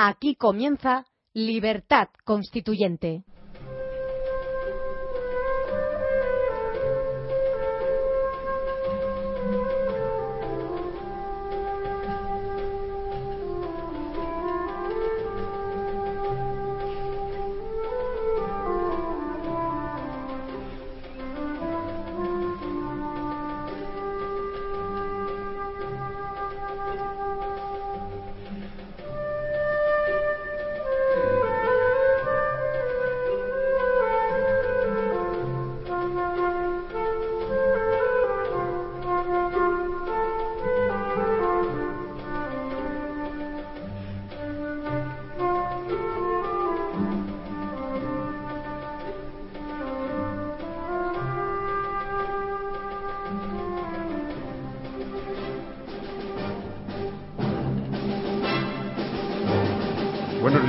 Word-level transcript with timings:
Aquí 0.00 0.36
comienza 0.36 1.06
Libertad 1.34 2.06
Constituyente. 2.24 3.24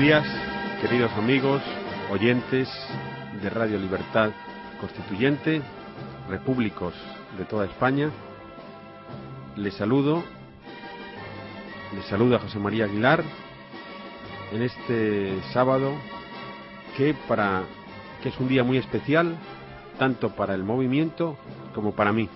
Días, 0.10 0.26
queridos 0.82 1.12
amigos, 1.12 1.62
oyentes 2.10 2.68
de 3.44 3.48
Radio 3.52 3.78
Libertad 3.78 4.32
Constituyente, 4.82 5.62
repúblicos 6.28 6.96
de 7.38 7.46
toda 7.46 7.68
España. 7.68 8.10
Les 9.56 9.72
saludo, 9.76 10.24
les 11.94 12.04
saluda 12.06 12.40
José 12.40 12.58
María 12.58 12.86
Aguilar 12.86 13.24
en 14.52 14.64
este 14.64 15.40
sábado 15.54 15.94
que 16.98 17.14
para 17.28 17.62
que 18.24 18.30
es 18.30 18.40
un 18.40 18.48
día 18.48 18.64
muy 18.64 18.80
especial 18.80 19.36
tanto 20.00 20.32
para 20.32 20.56
el 20.56 20.64
movimiento 20.64 21.38
como 21.76 21.92
para 21.92 22.12
mí. 22.12 22.28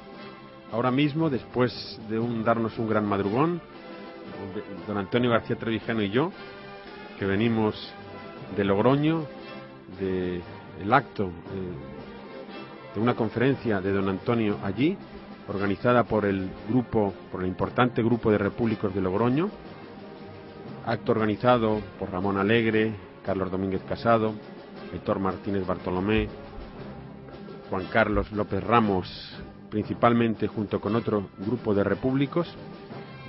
Ahora 0.71 0.91
mismo, 0.91 1.31
después 1.31 1.99
de 2.07 2.19
un 2.19 2.43
darnos 2.43 2.77
un 2.77 2.87
gran 2.87 3.07
madrugón, 3.07 3.61
don 4.87 4.97
Antonio 4.99 5.31
García 5.31 5.55
Trevijano 5.55 6.03
y 6.03 6.11
yo, 6.11 6.31
que 7.23 7.27
venimos 7.27 7.73
de 8.57 8.65
Logroño, 8.65 9.23
del 9.97 10.41
el 10.81 10.93
acto 10.93 11.27
eh, 11.27 12.91
de 12.93 12.99
una 12.99 13.15
conferencia 13.15 13.79
de 13.79 13.93
don 13.93 14.09
Antonio 14.09 14.59
allí, 14.61 14.97
organizada 15.47 16.03
por 16.03 16.25
el 16.25 16.49
grupo, 16.67 17.13
por 17.31 17.43
el 17.43 17.47
importante 17.47 18.03
grupo 18.03 18.29
de 18.29 18.39
repúblicos 18.39 18.93
de 18.93 18.99
Logroño, 18.99 19.49
acto 20.85 21.13
organizado 21.13 21.79
por 21.97 22.11
Ramón 22.11 22.37
Alegre, 22.37 22.91
Carlos 23.25 23.49
Domínguez 23.49 23.83
Casado, 23.87 24.33
Héctor 24.93 25.19
Martínez 25.19 25.65
Bartolomé, 25.65 26.27
Juan 27.69 27.85
Carlos 27.85 28.33
López 28.33 28.61
Ramos, 28.61 29.41
principalmente 29.69 30.47
junto 30.47 30.81
con 30.81 30.93
otro 30.97 31.29
grupo 31.37 31.73
de 31.73 31.85
repúblicos, 31.85 32.53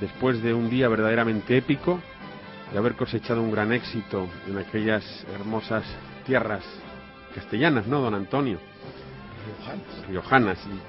después 0.01 0.43
de 0.43 0.53
un 0.53 0.69
día 0.69 0.89
verdaderamente 0.89 1.57
épico, 1.57 2.01
de 2.75 2.79
haber 2.81 2.97
cosechado 2.97 3.41
un 3.41 3.53
gran 3.53 3.73
éxito 3.73 4.27
en 4.49 4.59
aquellas 4.59 5.05
hermosas 5.33 5.85
tierras 6.27 6.65
castellanas, 7.33 7.87
¿no, 7.87 8.01
don 8.01 8.15
Antonio? 8.17 8.59
Riojanas. 9.47 10.09
Riojanas 10.09 10.59
y 10.67 10.81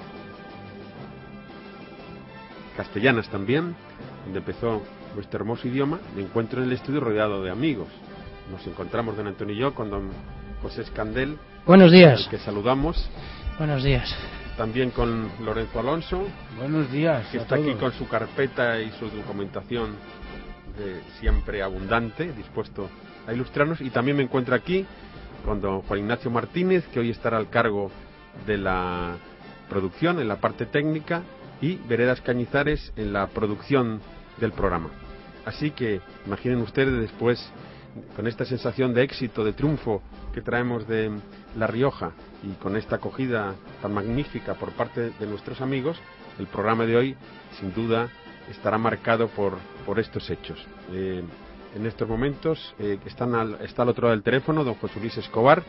castellanas 2.75 3.29
también, 3.29 3.75
donde 4.23 4.39
empezó 4.39 4.81
vuestro 5.13 5.41
hermoso 5.41 5.67
idioma, 5.67 5.99
me 6.15 6.23
encuentro 6.23 6.59
en 6.61 6.69
el 6.69 6.73
estudio 6.73 7.01
rodeado 7.01 7.43
de 7.43 7.51
amigos. 7.51 7.87
Nos 8.51 8.65
encontramos 8.65 9.15
don 9.15 9.27
Antonio 9.27 9.53
y 9.55 9.59
yo 9.59 9.75
con 9.75 9.91
don 9.91 10.09
José 10.63 10.81
Escandel, 10.81 11.37
Buenos 11.67 11.91
días. 11.91 12.23
al 12.23 12.29
que 12.31 12.39
saludamos, 12.39 13.09
Buenos 13.59 13.83
días. 13.83 14.11
también 14.57 14.89
con 14.89 15.29
Lorenzo 15.43 15.79
Alonso, 15.79 16.23
Buenos 16.57 16.91
días. 16.91 17.27
que 17.31 17.37
a 17.37 17.41
está 17.43 17.55
aquí 17.55 17.65
todos. 17.75 17.79
con 17.79 17.91
su 17.93 18.07
carpeta 18.07 18.81
y 18.81 18.89
su 18.99 19.07
documentación 19.09 19.91
de 20.77 21.01
siempre 21.19 21.61
abundante, 21.61 22.31
dispuesto 22.33 22.89
a 23.27 23.33
ilustrarnos. 23.33 23.81
Y 23.81 23.89
también 23.89 24.17
me 24.17 24.23
encuentro 24.23 24.55
aquí 24.55 24.85
con 25.43 25.61
don 25.61 25.81
Juan 25.81 25.99
Ignacio 25.99 26.31
Martínez, 26.31 26.85
que 26.87 26.99
hoy 26.99 27.11
estará 27.11 27.37
al 27.37 27.49
cargo 27.49 27.91
de 28.45 28.57
la 28.57 29.15
producción, 29.69 30.19
en 30.19 30.27
la 30.27 30.37
parte 30.37 30.65
técnica, 30.65 31.23
y 31.61 31.75
Veredas 31.87 32.21
Cañizares 32.21 32.91
en 32.95 33.13
la 33.13 33.27
producción 33.27 34.01
del 34.39 34.51
programa. 34.51 34.89
Así 35.45 35.71
que 35.71 36.01
imaginen 36.25 36.59
ustedes 36.59 36.99
después, 36.99 37.39
con 38.15 38.27
esta 38.27 38.45
sensación 38.45 38.93
de 38.93 39.03
éxito, 39.03 39.43
de 39.43 39.53
triunfo 39.53 40.01
que 40.33 40.41
traemos 40.41 40.87
de 40.87 41.11
La 41.55 41.67
Rioja 41.67 42.11
y 42.43 42.51
con 42.61 42.75
esta 42.75 42.97
acogida 42.97 43.55
tan 43.81 43.93
magnífica 43.93 44.55
por 44.55 44.71
parte 44.71 45.11
de 45.11 45.27
nuestros 45.27 45.61
amigos, 45.61 45.97
el 46.39 46.47
programa 46.47 46.85
de 46.85 46.97
hoy, 46.97 47.15
sin 47.59 47.73
duda, 47.73 48.09
estará 48.49 48.77
marcado 48.77 49.27
por, 49.29 49.57
por 49.85 49.99
estos 49.99 50.29
hechos. 50.29 50.63
Eh, 50.91 51.23
en 51.75 51.85
estos 51.85 52.07
momentos 52.07 52.73
eh, 52.79 52.97
están 53.05 53.35
al, 53.35 53.55
está 53.61 53.81
al 53.81 53.89
otro 53.89 54.03
lado 54.03 54.15
del 54.15 54.23
teléfono 54.23 54.63
don 54.63 54.75
José 54.75 54.99
Luis 54.99 55.17
Escobar, 55.17 55.63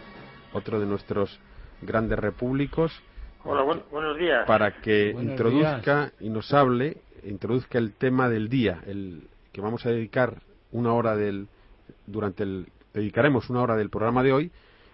otro 0.53 0.79
de 0.79 0.87
nuestros 0.87 1.39
grandes 1.83 2.19
repúblicos, 2.19 2.93
Hola, 3.45 3.63
buen- 3.63 3.83
buenos 3.91 4.17
días. 4.19 4.47
para 4.47 4.81
que 4.81 5.13
Buenos 5.13 5.33
introduzca 5.33 6.13
y 6.21 6.29
nos 6.31 6.53
hable, 6.53 6.99
introduzca 7.25 7.79
el 7.79 7.93
tema 7.93 8.29
del 8.29 8.49
día, 8.49 8.83
el 8.87 9.29
que 9.53 9.61
vamos 9.61 9.85
a 9.87 9.91
dedicar 9.91 10.43
una 10.73 10.93
hora 10.93 11.17
del 11.17 11.49
durante 12.07 12.43
el 12.43 12.67
dedicaremos 12.93 13.51
una 13.51 13.61
hora 13.63 13.77
del 13.77 13.91
programa 13.91 14.23
de 14.23 14.33
hoy 14.33 14.51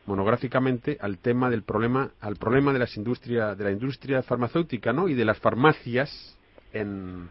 monográficamente 0.07 0.99
al 1.01 1.19
tema 1.19 1.49
del 1.51 1.63
problema 1.63 2.11
al 2.21 2.37
problema 2.37 2.73
de 2.73 2.79
las 2.81 2.97
industria 2.97 3.55
de 3.55 3.65
la 3.65 3.71
industria 3.71 4.23
farmacéutica, 4.23 4.93
¿no? 4.93 5.09
y 5.09 5.15
de 5.15 5.25
las 5.25 5.39
farmacias 5.39 6.37
en 6.73 7.29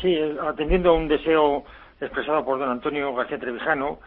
Sí, 0.00 0.18
atendiendo 0.42 0.90
a 0.90 0.94
un 0.94 1.08
deseo 1.08 1.64
expresado 2.00 2.44
por 2.44 2.58
don 2.58 2.70
Antonio 2.70 3.14
García 3.14 3.38
Trevijano, 3.38 4.00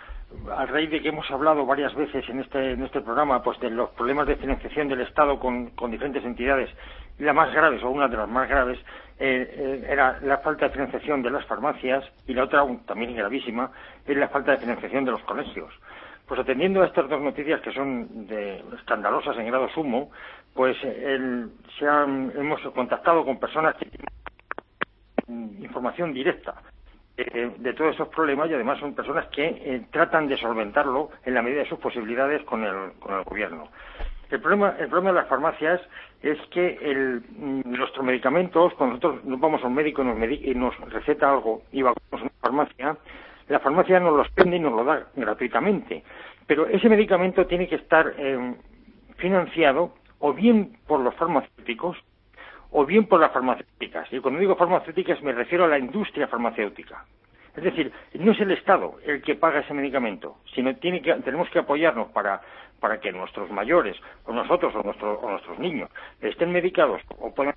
a 0.56 0.66
raíz 0.66 0.90
de 0.90 1.02
que 1.02 1.10
hemos 1.10 1.30
hablado 1.30 1.66
varias 1.66 1.94
veces 1.96 2.28
en 2.30 2.40
este, 2.40 2.72
en 2.72 2.84
este 2.84 3.02
programa 3.02 3.44
pues 3.44 3.60
de 3.60 3.70
los 3.70 3.90
problemas 3.92 4.26
de 4.28 4.36
financiación 4.36 4.88
del 4.88 5.02
Estado 5.02 5.40
con, 5.40 5.72
con 5.72 5.92
diferentes 5.92 6.24
entidades, 6.26 6.70
la 7.20 7.34
más 7.34 7.54
graves, 7.54 7.84
o 7.84 7.90
una 7.90 8.08
de 8.08 8.18
las 8.18 8.28
más 8.28 8.50
graves, 8.50 8.80
eh, 9.20 9.48
eh, 9.56 9.88
era 9.90 10.20
la 10.24 10.40
falta 10.40 10.68
de 10.68 10.74
financiación 10.74 11.22
de 11.22 11.30
las 11.30 11.46
farmacias, 11.46 12.04
y 12.28 12.34
la 12.34 12.46
otra, 12.46 12.66
también 12.88 13.16
gravísima, 13.16 13.72
es 14.08 14.18
la 14.18 14.30
falta 14.30 14.52
de 14.54 14.58
financiación 14.58 15.06
de 15.06 15.12
los 15.12 15.22
colegios. 15.22 15.72
Pues 16.28 16.40
atendiendo 16.40 16.82
a 16.82 16.88
estas 16.88 17.08
dos 17.10 17.22
noticias 17.22 17.62
que 17.62 17.72
son 17.72 18.26
de, 18.26 18.64
escandalosas 18.76 19.38
en 19.38 19.48
grado 19.48 19.70
sumo, 19.70 20.10
pues 20.56 20.76
el- 20.84 21.52
se 21.78 21.88
han- 21.88 22.32
hemos 22.36 22.60
contactado 22.74 23.24
con 23.24 23.40
personas 23.40 23.76
que 23.76 23.88
información 25.28 26.14
directa 26.14 26.56
eh, 27.18 27.52
de 27.58 27.74
todos 27.74 27.94
esos 27.96 28.08
problemas 28.10 28.50
y 28.50 28.54
además 28.54 28.80
son 28.80 28.94
personas 28.96 29.28
que 29.28 29.46
eh, 29.46 29.82
tratan 29.92 30.28
de 30.28 30.38
solventarlo 30.38 31.10
en 31.26 31.34
la 31.34 31.42
medida 31.42 31.60
de 31.64 31.70
sus 31.70 31.80
posibilidades 31.80 32.42
con 32.44 32.64
el, 32.64 32.94
con 33.00 33.16
el 33.16 33.24
gobierno. 33.24 33.68
El 34.32 34.40
problema, 34.42 34.76
el 34.80 34.88
problema 34.88 35.12
de 35.12 35.20
las 35.20 35.28
farmacias 35.30 35.80
es 36.24 36.40
que 36.50 36.80
el, 36.82 37.22
mm, 37.38 37.62
nuestros 37.66 38.04
medicamentos, 38.04 38.74
cuando 38.74 38.96
nosotros 38.96 39.24
nos 39.26 39.40
vamos 39.40 39.64
a 39.64 39.68
un 39.68 39.76
médico 39.76 40.02
y 40.02 40.06
nos, 40.06 40.18
medi- 40.18 40.42
y 40.44 40.56
nos 40.56 40.76
receta 40.92 41.30
algo 41.30 41.62
y 41.72 41.84
vamos 41.84 41.98
a 42.12 42.16
una 42.16 42.32
farmacia, 42.42 42.98
la 43.50 43.60
farmacia 43.60 44.00
nos 44.00 44.16
los 44.18 44.34
vende 44.36 44.58
y 44.58 44.60
nos 44.60 44.74
lo 44.74 44.84
da 44.84 45.08
gratuitamente. 45.16 46.04
Pero 46.48 46.66
ese 46.66 46.90
medicamento 46.90 47.46
tiene 47.46 47.68
que 47.68 47.76
estar 47.76 48.14
eh, 48.18 48.56
financiado 49.18 49.94
o 50.20 50.34
bien 50.34 50.78
por 50.88 51.00
los 51.02 51.14
farmacéuticos 51.16 51.98
o 52.74 52.86
bien 52.86 53.06
por 53.06 53.20
las 53.20 53.32
farmacéuticas. 53.32 54.12
Y 54.12 54.20
cuando 54.20 54.40
digo 54.40 54.56
farmacéuticas 54.56 55.22
me 55.22 55.32
refiero 55.32 55.66
a 55.66 55.68
la 55.68 55.80
industria 55.80 56.28
farmacéutica. 56.28 57.06
Es 57.56 57.64
decir, 57.64 57.92
no 58.16 58.32
es 58.32 58.40
el 58.42 58.52
Estado 58.52 58.96
el 59.06 59.22
que 59.22 59.36
paga 59.36 59.60
ese 59.60 59.76
medicamento, 59.76 60.38
sino 60.56 60.76
tiene 60.78 61.02
que, 61.02 61.14
tenemos 61.18 61.48
que 61.52 61.60
apoyarnos 61.60 62.10
para, 62.10 62.42
para 62.80 63.00
que 63.00 63.12
nuestros 63.12 63.52
mayores, 63.52 63.96
o 64.26 64.34
nosotros, 64.34 64.74
o, 64.74 64.80
o 64.80 65.30
nuestros 65.30 65.60
niños, 65.60 65.92
estén 66.20 66.52
medicados 66.52 67.00
o 67.20 67.32
puedan 67.32 67.54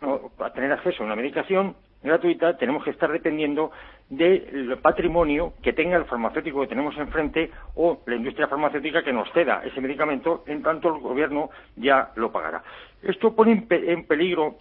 tener 0.55 0.71
acceso 0.73 1.03
a 1.03 1.07
una 1.07 1.17
medicación 1.17 1.75
gratuita, 2.03 2.59
tenemos 2.59 2.85
que 2.85 2.91
estar 2.91 3.11
dependiendo 3.11 3.71
del 4.11 4.79
patrimonio 4.83 5.55
que 5.63 5.73
tenga 5.73 5.97
el 5.97 6.05
farmacéutico 6.05 6.61
que 6.61 6.69
tenemos 6.69 6.97
enfrente 6.99 7.51
o 7.75 8.03
la 8.05 8.17
industria 8.17 8.49
farmacéutica 8.49 9.03
que 9.03 9.15
nos 9.15 9.33
ceda 9.33 9.63
ese 9.65 9.81
medicamento, 9.81 10.45
en 10.47 10.63
tanto 10.63 10.95
el 10.95 11.01
gobierno 11.01 11.49
ya 11.75 12.13
lo 12.17 12.31
pagará. 12.31 12.63
Esto 13.03 13.35
pone 13.35 13.67
en 13.71 14.07
peligro 14.07 14.57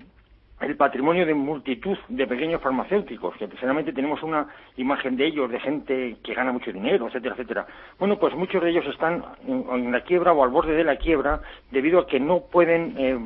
el 0.61 0.77
patrimonio 0.77 1.25
de 1.25 1.33
multitud 1.33 1.97
de 2.07 2.27
pequeños 2.27 2.61
farmacéuticos, 2.61 3.35
que 3.35 3.47
precisamente 3.47 3.91
tenemos 3.91 4.23
una 4.23 4.47
imagen 4.77 5.17
de 5.17 5.27
ellos, 5.27 5.51
de 5.51 5.59
gente 5.59 6.17
que 6.23 6.33
gana 6.33 6.53
mucho 6.53 6.71
dinero, 6.71 7.07
etcétera, 7.07 7.35
etcétera. 7.35 7.67
Bueno, 7.99 8.17
pues 8.17 8.33
muchos 8.35 8.63
de 8.63 8.69
ellos 8.69 8.85
están 8.87 9.23
en, 9.47 9.91
la 9.91 10.01
quiebra 10.01 10.31
o 10.31 10.43
al 10.43 10.49
borde 10.49 10.73
de 10.73 10.85
la 10.85 10.95
quiebra 10.95 11.41
debido 11.71 11.99
a 11.99 12.07
que 12.07 12.21
no 12.21 12.39
pueden 12.51 12.95
eh, 12.97 13.19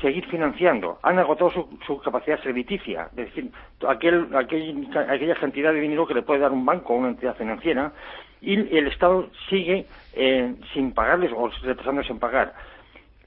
seguir 0.00 0.26
financiando. 0.26 0.98
Han 1.02 1.18
agotado 1.18 1.50
su, 1.84 2.00
capacidad 2.00 2.40
serviticia, 2.42 3.08
es 3.10 3.16
decir, 3.16 3.50
aquel, 3.86 4.28
aquella 4.34 5.34
cantidad 5.34 5.72
de 5.72 5.80
dinero 5.80 6.06
que 6.06 6.14
le 6.14 6.22
puede 6.22 6.40
dar 6.40 6.52
un 6.52 6.64
banco 6.64 6.94
o 6.94 6.96
una 6.96 7.08
entidad 7.08 7.36
financiera, 7.36 7.92
y 8.40 8.54
el 8.54 8.86
Estado 8.86 9.28
sigue 9.48 9.86
eh, 10.14 10.54
sin 10.72 10.92
pagarles 10.92 11.32
o 11.34 11.48
retrasándose 11.48 12.12
en 12.12 12.20
pagar 12.20 12.54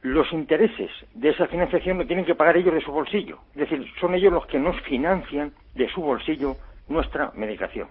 los 0.02 0.32
intereses 0.34 0.90
de 1.14 1.30
esa 1.30 1.48
financiación 1.48 2.00
lo 2.00 2.08
tienen 2.08 2.26
que 2.26 2.36
pagar 2.36 2.58
ellos 2.58 2.74
de 2.74 2.82
su 2.82 2.92
bolsillo. 2.92 3.40
Es 3.54 3.70
decir, 3.70 3.86
son 4.00 4.16
ellos 4.16 4.34
los 4.34 4.46
que 4.48 4.60
nos 4.60 4.80
financian 4.82 5.52
de 5.76 5.88
su 5.90 6.02
bolsillo 6.02 6.56
nuestra 6.88 7.32
medicación. 7.36 7.88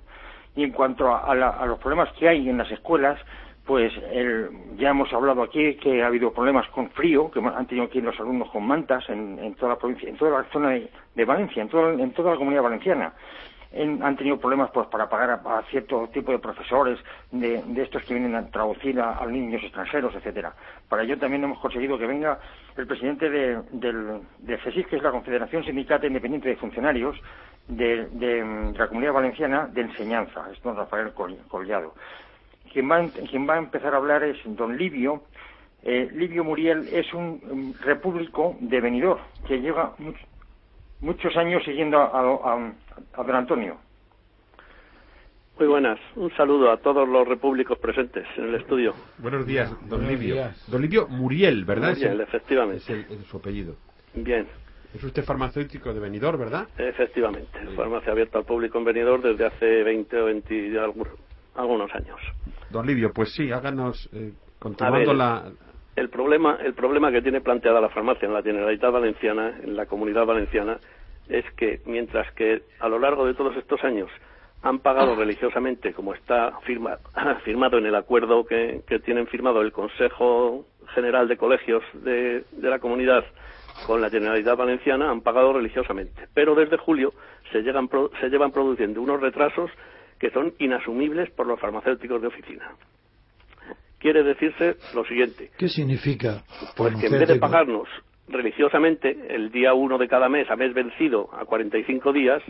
Y 0.56 0.64
en 0.64 0.72
cuanto 0.72 1.14
a, 1.14 1.34
los 1.66 1.78
problemas 1.78 2.12
que 2.14 2.28
hay 2.28 2.48
en 2.48 2.58
las 2.58 2.70
escuelas, 2.70 3.20
pues 3.64 3.92
ya 4.76 4.90
hemos 4.90 5.12
hablado 5.12 5.42
aquí 5.42 5.76
que 5.76 6.02
ha 6.02 6.08
habido 6.08 6.32
problemas 6.32 6.68
con 6.70 6.90
frío, 6.90 7.30
que 7.30 7.38
han 7.38 7.66
tenido 7.66 7.88
que 7.88 7.98
ir 7.98 8.04
los 8.04 8.18
alumnos 8.18 8.50
con 8.50 8.66
mantas 8.66 9.08
en, 9.08 9.54
toda 9.54 9.74
la 9.74 9.78
provincia, 9.78 10.08
en 10.08 10.16
toda 10.16 10.42
la 10.42 10.44
zona 10.50 10.70
de, 11.14 11.24
Valencia, 11.24 11.62
en, 11.62 12.00
en 12.00 12.12
toda 12.12 12.32
la 12.32 12.36
comunidad 12.36 12.62
valenciana 12.62 13.12
han 13.72 14.16
tenido 14.16 14.38
problemas 14.38 14.70
pues 14.72 14.88
para 14.88 15.08
pagar 15.08 15.40
a, 15.44 15.62
cierto 15.70 16.08
tipo 16.12 16.32
de 16.32 16.38
profesores 16.40 16.98
de, 17.30 17.62
estos 17.76 18.02
que 18.02 18.14
vienen 18.14 18.34
a 18.34 18.46
traducir 18.48 19.00
a, 19.00 19.24
niños 19.26 19.62
extranjeros, 19.62 20.14
etcétera. 20.14 20.52
Para 20.88 21.04
ello 21.04 21.18
también 21.18 21.44
hemos 21.44 21.58
conseguido 21.60 21.96
que 21.96 22.06
venga 22.06 22.40
el 22.76 22.86
presidente 22.86 23.30
de, 23.30 23.62
del, 23.70 24.22
de 24.38 24.58
que 24.58 24.96
es 24.96 25.02
la 25.02 25.12
Confederación 25.12 25.64
Sindical 25.64 26.04
Independiente 26.04 26.48
de 26.48 26.56
Funcionarios 26.56 27.16
de, 27.68 28.72
la 28.76 28.88
Comunidad 28.88 29.12
Valenciana 29.12 29.66
de 29.66 29.82
Enseñanza, 29.82 30.48
es 30.52 30.60
don 30.62 30.76
Rafael 30.76 31.12
Collado. 31.12 31.94
Quien 32.72 32.90
va, 32.90 33.04
quien 33.28 33.48
va 33.48 33.54
a 33.54 33.58
empezar 33.58 33.94
a 33.94 33.98
hablar 33.98 34.22
es 34.24 34.38
don 34.44 34.76
Livio, 34.76 35.22
eh, 35.82 36.10
Livio 36.12 36.44
Muriel 36.44 36.88
es 36.92 37.12
un, 37.14 37.74
repúblico 37.80 38.56
de 38.60 38.80
venidor 38.80 39.18
que 39.46 39.60
lleva 39.60 39.94
muchos 41.00 41.36
años 41.36 41.62
siguiendo 41.64 41.98
a, 41.98 42.22
don 43.16 43.36
Antonio. 43.36 43.76
Muy 45.58 45.68
buenas. 45.68 45.98
Un 46.16 46.34
saludo 46.36 46.70
a 46.70 46.78
todos 46.78 47.06
los 47.06 47.28
repúblicos 47.28 47.78
presentes 47.78 48.26
en 48.36 48.48
el 48.48 48.54
estudio. 48.54 48.94
Buenos 49.18 49.46
días, 49.46 49.70
don 49.88 50.06
Livio. 50.06 50.36
Don 50.68 50.80
Livio 50.80 51.06
Muriel, 51.08 51.64
¿verdad? 51.64 51.90
Muriel, 51.90 52.20
efectivamente. 52.22 53.06
Es, 53.10 53.26
su 53.26 53.36
apellido. 53.36 53.76
Bien. 54.14 54.46
Es 54.94 55.04
usted 55.04 55.22
farmacéutico 55.22 55.92
de 55.92 56.00
Benidorm, 56.00 56.38
¿verdad? 56.38 56.66
Efectivamente. 56.78 57.58
Farmacia 57.76 58.12
abierta 58.12 58.38
al 58.38 58.44
público 58.44 58.78
en 58.78 58.84
Benidorm 58.84 59.22
desde 59.22 59.46
hace 59.46 59.82
20 59.84 60.20
o 60.20 60.24
20 60.24 60.80
algunos 61.54 61.94
años. 61.94 62.18
Don 62.70 62.86
Livio, 62.86 63.12
pues 63.12 63.32
sí, 63.34 63.52
háganos, 63.52 64.08
eh, 64.12 64.32
continuando 64.58 65.12
la, 65.12 65.52
el 66.00 66.08
problema, 66.08 66.58
el 66.64 66.72
problema 66.72 67.12
que 67.12 67.20
tiene 67.20 67.42
planteada 67.42 67.80
la 67.80 67.90
farmacia 67.90 68.26
en 68.26 68.32
la 68.32 68.42
Generalitat 68.42 68.90
Valenciana, 68.90 69.54
en 69.62 69.76
la 69.76 69.84
Comunidad 69.84 70.24
Valenciana, 70.24 70.78
es 71.28 71.44
que 71.56 71.80
mientras 71.84 72.32
que 72.32 72.62
a 72.80 72.88
lo 72.88 72.98
largo 72.98 73.26
de 73.26 73.34
todos 73.34 73.54
estos 73.56 73.84
años 73.84 74.10
han 74.62 74.78
pagado 74.78 75.14
religiosamente, 75.14 75.92
como 75.92 76.14
está 76.14 76.58
firmado 77.44 77.78
en 77.78 77.84
el 77.86 77.94
acuerdo 77.94 78.46
que, 78.46 78.82
tienen 79.04 79.26
firmado 79.26 79.60
el 79.60 79.72
Consejo 79.72 80.64
General 80.94 81.28
de 81.28 81.36
Colegios 81.36 81.82
de, 81.92 82.44
la 82.62 82.78
Comunidad 82.78 83.24
con 83.86 84.00
la 84.00 84.08
Generalitat 84.08 84.56
Valenciana, 84.56 85.10
han 85.10 85.20
pagado 85.20 85.52
religiosamente. 85.52 86.28
Pero 86.32 86.54
desde 86.54 86.78
julio 86.78 87.12
se, 87.52 87.62
se 87.62 88.28
llevan 88.30 88.52
produciendo 88.52 89.02
unos 89.02 89.20
retrasos 89.20 89.70
que 90.18 90.30
son 90.30 90.54
inasumibles 90.58 91.30
por 91.30 91.46
los 91.46 91.60
farmacéuticos 91.60 92.22
de 92.22 92.28
oficina 92.28 92.74
quiere 94.00 94.24
decirse 94.24 94.76
lo 94.94 95.04
siguiente. 95.04 95.50
¿Qué 95.56 95.68
significa? 95.68 96.42
Pues 96.76 96.96
que 96.96 97.06
en 97.06 97.12
vez 97.12 97.28
de 97.28 97.38
pagarnos 97.38 97.88
religiosamente 98.28 99.16
el 99.28 99.50
día 99.52 99.74
uno 99.74 99.98
de 99.98 100.08
cada 100.08 100.28
mes 100.28 100.50
a 100.50 100.56
mes 100.56 100.74
vencido 100.74 101.28
a 101.32 101.44
45 101.44 102.12
días, 102.12 102.42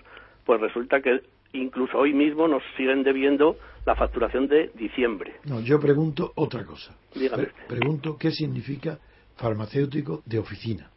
pues 0.46 0.60
resulta 0.60 1.00
que 1.00 1.20
incluso 1.52 1.98
hoy 1.98 2.12
mismo 2.12 2.46
nos 2.48 2.62
siguen 2.76 3.02
debiendo 3.02 3.56
la 3.84 3.96
facturación 3.96 4.46
de 4.46 4.70
diciembre. 4.74 5.34
No, 5.44 5.60
yo 5.60 5.80
pregunto 5.80 6.32
otra 6.36 6.64
cosa. 6.64 6.96
Dígame. 7.14 7.48
pregunto 7.66 8.16
qué 8.18 8.30
significa 8.30 8.98
farmacéutico 9.36 10.22
de 10.26 10.38
oficina. 10.38 10.90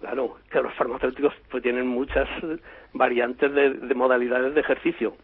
Claro, 0.00 0.36
que 0.50 0.60
los 0.60 0.72
farmacéuticos 0.74 1.34
pues 1.50 1.62
tienen 1.62 1.88
muchas 1.88 2.28
variantes 2.92 3.52
de 3.52 3.94
modalidades 3.94 4.54
de 4.54 4.60
ejercicio. 4.60 5.16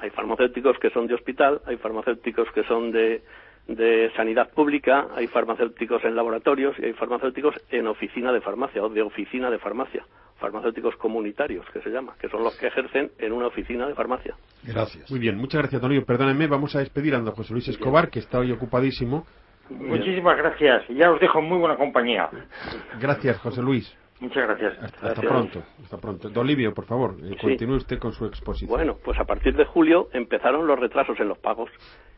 Hay 0.00 0.10
farmacéuticos 0.10 0.78
que 0.78 0.90
son 0.90 1.06
de 1.06 1.14
hospital, 1.14 1.60
hay 1.64 1.76
farmacéuticos 1.78 2.48
que 2.52 2.62
son 2.64 2.92
de, 2.92 3.22
de 3.68 4.12
sanidad 4.14 4.50
pública, 4.50 5.08
hay 5.14 5.26
farmacéuticos 5.26 6.04
en 6.04 6.14
laboratorios 6.14 6.78
y 6.78 6.86
hay 6.86 6.92
farmacéuticos 6.92 7.54
en 7.70 7.86
oficina 7.86 8.32
de 8.32 8.40
farmacia 8.40 8.82
o 8.82 8.88
de 8.88 9.02
oficina 9.02 9.50
de 9.50 9.58
farmacia, 9.58 10.04
farmacéuticos 10.38 10.96
comunitarios 10.96 11.66
que 11.72 11.80
se 11.80 11.90
llama, 11.90 12.14
que 12.20 12.28
son 12.28 12.44
los 12.44 12.56
que 12.58 12.68
ejercen 12.68 13.10
en 13.18 13.32
una 13.32 13.48
oficina 13.48 13.86
de 13.86 13.94
farmacia. 13.94 14.34
Gracias. 14.62 15.10
Muy 15.10 15.18
bien, 15.18 15.36
muchas 15.36 15.62
gracias, 15.62 15.82
Antonio. 15.82 16.04
Perdónenme, 16.04 16.46
vamos 16.46 16.76
a 16.76 16.78
despedir 16.80 17.14
a 17.14 17.18
don 17.18 17.34
José 17.34 17.52
Luis 17.52 17.68
Escobar, 17.68 18.08
que 18.10 18.20
está 18.20 18.38
hoy 18.38 18.52
ocupadísimo. 18.52 19.26
Muchísimas 19.68 20.36
gracias. 20.36 20.84
Ya 20.90 21.10
os 21.10 21.20
dejo 21.20 21.42
muy 21.42 21.58
buena 21.58 21.76
compañía. 21.76 22.28
Gracias, 23.00 23.38
José 23.38 23.62
Luis. 23.62 23.96
Muchas 24.20 24.48
gracias. 24.48 24.94
Hasta, 25.02 25.20
pronto. 25.20 25.62
Hasta 25.82 25.98
pronto. 25.98 26.30
Don 26.30 26.46
Livio, 26.46 26.72
por 26.72 26.86
favor, 26.86 27.16
eh, 27.22 27.36
continúe 27.40 27.76
usted 27.76 27.98
con 27.98 28.12
su 28.12 28.24
exposición. 28.24 28.70
Bueno, 28.70 28.96
pues 29.04 29.18
a 29.18 29.24
partir 29.24 29.54
de 29.54 29.66
julio 29.66 30.08
empezaron 30.12 30.66
los 30.66 30.78
retrasos 30.78 31.20
en 31.20 31.28
los 31.28 31.38
pagos. 31.38 31.70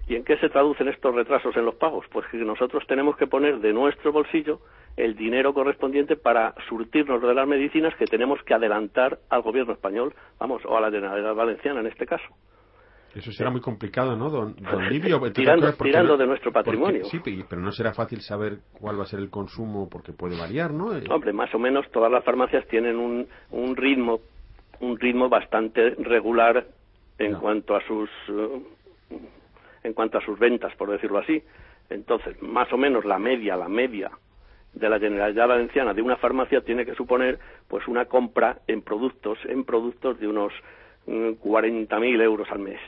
¿Y 0.06 0.14
en 0.14 0.24
qué 0.24 0.38
se 0.38 0.48
traducen 0.48 0.88
estos 0.88 1.14
retrasos 1.14 1.54
en 1.56 1.66
los 1.66 1.74
pagos? 1.74 2.06
Pues 2.10 2.26
que 2.28 2.38
nosotros 2.38 2.84
tenemos 2.86 3.16
que 3.16 3.26
poner 3.26 3.58
de 3.58 3.72
nuestro 3.72 4.12
bolsillo 4.12 4.60
el 4.96 5.16
dinero 5.16 5.52
correspondiente 5.52 6.16
para 6.16 6.54
surtirnos 6.68 7.20
de 7.20 7.34
las 7.34 7.46
medicinas 7.46 7.94
que 7.96 8.06
tenemos 8.06 8.42
que 8.44 8.54
adelantar 8.54 9.18
al 9.28 9.42
gobierno 9.42 9.74
español, 9.74 10.14
vamos, 10.38 10.62
o 10.64 10.76
a 10.76 10.80
la 10.80 10.90
Generalidad 10.90 11.34
Valenciana 11.34 11.80
en 11.80 11.88
este 11.88 12.06
caso. 12.06 12.26
Eso 13.14 13.32
será 13.32 13.50
muy 13.50 13.60
complicado, 13.60 14.16
¿no, 14.16 14.30
don, 14.30 14.54
Livio? 14.88 15.20
tirando, 15.32 16.16
de 16.16 16.26
nuestro 16.26 16.52
patrimonio. 16.52 17.04
sí, 17.06 17.20
pero 17.48 17.60
no 17.60 17.72
será 17.72 17.94
fácil 17.94 18.20
saber 18.20 18.58
cuál 18.72 18.98
va 18.98 19.04
a 19.04 19.06
ser 19.06 19.20
el 19.20 19.30
consumo 19.30 19.88
porque 19.88 20.12
puede 20.12 20.38
variar, 20.38 20.72
¿no? 20.72 20.94
Eh, 20.94 21.04
Hombre, 21.10 21.32
más 21.32 21.52
o 21.54 21.58
menos 21.58 21.90
todas 21.90 22.12
las 22.12 22.22
farmacias 22.24 22.66
tienen 22.68 22.96
un, 22.96 23.26
un 23.50 23.76
ritmo 23.76 24.20
un 24.80 24.98
ritmo 24.98 25.28
bastante 25.28 25.90
regular 25.98 26.66
en 27.18 27.34
cuanto 27.34 27.74
a 27.74 27.80
sus 27.86 28.08
eh, 28.28 28.62
en 29.82 29.92
cuanto 29.92 30.18
a 30.18 30.20
sus 30.20 30.38
ventas, 30.38 30.74
por 30.76 30.90
decirlo 30.90 31.18
así. 31.18 31.42
Entonces, 31.90 32.40
más 32.42 32.72
o 32.72 32.76
menos 32.76 33.04
la 33.04 33.18
media, 33.18 33.56
la 33.56 33.68
media 33.68 34.10
de 34.74 34.88
la 34.88 34.98
Generalidad 34.98 35.48
Valenciana 35.48 35.94
de 35.94 36.02
una 36.02 36.16
farmacia 36.16 36.60
tiene 36.60 36.84
que 36.84 36.94
suponer 36.94 37.38
pues 37.68 37.88
una 37.88 38.04
compra 38.04 38.58
en 38.66 38.82
productos, 38.82 39.38
en 39.46 39.64
productos 39.64 40.20
de 40.20 40.28
unos 40.28 40.52
40.000 41.08 41.98
mm, 41.98 42.20
euros 42.20 42.48
al 42.50 42.58
mes. 42.58 42.80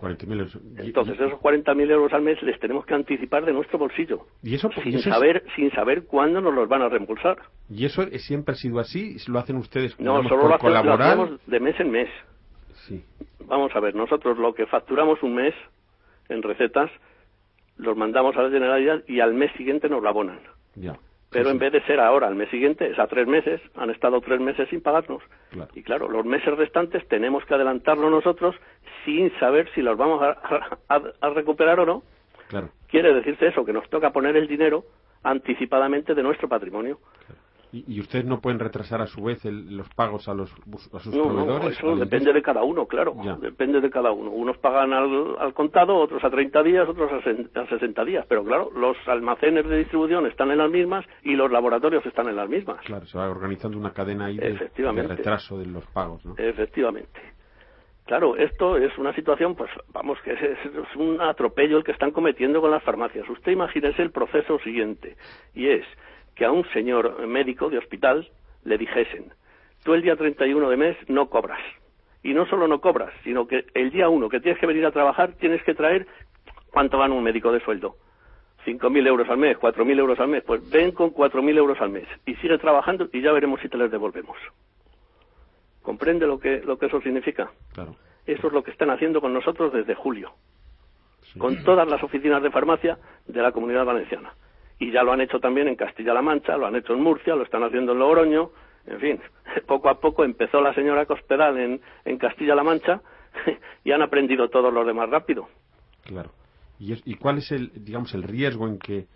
40.000 0.00 0.32
euros. 0.32 0.58
Entonces, 0.78 1.14
esos 1.20 1.38
40.000 1.40 1.90
euros 1.90 2.12
al 2.12 2.22
mes 2.22 2.42
les 2.42 2.58
tenemos 2.58 2.86
que 2.86 2.94
anticipar 2.94 3.44
de 3.44 3.52
nuestro 3.52 3.78
bolsillo. 3.78 4.26
¿Y 4.42 4.54
eso, 4.54 4.70
sin, 4.82 4.98
saber, 5.00 5.44
sin 5.54 5.70
saber 5.72 6.04
cuándo 6.04 6.40
nos 6.40 6.54
los 6.54 6.68
van 6.68 6.82
a 6.82 6.88
reembolsar. 6.88 7.36
¿Y 7.68 7.84
eso 7.84 8.06
siempre 8.18 8.54
ha 8.54 8.56
sido 8.56 8.80
así? 8.80 9.16
¿Lo 9.28 9.38
hacen 9.38 9.56
ustedes 9.56 9.98
no, 10.00 10.22
solo 10.26 10.48
lo, 10.48 10.54
hacemos 10.54 11.46
de 11.46 11.60
mes 11.60 11.78
en 11.78 11.90
mes. 11.90 12.08
Sí. 12.86 13.04
Vamos 13.46 13.72
a 13.74 13.80
ver, 13.80 13.94
nosotros 13.94 14.38
lo 14.38 14.54
que 14.54 14.66
facturamos 14.66 15.22
un 15.22 15.34
mes 15.34 15.54
en 16.28 16.42
recetas, 16.42 16.90
los 17.76 17.96
mandamos 17.96 18.36
a 18.36 18.42
la 18.42 18.50
Generalidad 18.50 19.02
y 19.06 19.20
al 19.20 19.34
mes 19.34 19.52
siguiente 19.56 19.88
nos 19.88 20.02
la 20.02 20.10
abonan. 20.10 20.40
Ya. 20.76 20.98
Pero 21.30 21.50
en 21.50 21.58
vez 21.58 21.72
de 21.72 21.80
ser 21.82 22.00
ahora, 22.00 22.26
al 22.26 22.34
mes 22.34 22.50
siguiente, 22.50 22.90
es 22.90 22.98
a 22.98 23.06
tres 23.06 23.26
meses, 23.26 23.60
han 23.76 23.90
estado 23.90 24.20
tres 24.20 24.40
meses 24.40 24.68
sin 24.68 24.80
pagarnos. 24.80 25.22
Y 25.74 25.82
claro, 25.82 26.08
los 26.08 26.24
meses 26.24 26.56
restantes 26.56 27.06
tenemos 27.06 27.44
que 27.44 27.54
adelantarlo 27.54 28.10
nosotros 28.10 28.56
sin 29.04 29.30
saber 29.38 29.68
si 29.74 29.80
los 29.80 29.96
vamos 29.96 30.20
a, 30.22 31.30
recuperar 31.30 31.78
o 31.80 31.86
no. 31.86 32.02
Claro. 32.48 32.70
Quiere 32.88 33.14
decirse 33.14 33.46
eso, 33.46 33.64
que 33.64 33.72
nos 33.72 33.88
toca 33.88 34.10
poner 34.10 34.36
el 34.36 34.48
dinero 34.48 34.84
anticipadamente 35.22 36.14
de 36.14 36.22
nuestro 36.22 36.48
patrimonio. 36.48 36.98
¿Y, 37.72 38.00
ustedes 38.00 38.24
no 38.24 38.40
pueden 38.40 38.58
retrasar 38.58 39.00
a 39.00 39.06
su 39.06 39.22
vez 39.22 39.44
los 39.44 39.88
pagos 39.94 40.28
a, 40.28 40.34
los, 40.34 40.52
a 40.92 40.98
sus 40.98 41.14
no, 41.14 41.24
proveedores? 41.24 41.82
No, 41.82 41.92
eso 41.92 41.96
depende 41.96 42.32
de 42.32 42.42
cada 42.42 42.64
uno, 42.64 42.86
claro. 42.86 43.14
Depende 43.40 43.80
de 43.80 43.90
cada 43.90 44.10
uno. 44.10 44.30
Unos 44.30 44.58
pagan 44.58 44.92
al, 44.92 45.54
contado, 45.54 45.96
otros 45.96 46.22
a 46.24 46.30
30 46.30 46.62
días, 46.64 46.88
otros 46.88 47.10
a, 47.12 47.66
60 47.66 48.04
días. 48.04 48.26
Pero 48.28 48.44
claro, 48.44 48.70
los 48.74 48.96
almacenes 49.06 49.68
de 49.68 49.78
distribución 49.78 50.26
están 50.26 50.50
en 50.50 50.58
las 50.58 50.70
mismas 50.70 51.04
y 51.22 51.36
los 51.36 51.50
laboratorios 51.50 52.04
están 52.04 52.28
en 52.28 52.36
las 52.36 52.48
mismas. 52.48 52.80
Claro, 52.84 53.06
se 53.06 53.16
va 53.16 53.30
organizando 53.30 53.78
una 53.78 53.92
cadena 53.92 54.26
ahí 54.26 54.36
de, 54.36 54.70
de 54.76 55.02
retraso 55.02 55.58
de 55.58 55.66
los 55.66 55.86
pagos, 55.86 56.24
¿no? 56.24 56.34
Efectivamente. 56.36 57.20
Claro, 58.06 58.36
esto 58.36 58.76
es 58.76 58.96
una 58.98 59.14
situación, 59.14 59.54
pues 59.54 59.70
vamos, 59.92 60.18
que 60.22 60.32
es, 60.32 60.42
es, 60.42 60.96
un 60.96 61.20
atropello 61.20 61.76
el 61.76 61.84
que 61.84 61.92
están 61.92 62.10
cometiendo 62.10 62.60
con 62.60 62.72
las 62.72 62.82
farmacias. 62.82 63.28
Usted 63.28 63.52
imagínese 63.52 64.02
el 64.02 64.10
proceso 64.10 64.58
siguiente, 64.64 65.16
y 65.54 65.68
es 65.68 65.84
que 66.34 66.44
a 66.44 66.52
un 66.52 66.64
señor 66.72 67.26
médico 67.26 67.70
de 67.70 67.78
hospital 67.78 68.28
le 68.64 68.78
dijesen, 68.78 69.32
tú 69.84 69.94
el 69.94 70.02
día 70.02 70.16
31 70.16 70.68
de 70.68 70.76
mes 70.76 70.96
no 71.08 71.28
cobras. 71.28 71.60
Y 72.22 72.34
no 72.34 72.46
solo 72.46 72.68
no 72.68 72.80
cobras, 72.80 73.12
sino 73.24 73.46
que 73.46 73.64
el 73.74 73.90
día 73.90 74.08
1 74.08 74.28
que 74.28 74.40
tienes 74.40 74.60
que 74.60 74.66
venir 74.66 74.84
a 74.84 74.90
trabajar 74.90 75.32
tienes 75.40 75.62
que 75.64 75.74
traer 75.74 76.06
cuánto 76.70 76.98
gana 76.98 77.14
un 77.14 77.24
médico 77.24 77.50
de 77.50 77.60
sueldo. 77.60 77.96
5.000 78.66 79.06
euros 79.06 79.28
al 79.30 79.38
mes, 79.38 79.56
4.000 79.58 79.98
euros 79.98 80.20
al 80.20 80.28
mes. 80.28 80.42
Pues 80.44 80.68
ven 80.68 80.92
con 80.92 81.14
4.000 81.14 81.56
euros 81.56 81.80
al 81.80 81.88
mes 81.88 82.06
y 82.26 82.34
sigue 82.36 82.58
trabajando 82.58 83.08
y 83.10 83.22
ya 83.22 83.32
veremos 83.32 83.60
si 83.60 83.70
te 83.70 83.78
les 83.78 83.90
devolvemos. 83.90 84.36
¿Comprende 85.80 86.26
lo 86.26 86.38
que, 86.38 86.60
lo 86.60 86.78
que 86.78 86.86
eso 86.86 87.00
significa? 87.00 87.50
Claro. 87.72 87.96
Eso 88.26 88.48
es 88.48 88.52
lo 88.52 88.62
que 88.62 88.70
están 88.70 88.90
haciendo 88.90 89.22
con 89.22 89.32
nosotros 89.32 89.72
desde 89.72 89.94
julio. 89.94 90.32
Con 91.38 91.62
todas 91.64 91.88
las 91.88 92.02
oficinas 92.02 92.42
de 92.42 92.50
farmacia 92.50 92.98
de 93.26 93.40
la 93.40 93.52
comunidad 93.52 93.86
valenciana 93.86 94.34
y 94.80 94.90
ya 94.90 95.02
lo 95.04 95.12
han 95.12 95.20
hecho 95.20 95.38
también 95.38 95.68
en 95.68 95.76
Castilla-La 95.76 96.22
Mancha, 96.22 96.56
lo 96.56 96.66
han 96.66 96.74
hecho 96.74 96.94
en 96.94 97.02
Murcia, 97.02 97.36
lo 97.36 97.44
están 97.44 97.62
haciendo 97.62 97.92
en 97.92 97.98
Logroño, 97.98 98.50
en 98.86 98.98
fin, 98.98 99.20
poco 99.66 99.90
a 99.90 100.00
poco 100.00 100.24
empezó 100.24 100.60
la 100.60 100.74
señora 100.74 101.06
Cospedal 101.06 101.58
en, 101.58 101.80
en 102.04 102.18
Castilla-La 102.18 102.64
Mancha 102.64 103.02
y 103.84 103.92
han 103.92 104.02
aprendido 104.02 104.48
todos 104.48 104.72
los 104.72 104.86
demás 104.86 105.10
rápido. 105.10 105.48
Claro. 106.04 106.30
¿Y, 106.78 106.94
¿Y, 107.04 107.14
cuál 107.16 107.38
es 107.38 107.52
el, 107.52 107.70
digamos, 107.84 108.14
el 108.14 108.22
riesgo 108.22 108.66
en 108.66 108.78
que... 108.78 109.06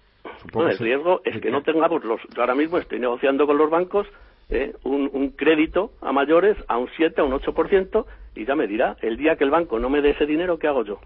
Supongo 0.43 0.69
el 0.69 0.79
riesgo 0.79 1.23
es 1.25 1.41
que, 1.41 1.51
no 1.51 1.63
tengamos 1.63 2.05
los... 2.05 2.21
Yo 2.35 2.43
ahora 2.43 2.55
mismo 2.55 2.77
estoy 2.77 3.01
negociando 3.01 3.47
con 3.47 3.57
los 3.57 3.71
bancos 3.71 4.07
eh, 4.51 4.75
un, 4.85 5.09
un, 5.15 5.31
crédito 5.31 5.93
a 6.03 6.13
mayores 6.13 6.59
a 6.69 6.77
un 6.77 6.89
7, 6.95 7.23
a 7.23 7.25
un 7.25 7.33
8%, 7.33 8.05
y 8.37 8.45
ya 8.45 8.55
me 8.55 8.67
dirá, 8.67 8.97
el 9.01 9.17
día 9.17 9.37
que 9.37 9.45
el 9.45 9.51
banco 9.51 9.79
no 9.79 9.89
me 9.89 10.03
dé 10.03 10.11
ese 10.11 10.27
dinero, 10.27 10.59
¿qué 10.59 10.67
hago 10.67 10.85
yo? 10.85 11.01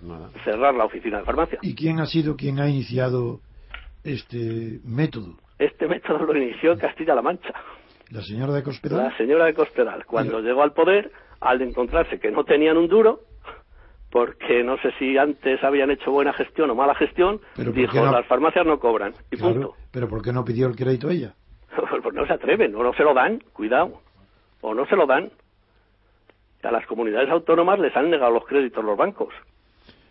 Pues 0.00 0.44
Cerrar 0.44 0.74
la 0.74 0.86
oficina 0.86 1.18
de 1.18 1.24
farmacia. 1.24 1.58
¿Y 1.60 1.74
quién 1.74 2.00
ha 2.00 2.06
sido 2.06 2.36
quien 2.36 2.58
ha 2.58 2.68
iniciado 2.68 3.40
este 4.06 4.80
método? 4.84 5.36
Este 5.58 5.86
método 5.86 6.24
lo 6.24 6.36
inició 6.36 6.78
Castilla-La 6.78 7.22
Mancha. 7.22 7.52
¿La 8.10 8.22
señora 8.22 8.52
de 8.52 8.62
Cospedal? 8.62 8.98
La 8.98 9.16
señora 9.16 9.46
de 9.46 9.54
Cospedal. 9.54 10.06
Cuando 10.06 10.40
llegó 10.40 10.62
al 10.62 10.72
poder, 10.72 11.10
al 11.40 11.60
encontrarse 11.62 12.20
que 12.20 12.30
no 12.30 12.44
tenían 12.44 12.76
un 12.76 12.88
duro, 12.88 13.20
porque 14.10 14.62
no 14.62 14.76
sé 14.78 14.92
si 14.98 15.18
antes 15.18 15.62
habían 15.64 15.90
hecho 15.90 16.12
buena 16.12 16.32
gestión 16.32 16.70
o 16.70 16.74
mala 16.74 16.94
gestión, 16.94 17.40
dijo, 17.56 18.04
las 18.04 18.26
farmacias 18.26 18.64
no 18.64 18.78
cobran, 18.78 19.12
y 19.30 19.36
punto. 19.36 19.74
¿Pero 19.90 20.08
por 20.08 20.22
qué 20.22 20.32
no 20.32 20.44
pidió 20.44 20.68
el 20.68 20.76
crédito 20.76 21.10
ella? 21.10 21.34
pues 22.02 22.14
no 22.14 22.26
se 22.26 22.32
atreven, 22.32 22.74
o 22.76 22.82
no 22.82 22.92
se 22.94 23.02
lo 23.02 23.12
dan, 23.12 23.40
cuidado, 23.52 24.00
o 24.60 24.74
no 24.74 24.86
se 24.86 24.96
lo 24.96 25.06
dan. 25.06 25.30
A 26.62 26.70
las 26.72 26.86
comunidades 26.86 27.30
autónomas 27.30 27.78
les 27.78 27.96
han 27.96 28.10
negado 28.10 28.32
los 28.32 28.44
créditos 28.44 28.84
los 28.84 28.96
bancos. 28.96 29.32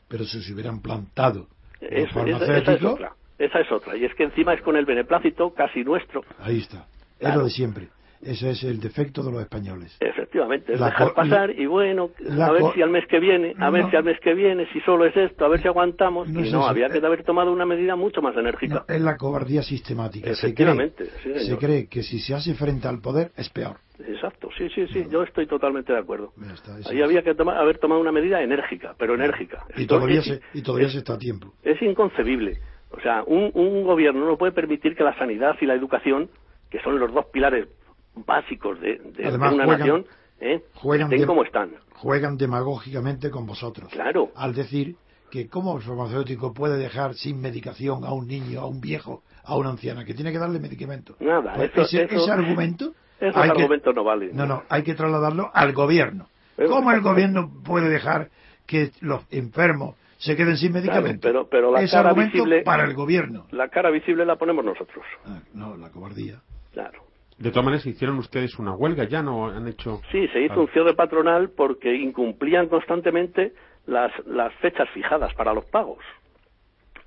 Pero 0.07 0.23
si 0.23 0.41
se 0.41 0.53
hubieran 0.53 0.81
plantado 0.81 1.47
es, 1.81 2.09
farmacéuticos... 2.11 2.99
Esa 3.37 3.59
es 3.59 3.71
otra. 3.71 3.95
Y 3.97 4.05
es 4.05 4.13
que 4.15 4.23
encima 4.23 4.53
es 4.53 4.61
con 4.61 4.75
el 4.75 4.85
beneplácito 4.85 5.53
casi 5.53 5.83
nuestro. 5.83 6.23
Ahí 6.39 6.59
está. 6.59 6.87
Es 7.19 7.35
lo 7.35 7.43
de 7.43 7.49
siempre. 7.49 7.89
Ese 8.21 8.49
es 8.49 8.63
el 8.63 8.79
defecto 8.79 9.21
de 9.21 9.31
los 9.31 9.41
españoles. 9.41 9.95
Efectivamente, 9.99 10.73
es 10.73 10.79
dejar 10.79 11.13
pasar 11.13 11.51
y 11.51 11.67
bueno, 11.67 12.09
a 12.41 12.51
ver 12.51 12.63
si 12.73 12.81
al 12.81 12.89
mes 12.89 13.05
que 13.07 13.19
viene, 13.19 13.53
a 13.59 13.69
ver 13.69 13.89
si 13.89 13.95
al 13.95 14.03
mes 14.03 14.19
que 14.19 14.33
viene, 14.33 14.67
si 14.73 14.79
solo 14.81 15.05
es 15.05 15.15
esto, 15.15 15.45
a 15.45 15.47
ver 15.47 15.61
si 15.61 15.67
aguantamos. 15.67 16.27
No 16.29 16.43
y 16.43 16.49
no, 16.49 16.65
había 16.65 16.89
que 16.89 17.05
haber 17.05 17.23
tomado 17.23 17.51
una 17.51 17.65
medida 17.65 17.95
mucho 17.95 18.21
más 18.21 18.35
enérgica. 18.35 18.85
es 18.87 19.01
la 19.01 19.15
cobardía 19.15 19.61
sistemática. 19.61 20.31
Efectivamente, 20.31 21.05
se 21.05 21.21
cree, 21.21 21.39
se 21.39 21.57
cree 21.57 21.87
que 21.87 22.01
si 22.01 22.19
se 22.19 22.33
hace 22.33 22.55
frente 22.55 22.87
al 22.87 22.99
poder 22.99 23.31
es 23.37 23.49
peor. 23.49 23.77
Exacto, 23.99 24.49
sí, 24.57 24.69
sí, 24.73 24.87
sí, 24.87 25.05
yo 25.09 25.23
estoy 25.23 25.45
totalmente 25.45 25.93
de 25.93 25.99
acuerdo. 25.99 26.33
Ahí 26.89 27.01
había 27.01 27.21
que 27.21 27.29
haber 27.29 27.77
tomado 27.77 28.01
una 28.01 28.11
medida 28.11 28.41
enérgica, 28.41 28.95
pero 28.97 29.13
enérgica. 29.13 29.65
Y 29.77 29.85
todavía, 29.85 30.21
se, 30.21 30.41
y 30.53 30.61
todavía 30.63 30.89
se 30.89 30.97
está 30.97 31.13
a 31.13 31.17
tiempo. 31.17 31.53
Es 31.63 31.81
inconcebible 31.81 32.59
o 32.91 32.99
sea, 33.01 33.23
un, 33.25 33.83
gobierno 33.83 34.25
no 34.25 34.37
puede 34.37 34.51
permitir 34.51 34.95
que 34.95 35.03
la 35.03 35.17
sanidad 35.17 35.55
y 35.59 35.65
la 35.65 35.73
educación, 35.73 36.29
que 36.69 36.79
son 36.81 36.99
los 36.99 37.13
dos 37.13 37.25
pilares 37.25 37.67
básicos 38.15 38.79
de, 38.79 39.01
una 39.33 39.65
nación, 39.65 40.05
¿eh? 40.39 40.61
estén 40.73 41.25
como 41.25 41.43
están. 41.43 41.71
Juegan 41.95 42.37
demagógicamente 42.37 43.29
con 43.29 43.45
vosotros. 43.45 43.91
Claro. 43.91 44.29
Al 44.35 44.53
decir 44.53 44.95
que 45.29 45.47
cómo 45.47 45.75
el 45.75 45.83
farmacéutico 45.83 46.53
puede 46.53 46.77
dejar 46.77 47.15
sin 47.15 47.41
medicación 47.41 48.05
a 48.05 48.13
un 48.13 48.27
niño, 48.27 48.61
a 48.61 48.67
un 48.67 48.79
viejo, 48.79 49.23
a 49.43 49.57
una 49.57 49.69
anciana, 49.71 50.05
que 50.05 50.13
tiene 50.13 50.31
que 50.31 50.39
darle 50.39 50.59
medicamento. 50.59 51.15
Nada, 51.19 51.53
pues 51.73 51.93
ese, 51.93 52.31
argumento... 52.31 52.93
Esos 53.19 53.37
argumentos 53.37 53.95
no 53.95 54.03
valen. 54.03 54.35
No, 54.35 54.45
no, 54.45 54.63
hay 54.67 54.83
que 54.83 54.93
trasladarlo 54.93 55.49
al 55.53 55.71
gobierno. 55.71 56.27
¿Cómo 56.67 56.91
el 56.91 56.99
gobierno 56.99 57.49
puede 57.63 57.87
dejar 57.89 58.29
que 58.65 58.91
los 58.99 59.25
enfermos 59.31 59.95
se 60.17 60.35
queden 60.35 60.57
sin 60.57 60.73
medicamentos. 60.73 61.29
pero, 61.29 61.47
pero 61.47 61.71
la 61.71 61.87
cara 61.87 62.13
visible 62.13 62.61
para 62.63 62.85
el 62.85 62.93
gobierno. 62.93 63.47
La 63.51 63.69
cara 63.69 63.89
visible 63.91 64.25
la 64.25 64.35
ponemos 64.37 64.63
nosotros. 64.63 65.05
Ah, 65.25 65.39
no, 65.53 65.77
la 65.77 65.89
cobardía. 65.89 66.39
Claro. 66.73 67.03
De 67.37 67.49
todas 67.49 67.65
maneras, 67.65 67.85
hicieron 67.85 68.17
ustedes 68.17 68.57
una 68.59 68.73
huelga, 68.73 69.03
ya 69.05 69.21
no 69.21 69.49
han 69.49 69.67
hecho. 69.67 70.01
Sí, 70.11 70.27
se 70.29 70.41
hizo 70.41 70.61
un 70.61 70.69
cierre 70.69 70.93
patronal 70.93 71.49
porque 71.49 71.93
incumplían 71.93 72.69
constantemente 72.69 73.53
las, 73.87 74.11
las 74.25 74.53
fechas 74.55 74.89
fijadas 74.91 75.33
para 75.33 75.53
los 75.53 75.65
pagos. 75.65 75.99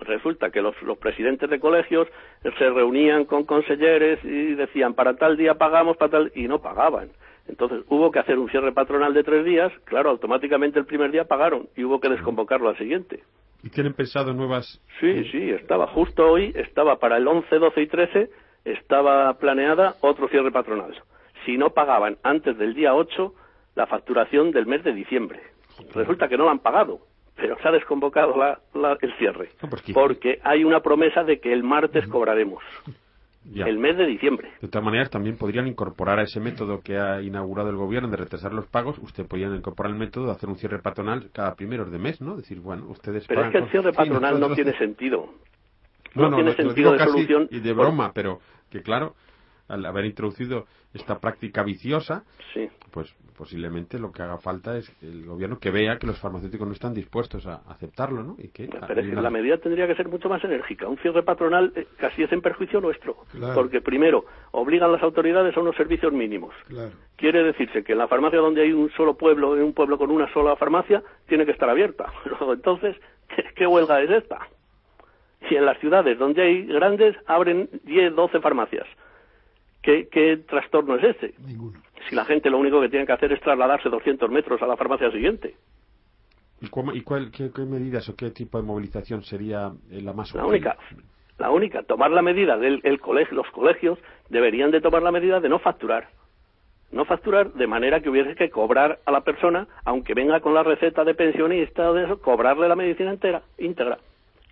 Resulta 0.01 0.51
que 0.51 0.61
los, 0.61 0.81
los 0.83 0.99
presidentes 0.99 1.49
de 1.51 1.59
colegios 1.59 2.07
se 2.43 2.71
reunían 2.71 3.25
con 3.25 3.45
consejeres 3.45 4.23
y 4.23 4.55
decían 4.55 4.95
para 4.95 5.17
tal 5.17 5.37
día 5.37 5.55
pagamos, 5.55 5.97
para 5.97 6.11
tal. 6.11 6.33
y 6.35 6.47
no 6.47 6.61
pagaban. 6.61 7.09
Entonces 7.49 7.85
hubo 7.89 8.11
que 8.11 8.19
hacer 8.19 8.39
un 8.39 8.51
cierre 8.51 8.73
patronal 8.73 9.15
de 9.15 9.25
tres 9.25 9.45
días, 9.45 9.73
claro, 9.85 10.11
automáticamente 10.11 10.79
el 10.79 10.85
primer 10.85 11.11
día 11.11 11.25
pagaron 11.25 11.69
y 11.77 11.85
hubo 11.85 11.99
que 11.99 12.11
desconvocarlo 12.11 12.69
al 12.69 12.77
siguiente. 12.77 13.23
¿Y 13.63 13.71
tienen 13.71 13.95
pensado 13.95 14.33
nuevas? 14.35 14.81
Sí, 15.01 15.25
sí, 15.33 15.51
estaba 15.51 15.89
justo 15.89 16.31
hoy, 16.31 16.53
estaba 16.55 16.99
para 16.99 17.17
el 17.17 17.27
11, 17.27 17.59
12 17.59 17.83
y 17.83 17.87
13, 17.87 18.31
estaba 18.65 19.33
planeada 19.39 19.97
otro 20.01 20.29
cierre 20.29 20.53
patronal. 20.53 20.95
Si 21.47 21.57
no 21.57 21.71
pagaban 21.71 22.19
antes 22.23 22.57
del 22.59 22.75
día 22.75 22.95
8 22.95 23.35
la 23.75 23.87
facturación 23.87 24.51
del 24.51 24.67
mes 24.67 24.85
de 24.85 24.93
diciembre. 24.93 25.41
Resulta 25.95 26.29
que 26.29 26.37
no 26.37 26.45
la 26.45 26.51
han 26.51 26.59
pagado, 26.59 27.01
pero 27.37 27.57
se 27.61 27.69
ha 27.69 27.73
desconvocado 27.73 28.35
el 29.01 29.15
cierre. 29.19 29.51
Porque 29.95 30.41
hay 30.43 30.65
una 30.65 30.81
promesa 30.81 31.25
de 31.25 31.41
que 31.41 31.53
el 31.53 31.63
martes 31.63 32.07
cobraremos 32.09 32.63
el 33.55 33.79
mes 33.79 33.97
de 33.97 34.07
diciembre. 34.07 34.51
De 34.61 34.69
todas 34.69 34.85
maneras, 34.85 35.11
también 35.11 35.37
podrían 35.37 35.67
incorporar 35.67 36.19
a 36.19 36.23
ese 36.23 36.41
método 36.41 36.81
que 36.81 36.99
ha 36.99 37.23
inaugurado 37.23 37.71
el 37.71 37.77
gobierno 37.77 38.09
de 38.09 38.17
retrasar 38.17 38.53
los 38.53 38.67
pagos, 38.67 38.99
usted 38.99 39.27
podría 39.27 39.49
incorporar 39.49 39.93
el 39.93 39.99
método 39.99 40.27
de 40.27 40.33
hacer 40.33 40.49
un 40.49 40.57
cierre 40.57 40.81
patronal 40.81 41.31
cada 41.33 41.55
primero 41.55 41.85
de 41.85 41.99
mes, 41.99 42.21
¿no? 42.21 42.37
Decir, 42.37 42.61
bueno, 42.61 42.87
ustedes 42.89 43.27
Pero 43.27 43.45
es 43.45 43.53
que 43.53 43.59
el 43.59 43.71
cierre 43.71 43.93
patronal 43.93 44.39
no 44.39 44.55
tiene 44.55 44.77
sentido. 44.77 45.29
No, 46.15 46.35
tiene 46.35 46.55
sentido 46.55 46.93
de 46.93 46.99
solución. 46.99 47.49
Y 47.51 47.61
de 47.61 47.73
broma, 47.73 48.13
pero 48.13 48.41
que 48.71 48.83
claro, 48.83 49.15
al 49.69 49.85
haber 49.87 50.07
introducido 50.07 50.67
esta 50.95 51.19
práctica 51.19 51.63
viciosa, 51.63 52.25
pues 52.91 53.15
posiblemente 53.37 54.01
lo 54.01 54.11
que 54.11 54.23
haga 54.23 54.39
falta 54.39 54.77
es 54.77 54.91
el 55.01 55.25
gobierno 55.25 55.61
que 55.61 55.71
vea 55.71 55.99
que 55.99 56.09
los 56.09 56.19
farmacéuticos 56.19 56.67
no 56.67 56.73
están 56.73 56.93
dispuestos 56.93 57.47
a 57.47 57.63
aceptarlo, 57.69 58.25
¿no? 58.25 58.37
Y 58.39 58.49
que 58.49 58.69
Pero 58.87 59.23
la 59.23 59.31
medida 59.31 59.59
tendría 59.59 59.87
que 59.87 59.95
ser 59.95 60.09
mucho 60.09 60.29
más 60.29 60.43
enérgica. 60.43 60.89
Un 60.89 60.99
cierre 60.99 61.23
patronal 61.23 61.73
eh, 61.77 61.87
casi 61.99 62.25
es 62.25 62.33
en 62.33 62.41
perjuicio 62.41 62.81
nuestro, 62.81 63.17
porque 63.55 63.81
primero 63.81 64.25
obligan 64.51 64.91
las 64.91 65.03
autoridades 65.03 65.57
a 65.57 65.61
unos 65.61 65.77
servicios 65.77 66.13
mínimos. 66.13 66.53
Quiere 67.17 67.45
decirse 67.45 67.85
que 67.85 67.93
en 67.93 67.99
la 67.99 68.09
farmacia 68.09 68.41
donde 68.41 68.63
hay 68.63 68.73
un 68.73 68.91
solo 68.91 69.15
pueblo, 69.17 69.57
en 69.57 69.63
un 69.63 69.73
pueblo 69.73 69.99
con 69.99 70.11
una 70.11 70.33
sola 70.33 70.57
farmacia, 70.57 71.03
tiene 71.29 71.45
que 71.45 71.53
estar 71.53 71.71
abierta. 71.71 72.13
entonces, 72.53 72.97
¿qué, 73.55 73.67
huelga 73.67 74.03
es 74.03 74.11
esta? 74.11 74.49
Si 75.49 75.55
en 75.55 75.65
las 75.65 75.79
ciudades 75.79 76.19
donde 76.19 76.43
hay 76.43 76.67
grandes 76.67 77.15
abren 77.27 77.69
10, 77.85 78.17
12 78.17 78.41
farmacias 78.41 78.87
¿Qué, 79.83 80.43
trastorno 80.49 80.97
es 80.97 81.05
este? 81.05 81.35
Ninguno. 81.47 81.81
Si 82.09 82.15
la 82.15 82.25
gente 82.25 82.51
lo 82.51 82.59
único 82.59 82.81
que 82.81 82.89
tiene 82.89 83.07
que 83.07 83.13
hacer 83.13 83.33
es 83.33 83.41
trasladarse 83.41 83.89
200 83.89 84.31
metros 84.31 84.61
a 84.63 84.67
la 84.67 84.77
farmacia 84.77 85.11
siguiente. 85.11 85.55
¿Y, 86.61 86.69
cuál, 86.69 87.31
qué, 87.31 87.51
medidas 87.65 88.09
o 88.09 88.17
qué 88.17 88.31
tipo 88.31 88.59
de 88.59 88.65
movilización 88.65 89.23
sería 89.23 89.73
eh, 89.91 90.01
la 90.03 90.13
más 90.13 90.35
La 90.35 90.45
única, 90.45 90.77
la 91.39 91.51
única, 91.51 91.85
tomar 91.85 92.11
la 92.11 92.21
medida 92.21 92.59
del 92.59 93.01
colegio, 93.01 93.37
los 93.37 93.51
colegios 93.53 93.99
deberían 94.29 94.73
de 94.73 94.81
tomar 94.81 95.03
la 95.03 95.13
medida 95.13 95.39
de 95.39 95.49
no 95.49 95.61
facturar. 95.61 96.09
No 96.91 97.05
facturar 97.05 97.53
de 97.53 97.67
manera 97.67 98.01
que 98.01 98.09
hubiese 98.09 98.35
que 98.35 98.51
cobrar 98.51 98.99
a 99.05 99.13
la 99.13 99.21
persona, 99.21 99.69
aunque 99.85 100.15
venga 100.15 100.41
con 100.41 100.55
la 100.55 100.63
receta 100.63 101.05
de 101.05 101.15
pensionista 101.15 101.91
o 101.91 101.95
de 101.95 102.05
eso, 102.05 102.21
cobrarle 102.21 102.67
la 102.67 102.77
medicina 102.77 103.11
entera, 103.11 103.43
íntegra. 103.59 103.99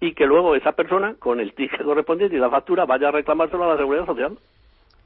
Y 0.01 0.13
que 0.13 0.27
luego 0.27 0.55
esa 0.55 0.73
persona, 0.73 1.15
con 1.19 1.41
el 1.41 1.55
ticket 1.55 1.83
correspondiente 1.83 2.37
y 2.37 2.39
la 2.39 2.51
factura, 2.51 2.85
vaya 2.85 3.09
a 3.09 3.13
reclamárselo 3.13 3.65
a 3.65 3.69
la 3.69 3.79
seguridad 3.79 4.05
social. 4.05 4.37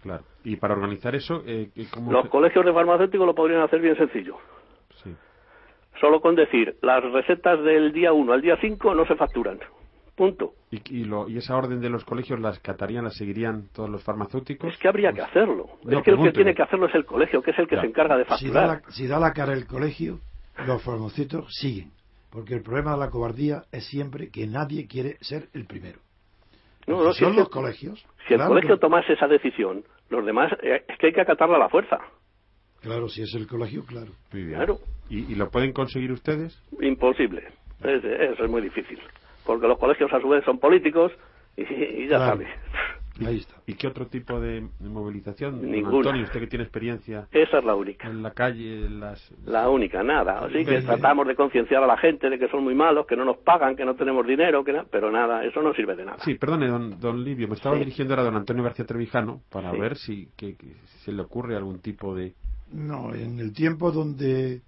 Claro. 0.02 0.24
Y 0.44 0.56
para 0.56 0.74
organizar 0.74 1.14
eso, 1.14 1.42
eh, 1.46 1.70
¿cómo 1.92 2.10
Los 2.12 2.24
se- 2.24 2.28
colegios 2.30 2.64
de 2.64 2.72
farmacéuticos 2.72 3.26
lo 3.26 3.34
podrían 3.34 3.62
hacer 3.62 3.80
bien 3.80 3.96
sencillo. 3.96 4.36
Sí. 5.02 5.14
Solo 6.00 6.20
con 6.20 6.34
decir, 6.34 6.76
las 6.82 7.02
recetas 7.12 7.62
del 7.62 7.92
día 7.92 8.12
1 8.12 8.32
al 8.32 8.40
día 8.40 8.56
5 8.60 8.94
no 8.94 9.04
se 9.06 9.16
facturan. 9.16 9.58
Punto. 10.16 10.52
¿Y, 10.70 11.00
y, 11.00 11.04
lo- 11.04 11.28
y 11.28 11.38
esa 11.38 11.56
orden 11.56 11.80
de 11.80 11.88
los 11.90 12.04
colegios 12.04 12.38
las 12.40 12.58
catarían, 12.60 13.04
las 13.04 13.16
seguirían 13.16 13.68
todos 13.74 13.88
los 13.88 14.02
farmacéuticos? 14.04 14.72
Es 14.72 14.78
que 14.78 14.88
habría 14.88 15.12
que 15.12 15.22
hacerlo. 15.22 15.66
Pues, 15.82 15.92
No, 15.92 15.98
es 15.98 16.04
que 16.04 16.10
el 16.10 16.22
que 16.22 16.32
tiene 16.32 16.54
que 16.54 16.62
hacerlo 16.62 16.86
es 16.86 16.94
el 16.94 17.04
colegio, 17.06 17.42
que 17.42 17.50
es 17.52 17.58
el 17.58 17.66
que 17.68 17.76
Ya. 17.76 17.82
se 17.82 17.86
encarga 17.88 18.16
de 18.16 18.24
Si 18.24 18.28
facturar. 18.30 18.54
da, 18.66 18.66
la, 18.74 18.82
si 18.92 19.06
da 19.06 19.18
la 19.18 19.32
cara 19.32 19.52
el 19.54 19.66
colegio, 19.66 20.18
los 20.66 20.82
farmacéuticos 20.82 21.54
siguen. 21.54 21.90
Porque 22.30 22.54
el 22.54 22.62
problema 22.62 22.92
de 22.92 22.98
la 22.98 23.10
cobardía 23.10 23.62
es 23.72 23.86
siempre 23.86 24.30
que 24.30 24.46
nadie 24.46 24.86
quiere 24.86 25.16
ser 25.20 25.48
el 25.54 25.66
primero. 25.66 25.98
No, 26.90 27.04
no, 27.04 27.12
Si 27.12 27.18
si 27.20 27.24
son 27.24 27.34
que- 27.34 27.40
los 27.40 27.48
colegios. 27.48 28.06
Si 28.28 28.34
el 28.34 28.40
colegio 28.40 28.74
que- 28.76 28.80
tomase 28.80 29.12
esa 29.12 29.26
decisión, 29.28 29.84
los 30.08 30.24
demás, 30.24 30.52
eh, 30.62 30.84
es 30.88 30.98
que 30.98 31.06
hay 31.08 31.12
que 31.12 31.20
acatarla 31.20 31.56
a 31.56 31.60
la 31.60 31.68
fuerza. 31.68 31.98
Claro, 32.80 33.08
si 33.08 33.22
es 33.22 33.34
el 33.34 33.46
colegio, 33.46 33.84
claro. 33.84 34.12
Muy 34.32 34.42
bien. 34.44 34.56
Claro. 34.56 34.78
¿Y, 35.08 35.32
y 35.32 35.34
lo 35.34 35.50
pueden 35.50 35.72
conseguir 35.72 36.12
ustedes? 36.12 36.62
Imposible. 36.80 37.48
Es- 37.82 38.04
eso 38.04 38.44
es 38.44 38.50
muy 38.50 38.62
difícil. 38.62 38.98
Porque 39.44 39.66
los 39.66 39.78
colegios 39.78 40.12
a 40.12 40.20
su 40.20 40.28
vez 40.28 40.44
son 40.44 40.58
políticos 40.58 41.12
y, 41.56 41.62
y 41.62 42.08
ya 42.08 42.16
Claro. 42.18 42.40
Ahí 43.24 43.38
está. 43.38 43.56
¿Y 43.66 43.74
qué 43.74 43.86
otro 43.88 44.06
tipo 44.06 44.40
de, 44.40 44.66
movilización? 44.80 45.60
Don 45.60 45.70
Ninguna. 45.70 45.96
Antonio, 45.98 46.22
usted 46.24 46.40
que 46.40 46.46
tiene 46.46 46.64
experiencia 46.64 47.26
Esa 47.32 47.58
es 47.58 47.64
la 47.64 47.74
única. 47.74 48.08
en 48.08 48.22
la 48.22 48.30
calle, 48.30 48.86
en 48.86 49.00
las... 49.00 49.30
La 49.44 49.68
única, 49.68 50.02
nada. 50.02 50.38
Así 50.44 50.64
que 50.64 50.80
tratamos 50.82 51.26
de 51.26 51.34
concienciar 51.34 51.82
a 51.82 51.86
la 51.86 51.96
gente 51.98 52.30
de 52.30 52.38
que 52.38 52.48
son 52.48 52.64
muy 52.64 52.74
malos, 52.74 53.06
que 53.06 53.16
no 53.16 53.24
nos 53.24 53.38
pagan, 53.38 53.76
que 53.76 53.84
no 53.84 53.94
tenemos 53.94 54.26
dinero, 54.26 54.64
que 54.64 54.72
na- 54.72 54.84
pero 54.90 55.10
nada, 55.10 55.44
eso 55.44 55.60
no 55.60 55.74
sirve 55.74 55.96
de 55.96 56.04
nada. 56.04 56.18
Sí, 56.24 56.34
perdone, 56.34 56.68
don, 56.68 56.98
don 57.00 57.22
Livio, 57.24 57.48
me 57.48 57.54
estaba 57.54 57.74
Sí. 57.76 57.80
dirigiendo 57.80 58.14
ahora 58.14 58.22
a 58.22 58.24
don 58.26 58.36
Antonio 58.36 58.62
García 58.62 58.86
Trevijano 58.86 59.40
para 59.50 59.70
Sí. 59.72 59.78
ver 59.78 59.96
si 59.96 60.28
que, 60.36 60.56
que 60.56 60.74
se 61.04 61.12
le 61.12 61.20
ocurre 61.22 61.56
algún 61.56 61.80
tipo 61.80 62.14
de... 62.14 62.34
No, 62.72 63.12
en 63.14 63.38
el 63.40 63.52
tiempo 63.52 63.90
donde 63.90 64.62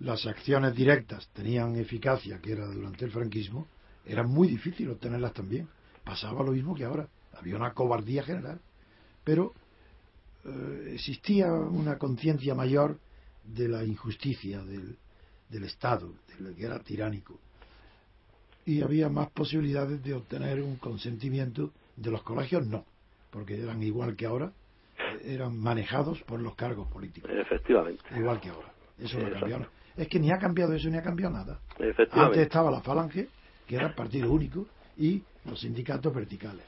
las 0.00 0.26
acciones 0.26 0.74
directas 0.76 1.28
tenían 1.32 1.74
eficacia, 1.76 2.38
que 2.42 2.52
era 2.52 2.66
durante 2.66 3.06
el 3.06 3.10
franquismo, 3.10 3.66
era 4.04 4.22
muy 4.22 4.46
difícil 4.46 4.90
obtenerlas 4.90 5.32
también. 5.32 5.66
Pasaba 6.04 6.44
lo 6.44 6.52
mismo 6.52 6.74
que 6.74 6.84
ahora. 6.84 7.08
Había 7.38 7.56
una 7.56 7.72
cobardía 7.72 8.22
general. 8.22 8.60
Pero 9.24 9.52
eh, 10.44 10.92
existía 10.94 11.52
una 11.52 11.98
conciencia 11.98 12.54
mayor 12.54 12.98
de 13.44 13.68
la 13.68 13.84
injusticia 13.84 14.62
del, 14.62 14.96
del 15.48 15.64
Estado, 15.64 16.12
de 16.28 16.44
lo 16.44 16.54
que 16.54 16.64
era 16.64 16.78
tiránico. 16.80 17.38
Y 18.64 18.82
había 18.82 19.08
más 19.08 19.30
posibilidades 19.30 20.02
de 20.02 20.14
obtener 20.14 20.60
un 20.60 20.76
consentimiento 20.76 21.72
de 21.96 22.10
los 22.10 22.22
colegios, 22.22 22.66
no, 22.66 22.84
porque 23.30 23.60
eran 23.60 23.82
igual 23.82 24.16
que 24.16 24.26
ahora, 24.26 24.52
eh, 24.98 25.34
eran 25.34 25.56
manejados 25.58 26.20
por 26.22 26.40
los 26.40 26.54
cargos 26.54 26.88
políticos 26.88 27.30
Efectivamente. 27.32 28.02
igual 28.16 28.40
que 28.40 28.50
ahora. 28.50 28.72
Eso 28.98 29.18
no 29.18 29.30
cambiado. 29.30 29.66
Es 29.96 30.08
que 30.08 30.18
ni 30.18 30.30
ha 30.30 30.38
cambiado 30.38 30.72
eso 30.74 30.88
ni 30.88 30.96
ha 30.96 31.02
cambiado 31.02 31.34
nada. 31.34 31.60
Antes 32.10 32.38
estaba 32.38 32.70
la 32.70 32.80
falange, 32.80 33.28
que 33.66 33.76
era 33.76 33.94
partido 33.94 34.30
único, 34.30 34.66
y 34.96 35.22
los 35.44 35.60
sindicatos 35.60 36.14
verticales. 36.14 36.64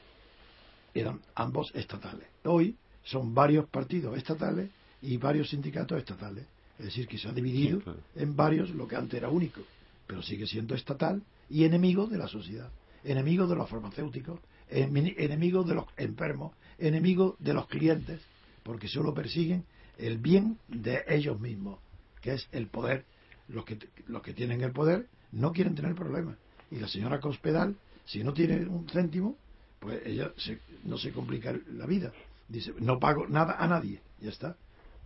Eran 0.93 1.19
ambos 1.35 1.71
estatales. 1.75 2.27
Hoy 2.43 2.75
son 3.03 3.33
varios 3.33 3.67
partidos 3.69 4.17
estatales 4.17 4.69
y 5.01 5.17
varios 5.17 5.49
sindicatos 5.49 5.97
estatales. 5.97 6.45
Es 6.77 6.85
decir, 6.85 7.07
que 7.07 7.17
se 7.17 7.27
ha 7.27 7.31
dividido 7.33 7.79
Sí, 7.79 7.83
claro. 7.83 7.99
en 8.15 8.35
varios 8.35 8.69
lo 8.71 8.87
que 8.87 8.95
antes 8.95 9.17
era 9.17 9.29
único, 9.29 9.61
pero 10.07 10.21
sigue 10.21 10.47
siendo 10.47 10.75
estatal 10.75 11.21
y 11.49 11.63
enemigo 11.65 12.07
de 12.07 12.17
la 12.17 12.27
sociedad, 12.27 12.69
enemigo 13.03 13.47
de 13.47 13.55
los 13.55 13.69
farmacéuticos, 13.69 14.39
emi- 14.71 15.13
enemigo 15.17 15.63
de 15.63 15.75
los 15.75 15.85
enfermos, 15.97 16.53
enemigo 16.77 17.35
de 17.39 17.53
los 17.53 17.67
clientes, 17.67 18.21
porque 18.63 18.87
solo 18.87 19.13
persiguen 19.13 19.65
el 19.97 20.17
bien 20.17 20.57
de 20.69 21.03
ellos 21.07 21.39
mismos, 21.39 21.79
que 22.21 22.33
es 22.33 22.47
el 22.51 22.67
poder. 22.67 23.05
Los 23.49 23.65
que, 23.65 23.77
los 24.07 24.21
que 24.21 24.33
tienen 24.33 24.61
el 24.61 24.71
poder 24.71 25.07
no 25.31 25.51
quieren 25.51 25.75
tener 25.75 25.95
problemas. 25.95 26.37
Y 26.71 26.75
la 26.77 26.87
señora 26.87 27.19
Cospedal, 27.19 27.75
si 28.05 28.23
no 28.23 28.31
tiene 28.31 28.65
un 28.67 28.87
céntimo, 28.87 29.35
pues 29.79 30.01
ella 30.05 30.31
se- 30.37 30.59
no 30.83 30.97
se 30.97 31.11
complica 31.11 31.53
la 31.73 31.85
vida. 31.85 32.11
Dice, 32.47 32.73
no 32.79 32.99
pago 32.99 33.27
nada 33.27 33.55
a 33.59 33.67
nadie, 33.67 34.01
ya 34.19 34.29
está. 34.29 34.55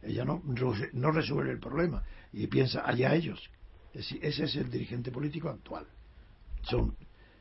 Ella 0.02 0.26
no, 0.26 0.42
no 0.94 1.12
resuelve 1.12 1.52
el 1.52 1.60
problema 1.60 2.04
y 2.32 2.48
piensa 2.48 2.84
allá 2.86 3.14
ellos. 3.16 3.40
Es 3.94 4.02
decir, 4.02 4.20
ese 4.24 4.44
es 4.46 4.56
el 4.56 4.70
dirigente 4.70 5.12
político 5.12 5.50
actual. 5.50 5.86
Son 6.64 6.96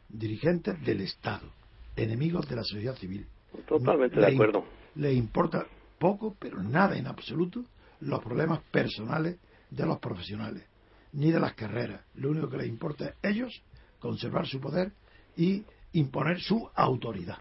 dirigentes 0.09 0.81
del 0.85 1.01
Estado, 1.01 1.51
enemigos 1.97 2.49
de 2.49 2.57
la 2.57 2.65
sociedad 2.65 2.95
civil. 2.97 3.27
Totalmente 3.67 4.17
de 4.21 4.27
acuerdo. 4.35 4.65
Le 4.97 5.13
importa 5.13 5.67
poco, 5.99 6.37
pero 6.39 6.63
nada 6.63 6.97
en 6.97 7.07
absoluto, 7.07 7.65
los 8.01 8.23
problemas 8.23 8.61
personales 8.71 9.39
de 9.71 9.87
los 9.87 9.99
profesionales, 9.99 10.65
ni 11.13 11.31
de 11.31 11.41
las 11.41 11.55
carreras. 11.55 12.03
Lo 12.15 12.31
único 12.31 12.49
que 12.51 12.59
les 12.59 12.67
importa 12.69 13.07
es 13.07 13.15
ellos 13.23 13.63
conservar 14.01 14.47
su 14.47 14.61
poder 14.61 14.93
y 15.37 15.65
imponer 15.93 16.41
su 16.41 16.69
autoridad. 16.75 17.39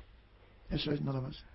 Eso 0.70 0.92
es 0.92 1.02
nada 1.02 1.22
más. 1.22 1.46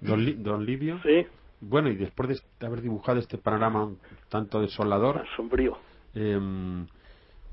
Don, 0.00 0.24
Li- 0.24 0.34
don 0.34 0.64
Livio. 0.64 1.00
Sí, 1.02 1.26
Bueno, 1.60 1.88
y 1.90 1.94
después 1.96 2.42
de 2.58 2.66
haber 2.66 2.80
dibujado 2.82 3.18
este 3.20 3.38
panorama 3.38 3.84
un 3.84 3.98
tanto 4.28 4.60
desolador, 4.60 5.24
sombrío. 5.36 5.78
eh, 6.14 6.38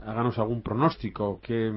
háganos 0.04 0.38
algún 0.40 0.62
pronóstico. 0.64 1.40
¿Qué 1.44 1.72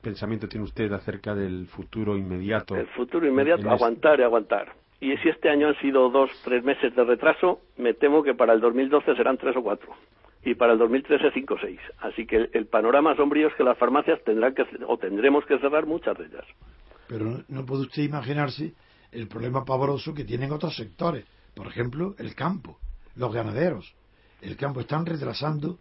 pensamiento 0.00 0.48
tiene 0.48 0.64
usted 0.64 0.92
acerca 0.92 1.34
del 1.34 1.66
futuro 1.66 2.16
inmediato? 2.16 2.76
El 2.76 2.86
futuro 2.88 3.26
inmediato, 3.26 3.62
este- 3.62 3.70
aguantar 3.70 4.20
y 4.20 4.22
aguantar. 4.22 4.72
Y 5.00 5.16
si 5.18 5.28
este 5.28 5.48
año 5.48 5.68
han 5.68 5.76
sido 5.80 6.08
dos, 6.10 6.30
tres 6.44 6.62
meses 6.64 6.94
de 6.94 7.04
retraso, 7.04 7.60
me 7.76 7.94
temo 7.94 8.22
que 8.22 8.34
para 8.34 8.52
el 8.52 8.60
2012 8.60 9.14
serán 9.16 9.38
tres 9.38 9.56
o 9.56 9.62
cuatro. 9.62 9.92
Y 10.44 10.54
para 10.54 10.72
el 10.72 10.78
2013 10.78 11.30
cinco 11.32 11.54
o 11.54 11.58
seis. 11.58 11.80
Así 11.98 12.26
que 12.26 12.48
el, 12.52 12.66
panorama 12.66 13.14
sombrío 13.16 13.48
es 13.48 13.54
que 13.54 13.64
las 13.64 13.76
farmacias 13.76 14.22
tendrán 14.24 14.54
que, 14.54 14.64
o 14.86 14.96
tendremos 14.96 15.44
que 15.46 15.58
cerrar 15.58 15.86
muchas 15.86 16.16
de 16.16 16.26
ellas. 16.26 16.44
Pero 17.08 17.42
no, 17.48 17.66
puede 17.66 17.82
usted 17.82 18.02
imaginarse 18.02 18.74
el 19.10 19.26
problema 19.28 19.64
pavoroso 19.64 20.14
que 20.14 20.24
tienen 20.24 20.52
otros 20.52 20.76
sectores. 20.76 21.24
Por 21.54 21.66
ejemplo, 21.66 22.14
el 22.18 22.34
campo, 22.34 22.78
los 23.16 23.32
ganaderos. 23.32 23.94
El 24.40 24.56
campo 24.56 24.80
están 24.80 25.04
retrasando 25.06 25.78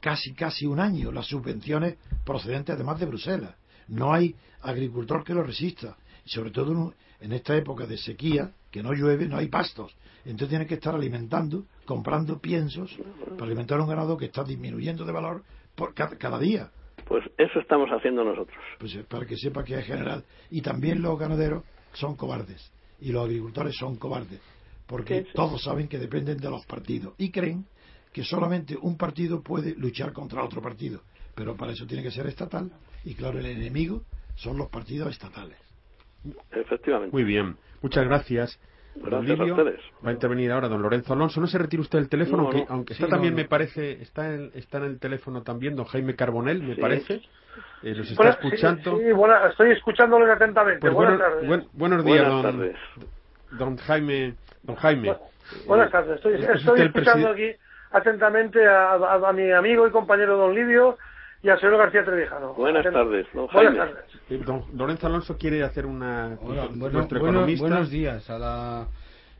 casi 0.00 0.34
casi 0.34 0.66
un 0.66 0.80
año 0.80 1.12
las 1.12 1.26
subvenciones 1.26 1.96
procedentes 2.24 2.74
además 2.74 2.98
de 2.98 3.06
Bruselas. 3.06 3.54
No 3.88 4.12
hay 4.12 4.34
agricultor 4.62 5.22
que 5.22 5.34
lo 5.34 5.42
resista. 5.42 5.96
Y 6.24 6.30
sobre 6.30 6.50
todo 6.50 6.94
en 7.20 7.32
esta 7.32 7.56
época 7.56 7.86
de 7.86 7.98
sequía, 7.98 8.52
que 8.70 8.82
no 8.82 8.92
llueve, 8.92 9.26
no 9.26 9.36
hay 9.36 9.48
pastos. 9.48 9.94
Entonces 10.24 10.48
tienen 10.48 10.66
que 10.66 10.74
estar 10.74 10.94
alimentando, 10.94 11.64
comprando 11.84 12.38
piensos 12.40 12.96
para 13.30 13.44
alimentar 13.44 13.78
a 13.78 13.82
un 13.82 13.88
ganado 13.88 14.16
que 14.16 14.26
está 14.26 14.42
disminuyendo 14.44 15.04
de 15.04 15.12
valor 15.12 15.42
por 15.74 15.94
cada, 15.94 16.16
cada 16.16 16.38
día. 16.38 16.70
Pues 17.06 17.24
eso 17.36 17.60
estamos 17.60 17.90
haciendo 17.90 18.24
nosotros. 18.24 18.56
Pues 18.78 18.94
eh, 18.94 19.04
para 19.08 19.26
que 19.26 19.36
sepa 19.36 19.62
que 19.64 19.78
es 19.78 19.84
general. 19.86 20.24
Y 20.50 20.62
también 20.62 21.02
los 21.02 21.18
ganaderos 21.18 21.64
son 21.92 22.16
cobardes. 22.16 22.72
Y 23.00 23.12
los 23.12 23.24
agricultores 23.24 23.76
son 23.76 23.96
cobardes. 23.96 24.40
Porque 24.86 25.22
Sí, 25.22 25.26
sí. 25.26 25.32
todos 25.34 25.62
saben 25.62 25.88
que 25.88 25.98
dependen 25.98 26.38
de 26.38 26.48
los 26.50 26.64
partidos. 26.64 27.14
Y 27.18 27.30
creen 27.30 27.66
que 28.12 28.22
solamente 28.24 28.76
un 28.80 28.96
partido 28.96 29.42
puede 29.42 29.74
luchar 29.74 30.12
contra 30.12 30.42
otro 30.42 30.62
partido. 30.62 31.02
Pero 31.34 31.56
para 31.56 31.72
eso 31.72 31.86
tiene 31.86 32.02
que 32.02 32.10
ser 32.10 32.26
estatal. 32.26 32.70
Y 33.04 33.14
claro, 33.14 33.38
el 33.38 33.46
enemigo 33.46 34.02
son 34.36 34.56
los 34.56 34.68
partidos 34.70 35.10
estatales. 35.10 35.58
Efectivamente. 36.52 37.12
Muy 37.12 37.24
bien, 37.24 37.56
muchas 37.82 38.04
gracias. 38.04 38.58
Don 38.96 39.10
Gracias 39.10 39.40
a 39.40 39.42
Livio, 39.44 39.54
ustedes. 39.62 39.80
Va 40.06 40.10
a 40.10 40.12
intervenir 40.12 40.52
ahora 40.52 40.68
don 40.68 40.80
Lorenzo 40.82 41.12
Alonso. 41.14 41.40
No 41.40 41.46
se 41.46 41.58
retire 41.58 41.80
usted 41.82 41.98
del 41.98 42.08
teléfono, 42.08 42.42
No, 42.44 42.48
aunque, 42.48 42.60
no. 42.60 42.66
aunque 42.70 42.94
Sí, 42.94 43.02
está 43.02 43.14
también, 43.16 43.34
no, 43.34 43.38
no. 43.38 43.42
me 43.42 43.48
parece, 43.48 43.92
está 44.02 44.32
en, 44.32 44.50
está 44.54 44.78
en 44.78 44.84
el 44.84 44.98
teléfono 45.00 45.42
también 45.42 45.74
don 45.76 45.84
Jaime 45.86 46.14
Carbonell, 46.14 46.62
me 46.62 46.74
Sí. 46.76 46.80
parece. 46.80 47.14
Eh, 47.82 47.94
los 47.94 48.10
está 48.10 48.30
escuchando. 48.30 48.96
Sí, 48.98 49.04
sí, 49.04 49.12
buena- 49.12 49.46
estoy 49.48 49.70
escuchándoles 49.72 50.28
atentamente. 50.30 50.80
Pues 50.80 50.92
buenas 50.94 51.18
tardes. 51.18 51.46
buen- 51.46 51.66
buenos 51.72 52.04
días, 52.04 52.24
Buenas 52.26 52.42
don, 52.42 52.52
tardes. 52.60 52.76
don 53.52 53.76
Jaime. 53.78 54.34
Don 54.62 54.76
Jaime. 54.76 55.08
Bu- 55.10 55.18
buenas 55.66 55.88
Eh, 55.88 55.92
tardes. 55.92 56.16
Estoy, 56.16 56.34
estoy 56.34 56.80
escuchando 56.82 57.28
aquí 57.28 57.50
atentamente 57.92 58.66
a, 58.66 58.92
a- 58.92 59.28
a 59.28 59.32
mi 59.32 59.50
amigo 59.52 59.86
y 59.86 59.90
compañero 59.90 60.36
don 60.36 60.54
Livio 60.54 60.96
y 61.44 61.50
al 61.50 61.60
señor 61.60 61.76
García 61.76 62.02
Trevijano. 62.02 62.54
Buenas 62.54 62.82
tardes, 62.82 63.26
don 63.34 63.46
Buenas 63.52 63.74
Jaime. 63.74 63.78
tardes. 63.78 64.20
Eh, 64.30 64.42
Don 64.46 64.64
Lorenzo 64.74 65.06
Alonso 65.06 65.36
quiere 65.36 65.62
hacer 65.62 65.84
una. 65.84 66.38
Hola, 66.40 66.68
nuestro 66.74 67.20
bueno, 67.20 67.46
buenos 67.58 67.90
días. 67.90 68.30
A, 68.30 68.38
la, 68.38 68.88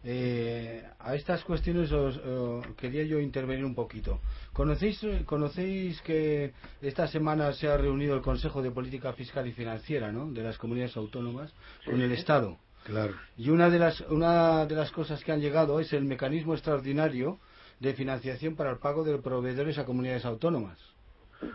eh, 0.05 0.85
a 1.01 1.14
estas 1.14 1.43
cuestiones 1.45 1.90
os, 1.93 2.21
eh, 2.23 2.61
quería 2.77 3.05
yo 3.05 3.19
intervenir 3.21 3.64
un 3.64 3.75
poquito. 3.75 4.21
¿Conocéis, 4.53 5.01
¿Conocéis 5.25 6.03
que 6.03 6.53
esta 6.83 7.07
semana 7.07 7.51
se 7.55 7.69
ha 7.69 7.79
reunido 7.79 8.14
el 8.14 8.21
Consejo 8.21 8.61
de 8.61 8.71
Política 8.71 9.14
Fiscal 9.14 9.47
y 9.47 9.53
Financiera 9.53 10.12
¿no? 10.12 10.31
de 10.31 10.43
las 10.43 10.59
comunidades 10.59 10.99
autónomas 10.99 11.55
con 11.87 12.03
el 12.03 12.12
Estado? 12.12 12.59
Claro. 12.85 13.14
Y 13.38 13.49
una 13.49 13.71
de, 13.71 13.79
las, 13.79 14.03
una 14.11 14.67
de 14.67 14.75
las 14.75 14.93
cosas 14.93 15.25
que 15.25 15.33
han 15.33 15.40
llegado 15.40 15.81
es 15.81 15.95
el 15.95 16.05
mecanismo 16.05 16.53
extraordinario 16.53 17.38
de 17.81 17.95
financiación 17.95 18.57
para 18.57 18.71
el 18.73 18.77
pago 18.77 19.05
de 19.05 19.17
proveedores 19.17 19.79
a 19.79 19.87
comunidades 19.87 20.27
autónomas. 20.27 20.93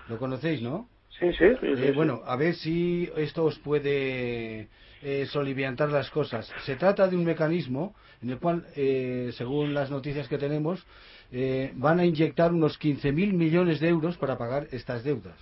¿Lo 0.08 0.18
conocéis, 0.18 0.62
no? 0.62 0.88
Sí, 1.20 1.32
sí. 1.34 1.46
Eh, 1.62 1.92
bueno, 1.96 2.22
a 2.26 2.36
ver 2.36 2.56
si 2.56 3.10
esto 3.18 3.44
os 3.46 3.60
puede 3.60 4.70
eh, 5.02 5.26
soliviantar 5.32 5.90
las 5.90 6.10
cosas. 6.10 6.52
Se 6.66 6.76
trata 6.76 7.08
de 7.08 7.16
un 7.16 7.24
mecanismo 7.24 7.96
en 8.22 8.32
el 8.32 8.40
cual, 8.40 8.66
eh, 8.76 9.32
según 9.38 9.74
las 9.74 9.90
noticias 9.90 10.28
que 10.28 10.38
tenemos, 10.38 10.86
eh, 11.32 11.72
van 11.76 12.00
a 12.00 12.06
inyectar 12.06 12.52
unos 12.54 12.78
15.000 12.80 13.34
millones 13.34 13.80
de 13.80 13.88
euros 13.88 14.18
para 14.18 14.38
pagar 14.38 14.68
estas 14.72 15.04
deudas. 15.04 15.38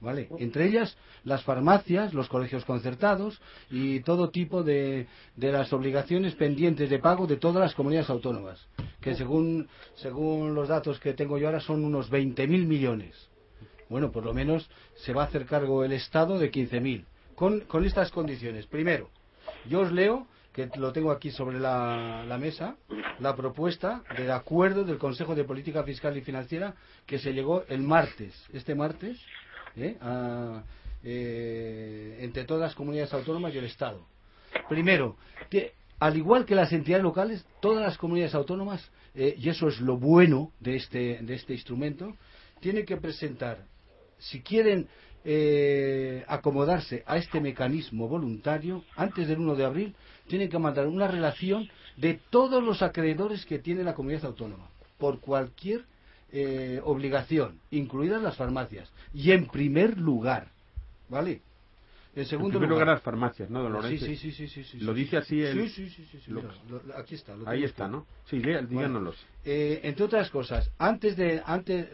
¿Vale? 0.00 0.28
Entre 0.38 0.66
ellas 0.66 0.96
las 1.24 1.42
farmacias, 1.42 2.14
los 2.14 2.28
colegios 2.28 2.64
concertados 2.64 3.40
y 3.68 3.98
todo 4.00 4.30
tipo 4.30 4.62
de, 4.62 5.08
de 5.34 5.52
las 5.52 5.72
obligaciones 5.72 6.36
pendientes 6.36 6.88
de 6.88 7.00
pago 7.00 7.26
de 7.26 7.36
todas 7.36 7.60
las 7.60 7.74
comunidades 7.74 8.08
autónomas, 8.08 8.64
que 9.00 9.16
según, 9.16 9.68
según 9.96 10.54
los 10.54 10.68
datos 10.68 11.00
que 11.00 11.14
tengo 11.14 11.36
yo 11.36 11.48
ahora 11.48 11.58
son 11.58 11.84
unos 11.84 12.12
20.000 12.12 12.46
millones. 12.66 13.28
Bueno, 13.88 14.10
por 14.10 14.24
lo 14.24 14.34
menos 14.34 14.68
se 14.96 15.12
va 15.12 15.22
a 15.22 15.26
hacer 15.26 15.46
cargo 15.46 15.84
el 15.84 15.92
Estado 15.92 16.38
de 16.38 16.50
15.000, 16.50 17.04
con, 17.34 17.60
con 17.60 17.84
estas 17.84 18.10
condiciones. 18.10 18.66
Primero, 18.66 19.10
yo 19.68 19.80
os 19.80 19.92
leo, 19.92 20.26
que 20.52 20.68
lo 20.76 20.92
tengo 20.92 21.12
aquí 21.12 21.30
sobre 21.30 21.60
la, 21.60 22.36
mesa, 22.40 22.76
la 23.20 23.36
propuesta 23.36 24.02
del 24.16 24.30
acuerdo 24.30 24.84
del 24.84 24.98
Consejo 24.98 25.34
de 25.34 25.44
Política 25.44 25.84
Fiscal 25.84 26.16
y 26.16 26.22
Financiera 26.22 26.74
que 27.06 27.18
se 27.18 27.32
llegó 27.32 27.64
el 27.68 27.82
martes, 27.82 28.34
este 28.52 28.74
martes, 28.74 29.20
¿eh? 29.76 29.96
eh, 31.04 32.18
entre 32.20 32.44
todas 32.44 32.62
las 32.62 32.74
comunidades 32.74 33.12
autónomas 33.14 33.54
y 33.54 33.58
el 33.58 33.66
Estado. 33.66 34.04
Primero, 34.68 35.16
que 35.48 35.74
al 36.00 36.16
igual 36.16 36.44
que 36.44 36.54
las 36.54 36.72
entidades 36.72 37.02
locales, 37.02 37.44
todas 37.60 37.82
las 37.84 37.98
comunidades 37.98 38.34
autónomas, 38.34 38.90
eh, 39.14 39.34
y 39.38 39.48
eso 39.48 39.68
es 39.68 39.80
lo 39.80 39.96
bueno 39.96 40.52
de 40.60 40.76
este, 40.76 41.18
de 41.22 41.34
este 41.34 41.54
instrumento, 41.54 42.14
tienen 42.60 42.84
que 42.84 42.96
presentar, 42.96 43.64
si 44.18 44.40
quieren 44.40 44.88
eh, 45.24 46.24
acomodarse 46.28 47.02
a 47.06 47.16
este 47.18 47.40
mecanismo 47.40 48.08
voluntario, 48.08 48.84
antes 48.96 49.28
del 49.28 49.38
1 49.40 49.54
de 49.56 49.64
abril, 49.64 49.94
tienen 50.28 50.48
que 50.48 50.58
mandar 50.58 50.86
una 50.86 51.08
relación 51.08 51.68
de 51.96 52.20
todos 52.30 52.62
los 52.62 52.82
acreedores 52.82 53.44
que 53.44 53.58
tiene 53.58 53.82
la 53.82 53.94
comunidad 53.94 54.24
autónoma, 54.26 54.70
por 54.98 55.20
cualquier 55.20 55.84
eh, 56.30 56.80
obligación, 56.84 57.58
incluidas 57.70 58.22
las 58.22 58.36
farmacias. 58.36 58.90
Y 59.12 59.32
en 59.32 59.46
primer 59.46 59.98
lugar, 59.98 60.48
¿vale? 61.08 61.40
En 62.14 62.22
En 62.22 62.26
segundo 62.26 62.58
primer 62.58 62.70
lugar, 62.70 62.86
las 62.88 63.02
farmacias, 63.02 63.48
¿no, 63.50 63.62
don 63.62 63.72
Lorenzo? 63.72 64.04
sí, 64.06 64.16
sí, 64.16 64.32
sí, 64.32 64.48
sí, 64.48 64.64
sí, 64.64 64.80
Lo 64.80 64.94
dice 64.94 65.10
sí. 65.10 65.16
así 65.16 65.42
el... 65.42 65.68
Sí, 65.68 65.88
sí, 65.88 65.90
sí, 65.90 66.08
sí, 66.10 66.20
sí, 66.24 66.30
lo- 66.30 66.42
mira, 66.42 66.54
lo- 66.68 66.96
aquí 66.96 67.14
está. 67.14 67.36
lo 67.36 67.48
Ahí 67.48 67.64
está. 67.64 67.88
¿no? 67.88 68.06
Sí, 68.28 68.38
díganoslos. 68.38 69.16
Eh, 69.44 69.80
entre 69.84 70.04
otras 70.04 70.30
cosas, 70.30 70.70
antes 70.78 71.16
de, 71.16 71.42
antes, 71.44 71.88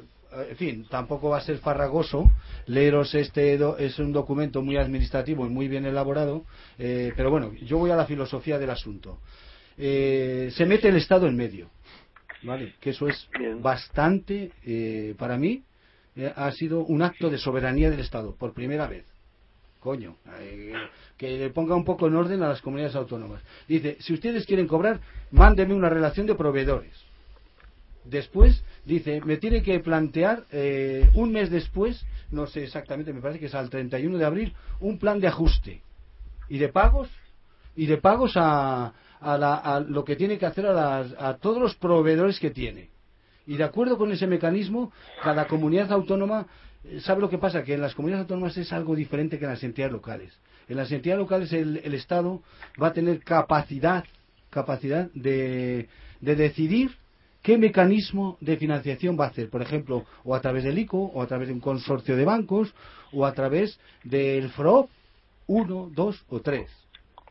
en 0.48 0.56
fin, 0.56 0.86
tampoco 0.90 1.30
va 1.30 1.38
a 1.38 1.40
ser 1.40 1.58
farragoso 1.58 2.30
leeros 2.66 3.14
este, 3.14 3.56
do- 3.58 3.76
es 3.78 3.98
un 3.98 4.12
documento 4.12 4.62
muy 4.62 4.76
administrativo 4.76 5.46
y 5.46 5.50
muy 5.50 5.68
bien 5.68 5.86
elaborado, 5.86 6.44
eh, 6.78 7.12
pero 7.16 7.30
bueno, 7.30 7.52
yo 7.54 7.78
voy 7.78 7.90
a 7.90 7.96
la 7.96 8.06
filosofía 8.06 8.58
del 8.58 8.70
asunto. 8.70 9.18
Eh, 9.76 10.50
se 10.54 10.66
mete 10.66 10.88
el 10.88 10.96
Estado 10.96 11.26
en 11.26 11.36
medio, 11.36 11.68
¿vale? 12.42 12.74
Que 12.80 12.90
eso 12.90 13.08
es 13.08 13.28
Bien. 13.38 13.62
bastante, 13.62 14.52
eh, 14.64 15.14
para 15.18 15.36
mí, 15.36 15.62
eh, 16.16 16.32
ha 16.34 16.50
sido 16.52 16.80
un 16.84 17.02
acto 17.02 17.28
de 17.30 17.38
soberanía 17.38 17.90
del 17.90 18.00
Estado, 18.00 18.34
por 18.36 18.52
primera 18.54 18.86
vez. 18.86 19.04
Coño, 19.80 20.16
eh, 20.40 20.72
que 21.18 21.38
le 21.38 21.50
ponga 21.50 21.74
un 21.74 21.84
poco 21.84 22.06
en 22.06 22.14
orden 22.16 22.42
a 22.42 22.48
las 22.48 22.62
comunidades 22.62 22.96
autónomas. 22.96 23.42
Dice, 23.68 23.98
si 24.00 24.14
ustedes 24.14 24.46
quieren 24.46 24.66
cobrar, 24.66 25.00
mándeme 25.30 25.74
una 25.74 25.90
relación 25.90 26.26
de 26.26 26.34
proveedores. 26.34 26.94
Después 28.04 28.62
dice, 28.84 29.20
me 29.24 29.36
tiene 29.38 29.62
que 29.62 29.80
plantear 29.80 30.44
eh, 30.52 31.08
un 31.14 31.32
mes 31.32 31.50
después, 31.50 32.04
no 32.30 32.46
sé 32.46 32.64
exactamente, 32.64 33.12
me 33.12 33.20
parece 33.20 33.40
que 33.40 33.46
es 33.46 33.54
al 33.54 33.70
31 33.70 34.18
de 34.18 34.24
abril, 34.24 34.54
un 34.80 34.98
plan 34.98 35.20
de 35.20 35.28
ajuste 35.28 35.80
y 36.48 36.58
de 36.58 36.68
pagos 36.68 37.08
y 37.76 37.86
de 37.86 37.96
pagos 37.96 38.32
a, 38.36 38.92
a, 39.20 39.38
la- 39.38 39.56
a 39.56 39.80
lo 39.80 40.04
que 40.04 40.16
tiene 40.16 40.38
que 40.38 40.46
hacer 40.46 40.66
a, 40.66 40.72
las- 40.72 41.14
a 41.18 41.34
todos 41.38 41.60
los 41.60 41.74
proveedores 41.76 42.38
que 42.38 42.50
tiene. 42.50 42.90
Y 43.46 43.56
de 43.56 43.64
acuerdo 43.64 43.98
con 43.98 44.10
ese 44.12 44.26
mecanismo, 44.26 44.92
cada 45.22 45.46
comunidad 45.46 45.92
autónoma, 45.92 46.46
eh, 46.84 47.00
¿sabe 47.00 47.20
lo 47.20 47.28
que 47.28 47.38
pasa? 47.38 47.62
Que 47.62 47.74
en 47.74 47.80
las 47.82 47.94
comunidades 47.94 48.24
autónomas 48.24 48.56
es 48.56 48.72
algo 48.72 48.94
diferente 48.94 49.38
que 49.38 49.44
en 49.44 49.50
las 49.50 49.62
entidades 49.62 49.92
locales. 49.92 50.32
En 50.68 50.76
las 50.78 50.90
entidades 50.92 51.20
locales 51.20 51.52
el, 51.52 51.78
el 51.84 51.94
Estado 51.94 52.42
va 52.82 52.88
a 52.88 52.92
tener 52.94 53.20
capacidad, 53.20 54.04
capacidad 54.50 55.10
de, 55.12 55.88
de 56.20 56.36
decidir 56.36 56.92
qué 57.44 57.58
mecanismo 57.58 58.38
de 58.40 58.56
financiación 58.56 59.20
va 59.20 59.26
a 59.26 59.28
hacer. 59.28 59.50
Por 59.50 59.60
ejemplo, 59.60 60.06
o 60.24 60.34
a 60.34 60.40
través 60.40 60.64
del 60.64 60.78
ICO, 60.78 60.98
o 60.98 61.22
a 61.22 61.26
través 61.26 61.48
de 61.48 61.54
un 61.54 61.60
consorcio 61.60 62.16
de 62.16 62.24
bancos, 62.24 62.74
o 63.12 63.26
a 63.26 63.34
través 63.34 63.78
del 64.02 64.48
FROP 64.48 64.88
1, 65.46 65.90
2 65.94 66.24
o 66.30 66.40
3. 66.40 66.70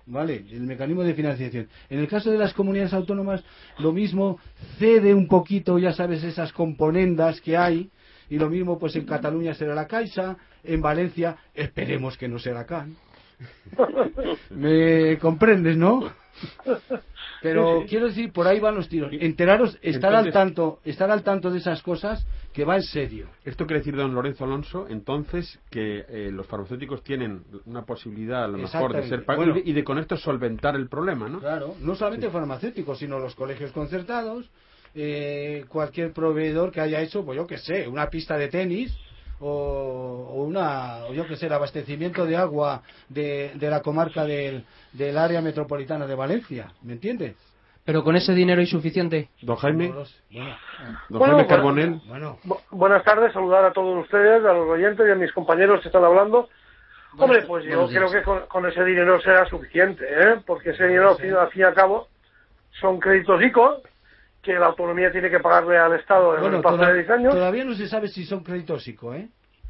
¿Vale? 0.06 0.46
El 0.52 0.62
mecanismo 0.62 1.02
de 1.02 1.16
financiación. 1.16 1.68
En 1.90 2.00
el 2.00 2.08
caso 2.08 2.30
de 2.30 2.38
las 2.38 2.54
comunidades 2.54 2.94
autónomas, 2.94 3.44
lo 3.80 3.92
mismo 3.92 4.38
cede 4.78 5.16
un 5.16 5.28
poquito, 5.28 5.80
ya 5.80 5.94
sabes, 5.94 6.24
esas 6.24 6.54
componendas 6.54 7.42
que 7.42 7.58
hay. 7.58 7.90
Y 8.30 8.38
lo 8.38 8.50
mismo, 8.50 8.78
pues 8.78 8.96
en 8.96 9.06
Cataluña 9.06 9.56
será 9.56 9.74
la 9.74 9.88
Caixa, 9.88 10.38
en 10.64 10.80
Valencia, 10.80 11.38
esperemos 11.56 12.18
que 12.18 12.28
no 12.28 12.38
sea 12.38 12.54
la 12.54 12.66
CAN. 12.66 12.96
¿Me 14.52 15.18
comprendes, 15.20 15.78
no? 15.78 16.12
Pero 17.42 17.84
quiero 17.88 18.08
decir, 18.08 18.32
por 18.32 18.48
ahí 18.48 18.60
van 18.60 18.76
los 18.76 18.88
tiros. 18.88 19.12
Enteraros, 19.12 19.78
estar 19.82 20.16
al 20.16 20.32
tanto, 20.32 20.80
estar 20.86 21.12
al 21.12 21.24
tanto 21.24 21.52
de 21.52 21.60
esas 21.60 21.82
cosas 21.82 22.26
que 22.54 22.64
va 22.64 22.78
en 22.78 22.84
serio. 22.84 23.28
Esto 23.44 23.66
quiere 23.66 23.80
decir, 23.80 23.96
don 23.96 24.14
Lorenzo 24.16 24.46
Alonso, 24.46 24.88
entonces 24.90 25.60
que 25.70 26.06
eh, 26.08 26.30
los 26.32 26.48
farmacéuticos 26.48 27.04
tienen 27.04 27.44
una 27.66 27.84
posibilidad 27.84 28.46
a 28.46 28.48
lo 28.48 28.60
mejor 28.60 28.94
de 28.94 29.10
ser 29.10 29.26
pagados 29.26 29.48
Bueno. 29.48 29.60
y, 29.60 29.64
de, 29.64 29.70
y 29.72 29.74
de 29.74 29.84
con 29.84 29.98
esto 29.98 30.16
solventar 30.16 30.76
el 30.76 30.88
problema, 30.88 31.28
¿no? 31.28 31.40
Claro, 31.40 31.76
no 31.82 31.96
solamente 31.96 32.30
farmacéuticos, 32.30 33.00
sino 33.00 33.20
los 33.20 33.36
colegios 33.36 33.72
concertados, 33.72 34.50
eh, 34.96 35.66
cualquier 35.68 36.14
proveedor 36.14 36.72
que 36.72 36.80
haya 36.80 37.02
hecho, 37.02 37.26
pues 37.26 37.36
yo 37.36 37.46
que 37.46 37.58
sé, 37.58 37.88
una 37.88 38.10
pista 38.10 38.38
de 38.38 38.48
tenis 38.48 38.96
o, 39.40 40.28
o 40.32 40.44
una, 40.44 41.06
o 41.10 41.14
yo 41.14 41.28
que 41.28 41.36
sé, 41.36 41.48
el 41.48 41.54
abastecimiento 41.54 42.26
de 42.26 42.38
agua 42.38 42.82
de, 43.10 43.52
de 43.56 43.70
la 43.70 43.82
comarca 43.82 44.26
del, 44.26 44.66
del 44.94 45.18
área 45.18 45.42
metropolitana 45.42 46.08
de 46.08 46.16
Valencia, 46.16 46.72
¿me 46.82 46.94
entiendes? 46.94 47.36
Pero 47.86 48.04
con 48.04 48.16
ese 48.16 48.34
dinero 48.34 48.62
hay 48.62 48.68
suficiente. 48.68 49.30
Don 49.42 49.58
Jaime. 49.58 49.88
Bueno, 49.90 50.00
don 50.00 51.20
Bueno, 51.20 51.26
Jaime 51.26 51.34
bueno. 51.34 51.48
Carbonell, 51.48 52.02
bueno, 52.08 52.40
Bu- 52.46 52.60
buenas 52.72 53.04
tardes, 53.04 53.34
saludar 53.34 53.66
a 53.66 53.74
todos 53.74 54.04
ustedes, 54.04 54.46
a 54.46 54.54
los 54.54 54.70
oyentes 54.70 55.06
y 55.06 55.12
a 55.12 55.16
mis 55.16 55.34
compañeros 55.34 55.82
que 55.82 55.90
están 55.90 56.06
hablando. 56.06 56.48
Hombre, 57.18 57.44
pues 57.44 57.66
yo 57.66 57.86
creo 57.90 58.10
que 58.10 58.24
con, 58.24 58.48
con 58.48 58.66
ese 58.66 58.84
dinero 58.86 59.22
será 59.22 59.46
suficiente, 59.48 60.04
¿eh? 60.10 60.38
porque 60.48 60.72
ese 60.72 60.88
dinero, 60.88 61.12
al 61.12 61.18
fin, 61.18 61.34
al 61.34 61.50
fin 61.50 61.62
y 61.62 61.66
al 61.66 61.74
cabo, 61.76 62.08
son 62.80 63.00
créditos 63.00 63.40
ICO 63.44 63.82
que 64.44 64.54
la 64.54 64.68
autonomía 64.68 65.12
tiene 65.12 65.30
que 65.30 65.40
pagarle 65.40 65.78
al 65.78 65.94
Estado 65.94 66.36
en 66.36 66.42
bueno, 66.42 66.58
el 66.58 66.62
plazo 66.62 66.78
de 66.86 66.94
10 66.96 67.10
años. 67.10 67.34
todavía 67.34 67.64
no 67.64 67.74
se 67.74 67.88
sabe 67.88 68.10
si 68.10 68.26
son 68.26 68.44
créditos 68.44 68.86
ICO, 68.88 69.14
¿eh? 69.16 69.28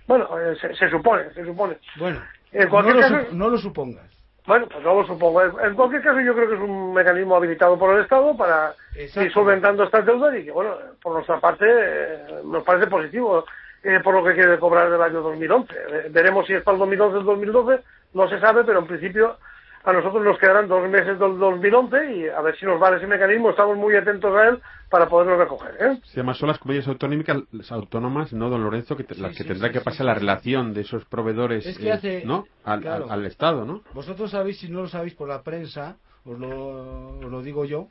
Bueno, 0.07 0.27
eh, 0.39 0.55
se, 0.59 0.75
se 0.75 0.89
supone, 0.89 1.31
se 1.33 1.45
supone. 1.45 1.77
Bueno, 1.97 2.21
En 2.51 2.63
no 2.65 2.69
cualquier 2.69 2.95
lo, 2.95 3.01
caso- 3.01 3.27
no 3.31 3.49
lo 3.49 3.57
supongas. 3.57 4.11
Bueno, 4.45 4.67
pues 4.69 4.83
no 4.83 4.95
lo 4.95 5.07
supongo. 5.07 5.41
En 5.41 5.51
en 5.67 5.75
cualquier 5.75 6.01
caso, 6.01 6.19
yo 6.19 6.33
creo 6.35 6.49
que 6.49 6.55
es 6.55 6.59
un 6.59 6.93
mecanismo 6.93 7.37
habilitado 7.37 7.79
por 7.79 7.95
el 7.95 8.01
Estado 8.03 8.35
para 8.35 8.73
ir 8.95 9.31
solventando 9.31 9.83
estas 9.85 10.05
deudas 10.05 10.35
y 10.37 10.43
que, 10.43 10.51
bueno, 10.51 10.75
por 11.01 11.13
nuestra 11.13 11.39
parte, 11.39 11.65
eh, 11.69 12.17
nos 12.43 12.63
parece 12.63 12.87
positivo 12.87 13.45
eh, 13.83 13.99
por 14.03 14.13
lo 14.15 14.23
que 14.23 14.33
quiere 14.33 14.59
cobrar 14.59 14.89
del 14.91 15.01
año 15.01 15.21
2011. 15.21 15.73
Eh, 15.73 16.07
veremos 16.09 16.45
si 16.45 16.53
es 16.53 16.63
para 16.63 16.75
el 16.75 16.79
2011 16.79 17.15
o 17.15 17.19
el 17.21 17.25
2012, 17.25 17.83
no 18.15 18.27
se 18.27 18.39
sabe, 18.41 18.63
pero 18.65 18.79
en 18.79 18.87
principio 18.87 19.37
a 19.85 19.93
nosotros 19.93 20.23
nos 20.23 20.37
quedarán 20.39 20.67
dos 20.67 20.87
meses 20.89 21.19
del 21.19 21.37
2011 21.37 22.15
y 22.15 22.27
a 22.29 22.41
ver 22.41 22.57
si 22.57 22.65
nos 22.65 22.79
vale 22.79 22.97
ese 22.97 23.07
mecanismo. 23.07 23.49
Estamos 23.49 23.77
muy 23.77 23.95
atentos 23.95 24.33
a 24.35 24.47
él 24.49 24.61
para 24.89 25.07
poderlo 25.09 25.37
recoger. 25.37 25.75
¿eh? 25.79 25.99
se 26.03 26.17
llama 26.17 26.33
son 26.33 26.47
las 26.49 26.59
comunidades 26.59 26.87
autonómicas 26.87 27.37
las 27.51 27.71
autónomas, 27.71 28.31
no 28.33 28.49
don 28.49 28.63
Lorenzo, 28.63 28.95
que 28.95 29.03
te- 29.03 29.15
las 29.15 29.31
Sí, 29.31 29.37
que 29.37 29.43
sí, 29.43 29.49
tendrá 29.49 29.67
sí, 29.69 29.73
que 29.73 29.79
sí, 29.79 29.85
pasar 29.85 29.99
sí, 30.01 30.05
la 30.05 30.13
sí. 30.13 30.19
relación 30.21 30.73
de 30.73 30.81
esos 30.81 31.05
proveedores, 31.05 31.65
Es 31.65 31.77
que 31.77 31.87
eh, 31.87 31.91
hace- 31.91 32.23
¿no? 32.25 32.45
Al, 32.63 32.81
claro. 32.81 33.05
al- 33.05 33.11
al 33.11 33.25
Estado, 33.25 33.65
¿no? 33.65 33.81
Vosotros 33.93 34.31
sabéis, 34.31 34.59
si 34.59 34.69
no 34.69 34.81
lo 34.81 34.87
sabéis 34.87 35.13
por 35.15 35.27
la 35.27 35.41
prensa, 35.43 35.97
os 36.25 36.37
lo, 36.39 37.17
os 37.19 37.31
lo 37.31 37.41
digo 37.41 37.65
yo, 37.65 37.87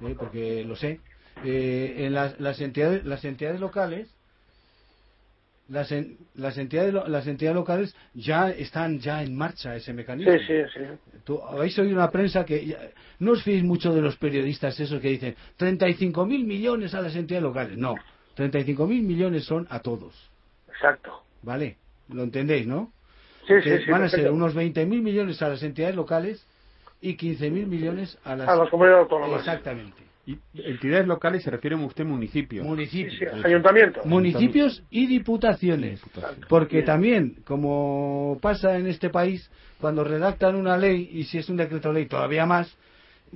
eh, 0.00 0.16
porque 0.18 0.64
lo 0.64 0.74
sé, 0.76 1.00
eh, 1.44 1.94
en 1.98 2.14
las, 2.14 2.40
las 2.40 2.60
entidades 2.60 3.04
las 3.04 3.24
entidades 3.24 3.60
locales 3.60 4.14
las, 5.70 5.90
en- 5.92 6.18
las 6.34 6.58
entidades 6.58 6.92
las 7.08 7.26
entidades 7.26 7.54
locales 7.54 7.96
ya 8.14 8.50
están 8.50 8.98
ya 8.98 9.22
en 9.22 9.36
marcha 9.36 9.74
ese 9.76 9.92
mecanismo. 9.92 10.32
Sí, 10.32 10.38
sí, 10.46 10.54
sí. 10.74 10.80
Tú 11.24 11.40
habéis 11.42 11.78
oído 11.78 11.94
una 11.94 12.10
prensa 12.10 12.44
que 12.44 12.66
ya- 12.66 12.78
no 13.20 13.32
os 13.32 13.42
fiéis 13.42 13.62
mucho 13.62 13.94
de 13.94 14.02
los 14.02 14.16
periodistas 14.16 14.78
esos 14.80 15.00
que 15.00 15.08
dicen 15.08 15.36
35 15.56 16.26
mil 16.26 16.44
millones 16.44 16.92
a 16.94 17.00
las 17.00 17.14
entidades 17.14 17.44
locales. 17.44 17.78
No, 17.78 17.94
35 18.34 18.86
mil 18.86 19.02
millones 19.02 19.44
son 19.44 19.66
a 19.70 19.78
todos, 19.80 20.30
Exacto. 20.68 21.22
¿vale? 21.42 21.76
¿Lo 22.08 22.24
entendéis, 22.24 22.66
no? 22.66 22.92
Sí, 23.46 23.54
que 23.62 23.78
sí, 23.78 23.84
sí. 23.84 23.90
van 23.90 24.02
a 24.02 24.08
ser 24.08 24.30
unos 24.30 24.54
20.000 24.54 24.86
millones 25.02 25.40
a 25.42 25.48
las 25.48 25.62
entidades 25.62 25.94
locales 25.96 26.44
y 27.00 27.16
15.000 27.16 27.66
millones 27.66 28.18
a 28.24 28.34
las, 28.36 28.48
A 28.48 28.56
las 28.56 28.68
comunidades 28.68 29.02
autónomas. 29.04 29.40
Exactamente. 29.40 30.02
Y 30.26 30.38
entidades 30.54 31.06
locales 31.06 31.42
se 31.42 31.50
refiere 31.50 31.76
usted 31.76 32.04
municipios. 32.04 32.66
Municipios. 32.66 33.14
Sí, 33.18 33.24
sí, 33.26 33.46
ayuntamientos. 33.46 34.04
Municipios 34.04 34.82
y 34.90 35.06
diputaciones. 35.06 36.00
Porque 36.48 36.82
también, 36.82 37.42
como 37.44 38.38
pasa 38.40 38.76
en 38.76 38.86
este 38.86 39.10
país, 39.10 39.50
cuando 39.80 40.04
redactan 40.04 40.56
una 40.56 40.76
ley, 40.76 41.08
y 41.12 41.24
si 41.24 41.38
es 41.38 41.48
un 41.48 41.56
decreto 41.56 41.92
ley 41.92 42.06
todavía 42.06 42.44
más, 42.44 42.76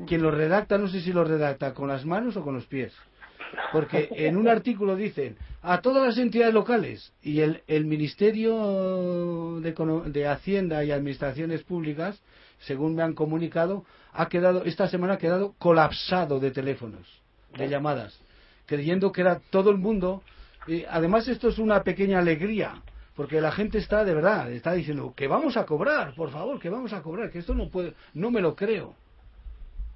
quien 0.06 0.22
lo 0.22 0.30
redacta 0.30 0.76
no 0.76 0.88
sé 0.88 1.00
si 1.00 1.12
lo 1.12 1.24
redacta 1.24 1.72
con 1.72 1.88
las 1.88 2.04
manos 2.04 2.36
o 2.36 2.42
con 2.42 2.54
los 2.54 2.66
pies. 2.66 2.92
Porque 3.72 4.08
en 4.10 4.36
un 4.36 4.48
artículo 4.48 4.96
dicen 4.96 5.36
a 5.62 5.80
todas 5.80 6.04
las 6.04 6.18
entidades 6.18 6.52
locales 6.52 7.12
y 7.22 7.40
el, 7.40 7.62
el 7.66 7.84
Ministerio 7.84 9.60
de 9.60 10.26
Hacienda 10.26 10.84
y 10.84 10.90
Administraciones 10.90 11.62
Públicas, 11.62 12.20
según 12.58 12.94
me 12.94 13.02
han 13.02 13.14
comunicado, 13.14 13.84
ha 14.14 14.28
quedado 14.28 14.64
esta 14.64 14.88
semana 14.88 15.14
ha 15.14 15.18
quedado 15.18 15.54
colapsado 15.58 16.40
de 16.40 16.50
teléfonos, 16.50 17.06
de 17.56 17.68
llamadas, 17.68 18.18
creyendo 18.66 19.12
que 19.12 19.20
era 19.20 19.40
todo 19.50 19.70
el 19.70 19.78
mundo. 19.78 20.22
Y 20.66 20.84
además 20.84 21.28
esto 21.28 21.48
es 21.48 21.58
una 21.58 21.82
pequeña 21.82 22.20
alegría, 22.20 22.80
porque 23.16 23.40
la 23.40 23.52
gente 23.52 23.78
está 23.78 24.04
de 24.04 24.14
verdad, 24.14 24.50
está 24.50 24.72
diciendo 24.72 25.12
que 25.14 25.28
vamos 25.28 25.56
a 25.56 25.66
cobrar, 25.66 26.14
por 26.14 26.30
favor, 26.30 26.58
que 26.58 26.70
vamos 26.70 26.92
a 26.92 27.02
cobrar, 27.02 27.30
que 27.30 27.40
esto 27.40 27.54
no 27.54 27.68
puede, 27.68 27.94
no 28.14 28.30
me 28.30 28.40
lo 28.40 28.54
creo. 28.54 28.94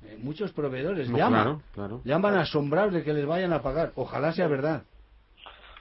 Eh, 0.04 0.18
muchos 0.20 0.52
proveedores 0.52 1.08
No, 1.08 1.16
llaman, 1.18 1.42
claro, 1.42 1.62
claro. 1.74 2.00
llaman 2.04 2.36
asombrados 2.36 2.92
de 2.92 3.02
que 3.02 3.12
les 3.12 3.26
vayan 3.26 3.52
a 3.52 3.62
pagar. 3.62 3.92
Ojalá 3.96 4.32
sea 4.32 4.46
verdad. 4.46 4.82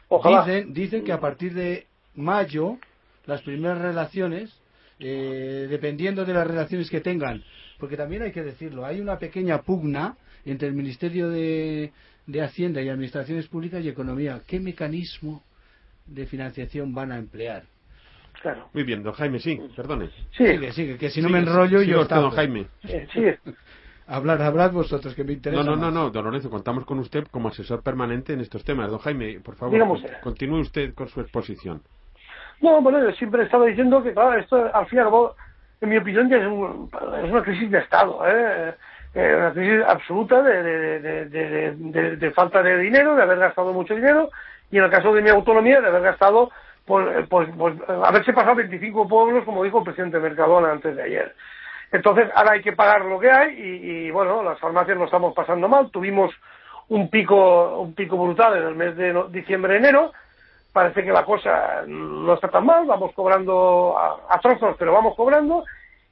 Ojalá. 0.10 0.46
Dicen, 0.46 0.74
dicen 0.74 1.04
que 1.04 1.12
a 1.12 1.20
partir 1.20 1.54
de 1.54 1.86
mayo 2.16 2.78
las 3.26 3.42
primeras 3.42 3.80
relaciones, 3.80 4.58
eh, 5.00 5.68
dependiendo 5.70 6.26
de 6.26 6.34
las 6.34 6.48
relaciones 6.48 6.90
que 6.90 7.02
tengan, 7.02 7.44
porque 7.80 7.98
también 7.98 8.22
hay 8.24 8.32
que 8.32 8.44
decirlo, 8.44 8.86
hay 8.86 9.02
una 9.02 9.18
pequeña 9.20 9.62
pugna 9.62 10.16
entre 10.46 10.68
el 10.68 10.74
Ministerio 10.74 11.30
de, 11.30 11.92
de 12.26 12.42
Hacienda 12.42 12.82
y 12.82 12.90
Administraciones 12.90 13.48
Públicas 13.48 13.84
y 13.84 13.90
Economía. 13.90 14.42
¿Qué 14.48 14.60
mecanismo 14.60 15.44
de 16.06 16.26
financiación 16.26 16.94
van 16.94 17.12
a 17.12 17.18
emplear? 17.18 17.64
Claro. 18.42 18.70
Muy 18.74 18.84
bien, 18.84 19.02
don 19.04 19.14
Jaime, 19.14 19.40
sí, 19.40 19.60
perdone. 19.76 20.10
Sí, 20.38 20.46
Sigue, 20.46 20.72
sigue, 20.72 20.98
que 20.98 21.10
si 21.10 21.22
no 21.22 21.28
Sigue, 21.28 21.40
me 21.42 21.48
enrollo 21.48 21.82
yo 21.82 22.02
usted, 22.02 22.16
don. 22.16 22.32
Jaime. 22.32 22.68
eh, 22.84 23.08
sigue. 23.14 23.40
Hablar, 24.10 24.42
hablad 24.42 24.72
vosotros, 24.72 25.14
que 25.16 25.26
me 25.26 25.34
interesa. 25.34 25.62
No, 25.64 25.72
no, 25.72 25.76
no, 25.76 25.86
más. 25.88 25.94
no, 25.94 26.10
don 26.12 26.24
Lorenzo, 26.24 26.50
contamos 26.50 26.86
con 26.86 26.98
usted 27.00 27.26
como 27.30 27.50
asesor 27.50 27.82
permanente 27.84 28.32
en 28.32 28.40
estos 28.40 28.64
temas. 28.64 28.90
Don 28.90 29.00
Jaime, 29.00 29.42
por 29.42 29.56
favor, 29.56 30.00
continúe 30.22 30.60
usted 30.62 30.94
con 30.94 31.10
su 31.10 31.20
exposición. 31.20 31.82
No, 32.62 32.82
bueno, 32.82 33.04
yo 33.04 33.12
siempre 33.18 33.42
he 33.42 33.46
estado 33.46 33.66
diciendo 33.66 34.02
que, 34.02 34.14
claro, 34.14 34.40
esto 34.40 34.74
al 34.74 34.88
fin 34.88 35.00
y 35.00 35.02
al 35.02 35.08
cabo, 35.08 35.36
en 35.82 35.90
mi 35.90 35.98
opinión, 35.98 36.30
ya 36.30 36.38
es, 36.38 36.46
un- 36.48 36.90
es 37.24 37.32
una 37.32 37.44
crisis 37.44 37.70
de 37.72 37.80
Estado, 37.80 38.22
¿eh? 38.28 38.74
Eh, 39.16 39.36
una 39.38 39.52
crisis 39.54 39.84
absoluta 39.88 40.42
de, 40.44 40.64
de, 42.18 42.32
falta 42.32 42.62
de 42.62 42.78
dinero, 42.78 43.16
de 43.16 43.24
haber 43.24 43.40
gastado 43.40 43.74
mucho 43.74 43.96
dinero, 43.96 44.30
y 44.70 44.78
en 44.78 44.84
el 44.84 44.92
caso 44.92 45.14
de 45.14 45.22
mi 45.22 45.30
autonomía, 45.30 45.82
de 45.82 45.88
haber 45.88 46.02
gastado, 46.04 46.52
pues, 46.86 47.08
eh, 47.18 47.26
pues, 47.30 47.50
pues 47.58 47.76
haberse 48.04 48.34
pasado 48.34 48.56
25 48.56 49.08
pueblos, 49.08 49.44
como 49.46 49.64
dijo 49.64 49.80
el 49.80 49.86
presidente 49.86 50.20
Mercadona 50.20 50.72
antes 50.72 50.96
de 50.96 51.02
ayer. 51.04 51.36
Entonces, 51.92 52.30
ahora 52.36 52.52
hay 52.54 52.62
que 52.62 52.74
pagar 52.74 53.06
lo 53.06 53.20
que 53.20 53.32
hay, 53.32 53.54
y, 53.60 54.08
y, 54.08 54.12
bueno, 54.12 54.44
las 54.44 54.60
farmacias 54.60 54.98
lo 54.98 55.06
estamos 55.06 55.34
pasando 55.34 55.68
mal. 55.70 55.90
Tuvimos 55.90 56.32
un 56.90 57.10
pico, 57.10 57.80
un 57.80 57.94
pico 57.96 58.18
brutal 58.18 58.58
en 58.58 58.64
el 58.68 58.76
mes 58.76 58.96
de 58.98 59.14
no- 59.14 59.28
diciembre-enero, 59.30 60.12
parece 60.74 61.04
que 61.04 61.12
la 61.12 61.26
cosa 61.26 61.84
no 61.88 62.34
está 62.34 62.50
tan 62.50 62.66
mal, 62.66 62.86
vamos 62.86 63.14
cobrando 63.14 63.98
a, 63.98 64.20
a 64.30 64.40
trozos, 64.40 64.76
pero 64.78 64.94
vamos 64.94 65.16
cobrando, 65.16 65.64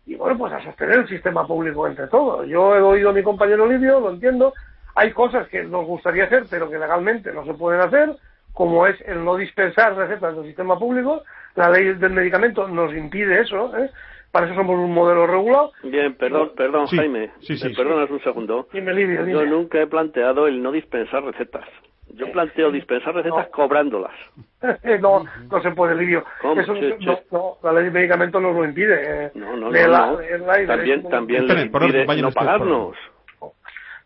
y 0.06 0.16
bueno, 0.16 0.38
pues 0.38 0.54
a 0.54 0.64
sostener 0.64 1.00
el 1.00 1.08
sistema 1.08 1.46
público 1.46 1.88
entre 1.88 2.08
todos. 2.08 2.48
Yo 2.48 2.76
he 2.76 2.82
oído 2.82 3.10
a 3.10 3.14
mi 3.14 3.24
compañero 3.24 3.68
Livio, 3.68 4.00
lo 4.00 4.10
entiendo, 4.12 4.54
hay 4.96 5.12
cosas 5.12 5.48
que 5.50 5.64
nos 5.64 5.86
gustaría 5.86 6.26
hacer, 6.26 6.46
pero 6.50 6.70
que 6.70 6.78
legalmente 6.80 7.32
no 7.34 7.46
se 7.46 7.54
pueden 7.54 7.82
hacer, 7.82 8.16
como 8.54 8.88
es 8.88 9.00
el 9.02 9.24
no 9.24 9.36
dispensar 9.36 9.96
recetas 9.96 10.36
del 10.36 10.46
sistema 10.46 10.80
público, 10.80 11.24
la 11.56 11.70
ley 11.70 11.94
del 11.96 12.12
medicamento 12.14 12.68
nos 12.68 12.94
impide 12.94 13.42
eso, 13.42 13.78
¿eh? 13.78 13.90
para 14.32 14.46
eso 14.48 14.56
somos 14.56 14.78
un 14.78 14.94
modelo 14.94 15.28
regulado. 15.28 15.72
Bien, 15.84 16.14
perdón, 16.16 16.52
perdón, 16.56 16.88
Sí, 16.88 16.98
Jaime. 16.98 17.32
sí, 17.40 17.56
sí, 17.58 17.64
¿Me 17.66 17.70
sí. 17.72 17.76
perdonas 17.76 18.10
un 18.10 18.22
segundo? 18.22 18.68
Dime, 18.74 18.94
Livio, 18.94 19.26
Yo 19.26 19.46
nunca 19.46 19.82
he 19.82 19.88
planteado 19.88 20.48
el 20.48 20.62
no 20.62 20.72
dispensar 20.72 21.24
recetas. 21.24 21.66
Yo 22.14 22.32
planteo 22.32 22.72
dispensar 22.72 23.14
recetas 23.16 23.46
No. 23.48 23.52
cobrándolas. 23.52 24.14
no, 25.02 25.26
no 25.52 25.62
se 25.62 25.72
puede, 25.72 25.96
Livio. 25.96 26.24
¿Cómo? 26.42 26.62
Eso, 26.62 26.74
Sí, 26.76 26.94
no, 27.02 27.20
no, 27.32 27.58
la 27.64 27.74
ley 27.74 27.86
de 27.86 27.92
medicamentos 27.92 28.42
nos 28.42 28.56
lo 28.56 28.64
impide. 28.64 29.26
eh. 29.26 29.32
No, 29.36 29.56
no, 29.58 29.70
no. 29.70 29.72
no. 29.72 30.24
y 30.24 30.28
veréis 30.28 30.68
También, 30.68 31.02
cómo- 31.02 31.10
también 31.10 31.48
les 31.48 31.66
impide 31.66 32.22
no 32.22 32.32
pagarnos. 32.32 32.96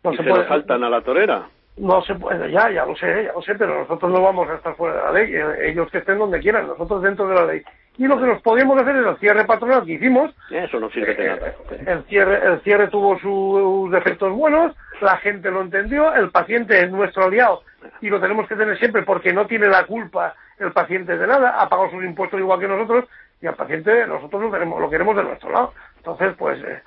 no 0.02 0.12
y 0.12 0.16
se 0.16 0.22
se 0.24 0.28
puede. 0.28 0.48
saltan 0.48 0.82
a 0.84 0.90
la 0.90 1.02
torera. 1.02 1.48
No 1.76 2.02
se 2.02 2.14
puede, 2.14 2.50
ya, 2.50 2.70
ya 2.70 2.84
lo 2.84 2.94
sé, 2.96 3.24
ya 3.24 3.32
lo 3.32 3.40
sé, 3.42 3.54
pero 3.54 3.78
nosotros 3.80 4.10
no 4.12 4.20
vamos 4.22 4.48
a 4.50 4.54
estar 4.56 4.74
fuera 4.76 4.96
de 4.96 5.02
la 5.02 5.12
ley, 5.12 5.34
eh, 5.34 5.70
ellos 5.70 5.90
que 5.90 5.98
estén 5.98 6.18
donde 6.18 6.40
quieran, 6.40 6.66
nosotros 6.66 7.00
dentro 7.02 7.26
de 7.28 7.34
la 7.34 7.46
ley. 7.46 7.62
Y 7.98 8.06
lo 8.06 8.18
que 8.18 8.26
nos 8.26 8.40
podíamos 8.40 8.80
hacer 8.80 8.96
es 8.96 9.06
el 9.06 9.16
cierre 9.18 9.44
patronal 9.44 9.84
que 9.84 9.92
hicimos, 9.92 10.34
Eso 10.50 10.80
no 10.80 10.90
sirve 10.90 11.14
de 11.14 11.28
nada. 11.28 11.48
Eh, 11.48 11.84
el 11.86 12.04
cierre, 12.04 12.46
el 12.46 12.60
cierre 12.62 12.88
tuvo 12.88 13.18
sus 13.18 13.90
defectos 13.90 14.32
buenos, 14.32 14.74
la 15.00 15.16
gente 15.18 15.50
lo 15.50 15.60
entendió, 15.60 16.14
el 16.14 16.30
paciente 16.30 16.82
es 16.82 16.90
nuestro 16.90 17.24
aliado 17.24 17.62
y 18.00 18.08
lo 18.08 18.20
tenemos 18.20 18.46
que 18.46 18.56
tener 18.56 18.78
siempre 18.78 19.02
porque 19.02 19.32
no 19.32 19.46
tiene 19.46 19.68
la 19.68 19.84
culpa 19.84 20.34
el 20.58 20.72
paciente 20.72 21.16
de 21.16 21.26
nada, 21.26 21.60
ha 21.60 21.68
pagado 21.68 21.90
sus 21.90 22.04
impuestos 22.04 22.38
igual 22.38 22.60
que 22.60 22.68
nosotros 22.68 23.06
y 23.40 23.46
al 23.46 23.54
paciente 23.54 24.06
nosotros 24.06 24.42
lo 24.42 24.50
queremos, 24.50 24.80
lo 24.80 24.90
queremos 24.90 25.16
de 25.16 25.24
nuestro 25.24 25.50
lado. 25.50 25.72
Entonces, 25.96 26.34
pues 26.38 26.62
eh, 26.62 26.82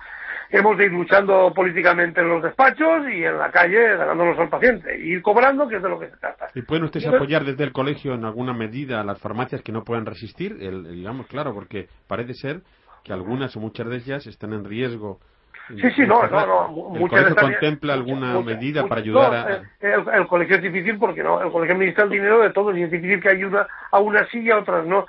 hemos 0.54 0.78
de 0.78 0.86
ir 0.86 0.92
luchando 0.92 1.52
políticamente 1.54 2.22
en 2.22 2.30
los 2.30 2.44
despachos 2.44 3.08
y 3.10 3.24
en 3.26 3.38
la 3.40 3.52
calle 3.52 3.98
ganándonos 3.98 4.38
al 4.40 4.50
paciente 4.50 4.98
y 5.00 5.14
ir 5.14 5.22
cobrando, 5.22 5.68
que 5.68 5.78
es 5.78 5.84
de 5.84 5.90
lo 5.90 6.00
que 6.00 6.10
se 6.10 6.18
trata. 6.18 6.48
¿Y 6.54 6.62
pueden 6.62 6.84
ustedes 6.86 7.08
apoyar 7.08 7.44
desde 7.44 7.64
el 7.64 7.74
colegio 7.74 8.14
en 8.14 8.24
alguna 8.24 8.54
medida 8.54 9.02
a 9.02 9.04
las 9.04 9.20
farmacias 9.20 9.62
que 9.64 9.72
no 9.72 9.84
puedan 9.84 10.06
resistir? 10.06 10.58
El, 10.62 10.94
digamos, 10.94 11.28
claro, 11.28 11.54
porque 11.54 11.88
parece 12.08 12.34
ser 12.36 12.62
que 13.04 13.12
algunas 13.12 13.56
o 13.58 13.60
muchas 13.60 13.90
de 13.90 13.98
ellas 13.98 14.28
están 14.28 14.54
en 14.54 14.64
riesgo. 14.64 15.20
Sí, 15.70 15.92
sí, 15.96 16.02
no, 16.06 16.22
no, 16.28 16.46
no. 16.46 16.94
¿El 16.94 17.00
muchas 17.00 17.24
colegio 17.24 17.36
contempla 17.42 17.94
alguna 17.94 18.34
muchas- 18.34 18.46
medida 18.46 18.82
muchas- 18.82 18.90
para 18.90 19.02
ayudar 19.02 19.32
no, 19.32 19.38
a...? 19.38 19.62
El, 20.14 20.20
el 20.22 20.28
colegio 20.28 20.56
es 20.58 20.62
difícil 20.62 20.98
porque 21.00 21.24
no, 21.24 21.42
el 21.42 21.52
colegio 21.52 21.74
administra 21.76 22.04
el 22.04 22.10
dinero 22.12 22.42
de 22.42 22.50
todos 22.52 22.78
y 22.78 22.84
es 22.84 22.92
difícil 22.92 23.20
que 23.22 23.30
ayuda 23.30 23.68
a 23.92 24.00
unas 24.00 24.28
sí 24.30 24.40
y 24.42 24.52
a 24.52 24.58
otras 24.60 24.86
no. 24.86 25.08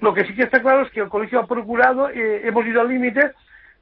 Lo 0.00 0.12
que 0.14 0.24
sí 0.24 0.34
que 0.34 0.42
está 0.42 0.60
claro 0.60 0.82
es 0.82 0.90
que 0.90 1.00
el 1.00 1.08
colegio 1.08 1.40
ha 1.40 1.46
procurado, 1.46 2.10
eh, 2.10 2.42
hemos 2.46 2.66
ido 2.66 2.80
al 2.82 2.88
límite, 2.88 3.32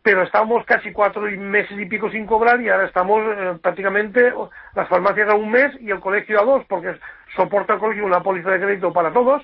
pero 0.03 0.23
estamos 0.23 0.65
casi 0.65 0.93
cuatro 0.93 1.23
meses 1.23 1.79
y 1.79 1.87
pico 1.87 2.11
sin 2.11 2.27
cobrar 2.27 2.61
y 2.61 2.69
ahora 2.69 2.87
estamos 2.87 3.23
eh, 3.25 3.59
prácticamente 3.63 4.33
las 4.75 4.89
farmacias 4.89 5.29
a 5.29 5.35
un 5.35 5.51
mes 5.51 5.73
y 5.81 5.91
el 5.91 6.01
colegio 6.01 6.41
a 6.41 6.45
dos, 6.45 6.65
porque 6.69 6.97
soporta 7.37 7.75
el 7.75 7.81
colegio 7.81 8.05
una 8.05 8.23
póliza 8.23 8.51
de 8.51 8.61
crédito 8.61 8.93
para 8.93 9.13
todos 9.13 9.43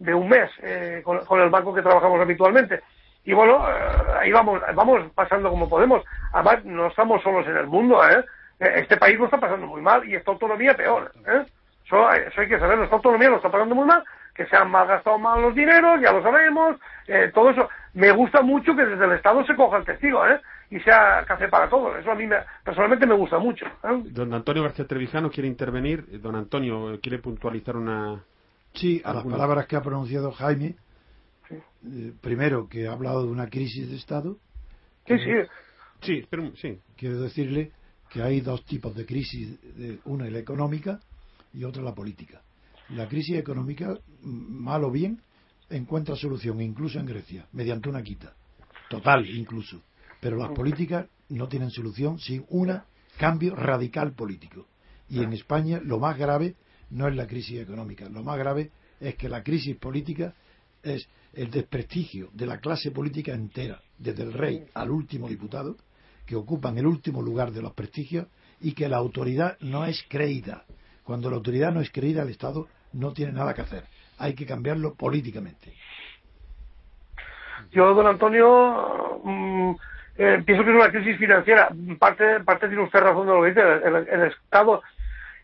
de 0.00 0.14
un 0.14 0.28
mes 0.28 0.50
eh, 0.62 1.02
con, 1.04 1.40
el 1.40 1.50
banco 1.50 1.72
que 1.72 1.82
trabajamos 1.82 2.20
habitualmente. 2.20 2.80
Y 3.24 3.34
bueno, 3.34 3.64
eh, 3.68 3.82
ahí 4.20 4.32
vamos, 4.32 4.60
vamos 4.74 5.12
pasando 5.14 5.50
como 5.50 5.68
podemos. 5.68 6.02
Además, 6.32 6.64
no 6.64 6.86
estamos 6.86 7.22
solos 7.22 7.46
en 7.46 7.56
el 7.56 7.66
mundo, 7.66 8.02
¿eh? 8.08 8.24
Eh, 8.58 8.72
Este 8.76 8.96
país 8.96 9.18
lo 9.18 9.26
está 9.26 9.38
pasando 9.38 9.66
muy 9.66 9.82
mal 9.82 10.08
y 10.08 10.16
esta 10.16 10.32
autonomía 10.32 10.74
peor, 10.74 11.12
¿eh? 11.26 11.44
Eso, 11.84 12.10
eso 12.12 12.40
hay 12.40 12.48
que 12.48 12.58
saberlo, 12.58 12.84
esta 12.84 12.96
autonomía 12.96 13.30
lo 13.30 13.36
está 13.36 13.50
pasando 13.50 13.74
muy 13.74 13.84
mal, 13.84 14.04
que 14.34 14.46
se 14.46 14.56
han 14.56 14.70
malgastado 14.70 15.18
mal 15.18 15.42
los 15.42 15.54
dineros, 15.54 16.00
ya 16.00 16.12
lo 16.12 16.22
sabemos, 16.22 16.76
eh, 17.06 17.30
todo 17.34 17.50
eso. 17.50 17.68
Me 17.94 18.12
gusta 18.12 18.42
mucho 18.42 18.74
que 18.76 18.84
desde 18.86 19.04
el 19.04 19.12
Estado 19.12 19.44
se 19.44 19.54
coja 19.56 19.78
el 19.78 19.84
testigo, 19.84 20.24
¿eh? 20.26 20.40
Y 20.70 20.78
sea 20.80 21.24
café 21.26 21.48
para 21.48 21.68
todos. 21.68 21.98
Eso 21.98 22.12
a 22.12 22.14
mí 22.14 22.26
me- 22.26 22.36
personalmente 22.64 23.06
me 23.06 23.14
gusta 23.16 23.38
mucho. 23.38 23.66
¿eh? 23.66 24.02
Don 24.04 24.32
Antonio 24.32 24.62
García 24.62 24.86
Trevijano 24.86 25.30
quiere 25.30 25.48
intervenir. 25.48 26.06
Eh, 26.12 26.18
Don 26.18 26.36
Antonio, 26.36 26.98
¿quiere 27.02 27.18
puntualizar 27.18 27.76
una...? 27.76 28.22
Sí, 28.74 29.02
a 29.04 29.08
las 29.08 29.16
alguna- 29.18 29.36
palabras 29.36 29.66
que 29.66 29.74
ha 29.74 29.82
pronunciado 29.82 30.30
Jaime, 30.30 30.76
eh, 31.50 32.12
primero 32.20 32.68
que 32.68 32.86
ha 32.86 32.92
hablado 32.92 33.24
de 33.24 33.32
una 33.32 33.48
crisis 33.48 33.90
de 33.90 33.96
Estado, 33.96 34.36
Sí, 35.06 35.18
sí. 35.18 35.32
Sí, 36.02 36.26
un- 36.32 36.56
sí. 36.56 36.78
quiero 36.96 37.20
decirle 37.20 37.72
que 38.08 38.22
hay 38.22 38.40
dos 38.40 38.64
tipos 38.64 38.94
de 38.94 39.04
crisis, 39.06 39.60
de- 39.76 39.98
una 40.04 40.26
es 40.26 40.32
la 40.32 40.38
económica 40.38 41.00
y 41.52 41.64
otra 41.64 41.82
la 41.82 41.94
política. 41.94 42.40
La 42.90 43.08
crisis 43.08 43.36
económica, 43.36 43.96
mal 44.22 44.84
o 44.84 44.90
bien, 44.92 45.20
encuentra 45.70 46.16
solución, 46.16 46.60
incluso 46.60 46.98
en 46.98 47.06
Grecia, 47.06 47.46
mediante 47.52 47.88
una 47.88 48.02
quita, 48.02 48.34
total 48.88 49.28
incluso. 49.28 49.82
Pero 50.20 50.36
las 50.36 50.50
políticas 50.50 51.06
no 51.30 51.48
tienen 51.48 51.70
solución 51.70 52.18
sin 52.18 52.44
un 52.48 52.80
cambio 53.16 53.54
radical 53.54 54.12
político. 54.12 54.66
Y 55.08 55.22
en 55.22 55.32
España 55.32 55.80
lo 55.82 55.98
más 55.98 56.18
grave 56.18 56.54
no 56.90 57.08
es 57.08 57.16
la 57.16 57.26
crisis 57.26 57.60
económica, 57.60 58.08
lo 58.08 58.22
más 58.22 58.38
grave 58.38 58.70
es 59.00 59.14
que 59.14 59.28
la 59.28 59.42
crisis 59.42 59.76
política 59.76 60.34
es 60.82 61.08
el 61.32 61.50
desprestigio 61.50 62.30
de 62.32 62.46
la 62.46 62.58
clase 62.58 62.90
política 62.90 63.32
entera, 63.32 63.80
desde 63.98 64.22
el 64.22 64.32
rey 64.32 64.66
al 64.74 64.90
último 64.90 65.28
diputado, 65.28 65.76
que 66.26 66.36
ocupan 66.36 66.76
el 66.78 66.86
último 66.86 67.22
lugar 67.22 67.52
de 67.52 67.62
los 67.62 67.72
prestigios 67.72 68.26
y 68.60 68.72
que 68.72 68.88
la 68.88 68.98
autoridad 68.98 69.56
no 69.60 69.84
es 69.84 70.04
creída. 70.08 70.64
Cuando 71.04 71.30
la 71.30 71.36
autoridad 71.36 71.72
no 71.72 71.80
es 71.80 71.90
creída, 71.90 72.22
el 72.22 72.30
Estado 72.30 72.68
no 72.92 73.12
tiene 73.12 73.32
nada 73.32 73.54
que 73.54 73.62
hacer. 73.62 73.84
Hay 74.20 74.34
que 74.34 74.46
cambiarlo 74.46 74.94
políticamente. 74.94 75.72
Yo, 77.72 77.94
don 77.94 78.06
Antonio, 78.06 79.20
mm, 79.24 79.70
eh, 80.18 80.42
pienso 80.44 80.64
que 80.64 80.70
es 80.70 80.76
una 80.76 80.90
crisis 80.90 81.16
financiera. 81.18 81.70
Parte, 81.98 82.40
parte 82.40 82.68
tiene 82.68 82.82
usted 82.82 83.00
razón 83.00 83.26
de 83.26 83.32
lo 83.32 83.42
que 83.42 83.48
dice. 83.48 83.60
El, 83.60 83.96
el 84.08 84.28
Estado 84.28 84.82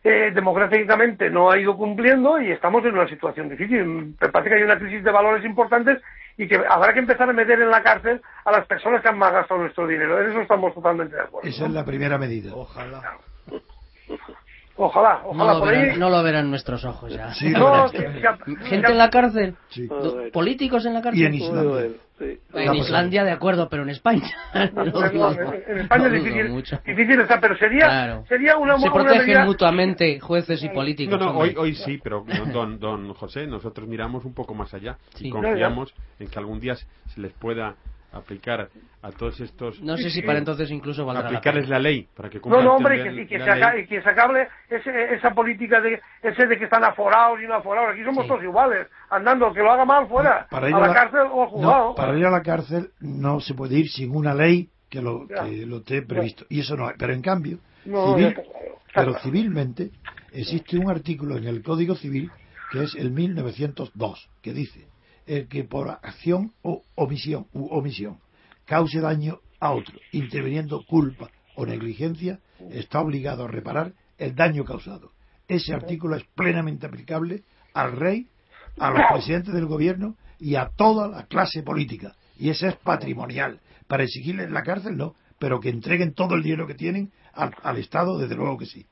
eh, 0.05 0.31
democráticamente 0.35 1.31
no 1.31 1.51
ha 1.51 1.59
ido 1.59 1.77
cumpliendo 1.77 2.41
y 2.41 2.53
estamos 2.53 2.85
en 2.85 2.95
una 2.95 3.09
situación 3.09 3.49
difícil. 3.49 4.15
Me 4.21 4.29
parece 4.29 4.51
que 4.51 4.57
hay 4.57 4.63
una 4.63 4.79
crisis 4.79 5.03
de 5.03 5.11
valores 5.11 5.45
importantes 5.45 6.03
y 6.37 6.47
que 6.47 6.57
habrá 6.69 6.93
que 6.93 7.01
empezar 7.01 7.29
a 7.29 7.33
meter 7.33 7.61
en 7.61 7.71
la 7.71 7.83
cárcel 7.83 8.21
a 8.45 8.53
las 8.53 8.67
personas 8.67 9.03
que 9.03 9.09
han 9.09 9.19
malgastado 9.19 9.61
nuestro 9.61 9.87
dinero. 9.87 10.21
En 10.21 10.31
eso 10.31 10.43
estamos 10.43 10.75
totalmente 10.75 11.17
de 11.17 11.23
acuerdo. 11.23 11.49
Esa 11.49 11.65
es 11.65 11.73
la 11.73 11.85
primera 11.85 12.19
medida. 12.19 12.55
Ojalá. 12.55 13.19
Ojalá, 14.79 15.21
No 15.23 15.31
ojalá 15.31 15.53
lo, 15.55 15.59
por 15.61 15.69
verán, 15.69 15.91
ahí. 15.91 15.99
no 15.99 16.11
lo 16.11 16.23
verán 16.23 16.51
nuestros 16.51 16.85
ojos 16.85 17.11
ya. 17.13 17.33
Sí, 17.35 17.49
No, 17.51 17.89
Gente 18.65 18.91
en 18.93 18.99
la 18.99 19.09
cárcel. 19.11 19.55
Sí. 19.71 19.89
Políticos 20.33 20.85
en 20.85 20.95
la 20.95 21.01
cárcel. 21.03 21.23
Y 21.23 21.27
en 21.27 21.35
Islandia. 21.35 21.89
Sí. 22.19 22.39
En 22.55 22.75
Islandia, 22.75 23.25
de 23.25 23.31
acuerdo, 23.33 23.69
pero 23.69 23.83
en 23.83 23.91
España. 23.91 24.29
no 24.75 24.85
No, 24.85 24.91
dudo. 25.11 25.53
en, 25.69 25.79
España 25.79 26.07
es 26.07 26.13
difícil, 26.13 26.49
mucho. 26.51 26.79
difícil 26.85 27.21
está, 27.21 27.41
pero 27.41 27.57
sería, 27.59 27.87
Claro. 27.87 28.25
sería 28.29 28.57
una, 28.57 28.77
Se 28.79 28.85
una 28.85 28.93
protegen 28.95 29.27
medida- 29.27 29.45
mutuamente 29.45 30.21
jueces 30.21 30.63
y 30.63 30.69
políticos. 30.71 31.19
No, 31.19 31.33
no, 31.33 31.39
hoy, 31.39 31.55
hoy 31.59 31.75
sí, 31.75 31.99
pero 32.03 32.25
don, 32.27 32.53
don, 32.53 32.79
don 32.79 33.15
José, 33.15 33.47
nosotros 33.47 33.87
miramos 33.87 34.25
un 34.25 34.35
poco 34.35 34.55
más 34.55 34.73
allá 34.75 34.97
Sí. 35.15 35.29
y 35.29 35.31
confiamos 35.31 35.93
en 36.19 36.29
que 36.29 36.39
algún 36.39 36.59
día 36.61 36.75
se 36.77 36.87
les 37.21 37.33
pueda 37.35 37.75
aplicar 38.17 38.69
a 39.03 39.11
todos 39.13 39.41
estos... 39.41 39.81
No 39.83 39.97
sé 39.97 40.11
si 40.11 40.23
para 40.23 40.39
entonces 40.39 40.71
incluso 40.71 41.05
valdrá 41.07 41.23
la 41.25 41.29
aplicarles 41.39 41.65
pena. 41.65 41.77
la 41.77 41.83
ley 41.83 42.09
para 42.15 42.29
que 42.29 42.37
No, 42.39 42.43
cumplan 42.43 42.65
no, 42.65 42.75
hombre, 42.77 42.95
y 42.97 42.99
que, 42.99 43.05
también 43.05 43.25
y 43.25 43.29
que 43.29 43.39
la 43.39 43.73
se, 43.73 43.87
que 43.87 44.03
se 44.03 44.09
acabe 44.11 44.49
ese- 44.69 45.15
esa 45.15 45.31
política 45.35 45.81
de 45.81 46.01
ese 46.23 46.47
de 46.47 46.59
que 46.59 46.65
están 46.65 46.85
aforados 46.85 47.41
y 47.43 47.47
no 47.47 47.55
aforados. 47.55 47.91
Aquí 47.95 48.05
somos 48.05 48.25
Sí. 48.25 48.29
todos 48.29 48.43
iguales, 48.43 48.87
andando, 49.11 49.53
que 49.53 49.61
lo 49.61 49.71
haga 49.73 49.85
mal 49.85 50.07
fuera, 50.09 50.47
Para 50.51 50.69
ir 50.69 50.75
la 50.77 50.85
a 50.85 50.89
la- 50.89 50.95
cárcel 50.95 51.21
o 51.33 51.43
al 51.43 51.49
juzgado. 51.49 51.89
No, 51.91 51.95
para 51.95 52.19
ir 52.19 52.27
a 52.27 52.31
la 52.31 52.43
cárcel 52.43 52.91
no 53.01 53.41
se 53.41 53.55
puede 53.55 53.79
ir 53.79 53.89
sin 53.89 54.15
una 54.15 54.35
ley 54.35 54.69
que 54.89 55.01
lo, 55.03 55.27
que 55.27 55.67
lo 55.67 55.79
esté 55.79 56.03
previsto. 56.03 56.45
Y 56.49 56.61
eso 56.61 56.77
no 56.77 56.87
hay. 56.89 56.95
Pero 56.99 57.13
en 57.13 57.23
cambio, 57.23 57.59
No, 57.85 58.15
civil- 58.15 58.23
ya 58.23 58.29
está 58.29 58.43
claro. 58.43 58.57
Está 58.87 59.01
pero 59.01 59.15
civilmente 59.19 59.91
existe 60.33 60.79
un 60.79 60.91
artículo 60.91 61.37
en 61.37 61.45
el 61.47 61.63
Código 61.63 61.95
Civil 61.97 62.31
que 62.73 62.83
es 62.85 62.95
el 62.97 63.11
1902, 63.11 64.29
que 64.43 64.53
dice 64.53 64.87
el 65.27 65.49
que 65.49 65.65
por 65.65 65.89
acción 65.91 66.53
o 66.63 66.83
omisión 66.95 67.47
u 67.53 67.67
omisión 67.67 68.19
cause 68.65 69.01
daño 69.01 69.41
a 69.61 69.73
otro, 69.73 69.99
interviniendo 70.13 70.85
culpa 70.87 71.31
o 71.55 71.65
negligencia, 71.65 72.41
está 72.71 73.01
obligado 73.01 73.45
a 73.45 73.49
reparar 73.49 73.93
el 74.19 74.35
daño 74.35 74.65
causado. 74.65 75.13
Ese 75.49 75.73
artículo 75.73 76.17
es 76.17 76.25
plenamente 76.35 76.87
aplicable 76.87 77.43
al 77.73 77.93
rey, 77.93 78.27
a 78.79 78.91
los 78.91 79.03
presidentes 79.13 79.55
del 79.55 79.67
gobierno 79.67 80.17
y 80.39 80.57
a 80.57 80.71
toda 80.77 81.09
la 81.09 81.27
clase 81.27 81.63
política. 81.63 82.15
Y 82.39 82.51
ese 82.51 82.69
es 82.69 82.77
patrimonial. 82.77 83.61
Para 83.87 84.05
exigirles 84.05 84.51
la 84.51 84.63
cárcel, 84.63 84.97
no, 84.97 85.15
pero 85.39 85.61
que 85.61 85.71
entreguen 85.71 86.13
todo 86.13 86.35
el 86.35 86.43
dinero 86.43 86.67
que 86.67 86.75
tienen 86.75 87.13
al 87.33 87.77
Estado, 87.79 88.19
desde 88.19 88.35
luego 88.35 88.59
que 88.59 88.67
sí. 88.67 88.87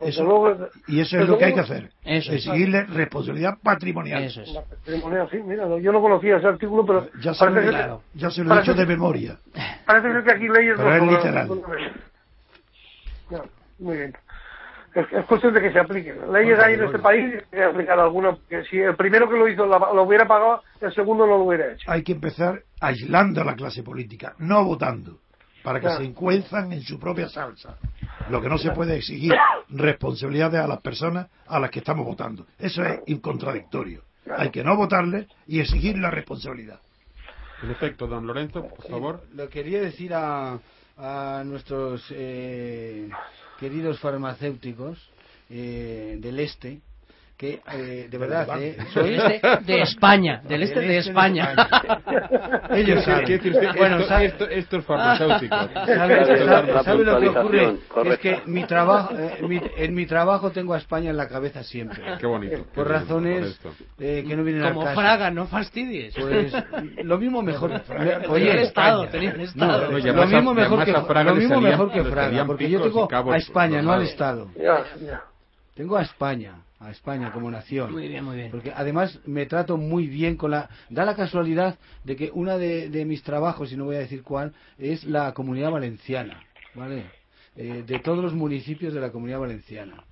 Desde 0.00 0.10
Eso- 0.10 0.24
luego, 0.24 0.68
y 0.86 1.00
eso 1.00 1.18
es 1.18 1.28
lo 1.28 1.36
que 1.38 1.44
hay 1.46 1.54
que 1.54 1.60
hacer. 1.60 1.90
Eso 2.04 2.30
es. 2.32 2.46
Exigirles 2.46 2.88
responsabilidad 2.90 3.58
patrimonial. 3.60 4.22
Eso 4.22 4.42
es. 4.42 4.52
La 4.52 4.62
patrimonial, 4.62 5.28
sí, 5.30 5.38
mira, 5.44 5.64
yo 5.78 5.90
no 5.92 6.00
conocía 6.00 6.36
ese 6.36 6.46
artículo, 6.46 6.86
pero 6.86 7.08
Ya 7.20 7.34
se, 7.34 7.44
lo, 7.44 7.52
parece, 7.52 7.68
he- 7.68 7.72
ser- 7.72 7.90
ya 8.14 8.30
se 8.30 8.44
lo 8.44 8.54
he 8.54 8.58
dicho 8.60 8.74
de 8.74 8.86
memoria. 8.86 9.36
parece 9.84 10.12
ser 10.12 10.22
que 10.24 10.32
aquí 10.32 10.48
leyes 10.48 10.74
Pero 10.76 10.88
no 10.88 10.94
es 10.94 11.12
literal. 11.12 11.48
Ya, 13.30 13.42
muy 13.80 13.96
bien. 13.96 14.16
Es, 14.94 15.06
es 15.12 15.24
cuestión 15.26 15.52
de 15.52 15.60
que 15.60 15.72
se 15.72 15.78
apliquen. 15.78 16.32
Leyes 16.32 16.58
hay 16.58 16.74
en 16.74 16.84
este 16.84 16.98
país 16.98 17.24
y 17.30 17.34
hay 17.36 17.42
que 17.50 17.62
aplicar 17.64 17.98
alguna. 18.00 18.32
porque 18.36 18.64
si 18.64 18.78
el 18.78 18.96
primero 18.96 19.28
que 19.28 19.36
lo 19.36 19.48
hizo 19.48 19.66
la- 19.66 19.78
lo 19.78 20.02
hubiera 20.04 20.26
pagado, 20.26 20.62
el 20.80 20.92
segundo 20.94 21.26
no 21.26 21.36
lo 21.38 21.44
hubiera 21.44 21.72
hecho. 21.72 21.90
Hay 21.90 22.02
que 22.02 22.12
empezar 22.12 22.62
aislando 22.80 23.42
a 23.42 23.44
la 23.44 23.54
clase 23.54 23.82
política, 23.82 24.34
no 24.38 24.64
votando, 24.64 25.18
para 25.68 25.80
que 25.80 25.84
Claro. 25.86 26.00
se 26.00 26.06
encuenzan 26.06 26.72
en 26.72 26.80
su 26.80 26.98
propia 26.98 27.28
salsa. 27.28 27.76
Lo 28.30 28.40
que 28.40 28.48
no 28.48 28.56
se 28.56 28.70
puede 28.70 28.96
exigir 28.96 29.34
responsabilidades 29.68 30.58
a 30.60 30.66
las 30.66 30.80
personas 30.80 31.26
a 31.46 31.60
las 31.60 31.70
que 31.70 31.80
estamos 31.80 32.06
votando. 32.06 32.46
Eso 32.58 32.82
es 32.82 33.20
contradictorio. 33.20 34.02
Hay 34.34 34.48
que 34.50 34.64
no 34.64 34.76
votarles 34.76 35.26
y 35.46 35.60
exigir 35.60 35.98
la 35.98 36.10
responsabilidad. 36.10 36.80
En 37.62 37.70
efecto, 37.70 38.06
don 38.06 38.26
Lorenzo, 38.26 38.66
por 38.66 38.82
favor. 38.88 39.22
Lo 39.34 39.50
quería 39.50 39.82
decir 39.82 40.14
a, 40.14 40.58
a 40.96 41.42
nuestros 41.44 42.02
eh, 42.12 43.10
queridos 43.60 44.00
farmacéuticos 44.00 44.96
eh, 45.50 46.16
del 46.18 46.40
este 46.40 46.80
que 47.38 47.60
eh, 47.72 48.08
de 48.10 48.18
verdad 48.18 48.48
eh, 48.60 48.76
soy 48.92 49.14
este 49.14 49.40
de 49.64 49.82
España, 49.82 50.42
del 50.42 50.64
este 50.64 50.80
de 50.80 50.98
España. 50.98 51.54
Ellos 52.70 53.04
saben. 53.04 53.40
Bueno, 53.76 53.96
Esto- 53.98 54.08
sabe- 54.08 54.24
esto- 54.26 54.48
estos 54.48 54.84
farmacéuticos. 54.84 55.70
¿Sabe, 55.72 55.86
Claro, 55.86 56.26
sabe- 56.46 56.72
la 56.72 56.82
sabe 56.82 57.04
lo 57.04 57.20
que 57.20 57.28
ocurre? 57.28 57.62
Es 57.64 57.78
correcto. 57.88 58.18
que 58.22 58.42
mi 58.46 58.64
trabajo, 58.64 59.14
eh, 59.16 59.38
mi- 59.48 59.60
en 59.76 59.94
mi 59.94 60.06
trabajo 60.06 60.50
tengo 60.50 60.74
a 60.74 60.78
España 60.78 61.10
en 61.10 61.16
la 61.16 61.28
cabeza 61.28 61.62
siempre. 61.62 62.02
Qué 62.18 62.26
bonito. 62.26 62.56
Por 62.56 62.66
qué 62.66 62.80
bonito, 62.80 62.92
razones 62.92 63.46
esto. 63.46 63.72
eh, 64.00 64.24
que 64.26 64.36
no 64.36 64.42
vienen 64.42 64.62
Como 64.68 64.82
caso. 64.82 65.00
Fraga, 65.00 65.30
no 65.30 65.46
fastidies. 65.46 66.14
Pues 66.18 66.52
lo 67.04 67.18
mismo 67.18 67.40
mejor. 67.42 67.70
Oye, 68.28 68.62
Estado, 68.62 69.04
España. 69.04 69.10
tenía 69.12 69.30
el 69.30 69.40
Estado. 69.42 69.72
No, 69.72 69.78
lo 69.78 69.96
además 69.98 70.28
mismo 70.32 70.50
a- 70.50 70.54
mejor 70.54 70.84
que 70.84 70.90
a 70.90 71.02
Fraga 71.02 71.30
lo 71.30 71.36
mismo 71.36 71.54
salían- 71.54 71.70
mejor 71.70 71.92
que 71.92 72.04
Fraga, 72.04 72.44
porque 72.44 72.68
yo 72.68 72.80
tengo 72.82 73.08
a 73.32 73.36
España, 73.36 73.80
no 73.80 73.92
al. 73.92 74.02
Estado. 74.02 74.48
Ya, 74.56 74.84
ya. 75.06 75.22
Tengo 75.76 75.96
a 75.96 76.02
España, 76.02 76.54
a 76.80 76.90
España 76.90 77.32
como 77.32 77.50
nación. 77.50 77.92
Muy 77.92 78.08
bien, 78.08 78.24
muy 78.24 78.36
bien. 78.36 78.50
Porque 78.50 78.72
además 78.74 79.18
me 79.26 79.46
trato 79.46 79.76
muy 79.76 80.06
bien 80.06 80.36
con 80.36 80.50
la... 80.52 80.68
Da 80.90 81.04
la 81.04 81.16
casualidad 81.16 81.78
de 82.04 82.14
que 82.16 82.30
uno 82.32 82.56
de, 82.58 82.88
de 82.88 83.04
mis 83.04 83.22
trabajos, 83.22 83.72
y 83.72 83.76
no 83.76 83.84
voy 83.84 83.96
a 83.96 84.00
decir 84.00 84.22
cuál, 84.22 84.52
es 84.78 85.04
la 85.04 85.34
comunidad 85.34 85.70
valenciana, 85.72 86.44
¿vale? 86.74 87.04
Eh, 87.56 87.82
de 87.86 87.98
todos 87.98 88.22
los 88.22 88.32
municipios 88.34 88.94
de 88.94 89.00
la 89.00 89.10
comunidad 89.10 89.40
valenciana. 89.40 90.04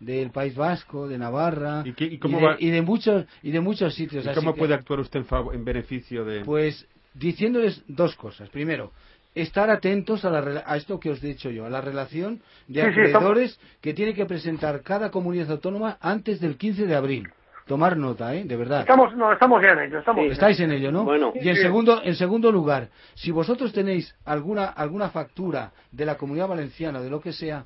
Del 0.00 0.30
País 0.30 0.56
Vasco, 0.56 1.06
de 1.06 1.16
Navarra 1.18 1.82
¿Y 1.86 1.92
qué- 1.92 2.04
y 2.06 2.18
cómo 2.18 2.38
de, 2.40 2.44
va- 2.44 2.56
y 2.58 2.70
de 2.70 2.82
muchos 2.82 3.24
y 3.44 3.52
de 3.52 3.60
muchos 3.60 3.94
sitios. 3.94 4.24
¿Y 4.24 4.28
así 4.28 4.34
cómo 4.40 4.54
que- 4.54 4.58
puede 4.58 4.74
actuar 4.74 4.98
usted 5.00 5.24
en 5.54 5.64
beneficio 5.64 6.24
de.? 6.24 6.44
Pues 6.44 6.84
diciéndoles 7.14 7.82
dos 7.86 8.16
cosas. 8.16 8.48
Primero, 8.50 8.90
estar 9.34 9.70
atentos 9.70 10.24
a, 10.24 10.30
la, 10.30 10.42
rela- 10.42 10.62
a 10.66 10.76
esto 10.76 11.00
que 11.00 11.10
os 11.10 11.22
he 11.22 11.28
dicho 11.28 11.50
yo, 11.50 11.64
a 11.66 11.70
la 11.70 11.80
relación 11.80 12.42
de 12.68 12.80
Sí, 12.82 12.86
sí, 12.94 13.00
acreedores 13.00 13.58
que 13.80 13.94
tiene 13.94 14.14
que 14.14 14.26
presentar 14.26 14.82
cada 14.82 15.10
comunidad 15.10 15.50
autónoma 15.50 15.96
antes 16.00 16.40
del 16.40 16.56
15 16.56 16.86
de 16.86 16.94
abril. 16.94 17.28
Tomar 17.66 17.96
nota, 17.96 18.34
¿eh? 18.34 18.42
De 18.44 18.56
verdad. 18.56 18.80
Estamos, 18.80 19.14
no, 19.16 19.32
estamos 19.32 19.62
ya 19.62 19.70
en 19.70 19.78
ello. 19.88 20.00
Estamos 20.00 20.24
Estáis 20.32 20.58
en 20.60 20.72
ello, 20.72 20.90
¿no? 20.90 21.04
Bueno. 21.04 21.32
y 21.34 21.48
en 21.48 21.54
Sí. 21.56 21.62
segundo, 21.62 22.02
en 22.02 22.16
segundo 22.16 22.50
lugar, 22.50 22.88
si 23.14 23.30
vosotros 23.30 23.72
tenéis 23.72 24.14
alguna, 24.24 24.66
alguna 24.66 25.10
factura 25.10 25.70
de 25.92 26.04
la 26.04 26.16
comunidad 26.16 26.48
valenciana, 26.48 27.00
de 27.00 27.08
lo 27.08 27.20
que 27.20 27.32
sea, 27.32 27.64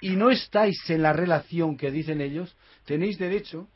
y 0.00 0.16
no 0.16 0.30
estáis 0.30 0.90
en 0.90 1.00
la 1.02 1.12
relación 1.12 1.76
que 1.76 1.90
dicen 1.92 2.20
ellos, 2.20 2.56
tenéis 2.84 3.18
derecho 3.18 3.68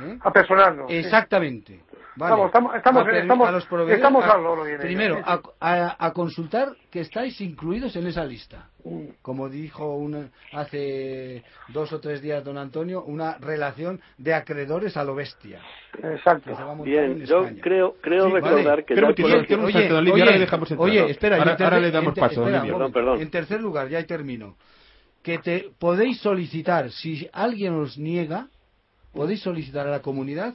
¿eh? 0.00 0.18
a 0.20 0.32
personarnos. 0.32 0.90
sí. 0.90 0.96
Exactamente. 0.96 1.80
Vale. 2.14 2.30
Estamos- 2.34 2.46
estamos- 2.48 2.76
estamos- 2.76 3.06
A 3.08 3.18
estamos- 3.18 3.48
a 3.48 3.52
los 3.52 3.64
proveedores, 3.64 3.96
estamos 3.96 4.24
a- 4.26 4.64
bien, 4.64 4.78
Primero, 4.80 5.16
sí, 5.16 5.22
a, 5.24 5.40
a- 5.60 5.96
a 5.98 6.12
consultar 6.12 6.68
que 6.90 7.00
estáis 7.00 7.40
incluidos 7.40 7.96
en 7.96 8.06
esa 8.06 8.22
lista. 8.22 8.68
Mm. 8.84 9.04
Como 9.22 9.48
dijo 9.48 9.96
un- 9.96 10.30
hace 10.52 11.42
dos 11.68 11.90
o 11.92 12.00
tres 12.00 12.20
días 12.20 12.44
don 12.44 12.58
Antonio, 12.58 13.02
una 13.02 13.38
relación 13.38 13.98
de 14.18 14.34
acreedores 14.34 14.94
a 14.98 15.04
lo 15.04 15.14
bestia. 15.14 15.60
Exacto. 16.02 16.50
Bien, 16.84 17.12
en 17.12 17.24
yo 17.24 17.46
creo, 17.62 17.94
creo 18.02 18.26
Sí, 18.26 18.32
recordar 18.32 18.64
vale. 18.64 18.84
que 18.84 18.92
ahora 18.94 20.32
le 20.32 20.38
dejamos 20.38 20.70
entrar. 20.70 20.88
oye, 20.88 21.10
espera, 21.10 21.36
Ahora- 21.36 21.56
tercer- 21.56 21.64
ahora 21.64 21.80
le 21.80 21.90
damos 21.90 22.14
paso, 22.14 22.40
don 22.42 22.54
espera. 22.54 22.72
Perdón, 22.72 22.92
perdón. 22.92 23.20
En 23.22 23.30
tercer 23.30 23.60
lugar, 23.62 23.88
ya 23.88 24.04
termino, 24.04 24.56
que 25.22 25.38
te 25.38 25.70
podéis 25.78 26.18
solicitar, 26.20 26.90
si 26.90 27.26
alguien 27.32 27.74
os 27.74 27.96
niega, 27.96 28.48
podéis 29.12 29.40
solicitar 29.40 29.86
a 29.86 29.90
la 29.90 30.00
comunidad 30.02 30.54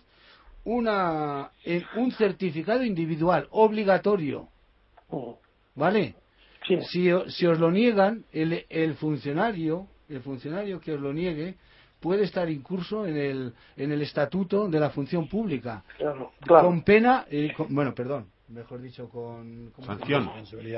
una 0.66 1.52
eh, 1.64 1.84
un 1.96 2.12
certificado 2.12 2.84
individual 2.84 3.48
obligatorio, 3.52 4.50
Mm. 5.10 5.32
¿vale? 5.76 6.16
Sí. 6.68 6.78
Si, 6.82 7.10
si 7.30 7.46
os 7.46 7.58
lo 7.60 7.72
niegan, 7.72 8.26
el, 8.34 8.66
el 8.70 8.96
funcionario, 8.96 9.88
el 10.10 10.20
funcionario 10.20 10.82
que 10.82 10.92
os 10.94 11.00
lo 11.00 11.14
niegue, 11.14 11.56
puede 12.02 12.24
estar 12.26 12.50
incurso 12.50 13.08
en 13.08 13.16
el, 13.16 13.54
en 13.78 13.92
el 13.94 14.02
estatuto 14.02 14.68
de 14.68 14.80
la 14.80 14.90
función 14.90 15.30
pública, 15.30 15.84
Claro, 15.98 16.34
claro. 16.42 16.68
con 16.68 16.82
pena, 16.82 17.26
eh, 17.32 17.54
con- 17.56 17.74
bueno, 17.74 17.96
perdón, 17.96 18.28
mejor 18.50 18.82
dicho, 18.82 19.08
con 19.08 19.72
¿cómo 19.74 19.88
se 19.88 20.00
Sanción. 20.00 20.30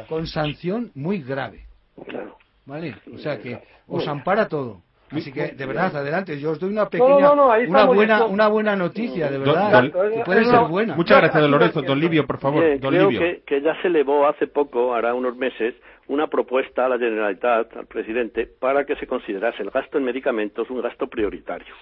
con 0.07 0.27
sanción 0.27 0.91
muy 0.93 1.23
grave, 1.23 1.65
claro. 2.05 2.37
¿vale? 2.67 2.95
O 3.11 3.17
sea 3.17 3.39
que 3.41 3.59
os 3.87 4.07
ampara 4.07 4.47
todo. 4.47 4.83
Así 5.11 5.31
que, 5.31 5.47
de 5.49 5.65
verdad, 5.65 5.95
adelante, 5.95 6.39
yo 6.39 6.51
os 6.51 6.59
doy 6.59 6.69
una 6.71 6.87
pequeña, 6.87 7.19
no, 7.19 7.35
no, 7.35 7.51
ahí 7.51 7.65
una 7.65 7.85
buena, 7.85 8.15
listos. 8.17 8.31
una 8.31 8.47
buena 8.47 8.75
noticia, 8.75 9.29
de 9.31 9.37
verdad, 9.39 9.71
don- 9.71 9.91
que 9.91 10.23
puede 10.23 10.45
ser 10.45 10.59
buena. 10.67 10.95
Muchas 10.95 11.17
gracias, 11.21 11.41
don 11.41 11.51
Lorenzo. 11.51 11.81
Don 11.81 11.99
Livio, 11.99 12.27
por 12.27 12.37
favor. 12.39 12.63
Bien, 12.63 12.79
don 12.79 12.91
creo 12.91 13.09
Livio. 13.09 13.19
que, 13.19 13.41
que 13.45 13.61
ya 13.61 13.79
se 13.81 13.87
elevó 13.87 14.27
hace 14.27 14.45
poco, 14.47 14.93
hará 14.93 15.13
unos 15.15 15.35
meses, 15.35 15.73
una 16.07 16.27
propuesta 16.27 16.85
a 16.85 16.89
la 16.89 16.97
Generalitat, 16.99 17.75
al 17.75 17.85
presidente, 17.87 18.47
para 18.59 18.85
que 18.85 18.95
se 18.97 19.07
considerase 19.07 19.63
el 19.63 19.71
gasto 19.71 19.97
en 19.97 20.03
medicamentos 20.03 20.69
un 20.69 20.81
gasto 20.81 21.07
prioritario. 21.07 21.73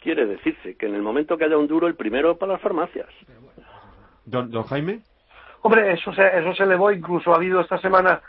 Quiere 0.00 0.26
decirse 0.26 0.76
que 0.76 0.86
en 0.86 0.94
el 0.94 1.02
momento 1.02 1.36
que 1.36 1.44
haya 1.44 1.56
un 1.58 1.66
duro, 1.66 1.86
el 1.88 1.94
primero 1.96 2.36
para 2.38 2.52
las 2.52 2.60
farmacias. 2.60 3.08
Don, 4.24 4.50
don 4.50 4.62
Jaime. 4.64 5.00
Hombre, 5.62 5.92
eso 5.92 6.12
se, 6.12 6.22
eso 6.38 6.54
se 6.54 6.62
elevó, 6.62 6.92
incluso 6.92 7.32
ha 7.32 7.36
habido 7.36 7.60
esta 7.60 7.78
semana 7.78 8.20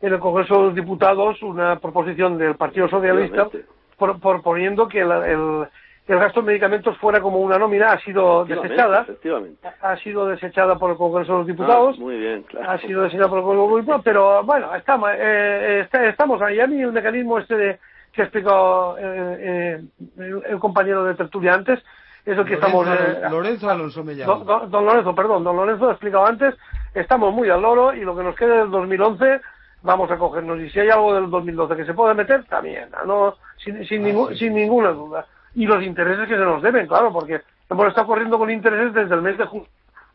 en 0.00 0.12
el 0.12 0.18
Congreso 0.20 0.54
de 0.56 0.62
los 0.66 0.74
Diputados 0.74 1.42
una 1.42 1.78
proposición 1.78 2.38
del 2.38 2.54
Partido 2.56 2.88
Socialista 2.88 3.48
por, 3.96 4.20
por 4.20 4.42
poniendo 4.42 4.88
que 4.88 5.00
el, 5.00 5.10
el, 5.10 5.66
el 6.08 6.18
gasto 6.18 6.40
en 6.40 6.46
medicamentos 6.46 6.96
fuera 6.98 7.20
como 7.20 7.38
una 7.40 7.58
nómina, 7.58 7.92
ha 7.92 8.00
sido 8.00 8.44
desechada. 8.44 9.00
Efectivamente. 9.02 9.68
Ha 9.80 9.96
sido 9.96 10.26
desechada 10.26 10.76
por 10.78 10.90
el 10.90 10.96
Congreso 10.96 11.32
de 11.32 11.38
los 11.38 11.46
Diputados. 11.46 11.96
Ah, 11.98 12.02
muy 12.02 12.18
bien, 12.18 12.42
claro. 12.42 12.70
Ha 12.70 12.78
sido 12.78 13.02
desechada 13.02 13.28
por 13.28 13.38
el 13.38 13.44
Congreso 13.44 13.64
de 13.64 13.70
los 13.72 13.80
Diputados, 13.80 14.04
pero 14.04 14.44
bueno, 14.44 14.74
estamos, 14.74 15.10
eh, 15.14 15.80
está- 15.84 16.06
estamos 16.06 16.40
ahí. 16.42 16.60
A 16.60 16.66
mí 16.66 16.80
el 16.80 16.92
mecanismo 16.92 17.38
este 17.38 17.56
de, 17.56 17.78
que 18.12 18.20
ha 18.22 18.24
explicado 18.26 18.96
eh, 18.98 19.02
eh, 19.40 19.80
el, 20.18 20.42
el 20.46 20.58
compañero 20.58 21.04
de 21.04 21.14
tertulia 21.14 21.54
antes, 21.54 21.82
es 22.24 22.36
el 22.36 22.44
que 22.44 22.56
Lorenzo, 22.56 22.66
estamos... 22.66 22.86
eh, 22.88 23.28
Lorenzo 23.30 23.70
Alonso 23.70 24.04
me 24.04 24.14
llama. 24.14 24.34
Don, 24.34 24.46
don- 24.46 24.70
don 24.70 24.84
Lorenzo, 24.84 25.14
perdón, 25.14 25.42
don 25.44 25.56
Lorenzo 25.56 25.88
ha 25.88 25.92
explicado 25.92 26.26
antes, 26.26 26.54
estamos 26.94 27.32
muy 27.32 27.48
al 27.50 27.62
loro 27.62 27.94
y 27.94 28.00
lo 28.00 28.16
que 28.16 28.22
nos 28.24 28.34
quede 28.36 28.58
del 28.58 28.70
2011 28.70 29.40
vamos 29.86 30.10
a 30.10 30.18
cogernos. 30.18 30.60
Y 30.60 30.68
si 30.70 30.80
hay 30.80 30.90
algo 30.90 31.14
del 31.14 31.30
2012 31.30 31.76
que 31.76 31.84
se 31.86 31.94
puede 31.94 32.14
meter, 32.14 32.44
también, 32.44 32.90
no, 33.06 33.34
sin, 33.64 33.84
sin, 33.86 34.02
ningún- 34.02 34.36
sin 34.36 34.52
ninguna 34.54 34.90
duda. 34.90 35.26
Y 35.54 35.64
los 35.66 35.82
intereses 35.82 36.28
que 36.28 36.34
se 36.34 36.44
nos 36.44 36.60
deben, 36.62 36.86
claro, 36.86 37.10
porque 37.12 37.40
hemos 37.70 37.86
estado 37.86 38.06
corriendo 38.08 38.36
con 38.38 38.50
intereses 38.50 38.92
desde 38.92 39.14
el 39.14 39.22
mes 39.22 39.38
de 39.38 39.46
junio 39.46 39.68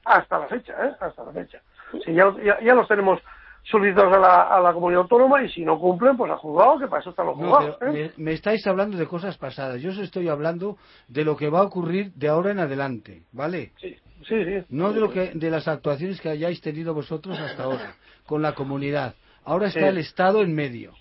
hasta 0.05 0.38
la 0.39 0.47
fecha, 0.47 0.74
¿eh? 0.86 0.91
Hasta 0.99 1.24
la 1.24 1.32
fecha. 1.32 1.59
Si 2.05 2.13
ya, 2.13 2.32
ya, 2.43 2.59
ya 2.61 2.74
los 2.76 2.88
tenemos 2.88 3.19
solicitados 3.63 4.13
a 4.17 4.19
la, 4.19 4.41
a 4.43 4.59
la 4.59 4.74
comunidad 4.74 5.01
autónoma 5.03 5.43
y 5.43 5.49
si 5.49 5.63
no 5.63 5.80
cumplen, 5.80 6.17
pues 6.17 6.32
a 6.32 6.38
juzgado, 6.38 6.80
que 6.80 6.88
para 6.88 7.01
eso 7.01 7.11
están 7.11 7.28
los 7.28 7.36
juzgados. 7.36 7.78
¿eh? 7.82 8.11
me, 8.17 8.24
me 8.26 8.32
estáis 8.34 8.65
hablando 8.65 8.97
de 8.97 9.05
cosas 9.07 9.38
pasadas. 9.38 9.80
Yo 9.82 9.91
os 9.91 9.99
estoy 9.99 10.28
hablando 10.30 10.78
de 11.07 11.24
lo 11.24 11.38
que 11.38 11.49
va 11.49 11.59
a 11.59 11.63
ocurrir 11.63 12.11
de 12.13 12.28
ahora 12.28 12.51
en 12.51 12.59
adelante, 12.59 13.24
¿vale? 13.32 13.72
Sí, 13.78 13.95
sí, 14.28 14.43
sí. 14.45 14.63
No 14.69 14.91
de 14.93 14.99
lo 14.99 15.11
que 15.11 15.32
de 15.36 15.49
las 15.51 15.67
actuaciones 15.67 16.19
que 16.22 16.30
hayáis 16.30 16.59
tenido 16.61 16.93
vosotros 16.95 17.38
hasta 17.39 17.63
ahora 17.63 17.93
con 18.26 18.41
la 18.41 18.53
comunidad. 18.53 19.13
Ahora 19.46 19.68
está 19.68 19.80
Sí. 19.82 19.86
el 19.86 19.98
Estado 19.98 20.42
en 20.42 20.54
medio. 20.54 20.94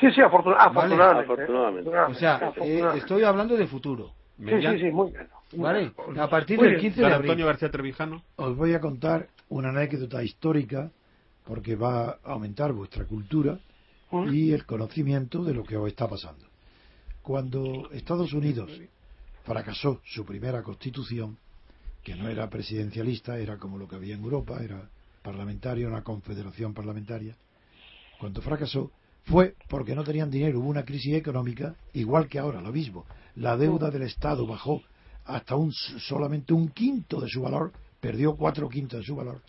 Sí, 0.00 0.10
sí, 0.12 0.20
afortuna- 0.20 0.56
Vale. 0.56 0.70
afortunadamente. 0.70 1.32
Afortunadamente. 1.32 1.90
¿eh? 1.90 1.98
O 2.08 2.14
sea, 2.14 2.52
eh, 2.62 2.82
estoy 2.96 3.22
hablando 3.22 3.56
de 3.56 3.66
futuro, 3.66 4.12
Sí, 4.38 4.46
sí, 4.60 4.78
sí, 4.80 4.90
muy 4.90 5.12
bien. 5.12 5.28
¿vale? 5.52 5.92
A 6.18 6.28
partir 6.28 6.58
del 6.58 6.70
bien. 6.70 6.80
15 6.80 7.00
de 7.00 7.06
abril. 7.06 7.30
Antonio 7.30 7.46
García 7.46 7.70
Trevijano. 7.70 8.22
Os 8.36 8.56
voy 8.56 8.74
a 8.74 8.80
contar 8.80 9.28
una 9.48 9.68
anécdota 9.68 10.22
histórica 10.24 10.90
porque 11.44 11.76
va 11.76 12.18
a 12.24 12.32
aumentar 12.32 12.72
vuestra 12.72 13.04
cultura 13.04 13.58
y 14.30 14.52
el 14.52 14.64
conocimiento 14.66 15.44
de 15.44 15.54
lo 15.54 15.62
que 15.64 15.76
os 15.76 15.86
está 15.88 16.08
pasando. 16.08 16.46
Cuando 17.22 17.88
Estados 17.92 18.32
Unidos 18.32 18.70
fracasó 19.44 20.00
su 20.04 20.24
primera 20.24 20.62
constitución, 20.62 21.36
que 22.02 22.14
no 22.16 22.28
era 22.28 22.50
presidencialista, 22.50 23.38
era 23.38 23.56
como 23.58 23.78
lo 23.78 23.88
que 23.88 23.96
había 23.96 24.14
en 24.14 24.22
Europa, 24.24 24.58
era 24.62 24.88
parlamentaria, 25.22 25.88
una 25.88 26.02
confederación 26.02 26.74
parlamentaria, 26.74 27.34
cuando 28.24 28.40
fracasó 28.40 28.90
fue 29.24 29.54
porque 29.68 29.94
no 29.94 30.02
tenían 30.02 30.30
dinero, 30.30 30.60
hubo 30.60 30.70
una 30.70 30.86
crisis 30.86 31.14
económica, 31.14 31.74
igual 31.92 32.26
que 32.26 32.38
ahora, 32.38 32.62
lo 32.62 32.72
mismo. 32.72 33.04
La 33.36 33.54
deuda 33.54 33.90
del 33.90 34.00
Estado 34.00 34.46
bajó 34.46 34.80
hasta 35.26 35.56
un, 35.56 35.72
solamente 35.72 36.54
un 36.54 36.68
quinto 36.68 37.20
de 37.20 37.28
su 37.28 37.42
valor, 37.42 37.72
perdió 38.00 38.34
cuatro 38.34 38.66
quintos 38.70 39.00
de 39.00 39.04
su 39.04 39.14
valor, 39.14 39.42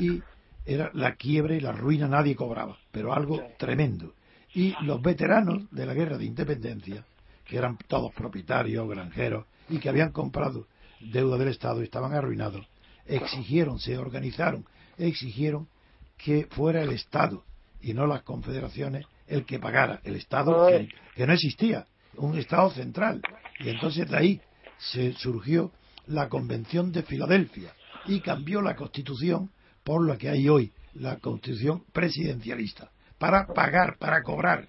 y 0.00 0.20
era 0.66 0.90
la 0.94 1.14
quiebra 1.14 1.54
y 1.54 1.60
la 1.60 1.70
ruina, 1.70 2.08
nadie 2.08 2.34
cobraba, 2.34 2.76
pero 2.90 3.12
algo 3.12 3.40
tremendo. 3.56 4.14
Y 4.52 4.74
los 4.82 5.00
veteranos 5.00 5.70
de 5.70 5.86
la 5.86 5.94
guerra 5.94 6.18
de 6.18 6.24
independencia, 6.24 7.04
que 7.44 7.56
eran 7.56 7.78
todos 7.86 8.12
propietarios, 8.14 8.88
granjeros, 8.88 9.46
y 9.68 9.78
que 9.78 9.90
habían 9.90 10.10
comprado 10.10 10.66
deuda 10.98 11.38
del 11.38 11.50
Estado 11.50 11.82
y 11.82 11.84
estaban 11.84 12.14
arruinados, 12.14 12.66
exigieron, 13.06 13.78
se 13.78 13.96
organizaron, 13.96 14.64
exigieron 14.96 15.68
que 16.16 16.48
fuera 16.50 16.82
el 16.82 16.90
Estado 16.90 17.44
y 17.80 17.94
no 17.94 18.06
las 18.06 18.22
confederaciones 18.22 19.06
el 19.26 19.44
que 19.44 19.58
pagara, 19.58 20.00
el 20.04 20.16
Estado 20.16 20.66
que, 20.68 20.88
que 21.14 21.26
no 21.26 21.32
existía, 21.34 21.86
un 22.16 22.36
Estado 22.38 22.70
central. 22.70 23.20
Y 23.60 23.68
entonces 23.68 24.08
de 24.10 24.16
ahí 24.16 24.40
se 24.78 25.12
surgió 25.14 25.72
la 26.06 26.28
Convención 26.28 26.92
de 26.92 27.02
Filadelfia 27.02 27.72
y 28.06 28.20
cambió 28.20 28.62
la 28.62 28.74
Constitución 28.76 29.50
por 29.84 30.06
la 30.06 30.16
que 30.16 30.28
hay 30.28 30.48
hoy, 30.48 30.72
la 30.94 31.16
Constitución 31.18 31.84
presidencialista, 31.92 32.90
para 33.18 33.46
pagar, 33.46 33.96
para 33.98 34.22
cobrar. 34.22 34.66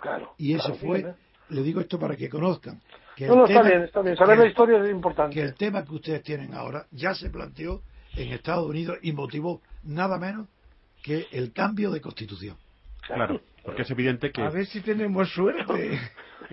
Claro. 0.00 0.34
Y 0.38 0.54
eso 0.54 0.64
Claro, 0.72 0.80
fue, 0.80 0.98
bien, 0.98 1.10
¿eh? 1.10 1.14
le 1.50 1.62
digo 1.62 1.80
esto 1.80 1.98
para 1.98 2.16
que 2.16 2.28
conozcan, 2.28 2.80
que 3.16 3.26
No, 3.26 3.36
no, 3.36 3.44
el 3.44 3.50
está 3.50 3.62
tema- 3.62 3.70
bien, 3.70 3.82
está 3.84 4.02
bien. 4.02 4.16
Saber 4.16 4.36
que- 4.38 4.42
la 4.44 4.48
historia 4.50 4.84
es 4.84 4.90
importante. 4.90 5.34
que 5.34 5.42
el 5.42 5.54
tema 5.54 5.84
que 5.84 5.92
ustedes 5.94 6.22
tienen 6.22 6.54
ahora 6.54 6.86
ya 6.92 7.14
se 7.14 7.28
planteó 7.30 7.82
en 8.16 8.32
Estados 8.32 8.66
Unidos 8.68 8.98
y 9.02 9.12
motivó 9.12 9.60
nada 9.82 10.18
menos 10.18 10.48
que 11.02 11.26
el 11.32 11.52
cambio 11.52 11.90
de 11.90 12.00
constitución. 12.00 12.56
Claro, 13.06 13.40
porque 13.64 13.82
es 13.82 13.90
evidente 13.90 14.30
que 14.30 14.42
A 14.42 14.50
ver 14.50 14.66
si 14.66 14.80
tenemos 14.80 15.28
suerte. 15.32 15.98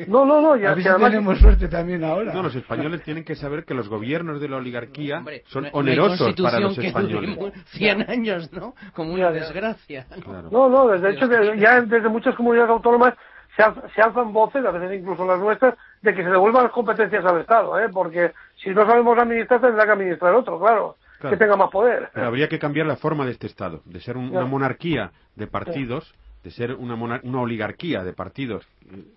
No, 0.07 0.25
no, 0.25 0.41
no, 0.41 0.55
ya, 0.55 0.67
A 0.67 0.69
ver 0.75 0.77
que 0.77 0.83
si 0.83 0.89
además- 0.89 1.09
tenemos 1.09 1.39
suerte 1.39 1.67
también 1.69 2.03
ahora. 2.03 2.31
no, 2.31 2.43
los 2.43 2.53
españoles 2.53 3.01
tienen 3.01 3.23
que 3.23 3.33
saber 3.35 3.63
que 3.65 3.73
los 3.73 3.89
gobiernos 3.89 4.39
de 4.39 4.47
la 4.47 4.57
oligarquía 4.57 5.17
Hombre, 5.19 5.41
son 5.47 5.67
onerosos 5.71 6.35
para 6.39 6.59
los 6.59 6.75
constitución 6.75 6.81
que 6.81 6.87
españoles. 6.87 7.35
dure 7.39 7.51
100 7.71 8.09
años, 8.11 8.51
¿no? 8.53 8.75
Como 8.93 9.13
una 9.13 9.31
desgracia. 9.31 10.05
Claro. 10.23 10.49
No, 10.51 10.69
no, 10.69 10.87
desde 10.89 11.11
hecho 11.15 11.27
que 11.27 11.57
ya 11.59 11.81
desde 11.81 12.09
muchas 12.09 12.35
comunidades 12.35 12.69
autónomas 12.69 13.15
se, 13.55 13.63
alz- 13.63 13.91
se 13.95 14.01
alzan 14.01 14.31
voces, 14.33 14.63
a 14.63 14.69
veces 14.71 14.99
incluso 14.99 15.25
las 15.25 15.39
nuestras, 15.39 15.73
de 16.03 16.13
que 16.13 16.21
se 16.23 16.29
devuelvan 16.29 16.63
las 16.65 16.73
competencias 16.73 17.25
al 17.25 17.39
Estado, 17.41 17.79
¿eh? 17.79 17.89
porque 17.91 18.33
si 18.61 18.69
no 18.71 18.85
sabemos 18.85 19.17
administrar 19.17 19.61
tendrá 19.61 19.83
que 19.85 19.91
administrar 19.93 20.35
otro, 20.35 20.59
claro, 20.59 20.97
Claro. 21.19 21.35
que 21.35 21.43
tenga 21.43 21.55
más 21.57 21.69
poder. 21.71 22.09
Pero 22.13 22.27
habría 22.27 22.47
que 22.47 22.59
cambiar 22.59 22.85
la 22.87 22.95
forma 22.97 23.25
de 23.25 23.31
este 23.31 23.47
Estado, 23.47 23.81
de 23.85 23.99
ser 24.01 24.17
un- 24.17 24.29
una 24.29 24.45
monarquía 24.45 25.11
de 25.35 25.47
partidos, 25.47 26.13
de 26.43 26.51
ser 26.51 26.73
una, 26.75 26.95
monar- 26.95 27.21
una 27.23 27.41
oligarquía 27.41 28.03
de 28.03 28.13
partidos 28.13 28.65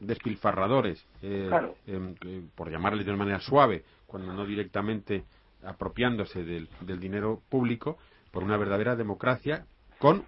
despilfarradores, 0.00 1.06
eh, 1.22 1.46
Claro. 1.48 1.74
em, 1.86 2.14
eh, 2.26 2.42
por 2.54 2.70
llamarles 2.70 3.04
de 3.06 3.12
una 3.12 3.18
manera 3.24 3.40
suave, 3.40 3.84
cuando 4.06 4.32
no 4.32 4.44
directamente 4.46 5.24
apropiándose 5.64 6.42
del, 6.42 6.68
del 6.80 6.98
dinero 7.00 7.40
público, 7.48 7.98
por 8.32 8.42
una 8.42 8.56
verdadera 8.56 8.96
democracia 8.96 9.66
con 9.98 10.24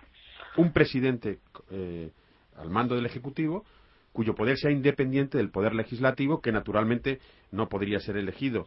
un 0.57 0.73
presidente 0.73 1.39
eh, 1.71 2.11
al 2.57 2.69
mando 2.69 2.95
del 2.95 3.07
Ejecutivo 3.07 3.65
cuyo 4.13 4.35
poder 4.35 4.59
sea 4.59 4.71
independiente 4.71 5.39
del 5.39 5.51
poder 5.51 5.75
legislativo, 5.75 6.43
que 6.43 6.53
naturalmente 6.53 7.19
no 7.51 7.71
podría 7.71 7.99
ser 7.99 8.19
elegido, 8.19 8.67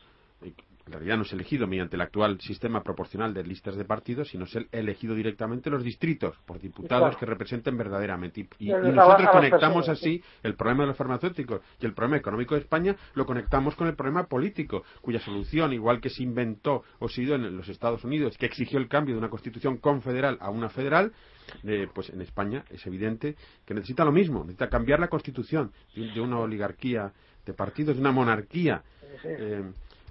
en 0.88 0.93
realidad 0.93 1.17
no 1.17 1.23
es 1.23 1.33
elegido 1.33 1.65
mediante 1.65 1.95
el 1.95 2.01
actual 2.01 2.39
sistema 2.39 2.83
proporcional 2.83 3.33
de 3.33 3.43
listas 3.43 3.75
de 3.75 3.86
partidos, 3.86 4.29
sino 4.29 4.45
ser 4.45 4.67
elegido 4.71 5.15
directamente 5.15 5.69
los 5.71 5.83
distritos 5.83 6.38
por 6.45 6.59
diputados 6.59 7.07
Claro. 7.07 7.17
que 7.17 7.25
representen 7.25 7.75
verdaderamente. 7.75 8.47
Y, 8.59 8.69
nosotros 8.69 9.29
conectamos 9.31 9.89
así 9.89 10.21
el 10.43 10.53
problema 10.55 10.83
de 10.83 10.88
los 10.89 10.97
farmacéuticos 10.97 11.61
y 11.81 11.86
el 11.86 11.93
problema 11.93 12.17
económico 12.17 12.53
de 12.53 12.61
España, 12.61 12.95
lo 13.15 13.25
conectamos 13.25 13.75
con 13.75 13.88
el 13.88 13.95
problema 13.95 14.25
político, 14.27 14.83
cuya 15.01 15.19
solución, 15.19 15.73
igual 15.73 15.99
que 15.99 16.09
se 16.09 16.21
inventó 16.21 16.83
o 16.99 17.09
se 17.09 17.21
dio 17.21 17.36
en 17.36 17.57
los 17.57 17.67
Estados 17.67 18.03
Unidos, 18.03 18.38
que 18.38 18.45
exigió 18.45 18.77
el 18.77 18.88
cambio 18.88 19.15
de 19.15 19.19
una 19.19 19.29
constitución 19.29 19.77
confederal 19.77 20.38
a 20.39 20.51
una 20.51 20.69
federal, 20.69 21.13
eh, 21.63 21.88
pues 21.93 22.09
en 22.11 22.21
España 22.21 22.63
es 22.69 22.86
evidente 22.86 23.36
que 23.65 23.73
necesita 23.73 24.05
lo 24.05 24.11
mismo, 24.11 24.41
necesita 24.41 24.69
cambiar 24.69 24.99
la 24.99 25.07
constitución 25.07 25.71
de, 25.95 26.11
de 26.11 26.21
una 26.21 26.39
oligarquía 26.39 27.11
de 27.43 27.53
partidos, 27.53 27.95
de 27.95 28.01
una 28.01 28.11
monarquía 28.11 28.83
eh, 29.23 29.63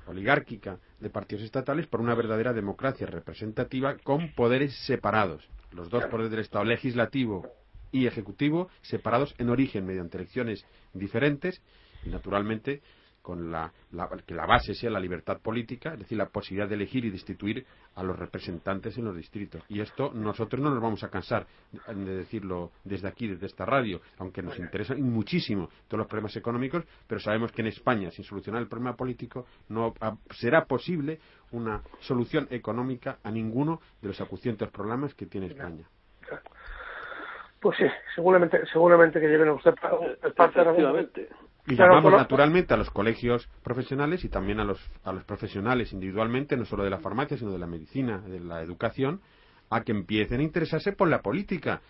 oligárquica 0.06 0.78
de 1.00 1.10
partidos 1.10 1.44
estatales 1.44 1.86
por 1.86 2.00
una 2.00 2.14
verdadera 2.14 2.52
democracia 2.52 3.06
representativa 3.06 3.96
con 3.98 4.32
poderes 4.34 4.74
separados. 4.86 5.48
Los 5.72 5.90
dos 5.90 6.04
poderes 6.06 6.30
del 6.30 6.40
Estado, 6.40 6.64
legislativo 6.64 7.48
y 7.90 8.06
ejecutivo, 8.06 8.68
separados 8.82 9.34
en 9.38 9.50
origen 9.50 9.86
mediante 9.86 10.18
elecciones 10.18 10.64
diferentes 10.92 11.62
y 12.04 12.10
naturalmente 12.10 12.82
con 13.24 13.50
la, 13.50 13.72
la- 13.92 14.06
que 14.26 14.34
la 14.34 14.44
base 14.44 14.74
sea 14.74 14.90
la 14.90 15.00
libertad 15.00 15.40
política, 15.40 15.94
es 15.94 16.00
decir, 16.00 16.18
la 16.18 16.26
posibilidad 16.28 16.68
de 16.68 16.74
elegir 16.74 17.06
y 17.06 17.10
destituir 17.10 17.64
a 17.94 18.02
los 18.02 18.18
representantes 18.18 18.98
en 18.98 19.06
los 19.06 19.16
distritos. 19.16 19.62
Y 19.70 19.80
esto 19.80 20.12
nosotros 20.12 20.60
no 20.62 20.68
nos 20.68 20.82
vamos 20.82 21.02
a 21.04 21.08
cansar 21.08 21.46
de 21.88 22.16
decirlo 22.16 22.70
desde 22.84 23.08
aquí, 23.08 23.26
desde 23.26 23.46
esta 23.46 23.64
radio, 23.64 24.02
aunque 24.18 24.42
nos 24.42 24.58
interesan 24.58 25.00
muchísimo 25.00 25.70
todos 25.88 26.00
los 26.00 26.06
problemas 26.06 26.36
económicos, 26.36 26.84
pero 27.06 27.18
sabemos 27.18 27.50
que 27.50 27.62
en 27.62 27.68
España, 27.68 28.10
sin 28.10 28.26
solucionar 28.26 28.60
el 28.60 28.68
problema 28.68 28.94
político, 28.94 29.46
no 29.70 29.94
será 30.30 30.66
posible 30.66 31.18
una 31.52 31.80
solución 32.00 32.46
económica 32.50 33.18
a 33.22 33.30
ninguno 33.30 33.80
de 34.02 34.08
los 34.08 34.20
acuciantes 34.20 34.68
problemas 34.70 35.14
que 35.14 35.24
tiene 35.24 35.46
España. 35.46 35.86
Pues 37.60 37.78
sí, 37.78 37.84
seguramente, 38.14 38.60
seguramente 38.70 39.18
que 39.18 39.28
lleven 39.28 39.48
a 39.48 39.52
usted 39.54 39.74
pa- 39.80 39.98
parte 40.36 40.58
de 40.58 40.82
la-. 40.82 40.92
Y 41.66 41.76
Claro, 41.76 41.92
llamamos 41.94 42.12
naturalmente 42.18 42.74
a 42.74 42.76
los 42.76 42.90
colegios 42.90 43.48
profesionales 43.62 44.22
y 44.24 44.28
también 44.28 44.60
a 44.60 44.64
los, 44.64 44.78
a 45.02 45.12
los 45.12 45.24
profesionales 45.24 45.92
individualmente, 45.92 46.56
no 46.56 46.64
solo 46.66 46.84
de 46.84 46.90
la 46.90 46.98
farmacia, 46.98 47.38
sino 47.38 47.52
de 47.52 47.58
la 47.58 47.66
medicina, 47.66 48.18
de 48.18 48.40
la 48.40 48.60
educación, 48.62 49.20
a 49.70 49.82
que 49.82 49.92
empiecen 49.92 50.40
a 50.40 50.44
interesarse 50.44 50.92
por 50.92 51.08
la 51.08 51.22
política. 51.22 51.80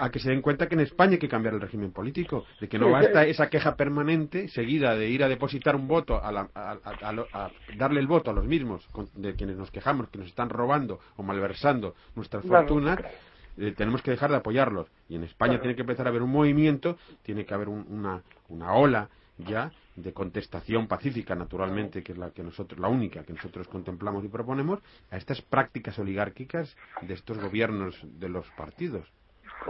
a, 0.00 0.10
que 0.10 0.18
se 0.20 0.30
den 0.30 0.40
cuenta 0.40 0.68
que 0.68 0.74
en 0.74 0.80
España 0.80 1.12
hay 1.12 1.18
que 1.18 1.28
cambiar 1.28 1.52
el 1.54 1.60
régimen 1.60 1.92
político, 1.92 2.44
de 2.60 2.68
que 2.68 2.78
no 2.78 2.86
Sí, 2.86 2.92
basta 2.92 3.24
sí. 3.24 3.30
esa 3.30 3.48
queja 3.50 3.76
permanente 3.76 4.48
seguida 4.48 4.94
de 4.96 5.08
ir 5.10 5.22
a 5.22 5.28
depositar 5.28 5.76
un 5.76 5.86
voto, 5.86 6.22
a, 6.22 6.32
la- 6.32 6.48
a- 6.54 7.50
darle 7.74 8.00
el 8.00 8.06
voto 8.06 8.30
a 8.30 8.34
los 8.34 8.46
mismos 8.46 8.86
con- 8.92 9.08
de 9.14 9.34
quienes 9.34 9.56
nos 9.56 9.70
quejamos, 9.70 10.08
que 10.08 10.18
nos 10.18 10.28
están 10.28 10.48
robando 10.48 10.98
o 11.16 11.22
malversando 11.22 11.94
nuestras 12.14 12.44
fortunas. 12.44 12.96
claro. 12.96 13.14
Eh, 13.58 13.72
tenemos 13.76 14.02
que 14.02 14.10
dejar 14.10 14.30
de 14.30 14.36
apoyarlos 14.36 14.88
y 15.08 15.16
en 15.16 15.24
España 15.24 15.50
Claro. 15.52 15.62
tiene 15.62 15.76
que 15.76 15.82
empezar 15.82 16.06
a 16.06 16.10
haber 16.10 16.22
un 16.22 16.30
movimiento, 16.30 16.96
tiene 17.22 17.44
que 17.44 17.54
haber 17.54 17.68
un- 17.68 17.86
una, 17.88 18.22
una 18.48 18.72
ola 18.74 19.08
ya 19.38 19.70
de 19.96 20.12
contestación 20.12 20.86
pacífica, 20.88 21.34
naturalmente, 21.34 22.02
que 22.02 22.12
es 22.12 22.18
la 22.18 22.30
que 22.30 22.42
nosotros, 22.42 22.78
la 22.80 22.88
única 22.88 23.22
que 23.24 23.32
nosotros 23.32 23.66
contemplamos 23.68 24.24
y 24.24 24.28
proponemos, 24.28 24.80
a 25.10 25.16
estas 25.16 25.40
prácticas 25.42 25.98
oligárquicas 25.98 26.74
de 27.02 27.14
estos 27.14 27.38
gobiernos 27.38 27.94
de 28.02 28.28
los 28.28 28.46
partidos. 28.50 29.06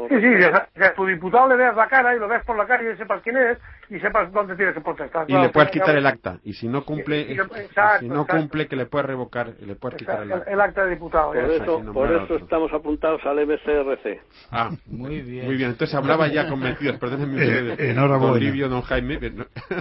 Sí, 0.09 0.15
sí, 0.21 0.83
tu 0.95 1.07
diputado 1.07 1.49
le 1.49 1.57
veas 1.57 1.75
la 1.75 1.89
cara 1.89 2.15
y 2.15 2.19
lo 2.19 2.29
veas 2.29 2.45
por 2.45 2.57
la 2.57 2.67
calle 2.67 2.93
y 2.93 2.97
sepas 2.97 3.23
quién 3.23 3.37
es 3.39 3.59
y 3.89 3.99
sepas 3.99 4.31
dónde 4.33 4.55
tienes 4.55 4.75
que 4.75 4.81
protestar. 4.83 5.25
Y 5.25 5.29
Claro, 5.29 5.45
le 5.45 5.49
puedes 5.51 5.71
quitar 5.71 5.97
el 5.97 6.07
acta. 6.07 6.39
Y 6.45 6.53
si 6.53 6.69
no 6.69 6.85
cumple, 6.85 7.33
exacto, 7.33 8.01
si 8.01 8.09
no 8.09 8.23
exacto. 8.23 8.37
cumple, 8.37 8.69
que 8.69 8.77
le 8.77 8.87
puedes 8.87 9.07
revocar, 9.07 9.55
le 9.61 9.75
puedes 9.77 9.97
quitar 9.97 10.23
el 10.23 10.33
acta. 10.33 10.51
el 10.51 10.61
acta 10.61 10.85
de 10.85 10.91
diputado. 10.91 11.33
Por. 11.33 11.51
Eso, 11.51 11.93
por 11.93 12.13
eso 12.13 12.37
estamos 12.37 12.73
apuntados 12.73 13.25
al 13.25 13.47
MCRC. 13.47 14.21
Ah, 14.51 14.71
Muy 14.87 15.23
bien. 15.23 15.47
muy 15.47 15.57
bien. 15.57 15.71
Entonces 15.71 15.95
hablaba 15.95 16.29
ya 16.29 16.49
convencidos. 16.49 16.99
Perdónenme 16.99 17.43
Eh, 17.43 17.91
enhorabuena. 17.91 18.69
Don 18.69 18.83
Jaime. 18.83 19.19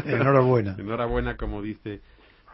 Enhorabuena. 0.05 0.75
Enhorabuena, 0.79 1.35
como 1.35 1.61
dice 1.61 2.01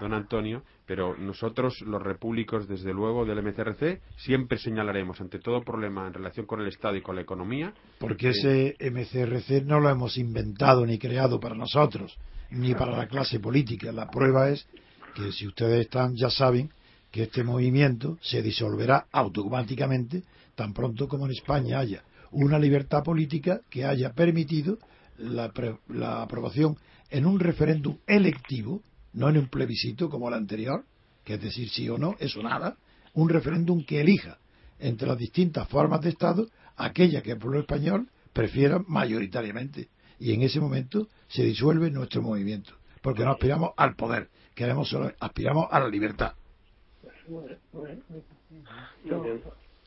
don 0.02 0.14
Antonio, 0.14 0.64
pero 0.86 1.16
nosotros, 1.16 1.80
los 1.82 2.02
repúblicos, 2.02 2.68
desde 2.68 2.94
luego, 2.94 3.24
del 3.26 3.42
MCRC, 3.42 4.02
siempre 4.18 4.58
señalaremos 4.58 5.22
ante 5.22 5.40
todo 5.40 5.62
problema 5.62 6.08
en 6.08 6.14
relación 6.14 6.46
con 6.46 6.60
el 6.60 6.68
Estado 6.68 6.98
y 6.98 7.02
con 7.02 7.16
la 7.16 7.22
economía. 7.22 7.74
Porque 8.00 8.32
eh, 8.32 8.76
ese 8.78 8.92
MCRC 8.92 9.64
no 9.64 9.80
lo 9.80 9.90
hemos 9.90 10.18
inventado 10.18 10.86
ni 10.86 10.98
creado 10.98 11.40
para 11.40 11.56
nosotros, 11.56 12.18
ni 12.50 12.74
para 12.74 12.98
la 12.98 13.08
clase 13.08 13.40
política. 13.40 13.92
La 13.94 14.10
prueba 14.10 14.50
es 14.50 14.68
que 15.16 15.32
si 15.32 15.48
ustedes 15.48 15.82
están, 15.82 16.16
ya 16.16 16.30
saben 16.30 16.70
que 17.12 17.24
este 17.24 17.44
movimiento 17.44 18.18
se 18.22 18.42
disolverá 18.42 19.06
automáticamente 19.12 20.24
tan 20.56 20.74
pronto 20.74 21.08
como 21.08 21.26
en 21.26 21.32
España 21.32 21.80
haya 21.80 22.04
una 22.32 22.58
libertad 22.58 23.04
política 23.04 23.62
que 23.70 23.86
haya 23.86 24.14
permitido 24.14 24.78
la, 25.18 25.52
pre- 25.52 25.78
la 25.90 26.22
aprobación 26.22 26.78
en 27.10 27.26
un 27.26 27.40
referéndum 27.40 27.98
electivo, 28.08 28.82
no 29.14 29.30
en 29.30 29.38
un 29.38 29.48
plebiscito 29.48 30.10
como 30.10 30.28
el 30.30 30.36
anterior, 30.36 30.86
que 31.24 31.36
es 31.36 31.42
decir 31.42 31.70
sí 31.70 31.90
o 31.90 31.98
no, 31.98 32.16
eso 32.20 32.42
nada, 32.42 32.78
un 33.14 33.30
referéndum 33.30 33.84
que 33.84 34.02
elija 34.02 34.38
entre 34.80 35.08
las 35.08 35.18
distintas 35.18 35.68
formas 35.68 36.02
de 36.02 36.10
Estado 36.10 36.48
aquella 36.78 37.22
que 37.22 37.32
el 37.32 37.38
pueblo 37.38 37.60
español 37.60 38.08
prefiera 38.34 38.84
mayoritariamente. 38.88 39.90
Y 40.20 40.34
en 40.34 40.42
ese 40.42 40.60
momento 40.60 41.08
se 41.28 41.44
disuelve 41.44 41.90
nuestro 41.92 42.22
movimiento, 42.22 42.74
porque 43.02 43.24
no 43.24 43.32
aspiramos 43.32 43.72
al 43.78 43.96
poder, 43.96 44.30
queremos 44.56 44.90
solo, 44.90 45.12
aspiramos 45.20 45.68
a 45.72 45.80
la 45.80 45.88
libertad. 45.88 46.34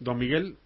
Don 0.00 0.18
Miguel. 0.18 0.56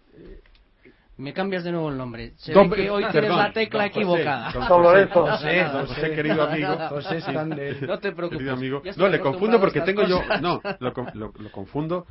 Me 1.19 1.33
cambias 1.33 1.65
de 1.65 1.71
nuevo 1.73 1.89
el 1.89 1.97
nombre. 1.97 2.31
Se 2.37 2.53
Don- 2.53 2.69
ve 2.69 2.77
que 2.77 2.89
hoy 2.89 3.03
perdón, 3.03 3.21
tienes 3.21 3.37
la 3.37 3.51
tecla 3.53 3.79
José, 3.81 3.89
equivocada. 3.99 4.51
don 4.53 4.67
Don 4.69 5.09
José. 5.09 5.63
Don 5.65 5.85
José, 5.87 6.11
querido 6.15 6.43
amigo. 6.43 6.77
José. 6.89 7.21
No 7.81 7.99
te 7.99 8.11
preocupes. 8.13 8.37
Querido 8.37 8.53
amigo. 8.53 8.81
No, 8.95 9.07
le 9.09 9.19
confundo 9.19 9.59
porque 9.59 9.81
tengo 9.81 10.03
yo. 10.07 10.21
No, 10.41 10.61
lo, 10.79 10.93
con- 10.93 11.11
lo- 11.15 11.33
lo 11.37 11.51
confundo. 11.51 12.05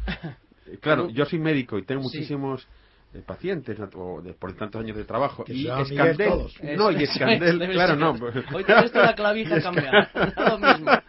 Eh, 0.67 0.77
Claro, 0.81 1.09
yo 1.09 1.25
soy 1.25 1.39
médico 1.39 1.79
y 1.79 1.85
tengo 1.87 2.07
Sí. 2.11 2.19
Eh, 3.15 3.23
pacientes 3.27 3.79
o 3.95 4.21
de, 4.23 4.35
por 4.35 4.53
tantos 4.55 4.83
años 4.83 4.97
de 4.97 5.05
trabajo. 5.05 5.45
Que 5.45 5.55
y 5.55 5.67
Escandel. 5.69 6.29
Todos. 6.29 6.55
No, 6.77 6.91
y 6.91 7.03
Escandel, 7.05 7.59
claro, 7.71 7.95
ser. 7.95 7.99
no. 7.99 8.57
Hoy 8.57 8.65
tienes 8.65 8.93
tú 8.93 8.99
la 8.99 9.15
clavija 9.15 9.61
cambiada. 9.63 10.11
Lo 10.37 10.59
mismo. 10.59 10.91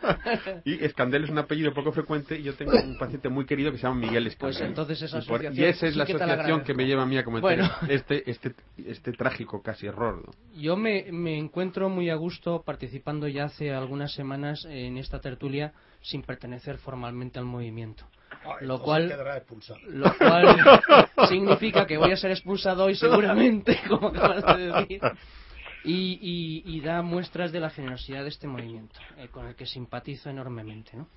Y 0.65 0.83
Escandel 0.83 1.23
es 1.25 1.29
un 1.29 1.37
apellido 1.37 1.73
poco 1.73 1.91
frecuente 1.91 2.37
y 2.37 2.43
yo 2.43 2.53
tengo 2.55 2.71
un 2.73 2.97
paciente 2.97 3.29
muy 3.29 3.45
querido 3.45 3.71
que 3.71 3.77
se 3.77 3.83
llama 3.83 3.99
Miguel 3.99 4.27
Escandel. 4.27 4.57
Pues 4.57 4.67
entonces 4.67 5.01
esa 5.01 5.19
y, 5.19 5.21
por- 5.25 5.43
y 5.43 5.47
asociación 5.47 5.69
esa 5.69 5.87
es 5.87 5.93
sí 5.93 5.99
la 5.99 6.05
que 6.05 6.13
te 6.13 6.19
la 6.19 6.25
asociación 6.25 6.63
que 6.63 6.73
me 6.73 6.85
lleva 6.85 7.03
a 7.03 7.05
mí 7.05 7.17
a 7.17 7.23
cometer 7.23 7.41
Bueno. 7.59 7.69
este, 7.89 8.29
este, 8.29 8.53
este 8.85 9.11
trágico 9.13 9.61
casi 9.61 9.87
error. 9.87 10.23
¿no? 10.25 10.31
Yo 10.59 10.75
me, 10.77 11.05
me 11.11 11.37
encuentro 11.37 11.89
muy 11.89 12.09
a 12.09 12.15
gusto 12.15 12.63
participando 12.65 13.27
ya 13.27 13.45
hace 13.45 13.71
algunas 13.73 14.13
semanas 14.13 14.65
en 14.69 14.97
esta 14.97 15.19
tertulia 15.19 15.73
sin 16.01 16.21
pertenecer 16.23 16.77
formalmente 16.77 17.39
al 17.39 17.45
movimiento. 17.45 18.05
Lo 18.61 18.79
cual, 18.81 19.07
lo 19.89 20.13
cual 20.17 20.55
significa 21.27 21.85
que 21.85 21.97
voy 21.97 22.11
a 22.11 22.17
ser 22.17 22.31
expulsado 22.31 22.85
hoy 22.85 22.95
seguramente, 22.95 23.79
como 23.87 24.07
acabas 24.09 24.57
de 24.57 24.71
decir. 24.71 25.01
Y, 25.83 26.19
y- 26.21 26.63
y 26.75 26.81
da 26.81 27.01
muestras 27.01 27.51
de 27.51 27.59
la 27.61 27.69
generosidad 27.69 28.23
de 28.23 28.29
este 28.29 28.47
movimiento, 28.47 28.99
eh, 29.17 29.27
con 29.31 29.47
el 29.47 29.55
que 29.55 29.65
simpatizo 29.65 30.29
enormemente. 30.29 30.91
¿no? 30.97 31.07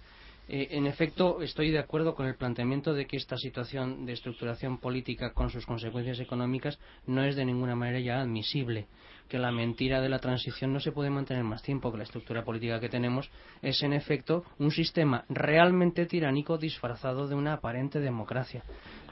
Eh, 0.49 0.69
en 0.73 0.87
efecto, 0.87 1.43
estoy 1.43 1.71
de 1.71 1.79
acuerdo 1.81 2.15
con 2.15 2.27
el 2.27 2.37
planteamiento 2.37 2.95
de 2.95 3.07
que 3.07 3.17
esta 3.17 3.37
situación 3.37 4.07
de 4.07 4.13
estructuración 4.13 4.79
política 4.79 5.33
con 5.33 5.51
sus 5.51 5.67
consecuencias 5.67 6.21
económicas 6.21 6.79
no 7.07 7.25
es 7.25 7.35
de 7.37 7.45
ninguna 7.45 7.75
manera 7.75 7.99
ya 8.01 8.21
admisible. 8.21 8.87
Que 9.33 9.39
la 9.39 9.51
mentira 9.51 10.03
de 10.03 10.11
la 10.11 10.19
transición 10.19 10.75
no 10.75 10.81
se 10.81 10.93
puede 10.93 11.09
mantener 11.09 11.43
más 11.43 11.63
tiempo, 11.63 11.91
que 11.91 11.97
la 11.97 12.05
estructura 12.05 12.45
política 12.45 12.81
que 12.81 12.91
tenemos 12.91 13.31
es 13.63 13.83
en 13.83 13.95
efecto 13.95 14.45
un 14.59 14.71
sistema 14.71 15.25
realmente 15.31 16.05
tiránico 16.05 16.59
disfrazado 16.59 17.27
de 17.27 17.35
una 17.35 17.55
aparente 17.55 17.99
democracia. 17.99 18.63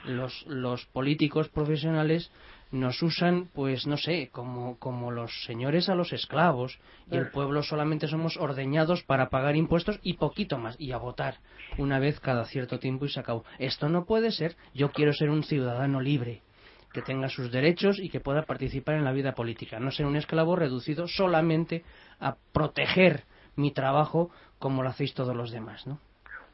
Los, 0.04 0.44
los 0.46 0.84
políticos 0.84 1.48
profesionales 1.48 2.30
nos 2.70 3.02
usan, 3.02 3.48
pues 3.54 3.86
no 3.86 3.96
sé, 3.96 4.28
como, 4.30 4.78
como 4.78 5.10
los 5.10 5.44
señores 5.46 5.88
a 5.88 5.94
los 5.94 6.12
esclavos 6.12 6.78
y 7.10 7.16
el 7.16 7.30
pueblo 7.30 7.62
solamente 7.62 8.06
somos 8.06 8.36
ordeñados 8.36 9.02
para 9.04 9.30
pagar 9.30 9.56
impuestos 9.56 10.00
y 10.02 10.18
poquito 10.18 10.58
más 10.58 10.78
y 10.78 10.92
a 10.92 10.98
votar 10.98 11.38
una 11.78 11.98
vez 11.98 12.20
cada 12.20 12.44
cierto 12.44 12.78
tiempo 12.78 13.06
y 13.06 13.08
se 13.08 13.20
acabó. 13.20 13.46
Esto 13.58 13.88
no 13.88 14.04
puede 14.04 14.32
ser. 14.32 14.54
Yo 14.74 14.90
quiero 14.90 15.14
ser 15.14 15.30
un 15.30 15.44
ciudadano 15.44 15.98
libre 16.02 16.42
que 16.92 17.02
tenga 17.02 17.28
sus 17.28 17.50
derechos 17.50 17.98
y 17.98 18.08
que 18.08 18.20
pueda 18.20 18.42
participar 18.42 18.96
en 18.96 19.04
la 19.04 19.12
vida 19.12 19.32
política, 19.32 19.78
no 19.78 19.90
ser 19.90 20.06
un 20.06 20.16
esclavo 20.16 20.56
reducido 20.56 21.06
solamente 21.06 21.84
a 22.18 22.36
proteger 22.52 23.24
mi 23.56 23.72
trabajo 23.72 24.30
como 24.58 24.82
lo 24.82 24.88
hacéis 24.88 25.14
todos 25.14 25.36
los 25.36 25.50
demás, 25.50 25.86
¿no? 25.86 25.98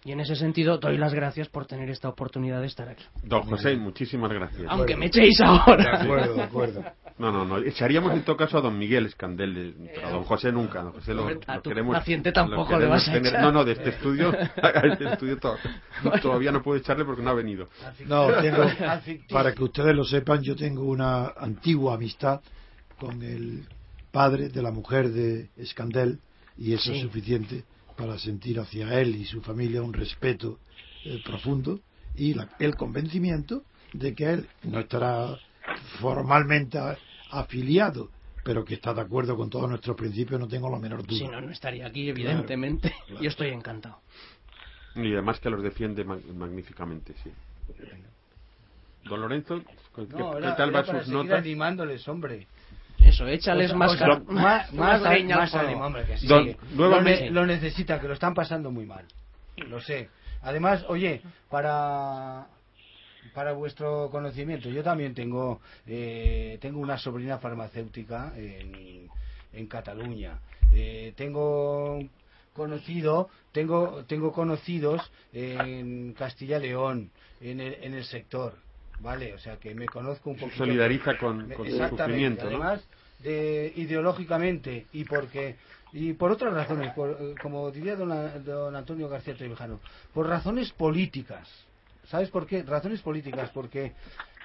Y 0.04 0.12
en 0.12 0.20
ese 0.20 0.36
sentido 0.36 0.78
doy 0.78 0.98
las 0.98 1.12
gracias 1.12 1.48
por 1.48 1.66
tener 1.66 1.90
esta 1.90 2.08
oportunidad 2.08 2.60
de 2.60 2.68
estar 2.68 2.88
aquí. 2.88 3.04
Don 3.24 3.42
José, 3.42 3.76
muchísimas 3.76 4.30
gracias. 4.30 4.66
Aunque 4.68 4.96
me 4.96 5.06
echéis 5.06 5.40
ahora. 5.40 5.98
De 5.98 6.04
acuerdo, 6.04 6.34
de 6.34 6.42
acuerdo. 6.42 6.84
No, 7.18 7.32
no, 7.32 7.44
no. 7.46 7.56
Echaríamos 7.58 8.12
en 8.12 8.22
todo 8.24 8.36
caso 8.36 8.58
a 8.58 8.60
don 8.60 8.76
Miguel 8.78 9.06
Escandel, 9.06 9.56
eh, 9.56 9.90
pero 9.94 10.08
a 10.08 10.10
don 10.10 10.24
José 10.24 10.52
nunca. 10.52 10.82
Don 10.82 10.92
José 10.92 11.14
lo, 11.14 11.26
a 11.26 11.32
lo 11.32 11.62
tu 11.62 11.70
queremos. 11.70 11.96
paciente 11.96 12.28
lo 12.28 12.34
tampoco 12.34 12.72
le 12.72 12.78
queremos 12.78 12.96
vas 12.98 13.08
a 13.08 13.12
tener- 13.12 13.26
echar. 13.28 13.42
No, 13.42 13.52
no, 13.52 13.64
de 13.64 13.72
este 13.72 13.88
estudio, 13.88 14.28
a 14.62 14.68
este 14.86 15.08
estudio 15.08 15.38
to- 15.38 15.56
todavía 16.20 16.52
no 16.52 16.62
puedo 16.62 16.78
echarle 16.78 17.04
porque 17.06 17.22
no 17.22 17.30
ha 17.30 17.34
venido. 17.34 17.68
No, 18.06 18.26
tengo, 18.42 18.64
para 19.30 19.54
que 19.54 19.64
ustedes 19.64 19.94
lo 19.96 20.04
sepan, 20.04 20.42
yo 20.42 20.54
tengo 20.56 20.82
una 20.84 21.28
antigua 21.38 21.94
amistad 21.94 22.40
con 22.98 23.22
el 23.22 23.64
padre 24.10 24.48
de 24.50 24.62
la 24.62 24.70
mujer 24.70 25.10
de 25.10 25.48
Escandel 25.56 26.18
y 26.58 26.72
eso 26.74 26.90
Sí. 26.92 26.96
es 26.98 27.02
suficiente 27.02 27.64
para 27.96 28.18
sentir 28.18 28.60
hacia 28.60 28.98
él 29.00 29.16
y 29.16 29.24
su 29.24 29.40
familia 29.40 29.82
un 29.82 29.92
respeto 29.94 30.58
eh, 31.04 31.22
profundo 31.24 31.80
y 32.14 32.34
la- 32.34 32.48
el 32.58 32.76
convencimiento 32.76 33.62
de 33.94 34.14
que 34.14 34.24
él 34.32 34.46
no 34.64 34.80
estará 34.80 35.38
formalmente 36.00 36.78
afiliado, 37.30 38.10
pero 38.44 38.64
que 38.64 38.74
está 38.74 38.94
de 38.94 39.00
acuerdo 39.00 39.36
con 39.36 39.50
todos 39.50 39.68
nuestros 39.68 39.96
principios, 39.96 40.38
no 40.40 40.46
tengo 40.48 40.70
la 40.70 40.78
menor 40.78 41.04
duda. 41.06 41.18
Si 41.18 41.26
no, 41.28 41.40
no 41.40 41.50
estaría 41.50 41.86
aquí, 41.86 42.08
evidentemente. 42.08 42.94
claro. 43.06 43.22
Yo 43.22 43.28
estoy 43.28 43.48
encantado. 43.48 44.00
Y 44.94 45.12
además 45.12 45.40
que 45.40 45.50
los 45.50 45.62
defiende 45.62 46.04
mag- 46.06 46.24
magníficamente, 46.34 47.14
sí. 47.22 47.30
Don 49.04 49.20
Lorenzo, 49.20 49.62
¿qué, 49.94 50.02
No, 50.10 50.32
qué 50.32 50.38
era- 50.38 50.56
tal 50.56 50.72
para 50.72 51.00
sus 51.00 51.08
notas? 51.08 51.38
animándoles, 51.38 52.06
hombre. 52.08 52.46
Eso, 52.98 53.26
échales 53.26 53.74
más, 53.74 53.92
os- 53.92 53.98
car- 53.98 54.24
más, 54.24 54.72
más 54.72 55.00
más, 55.02 55.12
leña 55.12 55.36
al 55.36 55.40
más 55.42 55.50
fuego. 55.50 55.66
ánimo, 55.66 55.84
hombre, 55.86 56.04
que 56.06 56.16
sí. 56.18 56.26
Don- 56.26 56.44
Sí. 56.46 56.56
nuevamente- 56.74 57.26
Lo, 57.26 57.26
ne- 57.26 57.30
lo 57.40 57.46
necesitan, 57.46 58.00
que 58.00 58.08
lo 58.08 58.14
están 58.14 58.34
pasando 58.34 58.70
muy 58.70 58.86
mal. 58.86 59.04
Lo 59.58 59.80
sé. 59.80 60.08
Además, 60.42 60.84
oye, 60.88 61.22
para 61.50 62.46
para 63.34 63.52
vuestro 63.52 64.08
conocimiento, 64.10 64.68
yo 64.68 64.82
también 64.82 65.14
tengo 65.14 65.60
eh, 65.86 66.58
tengo 66.60 66.80
una 66.80 66.98
sobrina 66.98 67.38
farmacéutica 67.38 68.32
en, 68.36 69.08
en 69.52 69.66
Cataluña. 69.66 70.38
Eh, 70.72 71.12
tengo 71.16 72.00
conocido 72.52 73.28
tengo 73.52 74.04
tengo 74.06 74.32
conocidos 74.32 75.00
en 75.32 76.14
Castilla 76.14 76.58
León 76.58 77.10
en 77.40 77.60
el, 77.60 77.74
en 77.82 77.94
el 77.94 78.04
sector 78.04 78.54
vale 79.00 79.34
o 79.34 79.38
sea 79.38 79.58
que 79.58 79.74
me 79.74 79.86
conozco 79.86 80.30
un 80.30 80.36
poquito 80.36 80.58
Solidariza 80.58 81.18
con, 81.18 81.50
con 81.50 81.70
su 81.70 81.88
sufrimiento, 81.88 82.44
¿no? 82.44 82.62
Además, 82.62 82.84
de, 83.20 83.72
ideológicamente 83.76 84.86
y 84.92 85.04
porque 85.04 85.56
y 85.92 86.12
por 86.12 86.30
otras 86.30 86.52
razones, 86.52 86.92
por, 86.92 87.38
como 87.40 87.70
diría 87.70 87.96
don, 87.96 88.44
don 88.44 88.74
Antonio 88.76 89.08
García 89.08 89.34
Trevijano, 89.34 89.80
por 90.12 90.28
razones 90.28 90.70
políticas. 90.72 91.48
¿Sabes 92.06 92.30
por 92.30 92.46
qué? 92.46 92.62
Razones 92.62 93.02
políticas, 93.02 93.50
porque 93.50 93.92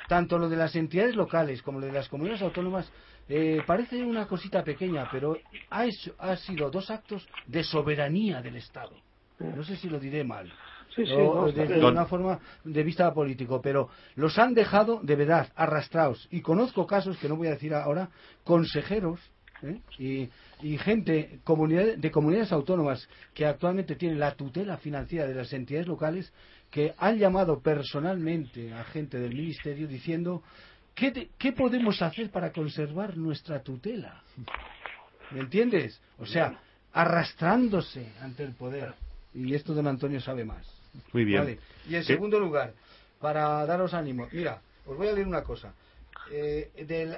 tanto 0.08 0.38
lo 0.38 0.50
de 0.50 0.58
las 0.58 0.76
entidades 0.76 1.16
locales 1.16 1.62
como 1.62 1.80
lo 1.80 1.86
de 1.86 1.94
las 1.94 2.10
comunidades 2.10 2.42
autónomas 2.42 2.92
eh, 3.30 3.62
parece 3.66 4.04
una 4.04 4.28
cosita 4.28 4.64
pequeña, 4.64 5.08
pero 5.12 5.38
ha, 5.70 5.86
ha 6.20 6.36
sido 6.38 6.70
dos 6.70 6.90
actos 6.90 7.28
de 7.48 7.64
soberanía 7.64 8.42
del 8.42 8.58
Estado. 8.58 8.92
No 9.40 9.64
sé 9.64 9.76
si 9.78 9.90
lo 9.90 10.00
diré 10.00 10.24
mal. 10.24 10.52
Sí, 10.96 11.06
sí, 11.06 11.16
desde 11.56 11.86
una 11.86 12.06
forma 12.06 12.40
de 12.66 12.84
vista 12.84 13.14
político, 13.14 13.62
pero 13.62 13.90
los 14.16 14.38
han 14.38 14.54
dejado 14.54 15.00
de 15.02 15.16
verdad 15.16 15.48
arrastrados. 15.56 16.28
Y 16.32 16.42
conozco 16.42 16.86
casos, 16.86 17.18
que 17.18 17.30
no 17.30 17.38
voy 17.38 17.48
a 17.48 17.52
decir 17.52 17.74
ahora, 17.74 18.10
consejeros 18.44 19.22
¿eh? 19.64 19.80
y, 19.98 20.30
y, 20.68 20.78
gente 20.78 21.40
comunidad, 21.46 21.96
de 21.96 22.12
comunidades 22.12 22.52
autónomas 22.52 23.08
que 23.34 23.46
actualmente 23.46 23.96
tienen 23.96 24.20
la 24.20 24.36
tutela 24.36 24.78
financiera 24.78 25.26
de 25.26 25.36
las 25.36 25.54
entidades 25.54 25.88
locales 25.88 26.34
que 26.72 26.94
han 26.98 27.20
llamado 27.20 27.60
personalmente 27.60 28.74
a 28.74 28.84
gente 28.86 29.20
del 29.20 29.36
ministerio 29.36 29.88
diciendo 29.88 30.42
¿qué, 30.96 31.30
qué 31.38 31.52
podemos 31.52 32.02
hacer 32.02 32.32
para 32.32 32.52
conservar 32.52 33.18
nuestra 33.18 33.62
tutela? 33.62 34.24
¿Me 35.32 35.42
entiendes? 35.42 36.02
O 36.18 36.26
sea, 36.26 36.60
arrastrándose 36.94 38.12
ante 38.22 38.44
el 38.44 38.54
poder. 38.54 38.94
Y 39.34 39.54
esto 39.54 39.74
don 39.74 39.88
Antonio 39.88 40.20
sabe 40.20 40.44
más. 40.44 40.66
Muy 41.14 41.24
bien. 41.24 41.60
Y 41.90 41.96
en 41.96 42.04
segundo 42.04 42.40
lugar, 42.40 42.74
para 43.20 43.66
daros 43.66 43.94
ánimo, 43.94 44.28
mira, 44.32 44.62
os 44.86 44.98
voy 44.98 45.08
a 45.08 45.14
leer 45.14 45.28
una 45.28 45.44
cosa. 45.44 45.74
Eh, 46.34 46.72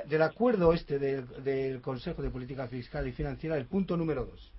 del, 0.07 0.21
acuerdo 0.21 0.73
este 0.73 0.97
del, 0.99 1.81
Consejo 1.81 2.21
de 2.21 2.29
Política 2.29 2.67
Fiscal 2.67 3.07
y 3.07 3.11
Financiera, 3.11 3.57
el 3.57 3.65
punto 3.65 3.97
número 3.97 4.25
dos. 4.25 4.51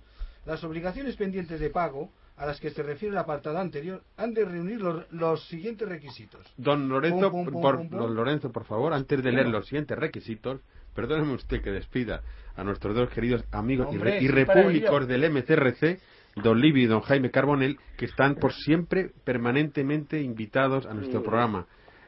Las 0.45 0.63
obligaciones 0.63 1.15
pendientes 1.15 1.59
de 1.59 1.69
pago 1.69 2.11
a 2.37 2.45
las 2.45 2.59
que 2.59 2.69
se 2.69 2.83
refiere 2.83 3.13
el 3.13 3.17
apartado 3.17 3.57
anterior 3.57 4.03
han 4.17 4.33
de 4.33 4.45
reunir 4.45 4.81
los, 4.81 5.47
siguientes 5.47 5.87
requisitos. 5.87 6.41
Don 6.57 6.89
Lorenzo, 6.89 7.31
por, 7.31 7.89
don 7.89 8.15
Lorenzo, 8.15 8.51
por 8.51 8.65
favor, 8.65 8.93
antes 8.93 9.23
de 9.23 9.31
leer 9.31 9.47
los 9.47 9.65
siguientes 9.67 9.97
requisitos, 9.97 10.61
perdóneme 10.93 11.33
usted 11.33 11.61
que 11.61 11.71
despida 11.71 12.21
a 12.55 12.63
nuestros 12.63 12.95
dos 12.95 13.09
queridos 13.09 13.43
amigos 13.51 13.87
y, 13.93 14.27
repúblicos 14.27 15.07
del 15.07 15.31
MCRC 15.31 15.99
don 16.35 16.59
Libby 16.59 16.83
y 16.83 16.85
don 16.87 17.01
Jaime 17.01 17.31
Carbonel, 17.31 17.77
que 17.97 18.05
están 18.05 18.35
por 18.35 18.53
siempre 18.53 19.11
permanentemente 19.23 20.21
invitados 20.21 20.85
a 20.85 20.93
nuestro 20.93 21.21
mm. 21.21 21.23
programa. 21.23 21.65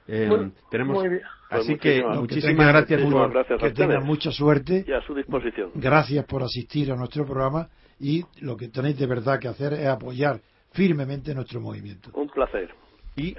Eh, 0.09 0.30
tenemos 0.71 1.03
así 1.49 1.75
pues 1.75 1.80
que 1.82 2.03
muchísimas 2.03 2.67
gracias. 2.67 3.01
por 3.01 3.57
que 3.57 3.71
tengan 3.71 4.05
mucha 4.05 4.32
suerte 4.32 4.86
y 4.88 4.91
a 4.93 5.01
su 5.01 5.13
disposición. 5.13 5.71
Gracias 5.75 6.25
por 6.25 6.43
asistir 6.43 6.91
a 6.91 6.95
nuestro 6.95 7.25
programa 7.25 7.67
y 7.99 8.23
lo 8.41 8.57
que 8.57 8.67
tenéis 8.67 8.97
de 8.97 9.07
verdad 9.07 9.39
que 9.39 9.47
hacer 9.47 9.73
es 9.73 9.87
apoyar 9.87 10.41
firmemente 10.71 11.33
nuestro 11.33 11.59
movimiento. 11.59 12.11
Un 12.13 12.29
placer. 12.29 12.69
Y 13.15 13.35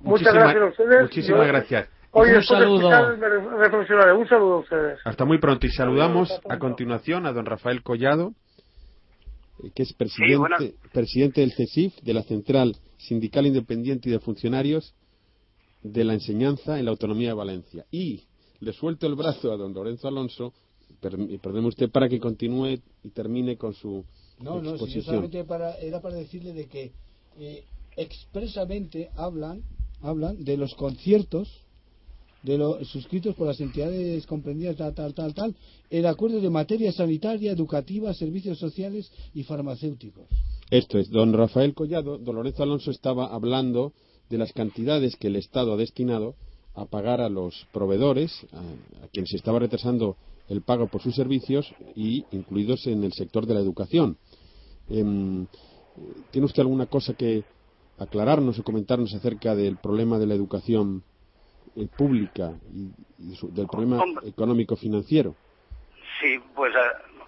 muchas 0.00 0.32
gracias. 0.32 0.62
A 0.62 0.66
ustedes. 0.66 1.02
muchísimas 1.02 1.46
gracias. 1.48 1.88
un 2.12 2.42
saludo. 2.44 2.88
un 4.16 4.28
saludo 4.28 4.54
a 4.54 4.58
ustedes. 4.58 4.98
Hasta 5.04 5.24
muy 5.24 5.38
pronto. 5.38 5.66
Y 5.66 5.70
saludamos 5.70 6.30
a 6.48 6.58
continuación 6.58 7.26
a 7.26 7.32
don 7.32 7.44
Rafael 7.44 7.82
Collado, 7.82 8.34
eh, 9.62 9.70
que 9.74 9.82
es 9.82 9.92
presidente, 9.94 10.74
presidente 10.92 11.40
del 11.40 11.52
CESIF, 11.52 11.96
de 12.02 12.14
la 12.14 12.22
Central 12.22 12.76
Sindical 12.98 13.46
Independiente 13.46 14.08
y 14.08 14.12
de 14.12 14.20
Funcionarios 14.20 14.94
de 15.82 16.04
la 16.04 16.14
Enseñanza 16.14 16.78
en 16.78 16.84
la 16.84 16.92
Autonomía 16.92 17.28
de 17.28 17.34
Valencia. 17.34 17.84
Y 17.90 18.24
le 18.60 18.72
suelto 18.72 19.08
el 19.08 19.16
brazo 19.16 19.52
a 19.52 19.56
don 19.56 19.74
Lorenzo 19.74 20.06
Alonso, 20.06 20.54
perdóneme 21.10 21.68
usted, 21.68 21.90
para 21.90 22.08
que 22.08 22.20
continúe 22.20 22.78
y 23.02 23.08
termine 23.10 23.56
con 23.56 23.74
su 23.74 24.04
no, 24.40 24.60
No, 24.60 24.78
si 24.78 25.02
solamente 25.02 25.44
para, 25.44 25.76
era 25.76 26.00
para 26.00 26.16
decirle 26.16 26.52
de 26.52 26.66
que 26.66 26.92
eh, 27.38 27.64
expresamente 27.96 29.10
hablan, 29.16 29.62
hablan 30.02 30.44
de 30.44 30.56
los 30.56 30.74
conciertos 30.74 31.48
de 32.44 32.58
los 32.58 32.86
suscritos 32.88 33.34
por 33.34 33.46
las 33.46 33.58
entidades 33.60 34.26
comprendidas 34.26 34.76
tal, 34.76 34.94
tal, 34.94 35.14
tal, 35.14 35.34
tal, 35.34 35.54
el 35.88 36.04
acuerdo 36.06 36.40
de 36.40 36.50
materia 36.50 36.92
sanitaria, 36.92 37.50
educativa, 37.50 38.12
servicios 38.12 38.58
sociales 38.58 39.10
y 39.32 39.44
farmacéuticos. 39.44 40.26
Esto 40.70 40.98
es, 40.98 41.10
don 41.10 41.32
Rafael 41.32 41.74
Collado, 41.74 42.18
don 42.18 42.36
Lorenzo 42.36 42.62
Alonso 42.62 42.90
estaba 42.90 43.34
hablando 43.34 43.92
de 44.28 44.38
las 44.38 44.52
cantidades 44.52 45.16
que 45.16 45.28
el 45.28 45.36
Estado 45.36 45.72
ha 45.72 45.76
destinado 45.76 46.34
a 46.74 46.84
pagar 46.86 47.20
a 47.20 47.28
los 47.28 47.66
proveedores, 47.72 48.30
a, 48.52 49.08
quienes 49.12 49.30
se 49.30 49.36
estaba 49.36 49.58
retrasando 49.58 50.16
el 50.48 50.62
pago 50.62 50.88
por 50.88 51.00
sus 51.00 51.14
servicios 51.14 51.74
y 51.94 52.24
incluidos 52.30 52.86
en 52.86 53.04
el 53.04 53.12
sector 53.12 53.46
de 53.46 53.54
la 53.54 53.60
educación. 53.60 54.18
Em, 54.88 55.46
¿Tiene 56.30 56.46
usted 56.46 56.62
alguna 56.62 56.86
cosa 56.86 57.14
que 57.14 57.44
aclararnos 57.98 58.58
o 58.58 58.64
comentarnos 58.64 59.14
acerca 59.14 59.54
del 59.54 59.76
problema 59.76 60.18
de 60.18 60.26
la 60.26 60.34
educación 60.34 61.04
eh, 61.76 61.88
pública 61.96 62.52
y, 62.72 62.92
del 63.52 63.66
problema 63.66 64.04
económico 64.24 64.76
financiero. 64.76 65.34
Sí, 66.20 66.40
pues 66.54 66.72
eh, 66.72 66.78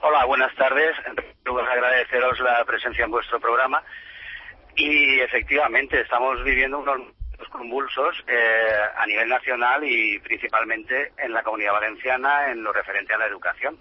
hola, 0.02 0.24
buenas 0.24 0.54
tardes. 0.54 0.94
Quiero 1.42 1.60
agradeceros 1.60 2.38
la 2.40 2.64
presencia 2.64 3.04
en 3.04 3.10
vuestro 3.10 3.40
programa 3.40 3.82
y 4.76 5.18
efectivamente 5.20 6.00
estamos 6.00 6.44
viviendo 6.44 6.78
unos 6.78 7.00
convulsos 7.50 8.24
eh, 8.26 8.78
a 8.96 9.06
nivel 9.06 9.28
nacional 9.28 9.84
y 9.84 10.18
principalmente 10.20 11.12
en 11.18 11.32
la 11.32 11.42
comunidad 11.42 11.72
valenciana 11.72 12.50
en 12.50 12.62
lo 12.62 12.72
referente 12.72 13.14
a 13.14 13.18
la 13.18 13.26
educación. 13.26 13.78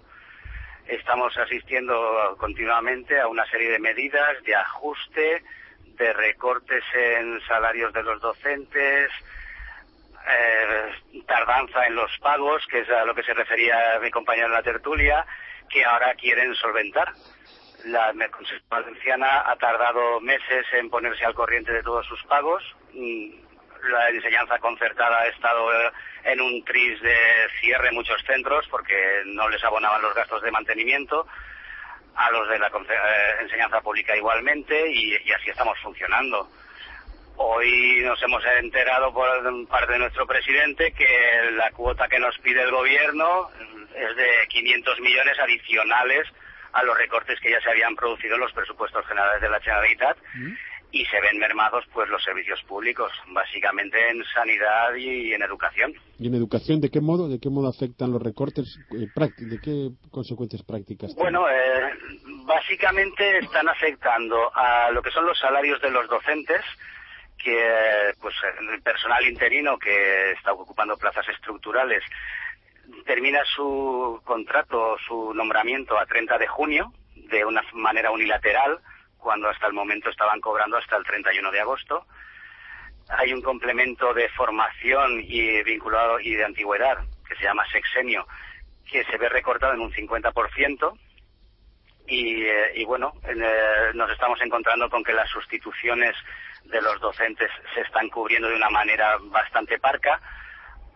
Estamos 0.86 1.36
asistiendo 1.36 2.36
continuamente 2.38 3.18
a 3.18 3.26
una 3.26 3.44
serie 3.46 3.70
de 3.70 3.78
medidas 3.78 4.42
de 4.44 4.54
ajuste, 4.54 5.42
de 5.98 6.12
recortes 6.12 6.84
en 6.94 7.40
salarios 7.46 7.92
de 7.92 8.02
los 8.02 8.20
docentes, 8.20 9.10
eh, 10.28 11.22
tardanza 11.26 11.86
en 11.86 11.96
los 11.96 12.10
pagos, 12.18 12.64
que 12.66 12.80
es 12.80 12.90
a 12.90 13.04
lo 13.04 13.14
que 13.14 13.22
se 13.22 13.34
refería 13.34 13.98
mi 14.00 14.10
compañero 14.10 14.46
en 14.46 14.52
la 14.52 14.62
tertulia, 14.62 15.26
que 15.68 15.84
ahora 15.84 16.14
quieren 16.14 16.54
solventar. 16.54 17.12
La 17.84 18.12
Consejo 18.30 18.64
Valenciana 18.68 19.48
ha 19.50 19.56
tardado 19.56 20.20
meses 20.20 20.66
en 20.72 20.90
ponerse 20.90 21.24
al 21.24 21.34
corriente 21.34 21.72
de 21.72 21.82
todos 21.82 22.06
sus 22.06 22.22
pagos. 22.24 22.62
Mm, 22.92 23.45
la 23.88 24.08
enseñanza 24.10 24.58
concertada 24.58 25.20
ha 25.20 25.26
estado 25.28 25.72
eh, 25.72 25.92
en 26.24 26.40
un 26.40 26.64
tris 26.64 27.00
de 27.00 27.16
cierre 27.60 27.88
en 27.88 27.94
muchos 27.94 28.22
centros 28.24 28.66
porque 28.68 29.22
no 29.26 29.48
les 29.48 29.62
abonaban 29.64 30.02
los 30.02 30.14
gastos 30.14 30.42
de 30.42 30.50
mantenimiento 30.50 31.26
a 32.14 32.30
los 32.30 32.48
de 32.48 32.58
la 32.58 32.68
eh, 32.68 33.36
enseñanza 33.42 33.80
pública 33.80 34.16
igualmente 34.16 34.90
y 34.90 35.32
así 35.32 35.50
estamos 35.50 35.78
funcionando. 35.80 36.48
Hoy 37.38 38.00
nos 38.02 38.20
hemos 38.22 38.42
enterado 38.58 39.12
por 39.12 39.28
parte 39.68 39.92
de 39.92 39.98
nuestro 39.98 40.26
presidente 40.26 40.92
que 40.92 41.50
la 41.52 41.70
cuota 41.70 42.08
que 42.08 42.18
nos 42.18 42.36
pide 42.38 42.62
el 42.62 42.70
gobierno 42.70 43.50
es 43.94 44.16
de 44.16 44.46
500 44.48 45.00
millones 45.00 45.38
adicionales 45.38 46.26
a 46.72 46.82
los 46.82 46.96
recortes 46.96 47.38
que 47.40 47.50
ya 47.50 47.60
se 47.60 47.70
habían 47.70 47.94
producido 47.94 48.36
en 48.36 48.40
los 48.40 48.52
presupuestos 48.52 49.06
generales 49.06 49.42
de 49.42 49.50
la 49.50 49.60
Generalitat 49.60 50.16
mm. 50.34 50.52
Y 50.92 51.04
se 51.06 51.20
ven 51.20 51.38
mermados 51.38 51.84
pues 51.92 52.08
los 52.08 52.22
servicios 52.22 52.62
públicos, 52.64 53.12
básicamente 53.28 53.98
en 54.10 54.24
sanidad 54.24 54.94
y 54.94 55.32
en 55.32 55.42
educación. 55.42 55.92
¿Y 56.18 56.28
en 56.28 56.34
educación 56.34 56.80
de 56.80 56.90
qué 56.90 57.00
modo, 57.00 57.28
de 57.28 57.38
qué 57.38 57.50
modo 57.50 57.68
afectan 57.68 58.12
los 58.12 58.22
recortes? 58.22 58.78
Eh, 58.92 59.08
¿De 59.38 59.60
qué 59.60 59.90
consecuencias 60.10 60.62
prácticas? 60.62 61.14
Bueno, 61.14 61.48
eh, 61.48 61.92
básicamente 62.44 63.38
están 63.38 63.68
afectando 63.68 64.50
a 64.54 64.90
lo 64.90 65.02
que 65.02 65.10
son 65.10 65.26
los 65.26 65.38
salarios 65.38 65.80
de 65.82 65.90
los 65.90 66.08
docentes, 66.08 66.62
que 67.42 68.12
pues 68.20 68.34
el 68.72 68.82
personal 68.82 69.26
interino 69.26 69.78
que 69.78 70.32
está 70.32 70.52
ocupando 70.52 70.96
plazas 70.96 71.28
estructurales 71.28 72.02
termina 73.04 73.40
su 73.44 74.20
contrato, 74.24 74.96
su 75.06 75.34
nombramiento 75.34 75.98
a 75.98 76.06
30 76.06 76.38
de 76.38 76.46
junio 76.46 76.92
de 77.14 77.44
una 77.44 77.62
manera 77.74 78.10
unilateral, 78.10 78.78
cuando 79.26 79.48
hasta 79.48 79.66
el 79.66 79.72
momento 79.72 80.08
estaban 80.08 80.40
cobrando 80.40 80.76
hasta 80.76 80.96
el 80.96 81.02
31 81.02 81.50
de 81.50 81.58
agosto. 81.58 82.06
Hay 83.08 83.32
un 83.32 83.42
complemento 83.42 84.14
de 84.14 84.28
formación 84.28 85.20
y 85.20 85.64
vinculado 85.64 86.20
y 86.20 86.36
de 86.36 86.44
antigüedad 86.44 86.98
que 87.28 87.34
se 87.34 87.42
llama 87.42 87.66
sexenio, 87.66 88.24
que 88.88 89.02
se 89.02 89.18
ve 89.18 89.28
recortado 89.28 89.74
en 89.74 89.80
un 89.80 89.90
50%. 89.90 90.96
Y, 92.06 92.44
eh, 92.44 92.70
y 92.76 92.84
bueno, 92.84 93.14
eh, 93.24 93.90
nos 93.94 94.12
estamos 94.12 94.40
encontrando 94.42 94.88
con 94.88 95.02
que 95.02 95.12
las 95.12 95.28
sustituciones 95.28 96.14
de 96.62 96.80
los 96.80 97.00
docentes 97.00 97.50
se 97.74 97.80
están 97.80 98.08
cubriendo 98.10 98.48
de 98.48 98.54
una 98.54 98.70
manera 98.70 99.16
bastante 99.22 99.80
parca, 99.80 100.20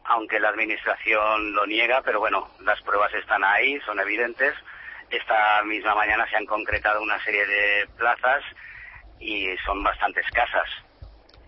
aunque 0.04 0.38
la 0.38 0.50
Administración 0.50 1.52
lo 1.52 1.66
niega, 1.66 2.00
pero 2.02 2.20
bueno, 2.20 2.48
las 2.60 2.80
pruebas 2.82 3.12
están 3.12 3.42
ahí, 3.42 3.80
son 3.80 3.98
evidentes. 3.98 4.54
Esta 5.10 5.62
misma 5.64 5.94
mañana 5.94 6.26
se 6.28 6.36
han 6.36 6.46
concretado 6.46 7.02
una 7.02 7.22
serie 7.24 7.44
de 7.46 7.88
plazas 7.98 8.42
y 9.18 9.46
son 9.64 9.82
bastante 9.82 10.20
escasas. 10.20 10.68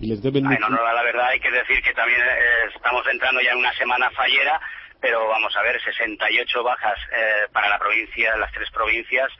¿Y 0.00 0.06
les 0.08 0.22
deben 0.22 0.50
en 0.50 0.64
honor 0.64 0.84
a 0.84 0.92
la 0.92 1.02
verdad 1.02 1.28
hay 1.28 1.38
que 1.38 1.50
decir 1.50 1.80
que 1.82 1.94
también 1.94 2.20
eh, 2.20 2.70
estamos 2.74 3.06
entrando 3.06 3.40
ya 3.40 3.52
en 3.52 3.58
una 3.58 3.72
semana 3.74 4.10
fallera, 4.10 4.60
pero 5.00 5.28
vamos 5.28 5.54
a 5.56 5.62
ver, 5.62 5.80
68 5.80 6.62
bajas 6.64 6.98
eh, 7.14 7.48
para 7.52 7.68
la 7.68 7.78
provincia, 7.78 8.36
las 8.36 8.52
tres 8.52 8.68
provincias, 8.70 9.30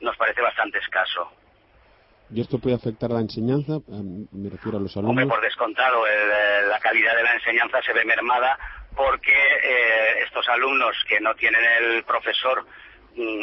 nos 0.00 0.16
parece 0.16 0.40
bastante 0.40 0.78
escaso. 0.78 1.32
¿Y 2.34 2.40
esto 2.40 2.58
puede 2.58 2.76
afectar 2.76 3.10
la 3.10 3.20
enseñanza? 3.20 3.80
Me 3.88 4.48
refiero 4.48 4.78
a 4.78 4.80
los 4.80 4.96
alumnos. 4.96 5.10
Hombre, 5.10 5.26
por 5.26 5.42
descontado, 5.42 6.04
la 6.66 6.78
calidad 6.80 7.14
de 7.14 7.24
la 7.24 7.34
enseñanza 7.34 7.82
se 7.82 7.92
ve 7.92 8.04
mermada 8.06 8.58
porque 8.96 9.32
eh, 9.32 10.22
estos 10.24 10.48
alumnos 10.48 10.96
que 11.08 11.20
no 11.20 11.34
tienen 11.34 11.62
el 11.80 12.04
profesor 12.04 12.66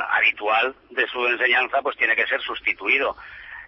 habitual 0.10 0.76
de 0.90 1.08
su 1.08 1.26
enseñanza, 1.28 1.82
pues 1.82 1.98
tiene 1.98 2.16
que 2.16 2.28
ser 2.28 2.42
sustituido. 2.42 3.16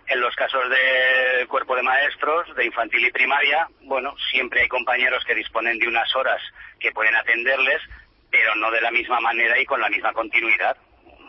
En 0.07 0.19
los 0.19 0.35
casos 0.35 0.63
de 0.69 1.45
cuerpo 1.47 1.75
de 1.75 1.83
maestros, 1.83 2.53
de 2.55 2.65
infantil 2.65 3.05
y 3.05 3.11
primaria, 3.11 3.67
bueno, 3.81 4.15
siempre 4.31 4.61
hay 4.61 4.67
compañeros 4.67 5.23
que 5.25 5.35
disponen 5.35 5.77
de 5.77 5.87
unas 5.87 6.13
horas 6.15 6.41
que 6.79 6.91
pueden 6.91 7.15
atenderles, 7.15 7.81
pero 8.29 8.55
no 8.55 8.71
de 8.71 8.81
la 8.81 8.91
misma 8.91 9.19
manera 9.19 9.59
y 9.59 9.65
con 9.65 9.79
la 9.79 9.89
misma 9.89 10.11
continuidad. 10.13 10.75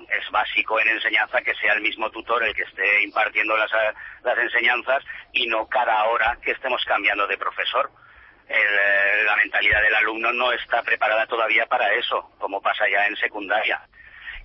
Es 0.08 0.30
básico 0.30 0.80
en 0.80 0.88
enseñanza 0.88 1.42
que 1.42 1.54
sea 1.54 1.74
el 1.74 1.80
mismo 1.80 2.10
tutor 2.10 2.42
el 2.42 2.54
que 2.54 2.62
esté 2.62 3.02
impartiendo 3.04 3.56
las, 3.56 3.70
las 4.22 4.38
enseñanzas 4.38 5.04
y 5.32 5.46
no 5.46 5.66
cada 5.68 6.04
hora 6.04 6.38
que 6.42 6.52
estemos 6.52 6.84
cambiando 6.84 7.26
de 7.26 7.38
profesor 7.38 7.90
eh, 8.48 9.24
la 9.24 9.36
mentalidad 9.36 9.80
del 9.80 9.94
alumno 9.94 10.32
no 10.32 10.52
está 10.52 10.82
preparada 10.82 11.26
todavía 11.26 11.64
para 11.66 11.90
eso, 11.94 12.32
como 12.38 12.60
pasa 12.60 12.84
ya 12.86 13.06
en 13.06 13.16
secundaria. 13.16 13.80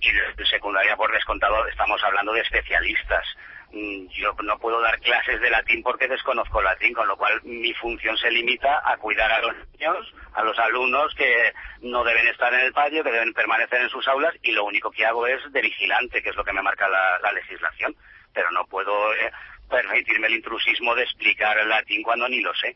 Y 0.00 0.08
en 0.08 0.46
secundaria, 0.46 0.96
por 0.96 1.12
descontado, 1.12 1.66
estamos 1.66 2.02
hablando 2.04 2.32
de 2.32 2.40
especialistas. 2.40 3.24
Mm, 3.72 4.06
yo 4.08 4.32
no 4.42 4.58
puedo 4.58 4.80
dar 4.80 4.98
clases 5.00 5.40
de 5.40 5.50
latín 5.50 5.82
porque 5.82 6.08
desconozco 6.08 6.62
latín, 6.62 6.94
con 6.94 7.06
lo 7.06 7.16
cual 7.16 7.40
mi 7.44 7.72
función 7.74 8.16
se 8.16 8.30
limita 8.30 8.80
a 8.84 8.96
cuidar 8.96 9.30
a 9.30 9.40
los 9.40 9.54
niños, 9.72 10.14
a 10.32 10.42
los 10.42 10.58
alumnos 10.58 11.14
que 11.14 11.52
no 11.82 12.02
deben 12.04 12.28
estar 12.28 12.52
en 12.54 12.60
el 12.60 12.72
patio, 12.72 13.04
que 13.04 13.12
deben 13.12 13.34
permanecer 13.34 13.82
en 13.82 13.90
sus 13.90 14.06
aulas, 14.08 14.34
y 14.42 14.52
lo 14.52 14.64
único 14.64 14.90
que 14.90 15.04
hago 15.04 15.26
es 15.26 15.40
de 15.52 15.60
vigilante, 15.60 16.22
que 16.22 16.30
es 16.30 16.36
lo 16.36 16.44
que 16.44 16.52
me 16.52 16.62
marca 16.62 16.88
la, 16.88 17.32
legislación. 17.32 17.94
Pero 18.32 18.50
no 18.52 18.64
puedo 18.66 19.12
eh, 19.14 19.30
permitirme 19.68 20.28
el 20.28 20.36
intrusismo 20.36 20.94
de 20.94 21.02
explicar 21.02 21.58
el 21.58 21.68
latín 21.68 22.02
cuando 22.02 22.28
ni 22.28 22.40
lo 22.40 22.54
sé 22.54 22.74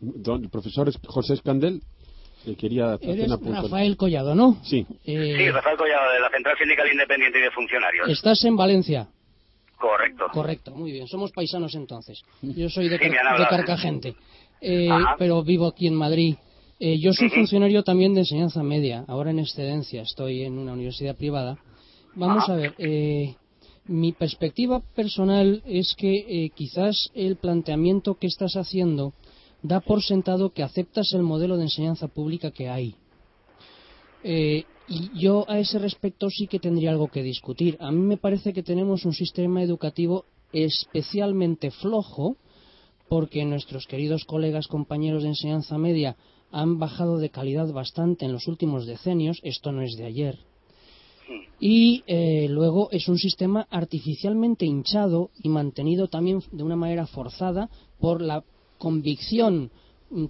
el 0.00 0.50
profesor 0.50 0.90
José 1.06 1.34
Escandel 1.34 1.80
quería 2.52 2.94
hacer 2.94 3.28
Rafael 3.28 3.96
Collado, 3.96 4.34
¿no? 4.34 4.58
Sí. 4.62 4.86
Eh, 5.04 5.34
sí, 5.38 5.50
Rafael 5.50 5.76
Collado, 5.76 6.12
de 6.12 6.20
la 6.20 6.30
Central 6.30 6.56
Sindical 6.58 6.92
Independiente 6.92 7.38
y 7.38 7.42
de 7.42 7.50
Funcionarios. 7.50 8.08
¿Estás 8.08 8.44
en 8.44 8.56
Valencia? 8.56 9.08
Correcto. 9.78 10.26
Correcto, 10.32 10.70
muy 10.72 10.92
bien. 10.92 11.06
Somos 11.08 11.32
paisanos 11.32 11.74
entonces. 11.74 12.22
Yo 12.42 12.68
soy 12.68 12.88
de, 12.88 12.98
Carcagente, 12.98 14.14
eh, 14.60 14.88
pero 15.18 15.42
vivo 15.42 15.66
aquí 15.66 15.86
en 15.86 15.94
Madrid. 15.94 16.36
Eh, 16.78 16.98
yo 16.98 17.12
soy 17.12 17.30
funcionario 17.30 17.82
también 17.82 18.14
de 18.14 18.20
enseñanza 18.20 18.62
media, 18.62 19.04
ahora 19.08 19.30
en 19.30 19.38
excedencia, 19.38 20.02
estoy 20.02 20.42
en 20.42 20.58
una 20.58 20.72
universidad 20.72 21.16
privada. 21.16 21.58
Vamos 22.14 22.48
a 22.48 22.56
ver, 22.56 22.74
mi 23.86 24.12
perspectiva 24.12 24.80
personal 24.94 25.62
es 25.66 25.94
que 25.96 26.50
quizás 26.54 27.10
el 27.14 27.36
planteamiento 27.36 28.14
que 28.14 28.26
estás 28.26 28.56
haciendo 28.56 29.12
da 29.64 29.80
por 29.80 30.00
sentado 30.02 30.52
que 30.52 30.62
aceptas 30.62 31.14
el 31.14 31.22
modelo 31.22 31.56
de 31.56 31.64
enseñanza 31.64 32.06
pública 32.08 32.50
que 32.50 32.68
hay. 32.68 32.94
Eh, 34.22 34.64
y 34.86 35.10
yo 35.18 35.46
a 35.48 35.58
ese 35.58 35.78
respecto 35.78 36.28
sí 36.28 36.46
que 36.46 36.60
tendría 36.60 36.90
algo 36.90 37.08
que 37.08 37.22
discutir. 37.22 37.78
A 37.80 37.90
mí 37.90 38.00
me 38.00 38.18
parece 38.18 38.52
que 38.52 38.62
tenemos 38.62 39.06
un 39.06 39.14
sistema 39.14 39.62
educativo 39.62 40.26
especialmente 40.52 41.70
flojo 41.70 42.36
porque 43.08 43.44
nuestros 43.44 43.86
queridos 43.86 44.24
colegas 44.24 44.68
compañeros 44.68 45.22
de 45.22 45.30
enseñanza 45.30 45.78
media 45.78 46.16
han 46.52 46.78
bajado 46.78 47.18
de 47.18 47.30
calidad 47.30 47.72
bastante 47.72 48.26
en 48.26 48.32
los 48.32 48.46
últimos 48.46 48.86
decenios, 48.86 49.40
esto 49.42 49.72
no 49.72 49.82
es 49.82 49.96
de 49.96 50.04
ayer, 50.04 50.38
y 51.58 52.02
eh, 52.06 52.46
luego 52.48 52.88
es 52.92 53.08
un 53.08 53.18
sistema 53.18 53.66
artificialmente 53.70 54.66
hinchado 54.66 55.30
y 55.42 55.48
mantenido 55.48 56.08
también 56.08 56.40
de 56.52 56.62
una 56.62 56.76
manera 56.76 57.06
forzada 57.06 57.70
por 57.98 58.20
la 58.20 58.44
convicción 58.84 59.70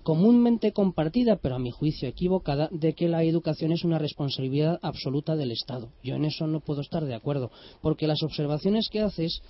comúnmente 0.04 0.72
compartida, 0.72 1.40
pero 1.42 1.56
a 1.56 1.58
mi 1.58 1.72
juicio 1.72 2.08
equivocada, 2.08 2.68
de 2.70 2.94
que 2.94 3.08
la 3.08 3.24
educación 3.24 3.72
es 3.72 3.82
una 3.82 3.98
responsabilidad 3.98 4.78
absoluta 4.80 5.34
del 5.34 5.50
Estado. 5.50 5.88
Yo 6.04 6.14
en 6.14 6.24
eso 6.24 6.46
no 6.46 6.60
puedo 6.60 6.80
estar 6.80 7.04
de 7.04 7.16
acuerdo, 7.16 7.50
porque 7.82 8.06
las 8.06 8.22
observaciones 8.22 8.88
que 8.90 9.00
haces 9.00 9.42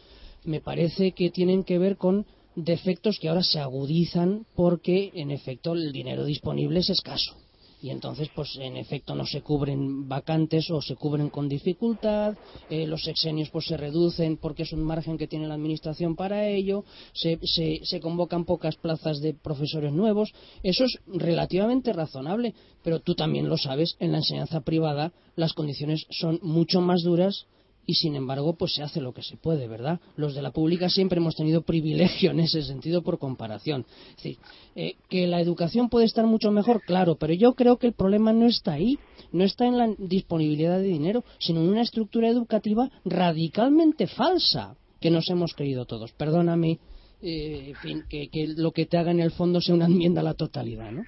me 0.44 0.62
parece 0.62 1.12
que 1.12 1.28
tienen 1.28 1.64
que 1.64 1.78
ver 1.78 1.98
con 1.98 2.24
defectos 2.56 3.18
que 3.20 3.28
ahora 3.28 3.42
se 3.42 3.60
agudizan 3.60 4.46
porque, 4.56 5.10
en 5.14 5.30
efecto, 5.30 5.74
el 5.74 5.92
dinero 5.92 6.24
disponible 6.24 6.80
es 6.80 6.88
escaso 6.88 7.43
y 7.84 7.90
entonces 7.90 8.30
pues 8.34 8.56
en 8.56 8.78
efecto 8.78 9.14
no 9.14 9.26
se 9.26 9.42
cubren 9.42 10.08
vacantes 10.08 10.70
o 10.70 10.80
se 10.80 10.96
cubren 10.96 11.28
con 11.28 11.50
dificultad 11.50 12.34
eh, 12.70 12.86
los 12.86 13.04
sexenios 13.04 13.50
pues 13.50 13.66
se 13.66 13.76
reducen 13.76 14.38
porque 14.38 14.62
es 14.62 14.72
un 14.72 14.82
margen 14.82 15.18
que 15.18 15.26
tiene 15.26 15.46
la 15.46 15.52
administración 15.52 16.16
para 16.16 16.48
ello 16.48 16.86
se, 17.12 17.38
se, 17.44 18.00
convocan 18.00 18.46
pocas 18.46 18.76
plazas 18.76 19.20
de 19.20 19.34
profesores 19.34 19.92
nuevos. 19.92 20.32
Eso 20.62 20.84
es 20.84 20.98
relativamente 21.06 21.92
razonable 21.92 22.54
pero 22.82 23.00
tú 23.00 23.14
también 23.14 23.50
lo 23.50 23.58
sabes 23.58 23.96
en 24.00 24.12
la 24.12 24.18
enseñanza 24.18 24.62
privada 24.62 25.12
las 25.36 25.52
condiciones 25.52 26.06
son 26.08 26.38
mucho 26.40 26.80
más 26.80 27.02
duras 27.02 27.44
y 27.86 27.94
sin 27.94 28.16
embargo 28.16 28.54
pues 28.54 28.74
se 28.74 28.82
hace 28.82 29.00
lo 29.00 29.12
que 29.12 29.22
se 29.22 29.36
puede, 29.36 29.68
¿verdad? 29.68 30.00
Los 30.16 30.34
de 30.34 30.42
la 30.42 30.50
pública 30.50 30.88
siempre 30.88 31.18
hemos 31.18 31.36
tenido 31.36 31.62
privilegio 31.62 32.30
en 32.30 32.40
ese 32.40 32.62
sentido 32.62 33.02
por 33.02 33.18
comparación. 33.18 33.84
Es 34.10 34.16
decir, 34.16 34.38
eh, 34.76 34.96
que 35.08 35.26
la 35.26 35.40
educación 35.40 35.88
puede 35.88 36.06
estar 36.06 36.24
mucho 36.26 36.50
mejor, 36.50 36.82
claro, 36.82 37.16
pero 37.16 37.32
yo 37.32 37.54
creo 37.54 37.78
que 37.78 37.88
el 37.88 37.92
problema 37.92 38.32
no 38.32 38.46
está 38.46 38.72
ahí, 38.72 38.98
no 39.32 39.44
está 39.44 39.66
en 39.66 39.78
la 39.78 39.88
disponibilidad 39.98 40.78
de 40.78 40.84
dinero, 40.84 41.24
sino 41.38 41.60
en 41.60 41.68
una 41.68 41.82
estructura 41.82 42.28
educativa 42.28 42.90
radicalmente 43.04 44.06
falsa 44.06 44.76
que 45.00 45.10
nos 45.10 45.28
hemos 45.28 45.54
creído 45.54 45.84
todos. 45.84 46.12
Perdóname, 46.12 46.78
eh, 47.22 47.74
fin, 47.82 48.04
que, 48.08 48.28
que 48.28 48.48
lo 48.56 48.72
que 48.72 48.86
te 48.86 48.98
haga 48.98 49.10
en 49.10 49.20
el 49.20 49.32
fondo 49.32 49.60
sea 49.60 49.74
una 49.74 49.86
enmienda 49.86 50.20
a 50.20 50.24
la 50.24 50.34
totalidad, 50.34 50.90
¿no? 50.90 51.04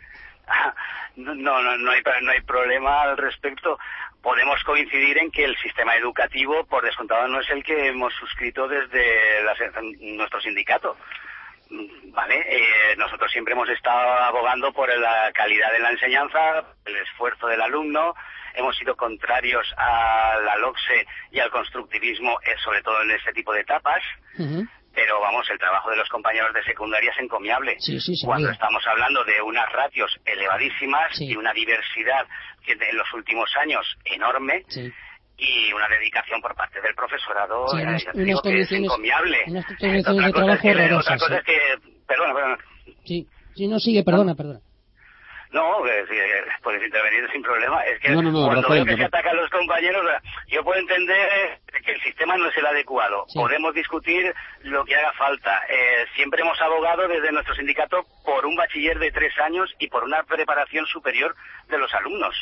No, 1.16 1.34
no, 1.34 1.62
no, 1.62 1.78
no 1.78 1.90
hay 2.30 2.42
problema 2.42 3.00
al 3.00 3.16
respecto. 3.16 3.78
Podemos 4.26 4.60
coincidir 4.64 5.18
en 5.18 5.30
que 5.30 5.44
el 5.44 5.56
sistema 5.58 5.94
educativo, 5.94 6.64
por 6.66 6.84
descontado, 6.84 7.28
no 7.28 7.38
es 7.38 7.48
el 7.48 7.62
que 7.62 7.86
hemos 7.86 8.12
suscrito 8.14 8.66
desde 8.66 9.40
nuestro 10.16 10.40
sindicato. 10.40 10.96
Vale, 12.06 12.40
eh, 12.40 12.96
nosotros 12.96 13.30
siempre 13.30 13.52
hemos 13.52 13.68
estado 13.68 14.14
abogando 14.24 14.72
por 14.72 14.88
la 14.98 15.30
calidad 15.32 15.70
de 15.70 15.78
la 15.78 15.92
enseñanza, 15.92 16.64
el 16.86 16.96
esfuerzo 16.96 17.46
del 17.46 17.62
alumno, 17.62 18.16
hemos 18.54 18.76
sido 18.76 18.96
contrarios 18.96 19.72
a 19.76 20.40
la 20.44 20.56
LOCSE 20.56 21.06
y 21.30 21.38
al 21.38 21.52
constructivismo, 21.52 22.40
eh, 22.42 22.56
sobre 22.64 22.82
todo 22.82 23.00
en 23.02 23.12
este 23.12 23.32
tipo 23.32 23.52
de 23.52 23.60
etapas 23.60 24.02
pero 24.96 25.20
vamos, 25.20 25.46
el 25.50 25.58
trabajo 25.58 25.90
de 25.90 25.96
los 25.98 26.08
compañeros 26.08 26.54
de 26.54 26.64
secundaria 26.64 27.12
es 27.12 27.22
encomiable. 27.22 27.76
Cuando 28.24 28.50
estamos 28.50 28.82
hablando 28.86 29.22
de 29.24 29.42
unas 29.42 29.70
ratios 29.70 30.10
elevadísimas 30.24 31.20
y 31.20 31.36
una 31.36 31.52
diversidad 31.52 32.26
que 32.64 32.72
en 32.72 32.96
los 32.96 33.12
últimos 33.12 33.50
años 33.60 33.84
enorme. 34.06 34.64
Y 35.38 35.70
una 35.74 35.86
dedicación 35.88 36.40
por 36.40 36.54
parte 36.56 36.80
del 36.80 36.94
profesorado 36.94 37.66
es 37.76 38.72
encomiable. 38.72 39.38
Unas 39.48 39.66
condiciones 39.66 40.04
de 40.06 40.32
trabajo. 40.32 40.98
Otra 40.98 41.18
cosa 41.18 41.36
es 41.36 41.44
que, 41.44 41.58
perdona, 42.06 42.32
perdona. 42.32 42.58
Sí, 43.04 43.26
sí, 43.54 43.68
no 43.68 43.78
sigue, 43.78 44.02
perdona, 44.02 44.34
perdona. 44.34 44.60
No, 45.52 45.82
puedes 46.62 46.84
intervenir 46.84 47.30
sin 47.32 47.42
problema. 47.42 47.82
Es 47.84 48.00
que 48.00 48.12
cuando 48.12 48.68
veo 48.68 48.84
que 48.84 48.96
se 48.96 49.04
atacan 49.04 49.36
los 49.36 49.48
compañeros, 49.50 50.04
yo 50.48 50.64
puedo 50.64 50.80
entender 50.80 51.60
que 51.84 51.92
el 51.92 52.02
sistema 52.02 52.36
no 52.36 52.48
es 52.48 52.56
el 52.56 52.66
adecuado. 52.66 53.26
Podemos 53.34 53.74
discutir 53.74 54.34
lo 54.62 54.84
que 54.84 54.96
haga 54.96 55.12
falta. 55.12 55.62
Eh, 55.68 56.06
siempre 56.14 56.42
hemos 56.42 56.60
abogado 56.60 57.06
desde 57.08 57.32
nuestro 57.32 57.54
sindicato 57.54 58.04
por 58.24 58.44
un 58.44 58.56
bachiller 58.56 58.98
de 58.98 59.12
tres 59.12 59.32
años 59.38 59.72
y 59.78 59.88
por 59.88 60.04
una 60.04 60.22
preparación 60.24 60.86
superior 60.86 61.34
de 61.68 61.78
los 61.78 61.92
alumnos 61.94 62.34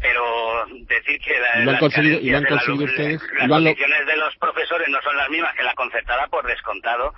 pero 0.00 0.64
decir 0.86 1.20
que 1.20 1.36
la, 1.40 1.64
las 1.64 1.80
condiciones 1.80 2.22
de 4.06 4.16
los 4.16 4.36
profesores 4.36 4.88
no 4.88 5.02
son 5.02 5.16
las 5.16 5.28
mismas 5.28 5.52
que 5.56 5.64
la 5.64 5.74
concertada 5.74 6.28
por 6.28 6.46
descontado 6.46 7.14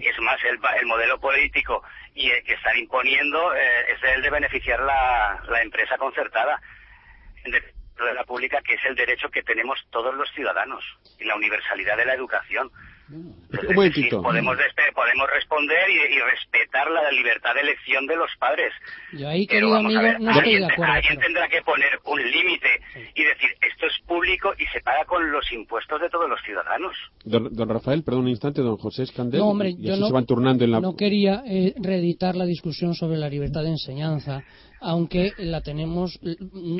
es 0.00 0.18
más 0.20 0.42
el, 0.44 0.58
el 0.80 0.86
modelo 0.86 1.20
político 1.20 1.84
y 2.16 2.30
el 2.30 2.42
que 2.42 2.54
están 2.54 2.76
imponiendo 2.78 3.54
eh, 3.54 3.92
es 3.92 4.02
el 4.02 4.22
de 4.22 4.30
beneficiar 4.30 4.80
la, 4.80 5.62
empresa 5.62 5.98
concertada 5.98 6.60
de 7.44 8.14
la 8.14 8.24
pública 8.24 8.60
que 8.62 8.74
es 8.74 8.84
el 8.86 8.96
derecho 8.96 9.30
que 9.30 9.42
tenemos 9.42 9.78
todos 9.90 10.14
los 10.14 10.28
ciudadanos 10.32 10.82
y 11.18 11.24
la 11.24 11.36
universalidad 11.36 11.96
de 11.96 12.06
la 12.06 12.14
educación 12.14 12.72
podemos, 13.08 14.56
podemos 14.94 15.30
responder 15.32 15.90
y, 15.90 16.18
respetar 16.18 16.90
la 16.90 17.10
libertad 17.10 17.54
de 17.54 17.60
elección 17.60 18.06
de 18.06 18.16
los 18.16 18.30
padres. 18.38 18.72
Yo 19.12 19.28
ahí, 19.28 19.46
querido 19.46 19.76
amigo, 19.76 20.00
no 20.18 20.30
estoy 20.30 20.58
de 20.58 20.64
acuerdo. 20.64 20.92
Alguien 20.92 21.18
tendrá 21.20 21.48
que 21.48 21.62
poner 21.62 22.00
un 22.04 22.20
límite 22.20 22.68
y 23.14 23.24
decir, 23.24 23.50
esto 23.60 23.86
es 23.86 24.06
público 24.06 24.52
y 24.58 24.66
se 24.66 24.80
paga 24.80 25.04
con 25.04 25.30
los 25.30 25.50
impuestos 25.52 26.00
de 26.00 26.10
todos 26.10 26.28
los 26.28 26.40
ciudadanos. 26.42 26.96
Don, 27.24 27.68
Rafael, 27.68 28.02
perdón 28.02 28.22
un 28.22 28.28
instante, 28.28 28.62
don 28.62 28.76
José 28.76 29.04
Escandel. 29.04 29.40
No, 29.40 29.48
hombre, 29.48 29.74
yo 29.78 29.96
no, 29.96 30.08
no 30.80 30.96
quería 30.96 31.42
eh, 31.46 31.74
reeditar 31.78 32.34
la 32.34 32.44
discusión 32.44 32.94
sobre 32.94 33.18
la 33.18 33.28
libertad 33.28 33.62
de 33.62 33.70
enseñanza, 33.70 34.42
aunque 34.80 35.32
la 35.38 35.60
tenemos, 35.60 36.18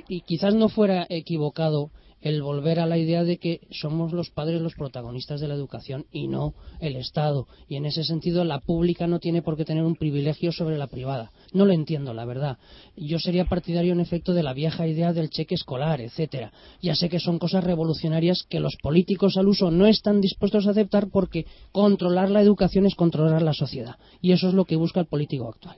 y 0.09 0.20
quizás 0.22 0.55
no 0.55 0.68
fuera 0.68 1.07
equivocado 1.09 1.91
el 2.21 2.43
volver 2.43 2.81
a 2.81 2.87
la 2.87 2.99
idea 2.99 3.25
de 3.25 3.39
que 3.39 3.61
somos 3.71 4.12
los 4.12 4.31
padres 4.31 4.61
los 4.61 4.75
protagonistas 4.75 5.41
de 5.41 5.49
la 5.49 5.55
educación 5.55 6.07
y 6.11 6.29
no 6.29 6.55
el 6.81 6.97
Estado. 6.97 7.47
Y 7.69 7.77
en 7.77 7.87
ese 7.87 8.05
sentido, 8.05 8.45
la 8.45 8.61
pública 8.61 9.07
no 9.07 9.19
tiene 9.19 9.43
por 9.43 9.57
qué 9.57 9.64
tener 9.64 9.85
un 9.85 9.97
privilegio 9.97 10.53
sobre 10.53 10.79
la 10.79 10.87
privada. 10.87 11.31
No 11.53 11.67
lo 11.67 11.73
entiendo, 11.73 12.14
la 12.14 12.25
verdad. 12.25 12.59
Yo 12.97 13.19
sería 13.19 13.45
partidario, 13.45 13.93
en 13.93 14.01
efecto, 14.01 14.33
de 14.33 14.43
la 14.43 14.55
vieja 14.55 14.87
idea 14.87 15.12
del 15.12 15.31
cheque 15.31 15.55
escolar, 15.55 16.01
etcétera. 16.01 16.53
Ya 16.81 16.95
sé 16.95 17.09
que 17.09 17.21
son 17.21 17.39
cosas 17.39 17.64
revolucionarias 17.64 18.45
que 18.49 18.61
los 18.61 18.77
políticos 18.77 19.37
al 19.37 19.49
uso 19.49 19.71
no 19.71 19.87
están 19.87 20.21
dispuestos 20.21 20.67
a 20.67 20.71
aceptar 20.71 21.09
porque 21.11 21.47
controlar 21.73 22.31
la 22.31 22.43
educación 22.43 22.87
es 22.87 22.95
controlar 22.95 23.43
la 23.43 23.53
sociedad. 23.53 23.97
Y 24.21 24.33
eso 24.33 24.49
es 24.49 24.55
lo 24.55 24.64
que 24.64 24.77
busca 24.77 25.01
el 25.01 25.07
político 25.07 25.49
actual. 25.49 25.77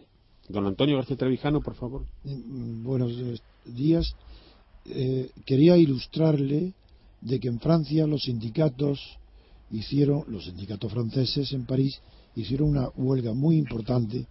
Don 0.48 0.66
Antonio 0.66 0.96
García 0.96 1.16
Trevijano, 1.16 1.60
por 1.60 1.74
favor. 1.74 2.02
Mm, 2.24 2.82
buenos 2.82 3.12
días. 3.66 4.14
Eh, 4.90 5.30
quería 5.44 5.76
ilustrarle 5.76 6.74
de 7.20 7.40
que 7.40 7.48
en 7.48 7.60
Francia 7.60 8.06
los 8.06 8.22
sindicatos 8.22 9.00
hicieron, 9.70 10.24
los 10.28 10.44
sindicatos 10.44 10.92
franceses 10.92 11.52
en 11.52 11.66
París, 11.66 12.00
hicieron 12.34 12.70
una 12.70 12.88
huelga 12.96 13.34
muy 13.34 13.56
importante 13.56 14.26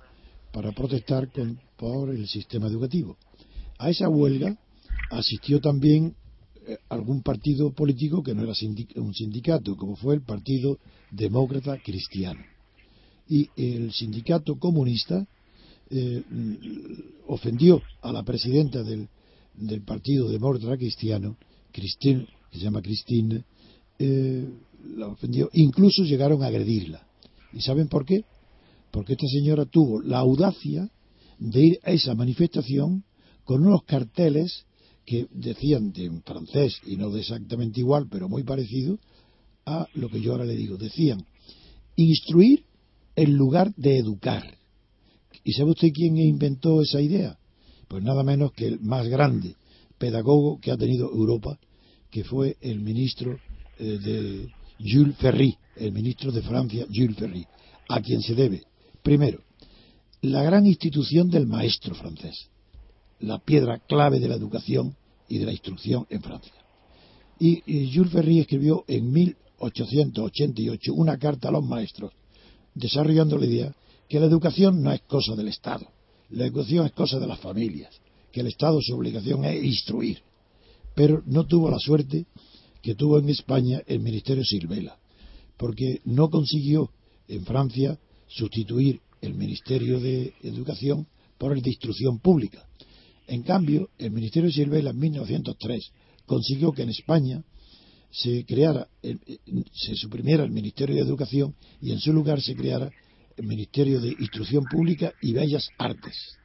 para 0.52 0.72
protestar 0.72 1.30
por 1.78 2.10
el 2.10 2.28
sistema 2.28 2.68
educativo. 2.68 3.18
A 3.78 3.90
esa 3.90 4.10
huelga 4.10 4.58
asistió 5.12 5.60
también 5.60 6.16
eh, 6.66 6.78
algún 6.90 7.22
partido 7.22 7.72
político 7.72 8.24
que 8.24 8.34
no 8.34 8.44
era 8.44 8.54
un 8.96 9.14
sindicato, 9.14 9.76
como 9.76 9.96
fue 9.96 10.16
el 10.16 10.22
Partido 10.22 10.80
Demócrata 11.12 11.78
Cristiano. 11.84 12.42
Y 13.30 13.50
el 13.56 13.92
sindicato 13.92 14.58
comunista 14.58 15.28
eh, 15.90 16.24
ofendió 17.28 17.82
a 18.02 18.12
la 18.12 18.24
presidenta 18.24 18.84
del 18.84 19.10
del 19.58 19.82
Partido 19.82 20.30
Demócrata 20.30 20.78
Cristiano, 20.78 21.38
Christine, 21.72 22.28
que 22.52 22.58
se 22.58 22.64
llama 22.64 22.82
Christine, 22.82 23.44
eh, 24.00 24.48
la 24.96 25.08
ofendió. 25.08 25.50
Incluso 25.54 26.04
llegaron 26.04 26.44
a 26.44 26.48
agredirla. 26.48 27.06
¿Y 27.54 27.62
saben 27.62 27.88
por 27.88 28.06
qué? 28.06 28.24
Porque 28.92 29.14
esta 29.14 29.28
señora 29.28 29.66
tuvo 29.66 30.02
la 30.02 30.20
audacia 30.20 30.90
de 31.40 31.66
ir 31.66 31.80
a 31.84 31.92
esa 31.92 32.16
manifestación 32.16 33.04
con 33.44 33.66
unos 33.66 33.84
carteles 33.84 34.66
que 35.06 35.28
decían 35.32 35.94
en 35.96 36.22
francés 36.22 36.80
y 36.86 36.98
no 36.98 37.10
de 37.10 37.22
exactamente 37.22 37.80
igual, 37.80 38.08
pero 38.10 38.28
muy 38.28 38.44
parecido 38.44 39.00
a 39.66 39.88
lo 39.94 40.10
que 40.10 40.22
yo 40.22 40.34
ahora 40.34 40.46
le 40.46 40.56
digo. 40.56 40.78
Decían, 40.78 41.26
instruir 41.96 42.66
en 43.16 43.36
lugar 43.36 43.74
de 43.76 43.98
educar. 43.98 44.58
¿Y 45.44 45.54
sabe 45.54 45.72
usted 45.72 45.90
quién 45.94 46.18
inventó 46.18 46.82
esa 46.82 47.02
idea? 47.02 47.38
Pues 47.88 48.04
nada 48.04 48.24
menos 48.24 48.52
que 48.52 48.68
el 48.68 48.80
más 48.80 49.08
grande 49.08 49.56
pedagogo 49.98 50.60
que 50.60 50.72
ha 50.72 50.78
tenido 50.78 51.10
Europa, 51.12 51.58
que 52.12 52.24
fue 52.24 52.58
el 52.62 52.80
ministro 52.80 53.40
eh, 53.80 53.98
de 54.00 54.48
Jules 54.80 55.18
Ferry, 55.18 55.58
el 55.76 55.92
ministro 55.92 56.32
de 56.32 56.42
Francia, 56.42 56.86
Jules 56.94 57.18
Ferry, 57.18 57.46
a 57.90 58.02
quien 58.02 58.22
se 58.22 58.36
debe, 58.36 58.64
primero, 59.02 59.42
la 60.22 60.44
gran 60.44 60.66
institución 60.66 61.30
del 61.30 61.48
maestro 61.48 61.96
francés, 61.96 62.50
la 63.20 63.40
piedra 63.40 63.80
clave 63.80 64.20
de 64.20 64.28
la 64.28 64.36
educación 64.36 64.96
y 65.30 65.38
de 65.38 65.46
la 65.46 65.52
instrucción 65.52 66.06
en 66.10 66.22
Francia. 66.22 66.54
Y, 67.40 67.62
y 67.66 67.94
Jules 67.94 68.12
Ferry 68.12 68.40
escribió 68.40 68.84
en 68.88 69.12
1888 69.12 70.94
una 70.94 71.18
carta 71.18 71.50
a 71.50 71.52
los 71.52 71.64
maestros, 71.64 72.12
desarrollando 72.74 73.38
la 73.38 73.46
idea 73.46 73.76
que 74.10 74.20
la 74.20 74.26
educación 74.26 74.82
no 74.82 74.92
es 74.92 75.02
cosa 75.02 75.36
del 75.36 75.50
Estado, 75.50 75.88
la 76.30 76.46
educación 76.46 76.86
es 76.86 76.92
cosa 76.92 77.20
de 77.20 77.28
las 77.28 77.40
familias, 77.40 77.94
que 78.32 78.42
el 78.42 78.48
Estado 78.48 78.82
su 78.82 78.96
obligación 78.96 79.46
es 79.46 79.64
instruir. 79.64 80.20
Pero 80.96 81.24
no 81.26 81.46
tuvo 81.46 81.70
la 81.70 81.80
suerte 81.80 82.26
que 82.82 82.96
tuvo 82.96 83.20
en 83.20 83.30
España 83.30 83.82
el 83.86 84.00
Ministerio 84.00 84.44
Silvela, 84.44 84.98
porque 85.58 86.02
no 86.06 86.30
consiguió 86.30 86.92
en 87.28 87.46
Francia 87.46 88.00
sustituir 88.28 89.02
el 89.22 89.34
Ministerio 89.34 90.00
de 90.00 90.34
Educación 90.44 91.08
por 91.38 91.54
el 91.54 91.62
de 91.62 91.72
Instrucción 91.72 92.20
Pública. 92.20 92.68
En 93.28 93.44
cambio, 93.44 93.90
el 93.98 94.12
Ministerio 94.12 94.52
Silvela 94.52 94.92
en 94.92 95.00
1903 95.00 95.92
consiguió 96.26 96.72
que 96.72 96.84
en 96.84 96.90
España 96.90 97.44
se 98.12 98.46
creara, 98.46 98.88
se 99.74 99.96
suprimiera 99.96 100.44
el 100.44 100.52
Ministerio 100.52 100.96
de 100.96 101.02
Educación 101.02 101.56
y 101.82 101.92
en 101.92 102.00
su 102.00 102.14
lugar 102.14 102.42
se 102.42 102.56
creara 102.56 102.92
Ministerio 103.42 104.00
de 104.00 104.10
Instrucción 104.10 104.64
Pública 104.66 105.14
y 105.22 105.34
Bellas 105.34 105.70
Artes. 105.78 106.38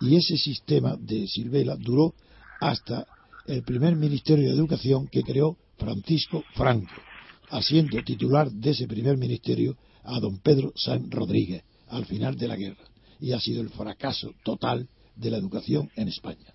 Y 0.00 0.16
ese 0.16 0.36
sistema 0.36 0.96
de 0.96 1.26
Silvela 1.26 1.76
duró 1.76 2.14
hasta 2.60 3.06
el 3.46 3.62
primer 3.62 3.96
Ministerio 3.96 4.48
de 4.48 4.56
Educación 4.56 5.08
que 5.08 5.22
creó 5.22 5.56
Francisco 5.78 6.44
Franco, 6.54 6.94
haciendo 7.50 8.02
titular 8.02 8.50
de 8.50 8.70
ese 8.70 8.86
primer 8.86 9.16
ministerio 9.16 9.76
a 10.04 10.20
don 10.20 10.38
Pedro 10.38 10.72
San 10.74 11.10
Rodríguez 11.10 11.62
al 11.88 12.04
final 12.06 12.36
de 12.36 12.48
la 12.48 12.56
guerra. 12.56 12.84
Y 13.20 13.32
ha 13.32 13.40
sido 13.40 13.62
el 13.62 13.70
fracaso 13.70 14.34
total 14.42 14.88
de 15.14 15.30
la 15.30 15.38
educación 15.38 15.90
en 15.96 16.08
España. 16.08 16.54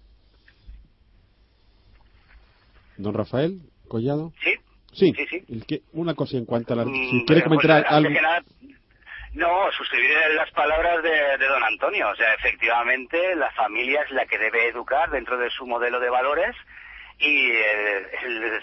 Don 2.97 3.13
Rafael 3.13 3.61
Collado. 3.87 4.33
Sí. 4.43 4.51
Sí, 4.93 5.13
sí, 5.29 5.81
una 5.93 6.13
cosa 6.15 6.35
en 6.35 6.43
cuanto 6.43 6.73
a 6.73 6.75
la... 6.75 6.85
Mm, 6.85 6.93
si 6.93 7.25
quiere 7.25 7.43
comentar 7.43 7.81
pues, 7.81 7.93
algo... 7.93 8.09
No, 9.33 9.71
suscribir 9.71 10.11
las 10.35 10.51
palabras 10.51 11.01
de, 11.03 11.45
don 11.45 11.63
Antonio. 11.63 12.09
O 12.09 12.15
sea, 12.15 12.33
efectivamente, 12.33 13.35
la 13.35 13.51
familia 13.51 14.01
es 14.01 14.11
la 14.11 14.25
que 14.25 14.37
debe 14.37 14.67
educar 14.67 15.09
dentro 15.09 15.37
de 15.37 15.49
su 15.49 15.65
modelo 15.65 15.99
de 15.99 16.09
valores 16.09 16.55
y 17.17 17.51
el, 17.51 18.61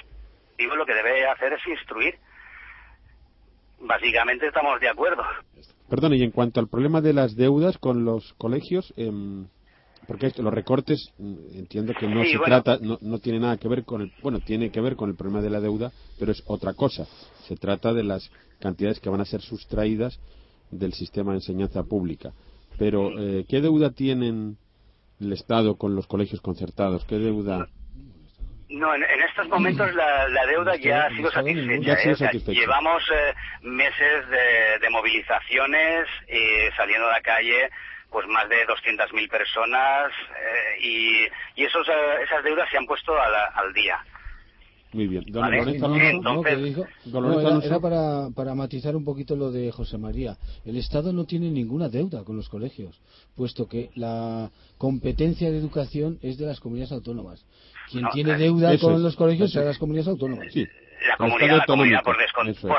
el 0.59 0.69
lo 0.77 0.85
que 0.85 0.95
debe 0.95 1.27
hacer 1.27 1.55
es 1.55 1.67
instruir. 1.67 2.17
Básicamente 3.81 4.47
estamos 4.49 4.81
de 4.81 4.89
acuerdo. 4.89 5.23
Perdón, 5.89 6.15
y 6.15 6.23
en 6.23 6.33
cuanto 6.33 6.61
al 6.61 6.69
problema 6.69 7.01
de 7.01 7.15
las 7.15 7.37
deudas 7.37 7.79
con 7.79 8.05
los 8.05 8.35
colegios, 8.35 8.93
eh, 8.97 9.11
porque 10.07 10.33
los 10.39 10.53
recortes 10.53 11.13
mm, 11.19 11.59
entiendo 11.59 11.95
que 11.95 12.09
no 12.09 12.25
se 12.25 12.39
trata, 12.39 12.79
no, 12.81 12.99
no, 13.01 13.19
tiene 13.21 13.39
nada 13.39 13.57
que 13.57 13.69
ver 13.69 13.85
con 13.85 14.03
el, 14.03 14.13
bueno, 14.23 14.41
tiene 14.41 14.71
que 14.71 14.81
ver 14.81 14.97
con 14.97 15.09
el 15.09 15.17
problema 15.17 15.41
de 15.41 15.51
la 15.51 15.61
deuda, 15.61 15.93
pero 16.19 16.33
es 16.33 16.43
otra 16.47 16.75
cosa. 16.75 17.07
Se 17.47 17.57
trata 17.57 17.95
de 17.95 18.03
las 18.03 18.31
cantidades 18.59 19.01
que 19.01 19.09
van 19.09 19.21
a 19.21 19.25
ser 19.25 19.41
sustraídas 19.41 20.19
del 20.71 20.93
sistema 20.93 21.33
de 21.33 21.39
enseñanza 21.39 21.83
pública. 21.85 22.33
Pero, 22.79 23.11
eh, 23.19 23.45
¿qué 23.49 23.61
deuda 23.61 23.91
tienen 23.91 24.57
el 25.21 25.33
Estado 25.33 25.77
con 25.77 25.97
los 25.97 26.07
colegios 26.07 26.41
concertados? 26.41 27.05
¿Qué 27.05 27.17
deuda? 27.17 27.67
No, 28.69 28.95
en, 28.95 29.03
estos 29.03 29.49
momentos 29.49 29.93
la, 29.95 30.47
deuda 30.47 30.77
ya 30.77 31.07
ha 31.07 31.11
sido 31.11 31.31
satisfecha. 31.31 32.53
¿eh? 32.53 32.55
llevamos 32.55 33.03
eh, 33.11 33.35
meses 33.63 34.29
de, 34.81 34.91
movilizaciones 34.91 36.07
y 36.29 36.77
saliendo 36.77 37.09
a 37.09 37.13
la 37.13 37.21
calle 37.21 37.71
pues 38.11 38.27
más 38.27 38.49
de 38.49 38.67
200.000 38.67 39.29
personas 39.29 40.11
y, 40.81 41.27
y 41.57 41.65
esos, 41.65 41.87
esas 42.23 42.43
deudas 42.43 42.69
se 42.71 42.79
han 42.79 42.87
puesto 42.87 43.13
al 43.21 43.73
día. 43.75 43.99
Muy 44.93 45.07
bien. 45.07 45.25
Don 45.29 45.45
era 47.63 47.81
para, 47.81 48.31
para 48.35 48.55
matizar 48.55 48.97
un 48.97 49.05
poquito 49.05 49.37
lo 49.37 49.51
de 49.51 49.71
José 49.71 49.99
María. 49.99 50.39
El 50.65 50.77
Estado 50.77 51.13
no 51.13 51.25
tiene 51.25 51.51
ninguna 51.51 51.89
deuda 51.89 52.25
con 52.25 52.37
los 52.37 52.49
colegios, 52.49 53.01
puesto 53.37 53.69
que 53.69 53.91
la 53.95 54.51
competencia 54.79 55.51
de 55.51 55.59
educación 55.59 56.19
es 56.23 56.39
de 56.39 56.47
las 56.47 56.61
comunidades 56.61 56.93
autónomas. 56.93 57.45
Quien 57.91 58.07
tiene 58.13 58.37
deuda 58.39 58.79
con 58.79 59.03
los 59.03 59.17
colegios 59.17 59.53
son 59.53 59.65
las 59.65 59.79
comunidades 59.79 60.09
autónomas. 60.09 60.53
Sí 60.53 60.67
la 61.07 61.17
comunidad, 61.17 61.59
la 61.69 62.03
por, 62.03 62.17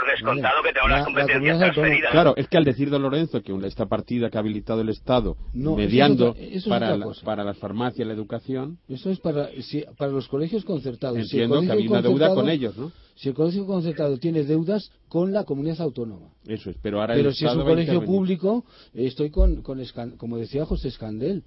descontado 0.06 0.64
que 0.64 0.74
tenga 0.74 0.86
unas 0.86 1.06
competencias 1.06 1.60
transferidas. 1.60 2.12
Claro, 2.12 2.34
es 2.36 2.48
que 2.48 2.58
al 2.58 2.64
decir 2.64 2.90
don 2.90 3.02
Lorenzo 3.02 3.42
que 3.42 3.58
esta 3.66 3.86
partida 3.86 4.30
que 4.30 4.38
ha 4.38 4.42
habilitado 4.42 4.82
el 4.82 4.90
Estado 4.90 5.38
mediando 5.54 6.36
para, 6.68 6.98
para 7.24 7.44
las 7.44 7.58
farmacias, 7.60 8.08
la 8.08 8.14
educación... 8.14 8.80
Eso 8.88 9.10
es 9.10 9.20
para, 9.20 9.50
para 9.98 10.12
los 10.12 10.28
colegios 10.28 10.66
concertados. 10.66 11.18
Entiendo 11.18 11.62
que 11.62 11.72
había 11.72 11.90
una 11.90 12.02
deuda 12.02 12.34
con 12.34 12.50
ellos, 12.50 12.78
¿no? 12.78 12.92
Si 13.16 13.28
el 13.30 13.36
colegio 13.36 13.66
concertado 13.66 14.18
tiene 14.18 14.44
deudas 14.44 14.92
con 15.10 15.34
la 15.34 15.44
comunidad 15.44 15.82
autónoma. 15.82 16.30
Eso 16.48 16.70
es, 16.70 16.78
pero 16.82 17.02
ahora 17.02 17.16
Pero 17.16 17.34
si 17.34 17.46
es 17.46 17.54
un 17.54 17.64
colegio 17.64 18.04
público, 18.06 18.66
estoy 18.94 19.30
con, 19.30 19.62
con, 19.62 19.82
como 20.18 20.38
decía 20.38 20.66
José 20.66 20.88
Escandel, 20.88 21.44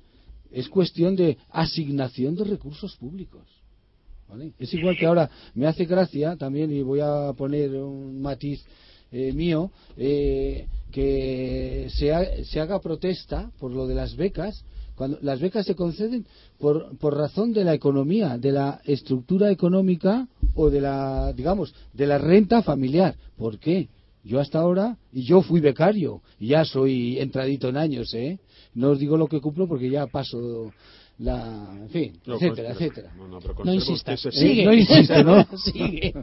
es 0.51 0.69
cuestión 0.69 1.17
de 1.17 1.39
asignación 1.51 2.35
de 2.35 2.45
recursos 2.45 2.97
públicos. 2.97 3.62
Es 4.59 4.73
igual 4.75 4.97
que 4.97 5.07
ahora 5.07 5.31
me 5.55 5.67
hace 5.67 5.85
gracia 5.85 6.37
también, 6.37 6.73
y 6.73 6.83
voy 6.83 7.01
a 7.01 7.33
poner 7.37 7.75
un 7.75 8.21
matiz 8.21 8.65
eh, 9.11 9.33
mío, 9.33 9.71
eh, 9.97 10.67
que 10.91 11.89
se, 11.91 12.45
se, 12.45 12.61
haga 12.61 12.81
protesta 12.81 13.51
por 13.59 13.73
lo 13.73 13.87
de 13.87 13.95
las 13.95 14.17
becas, 14.17 14.65
cuando 14.95 15.19
las 15.23 15.41
becas 15.41 15.67
se 15.67 15.75
conceden 15.75 16.27
por, 16.59 16.97
por 16.99 17.17
razón 17.17 17.53
de 17.53 17.65
la 17.65 17.75
economía, 17.75 18.39
de 18.39 18.53
la 18.53 18.81
estructura 18.85 19.51
económica 19.51 20.29
o 20.55 20.71
de 20.71 20.81
la, 20.81 21.33
digamos, 21.33 21.75
de 21.93 22.07
la 22.07 22.19
renta 22.19 22.63
familiar. 22.63 23.17
¿Por 23.37 23.59
qué? 23.59 23.89
Yo 24.25 24.39
hasta 24.39 24.61
ahora, 24.61 24.97
y 25.13 25.25
yo 25.25 25.43
fui 25.43 25.61
becario, 25.61 26.23
y 26.39 26.49
ya 26.49 26.65
soy 26.65 27.19
entradito 27.19 27.69
en 27.69 27.77
años, 27.77 28.15
¿eh? 28.15 28.39
No 28.75 28.91
os 28.91 28.99
digo 28.99 29.17
lo 29.17 29.27
que 29.27 29.41
cumplo 29.41 29.67
porque 29.67 29.91
ya 29.91 30.07
paso 30.07 30.73
la, 31.23 31.71
en 31.81 31.89
fin, 31.89 32.21
etcétera, 32.27 32.73
etcétera. 32.73 33.13
No, 33.17 33.29
no, 33.65 33.73
insistas, 33.73 34.21
sigue. 34.21 34.65
no 34.65 34.75
insiste, 34.75 35.23
¿no? 35.23 35.47
sigue. 35.57 36.15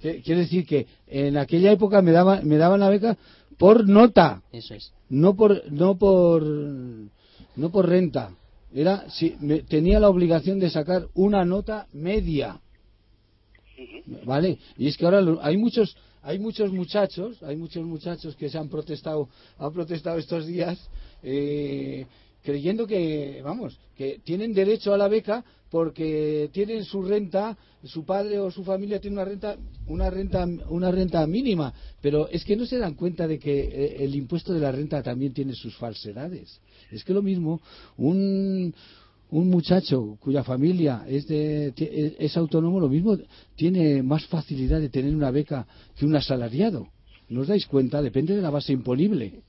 Quiere 0.00 0.40
decir 0.40 0.66
que 0.66 0.86
en 1.06 1.36
aquella 1.36 1.72
época 1.72 2.00
me 2.00 2.10
daban, 2.10 2.48
me 2.48 2.56
daban 2.56 2.80
la 2.80 2.88
beca 2.88 3.18
por 3.58 3.86
nota. 3.86 4.42
Eso 4.50 4.74
es. 4.74 4.92
No 5.10 5.36
por, 5.36 5.70
no 5.70 5.98
por, 5.98 6.42
no 6.42 7.70
por 7.70 7.86
renta. 7.86 8.30
Era, 8.72 9.10
si, 9.10 9.36
me, 9.40 9.60
tenía 9.60 10.00
la 10.00 10.08
obligación 10.08 10.58
de 10.58 10.70
sacar 10.70 11.08
una 11.14 11.44
nota 11.44 11.86
media. 11.92 12.60
¿Vale? 14.24 14.58
Y 14.78 14.88
es 14.88 14.96
que 14.96 15.04
ahora 15.04 15.22
hay 15.42 15.58
muchos, 15.58 15.96
hay 16.22 16.38
muchos 16.38 16.72
muchachos, 16.72 17.42
hay 17.42 17.56
muchos 17.56 17.84
muchachos 17.84 18.36
que 18.36 18.48
se 18.48 18.56
han 18.56 18.70
protestado, 18.70 19.28
han 19.58 19.72
protestado 19.72 20.18
estos 20.18 20.46
días, 20.46 20.78
eh, 21.22 22.06
creyendo 22.42 22.86
que, 22.86 23.40
vamos, 23.44 23.78
que 23.96 24.20
tienen 24.24 24.52
derecho 24.52 24.94
a 24.94 24.98
la 24.98 25.08
beca 25.08 25.44
porque 25.70 26.50
tienen 26.52 26.84
su 26.84 27.02
renta, 27.02 27.56
su 27.84 28.04
padre 28.04 28.38
o 28.40 28.50
su 28.50 28.64
familia 28.64 29.00
tiene 29.00 29.16
una 29.16 29.24
renta, 29.24 29.56
una 29.86 30.10
renta, 30.10 30.46
una 30.68 30.90
renta 30.90 31.26
mínima, 31.26 31.72
pero 32.00 32.28
es 32.28 32.44
que 32.44 32.56
no 32.56 32.66
se 32.66 32.78
dan 32.78 32.94
cuenta 32.94 33.28
de 33.28 33.38
que 33.38 33.60
eh, 33.60 33.96
el 34.00 34.14
impuesto 34.14 34.52
de 34.52 34.60
la 34.60 34.72
renta 34.72 35.02
también 35.02 35.32
tiene 35.32 35.54
sus 35.54 35.76
falsedades. 35.76 36.60
Es 36.90 37.04
que 37.04 37.14
lo 37.14 37.22
mismo, 37.22 37.60
un, 37.98 38.74
un 39.30 39.48
muchacho 39.48 40.18
cuya 40.20 40.42
familia 40.42 41.04
es, 41.08 41.28
de, 41.28 41.72
es 42.18 42.36
autónomo, 42.36 42.80
lo 42.80 42.88
mismo 42.88 43.16
tiene 43.54 44.02
más 44.02 44.26
facilidad 44.26 44.80
de 44.80 44.88
tener 44.88 45.14
una 45.14 45.30
beca 45.30 45.66
que 45.96 46.04
un 46.04 46.16
asalariado. 46.16 46.88
¿No 47.28 47.42
os 47.42 47.46
dais 47.46 47.66
cuenta? 47.66 48.02
Depende 48.02 48.34
de 48.34 48.42
la 48.42 48.50
base 48.50 48.72
imponible. 48.72 49.42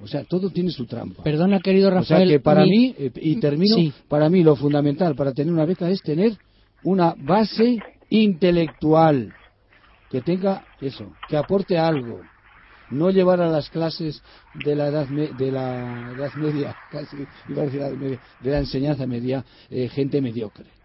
O 0.00 0.06
sea, 0.06 0.24
todo 0.24 0.50
tiene 0.50 0.70
su 0.70 0.86
trampa. 0.86 1.22
Perdona, 1.22 1.60
querido 1.60 1.90
Rafael. 1.90 2.22
O 2.22 2.26
sea, 2.26 2.36
que 2.36 2.40
para 2.40 2.64
mí, 2.64 2.94
eh, 2.96 3.10
y 3.16 3.40
termino, 3.40 3.76
para 4.08 4.28
mí 4.28 4.42
lo 4.42 4.54
fundamental 4.54 5.14
para 5.16 5.32
tener 5.32 5.52
una 5.52 5.64
beca 5.64 5.90
es 5.90 6.00
tener 6.02 6.36
una 6.84 7.14
base 7.18 7.78
intelectual 8.08 9.34
que 10.10 10.20
tenga 10.20 10.64
eso, 10.80 11.12
que 11.28 11.36
aporte 11.36 11.78
algo. 11.78 12.20
No 12.90 13.10
llevar 13.10 13.42
a 13.42 13.48
las 13.48 13.68
clases 13.68 14.22
de 14.64 14.74
la 14.74 14.88
edad, 14.88 15.06
de 15.08 15.52
la 15.52 16.12
edad 16.12 16.32
media, 16.34 16.74
casi 16.90 17.16
iba 17.48 17.62
a 17.62 17.66
decir 17.66 18.18
de 18.40 18.50
la 18.50 18.58
enseñanza 18.58 19.06
media, 19.06 19.44
eh, 19.68 19.88
gente 19.88 20.22
mediocre 20.22 20.78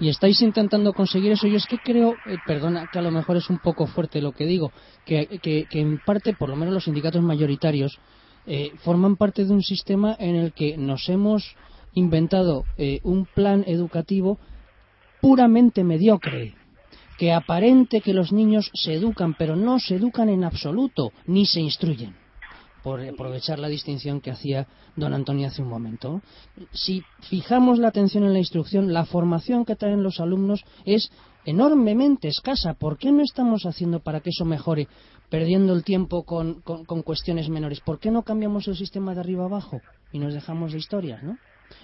y 0.00 0.08
estáis 0.08 0.40
intentando 0.40 0.94
conseguir 0.94 1.32
eso. 1.32 1.46
Yo 1.46 1.58
es 1.58 1.66
que 1.66 1.78
creo, 1.78 2.16
eh, 2.26 2.38
perdona 2.46 2.88
que 2.90 2.98
a 2.98 3.02
lo 3.02 3.10
mejor 3.10 3.36
es 3.36 3.50
un 3.50 3.58
poco 3.58 3.86
fuerte 3.86 4.22
lo 4.22 4.32
que 4.32 4.46
digo, 4.46 4.72
que, 5.04 5.28
en 5.70 5.98
parte, 5.98 6.32
por 6.32 6.48
lo 6.48 6.56
menos 6.56 6.72
los 6.72 6.84
sindicatos 6.84 7.22
mayoritarios, 7.22 7.98
eh, 8.46 8.72
forman 8.78 9.16
parte 9.16 9.44
de 9.44 9.52
un 9.52 9.62
sistema 9.62 10.16
en 10.18 10.34
el 10.36 10.52
que 10.54 10.78
nos 10.78 11.08
hemos 11.10 11.54
inventado 11.92 12.64
eh, 12.78 13.00
un 13.04 13.26
plan 13.26 13.62
educativo 13.66 14.38
puramente 15.20 15.84
mediocre 15.84 16.54
que 17.18 17.32
aparente 17.34 18.00
que 18.00 18.14
los 18.14 18.32
niños 18.32 18.70
se 18.72 18.94
educan, 18.94 19.34
pero 19.34 19.54
no 19.54 19.78
se 19.78 19.96
educan 19.96 20.30
en 20.30 20.44
absoluto, 20.44 21.12
ni 21.26 21.44
se 21.44 21.60
instruyen 21.60 22.19
por 22.82 23.00
aprovechar 23.00 23.58
la 23.58 23.68
distinción 23.68 24.20
que 24.20 24.30
hacía 24.30 24.66
don 24.96 25.14
Antonio 25.14 25.48
hace 25.48 25.62
un 25.62 25.68
momento. 25.68 26.22
Si 26.72 27.02
fijamos 27.28 27.78
la 27.78 27.88
atención 27.88 28.24
en 28.24 28.32
la 28.32 28.38
instrucción, 28.38 28.92
la 28.92 29.04
formación 29.04 29.64
que 29.64 29.76
traen 29.76 30.02
los 30.02 30.20
alumnos 30.20 30.64
es 30.84 31.10
enormemente 31.44 32.28
escasa. 32.28 32.74
¿Por 32.74 32.98
qué 32.98 33.12
no 33.12 33.22
estamos 33.22 33.66
haciendo 33.66 34.00
para 34.00 34.20
que 34.20 34.30
eso 34.30 34.44
mejore, 34.44 34.88
perdiendo 35.28 35.72
el 35.72 35.84
tiempo 35.84 36.24
con, 36.24 36.60
con 36.62 37.02
cuestiones 37.02 37.48
menores? 37.48 37.80
¿Por 37.80 37.98
qué 37.98 38.10
no 38.10 38.22
cambiamos 38.22 38.68
el 38.68 38.76
sistema 38.76 39.14
de 39.14 39.20
arriba 39.20 39.44
abajo 39.44 39.80
y 40.12 40.18
nos 40.18 40.34
dejamos 40.34 40.72
de 40.72 40.78
historias, 40.78 41.22
no? 41.22 41.38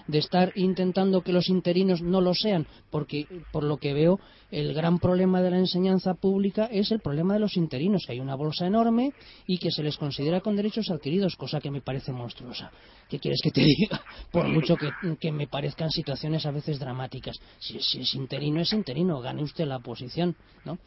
De 0.07 0.17
estar 0.17 0.51
intentando 0.55 1.21
que 1.21 1.33
los 1.33 1.49
interinos 1.49 2.01
no 2.01 2.21
lo 2.21 2.33
sean, 2.33 2.67
porque 2.89 3.27
por 3.51 3.63
lo 3.63 3.77
que 3.77 3.93
veo 3.93 4.19
el 4.51 4.73
gran 4.73 4.99
problema 4.99 5.41
de 5.41 5.51
la 5.51 5.57
enseñanza 5.57 6.13
pública 6.13 6.65
es 6.71 6.91
el 6.91 6.99
problema 6.99 7.33
de 7.33 7.39
los 7.39 7.57
interinos, 7.57 8.03
que 8.05 8.13
hay 8.13 8.19
una 8.19 8.35
bolsa 8.35 8.65
enorme 8.65 9.13
y 9.45 9.57
que 9.57 9.71
se 9.71 9.83
les 9.83 9.97
considera 9.97 10.41
con 10.41 10.55
derechos 10.55 10.89
adquiridos, 10.89 11.35
cosa 11.35 11.59
que 11.59 11.71
me 11.71 11.81
parece 11.81 12.11
monstruosa. 12.11 12.71
¿Qué 13.09 13.19
quieres 13.19 13.41
que 13.43 13.51
te 13.51 13.61
diga? 13.65 14.01
Por 14.31 14.47
mucho 14.47 14.75
que, 14.75 15.31
me 15.31 15.47
parezcan 15.47 15.89
situaciones 15.89 16.45
a 16.45 16.51
veces 16.51 16.79
dramáticas. 16.79 17.37
Si, 17.59 17.79
si 17.79 17.99
es 18.01 18.15
interino, 18.15 18.61
es 18.61 18.71
interino, 18.73 19.19
gane 19.19 19.43
usted 19.43 19.65
la 19.65 19.79
posición, 19.79 20.35
¿no? 20.63 20.77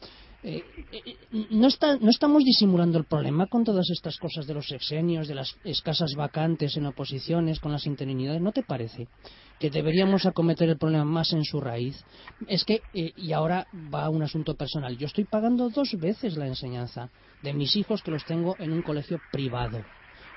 Eh, 0.43 0.63
eh, 0.91 1.17
no, 1.51 1.67
no 1.99 2.09
estamos 2.09 2.43
disimulando 2.43 2.97
el 2.97 3.05
problema 3.05 3.45
con 3.45 3.63
todas 3.63 3.87
estas 3.91 4.17
cosas 4.17 4.47
de 4.47 4.55
los 4.55 4.67
sexenios, 4.67 5.27
de 5.27 5.35
las 5.35 5.55
escasas 5.63 6.15
vacantes 6.15 6.75
en 6.77 6.87
oposiciones, 6.87 7.59
con 7.59 7.71
las 7.71 7.85
interinidades. 7.85 8.41
¿No 8.41 8.51
te 8.51 8.63
parece 8.63 9.07
que 9.59 9.69
deberíamos 9.69 10.25
acometer 10.25 10.69
el 10.69 10.79
problema 10.79 11.05
más 11.05 11.33
en 11.33 11.43
su 11.43 11.61
raíz? 11.61 12.03
Es 12.47 12.65
que, 12.65 12.81
eh, 12.93 13.13
y 13.15 13.33
ahora 13.33 13.67
va 13.93 14.05
a 14.05 14.09
un 14.09 14.23
asunto 14.23 14.55
personal, 14.55 14.97
yo 14.97 15.05
estoy 15.05 15.25
pagando 15.25 15.69
dos 15.69 15.95
veces 15.99 16.37
la 16.37 16.47
enseñanza 16.47 17.09
de 17.43 17.53
mis 17.53 17.75
hijos 17.75 18.01
que 18.01 18.11
los 18.11 18.25
tengo 18.25 18.55
en 18.57 18.73
un 18.73 18.81
colegio 18.81 19.21
privado. 19.31 19.83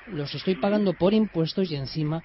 Los 0.08 0.34
estoy 0.34 0.56
pagando 0.56 0.92
por 0.92 1.14
impuestos 1.14 1.70
y 1.70 1.76
encima 1.76 2.22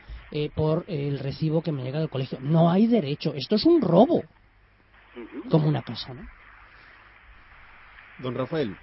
por 0.53 0.83
el 0.89 1.17
recibo 1.17 1.61
que 1.61 1.71
me 1.71 1.81
llega 1.81 1.99
del 1.99 2.09
colegio. 2.09 2.37
No 2.41 2.69
hay 2.69 2.87
derecho. 2.87 3.33
Esto 3.33 3.55
es 3.55 3.65
un 3.65 3.81
robo. 3.81 4.21
Como 5.49 5.69
una 5.69 5.81
casa, 5.81 6.13
¿no? 6.13 6.38
Don 8.19 8.35
Rafael. 8.35 8.75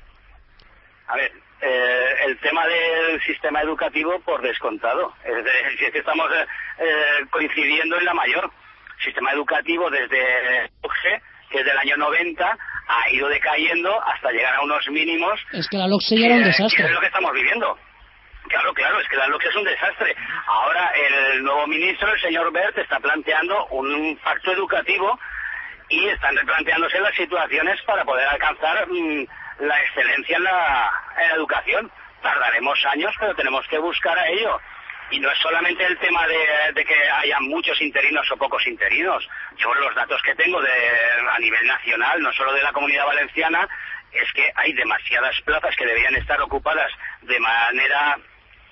A 1.09 1.17
ver, 1.17 1.33
eh, 1.61 2.15
el 2.27 2.39
tema 2.41 2.67
del 2.67 3.21
sistema 3.23 3.63
educativo 3.63 4.21
por 4.21 4.43
descontado. 4.43 5.15
Es, 5.25 5.45
decir, 5.45 5.93
que 5.93 5.99
estamos 5.99 6.31
eh, 6.33 6.47
eh, 6.79 7.27
coincidiendo 7.31 7.99
en 7.99 8.05
la 8.05 8.15
mayor. 8.15 8.51
Sistema 9.03 9.33
educativo 9.33 9.91
desde 9.91 10.71
que 11.51 11.61
es 11.61 11.65
del 11.65 11.79
año 11.79 11.97
90, 11.97 12.59
ha 12.89 13.11
ido 13.11 13.29
decayendo 13.29 14.03
hasta 14.05 14.33
llegar 14.33 14.55
a 14.57 14.63
unos 14.63 14.85
mínimos. 14.91 15.39
Es 15.53 15.69
que 15.69 15.77
la 15.77 15.87
LOCSE 15.87 16.19
ya 16.19 16.27
era 16.27 16.35
un 16.37 16.45
desastre. 16.45 16.85
es 16.85 16.91
lo 16.91 17.01
que 17.01 17.07
estamos 17.07 17.33
viviendo. 17.33 17.79
Claro, 18.49 18.73
claro, 18.75 19.01
es 19.01 19.09
que 19.09 19.17
la 19.17 19.29
LOCSE 19.29 19.49
es 19.49 19.57
un 19.57 19.65
desastre. 19.65 20.17
Ahora 20.47 20.91
el 20.91 21.45
nuevo 21.45 21.67
ministro, 21.67 22.13
el 22.13 22.21
señor 22.21 22.53
Bert, 22.53 22.77
está 22.79 22.99
planteando 22.99 23.67
un 23.67 24.19
pacto 24.23 24.53
educativo 24.53 25.19
y 25.89 26.09
están 26.09 26.37
replanteándose 26.37 27.01
las 27.01 27.15
situaciones 27.15 27.81
para 27.83 28.05
poder 28.05 28.27
alcanzar 28.29 28.87
mm, 28.89 29.27
la 29.61 29.81
excelencia 29.83 30.37
en 30.37 30.45
la, 30.45 30.93
educación. 31.35 31.91
Tardaremos 32.23 32.85
años, 32.87 33.15
pero 33.19 33.35
tenemos 33.35 33.67
que 33.69 33.79
buscar 33.79 34.19
a 34.19 34.29
ello. 34.29 34.61
Y 35.11 35.21
no 35.21 35.31
es 35.31 35.39
solamente 35.39 35.85
el 35.85 35.97
tema 35.99 36.27
de, 36.27 36.85
que 36.85 37.11
haya 37.11 37.39
muchos 37.41 37.81
interinos 37.81 38.29
o 38.33 38.37
pocos 38.37 38.67
interinos. 38.67 39.29
Yo 39.57 39.73
los 39.75 39.95
datos 39.95 40.21
que 40.23 40.35
tengo 40.35 40.61
de, 40.61 40.71
a 41.31 41.39
nivel 41.39 41.65
nacional, 41.67 42.21
no 42.21 42.33
solo 42.33 42.53
de 42.53 42.63
la 42.63 42.73
comunidad 42.73 43.07
valenciana, 43.07 43.69
es 44.13 44.33
que 44.33 44.51
hay 44.57 44.73
demasiadas 44.73 45.41
plazas 45.43 45.77
que 45.77 45.87
deberían 45.87 46.17
estar 46.17 46.41
ocupadas 46.41 46.91
de 47.23 47.39
manera 47.39 48.19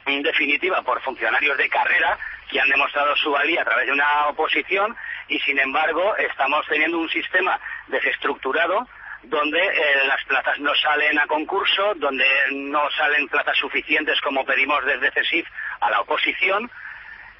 definitiva 0.06 0.82
por 0.82 1.00
funcionarios 1.02 1.56
de 1.56 1.68
carrera 1.68 2.18
que 2.50 2.60
han 2.60 2.68
demostrado 2.68 3.16
su 3.16 3.30
valía 3.30 3.62
a 3.62 3.64
través 3.64 3.86
de 3.86 3.92
una 3.92 4.26
oposición 4.26 4.94
y 5.28 5.38
sin 5.40 5.58
embargo 5.58 6.16
estamos 6.16 6.66
teniendo 6.68 6.98
un 6.98 7.08
sistema 7.08 7.58
desestructurado 7.88 8.86
donde 9.24 9.58
eh, 9.58 10.06
las 10.06 10.22
plazas 10.24 10.58
no 10.60 10.74
salen 10.74 11.18
a 11.18 11.26
concurso, 11.26 11.94
donde 11.96 12.26
no 12.52 12.90
salen 12.90 13.28
plazas 13.28 13.56
suficientes 13.56 14.20
como 14.20 14.44
pedimos 14.44 14.84
desde 14.84 15.10
CESIF 15.12 15.46
a 15.80 15.90
la 15.90 16.00
oposición 16.00 16.70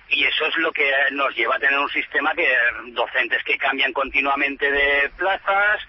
y 0.09 0.25
eso 0.25 0.47
es 0.47 0.57
lo 0.59 0.73
que 0.73 0.91
nos 1.13 1.35
lleva 1.35 1.57
a 1.57 1.59
tener 1.59 1.79
un 1.79 1.89
sistema 1.89 2.33
que 2.35 2.47
docentes 2.89 3.43
que 3.45 3.57
cambian 3.59 3.93
continuamente 3.93 4.71
de 4.71 5.11
plazas 5.17 5.81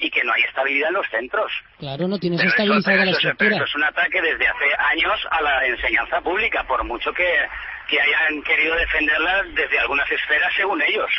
y 0.00 0.10
que 0.10 0.22
no 0.24 0.32
hay 0.32 0.42
estabilidad 0.42 0.88
en 0.88 0.94
los 0.94 1.08
centros. 1.08 1.52
Claro, 1.78 2.08
no 2.08 2.18
tienes 2.18 2.42
estabilidad 2.42 3.04
la 3.04 3.10
estructura. 3.10 3.56
Eso 3.56 3.64
es 3.64 3.74
un 3.74 3.84
ataque 3.84 4.22
desde 4.22 4.46
hace 4.46 4.66
años 4.78 5.20
a 5.30 5.42
la 5.42 5.66
enseñanza 5.66 6.20
pública, 6.20 6.64
por 6.64 6.84
mucho 6.84 7.12
que, 7.12 7.46
que 7.88 8.00
hayan 8.00 8.42
querido 8.42 8.74
defenderla 8.76 9.42
desde 9.54 9.78
algunas 9.78 10.10
esferas 10.10 10.52
según 10.54 10.80
ellos. 10.82 11.10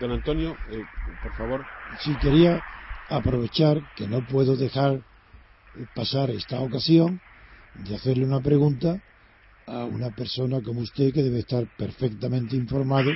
Don 0.00 0.10
Antonio, 0.10 0.56
eh, 0.70 0.84
por 1.22 1.32
favor. 1.36 1.64
Sí, 2.02 2.12
quería 2.20 2.60
aprovechar 3.08 3.80
que 3.96 4.06
no 4.06 4.26
puedo 4.26 4.56
dejar 4.56 5.02
pasar 5.94 6.30
esta 6.30 6.60
ocasión 6.60 7.20
de 7.74 7.94
hacerle 7.94 8.24
una 8.24 8.40
pregunta 8.40 9.00
a 9.66 9.84
una 9.84 10.10
persona 10.10 10.60
como 10.62 10.80
usted 10.80 11.12
que 11.12 11.22
debe 11.22 11.40
estar 11.40 11.66
perfectamente 11.76 12.56
informado 12.56 13.12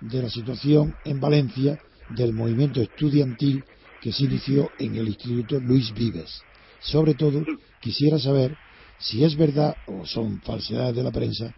de 0.00 0.22
la 0.22 0.30
situación 0.30 0.94
en 1.04 1.20
Valencia 1.20 1.78
del 2.10 2.32
movimiento 2.32 2.80
estudiantil 2.80 3.64
que 4.00 4.12
se 4.12 4.24
inició 4.24 4.70
en 4.78 4.94
el 4.96 5.08
Instituto 5.08 5.58
Luis 5.60 5.92
Vives. 5.94 6.42
Sobre 6.80 7.14
todo, 7.14 7.44
quisiera 7.80 8.18
saber 8.18 8.56
si 9.00 9.24
es 9.24 9.36
verdad 9.36 9.76
o 9.86 10.06
son 10.06 10.40
falsedades 10.42 10.94
de 10.94 11.02
la 11.02 11.10
prensa 11.10 11.54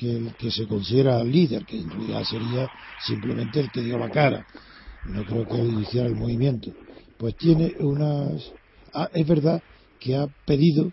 que 0.00 0.16
el 0.16 0.34
que 0.36 0.50
se 0.50 0.66
considera 0.66 1.22
líder, 1.22 1.66
que 1.66 1.76
en 1.76 1.90
realidad 1.90 2.22
sería 2.24 2.70
simplemente 3.06 3.60
el 3.60 3.70
que 3.70 3.82
dio 3.82 3.98
la 3.98 4.08
cara, 4.08 4.46
no 5.04 5.24
creo 5.24 5.46
que 5.46 5.56
iniciara 5.56 6.08
el 6.08 6.16
movimiento, 6.16 6.72
pues 7.18 7.36
tiene 7.36 7.74
unas... 7.80 8.52
Ah, 8.94 9.08
es 9.12 9.26
verdad 9.26 9.62
que 10.00 10.16
ha 10.16 10.26
pedido 10.46 10.90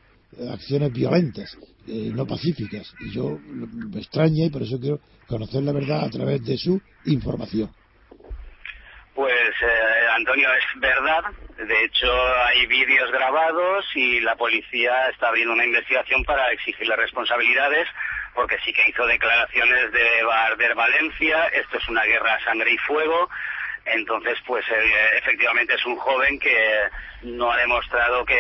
acciones 0.51 0.91
violentas, 0.91 1.57
eh, 1.87 2.11
no 2.13 2.27
pacíficas. 2.27 2.93
Y 2.99 3.11
yo 3.11 3.39
me 3.39 3.99
extraña 3.99 4.45
y 4.45 4.49
por 4.49 4.63
eso 4.63 4.79
quiero 4.79 4.99
conocer 5.25 5.63
la 5.63 5.71
verdad 5.71 6.03
a 6.03 6.09
través 6.09 6.43
de 6.43 6.57
su 6.57 6.79
información. 7.05 7.69
Pues 9.15 9.33
eh, 9.33 10.07
Antonio, 10.15 10.47
es 10.53 10.79
verdad. 10.79 11.23
De 11.57 11.85
hecho, 11.85 12.07
hay 12.45 12.67
vídeos 12.67 13.11
grabados 13.11 13.85
y 13.95 14.19
la 14.19 14.35
policía 14.35 15.09
está 15.09 15.29
abriendo 15.29 15.53
una 15.53 15.65
investigación 15.65 16.23
para 16.23 16.51
exigirle 16.51 16.95
responsabilidades 16.95 17.87
porque 18.37 18.57
sí 18.63 18.71
que 18.71 18.87
hizo 18.87 19.03
declaraciones 19.07 19.91
de 19.91 20.23
Barder 20.23 20.75
Valencia. 20.75 21.47
Esto 21.47 21.79
es 21.79 21.89
una 21.89 22.03
guerra 22.03 22.35
a 22.35 22.43
sangre 22.43 22.71
y 22.71 22.77
fuego. 22.77 23.27
Entonces, 23.83 24.37
pues 24.45 24.63
eh, 24.69 25.17
efectivamente 25.17 25.73
es 25.73 25.83
un 25.87 25.95
joven 25.95 26.37
que 26.37 26.55
no 27.23 27.51
ha 27.51 27.57
demostrado 27.57 28.23
que 28.25 28.37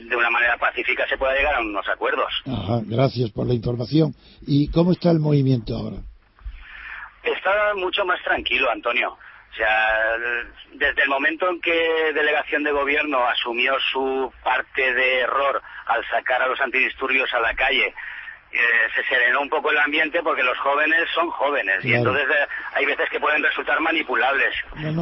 de 0.00 0.16
una 0.16 0.30
manera 0.30 0.56
pacífica 0.56 1.06
se 1.08 1.18
pueda 1.18 1.34
llegar 1.34 1.56
a 1.56 1.60
unos 1.60 1.86
acuerdos. 1.86 2.32
Ajá, 2.46 2.80
gracias 2.86 3.30
por 3.32 3.46
la 3.46 3.52
información. 3.52 4.14
¿Y 4.46 4.70
cómo 4.70 4.92
está 4.92 5.10
el 5.10 5.20
movimiento 5.20 5.76
ahora? 5.76 5.96
Está 7.22 7.74
mucho 7.74 8.06
más 8.06 8.22
tranquilo, 8.22 8.70
Antonio. 8.70 9.10
O 9.10 9.56
sea, 9.56 10.16
desde 10.72 11.02
el 11.02 11.08
momento 11.10 11.50
en 11.50 11.60
que 11.60 12.12
Delegación 12.14 12.64
de 12.64 12.72
Gobierno 12.72 13.26
asumió 13.26 13.74
su 13.92 14.32
parte 14.42 14.94
de 14.94 15.20
error 15.20 15.60
al 15.86 16.02
sacar 16.08 16.40
a 16.40 16.48
los 16.48 16.60
antidisturbios 16.60 17.32
a 17.34 17.40
la 17.40 17.54
calle, 17.54 17.94
eh, 18.54 18.88
se 18.94 19.02
serenó 19.04 19.42
un 19.42 19.48
poco 19.48 19.70
el 19.70 19.78
ambiente 19.78 20.22
porque 20.22 20.42
los 20.42 20.56
jóvenes 20.58 21.08
son 21.14 21.28
jóvenes 21.30 21.84
y 21.84 21.92
entonces 21.92 22.24
eh, 22.30 22.46
hay 22.74 22.86
veces 22.86 23.08
que 23.10 23.18
pueden 23.18 23.42
resultar 23.42 23.80
manipulables, 23.80 24.54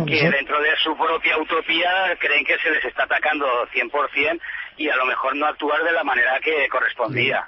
que 0.07 0.31
dentro 0.31 0.61
de 0.61 0.75
su 0.83 0.97
propia 0.97 1.39
utopía 1.39 2.17
creen 2.19 2.45
que 2.45 2.59
se 2.59 2.71
les 2.71 2.85
está 2.85 3.05
atacando 3.05 3.47
100% 3.75 4.41
y 4.79 4.89
a 4.89 4.97
lo 4.97 5.05
mejor 5.05 5.37
no 5.37 5.47
actuar 5.47 5.85
de 5.85 5.93
la 5.93 6.03
manera 6.03 6.41
que 6.41 6.67
correspondía. 6.69 7.45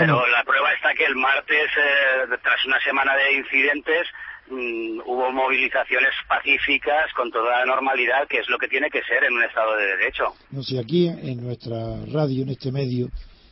Pero 0.00 0.26
la 0.26 0.42
prueba 0.42 0.72
está 0.72 0.94
que 0.94 1.04
el 1.04 1.16
martes, 1.16 1.70
eh, 1.76 2.36
tras 2.42 2.64
una 2.64 2.80
semana 2.80 3.14
de 3.14 3.34
incidentes, 3.34 4.08
Mm, 4.48 5.00
hubo 5.04 5.32
movilizaciones 5.32 6.12
pacíficas 6.28 7.12
con 7.14 7.32
toda 7.32 7.58
la 7.58 7.66
normalidad, 7.66 8.28
que 8.28 8.38
es 8.38 8.48
lo 8.48 8.58
que 8.58 8.68
tiene 8.68 8.88
que 8.90 9.02
ser 9.02 9.24
en 9.24 9.32
un 9.32 9.42
Estado 9.42 9.76
de 9.76 9.86
Derecho. 9.96 10.34
No 10.52 10.62
sé, 10.62 10.78
aquí 10.78 11.08
en 11.08 11.42
nuestra 11.42 11.76
radio, 12.12 12.44
en 12.44 12.50
este 12.50 12.70
medio, 12.70 13.08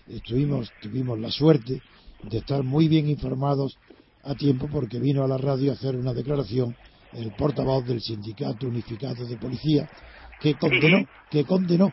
estuvimos, 0.08 0.72
tuvimos 0.80 1.18
la 1.18 1.30
suerte 1.30 1.82
de 2.22 2.38
estar 2.38 2.62
muy 2.62 2.88
bien 2.88 3.08
informados 3.08 3.76
a 4.22 4.34
tiempo 4.34 4.68
porque 4.68 4.98
vino 4.98 5.22
a 5.24 5.28
la 5.28 5.38
radio 5.38 5.70
a 5.70 5.74
hacer 5.74 5.96
una 5.96 6.12
declaración 6.12 6.74
el 7.12 7.32
portavoz 7.32 7.86
del 7.86 8.00
Sindicato 8.00 8.66
Unificado 8.66 9.26
de 9.26 9.36
Policía 9.36 9.88
que 10.40 10.54
condenó, 10.54 11.06
que 11.30 11.44
condenó 11.44 11.92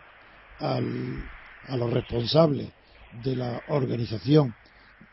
al, 0.60 1.24
a 1.68 1.78
los 1.78 1.92
responsables 1.92 2.70
de 3.24 3.36
la 3.36 3.62
organización 3.70 4.54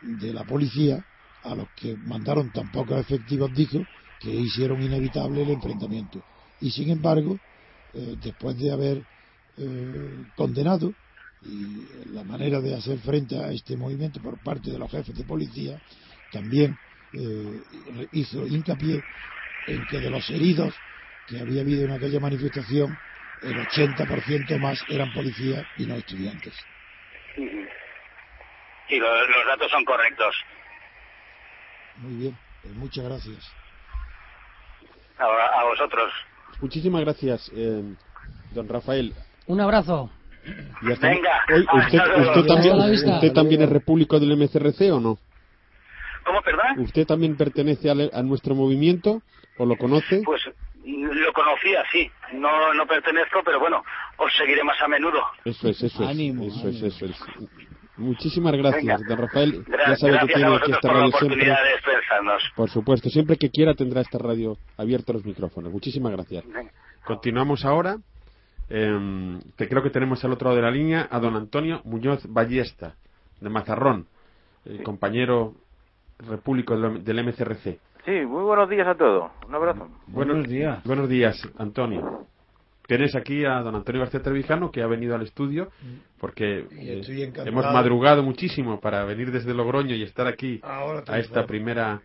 de 0.03 0.33
la 0.33 0.45
policía 0.45 1.05
a 1.43 1.55
los 1.55 1.69
que 1.77 1.97
mandaron 1.97 2.51
tan 2.53 2.71
pocos 2.71 2.99
efectivos, 2.99 3.53
dijo 3.55 3.79
que 4.21 4.31
hicieron 4.31 4.83
inevitable 4.83 5.43
el 5.43 5.51
enfrentamiento. 5.51 6.23
Y 6.61 6.71
sin 6.71 6.91
embargo, 6.91 7.39
eh, 7.95 8.17
después 8.23 8.59
de 8.59 8.73
haber 8.73 9.03
eh, 9.57 10.25
condenado 10.37 10.93
y 11.43 11.87
la 12.13 12.25
manera 12.25 12.61
de 12.61 12.75
hacer 12.75 12.99
frente 12.99 13.37
a 13.39 13.51
este 13.51 13.77
movimiento 13.77 14.21
por 14.21 14.43
parte 14.43 14.71
de 14.71 14.79
los 14.79 14.91
jefes 14.91 15.15
de 15.15 15.25
policía, 15.25 15.81
también 16.33 16.77
eh, 17.13 17.63
hizo 18.13 18.47
hincapié 18.47 19.03
en 19.67 19.87
que 19.87 20.01
de 20.01 20.11
los 20.11 20.29
heridos 20.31 20.75
que 21.27 21.39
había 21.41 21.61
habido 21.61 21.85
en 21.85 21.93
aquella 21.93 22.21
manifestación, 22.21 22.99
el 23.43 23.55
80% 23.55 24.59
más 24.59 24.83
eran 24.89 25.13
policías 25.13 25.65
y 25.77 25.87
no 25.87 25.95
estudiantes. 25.95 26.55
Sí, 28.89 28.99
los 28.99 29.47
datos 29.47 29.71
son 29.71 29.85
correctos. 29.85 30.35
Muy 31.97 32.15
bien, 32.17 32.39
pues 32.63 32.75
muchas 32.75 33.05
gracias. 33.05 33.53
A, 35.19 35.65
vosotros. 35.65 36.13
Muchísimas 36.61 37.03
gracias, 37.03 37.51
eh, 37.55 37.83
don 38.53 38.69
Rafael. 38.69 39.15
Un 39.47 39.61
abrazo. 39.61 40.11
Venga. 41.01 41.45
usted, 41.75 42.47
también, 42.47 42.77
¿Usted 42.77 43.33
también 43.33 43.63
es 43.63 43.69
repúblico 43.69 44.19
del 44.21 44.37
MCRC 44.37 44.93
o 44.93 45.01
no? 45.01 45.19
¿Cómo, 46.25 46.43
perdón? 46.43 46.81
¿Usted 46.81 47.07
también 47.07 47.37
pertenece 47.37 47.91
a, 47.91 48.23
nuestro 48.23 48.55
movimiento 48.55 49.23
o 49.59 49.65
lo 49.65 49.77
conoce? 49.77 50.23
Pues 50.25 50.43
lo 50.85 51.33
conocía, 51.33 51.83
sí. 51.91 52.11
No, 52.35 52.75
no 52.75 52.87
pertenezco, 52.87 53.43
pero 53.45 53.59
bueno, 53.59 53.83
os 54.19 54.35
seguiré 54.37 54.63
más 54.63 54.81
a 54.83 54.89
menudo. 54.89 55.23
Eso 55.45 55.69
es, 55.69 55.83
eso 55.83 56.03
es. 56.03 56.09
Ánimo, 56.09 56.45
eso 56.45 56.69
es, 56.69 56.83
eso 56.83 57.07
es. 57.07 57.17
Muchísimas 57.97 58.53
gracias, 58.53 59.01
don 59.09 59.19
Rafael. 59.19 59.65
ya 59.67 59.97
sabe 59.97 60.19
que 60.21 60.35
tiene 60.35 60.57
aquí 60.57 60.71
esta 60.71 60.93
radio 60.93 61.11
siempre. 61.19 61.57
Por 62.55 62.71
supuesto, 62.71 63.11
siempre 63.11 63.37
que 63.37 63.51
quiera 63.51 63.75
tendrá 63.75 64.03
esta 64.03 64.19
radio 64.19 64.57
abierta 64.77 65.13
los 65.13 65.25
micrófonos. 65.25 65.73
Muchísimas 65.73 66.13
gracias. 66.13 66.45
Continuamos 67.05 67.65
ahora. 67.65 67.97
Eh, 68.71 69.39
que 69.57 69.69
creo 69.69 69.83
que 69.83 69.91
tenemos 69.91 70.25
al 70.25 70.33
otro 70.33 70.47
lado 70.49 70.57
de 70.57 70.63
la 70.63 70.71
línea 70.71 71.09
a 71.11 71.19
don 71.21 71.37
Antonio 71.37 71.81
Muñoz 71.85 72.27
Ballesta, 72.29 72.95
de 73.41 73.49
Mazarrón, 73.49 74.07
el 74.65 74.83
compañero 74.83 75.55
repúblico 76.19 76.77
del 76.77 77.25
MCRC. 77.25 77.79
Sí, 78.05 78.27
muy 78.27 78.43
buenos 78.43 78.69
días 78.69 78.87
a 78.87 78.95
todos. 78.95 79.31
Un 79.47 79.55
abrazo. 79.55 79.89
buenos 80.07 80.47
días. 80.49 80.83
Buenos 80.85 81.09
días, 81.09 81.37
Antonio. 81.59 82.27
Tienes 82.89 83.15
aquí 83.15 83.45
a 83.45 83.61
don 83.61 83.75
Antonio 83.75 84.01
García 84.01 84.23
Trevijano, 84.23 84.71
que 84.71 84.81
ha 84.81 84.87
venido 84.87 85.15
al 85.15 85.21
estudio, 85.21 85.69
porque 86.19 86.67
eh, 86.71 87.33
hemos 87.45 87.67
madrugado 87.67 88.23
muchísimo 88.23 88.81
para 88.81 89.05
venir 89.05 89.31
desde 89.31 89.53
Logroño 89.53 89.95
y 89.95 90.03
estar 90.05 90.27
aquí 90.27 90.59
a 90.63 91.19
esta 91.19 91.45
primera 91.45 92.01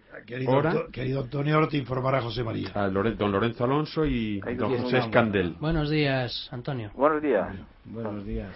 hora. 0.45 0.73
querido 0.91 1.21
Antonio, 1.21 1.55
ahora 1.55 1.69
te 1.69 1.77
informará 1.77 2.21
José 2.21 2.43
María. 2.43 2.69
A 2.75 2.89
don 2.89 3.31
Lorenzo 3.31 3.63
Alonso 3.63 4.05
y 4.05 4.41
don 4.41 4.77
José 4.77 4.97
Escandel. 4.97 5.55
Buenos 5.57 5.89
días, 5.89 6.49
Antonio. 6.51 6.91
Buenos 6.95 7.21
días. 7.21 7.55
Buenos 7.85 8.25
días. 8.25 8.53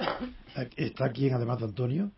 ¿Está 0.75 1.13
quién 1.13 1.33
además 1.33 1.59
de 1.59 1.65
Antonio? 1.65 2.11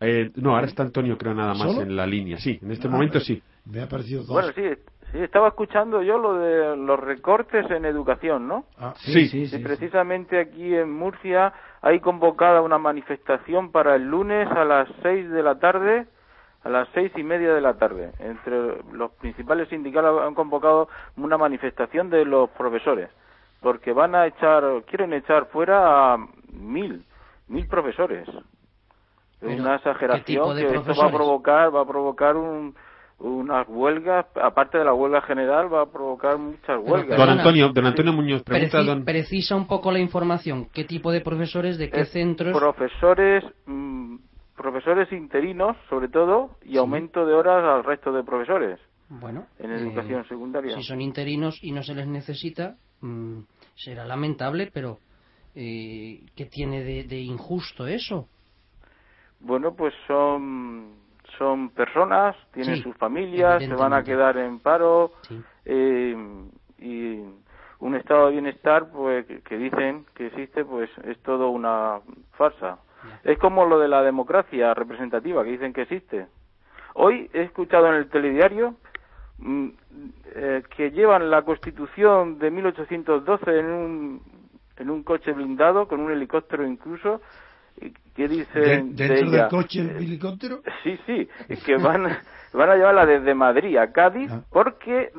Eh, 0.00 0.32
no, 0.34 0.56
ahora 0.56 0.66
está 0.66 0.82
Antonio, 0.82 1.16
creo, 1.16 1.32
nada 1.32 1.54
más 1.54 1.76
en 1.78 1.94
la 1.94 2.08
línea. 2.08 2.38
Sí, 2.38 2.58
en 2.60 2.72
este 2.72 2.88
ah, 2.88 2.90
momento 2.90 3.20
sí. 3.20 3.40
Me 3.66 3.82
ha 3.82 3.88
parecido 3.88 4.24
dos. 4.24 4.30
Bueno, 4.30 4.52
sí, 4.52 4.82
Sí, 5.12 5.18
estaba 5.18 5.48
escuchando 5.48 6.02
yo 6.02 6.16
lo 6.16 6.38
de 6.38 6.74
los 6.74 6.98
recortes 6.98 7.70
en 7.70 7.84
educación, 7.84 8.48
¿no? 8.48 8.64
Ah, 8.78 8.94
sí, 8.96 9.28
sí, 9.28 9.46
sí, 9.46 9.58
Precisamente 9.58 10.40
aquí 10.40 10.74
en 10.74 10.90
Murcia 10.90 11.52
hay 11.82 12.00
convocada 12.00 12.62
una 12.62 12.78
manifestación 12.78 13.70
para 13.72 13.94
el 13.96 14.04
lunes 14.04 14.48
a 14.50 14.64
las 14.64 14.88
seis 15.02 15.28
de 15.30 15.42
la 15.42 15.58
tarde, 15.58 16.06
a 16.64 16.70
las 16.70 16.88
seis 16.94 17.12
y 17.14 17.22
media 17.24 17.52
de 17.52 17.60
la 17.60 17.74
tarde. 17.74 18.12
Entre 18.20 18.82
los 18.92 19.10
principales 19.12 19.68
sindicatos 19.68 20.22
han 20.22 20.34
convocado 20.34 20.88
una 21.18 21.36
manifestación 21.36 22.08
de 22.08 22.24
los 22.24 22.48
profesores, 22.50 23.10
porque 23.60 23.92
van 23.92 24.14
a 24.14 24.26
echar, 24.26 24.64
quieren 24.86 25.12
echar 25.12 25.44
fuera 25.46 26.14
a 26.14 26.26
mil, 26.52 27.04
mil 27.48 27.68
profesores. 27.68 28.26
Es 29.42 29.60
una 29.60 29.74
exageración 29.74 30.56
que 30.56 30.74
esto 30.74 30.94
va 30.98 31.08
a 31.08 31.12
provocar, 31.12 31.74
va 31.74 31.82
a 31.82 31.86
provocar 31.86 32.34
un 32.36 32.74
unas 33.22 33.68
huelgas, 33.68 34.26
aparte 34.34 34.78
de 34.78 34.84
la 34.84 34.94
huelga 34.94 35.22
general, 35.22 35.72
va 35.72 35.82
a 35.82 35.86
provocar 35.86 36.38
muchas 36.38 36.78
huelgas. 36.82 37.16
Don 37.16 37.28
Antonio, 37.28 37.68
don 37.72 37.86
Antonio 37.86 38.12
Muñoz, 38.12 38.42
pregunta 38.42 38.82
don... 38.82 39.04
Precisa 39.04 39.54
un 39.54 39.66
poco 39.66 39.92
la 39.92 40.00
información. 40.00 40.68
¿Qué 40.72 40.84
tipo 40.84 41.12
de 41.12 41.20
profesores, 41.20 41.78
de 41.78 41.90
qué 41.90 42.04
centros? 42.04 42.56
Profesores, 42.56 43.44
mm, 43.66 44.16
profesores 44.56 45.10
interinos, 45.12 45.76
sobre 45.88 46.08
todo, 46.08 46.56
y 46.64 46.76
aumento 46.76 47.24
de 47.24 47.34
horas 47.34 47.64
al 47.64 47.84
resto 47.84 48.12
de 48.12 48.24
profesores. 48.24 48.80
Bueno. 49.08 49.46
En 49.58 49.70
eh, 49.70 49.76
educación 49.76 50.26
secundaria. 50.28 50.76
Si 50.76 50.82
son 50.82 51.00
interinos 51.00 51.62
y 51.62 51.72
no 51.72 51.82
se 51.82 51.94
les 51.94 52.06
necesita, 52.06 52.76
mm, 53.00 53.38
será 53.74 54.04
lamentable, 54.04 54.70
pero 54.72 54.98
eh, 55.54 56.22
¿qué 56.34 56.46
tiene 56.46 56.82
de, 56.82 57.04
de 57.04 57.20
injusto 57.20 57.86
eso? 57.86 58.26
Bueno, 59.38 59.74
pues 59.74 59.92
son 60.06 61.01
son 61.38 61.70
personas, 61.70 62.36
tienen 62.52 62.82
sus 62.82 62.96
familias, 62.96 63.62
se 63.62 63.74
van 63.74 63.92
a 63.92 64.02
quedar 64.02 64.36
en 64.36 64.58
paro 64.58 65.12
eh, 65.64 66.16
y 66.78 67.20
un 67.78 67.94
estado 67.96 68.26
de 68.26 68.32
bienestar 68.32 68.90
pues 68.92 69.26
que 69.44 69.56
dicen 69.56 70.06
que 70.14 70.26
existe 70.26 70.64
pues 70.64 70.90
es 71.04 71.18
todo 71.22 71.50
una 71.50 72.00
farsa. 72.32 72.78
Es 73.24 73.38
como 73.38 73.66
lo 73.66 73.78
de 73.78 73.88
la 73.88 74.02
democracia 74.02 74.74
representativa 74.74 75.42
que 75.42 75.50
dicen 75.50 75.72
que 75.72 75.82
existe. 75.82 76.26
Hoy 76.94 77.28
he 77.32 77.42
escuchado 77.42 77.88
en 77.88 77.94
el 77.94 78.08
telediario 78.10 78.76
mm, 79.38 79.68
eh, 80.34 80.62
que 80.76 80.90
llevan 80.92 81.30
la 81.30 81.42
Constitución 81.42 82.38
de 82.38 82.50
1812 82.50 83.58
en 83.58 83.66
un 83.66 84.22
en 84.76 84.90
un 84.90 85.02
coche 85.02 85.32
blindado 85.32 85.86
con 85.86 86.00
un 86.00 86.10
helicóptero 86.10 86.66
incluso 86.66 87.20
¿Qué 88.14 88.28
dicen 88.28 88.94
¿Dentro 88.94 89.30
del 89.30 89.48
coche 89.48 89.80
el 89.80 89.96
helicóptero? 89.96 90.60
Sí, 90.82 90.98
sí, 91.06 91.28
que 91.64 91.76
van, 91.76 92.04
van 92.52 92.70
a 92.70 92.76
llevarla 92.76 93.06
desde 93.06 93.34
Madrid 93.34 93.76
a 93.76 93.92
Cádiz 93.92 94.30
ah. 94.30 94.42
porque 94.50 95.10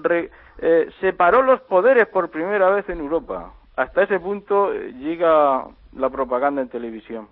eh, 0.59 0.89
separó 1.01 1.41
los 1.41 1.61
poderes 1.61 2.07
por 2.07 2.30
primera 2.30 2.69
vez 2.69 2.88
en 2.89 2.99
Europa. 2.99 3.53
Hasta 3.75 4.03
ese 4.03 4.19
punto 4.19 4.73
eh, 4.73 4.93
llega 4.99 5.65
la 5.93 6.09
propaganda 6.09 6.61
en 6.61 6.69
televisión. 6.69 7.27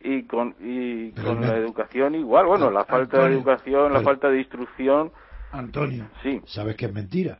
y 0.00 0.24
con 0.24 0.54
y 0.60 1.12
con 1.12 1.40
la 1.40 1.56
educación 1.56 2.14
igual 2.14 2.46
bueno 2.46 2.70
la 2.70 2.84
falta 2.84 3.24
de 3.24 3.32
educación 3.32 3.92
la 3.92 4.02
falta 4.02 4.28
de 4.28 4.38
instrucción 4.38 5.10
Antonio 5.52 6.06
sí 6.22 6.42
sabes 6.44 6.76
que 6.76 6.84
es 6.86 6.92
mentira 6.92 7.38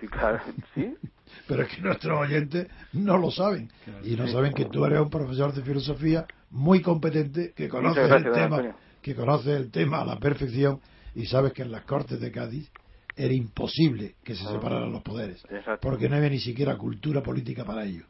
sí 0.00 0.08
claro 0.08 0.40
sí 0.74 0.96
pero 1.46 1.62
es 1.62 1.68
que 1.68 1.82
nuestros 1.82 2.18
oyentes 2.18 2.68
no 2.92 3.18
lo 3.18 3.30
saben. 3.30 3.70
Y 4.02 4.16
no 4.16 4.26
saben 4.28 4.52
que 4.52 4.66
tú 4.66 4.84
eres 4.84 5.00
un 5.00 5.10
profesor 5.10 5.52
de 5.52 5.62
filosofía 5.62 6.26
muy 6.50 6.80
competente 6.80 7.52
que 7.54 7.68
conoce 7.68 8.02
el 8.04 8.32
tema 8.32 8.74
que 9.04 9.14
conoce 9.14 9.54
el 9.54 9.70
tema 9.70 10.00
a 10.00 10.04
la 10.06 10.18
perfección 10.18 10.80
y 11.14 11.26
sabes 11.26 11.52
que 11.52 11.60
en 11.60 11.70
las 11.70 11.82
Cortes 11.82 12.18
de 12.18 12.32
Cádiz 12.32 12.72
era 13.14 13.34
imposible 13.34 14.14
que 14.24 14.34
se 14.34 14.44
ah. 14.46 14.52
separaran 14.52 14.90
los 14.90 15.02
poderes 15.02 15.46
porque 15.82 16.08
no 16.08 16.16
había 16.16 16.30
ni 16.30 16.38
siquiera 16.38 16.76
cultura 16.76 17.22
política 17.22 17.64
para 17.64 17.84
ello. 17.84 18.04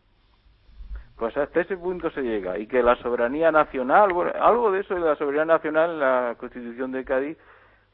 Pues 1.17 1.37
hasta 1.37 1.61
ese 1.61 1.77
punto 1.77 2.11
se 2.11 2.23
llega 2.23 2.59
y 2.59 2.69
que 2.69 2.81
la 2.83 2.97
soberanía 3.03 3.51
nacional 3.51 4.13
bueno, 4.13 4.33
algo 4.41 4.71
de 4.71 4.81
eso 4.81 4.95
de 4.95 5.01
la 5.01 5.17
soberanía 5.17 5.57
nacional 5.57 5.91
en 5.91 5.99
la 5.99 6.37
Constitución 6.39 6.93
de 6.93 7.05
Cádiz 7.05 7.37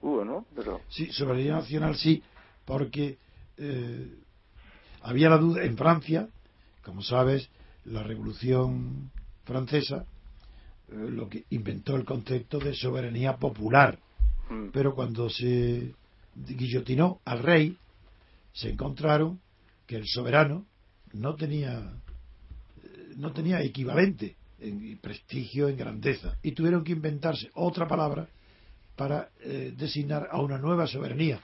hubo 0.03 0.25
no 0.25 0.45
pero 0.55 0.81
sí 0.89 1.11
soberanía 1.13 1.55
nacional 1.55 1.95
sí 1.95 2.23
porque 2.67 3.17
eh, 3.57 4.09
había 5.03 5.29
la 5.29 5.39
duda 5.39 5.65
en 5.65 5.77
Francia, 5.77 6.29
como 6.83 7.03
sabes, 7.03 7.49
la 7.85 8.03
Revolución 8.03 9.11
Francesa 9.45 10.05
eh, 10.91 11.11
lo 11.11 11.29
que 11.29 11.45
inventó 11.51 11.97
el 11.97 12.05
concepto 12.05 12.59
de 12.59 12.75
soberanía 12.75 13.37
popular. 13.37 13.99
Mm. 14.49 14.69
Pero 14.73 14.95
cuando 14.95 15.31
se 15.31 15.93
guillotinó 16.35 17.21
al 17.25 17.43
rey, 17.43 17.77
se 18.53 18.71
encontraron 18.71 19.41
que 19.87 19.97
el 19.97 20.07
soberano 20.07 20.67
no 21.13 21.35
tenía 21.35 21.79
eh, 22.83 23.15
no 23.17 23.33
tenía 23.33 23.63
equivalente 23.63 24.37
en 24.59 24.99
prestigio, 24.99 25.69
en 25.69 25.77
grandeza, 25.77 26.37
y 26.43 26.53
tuvieron 26.53 26.85
que 26.85 26.93
inventarse 26.93 27.51
otra 27.55 27.89
palabra 27.89 28.29
para 28.97 29.31
eh, 29.41 29.73
designar 29.77 30.29
a 30.31 30.41
una 30.41 30.59
nueva 30.59 30.87
soberanía, 30.87 31.41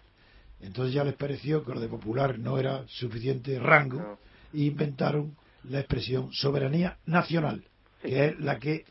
entonces 0.61 0.95
ya 0.95 1.05
les 1.05 1.15
pareció 1.15 1.65
que 1.65 1.75
lo 1.75 1.81
de 1.81 1.89
popular 1.89 2.39
no 2.39 2.59
era 2.59 2.87
suficiente 2.89 3.59
rango 3.59 4.19
e 4.53 4.61
inventaron 4.61 5.37
la 5.65 5.81
expresión 5.81 6.33
soberanía 6.33 6.97
nacional, 7.07 7.65
que 8.03 8.27
es 8.27 8.41
la 8.41 8.59
que 8.59 8.85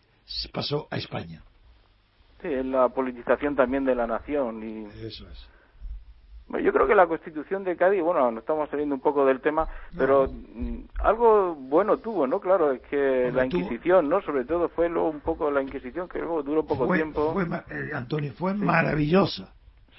pasó 0.54 0.88
a 0.92 0.98
España. 0.98 1.42
Sí, 2.42 2.50
es 2.50 2.66
la 2.66 2.90
politización 2.90 3.56
también 3.56 3.86
de 3.86 3.96
la 3.96 4.06
nación. 4.06 4.64
y 4.64 4.86
Eso 5.06 5.28
es. 5.28 6.64
yo 6.64 6.72
creo 6.72 6.86
que 6.86 6.94
la 6.94 7.08
Constitución 7.08 7.64
de 7.64 7.76
Cádiz, 7.76 8.04
bueno, 8.04 8.30
nos 8.30 8.42
estamos 8.42 8.70
saliendo 8.70 8.94
un 8.94 9.02
poco 9.02 9.26
del 9.26 9.42
tema, 9.42 9.68
pero 9.98 10.28
mm, 10.28 10.82
algo 11.00 11.56
bueno 11.56 11.98
tuvo, 11.98 12.28
¿no? 12.28 12.40
Claro, 12.40 12.74
es 12.74 12.82
que 12.82 13.32
la 13.34 13.46
Inquisición, 13.46 14.10
¿no? 14.10 14.22
Sobre 14.22 14.46
todo 14.46 14.70
fue 14.70 14.90
luego 14.90 15.10
un 15.10 15.22
poco 15.22 15.50
la 15.50 15.62
Inquisición 15.64 16.08
que 16.08 16.20
luego 16.20 16.44
duró 16.44 16.64
poco 16.64 16.94
tiempo. 16.94 17.34
Fue, 17.34 17.44
eh, 17.44 17.92
Antonio, 17.94 18.34
fue 18.34 18.54
maravillosa. 18.54 19.52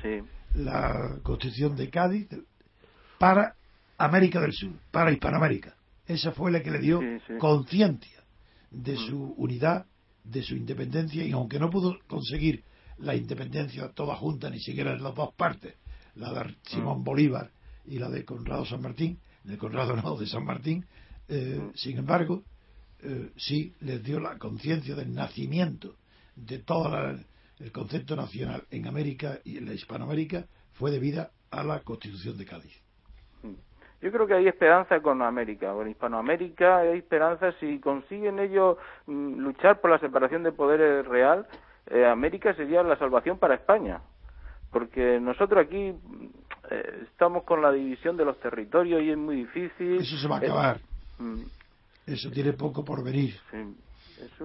Sí 0.02 0.22
la 0.56 1.18
Constitución 1.22 1.76
de 1.76 1.90
Cádiz 1.90 2.28
para 3.18 3.54
América 3.98 4.40
del 4.40 4.52
Sur, 4.52 4.72
para 4.90 5.12
Hispanoamérica. 5.12 5.74
Esa 6.06 6.32
fue 6.32 6.50
la 6.50 6.62
que 6.62 6.70
le 6.70 6.78
dio 6.78 7.00
conciencia 7.38 8.22
de 8.70 8.94
mm. 8.94 9.06
su 9.06 9.34
unidad, 9.36 9.86
de 10.24 10.42
su 10.42 10.56
independencia, 10.56 11.24
y 11.24 11.32
aunque 11.32 11.58
no 11.58 11.70
pudo 11.70 11.98
conseguir 12.06 12.62
la 12.98 13.14
independencia 13.14 13.88
toda 13.88 14.16
junta, 14.16 14.50
ni 14.50 14.60
siquiera 14.60 14.94
en 14.94 15.02
las 15.02 15.14
dos 15.14 15.34
partes, 15.34 15.74
la 16.14 16.32
de 16.32 16.54
Simón 16.68 17.00
mm. 17.00 17.04
Bolívar 17.04 17.50
y 17.86 17.98
la 17.98 18.08
de 18.08 18.24
Conrado 18.24 18.64
San 18.64 18.82
Martín, 18.82 19.18
de 19.44 19.58
Conrado 19.58 19.96
no, 19.96 20.16
de 20.16 20.26
San 20.26 20.44
Martín, 20.44 20.86
eh, 21.28 21.60
mm. 21.60 21.76
sin 21.76 21.98
embargo, 21.98 22.42
eh, 23.02 23.30
sí 23.36 23.74
les 23.80 24.02
dio 24.02 24.20
la 24.20 24.38
conciencia 24.38 24.94
del 24.94 25.12
nacimiento 25.12 25.96
de 26.34 26.58
toda 26.58 26.90
la, 26.90 27.18
el 27.58 27.72
concepto 27.72 28.16
nacional 28.16 28.64
en 28.70 28.86
América 28.86 29.38
y 29.44 29.58
en 29.58 29.66
la 29.66 29.74
Hispanoamérica 29.74 30.44
fue 30.72 30.90
debida 30.90 31.30
a 31.50 31.64
la 31.64 31.80
Constitución 31.80 32.36
de 32.36 32.44
Cádiz. 32.44 32.82
Mm. 33.42 33.54
Yo 34.02 34.12
creo 34.12 34.26
que 34.26 34.34
hay 34.34 34.46
esperanza 34.46 35.00
con 35.00 35.22
América, 35.22 35.72
con 35.72 35.88
Hispanoamérica 35.88 36.78
hay 36.78 36.98
esperanza 36.98 37.52
si 37.60 37.78
consiguen 37.80 38.38
ellos 38.38 38.76
mm, 39.06 39.38
luchar 39.38 39.80
por 39.80 39.90
la 39.90 39.98
separación 39.98 40.42
de 40.42 40.52
poderes 40.52 41.06
real, 41.06 41.46
eh, 41.86 42.04
América 42.04 42.54
sería 42.54 42.82
la 42.82 42.98
salvación 42.98 43.38
para 43.38 43.54
España, 43.54 44.00
porque 44.70 45.18
nosotros 45.20 45.64
aquí 45.64 45.92
mm, 45.92 46.26
eh, 46.70 47.04
estamos 47.10 47.44
con 47.44 47.62
la 47.62 47.72
división 47.72 48.16
de 48.16 48.26
los 48.26 48.38
territorios 48.40 49.02
y 49.02 49.10
es 49.10 49.16
muy 49.16 49.36
difícil. 49.36 49.96
Eso 50.00 50.18
se 50.18 50.28
va 50.28 50.36
a 50.36 50.38
acabar. 50.40 50.80
Eso 52.06 52.30
tiene 52.30 52.52
poco 52.52 52.84
por 52.84 53.02
venir 53.02 53.34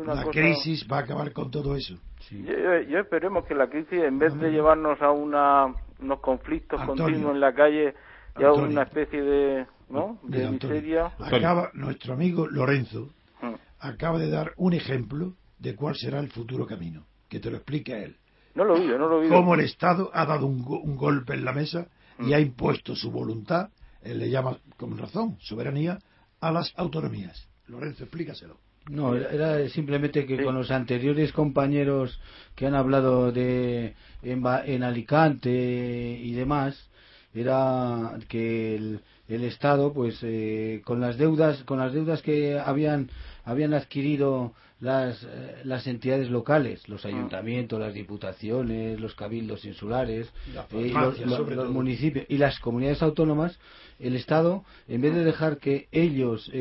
la 0.05 0.25
crisis 0.25 0.85
va 0.91 0.97
a 0.97 1.01
acabar 1.01 1.31
con 1.33 1.51
todo 1.51 1.75
eso. 1.75 1.95
Yo, 2.29 2.99
esperemos 2.99 3.45
que 3.45 3.55
la 3.55 3.69
crisis, 3.69 4.03
en 4.03 4.19
vez 4.19 4.33
de 4.39 4.51
llevarnos 4.51 5.01
a 5.01 5.11
una, 5.11 5.73
unos 5.99 6.19
conflictos 6.19 6.81
continuos 6.85 7.33
en 7.33 7.39
la 7.39 7.53
calle, 7.53 7.93
y 8.39 8.43
a 8.43 8.51
una 8.53 8.83
especie 8.83 9.21
de, 9.21 9.65
¿no? 9.89 10.19
de 10.23 10.49
miseria. 10.49 11.11
Acaba, 11.19 11.69
nuestro 11.73 12.13
amigo 12.13 12.47
Lorenzo 12.47 13.09
mm. 13.41 13.53
acaba 13.79 14.19
de 14.19 14.29
dar 14.29 14.53
un 14.57 14.73
ejemplo 14.73 15.33
de 15.59 15.75
cuál 15.75 15.95
será 15.95 16.19
el 16.19 16.31
futuro 16.31 16.65
camino. 16.65 17.05
Que 17.27 17.39
te 17.39 17.49
lo 17.49 17.57
explique 17.57 17.93
a 17.93 18.03
él. 18.03 18.17
No 18.55 18.65
lo 18.65 18.77
no 18.77 19.07
lo 19.07 19.29
Cómo 19.29 19.53
el 19.55 19.61
Estado 19.61 20.09
ha 20.13 20.25
dado 20.25 20.45
un, 20.45 20.63
golpe 20.97 21.33
en 21.33 21.45
la 21.45 21.53
mesa 21.53 21.87
y 22.19 22.31
mm. 22.31 22.33
ha 22.33 22.39
impuesto 22.39 22.95
su 22.95 23.11
voluntad, 23.11 23.69
él 24.01 24.19
le 24.19 24.29
llama 24.29 24.57
con 24.77 24.97
razón, 24.97 25.37
soberanía, 25.39 25.99
a 26.39 26.51
las 26.51 26.73
autonomías. 26.75 27.47
Lorenzo, 27.67 28.03
explícaselo. 28.03 28.57
No, 28.89 29.15
era 29.15 29.67
simplemente 29.69 30.25
que 30.25 30.43
con 30.43 30.55
los 30.55 30.71
anteriores 30.71 31.31
compañeros 31.31 32.19
que 32.55 32.65
han 32.65 32.75
hablado 32.75 33.31
de 33.31 33.93
en, 34.23 34.83
Alicante 34.83 36.19
y 36.21 36.33
demás, 36.33 36.89
era 37.33 38.17
que 38.27 38.75
el, 38.75 39.01
Estado, 39.29 39.93
pues, 39.93 40.19
eh, 40.23 40.81
con 40.83 40.99
las 40.99 41.17
deudas, 41.17 41.63
con 41.63 41.79
las 41.79 41.93
deudas 41.93 42.21
que 42.21 42.59
habían 42.59 43.09
habían 43.45 43.73
adquirido 43.73 44.53
las, 44.81 45.23
eh, 45.23 45.61
las 45.63 45.87
entidades 45.87 46.29
locales, 46.29 46.89
los 46.89 47.05
ah. 47.05 47.07
ayuntamientos, 47.07 47.79
las 47.79 47.93
diputaciones, 47.93 48.99
los 48.99 49.15
cabildos 49.15 49.63
insulares, 49.63 50.27
eh, 50.73 50.91
los, 51.25 51.69
municipios 51.69 52.25
y 52.27 52.37
las 52.37 52.59
comunidades 52.59 53.01
autónomas, 53.01 53.57
el 53.99 54.17
Estado, 54.17 54.65
en 54.89 54.99
vez 54.99 55.13
de 55.13 55.23
dejar 55.23 55.59
que 55.59 55.87
ellos 55.93 56.51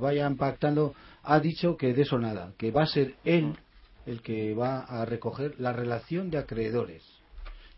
vayan 0.00 0.36
pactando 0.36 0.94
ha 1.26 1.40
dicho 1.40 1.76
que 1.76 1.92
de 1.92 2.02
eso 2.02 2.18
nada, 2.18 2.52
que 2.56 2.70
va 2.70 2.84
a 2.84 2.86
ser 2.86 3.14
él 3.24 3.54
el 4.06 4.22
que 4.22 4.54
va 4.54 4.80
a 4.80 5.04
recoger 5.04 5.58
la 5.58 5.72
relación 5.72 6.30
de 6.30 6.38
acreedores. 6.38 7.02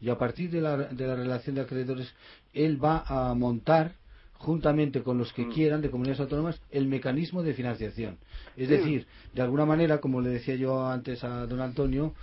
Y 0.01 0.11
a 0.11 0.19
partir 0.19 0.51
de 0.51 0.61
la, 0.61 0.77
de 0.77 1.07
la 1.07 1.16
relación 1.16 1.57
de 1.57 1.62
acreedores, 1.62 2.15
él 2.53 2.83
va 2.83 3.03
a 3.07 3.35
montar, 3.35 3.95
juntamente 4.35 5.03
con 5.03 5.19
los 5.19 5.33
que 5.33 5.49
quieran 5.49 5.81
de 5.81 5.91
comunidades 5.91 6.20
autónomas, 6.20 6.61
el 6.70 6.87
mecanismo 6.87 7.43
de 7.43 7.55
financiación. 7.55 8.19
Es 8.57 8.69
decir, 8.69 9.07
de 9.35 9.43
alguna 9.43 9.65
manera, 9.65 9.99
como 9.99 10.20
le 10.20 10.29
decía 10.29 10.55
yo 10.55 10.87
antes 10.87 11.25
a 11.25 11.47
don 11.47 11.61
Antonio, 11.61 12.15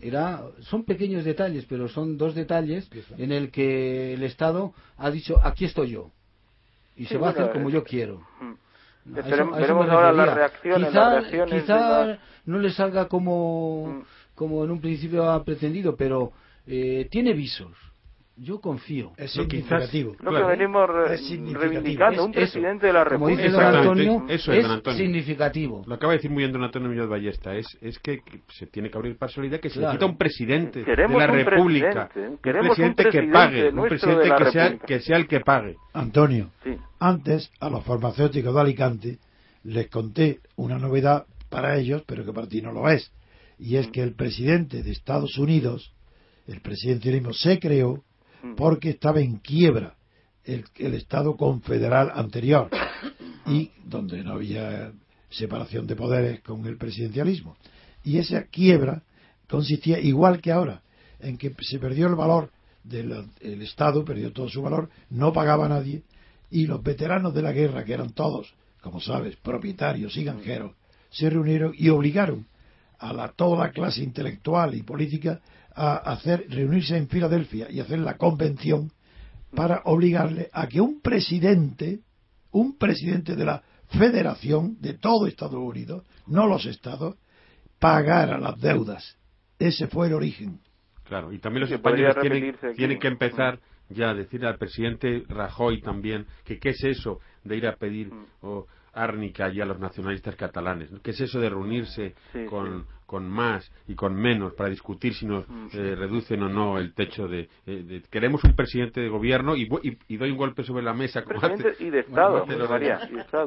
era, 0.00 0.44
son 0.60 0.84
pequeños 0.84 1.24
detalles, 1.24 1.64
pero 1.66 1.88
son 1.88 2.18
dos 2.18 2.34
detalles 2.34 2.88
en 3.16 3.32
el 3.32 3.50
que 3.50 4.14
el 4.14 4.22
Estado 4.22 4.74
ha 4.98 5.10
dicho, 5.10 5.40
aquí 5.42 5.64
estoy 5.64 5.90
yo. 5.90 6.10
Y 6.96 7.06
se 7.06 7.16
va 7.16 7.28
a 7.28 7.30
hacer 7.30 7.50
como 7.52 7.70
yo 7.70 7.82
quiero. 7.82 8.22
Mm. 9.04 9.14
Veremos 9.14 9.88
ahora 9.88 10.12
las 10.12 10.34
reacciones. 10.34 10.88
Quizá, 11.50 12.18
no 12.46 12.58
le 12.58 12.70
salga 12.70 13.08
como, 13.08 13.86
mm. 13.86 14.04
como 14.34 14.64
en 14.64 14.70
un 14.70 14.80
principio 14.80 15.30
ha 15.30 15.44
pretendido, 15.44 15.96
pero 15.96 16.32
eh, 16.66 17.08
tiene 17.10 17.32
visos. 17.32 17.72
Yo 18.36 18.60
confío. 18.60 19.12
Es 19.16 19.32
significativo. 19.32 20.16
Lo 20.20 20.32
que 20.32 20.42
venimos 20.42 20.88
reivindicando, 20.88 22.24
un 22.24 22.32
presidente 22.32 22.88
de 22.88 22.92
la 22.92 23.04
República. 23.04 23.82
eso 24.28 24.52
es, 24.52 24.66
significativo. 24.96 25.84
Lo 25.86 25.94
acaba 25.94 26.12
de 26.12 26.18
decir 26.18 26.30
muy 26.30 26.42
bien 26.42 26.52
don 26.52 26.64
Antonio 26.64 26.88
Muñoz 26.88 27.08
Ballesta. 27.08 27.54
Es, 27.54 27.66
es 27.80 27.98
que 28.00 28.22
se 28.48 28.66
tiene 28.66 28.90
que 28.90 28.98
abrir 28.98 29.16
paso 29.16 29.40
la 29.40 29.46
idea 29.46 29.60
que 29.60 29.70
se 29.70 29.80
necesita 29.80 30.06
un 30.06 30.18
presidente 30.18 30.84
de 30.84 30.96
la 30.96 31.26
República. 31.26 32.10
un 32.14 32.38
presidente 32.38 33.04
que 33.10 33.22
pague. 33.22 33.68
Un 33.68 33.88
presidente 33.88 34.30
que 34.36 34.50
sea, 34.50 34.78
que 34.78 35.00
sea 35.00 35.16
el 35.16 35.28
que 35.28 35.40
pague. 35.40 35.76
Antonio, 35.92 36.50
antes 36.98 37.50
a 37.60 37.70
los 37.70 37.84
farmacéuticos 37.84 38.54
de 38.54 38.60
Alicante 38.60 39.18
les 39.64 39.88
conté 39.88 40.40
una 40.56 40.78
novedad 40.78 41.26
para 41.48 41.76
ellos, 41.76 42.02
pero 42.06 42.24
que 42.24 42.32
para 42.32 42.46
ti 42.46 42.60
no 42.60 42.72
lo 42.72 42.88
es. 42.88 43.10
Y 43.58 43.76
es 43.76 43.88
mm. 43.88 43.90
que 43.92 44.02
el 44.02 44.14
presidente 44.14 44.82
de 44.82 44.90
Estados 44.90 45.38
Unidos, 45.38 45.92
el 46.46 46.60
presidencialismo, 46.60 47.32
se 47.32 47.58
creó. 47.58 48.02
Porque 48.56 48.90
estaba 48.90 49.20
en 49.20 49.38
quiebra 49.38 49.94
el, 50.44 50.94
Estado 50.94 51.36
confederal 51.36 52.10
anterior 52.14 52.70
y 53.46 53.70
donde 53.84 54.22
no 54.22 54.34
había 54.34 54.92
separación 55.30 55.86
de 55.86 55.96
poderes 55.96 56.40
con 56.40 56.64
el 56.66 56.76
presidencialismo. 56.76 57.56
Y 58.02 58.18
esa 58.18 58.44
quiebra 58.44 59.02
consistía, 59.48 59.98
igual 59.98 60.40
que 60.40 60.52
ahora, 60.52 60.82
en 61.20 61.38
que 61.38 61.54
se 61.62 61.78
perdió 61.78 62.06
el 62.06 62.14
valor 62.14 62.50
del 62.82 63.62
Estado, 63.62 64.04
perdió 64.04 64.32
todo 64.32 64.48
su 64.48 64.62
valor, 64.62 64.90
no 65.08 65.32
pagaba 65.32 65.68
nadie, 65.68 66.02
y 66.50 66.66
los 66.66 66.82
veteranos 66.82 67.34
de 67.34 67.42
la 67.42 67.52
guerra, 67.52 67.84
que 67.84 67.94
eran 67.94 68.12
todos, 68.12 68.54
como 68.82 69.00
sabes, 69.00 69.36
propietarios 69.36 70.16
y 70.16 70.24
granjeros, 70.24 70.72
se 71.10 71.30
reunieron 71.30 71.72
y 71.76 71.88
obligaron 71.88 72.46
a 72.98 73.12
la, 73.12 73.28
toda 73.28 73.66
la 73.66 73.72
clase 73.72 74.02
intelectual 74.02 74.74
y 74.74 74.82
política 74.82 75.40
a 75.74 75.96
hacer 75.96 76.46
reunirse 76.48 76.96
en 76.96 77.08
Filadelfia 77.08 77.70
y 77.70 77.80
hacer 77.80 77.98
la 77.98 78.16
convención 78.16 78.90
para 79.54 79.82
obligarle 79.84 80.48
a 80.52 80.66
que 80.66 80.80
un 80.80 81.00
presidente, 81.00 82.00
un 82.50 82.76
presidente 82.76 83.36
de 83.36 83.44
la 83.44 83.62
federación 83.88 84.76
de 84.80 84.94
todo 84.94 85.26
Estados 85.26 85.54
Unidos, 85.54 86.04
no 86.26 86.46
los 86.46 86.66
estados, 86.66 87.16
pagara 87.78 88.38
las 88.38 88.58
deudas. 88.60 89.16
Ese 89.58 89.86
fue 89.86 90.08
el 90.08 90.14
origen. 90.14 90.60
Claro, 91.04 91.32
y 91.32 91.38
también 91.38 91.62
los 91.62 91.70
españoles 91.70 92.16
tienen, 92.76 92.98
que 92.98 93.08
empezar 93.08 93.60
ya 93.90 94.10
a 94.10 94.14
decir 94.14 94.44
al 94.46 94.56
presidente 94.56 95.24
Rajoy 95.28 95.82
también 95.82 96.26
que 96.44 96.58
qué 96.58 96.70
es 96.70 96.82
eso 96.82 97.20
de 97.44 97.56
ir 97.56 97.66
a 97.66 97.76
pedir 97.76 98.12
mm 98.12 98.64
árnica 98.94 99.50
y 99.50 99.60
a 99.60 99.64
los 99.64 99.78
nacionalistas 99.78 100.36
catalanes. 100.36 100.90
¿Qué 101.02 101.10
es 101.10 101.20
eso 101.20 101.40
de 101.40 101.50
reunirse 101.50 102.14
con, 102.48 102.86
con, 103.06 103.28
más 103.28 103.70
y 103.88 103.94
con 103.94 104.14
menos 104.14 104.54
para 104.54 104.70
discutir 104.70 105.14
si 105.14 105.26
nos 105.26 105.48
mm, 105.48 105.68
eh, 105.72 105.94
reducen 105.94 106.42
o 106.42 106.48
no 106.48 106.78
el 106.78 106.94
techo 106.94 107.28
de, 107.28 107.48
eh, 107.66 108.02
Queremos 108.10 108.42
un 108.44 108.54
presidente 108.54 109.00
de 109.00 109.08
gobierno 109.08 109.56
y, 109.56 109.68
y, 110.08 110.16
doy 110.16 110.30
un 110.30 110.36
golpe 110.36 110.62
sobre 110.62 110.82
la 110.82 110.94
mesa. 110.94 111.22
Como 111.22 111.40
y 111.78 111.90
de 111.90 112.00
Estado, 112.00 112.44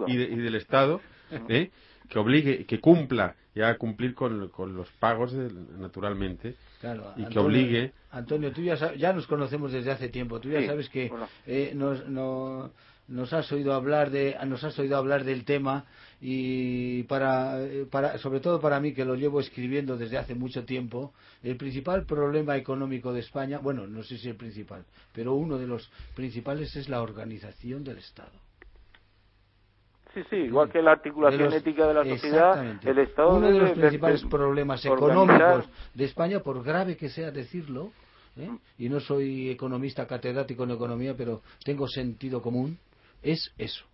y, 0.07 0.18
del 0.18 0.56
Estado, 0.56 1.02
¿eh? 1.49 1.72
que 2.10 2.19
obligue, 2.19 2.65
que 2.65 2.80
cumpla, 2.80 3.36
ya 3.53 3.69
a 3.69 3.78
cumplir 3.78 4.14
con, 4.14 4.49
con 4.49 4.76
los 4.76 4.90
pagos, 4.94 5.34
naturalmente, 5.34 6.56
y 7.18 7.26
que 7.26 7.40
obligue. 7.40 7.94
Antonio, 8.11 8.52
tú 8.52 8.61
ya, 8.61 8.94
ya 8.95 9.11
nos 9.14 9.28
conocemos 9.28 9.72
desde 9.72 9.91
hace 9.91 10.10
tiempo, 10.10 10.40
tú 10.40 10.49
ya 10.49 10.65
sabes 10.65 10.90
que 10.90 11.11
nos, 11.74 12.07
no, 12.07 12.72
nos 13.07 13.31
has 13.34 13.51
oído 13.51 13.73
hablar 13.73 14.09
de 14.09 14.35
nos 14.45 14.63
has 14.63 14.77
oído 14.79 14.97
hablar 14.97 15.23
del 15.23 15.45
tema 15.45 15.85
y 16.19 17.03
para, 17.03 17.57
para 17.89 18.17
sobre 18.17 18.39
todo 18.39 18.59
para 18.59 18.79
mí 18.79 18.93
que 18.93 19.05
lo 19.05 19.15
llevo 19.15 19.39
escribiendo 19.39 19.97
desde 19.97 20.17
hace 20.17 20.35
mucho 20.35 20.65
tiempo 20.65 21.13
el 21.43 21.57
principal 21.57 22.05
problema 22.05 22.57
económico 22.57 23.13
de 23.13 23.21
España 23.21 23.59
bueno 23.59 23.88
no 23.88 24.03
sé 24.03 24.17
si 24.17 24.29
el 24.29 24.35
principal 24.35 24.84
pero 25.13 25.35
uno 25.35 25.57
de 25.57 25.67
los 25.67 25.89
principales 26.15 26.75
es 26.75 26.89
la 26.89 27.01
organización 27.01 27.84
del 27.84 27.99
Estado 27.99 28.47
Sí, 30.13 30.23
sí, 30.31 30.35
igual 30.38 30.71
que 30.71 30.81
la 30.81 30.93
articulación 30.93 31.53
ética 31.53 31.88
de 31.88 31.93
la 31.93 32.03
sociedad, 32.03 32.79
el 32.84 32.97
Estado 32.97 33.35
uno 33.35 33.51
de 33.51 33.59
los 33.59 33.71
principales 33.73 34.23
problemas 34.23 34.84
económicos 34.84 35.69
de 35.93 36.05
España, 36.05 36.39
por 36.39 36.63
grave 36.63 36.97
que 36.97 37.09
sea 37.09 37.29
decirlo, 37.29 37.91
¿eh? 38.35 38.49
y 38.79 38.89
no 38.89 38.99
soy 38.99 39.51
economista 39.51 40.07
catedrático 40.07 40.63
en 40.63 40.71
economía, 40.71 41.13
pero 41.15 41.41
tengo 41.63 41.88
sentido 41.88 42.41
común, 42.41 42.79
es 43.22 43.53
eso. 43.57 43.85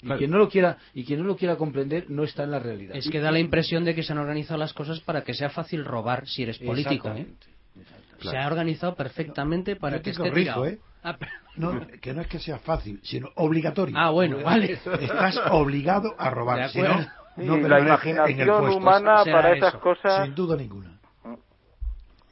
Y 0.00 0.10
quien 0.12 0.30
no 0.30 0.38
lo 0.38 0.48
quiera 0.48 0.78
y 0.94 1.04
quien 1.04 1.20
no 1.20 1.26
lo 1.26 1.36
quiera 1.36 1.56
comprender 1.56 2.08
no 2.08 2.22
está 2.22 2.44
en 2.44 2.52
la 2.52 2.60
realidad. 2.60 2.96
Es 2.96 3.10
que 3.10 3.20
da 3.20 3.32
la 3.32 3.40
impresión 3.40 3.84
de 3.84 3.94
que 3.94 4.02
se 4.02 4.12
han 4.12 4.18
organizado 4.18 4.58
las 4.58 4.72
cosas 4.72 5.00
para 5.00 5.24
que 5.24 5.34
sea 5.34 5.50
fácil 5.50 5.84
robar 5.84 6.26
si 6.28 6.44
eres 6.44 6.58
político. 6.58 7.08
¿eh? 7.08 7.26
Se 8.20 8.36
ha 8.36 8.46
organizado 8.46 8.94
perfectamente 8.94 9.76
para 9.76 10.00
que 10.00 10.10
esté 10.10 10.28
¿eh? 10.28 10.78
ah, 11.02 11.18
que 12.00 12.14
no 12.14 12.20
es 12.20 12.28
que 12.28 12.38
sea 12.38 12.58
fácil, 12.58 13.00
sino 13.02 13.30
obligatorio. 13.34 13.96
Ah, 13.98 14.10
bueno, 14.10 14.42
vale. 14.42 14.72
Estás 14.72 15.38
obligado 15.50 16.14
a 16.16 16.30
robar. 16.30 16.70
Si 16.70 16.80
no, 16.80 17.06
no 17.36 17.68
la 17.68 17.80
imaginación 17.80 18.68
humana 18.68 19.24
para 19.24 19.56
esas 19.56 19.74
cosas. 19.74 20.24
Sin 20.24 20.34
duda 20.34 20.56
ninguna. 20.56 20.98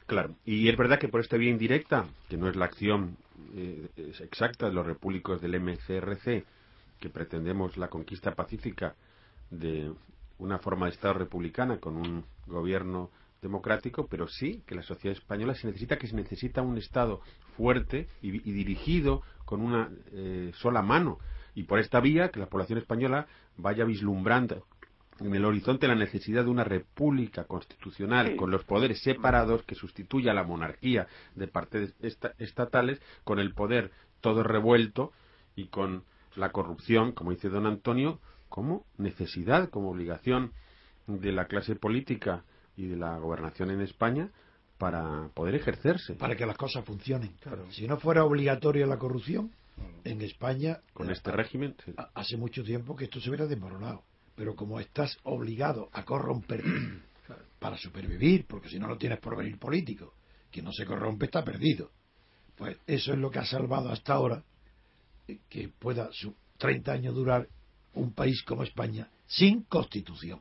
Claro, 0.05 0.35
y 0.45 0.69
es 0.69 0.77
verdad 0.77 0.99
que 0.99 1.09
por 1.09 1.19
esta 1.19 1.35
vía 1.35 1.49
indirecta, 1.49 2.05
que 2.29 2.37
no 2.37 2.47
es 2.49 2.55
la 2.55 2.63
acción 2.63 3.17
eh, 3.55 3.89
exacta 4.19 4.67
de 4.67 4.73
los 4.73 4.85
repúblicos 4.85 5.41
del 5.41 5.59
MCRC, 5.59 6.45
que 6.99 7.09
pretendemos 7.09 7.77
la 7.77 7.89
conquista 7.89 8.33
pacífica 8.33 8.95
de 9.51 9.91
una 10.39 10.59
forma 10.59 10.87
de 10.87 10.93
Estado 10.93 11.15
republicana 11.15 11.79
con 11.79 11.95
un 11.95 12.25
gobierno 12.45 13.11
democrático, 13.41 14.07
pero 14.07 14.27
sí 14.27 14.63
que 14.65 14.75
la 14.75 14.81
sociedad 14.81 15.17
española 15.17 15.53
se 15.55 15.67
necesita 15.67 15.97
que 15.97 16.07
se 16.07 16.15
necesita 16.15 16.61
un 16.61 16.77
Estado 16.77 17.21
fuerte 17.55 18.07
y, 18.21 18.31
dirigido 18.31 19.21
con 19.45 19.61
una 19.61 19.89
eh, 20.11 20.51
sola 20.55 20.81
mano. 20.81 21.19
Y 21.55 21.63
por 21.63 21.79
esta 21.79 21.99
vía 21.99 22.29
que 22.29 22.39
la 22.39 22.47
población 22.47 22.79
española 22.79 23.27
vaya 23.57 23.85
vislumbrando 23.85 24.65
en 25.19 25.33
el 25.33 25.45
horizonte 25.45 25.87
la 25.87 25.95
necesidad 25.95 26.43
de 26.43 26.49
una 26.49 26.63
república 26.63 27.45
constitucional 27.45 28.35
con 28.35 28.51
los 28.51 28.63
poderes 28.63 29.01
separados 29.01 29.63
que 29.63 29.75
sustituya 29.75 30.31
a 30.31 30.35
la 30.35 30.43
monarquía 30.43 31.07
de 31.35 31.47
partes 31.47 31.93
estatales 32.37 33.01
con 33.23 33.39
el 33.39 33.53
poder 33.53 33.91
todo 34.21 34.43
revuelto 34.43 35.11
y 35.55 35.67
con 35.67 36.03
la 36.35 36.51
corrupción, 36.51 37.13
como 37.13 37.31
dice 37.31 37.49
don 37.49 37.65
Antonio, 37.65 38.19
como 38.49 38.85
necesidad, 38.97 39.69
como 39.69 39.89
obligación 39.89 40.53
de 41.07 41.31
la 41.31 41.45
clase 41.45 41.75
política 41.75 42.43
y 42.75 42.87
de 42.87 42.95
la 42.95 43.17
gobernación 43.17 43.71
en 43.71 43.81
España 43.81 44.29
para 44.77 45.29
poder 45.33 45.55
ejercerse. 45.55 46.13
Para 46.13 46.35
que 46.35 46.45
las 46.45 46.57
cosas 46.57 46.85
funcionen. 46.85 47.31
Si 47.71 47.87
no 47.87 47.97
fuera 47.97 48.23
obligatoria 48.23 48.85
la 48.85 48.99
corrupción, 48.99 49.51
en 50.03 50.21
España. 50.21 50.79
Con 50.93 51.09
este 51.09 51.31
régimen. 51.31 51.75
Hace 52.13 52.37
mucho 52.37 52.63
tiempo 52.63 52.95
que 52.95 53.05
esto 53.05 53.19
se 53.19 53.29
hubiera 53.29 53.45
desmoronado 53.45 54.03
pero 54.37 54.55
como 54.55 54.79
estás 54.79 55.17
obligado 55.23 55.89
a 55.91 56.05
corromper 56.05 56.63
para 57.59 57.75
supervivir, 57.75 58.45
porque 58.45 58.69
si 58.69 58.77
no, 58.77 58.87
no 58.87 58.95
tienes 58.95 59.19
porvenir 59.19 59.57
político, 59.57 60.13
quien 60.51 60.63
no 60.63 60.71
se 60.71 60.85
corrompe 60.85 61.25
está 61.25 61.43
perdido. 61.43 61.89
Pues 62.55 62.77
eso 62.85 63.13
es 63.13 63.17
lo 63.17 63.31
que 63.31 63.39
ha 63.39 63.45
salvado 63.45 63.91
hasta 63.91 64.13
ahora 64.13 64.43
eh, 65.27 65.39
que 65.49 65.69
pueda 65.69 66.09
su 66.11 66.35
30 66.59 66.91
años 66.91 67.15
durar 67.15 67.47
un 67.95 68.13
país 68.13 68.43
como 68.43 68.61
España 68.61 69.09
sin 69.25 69.63
constitución. 69.63 70.39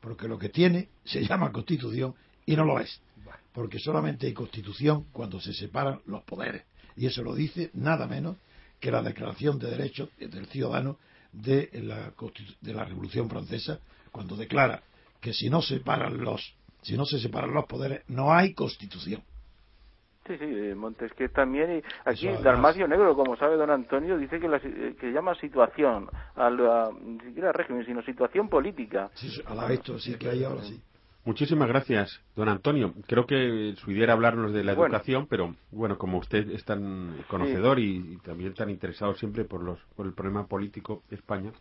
Porque 0.00 0.26
lo 0.26 0.38
que 0.38 0.48
tiene 0.48 0.88
se 1.04 1.22
llama 1.26 1.52
constitución 1.52 2.14
y 2.46 2.56
no 2.56 2.64
lo 2.64 2.80
es. 2.80 2.98
Porque 3.52 3.78
solamente 3.78 4.26
hay 4.26 4.32
constitución 4.32 5.04
cuando 5.12 5.38
se 5.38 5.52
separan 5.52 6.00
los 6.06 6.22
poderes. 6.24 6.64
Y 6.96 7.06
eso 7.06 7.22
lo 7.22 7.34
dice 7.34 7.70
nada 7.74 8.06
menos 8.06 8.38
que 8.80 8.90
la 8.90 9.02
Declaración 9.02 9.58
de 9.58 9.70
Derechos 9.70 10.08
del 10.18 10.46
Ciudadano 10.46 10.98
de 11.34 11.70
la, 11.82 12.12
de 12.60 12.74
la 12.74 12.84
Revolución 12.84 13.28
Francesa 13.28 13.78
cuando 14.10 14.36
declara 14.36 14.82
que 15.20 15.32
si 15.32 15.50
no 15.50 15.62
separan 15.62 16.22
los 16.22 16.54
si 16.82 16.96
no 16.96 17.04
se 17.06 17.18
separan 17.18 17.52
los 17.52 17.64
poderes 17.66 18.02
no 18.08 18.32
hay 18.32 18.52
constitución. 18.54 19.22
Sí, 20.26 20.38
sí, 20.38 20.46
Montesquieu 20.74 21.28
también. 21.28 21.78
Y 21.78 21.82
aquí 22.08 22.28
Dalmacio 22.42 22.88
Negro, 22.88 23.14
como 23.14 23.36
sabe 23.36 23.56
don 23.56 23.70
Antonio, 23.70 24.16
dice 24.16 24.40
que, 24.40 24.48
la, 24.48 24.58
que 24.58 25.12
llama 25.12 25.34
situación, 25.34 26.08
a 26.34 26.48
la, 26.48 26.90
ni 26.98 27.20
siquiera 27.20 27.52
régimen, 27.52 27.84
sino 27.84 28.02
situación 28.02 28.48
política. 28.48 29.10
Sí, 29.14 29.28
a 29.44 29.54
la 29.54 29.70
esto 29.70 29.98
sí 29.98 30.14
que 30.14 30.30
hay 30.30 30.44
ahora 30.44 30.62
sí. 30.62 30.80
Muchísimas 31.24 31.68
gracias, 31.68 32.20
don 32.36 32.48
Antonio. 32.48 32.92
Creo 33.06 33.26
que 33.26 33.74
su 33.78 33.90
idea 33.90 34.04
era 34.04 34.12
hablarnos 34.12 34.52
de 34.52 34.62
la 34.62 34.72
educación, 34.72 35.26
pero 35.28 35.54
bueno, 35.70 35.96
como 35.96 36.18
usted 36.18 36.50
es 36.50 36.64
tan 36.64 37.16
conocedor 37.28 37.78
y, 37.78 38.18
también 38.24 38.54
tan 38.54 38.68
interesado 38.68 39.14
siempre 39.14 39.44
por, 39.44 39.62
los, 39.62 39.78
por 39.96 40.06
el 40.06 40.12
problema 40.12 40.46
político 40.46 41.02
de 41.08 41.16
España, 41.16 41.52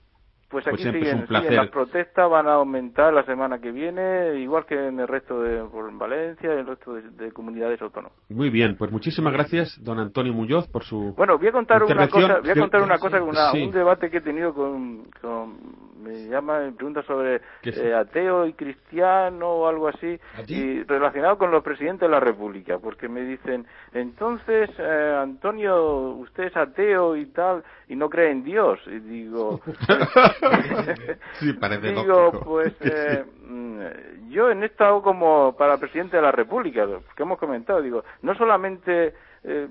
pues, 0.53 0.65
pues 0.65 0.85
aquí 0.85 0.99
siguen, 0.99 1.25
las 1.29 1.69
protestas 1.69 2.29
van 2.29 2.47
a 2.47 2.53
aumentar 2.53 3.11
la 3.11 3.25
semana 3.25 3.59
que 3.59 3.71
viene, 3.71 4.39
igual 4.39 4.67
que 4.67 4.75
en 4.75 4.99
el 4.99 5.07
resto 5.07 5.41
de 5.41 5.63
por 5.63 5.91
Valencia 5.97 6.47
y 6.47 6.53
en 6.53 6.59
el 6.59 6.67
resto 6.67 6.93
de, 6.93 7.31
comunidades 7.31 7.81
autónomas. 7.81 8.15
Muy 8.29 8.51
bien, 8.51 8.75
pues 8.77 8.91
muchísimas 8.91 9.33
gracias, 9.33 9.75
don 9.83 9.97
Antonio 9.97 10.31
Muñoz, 10.31 10.67
por 10.67 10.83
su 10.83 11.15
Bueno, 11.17 11.39
voy 11.39 11.47
a 11.47 11.51
contar 11.51 11.83
una 11.83 12.07
cosa, 12.07 12.39
voy 12.39 12.51
a 12.51 12.55
contar 12.55 12.83
una 12.83 12.99
cosa, 12.99 13.23
un 13.23 13.71
debate 13.71 14.11
que 14.11 14.17
he 14.17 14.21
tenido 14.21 14.53
con, 14.53 15.05
con 15.19 15.57
me 16.03 16.27
llama, 16.27 16.59
me 16.59 16.71
pregunta 16.73 17.01
sobre 17.03 17.41
eh, 17.63 17.93
ateo 17.93 18.45
y 18.45 18.53
cristiano 18.53 19.49
o 19.49 19.67
algo 19.67 19.87
así, 19.87 20.19
y 20.47 20.83
relacionado 20.83 21.37
con 21.37 21.51
los 21.51 21.63
presidentes 21.63 22.01
de 22.01 22.09
la 22.09 22.19
República, 22.19 22.77
porque 22.77 23.07
me 23.07 23.21
dicen, 23.21 23.65
entonces, 23.93 24.69
eh, 24.77 25.17
Antonio, 25.21 26.11
usted 26.15 26.45
es 26.45 26.57
ateo 26.57 27.15
y 27.15 27.27
tal, 27.27 27.63
y 27.87 27.95
no 27.95 28.09
cree 28.09 28.31
en 28.31 28.43
Dios, 28.43 28.79
y 28.87 28.99
digo, 28.99 29.61
sí, 31.39 31.53
parece 31.53 31.93
digo, 31.93 32.31
pues, 32.43 32.73
eh, 32.81 33.23
mm, 33.47 34.29
yo 34.29 34.51
he 34.51 34.65
estado 34.65 35.01
como 35.01 35.55
para 35.57 35.77
presidente 35.77 36.17
de 36.17 36.23
la 36.23 36.31
República, 36.31 36.85
que 37.15 37.23
hemos 37.23 37.39
comentado, 37.39 37.81
digo, 37.81 38.03
no 38.21 38.35
solamente 38.35 39.13
eh, 39.43 39.67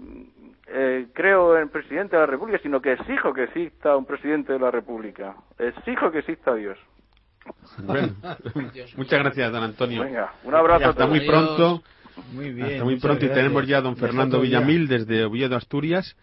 eh, 0.68 1.06
creo 1.12 1.56
en 1.56 1.64
el 1.64 1.70
presidente 1.70 2.16
de 2.16 2.20
la 2.20 2.26
República, 2.26 2.58
sino 2.62 2.80
que 2.80 2.92
exijo 2.92 3.32
que 3.32 3.44
exista 3.44 3.96
un 3.96 4.04
presidente 4.04 4.52
de 4.52 4.58
la 4.58 4.70
República. 4.70 5.36
Exijo 5.58 6.10
que 6.10 6.18
exista 6.20 6.54
Dios. 6.54 6.78
muchas 8.96 9.18
gracias, 9.18 9.52
don 9.52 9.62
Antonio. 9.62 10.02
Venga, 10.02 10.32
un 10.44 10.54
abrazo. 10.54 10.90
hasta 10.90 11.06
muy 11.06 11.26
pronto. 11.26 11.82
Muy 12.32 12.52
bien. 12.52 12.72
Hasta 12.72 12.84
muy 12.84 13.00
pronto 13.00 13.24
y 13.24 13.28
tenemos 13.28 13.66
ya 13.66 13.78
a 13.78 13.80
don 13.80 13.96
Fernando 13.96 14.40
Villamil 14.40 14.86
desde 14.86 15.24
Oviedo, 15.24 15.56
Asturias. 15.56 16.16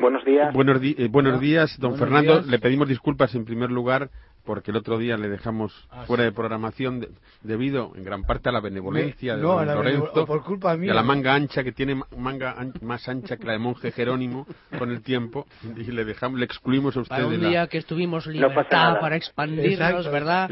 Buenos 0.00 0.24
días. 0.24 0.52
Buenos, 0.52 0.80
eh, 0.82 1.08
buenos 1.10 1.40
días, 1.40 1.78
don 1.78 1.96
Fernando. 1.96 2.42
Le 2.42 2.58
pedimos 2.58 2.88
disculpas 2.88 3.34
en 3.34 3.44
primer 3.44 3.70
lugar 3.70 4.10
porque 4.44 4.70
el 4.70 4.76
otro 4.76 4.98
día 4.98 5.16
le 5.16 5.28
dejamos 5.28 5.72
ah, 5.90 6.04
fuera 6.06 6.24
de 6.24 6.32
programación 6.32 7.06
debido 7.42 7.92
en 7.96 8.04
gran 8.04 8.24
parte 8.24 8.50
a 8.50 8.52
la 8.52 8.60
benevolencia 8.60 9.36
de 9.36 9.42
Lorenzo 9.42 10.26
por 10.26 10.44
culpa 10.44 10.76
mía. 10.76 10.88
y 10.88 10.90
a 10.90 10.94
la 10.94 11.02
manga 11.02 11.34
ancha 11.34 11.64
que 11.64 11.72
tiene 11.72 12.00
manga 12.16 12.54
más 12.82 13.08
ancha 13.08 13.36
que 13.36 13.44
la 13.44 13.52
de 13.52 13.58
monje 13.58 13.90
Jerónimo 13.90 14.46
con 14.78 14.90
el 14.90 15.02
tiempo 15.02 15.46
y 15.76 15.84
le 15.84 16.04
dejamos 16.04 16.38
le 16.38 16.44
excluimos 16.44 16.96
a 16.96 17.00
usted 17.00 17.16
para 17.16 17.26
un 17.26 17.40
día 17.40 17.66
que 17.66 17.78
estuvimos 17.78 18.26
libertad 18.26 19.00
para 19.00 19.16
expandirnos 19.16 20.10
verdad 20.10 20.50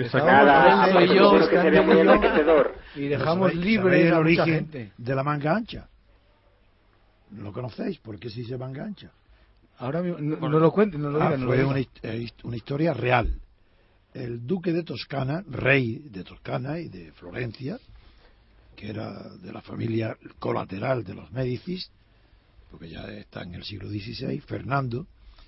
y 2.97 3.09
dejamos 3.09 3.55
libre 3.55 4.09
el 4.09 4.15
origen 4.15 4.93
de 4.97 5.15
la 5.15 5.23
manga 5.23 5.55
ancha. 5.55 5.89
Lo 7.37 7.53
conocéis 7.53 7.99
porque 7.99 8.29
se 8.29 8.41
dice 8.41 8.59
manga 8.59 8.85
ancha. 8.85 9.11
Ahora 9.79 10.03
no, 10.03 10.49
lo 10.49 10.71
cuenten 10.71 11.01
no 11.01 11.11
lo 11.11 11.23
ah, 11.23 11.31
digan 11.31 11.47
fue 11.47 11.65
una, 11.65 11.81
una 12.45 12.57
historia 12.57 12.93
real 12.93 13.41
el 14.15 14.47
duque 14.47 14.73
de 14.73 14.83
Toscana, 14.83 15.43
rey 15.49 15.99
de 16.11 16.25
Toscana 16.25 16.79
y 16.79 16.89
de 16.89 17.13
Florencia, 17.13 17.79
que 18.77 18.91
era 18.91 19.29
de 19.37 19.53
la 19.53 19.63
familia 19.63 20.17
colateral 20.39 21.05
de 21.05 21.15
los 21.15 21.31
Médicis, 21.33 21.91
porque 22.71 22.89
ya 22.89 23.05
está 23.09 23.43
en 23.43 23.55
el 23.55 23.65
siglo 23.65 23.89
XVI, 23.89 24.41
Fernando, 24.41 25.07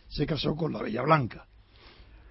se 0.09 0.27
casó 0.27 0.55
con 0.55 0.73
la 0.73 0.83
Bella 0.83 1.03
Blanca. 1.03 1.47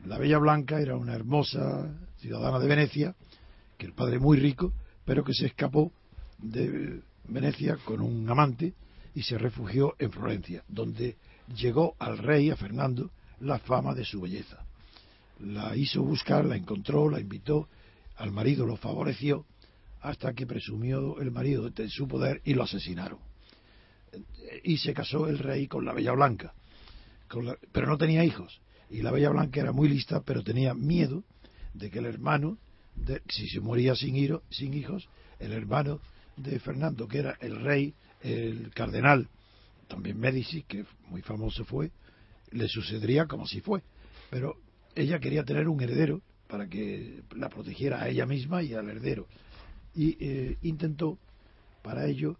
La 0.05 0.17
Bella 0.17 0.37
Blanca 0.37 0.79
era 0.79 0.95
una 0.95 1.13
hermosa 1.13 1.87
ciudadana 2.17 2.59
de 2.59 2.67
Venecia, 2.67 3.15
que 3.77 3.85
el 3.85 3.93
padre 3.93 4.19
muy 4.19 4.37
rico, 4.37 4.73
pero 5.05 5.23
que 5.23 5.33
se 5.33 5.47
escapó 5.47 5.91
de 6.39 7.01
Venecia 7.27 7.77
con 7.85 8.01
un 8.01 8.29
amante 8.29 8.73
y 9.15 9.23
se 9.23 9.37
refugió 9.37 9.95
en 9.99 10.11
Florencia, 10.11 10.63
donde 10.67 11.17
llegó 11.55 11.95
al 11.99 12.17
rey, 12.17 12.49
a 12.49 12.55
Fernando, 12.55 13.11
la 13.39 13.59
fama 13.59 13.93
de 13.93 14.05
su 14.05 14.21
belleza 14.21 14.65
la 15.43 15.75
hizo 15.75 16.01
buscar, 16.03 16.45
la 16.45 16.55
encontró, 16.55 17.09
la 17.09 17.19
invitó, 17.19 17.67
al 18.15 18.31
marido 18.31 18.65
lo 18.65 18.77
favoreció, 18.77 19.45
hasta 20.01 20.33
que 20.33 20.45
presumió 20.45 21.19
el 21.19 21.31
marido 21.31 21.69
de 21.69 21.89
su 21.89 22.07
poder 22.07 22.41
y 22.45 22.53
lo 22.53 22.63
asesinaron. 22.63 23.19
Y 24.63 24.77
se 24.77 24.93
casó 24.93 25.27
el 25.27 25.39
rey 25.39 25.67
con 25.67 25.85
la 25.85 25.93
Bella 25.93 26.11
Blanca, 26.11 26.53
pero 27.71 27.87
no 27.87 27.97
tenía 27.97 28.23
hijos. 28.23 28.61
Y 28.89 29.01
la 29.01 29.11
Bella 29.11 29.29
Blanca 29.29 29.61
era 29.61 29.71
muy 29.71 29.89
lista, 29.89 30.21
pero 30.21 30.43
tenía 30.43 30.73
miedo 30.73 31.23
de 31.73 31.89
que 31.89 31.99
el 31.99 32.05
hermano, 32.05 32.57
de, 32.95 33.21
si 33.27 33.47
se 33.47 33.59
moría 33.59 33.95
sin, 33.95 34.39
sin 34.49 34.73
hijos, 34.73 35.07
el 35.39 35.51
hermano 35.51 35.99
de 36.37 36.59
Fernando, 36.59 37.07
que 37.07 37.19
era 37.19 37.37
el 37.39 37.61
rey, 37.61 37.93
el 38.21 38.71
cardenal, 38.73 39.29
también 39.87 40.19
Medici, 40.19 40.63
que 40.63 40.85
muy 41.09 41.21
famoso 41.21 41.65
fue, 41.65 41.91
le 42.51 42.67
sucedería 42.67 43.25
como 43.25 43.47
si 43.47 43.61
fue. 43.61 43.81
Pero 44.29 44.57
ella 44.95 45.19
quería 45.19 45.43
tener 45.43 45.67
un 45.67 45.81
heredero 45.81 46.21
para 46.47 46.67
que 46.67 47.23
la 47.35 47.49
protegiera 47.49 48.01
a 48.01 48.09
ella 48.09 48.25
misma 48.25 48.61
y 48.61 48.73
al 48.73 48.89
heredero. 48.89 49.27
Y 49.95 50.17
eh, 50.19 50.57
intentó, 50.61 51.17
para 51.81 52.05
ello, 52.07 52.37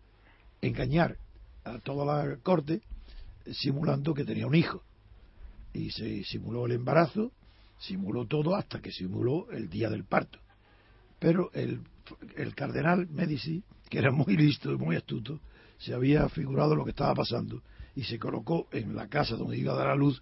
engañar 0.61 1.17
a 1.63 1.79
toda 1.79 2.05
la 2.05 2.37
corte 2.37 2.81
simulando 3.51 4.13
que 4.13 4.23
tenía 4.23 4.47
un 4.47 4.55
hijo. 4.55 4.83
Y 5.73 5.91
se 5.91 6.23
simuló 6.23 6.65
el 6.65 6.73
embarazo, 6.73 7.31
simuló 7.79 8.25
todo 8.27 8.55
hasta 8.55 8.81
que 8.81 8.91
simuló 8.91 9.49
el 9.51 9.69
día 9.69 9.89
del 9.89 10.03
parto. 10.03 10.39
Pero 11.19 11.51
el, 11.53 11.81
el 12.35 12.53
cardenal 12.53 13.07
Medici, 13.09 13.63
que 13.89 13.97
era 13.99 14.11
muy 14.11 14.37
listo 14.37 14.71
y 14.71 14.77
muy 14.77 14.95
astuto, 14.95 15.39
se 15.79 15.93
había 15.93 16.29
figurado 16.29 16.75
lo 16.75 16.83
que 16.83 16.91
estaba 16.91 17.13
pasando 17.15 17.61
y 17.95 18.03
se 18.03 18.19
colocó 18.19 18.67
en 18.71 18.95
la 18.95 19.07
casa 19.07 19.35
donde 19.35 19.57
iba 19.57 19.73
a 19.73 19.77
dar 19.77 19.87
a 19.87 19.95
luz 19.95 20.21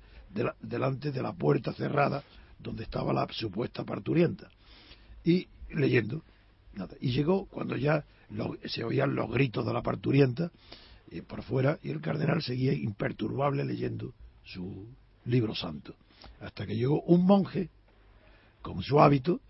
delante 0.61 1.11
de 1.11 1.21
la 1.21 1.33
puerta 1.33 1.73
cerrada 1.73 2.23
donde 2.59 2.83
estaba 2.83 3.13
la 3.13 3.27
supuesta 3.31 3.83
parturienta. 3.83 4.49
Y 5.23 5.47
leyendo 5.69 6.23
nada 6.73 6.95
y 6.99 7.11
llegó 7.11 7.45
cuando 7.45 7.75
ya 7.75 8.05
se 8.65 8.83
oían 8.83 9.15
los 9.15 9.29
gritos 9.29 9.65
de 9.65 9.73
la 9.73 9.81
parturienta 9.81 10.51
eh, 11.11 11.21
por 11.21 11.43
fuera 11.43 11.79
y 11.83 11.89
el 11.89 12.01
cardenal 12.01 12.41
seguía 12.41 12.73
imperturbable 12.73 13.65
leyendo 13.65 14.13
su 14.43 14.87
libro 15.25 15.53
santo. 15.55 15.95
Hasta 16.39 16.65
que 16.65 16.75
llegó 16.75 17.01
un 17.01 17.25
monje 17.25 17.69
con 18.61 18.81
su 18.81 18.99
hábito 18.99 19.41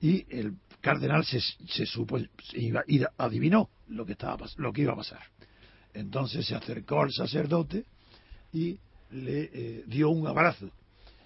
y 0.00 0.26
el 0.28 0.56
cardenal 0.80 1.24
se, 1.24 1.40
se 1.40 1.86
supo 1.86 2.18
y 2.54 2.72
adivinó 3.16 3.68
lo 3.88 4.04
que 4.04 4.12
estaba 4.12 4.46
lo 4.56 4.72
que 4.72 4.82
iba 4.82 4.92
a 4.92 4.96
pasar. 4.96 5.22
Entonces 5.94 6.46
se 6.46 6.54
acercó 6.54 7.02
al 7.02 7.12
sacerdote 7.12 7.84
y 8.52 8.78
le 9.10 9.50
eh, 9.52 9.84
dio 9.86 10.10
un 10.10 10.26
abrazo 10.26 10.70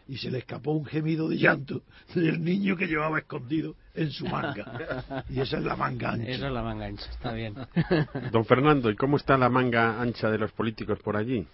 y 0.09 0.17
se 0.17 0.31
le 0.31 0.39
escapó 0.39 0.73
un 0.73 0.85
gemido 0.85 1.29
de 1.29 1.37
llanto 1.37 1.83
del 2.15 2.43
niño 2.43 2.77
que 2.77 2.87
llevaba 2.87 3.19
escondido 3.19 3.75
en 3.95 4.11
su 4.11 4.27
manga. 4.27 5.25
Y 5.29 5.41
esa 5.41 5.59
es 5.59 5.65
la 5.65 5.77
manga 5.77 6.13
ancha. 6.13 6.31
Esa 6.31 6.47
es 6.49 6.53
la 6.53 6.63
manga 6.63 6.87
ancha, 6.87 7.11
está 7.11 7.33
bien. 7.33 7.55
Don 8.33 8.45
Fernando, 8.45 8.91
¿y 8.91 8.97
cómo 8.97 9.17
está 9.17 9.37
la 9.37 9.49
manga 9.49 10.01
ancha 10.01 10.31
de 10.31 10.39
los 10.39 10.53
políticos 10.53 10.99
por 11.01 11.17
allí? 11.17 11.47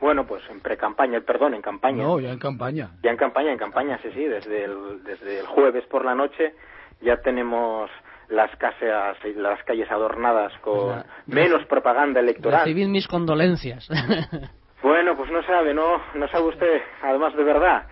Bueno, 0.00 0.26
pues 0.26 0.42
en 0.50 0.60
pre-campaña, 0.60 1.20
perdón, 1.20 1.54
en 1.54 1.62
campaña. 1.62 2.02
No, 2.02 2.18
ya 2.18 2.32
en 2.32 2.38
campaña. 2.38 2.90
Ya 3.04 3.10
en 3.10 3.16
campaña, 3.16 3.52
en 3.52 3.58
campaña, 3.58 4.00
sí, 4.02 4.08
sí, 4.12 4.24
desde 4.24 4.64
el, 4.64 5.04
desde 5.04 5.40
el 5.40 5.46
jueves 5.46 5.84
por 5.86 6.04
la 6.04 6.14
noche 6.14 6.54
ya 7.02 7.18
tenemos 7.18 7.90
las 8.28 8.54
casas 8.56 9.16
las 9.36 9.62
calles 9.64 9.90
adornadas 9.90 10.52
con 10.60 11.04
menos 11.26 11.64
propaganda 11.66 12.20
electoral. 12.20 12.64
Recibid 12.64 12.88
mis 12.88 13.06
condolencias. 13.06 13.88
Bueno, 14.82 15.16
pues 15.16 15.30
no 15.30 15.42
sabe, 15.44 15.72
no, 15.72 16.02
no 16.14 16.28
sabe 16.28 16.48
usted, 16.48 16.82
además 17.02 17.36
de 17.36 17.44
verdad, 17.44 17.86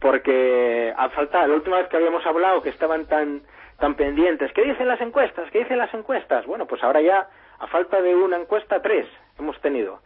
porque 0.00 0.92
a 0.96 1.08
falta, 1.10 1.46
la 1.46 1.54
última 1.54 1.78
vez 1.78 1.88
que 1.88 1.96
habíamos 1.96 2.24
hablado 2.24 2.62
que 2.62 2.68
estaban 2.68 3.06
tan, 3.06 3.42
tan 3.78 3.96
pendientes, 3.96 4.52
¿qué 4.54 4.62
dicen 4.62 4.86
las 4.86 5.00
encuestas? 5.00 5.50
¿Qué 5.50 5.60
dicen 5.60 5.78
las 5.78 5.92
encuestas? 5.92 6.46
Bueno, 6.46 6.66
pues 6.66 6.82
ahora 6.84 7.02
ya, 7.02 7.28
a 7.58 7.66
falta 7.66 8.00
de 8.00 8.14
una 8.14 8.36
encuesta, 8.36 8.80
tres 8.80 9.06
hemos 9.38 9.60
tenido. 9.60 10.00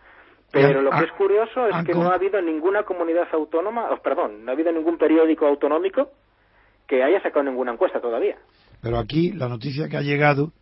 Pero 0.51 0.83
lo 0.83 0.91
que 0.91 1.05
es 1.05 1.13
curioso 1.13 1.67
es 1.67 1.87
que 1.87 1.95
no 1.95 2.11
ha 2.11 2.15
habido 2.15 2.41
ninguna 2.41 2.83
comunidad 2.83 3.27
autónoma, 3.33 3.91
oh, 3.91 3.99
perdón, 3.99 4.45
no 4.45 4.51
ha 4.51 4.55
habido 4.55 4.71
ningún 4.71 4.99
periódico 4.99 5.47
autonómico 5.47 6.11
que 6.87 7.03
haya 7.03 7.23
sacado 7.23 7.45
ninguna 7.45 7.73
encuesta 7.73 8.01
todavía. 8.01 8.37
Pero 8.83 8.99
aquí 8.99 9.33
la 9.33 9.49
noticia 9.49 9.89
que 9.89 9.97
ha 9.97 10.03
llegado 10.03 10.53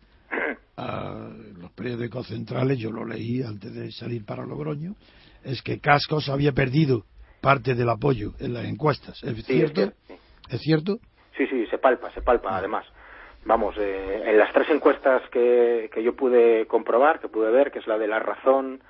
a 0.77 1.29
los 1.59 1.71
periódicos 1.71 2.27
centrales, 2.27 2.77
yo 2.79 2.91
lo 2.91 3.05
leí 3.05 3.43
antes 3.43 3.73
de 3.73 3.91
salir 3.91 4.25
para 4.25 4.45
Logroño, 4.45 4.95
es 5.43 5.61
que 5.61 5.79
Cascos 5.79 6.29
había 6.29 6.51
perdido 6.51 7.03
parte 7.41 7.73
del 7.73 7.89
apoyo 7.89 8.33
en 8.39 8.53
las 8.53 8.65
encuestas. 8.65 9.21
¿Es 9.23 9.45
cierto? 9.45 9.91
Es, 10.49 10.61
cierto? 10.61 10.99
Sí, 11.37 11.47
sí, 11.47 11.65
se 11.67 11.77
palpa, 11.77 12.11
se 12.11 12.21
palpa 12.21 12.55
además. 12.55 12.85
Vamos, 13.45 13.75
eh, 13.79 14.23
en 14.25 14.37
las 14.37 14.53
tres 14.53 14.69
encuestas 14.69 15.23
que, 15.31 15.89
que 15.91 16.03
yo 16.03 16.15
pude 16.15 16.67
comprobar, 16.67 17.19
que 17.19 17.27
pude 17.27 17.49
ver, 17.49 17.71
que 17.71 17.79
es 17.79 17.87
la 17.87 17.97
de 17.97 18.07
La 18.07 18.19
Razón, 18.19 18.81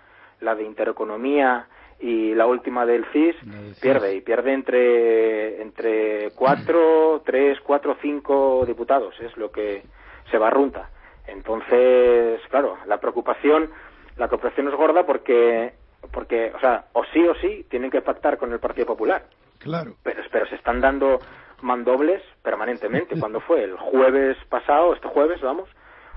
la 0.41 0.55
de 0.55 0.63
Intereconomía 0.63 1.67
y 2.01 2.33
la 2.33 2.47
última 2.47 2.85
del 2.85 3.05
CIS, 3.13 3.35
pierde, 3.79 4.15
y 4.15 4.21
pierde 4.21 4.53
entre, 4.53 5.61
entre 5.61 6.31
cuatro, 6.31 7.21
tres, 7.25 7.59
cuatro, 7.61 7.95
cinco 8.01 8.65
diputados, 8.65 9.13
es 9.21 9.37
lo 9.37 9.51
que 9.51 9.83
se 10.29 10.37
barrunta. 10.37 10.89
Entonces, 11.27 12.41
claro, 12.49 12.77
la 12.87 12.99
preocupación, 12.99 13.69
la 14.17 14.27
preocupación 14.27 14.67
es 14.67 14.73
gorda 14.73 15.05
porque 15.05 15.73
porque, 16.11 16.51
o 16.55 16.59
sea, 16.59 16.85
o 16.93 17.03
sí 17.05 17.25
o 17.27 17.35
sí 17.35 17.65
tienen 17.69 17.91
que 17.91 18.01
pactar 18.01 18.37
con 18.37 18.51
el 18.51 18.59
Partido 18.59 18.87
Popular. 18.87 19.23
Claro. 19.59 19.93
Pero, 20.03 20.23
pero 20.31 20.45
se 20.47 20.55
están 20.55 20.81
dando 20.81 21.19
mandobles 21.61 22.21
permanentemente. 22.41 23.15
Cuando 23.19 23.39
fue 23.41 23.63
el 23.63 23.77
jueves 23.77 24.37
pasado, 24.49 24.93
este 24.93 25.07
jueves, 25.07 25.41
vamos, 25.41 25.69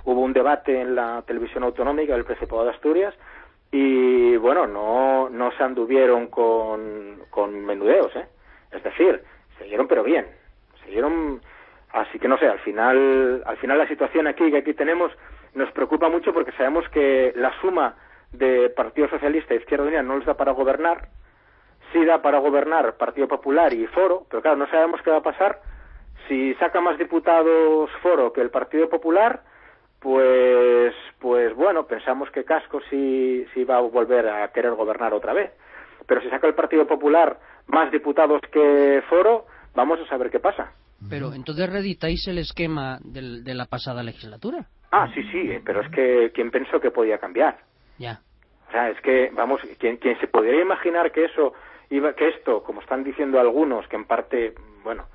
hubo 0.04 0.20
un 0.20 0.32
debate 0.32 0.80
en 0.80 0.94
la 0.94 1.22
televisión 1.26 1.64
autonómica 1.64 2.14
del 2.14 2.24
Principado 2.24 2.64
de 2.64 2.70
Asturias 2.70 3.14
y, 3.70 4.36
bueno, 4.36 4.66
no, 4.66 5.28
no 5.28 5.50
se 5.52 5.62
anduvieron 5.62 6.28
con, 6.28 7.22
con 7.30 7.64
menudeos, 7.64 8.14
¿eh? 8.14 8.26
Es 8.70 8.82
decir, 8.82 9.22
siguieron 9.58 9.88
pero 9.88 10.02
bien. 10.02 10.26
Siguieron, 10.84 11.40
así 11.92 12.18
que 12.18 12.28
no 12.28 12.38
sé, 12.38 12.46
al 12.46 12.60
final, 12.60 13.42
al 13.44 13.56
final 13.56 13.78
la 13.78 13.88
situación 13.88 14.26
aquí 14.26 14.50
que 14.50 14.58
aquí 14.58 14.74
tenemos 14.74 15.12
nos 15.54 15.70
preocupa 15.72 16.08
mucho 16.08 16.32
porque 16.32 16.52
sabemos 16.52 16.88
que 16.90 17.32
la 17.36 17.52
suma 17.60 17.96
de 18.38 18.70
Partido 18.70 19.08
Socialista 19.08 19.54
e 19.54 19.58
Izquierda 19.58 19.86
Unida 19.86 20.02
no 20.02 20.18
les 20.18 20.26
da 20.26 20.34
para 20.34 20.52
gobernar, 20.52 21.08
sí 21.92 22.04
da 22.04 22.22
para 22.22 22.38
gobernar 22.38 22.96
Partido 22.96 23.28
Popular 23.28 23.72
y 23.72 23.86
Foro, 23.88 24.26
pero 24.28 24.42
claro, 24.42 24.56
no 24.56 24.66
sabemos 24.68 25.00
qué 25.02 25.10
va 25.10 25.18
a 25.18 25.22
pasar 25.22 25.60
si 26.28 26.54
saca 26.54 26.80
más 26.80 26.98
diputados 26.98 27.90
Foro 28.02 28.32
que 28.32 28.40
el 28.40 28.50
Partido 28.50 28.88
Popular, 28.88 29.42
pues, 30.00 30.94
pues 31.18 31.54
bueno, 31.54 31.86
pensamos 31.86 32.30
que 32.30 32.44
Casco 32.44 32.80
sí, 32.90 33.44
sí 33.54 33.64
va 33.64 33.78
a 33.78 33.80
volver 33.80 34.28
a 34.28 34.48
querer 34.52 34.72
gobernar 34.72 35.14
otra 35.14 35.32
vez. 35.32 35.52
Pero 36.06 36.20
si 36.20 36.28
saca 36.28 36.46
el 36.46 36.54
Partido 36.54 36.86
Popular 36.86 37.38
más 37.66 37.90
diputados 37.90 38.40
que 38.52 39.02
Foro, 39.08 39.46
vamos 39.74 39.98
a 40.00 40.08
saber 40.08 40.30
qué 40.30 40.40
pasa. 40.40 40.72
Pero 41.08 41.34
entonces 41.34 41.70
reeditáis 41.70 42.26
el 42.28 42.38
esquema 42.38 42.98
de 43.02 43.54
la 43.54 43.66
pasada 43.66 44.02
legislatura. 44.02 44.66
Ah, 44.90 45.08
sí, 45.14 45.22
sí, 45.32 45.58
pero 45.64 45.82
es 45.82 45.90
que 45.90 46.30
¿quién 46.34 46.50
pensó 46.50 46.80
que 46.80 46.90
podía 46.90 47.18
cambiar? 47.18 47.58
Ya. 47.98 48.20
O 48.68 48.72
sea, 48.72 48.90
es 48.90 49.00
que, 49.00 49.30
vamos, 49.34 49.60
quien, 49.78 49.98
quien 49.98 50.18
se 50.20 50.26
podría 50.26 50.60
imaginar 50.60 51.12
que 51.12 51.24
eso 51.24 51.54
iba, 51.90 52.14
que 52.14 52.28
esto, 52.28 52.62
como 52.62 52.80
están 52.80 53.04
diciendo 53.04 53.38
algunos, 53.38 53.86
que 53.88 53.96
en 53.96 54.04
parte, 54.04 54.54
bueno, 54.82 55.06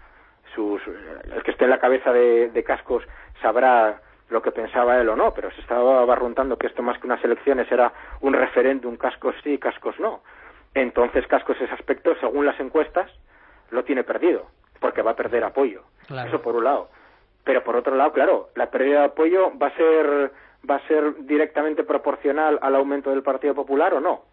sus, 0.55 0.81
el 0.87 1.43
que 1.43 1.51
esté 1.51 1.65
en 1.65 1.71
la 1.71 1.79
cabeza 1.79 2.11
de, 2.13 2.49
de 2.49 2.63
Cascos 2.63 3.03
sabrá 3.41 4.01
lo 4.29 4.41
que 4.41 4.51
pensaba 4.51 4.99
él 4.99 5.09
o 5.09 5.15
no, 5.15 5.33
pero 5.33 5.51
se 5.51 5.61
estaba 5.61 6.05
barruntando 6.05 6.57
que 6.57 6.67
esto 6.67 6.83
más 6.83 6.99
que 6.99 7.07
unas 7.07 7.23
elecciones 7.23 7.71
era 7.71 7.91
un 8.21 8.33
referéndum, 8.33 8.95
cascos 8.95 9.35
sí, 9.43 9.57
cascos 9.57 9.99
no. 9.99 10.21
Entonces 10.73 11.25
Cascos 11.27 11.59
ese 11.59 11.73
aspecto, 11.73 12.15
según 12.19 12.45
las 12.45 12.59
encuestas, 12.59 13.11
lo 13.71 13.83
tiene 13.83 14.03
perdido, 14.03 14.45
porque 14.79 15.01
va 15.01 15.11
a 15.11 15.15
perder 15.15 15.43
apoyo. 15.43 15.83
Eso 16.27 16.41
por 16.41 16.55
un 16.55 16.63
lado. 16.63 16.89
Pero 17.43 17.63
por 17.63 17.75
otro 17.75 17.95
lado, 17.95 18.13
claro, 18.13 18.49
la 18.55 18.69
pérdida 18.69 18.99
de 18.99 19.05
apoyo 19.05 19.51
va 19.57 19.67
a 19.67 19.75
ser 19.75 20.31
va 20.67 20.75
a 20.75 20.87
ser 20.87 21.25
directamente 21.25 21.83
proporcional 21.83 22.59
al 22.61 22.75
aumento 22.75 23.09
del 23.09 23.23
Partido 23.23 23.53
Popular 23.53 23.93
o 23.93 23.99
no. 23.99 24.23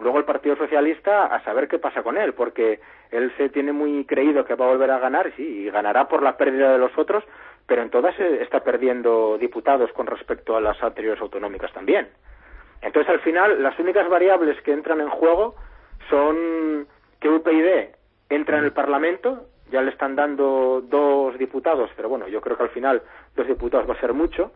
Luego 0.00 0.18
el 0.18 0.24
Partido 0.24 0.56
Socialista 0.56 1.26
a 1.26 1.42
saber 1.42 1.66
qué 1.66 1.78
pasa 1.78 2.02
con 2.02 2.16
él, 2.16 2.32
porque 2.32 2.80
él 3.10 3.32
se 3.36 3.48
tiene 3.48 3.72
muy 3.72 4.04
creído 4.04 4.44
que 4.44 4.54
va 4.54 4.66
a 4.66 4.68
volver 4.68 4.90
a 4.90 4.98
ganar, 4.98 5.32
sí, 5.36 5.42
y 5.42 5.70
ganará 5.70 6.06
por 6.06 6.22
la 6.22 6.36
pérdida 6.36 6.72
de 6.72 6.78
los 6.78 6.96
otros, 6.96 7.24
pero 7.66 7.82
en 7.82 7.90
todas 7.90 8.18
está 8.18 8.60
perdiendo 8.60 9.38
diputados 9.38 9.92
con 9.92 10.06
respecto 10.06 10.56
a 10.56 10.60
las 10.60 10.80
anteriores 10.82 11.20
autonómicas 11.20 11.72
también. 11.72 12.08
Entonces, 12.80 13.10
al 13.10 13.20
final, 13.20 13.60
las 13.62 13.78
únicas 13.78 14.08
variables 14.08 14.60
que 14.62 14.72
entran 14.72 15.00
en 15.00 15.10
juego 15.10 15.56
son 16.08 16.86
que 17.20 17.28
UPyD 17.28 17.88
entra 18.30 18.58
en 18.58 18.64
el 18.64 18.72
Parlamento, 18.72 19.46
ya 19.70 19.82
le 19.82 19.90
están 19.90 20.14
dando 20.14 20.80
dos 20.80 21.36
diputados, 21.38 21.90
pero 21.96 22.08
bueno, 22.08 22.28
yo 22.28 22.40
creo 22.40 22.56
que 22.56 22.62
al 22.62 22.70
final 22.70 23.02
dos 23.34 23.46
diputados 23.46 23.88
va 23.88 23.94
a 23.94 24.00
ser 24.00 24.12
mucho, 24.12 24.52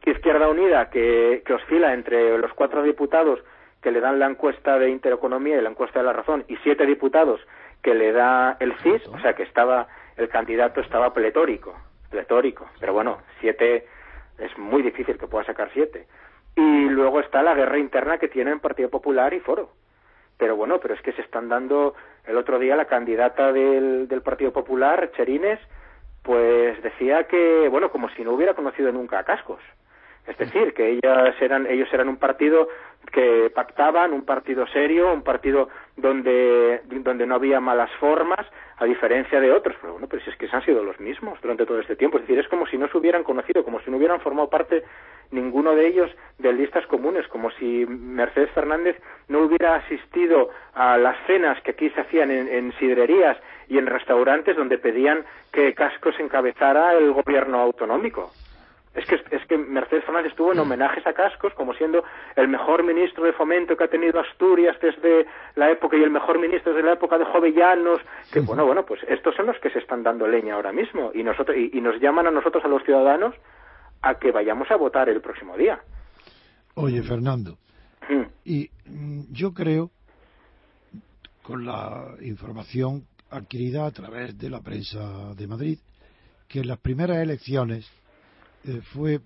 que 0.00 0.10
Izquierda 0.12 0.48
Unida, 0.48 0.90
que, 0.90 1.42
que 1.44 1.54
oscila 1.54 1.94
entre 1.94 2.38
los 2.38 2.52
cuatro 2.54 2.82
diputados 2.82 3.40
que 3.82 3.90
le 3.90 4.00
dan 4.00 4.18
la 4.18 4.26
encuesta 4.26 4.78
de 4.78 4.90
Intereconomía 4.90 5.58
y 5.58 5.62
la 5.62 5.70
encuesta 5.70 6.00
de 6.00 6.06
la 6.06 6.12
razón, 6.12 6.44
y 6.48 6.56
siete 6.58 6.86
diputados 6.86 7.40
que 7.82 7.94
le 7.94 8.12
da 8.12 8.56
el 8.60 8.74
CIS, 8.78 9.06
o 9.08 9.18
sea 9.20 9.34
que 9.34 9.44
estaba, 9.44 9.86
el 10.16 10.28
candidato 10.28 10.80
estaba 10.80 11.12
pletórico 11.12 11.74
pletórico. 12.16 12.66
Pero 12.80 12.92
bueno, 12.92 13.18
siete 13.40 13.86
es 14.38 14.56
muy 14.58 14.82
difícil 14.82 15.18
que 15.18 15.28
pueda 15.28 15.44
sacar 15.44 15.70
siete. 15.72 16.06
Y 16.54 16.88
luego 16.88 17.20
está 17.20 17.42
la 17.42 17.54
guerra 17.54 17.78
interna 17.78 18.18
que 18.18 18.28
tienen 18.28 18.60
Partido 18.60 18.88
Popular 18.88 19.34
y 19.34 19.40
Foro. 19.40 19.70
Pero 20.38 20.56
bueno, 20.56 20.78
pero 20.80 20.94
es 20.94 21.02
que 21.02 21.12
se 21.12 21.22
están 21.22 21.48
dando 21.48 21.94
el 22.24 22.36
otro 22.36 22.58
día 22.58 22.76
la 22.76 22.86
candidata 22.86 23.52
del, 23.52 24.08
del 24.08 24.22
Partido 24.22 24.52
Popular, 24.52 25.10
Cherines, 25.12 25.60
pues 26.22 26.82
decía 26.82 27.24
que, 27.24 27.68
bueno, 27.68 27.90
como 27.90 28.08
si 28.10 28.24
no 28.24 28.32
hubiera 28.32 28.54
conocido 28.54 28.90
nunca 28.92 29.18
a 29.18 29.24
Cascos. 29.24 29.60
Es 30.26 30.36
decir, 30.38 30.74
que 30.74 30.90
ellas 30.90 31.34
eran, 31.40 31.66
ellos 31.66 31.88
eran 31.92 32.08
un 32.08 32.16
partido 32.16 32.68
que 33.12 33.50
pactaban, 33.54 34.12
un 34.12 34.24
partido 34.24 34.66
serio, 34.66 35.12
un 35.12 35.22
partido 35.22 35.68
donde, 35.96 36.80
donde 36.84 37.26
no 37.26 37.36
había 37.36 37.60
malas 37.60 37.90
formas, 38.00 38.44
a 38.78 38.84
diferencia 38.84 39.40
de 39.40 39.52
otros. 39.52 39.76
Pero 39.80 39.92
bueno, 39.94 40.08
pero 40.08 40.22
si 40.24 40.30
es 40.30 40.36
que 40.36 40.48
se 40.48 40.56
han 40.56 40.64
sido 40.64 40.82
los 40.82 40.98
mismos 41.00 41.40
durante 41.40 41.64
todo 41.64 41.80
este 41.80 41.96
tiempo. 41.96 42.18
Es 42.18 42.24
decir, 42.24 42.38
es 42.38 42.48
como 42.48 42.66
si 42.66 42.76
no 42.76 42.88
se 42.88 42.98
hubieran 42.98 43.22
conocido, 43.22 43.64
como 43.64 43.80
si 43.80 43.90
no 43.90 43.96
hubieran 43.96 44.20
formado 44.20 44.50
parte 44.50 44.82
ninguno 45.30 45.74
de 45.74 45.86
ellos 45.86 46.10
de 46.38 46.52
listas 46.52 46.86
comunes, 46.86 47.26
como 47.28 47.50
si 47.52 47.86
Mercedes 47.86 48.50
Fernández 48.50 48.96
no 49.28 49.40
hubiera 49.40 49.76
asistido 49.76 50.50
a 50.74 50.98
las 50.98 51.16
cenas 51.26 51.60
que 51.62 51.72
aquí 51.72 51.90
se 51.90 52.00
hacían 52.00 52.30
en, 52.30 52.48
en 52.48 52.72
sidrerías 52.78 53.36
y 53.68 53.78
en 53.78 53.86
restaurantes 53.86 54.56
donde 54.56 54.78
pedían 54.78 55.24
que 55.52 55.74
Cascos 55.74 56.18
encabezara 56.20 56.94
el 56.94 57.12
gobierno 57.12 57.60
autonómico. 57.60 58.30
Es 58.96 59.04
que, 59.04 59.16
es 59.30 59.46
que 59.46 59.58
Mercedes 59.58 60.04
Fernández 60.04 60.30
estuvo 60.30 60.52
en 60.52 60.58
homenajes 60.58 61.06
a 61.06 61.12
Cascos 61.12 61.52
como 61.52 61.74
siendo 61.74 62.02
el 62.34 62.48
mejor 62.48 62.82
ministro 62.82 63.24
de 63.24 63.34
fomento 63.34 63.76
que 63.76 63.84
ha 63.84 63.88
tenido 63.88 64.18
Asturias 64.18 64.74
desde 64.80 65.26
la 65.54 65.70
época 65.70 65.98
y 65.98 66.02
el 66.02 66.10
mejor 66.10 66.38
ministro 66.38 66.72
desde 66.72 66.86
la 66.86 66.94
época 66.94 67.18
de 67.18 67.26
Jovellanos. 67.26 68.00
Que 68.32 68.40
bueno, 68.40 68.64
bueno, 68.64 68.86
pues 68.86 69.02
estos 69.06 69.34
son 69.36 69.46
los 69.46 69.58
que 69.58 69.68
se 69.68 69.80
están 69.80 70.02
dando 70.02 70.26
leña 70.26 70.54
ahora 70.54 70.72
mismo 70.72 71.10
y, 71.12 71.22
nosotros, 71.22 71.54
y, 71.58 71.78
nos 71.82 72.00
llaman 72.00 72.26
a 72.26 72.30
nosotros, 72.30 72.64
a 72.64 72.68
los 72.68 72.82
ciudadanos, 72.84 73.34
a 74.00 74.14
que 74.14 74.32
vayamos 74.32 74.70
a 74.70 74.76
votar 74.76 75.10
el 75.10 75.20
próximo 75.20 75.58
día. 75.58 75.78
Oye, 76.74 77.02
Fernando, 77.02 77.58
mm. 78.08 78.22
y 78.44 78.70
mm, 78.86 79.24
yo 79.30 79.52
creo, 79.52 79.90
con 81.42 81.66
la 81.66 82.14
información 82.22 83.02
adquirida 83.30 83.84
a 83.84 83.90
través 83.90 84.38
de 84.38 84.48
la 84.48 84.62
prensa 84.62 85.34
de 85.34 85.46
Madrid, 85.46 85.78
que 86.48 86.60
en 86.60 86.68
las 86.68 86.78
primeras 86.78 87.18
elecciones 87.18 87.90
eh, 88.66 88.80
fue 88.92 89.20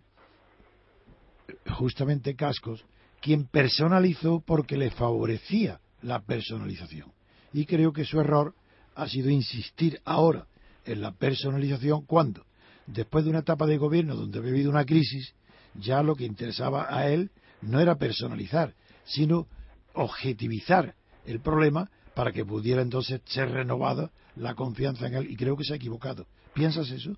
justamente 1.72 2.36
Cascos 2.36 2.84
quien 3.20 3.46
personalizó 3.46 4.40
porque 4.40 4.76
le 4.76 4.90
favorecía 4.90 5.80
la 6.02 6.20
personalización. 6.20 7.12
Y 7.52 7.66
creo 7.66 7.92
que 7.92 8.04
su 8.04 8.20
error 8.20 8.54
ha 8.94 9.08
sido 9.08 9.30
insistir 9.30 10.00
ahora 10.04 10.46
en 10.84 11.00
la 11.00 11.12
personalización 11.12 12.04
cuando, 12.06 12.44
después 12.86 13.24
de 13.24 13.30
una 13.30 13.40
etapa 13.40 13.66
de 13.66 13.76
gobierno 13.76 14.14
donde 14.14 14.38
ha 14.38 14.42
vivido 14.42 14.70
una 14.70 14.86
crisis, 14.86 15.34
ya 15.74 16.02
lo 16.02 16.16
que 16.16 16.24
interesaba 16.24 16.86
a 16.94 17.08
él 17.08 17.30
no 17.60 17.80
era 17.80 17.96
personalizar, 17.96 18.74
sino 19.04 19.46
objetivizar 19.94 20.94
el 21.26 21.40
problema 21.40 21.90
para 22.14 22.32
que 22.32 22.44
pudiera 22.44 22.82
entonces 22.82 23.20
ser 23.26 23.50
renovada 23.50 24.10
la 24.36 24.54
confianza 24.54 25.06
en 25.06 25.14
él. 25.14 25.30
Y 25.30 25.36
creo 25.36 25.56
que 25.56 25.64
se 25.64 25.74
ha 25.74 25.76
equivocado. 25.76 26.26
¿Piensas 26.54 26.90
eso? 26.90 27.16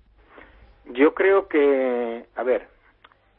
Yo 0.85 1.13
creo 1.13 1.47
que, 1.47 2.25
a 2.35 2.43
ver, 2.43 2.67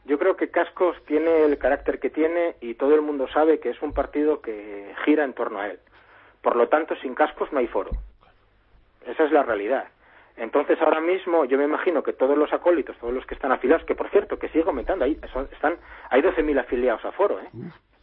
yo 0.05 0.19
creo 0.19 0.35
que 0.35 0.49
Cascos 0.49 0.97
tiene 1.05 1.45
el 1.45 1.57
carácter 1.57 1.99
que 1.99 2.09
tiene 2.09 2.55
y 2.61 2.75
todo 2.75 2.95
el 2.95 3.01
mundo 3.01 3.27
sabe 3.27 3.59
que 3.59 3.69
es 3.69 3.81
un 3.81 3.93
partido 3.93 4.41
que 4.41 4.93
gira 5.03 5.23
en 5.23 5.33
torno 5.33 5.59
a 5.59 5.67
él. 5.67 5.79
Por 6.41 6.55
lo 6.55 6.67
tanto, 6.67 6.95
sin 6.97 7.15
Cascos 7.15 7.51
no 7.51 7.59
hay 7.59 7.67
foro. 7.67 7.91
Esa 9.05 9.23
es 9.23 9.31
la 9.31 9.43
realidad. 9.43 9.85
Entonces, 10.37 10.79
ahora 10.81 10.99
mismo, 10.99 11.45
yo 11.45 11.57
me 11.57 11.63
imagino 11.63 12.03
que 12.03 12.13
todos 12.13 12.37
los 12.37 12.51
acólitos, 12.51 12.97
todos 12.97 13.13
los 13.13 13.25
que 13.25 13.35
están 13.35 13.51
afiliados, 13.51 13.85
que 13.85 13.95
por 13.95 14.09
cierto, 14.09 14.37
que 14.37 14.49
sigue 14.49 14.65
aumentando, 14.65 15.05
hay, 15.05 15.17
están, 15.51 15.77
hay 16.09 16.21
12.000 16.21 16.59
afiliados 16.59 17.05
a 17.05 17.11
foro, 17.13 17.39
¿eh? 17.39 17.47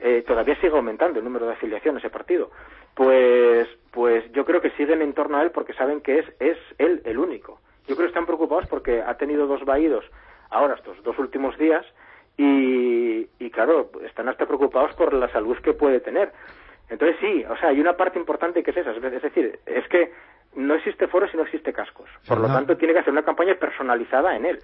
¿eh? 0.00 0.24
todavía 0.26 0.56
sigue 0.56 0.74
aumentando 0.74 1.18
el 1.18 1.24
número 1.24 1.46
de 1.46 1.52
afiliaciones 1.52 2.02
ese 2.02 2.10
partido. 2.10 2.50
Pues, 2.94 3.68
pues 3.90 4.30
yo 4.32 4.44
creo 4.44 4.60
que 4.60 4.70
siguen 4.70 5.02
en 5.02 5.12
torno 5.12 5.36
a 5.36 5.42
él 5.42 5.50
porque 5.50 5.74
saben 5.74 6.00
que 6.00 6.20
es, 6.20 6.26
es 6.40 6.58
él 6.78 7.02
el 7.04 7.18
único. 7.18 7.60
Yo 7.86 7.94
creo 7.96 8.06
que 8.06 8.12
están 8.12 8.26
preocupados 8.26 8.66
porque 8.68 9.02
ha 9.02 9.14
tenido 9.16 9.46
dos 9.46 9.64
vaídos 9.64 10.04
ahora 10.50 10.74
estos 10.74 11.02
dos 11.02 11.18
últimos 11.18 11.56
días 11.58 11.84
y, 12.36 13.26
y 13.38 13.50
claro, 13.50 13.90
están 14.04 14.28
hasta 14.28 14.46
preocupados 14.46 14.94
por 14.94 15.12
la 15.12 15.30
salud 15.32 15.56
que 15.58 15.72
puede 15.72 16.00
tener. 16.00 16.32
Entonces 16.88 17.16
sí, 17.20 17.44
o 17.44 17.56
sea, 17.56 17.70
hay 17.70 17.80
una 17.80 17.94
parte 17.94 18.18
importante 18.18 18.62
que 18.62 18.70
es 18.70 18.76
esa, 18.76 18.90
es 18.90 19.22
decir, 19.22 19.58
es 19.66 19.88
que 19.88 20.12
no 20.56 20.74
existe 20.74 21.08
foro 21.08 21.26
si 21.30 21.36
no 21.36 21.44
existe 21.44 21.72
cascos. 21.72 22.08
Por 22.26 22.38
lo 22.38 22.48
tanto, 22.48 22.76
tiene 22.76 22.92
que 22.92 23.00
hacer 23.00 23.12
una 23.12 23.24
campaña 23.24 23.54
personalizada 23.58 24.36
en 24.36 24.44
él. 24.44 24.58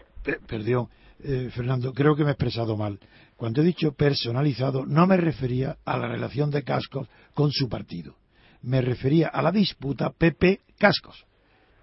perdón, 0.47 0.89
eh, 1.25 1.49
Fernando, 1.55 1.93
creo 1.93 2.15
que 2.15 2.25
me 2.25 2.31
he 2.31 2.33
expresado 2.33 2.77
mal. 2.77 2.99
Cuando 3.37 3.63
he 3.63 3.65
dicho 3.65 3.93
personalizado, 3.93 4.85
no 4.85 5.07
me 5.07 5.17
refería 5.17 5.77
a 5.87 5.97
la 5.97 6.09
relación 6.09 6.51
de 6.51 6.65
cascos 6.65 7.09
con 7.35 7.51
su 7.51 7.69
partido. 7.69 8.15
Me 8.63 8.83
refería 8.83 9.29
a 9.29 9.41
la 9.41 9.53
disputa 9.53 10.11
PP-Cascos 10.11 11.28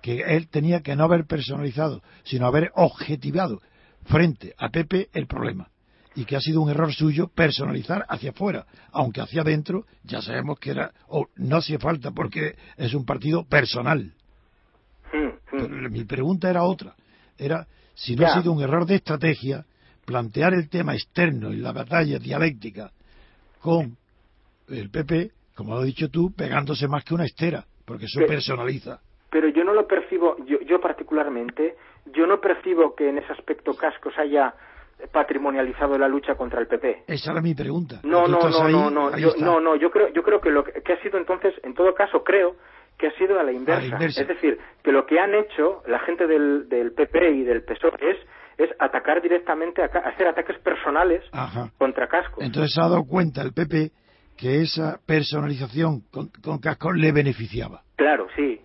que 0.06 0.22
él 0.22 0.49
tenía 0.49 0.82
que 0.82 0.95
no 0.95 1.06
haber 1.06 1.26
personalizado, 1.26 2.03
sino 2.26 2.45
haber 2.45 2.72
objetivado 2.76 3.60
frente 4.03 4.53
a 4.56 4.69
Pepe 4.69 5.10
el 5.14 5.26
problema. 5.26 5.72
Y 6.14 6.26
que 6.26 6.36
ha 6.36 6.40
sido 6.41 6.61
un 6.61 6.69
error 6.69 6.94
suyo 6.94 7.27
personalizar 7.30 8.06
hacia 8.07 8.30
afuera, 8.30 8.68
aunque 8.91 9.22
hacia 9.22 9.41
adentro 9.41 9.88
ya 10.03 10.22
sabemos 10.22 10.60
que 10.60 10.69
era, 10.69 10.91
o 11.07 11.26
no 11.38 11.57
hacía 11.57 11.80
falta 11.80 12.11
porque 12.11 12.56
es 12.77 12.94
un 12.94 13.03
partido 13.03 13.45
personal. 13.45 14.14
mi 15.90 16.03
pregunta 16.03 16.52
era 16.52 16.65
otra, 16.65 16.94
era 17.36 17.65
si 17.95 18.15
no 18.15 18.27
ha 18.27 18.40
sido 18.40 18.52
un 18.52 18.61
error 18.61 18.86
de 18.86 18.98
estrategia 18.98 19.65
plantear 20.06 20.53
el 20.53 20.69
tema 20.69 20.94
externo 20.94 21.52
y 21.52 21.57
la 21.57 21.72
batalla 21.72 22.19
dialéctica 22.19 22.91
con 23.60 23.98
el 24.69 24.91
PP, 24.91 25.32
como 25.56 25.73
lo 25.73 25.80
has 25.80 25.88
dicho 25.88 26.10
tú, 26.10 26.32
pegándose 26.32 26.88
más 26.88 27.03
que 27.03 27.15
una 27.15 27.26
estera, 27.26 27.65
porque 27.86 28.06
eso 28.06 28.19
personaliza 28.27 29.02
pero 29.35 29.49
yo 29.49 29.65
no 29.65 29.73
lo 29.73 29.85
percibo, 29.85 30.37
yo, 30.45 30.61
yo 30.61 30.79
particularmente, 30.79 31.75
yo 32.05 32.25
no 32.25 32.39
percibo 32.39 32.95
que 32.95 33.09
en 33.09 33.17
ese 33.17 33.33
aspecto 33.33 33.75
Cascos 33.75 34.17
haya 34.17 34.53
patrimonializado 35.11 35.97
la 35.97 36.07
lucha 36.07 36.35
contra 36.35 36.61
el 36.61 36.67
PP. 36.67 37.03
Esa 37.07 37.33
era 37.33 37.41
mi 37.41 37.53
pregunta. 37.53 37.99
No, 38.03 38.29
no, 38.29 38.49
no, 38.49 38.69
no, 38.69 38.89
no, 38.89 39.17
yo, 39.17 39.33
no, 39.39 39.59
no, 39.59 39.75
yo 39.75 39.91
creo, 39.91 40.07
yo 40.13 40.23
creo 40.23 40.39
que 40.39 40.51
lo 40.51 40.63
que, 40.63 40.71
ha 40.71 41.01
sido 41.01 41.17
entonces, 41.17 41.53
en 41.63 41.73
todo 41.73 41.93
caso, 41.93 42.23
creo 42.23 42.55
que 42.97 43.07
ha 43.07 43.11
sido 43.17 43.37
a 43.37 43.43
la 43.43 43.51
inversa. 43.51 43.97
Es 43.97 44.25
decir, 44.25 44.57
que 44.81 44.93
lo 44.93 45.05
que 45.05 45.19
han 45.19 45.35
hecho 45.35 45.83
la 45.85 45.99
gente 45.99 46.27
del, 46.27 46.69
del 46.69 46.93
PP 46.93 47.31
y 47.31 47.43
del 47.43 47.61
PSOE 47.63 48.11
es 48.11 48.17
es 48.57 48.69
atacar 48.79 49.21
directamente, 49.21 49.81
a, 49.83 49.87
hacer 49.87 50.27
ataques 50.27 50.57
personales 50.59 51.25
contra 51.77 52.07
Cascos. 52.07 52.41
Entonces 52.41 52.73
se 52.73 52.79
ha 52.79 52.87
dado 52.87 53.03
cuenta 53.03 53.41
el 53.41 53.51
PP 53.51 53.91
que 54.37 54.61
esa 54.61 54.97
personalización 55.05 56.03
con, 56.09 56.29
con 56.41 56.59
Cascos 56.59 56.95
le 56.95 57.11
beneficiaba. 57.11 57.81
Claro, 57.97 58.27
sí, 58.37 58.61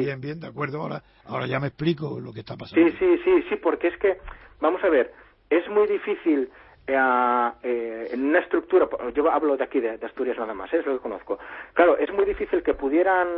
Bien, 0.00 0.20
bien, 0.20 0.40
de 0.40 0.46
acuerdo. 0.46 0.80
Ahora, 0.80 1.02
ahora 1.26 1.46
ya 1.46 1.60
me 1.60 1.68
explico 1.68 2.20
lo 2.20 2.32
que 2.32 2.40
está 2.40 2.56
pasando. 2.56 2.88
Sí, 2.88 2.96
sí, 2.98 3.20
sí, 3.24 3.44
sí, 3.48 3.56
porque 3.56 3.88
es 3.88 3.96
que, 3.98 4.18
vamos 4.60 4.82
a 4.84 4.88
ver, 4.88 5.12
es 5.50 5.68
muy 5.68 5.86
difícil 5.86 6.50
eh, 6.86 7.50
eh, 7.62 8.08
en 8.10 8.24
una 8.24 8.40
estructura, 8.40 8.88
yo 9.14 9.30
hablo 9.30 9.56
de 9.56 9.64
aquí, 9.64 9.80
de, 9.80 9.98
Asturias 10.04 10.38
nada 10.38 10.54
más, 10.54 10.72
¿eh? 10.72 10.78
es 10.78 10.86
lo 10.86 10.94
que 10.94 11.02
conozco. 11.02 11.38
Claro, 11.74 11.96
es 11.96 12.12
muy 12.12 12.24
difícil 12.24 12.62
que 12.62 12.74
pudieran, 12.74 13.28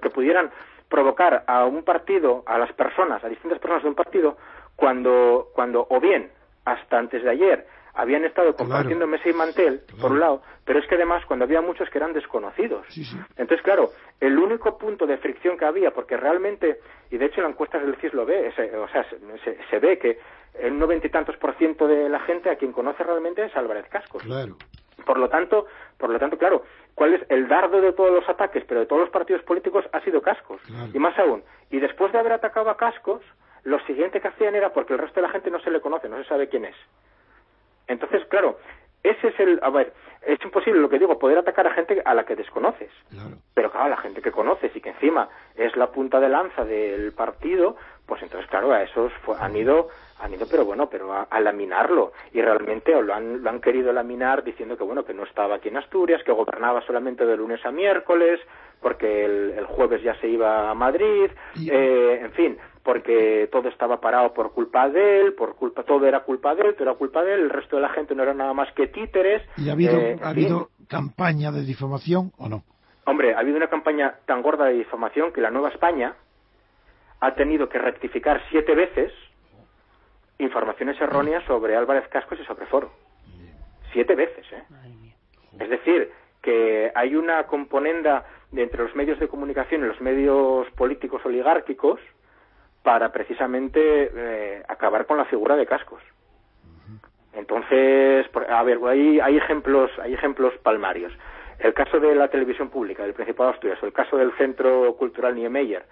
que 0.00 0.10
pudieran 0.10 0.50
provocar 0.88 1.44
a 1.46 1.64
un 1.64 1.82
partido, 1.82 2.44
a 2.46 2.58
las 2.58 2.72
personas, 2.72 3.22
a 3.24 3.28
distintas 3.28 3.58
personas 3.58 3.82
de 3.82 3.88
un 3.88 3.94
partido, 3.94 4.36
cuando, 4.76 5.48
cuando 5.54 5.86
o 5.90 6.00
bien 6.00 6.30
hasta 6.64 6.98
antes 6.98 7.22
de 7.22 7.30
ayer 7.30 7.66
habían 7.96 8.24
estado 8.24 8.54
compartiendo 8.54 9.06
mesa 9.06 9.28
y 9.28 9.32
mantel, 9.32 9.80
por 10.00 10.12
un 10.12 10.20
lado, 10.20 10.42
pero 10.64 10.78
es 10.78 10.86
que 10.86 10.94
además 10.96 11.24
cuando 11.26 11.46
había 11.46 11.62
muchos 11.62 11.88
que 11.88 11.98
eran 11.98 12.12
desconocidos. 12.12 12.86
Entonces, 13.36 13.62
claro, 13.62 13.90
el 14.20 14.38
único 14.38 14.76
punto 14.76 15.06
de 15.06 15.16
fricción 15.16 15.56
que 15.56 15.64
había, 15.64 15.90
porque 15.92 16.16
realmente, 16.16 16.78
y 17.10 17.16
de 17.16 17.26
hecho 17.26 17.40
la 17.40 17.48
encuesta 17.48 17.78
del 17.78 17.96
CIS 17.96 18.12
lo 18.12 18.26
ve, 18.26 18.48
o 18.48 18.88
sea, 18.88 19.04
se, 19.42 19.58
se, 19.70 19.78
ve 19.78 19.98
que 19.98 20.18
el 20.60 20.78
noventa 20.78 21.06
y 21.06 21.10
tantos 21.10 21.36
por 21.38 21.54
ciento 21.56 21.88
de 21.88 22.08
la 22.08 22.20
gente 22.20 22.50
a 22.50 22.56
quien 22.56 22.72
conoce 22.72 23.02
realmente 23.02 23.44
es 23.44 23.56
Álvarez 23.56 23.86
Cascos. 23.88 24.22
Claro. 24.22 24.56
Por 25.04 25.18
lo 25.18 25.28
tanto, 25.28 25.66
por 25.98 26.10
lo 26.10 26.18
tanto, 26.18 26.36
claro, 26.36 26.64
¿cuál 26.94 27.14
es 27.14 27.22
el 27.30 27.48
dardo 27.48 27.80
de 27.80 27.92
todos 27.92 28.12
los 28.12 28.28
ataques, 28.28 28.64
pero 28.66 28.80
de 28.80 28.86
todos 28.86 29.00
los 29.00 29.10
partidos 29.10 29.42
políticos 29.42 29.84
ha 29.92 30.00
sido 30.00 30.20
Cascos? 30.20 30.60
Y 30.92 30.98
más 30.98 31.18
aún, 31.18 31.42
y 31.70 31.80
después 31.80 32.12
de 32.12 32.18
haber 32.18 32.32
atacado 32.32 32.68
a 32.68 32.76
Cascos, 32.76 33.22
lo 33.64 33.78
siguiente 33.86 34.20
que 34.20 34.28
hacían 34.28 34.54
era 34.54 34.72
porque 34.72 34.92
el 34.92 34.98
resto 34.98 35.20
de 35.20 35.26
la 35.26 35.32
gente 35.32 35.50
no 35.50 35.60
se 35.60 35.70
le 35.70 35.80
conoce, 35.80 36.08
no 36.08 36.18
se 36.18 36.28
sabe 36.28 36.48
quién 36.48 36.66
es. 36.66 36.76
Entonces, 37.86 38.24
claro, 38.26 38.58
ese 39.02 39.28
es 39.28 39.40
el. 39.40 39.60
A 39.62 39.70
ver, 39.70 39.92
es 40.26 40.42
imposible 40.44 40.80
lo 40.80 40.88
que 40.88 40.98
digo, 40.98 41.18
poder 41.18 41.38
atacar 41.38 41.66
a 41.66 41.74
gente 41.74 42.02
a 42.04 42.14
la 42.14 42.24
que 42.24 42.34
desconoces. 42.34 42.90
Pero 43.54 43.70
claro, 43.70 43.88
la 43.88 43.96
gente 43.96 44.20
que 44.20 44.32
conoces 44.32 44.74
y 44.74 44.80
que 44.80 44.90
encima 44.90 45.28
es 45.54 45.76
la 45.76 45.92
punta 45.92 46.18
de 46.18 46.28
lanza 46.28 46.64
del 46.64 47.12
partido, 47.12 47.76
pues 48.06 48.22
entonces, 48.22 48.48
claro, 48.48 48.72
a 48.72 48.82
esos 48.82 49.12
han 49.40 49.56
ido, 49.56 49.88
han 50.20 50.32
ido, 50.32 50.46
pero 50.48 50.64
bueno, 50.64 50.88
pero 50.88 51.12
a, 51.12 51.40
laminarlo. 51.40 52.12
Y 52.32 52.40
realmente 52.40 52.92
lo 53.02 53.12
han, 53.12 53.42
lo 53.42 53.50
han 53.50 53.60
querido 53.60 53.92
laminar 53.92 54.44
diciendo 54.44 54.76
que, 54.76 54.84
bueno, 54.84 55.04
que 55.04 55.12
no 55.12 55.24
estaba 55.24 55.56
aquí 55.56 55.68
en 55.68 55.76
Asturias, 55.76 56.22
que 56.24 56.32
gobernaba 56.32 56.80
solamente 56.86 57.26
de 57.26 57.36
lunes 57.36 57.64
a 57.66 57.72
miércoles, 57.72 58.40
porque 58.80 59.24
el, 59.24 59.66
jueves 59.66 60.02
ya 60.02 60.14
se 60.20 60.28
iba 60.28 60.70
a 60.70 60.74
Madrid, 60.74 61.30
eh, 61.68 62.20
en 62.22 62.32
fin, 62.32 62.56
porque 62.84 63.48
todo 63.50 63.68
estaba 63.68 64.00
parado 64.00 64.32
por 64.32 64.52
culpa 64.52 64.88
de 64.88 65.22
él, 65.22 65.34
por 65.34 65.56
culpa, 65.56 65.82
todo 65.82 66.06
era 66.06 66.20
culpa 66.20 66.54
de 66.54 66.68
él, 66.68 66.74
todo 66.74 66.84
era 66.84 66.94
culpa 66.94 67.24
de 67.24 67.34
él, 67.34 67.40
el 67.40 67.50
resto 67.50 67.76
de 67.76 67.82
la 67.82 67.88
gente 67.88 68.14
no 68.14 68.22
era 68.22 68.34
nada 68.34 68.54
más 68.54 68.72
que 68.74 68.86
títeres. 68.86 69.42
¿Y 69.56 69.68
ha 69.68 69.72
habido, 69.72 69.98
eh, 69.98 70.16
¿ha 70.22 70.28
habido 70.28 70.68
campaña 70.88 71.50
de 71.50 71.62
difamación 71.62 72.32
o 72.38 72.48
no? 72.48 72.62
Hombre, 73.06 73.34
ha 73.34 73.40
habido 73.40 73.56
una 73.56 73.68
campaña 73.68 74.14
tan 74.26 74.42
gorda 74.42 74.66
de 74.66 74.74
difamación 74.74 75.32
que 75.32 75.40
la 75.40 75.50
Nueva 75.50 75.70
España 75.70 76.14
ha 77.20 77.34
tenido 77.34 77.68
que 77.68 77.78
rectificar 77.78 78.42
siete 78.50 78.74
veces 78.74 79.12
informaciones 80.38 81.00
erróneas 81.00 81.44
sobre 81.44 81.76
Álvarez 81.76 82.06
Cascos 82.08 82.38
y 82.40 82.44
sobre 82.44 82.66
Foro. 82.66 82.90
Siete 83.92 84.14
veces, 84.14 84.44
¿eh? 84.52 84.62
Es 85.58 85.70
decir, 85.70 86.12
que 86.42 86.92
hay 86.94 87.16
una 87.16 87.44
componenda 87.44 88.24
de 88.52 88.62
entre 88.62 88.82
los 88.82 88.94
medios 88.94 89.18
de 89.18 89.28
comunicación 89.28 89.82
y 89.82 89.88
los 89.88 90.00
medios 90.00 90.70
políticos 90.72 91.22
oligárquicos 91.24 92.00
para 92.82 93.10
precisamente 93.10 94.10
eh, 94.14 94.62
acabar 94.68 95.06
con 95.06 95.16
la 95.16 95.24
figura 95.24 95.56
de 95.56 95.66
cascos. 95.66 96.02
Entonces, 97.32 98.26
a 98.48 98.62
ver, 98.62 98.78
hay, 98.86 99.18
hay 99.20 99.36
ejemplos, 99.36 99.90
hay 99.98 100.14
ejemplos 100.14 100.54
palmarios. 100.62 101.12
El 101.58 101.74
caso 101.74 101.98
de 101.98 102.14
la 102.14 102.28
televisión 102.28 102.68
pública 102.68 103.02
del 103.02 103.14
Principado 103.14 103.50
de 103.50 103.54
Asturias 103.54 103.82
o 103.82 103.86
el 103.86 103.92
caso 103.92 104.16
del 104.16 104.32
Centro 104.36 104.94
Cultural 104.96 105.34
Niemeyer, 105.34 105.84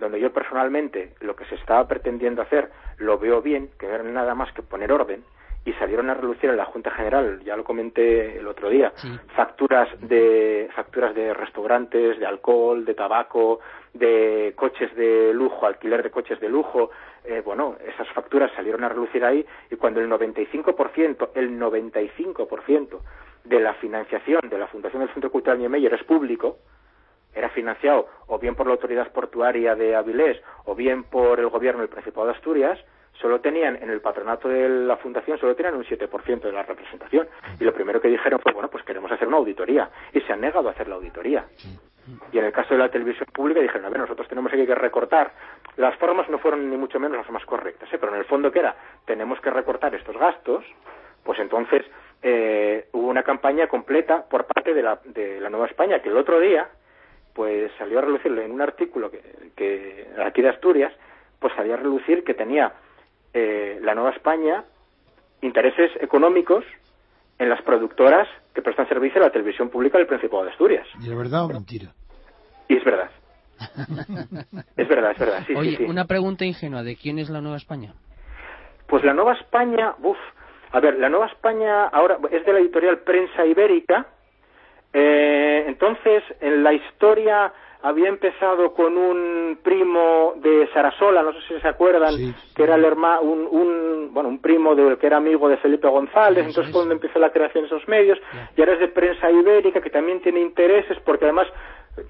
donde 0.00 0.18
yo 0.18 0.32
personalmente 0.32 1.12
lo 1.20 1.36
que 1.36 1.44
se 1.44 1.54
estaba 1.54 1.86
pretendiendo 1.86 2.42
hacer 2.42 2.70
lo 2.98 3.18
veo 3.18 3.40
bien, 3.42 3.70
que 3.78 3.86
no 3.86 3.94
era 3.94 4.04
nada 4.04 4.34
más 4.34 4.52
que 4.52 4.62
poner 4.62 4.90
orden, 4.92 5.22
y 5.64 5.72
salieron 5.74 6.08
a 6.08 6.14
relucir 6.14 6.48
en 6.48 6.56
la 6.56 6.64
Junta 6.64 6.90
General, 6.90 7.40
ya 7.44 7.54
lo 7.54 7.64
comenté 7.64 8.38
el 8.38 8.46
otro 8.48 8.70
día, 8.70 8.92
facturas 9.36 9.88
de 10.00 10.70
facturas 10.74 11.14
de 11.14 11.34
restaurantes, 11.34 12.18
de 12.18 12.26
alcohol, 12.26 12.84
de 12.84 12.94
tabaco, 12.94 13.60
de 13.92 14.54
coches 14.56 14.94
de 14.96 15.34
lujo, 15.34 15.66
alquiler 15.66 16.02
de 16.02 16.10
coches 16.10 16.40
de 16.40 16.48
lujo, 16.48 16.90
eh, 17.24 17.42
bueno, 17.44 17.76
esas 17.86 18.08
facturas 18.08 18.50
salieron 18.56 18.84
a 18.84 18.88
relucir 18.88 19.22
ahí 19.22 19.44
y 19.70 19.76
cuando 19.76 20.00
el 20.00 20.08
95%, 20.08 21.30
el 21.34 21.58
95% 21.58 23.00
de 23.44 23.60
la 23.60 23.74
financiación 23.74 24.40
de 24.48 24.58
la 24.58 24.66
Fundación 24.66 25.02
del 25.02 25.12
Centro 25.12 25.30
Cultural 25.30 25.58
Niemeyer 25.58 25.92
es 25.92 26.04
público, 26.04 26.58
era 27.34 27.48
financiado 27.50 28.08
o 28.26 28.38
bien 28.38 28.54
por 28.54 28.66
la 28.66 28.72
Autoridad 28.72 29.10
Portuaria 29.12 29.74
de 29.74 29.94
Avilés 29.94 30.40
o 30.64 30.74
bien 30.74 31.04
por 31.04 31.38
el 31.40 31.48
Gobierno 31.48 31.80
del 31.80 31.88
Principado 31.88 32.26
de 32.26 32.32
Asturias, 32.32 32.78
solo 33.20 33.40
tenían 33.40 33.76
en 33.76 33.90
el 33.90 34.00
patronato 34.00 34.48
de 34.48 34.68
la 34.68 34.96
fundación 34.96 35.38
solo 35.38 35.54
tenían 35.54 35.74
un 35.74 35.84
7% 35.84 36.40
de 36.40 36.52
la 36.52 36.62
representación. 36.62 37.28
Y 37.58 37.64
lo 37.64 37.72
primero 37.72 38.00
que 38.00 38.08
dijeron 38.08 38.40
fue 38.40 38.52
bueno 38.52 38.70
pues 38.70 38.84
queremos 38.84 39.10
hacer 39.12 39.28
una 39.28 39.36
auditoría 39.36 39.90
y 40.12 40.20
se 40.20 40.32
han 40.32 40.40
negado 40.40 40.68
a 40.68 40.72
hacer 40.72 40.88
la 40.88 40.96
auditoría. 40.96 41.44
Y 42.32 42.38
en 42.38 42.44
el 42.44 42.52
caso 42.52 42.74
de 42.74 42.78
la 42.78 42.88
televisión 42.88 43.28
pública 43.32 43.60
dijeron 43.60 43.84
a 43.84 43.90
ver 43.90 44.00
nosotros 44.00 44.26
tenemos 44.26 44.50
que 44.50 44.74
recortar 44.74 45.32
las 45.76 45.96
formas 45.96 46.28
no 46.28 46.38
fueron 46.38 46.68
ni 46.68 46.76
mucho 46.76 46.98
menos 46.98 47.18
las 47.18 47.30
más 47.30 47.44
correctas 47.44 47.92
¿eh? 47.92 47.98
pero 48.00 48.12
en 48.12 48.18
el 48.18 48.24
fondo 48.24 48.50
que 48.50 48.58
era 48.58 48.74
tenemos 49.04 49.40
que 49.40 49.50
recortar 49.50 49.94
estos 49.94 50.16
gastos. 50.16 50.64
Pues 51.22 51.38
entonces 51.38 51.84
eh, 52.22 52.88
hubo 52.92 53.08
una 53.08 53.22
campaña 53.22 53.66
completa 53.66 54.24
por 54.28 54.46
parte 54.46 54.72
de 54.72 54.82
la, 54.82 54.98
de 55.04 55.40
la 55.40 55.50
Nueva 55.50 55.66
España 55.66 56.00
que 56.00 56.08
el 56.08 56.16
otro 56.16 56.40
día 56.40 56.68
pues 57.34 57.70
salió 57.78 57.98
a 57.98 58.02
relucir 58.02 58.36
en 58.38 58.50
un 58.50 58.60
artículo 58.60 59.10
que, 59.10 59.22
que 59.56 60.08
aquí 60.24 60.42
de 60.42 60.50
Asturias 60.50 60.92
pues 61.38 61.54
salió 61.54 61.74
a 61.74 61.76
relucir 61.78 62.22
que 62.24 62.34
tenía 62.34 62.72
eh, 63.32 63.78
la 63.82 63.94
Nueva 63.94 64.10
España 64.10 64.64
intereses 65.42 65.90
económicos 66.00 66.64
en 67.38 67.48
las 67.48 67.62
productoras 67.62 68.28
que 68.54 68.60
prestan 68.60 68.88
servicio 68.88 69.20
a 69.20 69.24
la 69.26 69.30
televisión 69.30 69.70
pública 69.70 69.98
del 69.98 70.06
Principado 70.06 70.44
de 70.44 70.50
Asturias. 70.50 70.86
¿Y 71.00 71.08
es 71.10 71.16
verdad 71.16 71.44
o 71.44 71.48
mentira? 71.48 71.94
Y 72.68 72.76
es 72.76 72.84
verdad. 72.84 73.10
es 74.76 74.88
verdad, 74.88 75.12
es 75.12 75.18
verdad. 75.18 75.44
Sí, 75.46 75.54
Oye, 75.54 75.76
sí, 75.76 75.84
una 75.84 76.04
pregunta 76.04 76.44
ingenua, 76.44 76.82
¿de 76.82 76.96
quién 76.96 77.18
es 77.18 77.30
la 77.30 77.40
Nueva 77.40 77.56
España? 77.56 77.94
Pues 78.86 79.04
la 79.04 79.14
Nueva 79.14 79.34
España, 79.34 79.94
uff, 80.02 80.18
a 80.72 80.80
ver, 80.80 80.98
la 80.98 81.08
Nueva 81.08 81.26
España 81.26 81.86
ahora 81.86 82.18
es 82.30 82.44
de 82.44 82.52
la 82.52 82.58
editorial 82.60 82.98
Prensa 82.98 83.46
Ibérica. 83.46 84.06
Eh, 84.92 85.64
entonces, 85.68 86.22
en 86.40 86.62
la 86.62 86.72
historia 86.72 87.52
había 87.82 88.08
empezado 88.08 88.74
con 88.74 88.98
un 88.98 89.58
primo 89.62 90.34
de 90.36 90.68
Sarasola, 90.72 91.22
no 91.22 91.32
sé 91.32 91.38
si 91.48 91.60
se 91.60 91.68
acuerdan, 91.68 92.14
que 92.54 92.62
era 92.62 92.74
el 92.74 92.84
hermano, 92.84 93.22
un, 93.22 93.46
un, 93.50 94.12
bueno, 94.12 94.28
un 94.28 94.38
primo 94.40 94.74
de, 94.74 94.98
que 94.98 95.06
era 95.06 95.16
amigo 95.16 95.48
de 95.48 95.56
Felipe 95.58 95.88
González, 95.88 96.46
entonces 96.46 96.72
cuando 96.74 96.92
empezó 96.92 97.18
la 97.18 97.30
creación 97.30 97.64
de 97.64 97.68
esos 97.68 97.88
medios, 97.88 98.18
y 98.54 98.60
ahora 98.60 98.74
es 98.74 98.80
de 98.80 98.88
prensa 98.88 99.30
ibérica, 99.30 99.80
que 99.80 99.88
también 99.88 100.20
tiene 100.20 100.40
intereses, 100.40 100.98
porque 101.06 101.24
además 101.24 101.46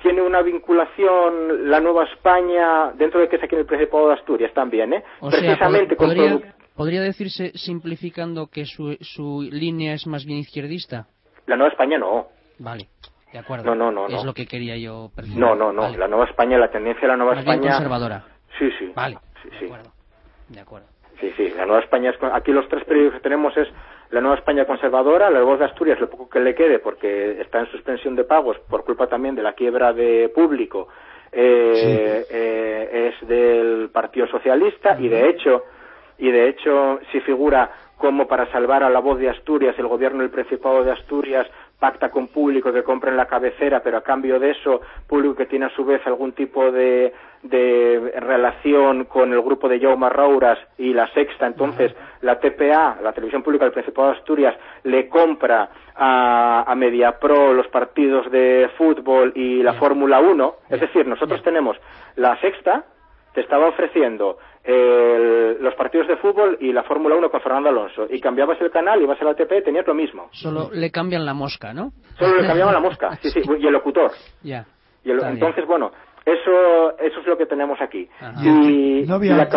tiene 0.02 0.22
una 0.22 0.42
vinculación 0.42 1.70
la 1.70 1.80
Nueva 1.80 2.04
España 2.04 2.92
dentro 2.94 3.20
de 3.20 3.28
que 3.28 3.36
es 3.36 3.42
aquí 3.42 3.54
en 3.54 3.60
el 3.60 3.66
Principado 3.66 4.08
de 4.08 4.14
Asturias 4.14 4.52
también, 4.52 4.92
¿eh? 4.92 5.04
Precisamente 5.20 5.94
podría, 5.94 6.40
¿Podría 6.74 7.02
decirse, 7.02 7.52
simplificando, 7.54 8.48
que 8.48 8.64
su, 8.64 8.96
su 9.00 9.42
línea 9.42 9.94
es 9.94 10.06
más 10.06 10.24
bien 10.24 10.38
izquierdista? 10.38 11.06
La 11.46 11.56
Nueva 11.56 11.70
España 11.72 11.98
no. 11.98 12.28
Vale. 12.60 12.88
De 13.32 13.38
acuerdo. 13.38 13.74
No, 13.74 13.90
no, 13.90 13.90
no. 13.90 14.06
Es 14.06 14.24
lo 14.24 14.34
que 14.34 14.46
quería 14.46 14.76
yo 14.76 15.10
No, 15.36 15.54
no, 15.54 15.72
no. 15.72 15.88
La 15.96 16.08
Nueva 16.08 16.26
España, 16.26 16.58
la 16.58 16.70
tendencia 16.70 17.02
de 17.02 17.08
la 17.08 17.16
Nueva 17.16 17.38
España. 17.38 17.70
conservadora. 17.72 18.24
Sí, 18.58 18.70
sí. 18.78 18.92
Vale. 18.94 19.18
Sí, 19.42 19.48
sí. 19.58 19.58
De 19.60 19.66
acuerdo. 19.66 19.92
De 20.48 20.60
acuerdo. 20.60 20.86
Sí, 21.20 21.32
sí. 21.36 21.52
La 21.56 21.66
Nueva 21.66 21.82
España 21.82 22.10
es. 22.10 22.16
Aquí 22.32 22.52
los 22.52 22.68
tres 22.68 22.84
periódicos 22.84 23.18
que 23.18 23.22
tenemos 23.22 23.56
es 23.56 23.68
la 24.10 24.20
Nueva 24.20 24.36
España 24.36 24.64
conservadora, 24.64 25.30
la 25.30 25.42
Voz 25.42 25.58
de 25.58 25.66
Asturias, 25.66 26.00
lo 26.00 26.10
poco 26.10 26.28
que 26.28 26.40
le 26.40 26.54
quede, 26.54 26.80
porque 26.80 27.40
está 27.40 27.60
en 27.60 27.66
suspensión 27.70 28.16
de 28.16 28.24
pagos 28.24 28.58
por 28.68 28.84
culpa 28.84 29.06
también 29.06 29.36
de 29.36 29.42
la 29.42 29.52
quiebra 29.52 29.92
de 29.92 30.30
público, 30.34 30.88
eh, 31.30 32.26
eh, 32.28 33.12
es 33.12 33.28
del 33.28 33.90
Partido 33.90 34.26
Socialista 34.26 34.96
y 34.98 35.08
de 35.08 35.30
hecho, 35.30 35.62
y 36.18 36.30
de 36.30 36.48
hecho, 36.48 36.98
si 37.12 37.20
figura 37.20 37.70
como 37.96 38.26
para 38.26 38.50
salvar 38.50 38.82
a 38.82 38.90
la 38.90 38.98
Voz 38.98 39.20
de 39.20 39.28
Asturias, 39.28 39.78
el 39.78 39.86
gobierno 39.86 40.22
del 40.22 40.30
Principado 40.30 40.82
de 40.82 40.90
Asturias 40.90 41.46
pacta 41.80 42.10
con 42.10 42.28
público 42.28 42.72
que 42.72 42.84
compren 42.84 43.16
la 43.16 43.26
cabecera, 43.26 43.82
pero 43.82 43.96
a 43.96 44.02
cambio 44.02 44.38
de 44.38 44.50
eso, 44.50 44.82
público 45.08 45.34
que 45.34 45.46
tiene 45.46 45.64
a 45.64 45.70
su 45.70 45.84
vez 45.84 46.06
algún 46.06 46.32
tipo 46.32 46.70
de, 46.70 47.12
de 47.42 48.12
relación 48.20 49.06
con 49.06 49.32
el 49.32 49.40
grupo 49.40 49.68
de 49.68 49.80
Jaume 49.80 50.10
Rouras 50.10 50.58
y 50.76 50.92
la 50.92 51.08
Sexta, 51.14 51.46
entonces 51.46 51.92
la 52.20 52.38
TPA, 52.38 52.98
la 53.02 53.12
Televisión 53.12 53.42
Pública 53.42 53.64
del 53.64 53.72
Principado 53.72 54.08
de 54.08 54.18
Asturias, 54.18 54.54
le 54.84 55.08
compra 55.08 55.70
a, 55.96 56.64
a 56.70 56.74
Mediapro 56.74 57.54
los 57.54 57.66
partidos 57.68 58.30
de 58.30 58.70
fútbol 58.76 59.32
y 59.34 59.62
la 59.62 59.72
Fórmula 59.74 60.20
1, 60.20 60.54
es 60.68 60.80
decir, 60.80 61.06
nosotros 61.06 61.42
tenemos 61.42 61.78
la 62.16 62.38
Sexta, 62.40 62.84
te 63.32 63.40
estaba 63.40 63.68
ofreciendo 63.68 64.38
los 64.66 65.74
partidos 65.74 66.08
de 66.08 66.16
fútbol 66.16 66.58
y 66.60 66.72
la 66.72 66.82
Fórmula 66.82 67.16
1 67.16 67.30
con 67.30 67.40
Fernando 67.40 67.68
Alonso. 67.68 68.06
Y 68.10 68.20
cambiabas 68.20 68.60
el 68.60 68.70
canal, 68.70 69.00
ibas 69.02 69.20
a 69.20 69.24
la 69.24 69.30
ATP, 69.32 69.64
tenías 69.64 69.86
lo 69.86 69.94
mismo. 69.94 70.28
Solo 70.32 70.70
le 70.72 70.90
cambian 70.90 71.24
la 71.24 71.34
mosca, 71.34 71.72
¿no? 71.72 71.92
Solo 72.18 72.40
le 72.40 72.46
cambiaban 72.46 72.74
la 72.74 72.80
mosca, 72.80 73.16
sí, 73.22 73.30
sí, 73.30 73.40
y 73.58 73.66
el 73.66 73.72
locutor. 73.72 74.10
Ya. 74.42 74.66
Y 75.04 75.10
entonces, 75.10 75.66
bueno, 75.66 75.90
eso, 76.24 76.98
eso 76.98 77.20
es 77.20 77.26
lo 77.26 77.38
que 77.38 77.46
tenemos 77.46 77.80
aquí. 77.80 78.08
Y, 78.42 79.04
no 79.06 79.14
había 79.14 79.48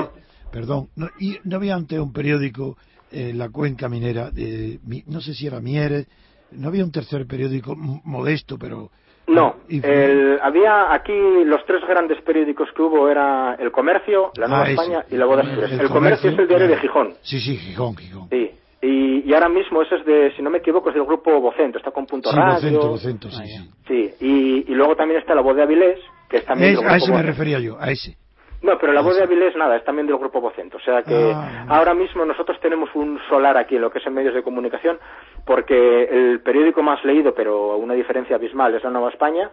perdón, 0.51 0.89
no, 0.95 1.07
y 1.19 1.39
no 1.43 1.57
había 1.57 1.75
ante 1.75 1.99
un 1.99 2.13
periódico 2.13 2.77
en 3.11 3.37
la 3.37 3.49
cuenca 3.49 3.89
minera, 3.89 4.29
de, 4.29 4.79
no 5.07 5.19
sé 5.19 5.33
si 5.33 5.47
era 5.47 5.59
Mieres, 5.59 6.07
no 6.51 6.67
había 6.67 6.83
un 6.83 6.91
tercer 6.91 7.25
periódico 7.25 7.75
modesto, 7.75 8.57
pero 8.57 8.91
No, 9.27 9.55
el, 9.69 10.37
había 10.41 10.93
aquí 10.93 11.13
los 11.45 11.65
tres 11.65 11.81
grandes 11.87 12.21
periódicos 12.21 12.69
que 12.75 12.81
hubo 12.81 13.09
era 13.09 13.55
El 13.57 13.71
Comercio, 13.71 14.31
La 14.37 14.47
Nueva 14.47 14.63
Ah, 14.65 14.69
ese. 14.71 14.73
España 14.81 15.05
y 15.09 15.15
La 15.15 15.25
Voz 15.25 15.37
de 15.37 15.43
Asturias. 15.43 15.71
El 15.71 15.79
El, 15.79 15.89
Comercio 15.89 16.29
es 16.31 16.39
el 16.39 16.47
diario 16.47 16.67
de 16.67 16.77
Gijón. 16.77 17.13
Sí, 17.21 17.39
sí, 17.39 17.57
Gijón, 17.57 17.95
Gijón. 17.95 18.27
Sí. 18.29 18.51
Y, 18.81 19.29
y 19.29 19.33
ahora 19.33 19.47
mismo 19.47 19.81
eso 19.81 19.95
es 19.95 20.05
de, 20.05 20.33
si 20.35 20.41
no 20.41 20.49
me 20.49 20.57
equivoco, 20.57 20.89
es 20.89 20.95
del 20.95 21.05
grupo 21.05 21.39
Vocento, 21.39 21.77
está 21.77 21.91
con 21.91 22.05
Punto 22.05 22.29
Sí, 22.31 22.35
Radio. 22.35 22.53
Vocento, 22.55 22.89
Vocento, 22.89 23.31
sí, 23.31 23.43
sí. 23.47 23.69
Sí, 23.87 24.13
y, 24.19 24.71
y 24.71 24.75
luego 24.75 24.95
también 24.97 25.21
está 25.21 25.33
La 25.33 25.41
Voz 25.41 25.55
de 25.55 25.63
Avilés, 25.63 25.99
que 26.29 26.37
es 26.37 26.45
también 26.45 26.73
Es- 26.73 26.83
a 26.83 26.97
ese 26.97 27.11
me 27.13 27.21
refería 27.23 27.59
yo, 27.59 27.77
a 27.79 27.89
ese. 27.91 28.17
No, 28.63 28.77
pero 28.79 28.93
La 28.93 29.01
Voz 29.01 29.15
de 29.17 29.23
Avilés 29.23 29.55
nada, 29.55 29.75
es 29.75 29.83
también 29.83 30.07
del 30.07 30.17
grupo 30.17 30.39
Vocento. 30.41 30.77
O 30.77 30.79
sea 30.79 31.03
que 31.03 31.33
Ah, 31.35 31.65
ahora 31.69 31.93
mismo 31.93 32.25
nosotros 32.25 32.59
tenemos 32.61 32.89
un 32.95 33.19
solar 33.29 33.57
aquí 33.57 33.75
en 33.75 33.81
lo 33.81 33.91
que 33.91 33.99
es 33.99 34.07
en 34.07 34.13
medios 34.13 34.33
de 34.33 34.41
comunicación, 34.41 34.97
porque 35.45 36.03
el 36.05 36.39
periódico 36.41 36.81
más 36.81 37.03
leído, 37.03 37.35
pero 37.35 37.73
a 37.73 37.75
una 37.75 37.93
diferencia 37.93 38.37
abismal, 38.37 38.73
es 38.73 38.83
La 38.83 38.89
Nueva 38.89 39.09
España. 39.09 39.51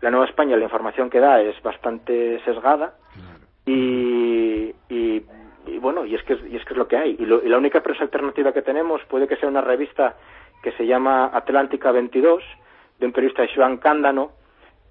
La 0.00 0.10
Nueva 0.10 0.26
España, 0.26 0.56
la 0.56 0.64
información 0.64 1.10
que 1.10 1.18
da 1.20 1.40
es 1.40 1.60
bastante 1.62 2.40
sesgada 2.44 2.94
y, 3.66 4.74
y, 4.88 5.22
y 5.66 5.78
bueno, 5.78 6.04
y 6.04 6.14
es, 6.14 6.22
que, 6.24 6.34
es- 6.34 6.44
y 6.50 6.56
es 6.56 6.64
que 6.64 6.74
es 6.74 6.76
lo 6.78 6.86
que 6.88 6.96
hay. 6.96 7.16
Y, 7.18 7.26
lo- 7.26 7.42
y 7.42 7.48
la 7.48 7.58
única 7.58 7.82
prensa 7.82 8.04
alternativa 8.04 8.52
que 8.52 8.62
tenemos 8.62 9.00
puede 9.06 9.26
que 9.26 9.36
sea 9.36 9.48
una 9.48 9.62
revista 9.62 10.14
que 10.62 10.72
se 10.72 10.86
llama 10.86 11.30
Atlántica 11.32 11.90
22, 11.92 12.42
de 12.98 13.06
un 13.06 13.12
periodista 13.12 13.44
Joan 13.54 13.78
Cándano, 13.78 14.30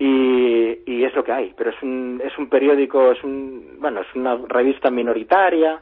y, 0.05 0.83
y 0.85 1.05
es 1.05 1.15
lo 1.15 1.23
que 1.23 1.31
hay. 1.31 1.53
Pero 1.55 1.69
es 1.69 1.81
un, 1.81 2.21
es 2.23 2.37
un 2.37 2.49
periódico, 2.49 3.13
es 3.13 3.23
un, 3.23 3.77
bueno, 3.79 4.01
es 4.01 4.15
una 4.15 4.35
revista 4.49 4.91
minoritaria, 4.91 5.81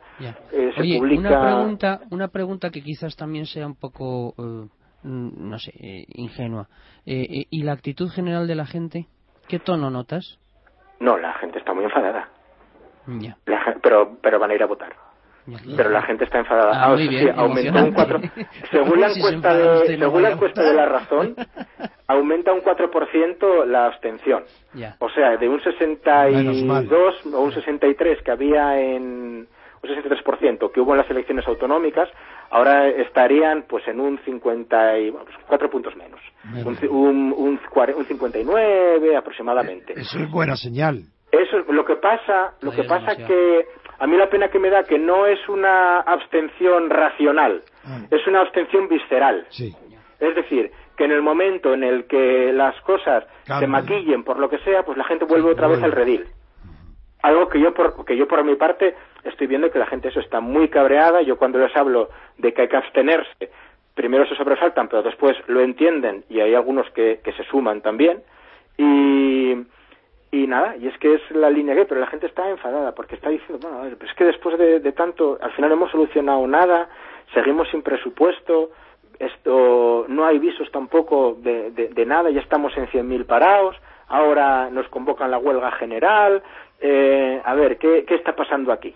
eh, 0.52 0.72
se 0.76 0.82
Oye, 0.82 1.00
publica... 1.00 1.30
una 1.30 1.42
pregunta, 1.42 2.00
una 2.12 2.28
pregunta 2.28 2.70
que 2.70 2.84
quizás 2.84 3.16
también 3.16 3.48
sea 3.48 3.66
un 3.66 3.76
poco, 3.76 4.36
eh, 4.38 4.68
no 5.04 5.58
sé, 5.58 5.72
eh, 5.80 6.06
ingenua. 6.14 6.68
Eh, 7.06 7.46
¿Y 7.50 7.64
la 7.64 7.72
actitud 7.72 8.10
general 8.10 8.48
de 8.48 8.56
la 8.56 8.68
gente? 8.68 9.08
¿Qué 9.48 9.58
tono 9.58 9.90
notas? 9.90 10.40
No, 11.00 11.18
la 11.18 11.34
gente 11.40 11.58
está 11.58 11.74
muy 11.74 11.86
enfadada. 11.86 12.30
Ya. 13.08 13.38
La 13.48 13.76
pero, 13.82 14.18
pero 14.22 14.38
van 14.38 14.52
a 14.52 14.54
ir 14.54 14.62
a 14.62 14.68
votar. 14.68 14.94
Pero 15.76 15.90
la 15.90 16.02
gente 16.04 16.26
está 16.26 16.40
enfadada. 16.40 16.72
Ah, 16.74 16.86
Ah, 16.86 16.90
muy 16.90 17.08
bien, 17.08 17.24
sí, 17.28 17.34
aumentó 17.36 17.84
un 17.86 17.92
4. 17.94 18.16
emocionante. 18.18 18.48
Según 18.72 19.02
la 19.02 19.10
Si 19.10 19.22
se 19.22 19.28
encuesta 19.28 19.54
de, 19.56 19.98
según 19.98 20.22
la 20.22 20.32
encuesta 20.32 20.64
de 20.64 20.74
la 20.74 20.86
razón, 20.86 21.36
aumenta 22.08 22.54
un 22.54 22.62
4% 22.62 23.66
la 23.66 23.86
abstención. 23.88 24.44
Ya. 24.74 24.96
O 25.00 25.10
sea, 25.10 25.38
de 25.38 25.48
un 25.50 25.58
Menos 25.64 26.64
mal. 26.64 26.84
62 26.88 27.26
o 27.34 27.42
un 27.42 27.52
63 27.54 28.22
que 28.24 28.32
había 28.32 28.80
en 28.80 29.48
un 29.84 29.90
63% 29.90 30.72
que 30.72 30.80
hubo 30.80 30.92
en 30.92 31.00
las 31.00 31.10
elecciones 31.10 31.48
autonómicas, 31.48 32.08
ahora 32.52 32.88
estarían 32.88 33.64
pues 33.68 33.88
en 33.88 34.00
un 34.00 34.20
50 34.24 35.00
y 35.00 35.10
bueno, 35.10 35.26
pues, 35.26 35.38
cuatro 35.48 35.70
puntos 35.72 35.96
menos. 35.96 36.20
Un, 36.54 36.78
un, 36.90 37.34
un, 37.34 37.60
un 37.96 38.06
59 38.06 39.18
aproximadamente. 39.18 39.94
Eso 40.00 40.20
es 40.20 40.30
buena 40.30 40.56
señal. 40.56 41.04
Eso 41.32 41.60
es 41.60 41.68
lo 41.70 41.86
que 41.86 41.96
pasa, 41.96 42.54
lo 42.62 42.72
que 42.72 42.82
es 42.82 42.88
pasa 42.88 43.16
que 43.16 43.66
a 44.02 44.08
mí 44.08 44.18
la 44.18 44.32
pena 44.32 44.48
que 44.48 44.58
me 44.58 44.72
da 44.72 44.84
que 44.84 44.98
no 44.98 45.28
es 45.28 45.48
una 45.48 46.00
abstención 46.00 46.90
racional, 46.90 47.62
es 48.10 48.26
una 48.26 48.42
abstención 48.42 48.88
visceral. 48.88 49.46
Sí. 49.50 49.76
Es 50.20 50.36
decir, 50.36 50.72
que 50.98 51.04
en 51.04 51.12
el 51.12 51.22
momento 51.22 51.76
en 51.76 51.84
el 51.84 52.06
que 52.06 52.52
las 52.52 52.76
cosas 52.82 53.26
se 53.46 53.68
maquillen 53.68 54.24
por 54.24 54.40
lo 54.40 54.50
que 54.50 54.58
sea, 54.60 54.82
pues 54.82 54.98
la 54.98 55.04
gente 55.04 55.26
vuelve 55.26 55.52
otra 55.52 55.68
vez 55.68 55.84
al 55.84 55.92
redil. 55.92 56.26
Algo 57.22 57.48
que 57.48 57.60
yo 57.60 57.76
por 57.76 58.04
que 58.04 58.18
yo 58.18 58.28
por 58.28 58.44
mi 58.44 58.56
parte 58.56 58.96
estoy 59.24 59.46
viendo 59.46 59.70
que 59.70 59.78
la 59.78 59.86
gente 59.86 60.08
eso 60.08 60.20
está 60.20 60.40
muy 60.40 60.70
cabreada. 60.70 61.22
Yo 61.22 61.38
cuando 61.38 61.60
les 61.60 61.76
hablo 61.76 62.10
de 62.40 62.56
que 62.56 62.64
hay 62.64 62.70
que 62.70 62.78
abstenerse, 62.78 63.52
primero 63.94 64.26
se 64.26 64.36
sobresaltan, 64.36 64.88
pero 64.88 65.04
después 65.04 65.38
lo 65.46 65.62
entienden 65.62 66.26
y 66.28 66.40
hay 66.40 66.56
algunos 66.56 66.90
que, 66.90 67.20
que 67.24 67.34
se 67.34 67.44
suman 67.44 67.82
también. 67.82 68.24
Y, 68.80 69.58
y 70.32 70.48
nada, 70.48 70.78
y 70.78 70.88
es 70.88 70.98
que 70.98 71.16
es 71.16 71.32
la 71.32 71.50
línea 71.50 71.76
que, 71.76 71.86
pero 71.86 72.00
la 72.00 72.08
gente 72.08 72.28
está 72.28 72.50
enfadada 72.50 72.94
porque 72.94 73.16
está 73.16 73.30
diciendo, 73.30 73.60
bueno, 73.62 73.80
a 73.80 73.84
ver, 73.84 73.98
pero 73.98 74.10
es 74.10 74.18
que 74.18 74.24
después 74.24 74.58
de, 74.58 74.92
tanto, 74.94 75.38
al 75.42 75.52
final 75.52 75.70
no 75.70 75.76
hemos 75.76 75.92
solucionado 75.92 76.48
nada, 76.48 76.88
seguimos 77.34 77.70
sin 77.70 77.82
presupuesto, 77.82 78.72
esto 79.20 80.06
no 80.08 80.26
hay 80.26 80.40
visos 80.40 80.72
tampoco 80.72 81.38
de, 81.40 81.72
de, 81.72 81.90
de 81.90 82.06
nada, 82.06 82.30
ya 82.30 82.40
estamos 82.40 82.76
en 82.78 82.88
100.000 82.88 83.26
parados, 83.26 83.76
ahora 84.08 84.70
nos 84.70 84.88
convocan 84.88 85.32
la 85.32 85.38
huelga 85.38 85.72
general, 85.74 86.42
eh, 86.80 87.42
a 87.44 87.54
ver, 87.54 87.78
¿qué, 87.78 88.06
¿qué 88.06 88.16
está 88.16 88.34
pasando 88.34 88.72
aquí? 88.72 88.96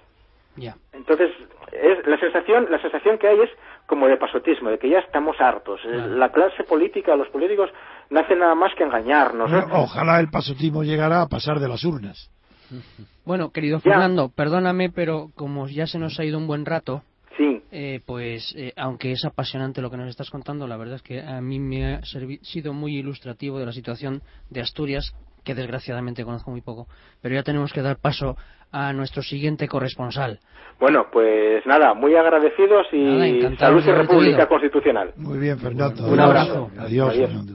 Entonces, 0.94 1.32
es, 1.72 2.06
la 2.07 2.19
sensación 2.19 2.68
la 2.69 2.82
sensación 2.82 3.18
que 3.18 3.27
hay 3.27 3.40
es 3.41 3.49
como 3.86 4.07
de 4.07 4.18
pasotismo, 4.18 4.69
de 4.69 4.80
que 4.80 4.90
ya 4.90 4.99
estamos 4.99 5.40
hartos. 5.40 5.80
Eh, 5.86 6.07
La 6.10 6.32
clase 6.32 6.64
política, 6.64 7.15
los 7.15 7.27
políticos, 7.30 7.69
no 8.10 8.19
hacen 8.19 8.40
nada 8.40 8.56
más 8.56 8.73
que 8.76 8.84
engañarnos. 8.84 9.52
¿no? 9.52 9.61
Bueno, 9.61 9.82
ojalá 9.82 10.19
el 10.19 10.30
pasotismo 10.30 10.84
llegara 10.84 11.22
a 11.22 11.27
pasar 11.27 11.60
de 11.60 11.68
las 11.68 11.84
urnas. 11.84 12.30
Bueno, 13.26 13.52
querido 13.52 13.77
Ya. 13.80 13.91
Fernando, 13.94 14.30
perdóname, 14.30 14.91
pero 14.91 15.30
como 15.34 15.68
ya 15.68 15.88
se 15.88 15.98
nos 15.98 16.19
ha 16.19 16.23
ido 16.23 16.38
un 16.38 16.45
buen 16.45 16.64
rato, 16.64 17.02
Sí. 17.38 17.64
eh, 17.72 17.99
pues 18.06 18.53
eh, 18.56 18.72
aunque 18.77 19.11
es 19.11 19.26
apasionante 19.26 19.82
lo 19.82 19.90
que 19.90 19.98
nos 19.98 20.10
estás 20.10 20.30
contando, 20.30 20.68
la 20.68 20.77
verdad 20.77 20.98
es 20.98 21.02
que 21.02 21.22
a 21.22 21.41
mí 21.41 21.60
me 21.60 21.95
ha 21.95 22.02
sido 22.03 22.73
muy 22.73 22.98
ilustrativo 22.98 23.57
de 23.60 23.65
la 23.65 23.72
situación 23.72 24.22
de 24.52 24.61
Asturias, 24.61 25.15
que 25.46 25.56
desgraciadamente 25.56 26.26
conozco 26.26 26.52
muy 26.52 26.60
poco, 26.62 26.88
pero 27.22 27.36
ya 27.36 27.44
tenemos 27.44 27.72
que 27.72 27.82
dar 27.82 27.98
paso 27.98 28.36
a 28.72 28.92
nuestro 28.92 29.22
siguiente 29.22 29.68
corresponsal. 29.70 30.40
Bueno, 30.80 31.06
pues 31.10 31.66
nada, 31.66 31.94
muy 31.94 32.16
agradecidos 32.16 32.88
y 32.92 33.40
Nada, 33.42 33.56
salud 33.58 33.84
y 33.88 33.92
República. 33.92 34.48
Constitucional. 34.48 35.14
Muy 35.16 35.38
bien, 35.38 35.58
Fernando. 35.58 36.06
Un 36.08 36.20
abrazo. 36.20 36.70
Adiós, 36.78 37.12
Adiós. 37.14 37.30
Fernando. 37.30 37.54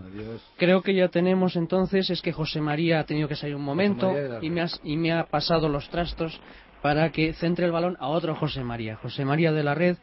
Creo 0.57 0.81
que 0.81 0.95
ya 0.95 1.09
tenemos 1.09 1.57
entonces, 1.57 2.09
es 2.09 2.23
que 2.23 2.33
José 2.33 2.63
María 2.63 3.01
ha 3.01 3.05
tenido 3.05 3.29
que 3.29 3.35
salir 3.37 3.57
un 3.57 3.65
momento 3.65 4.15
y 4.41 4.49
me, 4.49 4.63
has- 4.63 4.81
y 4.83 4.97
me 4.97 5.13
ha 5.13 5.25
pasado 5.25 5.69
los 5.69 5.91
trastos 5.91 6.41
para 6.81 7.11
que 7.11 7.35
centre 7.35 7.67
el 7.67 7.73
balón 7.73 7.97
a 8.01 8.09
otro 8.09 8.35
José 8.35 8.65
María, 8.65 8.97
José 8.97 9.27
María 9.27 9.53
de 9.53 9.63
la 9.63 9.75
Red, 9.75 9.97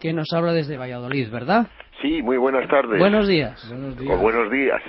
que 0.00 0.14
nos 0.14 0.32
habla 0.32 0.52
desde 0.54 0.78
Valladolid, 0.78 1.30
¿verdad? 1.30 1.66
Sí, 2.00 2.22
muy 2.22 2.38
buenas 2.38 2.66
tardes. 2.70 2.98
Buenos 2.98 3.28
días. 3.28 3.62
O 4.08 4.16
buenos 4.16 4.50
días. 4.50 4.80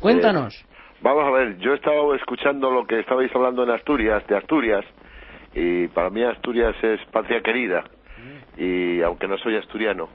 Cuéntanos. 0.00 0.54
Vamos 1.04 1.24
a 1.26 1.30
ver, 1.32 1.58
yo 1.58 1.72
he 1.72 1.74
estado 1.74 2.14
escuchando 2.14 2.70
lo 2.70 2.86
que 2.86 2.98
estabais 2.98 3.30
hablando 3.36 3.62
en 3.62 3.68
Asturias, 3.68 4.26
de 4.26 4.38
Asturias, 4.38 4.86
y 5.52 5.86
para 5.88 6.08
mí 6.08 6.22
Asturias 6.22 6.74
es 6.82 6.98
patria 7.12 7.42
querida, 7.42 7.84
y 8.56 9.02
aunque 9.02 9.28
no 9.28 9.36
soy 9.36 9.56
asturiano, 9.56 10.08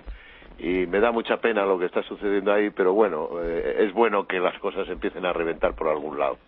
y 0.58 0.88
me 0.88 1.00
da 1.00 1.12
mucha 1.12 1.38
pena 1.38 1.64
lo 1.64 1.78
que 1.78 1.86
está 1.86 2.02
sucediendo 2.02 2.52
ahí, 2.52 2.72
pero 2.72 2.94
bueno, 2.94 3.30
eh, 3.40 3.86
es 3.86 3.94
bueno 3.94 4.26
que 4.26 4.40
las 4.40 4.58
cosas 4.58 4.90
empiecen 4.90 5.28
a 5.28 5.32
reventar 5.32 5.76
por 5.76 5.90
algún 5.90 6.18
lado. 6.18 6.40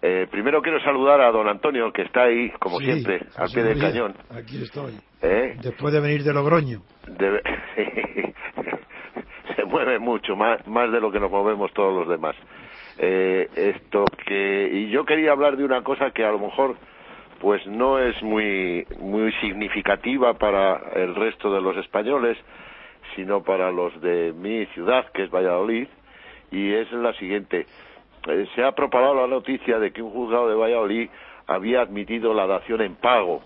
Eh, 0.00 0.28
primero 0.30 0.62
quiero 0.62 0.78
saludar 0.78 1.20
a 1.20 1.32
don 1.32 1.48
Antonio, 1.48 1.92
que 1.92 2.02
está 2.02 2.26
ahí, 2.26 2.50
como 2.60 2.78
Sí, 2.78 2.84
siempre, 2.84 3.26
al 3.36 3.50
pie 3.50 3.64
del 3.64 3.80
cañón. 3.80 4.14
Aquí 4.30 4.62
estoy. 4.62 4.92
¿eh? 5.20 5.56
Después 5.60 5.92
de 5.92 6.00
venir 6.00 6.22
de 6.22 6.32
Logroño. 6.32 6.78
Se 9.56 9.64
mueve 9.64 9.98
mucho 9.98 10.36
más 10.36 10.64
más 10.68 10.92
de 10.92 11.00
lo 11.00 11.10
que 11.10 11.18
nos 11.18 11.32
movemos 11.32 11.72
todos 11.72 11.92
los 11.92 12.08
demás 12.08 12.36
Eh, 12.98 13.48
esto 13.56 14.04
que 14.26 14.70
y 14.72 14.90
yo 14.90 15.04
quería 15.04 15.32
hablar 15.32 15.56
de 15.56 15.64
una 15.64 15.82
cosa 15.82 16.12
que 16.12 16.24
a 16.24 16.30
lo 16.30 16.38
mejor 16.38 16.76
pues 17.40 17.66
no 17.66 17.98
es 17.98 18.22
muy 18.22 18.86
muy 19.00 19.32
significativa 19.40 20.34
para 20.34 20.80
el 20.94 21.14
resto 21.16 21.52
de 21.52 21.60
los 21.60 21.76
españoles 21.76 22.38
sino 23.16 23.42
para 23.42 23.72
los 23.72 24.00
de 24.00 24.32
mi 24.32 24.66
ciudad 24.66 25.06
que 25.12 25.24
es 25.24 25.30
Valladolid 25.30 25.88
y 26.52 26.72
es 26.72 26.92
la 26.92 27.12
siguiente 27.14 27.66
Eh, 28.26 28.46
se 28.54 28.64
ha 28.64 28.72
propagado 28.72 29.14
la 29.14 29.26
noticia 29.26 29.78
de 29.78 29.92
que 29.92 30.00
un 30.00 30.10
juzgado 30.10 30.48
de 30.48 30.54
Valladolid 30.54 31.10
había 31.46 31.82
admitido 31.82 32.32
la 32.32 32.46
dación 32.46 32.80
en 32.80 32.94
pago 32.94 33.42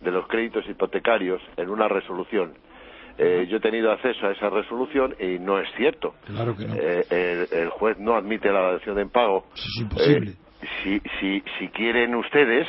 de 0.00 0.10
los 0.10 0.26
créditos 0.26 0.68
hipotecarios 0.68 1.40
en 1.56 1.70
una 1.70 1.86
resolución. 1.88 2.54
Eh, 3.18 3.46
yo 3.48 3.56
he 3.56 3.60
tenido 3.60 3.90
acceso 3.92 4.26
a 4.26 4.32
esa 4.32 4.50
resolución 4.50 5.14
y 5.18 5.38
no 5.38 5.58
es 5.58 5.68
cierto. 5.76 6.14
Claro 6.26 6.56
que 6.56 6.66
no. 6.66 6.74
Eh, 6.74 7.04
el, 7.10 7.58
el 7.58 7.68
juez 7.70 7.98
no 7.98 8.14
admite 8.14 8.50
la 8.52 8.72
dación 8.72 8.98
en 8.98 9.08
pago. 9.10 9.46
es 9.54 9.80
imposible. 9.80 10.30
Eh, 10.32 10.66
si, 10.82 11.00
si, 11.20 11.42
si 11.58 11.68
quieren 11.68 12.14
ustedes, 12.14 12.66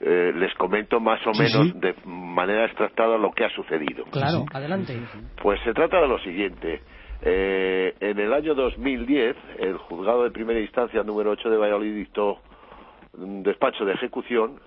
eh, 0.00 0.32
les 0.34 0.54
comento 0.54 1.00
más 1.00 1.20
o 1.26 1.34
Sí, 1.34 1.42
menos 1.42 1.66
sí. 1.68 1.72
de 1.76 1.94
manera 2.06 2.64
extractada 2.64 3.18
lo 3.18 3.30
que 3.32 3.44
ha 3.44 3.50
sucedido. 3.50 4.04
Claro, 4.04 4.44
adelante. 4.52 4.98
Pues 5.42 5.60
se 5.64 5.72
trata 5.74 6.00
de 6.00 6.08
lo 6.08 6.18
siguiente. 6.20 6.80
Eh, 7.22 7.94
en 8.00 8.18
el 8.18 8.32
año 8.32 8.54
2010, 8.54 9.36
el 9.58 9.76
juzgado 9.76 10.24
de 10.24 10.30
primera 10.30 10.58
instancia 10.60 11.02
número 11.02 11.32
8 11.32 11.50
de 11.50 11.56
Valladolid 11.58 11.94
dictó 11.94 12.38
un 13.12 13.42
despacho 13.42 13.84
de 13.84 13.92
ejecución 13.92 14.58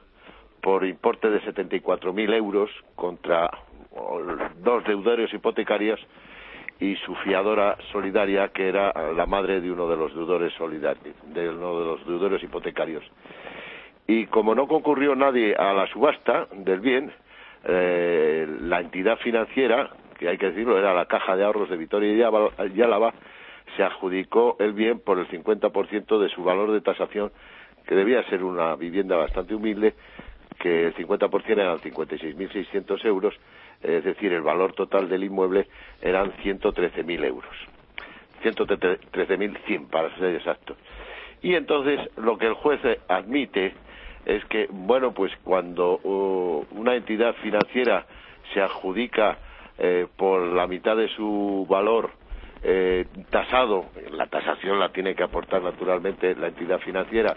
por 0.62 0.86
importe 0.86 1.30
de 1.30 1.42
74.000 1.42 2.34
euros 2.36 2.70
contra 2.96 3.50
dos 4.58 4.84
deudores 4.86 5.34
hipotecarios 5.34 6.00
y 6.80 6.96
su 6.98 7.16
fiadora 7.16 7.78
solidaria, 7.92 8.50
que 8.50 8.68
era 8.68 8.92
la 9.14 9.26
madre 9.26 9.62
de 9.62 9.72
uno 9.72 9.88
de 9.88 9.96
los 9.96 10.14
deudores 10.14 10.54
solidarios, 10.54 11.16
de 11.34 11.50
uno 11.50 11.80
de 11.80 11.86
los 11.86 12.06
deudores 12.06 12.44
hipotecarios. 12.44 13.04
Y 14.08 14.26
como 14.28 14.54
no 14.54 14.68
concurrió 14.68 15.16
nadie 15.16 15.56
a 15.56 15.74
la 15.74 15.88
subasta 15.88 16.48
del 16.52 16.80
bien, 16.82 17.12
eh, 17.64 18.46
la 18.62 18.82
entidad 18.82 19.18
financiera, 19.20 19.92
que 20.18 20.28
hay 20.28 20.38
que 20.38 20.48
decirlo, 20.48 20.78
era 20.78 20.94
la 20.94 21.06
Caja 21.06 21.38
de 21.38 21.44
Ahorros 21.46 21.70
de 21.70 21.78
Vitoria 21.78 22.12
y 22.12 22.82
Álava, 22.82 23.14
se 23.78 23.84
adjudicó 23.84 24.58
el 24.60 24.74
bien 24.74 25.00
por 25.00 25.20
el 25.20 25.28
50% 25.28 26.20
de 26.20 26.30
su 26.30 26.44
valor 26.44 26.72
de 26.72 26.82
tasación, 26.82 27.32
que 27.88 27.96
debía 27.96 28.24
ser 28.30 28.44
una 28.44 28.76
vivienda 28.76 29.16
bastante 29.16 29.56
humilde, 29.56 29.94
que 30.60 30.88
el 30.88 30.96
50% 30.96 31.48
eran 31.48 31.80
56.600 31.80 33.06
euros, 33.06 33.34
es 33.84 34.04
decir, 34.04 34.34
el 34.34 34.42
valor 34.42 34.74
total 34.74 35.10
del 35.10 35.24
inmueble 35.24 35.68
eran 36.02 36.32
113.000 36.44 37.26
euros. 37.26 37.54
113.100 38.44 39.90
para 39.90 40.16
ser 40.18 40.36
exactos. 40.36 40.78
Y 41.42 41.56
entonces 41.56 42.00
lo 42.18 42.38
que 42.38 42.48
el 42.48 42.54
juez 42.54 42.80
admite 43.08 43.74
es 44.26 44.44
que, 44.46 44.68
bueno, 44.72 45.14
pues 45.14 45.32
cuando 45.44 46.00
uh, 46.04 46.66
una 46.72 46.96
entidad 46.96 47.36
financiera 47.36 48.06
se 48.54 48.62
adjudica 48.62 49.38
eh, 49.78 50.08
por 50.16 50.42
la 50.42 50.68
mitad 50.68 50.96
de 50.96 51.10
su 51.10 51.66
valor 51.70 52.12
eh, 52.62 53.06
tasado, 53.30 53.86
la 54.12 54.28
tasación 54.28 54.80
la 54.80 54.90
tiene 54.90 55.16
que 55.16 55.24
aportar 55.24 55.62
naturalmente 55.62 56.36
la 56.36 56.48
entidad 56.48 56.80
financiera, 56.80 57.36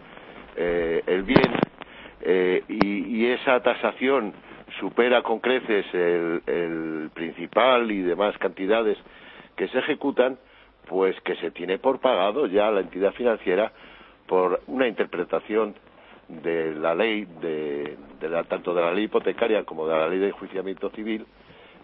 eh, 0.54 1.02
el 1.06 1.22
bien, 1.22 1.52
y, 2.68 3.20
y, 3.20 3.26
esa 3.26 3.60
tasación 3.60 4.32
supera 4.80 5.22
con 5.22 5.40
creces 5.40 5.86
el, 5.94 7.10
principal 7.14 7.90
y 7.90 8.02
demás 8.02 8.36
cantidades 8.38 8.98
que 9.56 9.68
se 9.68 9.78
ejecutan, 9.78 10.38
pues 10.86 11.18
que 11.22 11.34
se 11.36 11.50
tiene 11.50 11.78
por 11.78 12.00
pagado 12.00 12.46
ya 12.46 12.70
la 12.70 12.80
entidad 12.80 13.12
financiera 13.12 13.72
por 14.26 14.60
una 14.66 14.86
interpretación 14.86 15.74
de 16.28 16.74
la 16.74 16.94
ley 16.94 17.26
de, 17.40 17.96
tanto 18.48 18.74
de 18.74 18.82
la 18.82 18.92
ley 18.92 19.04
hipotecaria 19.04 19.64
como 19.64 19.86
de 19.86 19.94
la 19.96 20.08
ley 20.08 20.18
de 20.18 20.28
enjuiciamiento 20.28 20.90
civil 20.90 21.24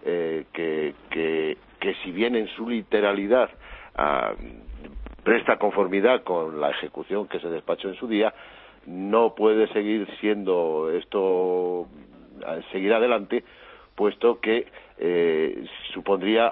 eh, 0.05 0.45
que, 0.51 0.93
que, 1.09 1.57
si 2.03 2.11
bien 2.11 2.35
en 2.35 2.47
su 2.49 2.67
literalidad 2.69 3.49
ah, 3.95 4.33
presta 5.23 5.57
conformidad 5.57 6.23
con 6.23 6.59
la 6.59 6.71
ejecución 6.71 7.27
que 7.27 7.39
se 7.39 7.47
despachó 7.49 7.87
en 7.87 7.95
su 7.95 8.07
día 8.07 8.33
no 8.85 9.33
puede 9.33 9.67
seguir 9.69 10.07
siendo 10.19 10.91
esto 10.91 11.87
seguir 12.71 12.93
adelante 12.93 13.43
puesto 13.95 14.39
que 14.39 14.67
eh, 14.97 15.65
supondría 15.93 16.51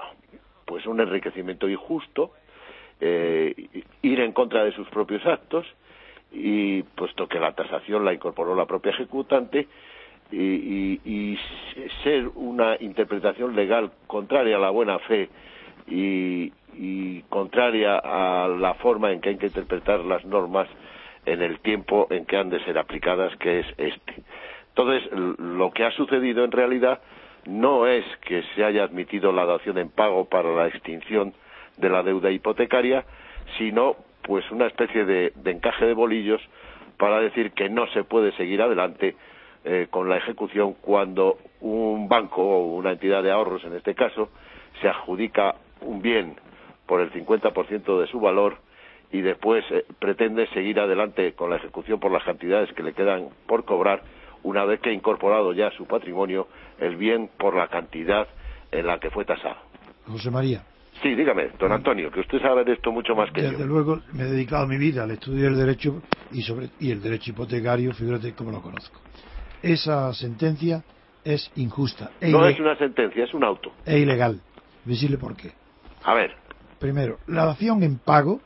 pues 0.64 0.86
un 0.86 1.00
enriquecimiento 1.00 1.68
injusto 1.68 2.32
eh, 3.00 3.84
ir 4.02 4.20
en 4.20 4.32
contra 4.32 4.64
de 4.64 4.72
sus 4.72 4.88
propios 4.88 5.24
actos 5.26 5.66
y 6.30 6.82
puesto 6.82 7.28
que 7.28 7.40
la 7.40 7.52
tasación 7.52 8.04
la 8.04 8.14
incorporó 8.14 8.54
la 8.54 8.66
propia 8.66 8.92
ejecutante 8.92 9.66
y, 10.30 11.00
y, 11.04 11.38
ser 12.02 12.28
una 12.34 12.76
interpretación 12.80 13.54
legal 13.54 13.92
contraria 14.06 14.56
a 14.56 14.60
la 14.60 14.70
buena 14.70 14.98
fe 15.00 15.28
y, 15.86 16.52
y, 16.74 17.20
contraria 17.28 17.98
a 17.98 18.48
la 18.48 18.74
forma 18.74 19.12
en 19.12 19.20
que 19.20 19.30
hay 19.30 19.36
que 19.36 19.46
interpretar 19.46 20.00
las 20.00 20.24
normas 20.24 20.68
en 21.26 21.42
el 21.42 21.60
tiempo 21.60 22.06
en 22.10 22.24
que 22.24 22.36
han 22.36 22.48
de 22.48 22.64
ser 22.64 22.78
aplicadas, 22.78 23.36
que 23.36 23.60
es 23.60 23.66
este. 23.76 24.22
Entonces, 24.74 25.10
lo 25.38 25.70
que 25.70 25.84
ha 25.84 25.90
sucedido 25.92 26.44
en 26.44 26.52
realidad 26.52 27.00
no 27.46 27.86
es 27.86 28.04
que 28.22 28.42
se 28.54 28.64
haya 28.64 28.84
admitido 28.84 29.32
la 29.32 29.44
dación 29.44 29.76
en 29.78 29.90
pago 29.90 30.24
para 30.26 30.50
la 30.54 30.68
extinción 30.68 31.34
de 31.76 31.90
la 31.90 32.02
deuda 32.02 32.30
hipotecaria, 32.30 33.04
sino 33.58 33.96
pues 34.22 34.48
una 34.50 34.66
especie 34.66 35.04
de, 35.04 35.32
encaje 35.44 35.84
de 35.84 35.94
bolillos 35.94 36.40
para 36.96 37.20
decir 37.20 37.52
que 37.52 37.68
no 37.68 37.86
se 37.88 38.04
puede 38.04 38.32
seguir 38.32 38.62
adelante 38.62 39.16
eh, 39.64 39.88
con 39.90 40.08
la 40.08 40.16
ejecución 40.16 40.74
cuando 40.80 41.38
un 41.60 42.08
banco 42.08 42.42
o 42.42 42.76
una 42.76 42.92
entidad 42.92 43.22
de 43.22 43.30
ahorros, 43.30 43.64
en 43.64 43.74
este 43.74 43.94
caso, 43.94 44.30
se 44.80 44.88
adjudica 44.88 45.56
un 45.80 46.00
bien 46.00 46.36
por 46.86 47.00
el 47.00 47.12
50% 47.12 48.00
de 48.00 48.06
su 48.06 48.20
valor 48.20 48.56
y 49.10 49.20
después 49.20 49.64
eh, 49.70 49.84
pretende 49.98 50.46
seguir 50.48 50.80
adelante 50.80 51.34
con 51.34 51.50
la 51.50 51.56
ejecución 51.56 52.00
por 52.00 52.10
las 52.10 52.24
cantidades 52.24 52.72
que 52.72 52.82
le 52.82 52.94
quedan 52.94 53.28
por 53.46 53.64
cobrar 53.64 54.02
una 54.42 54.64
vez 54.64 54.80
que 54.80 54.90
ha 54.90 54.92
incorporado 54.92 55.52
ya 55.52 55.68
a 55.68 55.70
su 55.72 55.86
patrimonio 55.86 56.48
el 56.78 56.96
bien 56.96 57.30
por 57.38 57.56
la 57.56 57.68
cantidad 57.68 58.26
en 58.70 58.86
la 58.86 58.98
que 58.98 59.10
fue 59.10 59.24
tasado. 59.24 59.56
José 60.06 60.30
María. 60.30 60.64
Sí, 61.02 61.14
dígame, 61.14 61.48
don 61.58 61.72
Antonio, 61.72 62.10
que 62.10 62.20
usted 62.20 62.40
sabe 62.40 62.64
de 62.64 62.74
esto 62.74 62.92
mucho 62.92 63.14
más 63.14 63.30
que 63.32 63.42
yo. 63.42 63.50
Desde 63.50 63.66
luego 63.66 64.00
me 64.12 64.24
he 64.24 64.26
dedicado 64.26 64.66
mi 64.66 64.76
vida 64.76 65.02
al 65.04 65.10
estudio 65.10 65.44
del 65.44 65.56
derecho 65.56 66.02
y, 66.30 66.42
sobre, 66.42 66.68
y 66.78 66.90
el 66.90 67.02
derecho 67.02 67.30
hipotecario, 67.30 67.92
fíjate 67.92 68.34
cómo 68.34 68.50
lo 68.50 68.60
conozco. 68.60 69.00
Esa 69.62 70.12
sentencia 70.12 70.84
es 71.24 71.50
injusta. 71.56 72.10
E 72.20 72.30
no 72.30 72.46
es 72.46 72.58
una 72.60 72.76
sentencia, 72.76 73.24
es 73.24 73.34
un 73.34 73.44
auto. 73.44 73.72
Es 73.84 73.96
ilegal. 73.96 74.40
Decirle 74.84 75.18
por 75.18 75.36
qué. 75.36 75.52
A 76.04 76.14
ver. 76.14 76.34
Primero, 76.78 77.18
la 77.26 77.46
dación 77.46 77.82
en 77.82 77.98
pago 77.98 78.40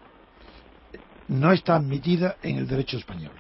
no 1.29 1.53
está 1.53 1.77
admitida 1.77 2.37
en 2.43 2.59
el 2.59 2.67
derecho 2.67 2.97
español. 2.99 3.33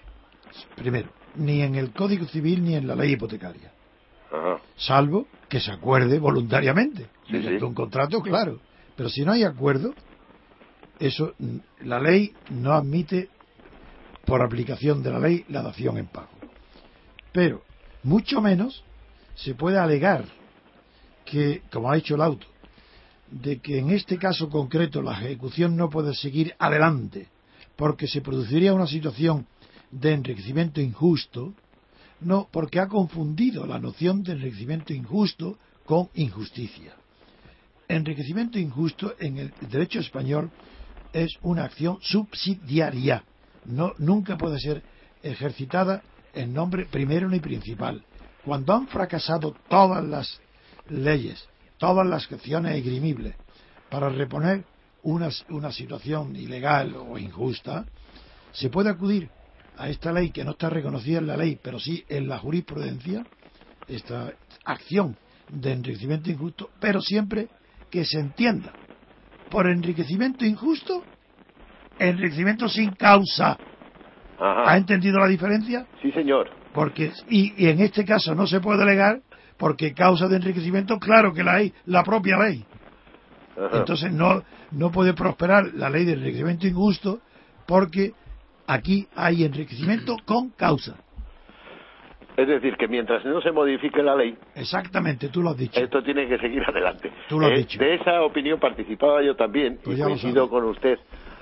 Primero, 0.75 1.09
ni 1.37 1.63
en 1.63 1.75
el 1.75 1.93
Código 1.93 2.27
Civil 2.27 2.65
ni 2.65 2.75
en 2.75 2.87
la 2.87 2.95
ley 2.95 3.13
hipotecaria. 3.13 3.73
Ajá. 4.31 4.61
Salvo 4.77 5.27
que 5.49 5.61
se 5.61 5.71
acuerde 5.71 6.19
voluntariamente. 6.19 7.09
Sí, 7.29 7.43
sí. 7.43 7.65
un 7.65 7.75
contrato, 7.75 8.21
claro. 8.21 8.61
Pero 8.97 9.09
si 9.09 9.25
no 9.25 9.33
hay 9.33 9.45
acuerdo, 9.45 9.95
eso 10.99 11.35
la 11.83 12.01
ley 12.01 12.33
no 12.51 12.73
admite 12.73 13.29
por 14.25 14.43
aplicación 14.43 15.03
de 15.03 15.11
la 15.11 15.21
ley 15.21 15.45
la 15.49 15.63
dación 15.63 15.99
en 15.99 16.07
pago. 16.07 16.29
Pero 17.33 17.63
mucho 18.03 18.41
menos 18.41 18.83
se 19.35 19.55
puede 19.55 19.79
alegar 19.79 20.25
que, 21.25 21.63
como 21.71 21.91
ha 21.91 21.97
dicho 21.97 22.15
el 22.15 22.23
auto, 22.23 22.47
de 23.31 23.59
que 23.59 23.79
en 23.79 23.91
este 23.91 24.19
caso 24.19 24.49
concreto 24.49 25.03
la 25.03 25.13
ejecución 25.13 25.77
no 25.77 25.91
puede 25.91 26.15
seguir 26.15 26.55
adelante 26.59 27.29
porque 27.77 28.07
se 28.07 28.21
produciría 28.21 28.73
una 28.73 28.87
situación 28.87 29.47
de 30.01 30.13
enriquecimiento 30.13 30.81
injusto, 30.81 31.55
no, 32.21 32.49
porque 32.51 32.81
ha 32.81 32.89
confundido 32.89 33.67
la 33.67 33.79
noción 33.79 34.23
de 34.23 34.33
enriquecimiento 34.33 34.93
injusto 34.93 35.59
con 35.85 36.09
injusticia 36.15 36.95
enriquecimiento 37.89 38.59
injusto 38.59 39.15
en 39.19 39.39
el 39.39 39.53
derecho 39.61 40.01
español 40.01 40.51
es 41.13 41.37
una 41.43 41.65
acción 41.65 41.99
subsidiaria. 42.01 43.25
No, 43.65 43.93
nunca 43.99 44.37
puede 44.37 44.61
ser 44.61 44.83
ejercitada 45.23 46.03
en 46.35 46.53
nombre 46.53 46.87
primero 46.87 47.29
ni 47.29 47.41
principal. 47.41 48.05
Cuando 48.45 48.75
han 48.75 48.87
fracasado 48.89 49.57
todas 49.69 50.05
las 50.05 50.41
leyes, 50.89 51.49
todas 51.79 52.07
las 52.07 52.31
acciones 52.31 52.77
esgrimibles 52.77 53.35
para 53.91 54.09
reponer 54.09 54.65
una, 55.03 55.31
una 55.49 55.73
situación 55.73 56.37
ilegal 56.37 56.95
o 56.97 57.19
injusta, 57.19 57.87
se 58.53 58.69
puede 58.69 58.91
acudir 58.91 59.31
a 59.79 59.89
esta 59.89 60.13
ley 60.13 60.31
que 60.31 60.45
no 60.45 60.53
está 60.53 60.71
reconocida 60.71 61.19
en 61.19 61.27
la 61.27 61.37
ley, 61.37 61.59
pero 61.63 61.79
sí 61.79 62.05
en 62.09 62.29
la 62.29 62.39
jurisprudencia, 62.39 63.25
esta 63.89 64.33
acción 64.65 65.17
de 65.49 65.73
enriquecimiento 65.73 66.31
injusto, 66.31 66.71
pero 66.81 67.01
siempre 67.01 67.49
que 67.91 68.05
se 68.05 68.19
entienda 68.19 68.73
por 69.51 69.69
enriquecimiento 69.69 70.45
injusto, 70.45 71.03
enriquecimiento 71.99 72.69
sin 72.69 72.91
causa. 72.93 73.57
¿Ha 74.39 74.77
entendido 74.77 75.19
la 75.19 75.29
diferencia? 75.29 75.87
Sí, 76.03 76.13
señor. 76.13 76.51
Porque, 76.75 77.13
y, 77.31 77.67
en 77.67 77.81
este 77.81 78.05
caso 78.05 78.35
no 78.35 78.47
se 78.47 78.61
puede 78.61 78.83
alegar 78.83 79.21
porque 79.57 79.95
causa 79.95 80.29
de 80.29 80.37
enriquecimiento, 80.37 80.99
claro 80.99 81.33
que 81.33 81.43
la 81.43 81.55
hay, 81.55 81.73
la 81.87 82.03
propia 82.03 82.37
ley. 82.37 82.65
Entonces 83.73 84.13
no, 84.13 84.43
no 84.73 84.91
puede 84.91 85.15
prosperar 85.15 85.73
la 85.73 85.89
ley 85.89 86.05
de 86.05 86.13
enriquecimiento 86.13 86.67
injusto 86.67 87.21
porque 87.67 88.13
aquí 88.67 89.07
hay 89.15 89.45
enriquecimiento 89.45 90.17
con 90.25 90.51
causa. 90.51 90.97
Es 92.37 92.47
decir, 92.47 92.77
que 92.77 92.87
mientras 92.87 93.25
no 93.25 93.41
se 93.41 93.51
modifique 93.51 94.03
la 94.03 94.15
ley. 94.15 94.37
Exactamente, 94.55 95.31
tú 95.31 95.43
lo 95.43 95.51
has 95.51 95.57
dicho. 95.57 95.81
Esto 95.81 96.03
tiene 96.03 96.29
que 96.29 96.39
seguir 96.39 96.63
adelante. 96.63 97.11
Tú 97.29 97.41
lo 97.41 97.47
has 97.47 97.53
eh, 97.53 97.57
dicho. 97.57 97.79
De 97.79 97.95
esa 97.95 98.23
opinión 98.23 98.61
participaba 98.61 99.23
yo 99.23 99.35
también 99.37 99.79
pues 99.83 99.99
y 99.99 100.03
coincido 100.03 100.51
con 100.51 100.65
usted, 100.65 100.99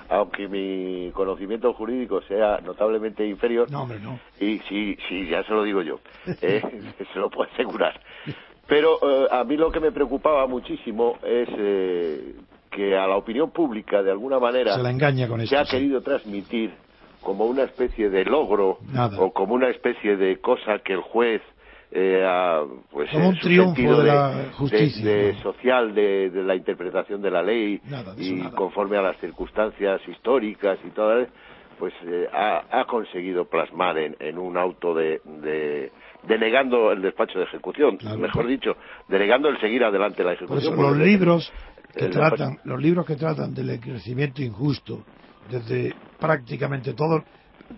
aunque 0.09 0.47
mi 0.47 1.11
conocimiento 1.11 1.73
jurídico 1.73 2.21
sea 2.21 2.61
notablemente 2.63 3.27
inferior. 3.27 3.69
No, 3.69 3.81
hombre, 3.81 3.99
no. 3.99 4.19
Y 4.39 4.59
sí, 4.69 4.97
sí, 5.09 5.27
ya 5.27 5.43
se 5.43 5.51
lo 5.51 5.63
digo 5.63 5.81
yo. 5.81 5.99
Eh, 6.41 6.61
se 7.13 7.19
lo 7.19 7.29
puedo 7.29 7.51
asegurar. 7.51 7.99
Pero 8.65 8.97
eh, 9.01 9.27
a 9.31 9.43
mí 9.43 9.57
lo 9.57 9.69
que 9.71 9.81
me 9.81 9.91
preocupaba 9.91 10.47
muchísimo 10.47 11.17
es 11.23 11.49
que 12.71 12.97
a 12.97 13.05
la 13.05 13.17
opinión 13.17 13.51
pública, 13.51 14.01
de 14.01 14.11
alguna 14.11 14.39
manera, 14.39 14.75
se, 14.75 14.81
la 14.81 14.91
engaña 14.91 15.27
con 15.27 15.45
se 15.45 15.57
ha 15.57 15.65
querido 15.65 16.01
transmitir 16.01 16.84
como 17.25 17.45
una 17.45 17.63
especie 17.63 18.09
de 18.09 18.23
logro 18.23 18.77
o 19.17 19.33
como 19.33 19.55
una 19.55 19.69
especie 19.69 20.15
de 20.15 20.39
cosa 20.39 20.79
que 20.79 20.93
el 20.93 21.01
juez 21.01 21.41
eh, 21.91 22.23
pues 22.91 23.09
como 23.09 23.29
un 23.29 23.39
triunfo 23.39 23.97
de, 24.01 24.07
la 24.07 24.51
justicia 24.53 25.41
social 25.41 25.95
de, 25.95 26.29
la 26.45 26.55
interpretación 26.55 27.21
de 27.21 27.31
la 27.31 27.41
ley 27.41 27.81
y 28.17 28.41
conforme 28.51 28.97
a 28.97 29.01
las 29.01 29.17
circunstancias 29.17 30.01
históricas 30.07 30.77
y 30.85 30.91
todo 30.91 31.25
pues 31.79 31.93
eh, 32.05 32.27
ha, 32.31 32.85
conseguido 32.85 33.45
plasmar 33.45 33.97
en, 33.97 34.37
un 34.37 34.55
auto 34.55 34.93
de, 34.93 35.91
denegando 36.27 36.91
el 36.91 37.01
despacho 37.01 37.39
de 37.39 37.45
ejecución 37.45 37.97
mejor 38.19 38.45
dicho 38.47 38.77
denegando 39.07 39.49
el 39.49 39.59
seguir 39.59 39.83
adelante 39.83 40.23
la 40.23 40.33
ejecución 40.33 40.75
los 40.75 40.97
libros 40.97 41.51
que 41.95 42.09
tratan, 42.09 42.59
los 42.65 42.81
libros 42.81 43.05
que 43.05 43.15
tratan 43.15 43.53
del 43.53 43.79
crecimiento 43.79 44.41
injusto, 44.41 45.03
desde 45.49 45.95
prácticamente 46.19 46.93
todo, 46.93 47.23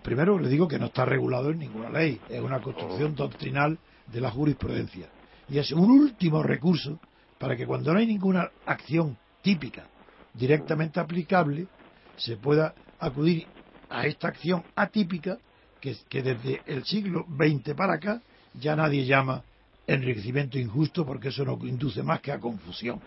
primero 0.03 0.39
le 0.39 0.49
digo 0.49 0.67
que 0.67 0.79
no 0.79 0.87
está 0.87 1.05
regulado 1.05 1.51
en 1.51 1.59
ninguna 1.59 1.89
ley, 1.89 2.19
es 2.29 2.41
una 2.41 2.61
construcción 2.61 3.15
doctrinal 3.15 3.77
de 4.07 4.21
la 4.21 4.31
jurisprudencia. 4.31 5.07
Y 5.49 5.59
es 5.59 5.71
un 5.71 5.89
último 5.89 6.43
recurso 6.43 6.99
para 7.37 7.55
que 7.55 7.65
cuando 7.65 7.93
no 7.93 7.99
hay 7.99 8.07
ninguna 8.07 8.49
acción 8.65 9.17
típica 9.41 9.85
directamente 10.33 10.99
aplicable, 10.99 11.67
se 12.15 12.37
pueda 12.37 12.73
acudir 12.99 13.45
a 13.89 14.05
esta 14.05 14.27
acción 14.27 14.63
atípica 14.75 15.37
que, 15.79 15.95
que 16.09 16.21
desde 16.21 16.61
el 16.65 16.83
siglo 16.83 17.25
XX 17.29 17.73
para 17.75 17.93
acá 17.93 18.21
ya 18.53 18.75
nadie 18.75 19.05
llama 19.05 19.43
enriquecimiento 19.85 20.59
injusto 20.59 21.05
porque 21.05 21.29
eso 21.29 21.45
no 21.45 21.57
induce 21.65 22.03
más 22.03 22.19
que 22.21 22.31
a 22.31 22.39
confusión. 22.39 22.99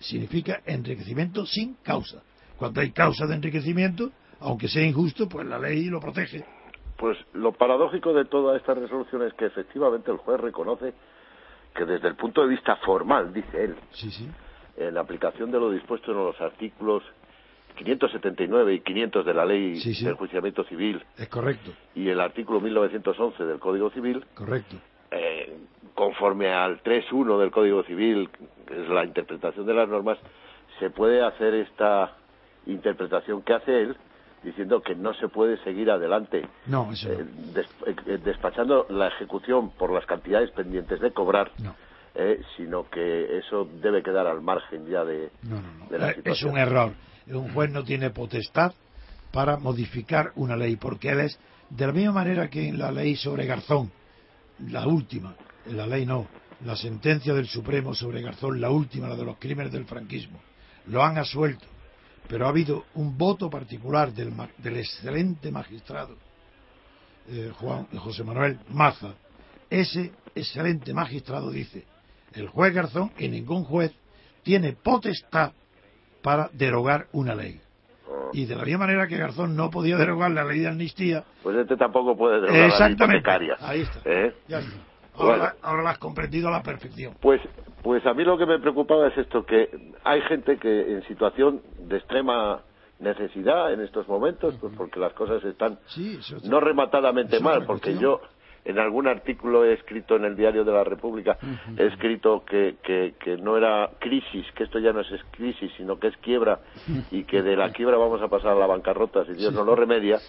Significa 0.00 0.60
enriquecimiento 0.66 1.46
sin 1.46 1.74
causa. 1.74 2.22
Cuando 2.62 2.80
hay 2.80 2.92
causa 2.92 3.26
de 3.26 3.34
enriquecimiento, 3.34 4.12
aunque 4.38 4.68
sea 4.68 4.86
injusto, 4.86 5.28
pues 5.28 5.44
la 5.48 5.58
ley 5.58 5.86
lo 5.86 5.98
protege. 5.98 6.44
Pues 6.96 7.18
lo 7.32 7.50
paradójico 7.50 8.12
de 8.12 8.24
toda 8.24 8.56
esta 8.56 8.72
resolución 8.72 9.22
es 9.22 9.34
que 9.34 9.46
efectivamente 9.46 10.12
el 10.12 10.18
juez 10.18 10.38
reconoce 10.38 10.94
que 11.74 11.84
desde 11.84 12.06
el 12.06 12.14
punto 12.14 12.40
de 12.42 12.50
vista 12.50 12.76
formal, 12.76 13.34
dice 13.34 13.64
él, 13.64 13.74
en 14.76 14.94
la 14.94 15.00
aplicación 15.00 15.50
de 15.50 15.58
lo 15.58 15.72
dispuesto 15.72 16.12
en 16.12 16.18
los 16.18 16.40
artículos 16.40 17.02
579 17.74 18.74
y 18.74 18.80
500 18.82 19.26
de 19.26 19.34
la 19.34 19.44
Ley 19.44 19.80
de 19.80 20.10
Enjuiciamiento 20.10 20.62
Civil. 20.62 21.04
Es 21.18 21.26
correcto. 21.26 21.72
Y 21.96 22.10
el 22.10 22.20
artículo 22.20 22.60
1911 22.60 23.44
del 23.44 23.58
Código 23.58 23.90
Civil. 23.90 24.24
Correcto. 24.34 24.76
Eh, 25.10 25.58
conforme 25.96 26.52
al 26.52 26.80
3.1 26.84 27.40
del 27.40 27.50
Código 27.50 27.82
Civil, 27.82 28.28
que 28.68 28.82
es 28.82 28.88
la 28.88 29.04
interpretación 29.04 29.66
de 29.66 29.74
las 29.74 29.88
normas, 29.88 30.16
se 30.78 30.90
puede 30.90 31.24
hacer 31.24 31.54
esta 31.54 32.18
interpretación 32.66 33.42
que 33.42 33.54
hace 33.54 33.82
él, 33.82 33.96
diciendo 34.42 34.82
que 34.82 34.94
no 34.94 35.14
se 35.14 35.28
puede 35.28 35.56
seguir 35.62 35.90
adelante 35.90 36.42
no, 36.66 36.90
eh, 36.92 37.24
eh, 37.86 38.18
despachando 38.24 38.86
la 38.88 39.08
ejecución 39.08 39.70
por 39.70 39.92
las 39.92 40.04
cantidades 40.06 40.50
pendientes 40.50 41.00
de 41.00 41.12
cobrar, 41.12 41.52
sino 42.56 42.90
que 42.90 43.38
eso 43.38 43.68
debe 43.80 44.02
quedar 44.02 44.26
al 44.26 44.40
margen 44.42 44.86
ya 44.86 45.04
de, 45.04 45.30
de 45.90 45.98
la 45.98 46.12
situación. 46.14 46.24
Es 46.24 46.42
un 46.42 46.58
error. 46.58 46.92
Un 47.28 47.52
juez 47.52 47.70
no 47.70 47.84
tiene 47.84 48.10
potestad 48.10 48.72
para 49.32 49.56
modificar 49.56 50.32
una 50.36 50.56
ley, 50.56 50.76
porque 50.76 51.10
él 51.10 51.20
es, 51.20 51.38
de 51.70 51.86
la 51.86 51.92
misma 51.92 52.12
manera 52.12 52.50
que 52.50 52.68
en 52.68 52.78
la 52.78 52.90
ley 52.90 53.16
sobre 53.16 53.46
Garzón, 53.46 53.90
la 54.68 54.86
última, 54.86 55.34
en 55.66 55.76
la 55.76 55.86
ley 55.86 56.04
no, 56.04 56.26
la 56.64 56.76
sentencia 56.76 57.32
del 57.32 57.46
Supremo 57.46 57.94
sobre 57.94 58.20
Garzón, 58.20 58.60
la 58.60 58.70
última, 58.70 59.08
la 59.08 59.16
de 59.16 59.24
los 59.24 59.38
crímenes 59.38 59.72
del 59.72 59.86
franquismo, 59.86 60.40
lo 60.86 61.02
han 61.02 61.16
asuelto, 61.16 61.66
pero 62.28 62.46
ha 62.46 62.48
habido 62.48 62.84
un 62.94 63.16
voto 63.16 63.50
particular 63.50 64.12
del, 64.12 64.32
del 64.58 64.76
excelente 64.78 65.50
magistrado 65.50 66.16
eh, 67.28 67.52
Juan 67.54 67.86
José 67.96 68.24
Manuel 68.24 68.58
Maza. 68.68 69.14
Ese 69.70 70.12
excelente 70.34 70.92
magistrado 70.92 71.50
dice, 71.50 71.84
el 72.34 72.48
juez 72.48 72.74
Garzón 72.74 73.12
y 73.18 73.28
ningún 73.28 73.64
juez 73.64 73.92
tiene 74.42 74.72
potestad 74.72 75.52
para 76.22 76.50
derogar 76.52 77.06
una 77.12 77.34
ley. 77.34 77.60
Y 78.34 78.46
de 78.46 78.56
la 78.56 78.64
misma 78.64 78.86
manera 78.86 79.06
que 79.06 79.16
Garzón 79.16 79.56
no 79.56 79.70
podía 79.70 79.96
derogar 79.96 80.30
la 80.30 80.44
ley 80.44 80.60
de 80.60 80.68
amnistía. 80.68 81.24
Pues 81.42 81.56
este 81.56 81.76
tampoco 81.76 82.16
puede 82.16 82.40
derogar 82.40 82.70
Exactamente. 82.70 83.28
la 83.28 83.38
ley 83.38 83.48
Ahí 83.60 83.80
está. 83.82 84.00
¿Eh? 84.06 84.34
Ahora, 85.14 85.56
ahora, 85.60 85.90
has 85.90 85.98
comprendido 85.98 86.48
a 86.48 86.52
la 86.52 86.62
perfección. 86.62 87.14
Pues, 87.20 87.40
pues 87.82 88.04
a 88.06 88.14
mí 88.14 88.24
lo 88.24 88.38
que 88.38 88.46
me 88.46 88.58
preocupaba 88.58 89.08
es 89.08 89.18
esto, 89.18 89.44
que 89.44 89.92
hay 90.04 90.20
gente 90.22 90.56
que 90.56 90.92
en 90.92 91.02
situación 91.06 91.62
de 91.78 91.96
extrema 91.96 92.62
necesidad 93.00 93.72
en 93.72 93.80
estos 93.80 94.06
momentos, 94.08 94.54
pues 94.60 94.72
porque 94.76 95.00
las 95.00 95.12
cosas 95.12 95.42
están 95.44 95.78
no 96.44 96.60
rematadamente 96.60 97.40
mal, 97.40 97.64
porque 97.66 97.98
yo 97.98 98.20
en 98.64 98.78
algún 98.78 99.08
artículo 99.08 99.64
he 99.64 99.72
escrito 99.72 100.14
en 100.14 100.24
el 100.24 100.36
diario 100.36 100.64
de 100.64 100.72
la 100.72 100.84
República, 100.84 101.36
he 101.76 101.86
escrito 101.86 102.44
que, 102.44 102.76
que, 102.82 103.14
que, 103.18 103.36
no 103.36 103.56
era 103.56 103.90
crisis, 103.98 104.46
que 104.54 104.62
esto 104.62 104.78
ya 104.78 104.92
no 104.92 105.00
es 105.00 105.08
crisis, 105.32 105.72
sino 105.76 105.98
que 105.98 106.08
es 106.08 106.16
quiebra 106.18 106.60
y 107.10 107.24
que 107.24 107.42
de 107.42 107.56
la 107.56 107.72
quiebra 107.72 107.96
vamos 107.96 108.22
a 108.22 108.28
pasar 108.28 108.52
a 108.52 108.60
la 108.60 108.66
bancarrota 108.66 109.24
si 109.24 109.32
Dios 109.32 109.52
no 109.52 109.64
lo 109.64 109.74
remedia. 109.74 110.20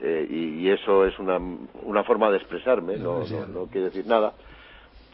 Eh, 0.00 0.26
y, 0.30 0.68
eso 0.68 1.04
es 1.06 1.18
una, 1.18 1.38
una 1.82 2.04
forma 2.04 2.30
de 2.30 2.36
expresarme, 2.36 2.96
no, 2.98 3.24
no, 3.26 3.46
no 3.46 3.66
quiere 3.66 3.86
decir 3.86 4.06
nada. 4.06 4.34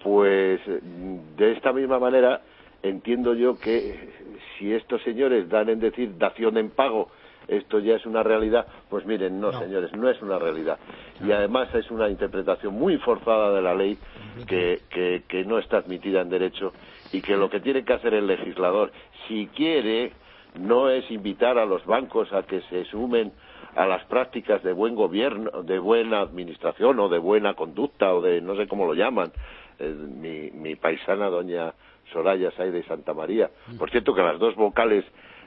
Pues 0.05 0.61
de 0.67 1.53
esta 1.53 1.73
misma 1.73 1.99
manera 1.99 2.43
entiendo 2.83 3.35
yo 3.35 3.59
que 3.59 4.11
si 4.59 4.73
estos 4.73 5.03
señores 5.03 5.49
dan 5.49 5.69
en 5.71 5.81
decir 5.81 6.17
dación 6.19 6.59
en 6.59 6.71
pago 6.71 7.11
esto 7.49 7.79
ya 7.79 7.97
es 7.97 8.07
una 8.07 8.23
realidad, 8.23 8.67
pues 8.89 9.05
miren, 9.05 9.41
no, 9.41 9.53
señores, 9.53 9.93
no 9.93 10.09
es 10.09 10.21
una 10.23 10.39
realidad. 10.39 10.79
Y 11.25 11.31
además 11.33 11.69
es 11.75 11.91
una 11.91 12.09
interpretación 12.09 12.75
muy 12.75 12.97
forzada 12.99 13.53
de 13.53 13.63
la 13.63 13.75
ley 13.75 13.99
que, 14.47 14.81
que, 15.29 15.45
no 15.45 15.59
está 15.59 15.79
admitida 15.79 16.21
en 16.21 16.31
derecho 16.31 16.73
y 17.13 17.21
que 17.21 17.37
lo 17.37 17.51
que 17.51 17.61
tiene 17.61 17.85
que 17.85 17.93
hacer 17.93 18.15
el 18.15 18.27
legislador, 18.27 18.93
si 19.29 19.47
quiere, 19.49 20.13
no 20.59 20.89
es 20.89 21.11
invitar 21.11 21.59
a 21.59 21.67
los 21.67 21.85
bancos 21.85 22.33
a 22.33 22.45
que 22.45 22.63
se 22.63 22.85
sumen 22.87 23.33
a 23.77 23.87
las 23.87 24.05
prácticas 24.05 24.63
de 24.63 24.73
buen 24.73 24.95
gobierno, 24.95 25.63
de 25.63 25.79
buena 25.79 26.21
administración 26.21 26.99
o 27.01 27.09
de 27.09 27.19
buena 27.19 27.55
conducta 27.55 28.15
o 28.15 28.23
de 28.23 28.41
no 28.41 28.57
sé 28.57 28.69
cómo 28.69 28.87
lo 28.87 28.95
llaman. 28.95 29.33
Mi, 29.81 30.51
mi 30.51 30.77
paisana 30.77 31.29
doña 31.29 31.75
Soraya 32.13 32.51
Saide 32.53 32.79
de 32.79 32.85
Santa 32.85 33.15
María. 33.15 33.51
Por 33.79 33.91
cierto 33.91 34.15
que 34.15 34.23
las 34.23 34.39
dos 34.39 34.55
vocales 34.55 35.05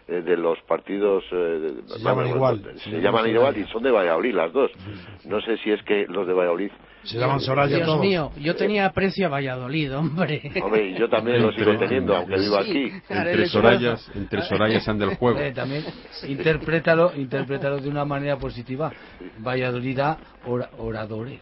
eh, 0.09 0.21
de 0.21 0.37
los 0.37 0.57
partidos 0.61 1.21
eh, 1.33 1.81
se 1.85 1.99
llaman 1.99 2.27
igual 2.27 2.61
se 2.77 3.01
llaman 3.01 3.29
igual 3.29 3.57
y 3.57 3.65
son 3.65 3.83
de 3.83 3.91
Valladolid 3.91 4.33
las 4.33 4.53
dos. 4.53 4.71
No 5.25 5.41
sé 5.41 5.57
si 5.57 5.71
es 5.71 5.83
que 5.83 6.05
los 6.07 6.25
de 6.25 6.33
Valladolid 6.33 6.71
se 7.03 7.19
llaman 7.19 7.41
Soraya 7.41 7.75
Dios 7.75 7.99
mío 7.99 8.31
yo 8.37 8.55
tenía 8.55 8.85
aprecio 8.85 9.27
a 9.27 9.29
Valladolid 9.29 9.97
hombre. 9.97 10.49
Hombre 10.63 10.97
yo 10.97 11.09
también 11.09 11.41
lo 11.41 11.51
sigo 11.51 11.77
teniendo 11.77 12.15
aunque 12.15 12.37
vivo 12.37 12.57
aquí. 12.57 12.89
entre 13.09 13.47
Sorayas 13.47 14.11
entre 14.15 14.41
Sorayas 14.43 14.87
anda 14.87 15.05
el 15.07 15.15
juego. 15.15 15.39
Eh, 15.39 15.51
también 15.51 15.83
interprétalo 16.25 17.11
interprétalo 17.13 17.79
de 17.79 17.89
una 17.89 18.05
manera 18.05 18.37
positiva. 18.37 18.93
Valladolid 19.39 19.97
da 19.97 20.17
oradores. 20.45 21.41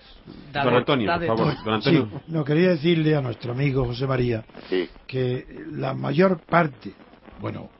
Don 0.51 0.73
Antonio 0.73 1.07
por 1.07 1.27
favor. 1.27 1.53
don 1.63 1.73
Antonio. 1.75 2.09
No 2.29 2.43
quería 2.43 2.69
decirle 2.69 3.15
a 3.15 3.21
nuestro 3.21 3.51
amigo 3.51 3.85
José 3.85 4.07
María 4.07 4.43
que 5.05 5.45
la 5.71 5.93
mayor 5.93 6.39
parte 6.39 6.93
bueno 7.39 7.74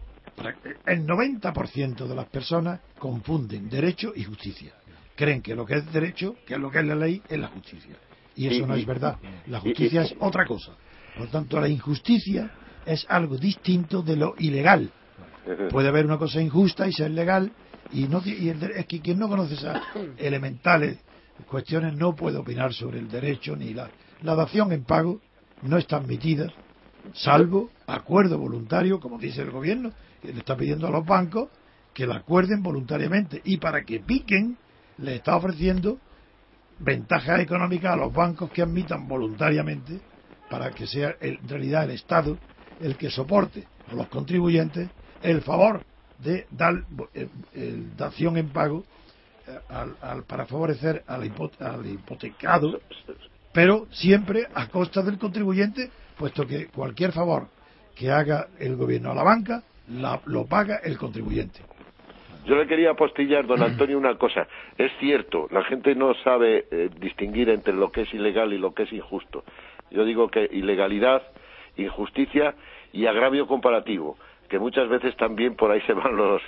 el 0.86 1.06
90% 1.06 2.08
de 2.08 2.16
las 2.16 2.28
personas 2.28 2.80
confunden 3.00 3.70
derecho 3.70 4.12
y 4.16 4.24
justicia. 4.24 4.74
Creen 5.16 5.42
que 5.42 5.56
lo 5.56 5.66
que 5.66 5.76
es 5.76 5.94
derecho, 5.94 6.36
que 6.46 6.58
lo 6.58 6.70
que 6.70 6.80
es 6.80 6.86
la 6.86 6.96
ley, 6.96 7.22
es 7.28 7.40
la 7.40 7.48
justicia. 7.48 7.96
Y 8.36 8.48
eso 8.48 8.68
no 8.68 8.76
es 8.76 8.86
verdad. 8.86 9.18
La 9.48 9.60
justicia 9.60 10.04
es 10.04 10.14
otra 10.20 10.46
cosa. 10.46 10.74
Por 11.16 11.26
lo 11.26 11.32
tanto, 11.32 11.60
la 11.60 11.70
injusticia 11.70 12.52
es 12.86 13.06
algo 13.10 13.38
distinto 13.38 14.02
de 14.02 14.18
lo 14.18 14.36
ilegal. 14.38 14.92
Puede 15.70 15.88
haber 15.88 16.06
una 16.06 16.18
cosa 16.18 16.42
injusta 16.42 16.88
y 16.88 16.92
ser 16.92 17.12
legal, 17.12 17.52
y, 17.92 18.08
no, 18.08 18.20
es 18.20 18.86
que 18.88 19.00
quien 19.00 19.20
no 19.20 19.30
conoce 19.30 19.54
esas 19.54 19.82
elementales 20.18 20.98
cuestiones 21.48 21.94
no 21.96 22.16
puede 22.16 22.38
opinar 22.38 22.74
sobre 22.74 23.00
el 23.00 23.10
derecho 23.10 23.56
ni 23.56 23.74
la, 23.74 23.90
la 24.24 24.36
dación 24.36 24.72
en 24.72 24.84
pago 24.84 25.22
no 25.62 25.78
está 25.78 25.98
admitida, 25.98 26.52
salvo 27.14 27.70
acuerdo 27.88 28.38
voluntario, 28.38 29.00
como 29.00 29.18
dice 29.18 29.42
el 29.42 29.52
gobierno, 29.52 29.92
le 30.34 30.40
está 30.40 30.56
pidiendo 30.56 30.88
a 30.88 30.92
los 30.92 31.06
bancos 31.06 31.50
que 31.94 32.06
la 32.06 32.18
acuerden 32.18 32.62
voluntariamente. 32.62 33.42
Y 33.44 33.58
para 33.58 33.84
que 33.84 34.00
piquen 34.00 34.58
le 34.98 35.16
está 35.16 35.36
ofreciendo 35.36 35.98
ventajas 36.80 37.40
económicas 37.40 37.94
a 37.94 37.96
los 37.96 38.14
bancos 38.14 38.52
que 38.52 38.62
admitan 38.62 39.08
voluntariamente 39.08 40.00
para 40.50 40.72
que 40.72 40.88
sea 40.88 41.16
en 41.22 41.48
realidad 41.48 41.86
el 41.86 41.92
Estado 41.92 42.38
el 42.82 42.98
que 42.98 43.10
soporte 43.10 43.66
a 43.90 43.96
los 43.96 44.08
contribuyentes 44.10 44.90
el 45.24 45.42
favor 45.42 45.84
de 46.20 46.48
dar 46.52 46.84
el, 47.54 47.96
dación 47.96 48.38
en 48.38 48.50
pago 48.50 48.84
eh, 49.48 49.58
al, 50.02 50.24
para 50.24 50.46
favorecer 50.46 51.04
al, 51.08 51.32
al 51.60 51.86
hipotecado, 51.86 52.80
pero 53.54 53.88
siempre 53.92 54.48
a 54.54 54.68
costa 54.68 55.02
del 55.02 55.18
contribuyente, 55.18 55.90
puesto 56.18 56.46
que 56.46 56.68
cualquier 56.68 57.12
favor 57.12 57.48
que 57.96 58.12
haga 58.12 58.48
el 58.60 58.76
gobierno 58.76 59.12
a 59.12 59.16
la 59.16 59.24
banca 59.24 59.64
lo 59.88 60.46
paga 60.46 60.80
el 60.84 60.98
contribuyente. 60.98 61.62
Yo 62.46 62.56
le 62.56 62.68
quería 62.68 62.92
apostillar, 62.92 63.46
don 63.48 63.62
Antonio, 63.64 63.98
una 63.98 64.18
cosa. 64.18 64.48
Es 64.78 64.92
cierto, 65.00 65.48
la 65.52 65.64
gente 65.64 65.96
no 65.96 66.14
sabe 66.24 66.66
eh, 66.72 66.90
distinguir 67.00 67.50
entre 67.50 67.74
lo 67.74 67.92
que 67.92 68.02
es 68.02 68.14
ilegal 68.14 68.54
y 68.54 68.58
lo 68.58 68.74
que 68.74 68.84
es 68.84 68.94
injusto. 68.94 69.44
Yo 69.92 70.06
digo 70.06 70.30
que 70.30 70.48
ilegalidad, 70.52 71.24
injusticia 71.78 72.56
y 72.94 73.08
agravio 73.08 73.48
comparativo, 73.48 74.18
que 74.50 74.60
muchas 74.60 74.88
veces 74.90 75.16
también 75.18 75.56
por 75.56 75.72
ahí 75.72 75.82
se 75.88 75.94
van 75.94 76.16
los, 76.16 76.42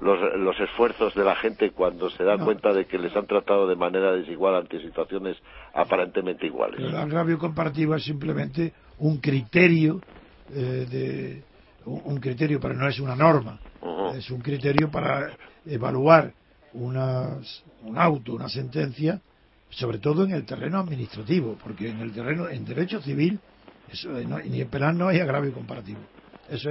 los, 0.00 0.60
esfuerzos 0.60 1.14
de 1.14 1.24
la 1.24 1.36
gente 1.36 1.70
cuando 1.70 2.10
se 2.10 2.24
da 2.24 2.38
cuenta 2.38 2.72
de 2.72 2.86
que 2.86 2.98
les 2.98 3.14
han 3.16 3.26
tratado 3.26 3.66
de 3.66 3.76
manera 3.76 4.12
desigual 4.12 4.54
ante 4.54 4.80
situaciones 4.80 5.36
aparentemente 5.74 6.46
iguales. 6.46 6.80
El 6.80 6.96
agravio 6.96 7.38
comparativo 7.38 7.94
es 7.94 8.04
simplemente 8.04 8.72
un 8.98 9.18
criterio 9.18 10.00
eh, 10.52 10.86
de 10.90 11.49
un, 11.86 12.18
criterio, 12.18 12.60
pero 12.60 12.74
no 12.74 12.88
es 12.88 12.98
una 13.00 13.16
norma, 13.16 13.58
es 14.14 14.30
un 14.30 14.40
criterio 14.40 14.90
para 14.90 15.30
evaluar 15.66 16.32
unas, 16.72 17.64
un 17.82 17.98
auto, 17.98 18.34
una 18.34 18.48
sentencia, 18.48 19.20
sobre 19.70 19.98
todo 19.98 20.24
en 20.24 20.32
el 20.32 20.44
terreno 20.44 20.78
administrativo, 20.78 21.56
porque 21.62 21.88
en 21.88 22.00
el 22.00 22.12
terreno, 22.12 22.48
en 22.48 22.64
derecho 22.64 23.00
civil, 23.00 23.38
eso, 23.90 24.10
ni 24.10 24.60
en 24.60 24.68
penal 24.68 24.96
no 24.96 25.08
hay 25.08 25.20
agravio 25.20 25.52
comparativo. 25.52 26.00
Eso, 26.50 26.68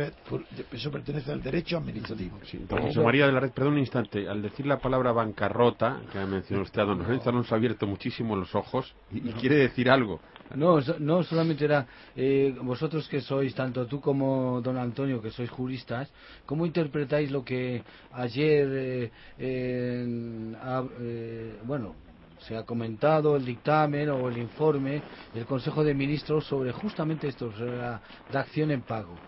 eso 0.74 0.92
pertenece 0.92 1.32
al 1.32 1.42
derecho 1.42 1.78
administrativo. 1.78 2.38
José 2.70 3.00
María 3.00 3.28
de 3.28 3.32
la 3.32 3.40
Red, 3.40 3.52
perdón 3.52 3.74
un 3.74 3.80
instante. 3.80 4.28
Al 4.28 4.42
decir 4.42 4.66
la 4.66 4.78
palabra 4.78 5.14
bancarrota, 5.14 6.02
que 6.12 6.20
ha 6.20 6.26
mencionado 6.26 6.66
usted 6.66 6.82
a 6.82 6.86
don 6.86 7.00
Lorenzo 7.00 7.32
nos 7.32 7.50
ha 7.52 7.56
abierto 7.56 7.88
muchísimo 7.88 8.36
los 8.36 8.54
ojos 8.56 8.94
y, 9.10 9.22
quiere 9.34 9.56
decir 9.56 9.90
algo. 9.90 10.20
No, 10.56 10.80
no 11.00 11.24
solamente 11.24 11.66
era 11.66 11.86
eh, 12.16 12.56
vosotros 12.62 13.08
que 13.08 13.22
sois, 13.22 13.54
tanto 13.54 13.86
tú 13.86 14.02
como 14.02 14.62
don 14.62 14.78
Antonio, 14.78 15.22
que 15.22 15.30
sois 15.30 15.50
juristas, 15.50 16.10
¿cómo 16.46 16.66
interpretáis 16.66 17.30
lo 17.30 17.46
que 17.46 17.84
ayer, 18.12 18.68
eh, 18.72 19.12
eh, 19.38 21.60
bueno, 21.64 21.96
se 22.40 22.58
ha 22.58 22.64
comentado 22.64 23.36
el 23.36 23.46
dictamen 23.46 24.10
o 24.10 24.28
el 24.28 24.38
informe 24.38 25.04
del 25.34 25.46
Consejo 25.46 25.84
de 25.84 25.94
Ministros 25.94 26.48
sobre 26.48 26.72
justamente 26.72 27.28
esto, 27.28 27.52
sobre 27.52 27.78
la 27.78 28.02
acción 28.34 28.72
en 28.72 28.82
pago? 28.82 29.20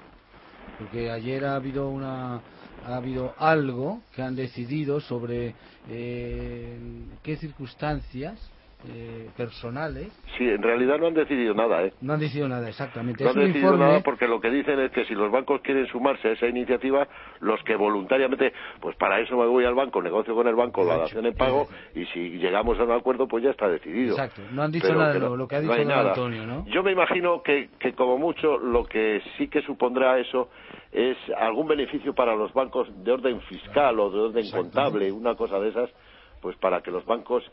porque 0.81 1.11
ayer 1.11 1.45
ha 1.45 1.55
habido 1.55 1.89
una 1.89 2.41
ha 2.83 2.95
habido 2.95 3.35
algo 3.37 4.01
que 4.15 4.23
han 4.23 4.35
decidido 4.35 4.99
sobre 4.99 5.53
eh, 5.87 6.79
qué 7.21 7.37
circunstancias 7.37 8.39
eh, 8.89 9.29
personales. 9.35 10.07
Sí, 10.37 10.47
en 10.47 10.61
realidad 10.61 10.97
no 10.99 11.07
han 11.07 11.13
decidido 11.13 11.53
nada, 11.53 11.83
¿eh? 11.83 11.93
No 12.01 12.13
han 12.13 12.19
decidido 12.19 12.47
nada, 12.47 12.67
exactamente. 12.67 13.23
No 13.23 13.31
han 13.31 13.35
decidido 13.35 13.77
nada 13.77 14.01
porque 14.01 14.27
lo 14.27 14.39
que 14.39 14.49
dicen 14.49 14.79
es 14.79 14.91
que 14.91 15.05
si 15.05 15.13
los 15.13 15.31
bancos 15.31 15.61
quieren 15.61 15.87
sumarse 15.87 16.29
a 16.29 16.31
esa 16.31 16.47
iniciativa, 16.47 17.07
los 17.39 17.61
que 17.63 17.75
voluntariamente, 17.75 18.53
pues 18.79 18.95
para 18.97 19.19
eso 19.19 19.37
me 19.37 19.45
voy 19.45 19.65
al 19.65 19.75
banco, 19.75 20.01
negocio 20.01 20.35
con 20.35 20.47
el 20.47 20.55
banco, 20.55 20.83
la 20.83 20.97
dación 20.97 21.25
en 21.25 21.33
pago, 21.33 21.67
y 21.95 22.05
si 22.07 22.37
llegamos 22.37 22.79
a 22.79 22.83
un 22.83 22.91
acuerdo, 22.91 23.27
pues 23.27 23.43
ya 23.43 23.51
está 23.51 23.67
decidido. 23.67 24.13
Exacto, 24.13 24.41
no 24.51 24.63
han 24.63 24.71
dicho 24.71 24.93
nada 24.93 25.13
de 25.13 25.19
lo, 25.19 25.47
que 25.47 25.55
ha 25.55 25.61
dicho 25.61 25.73
Antonio, 25.73 26.45
¿no? 26.45 26.65
Yo 26.67 26.83
me 26.83 26.91
imagino 26.91 27.41
que, 27.41 27.69
que 27.79 27.93
como 27.93 28.17
mucho 28.17 28.57
lo 28.57 28.85
que 28.85 29.21
sí 29.37 29.47
que 29.47 29.61
supondrá 29.61 30.19
eso 30.19 30.49
es 30.91 31.17
algún 31.37 31.67
beneficio 31.67 32.13
para 32.13 32.35
los 32.35 32.53
bancos 32.53 32.87
de 33.03 33.11
orden 33.11 33.41
fiscal 33.41 33.99
o 33.99 34.09
de 34.09 34.19
orden 34.19 34.51
contable, 34.51 35.11
una 35.11 35.35
cosa 35.35 35.59
de 35.59 35.69
esas, 35.69 35.89
pues 36.41 36.57
para 36.57 36.81
que 36.81 36.91
los 36.91 37.05
bancos 37.05 37.43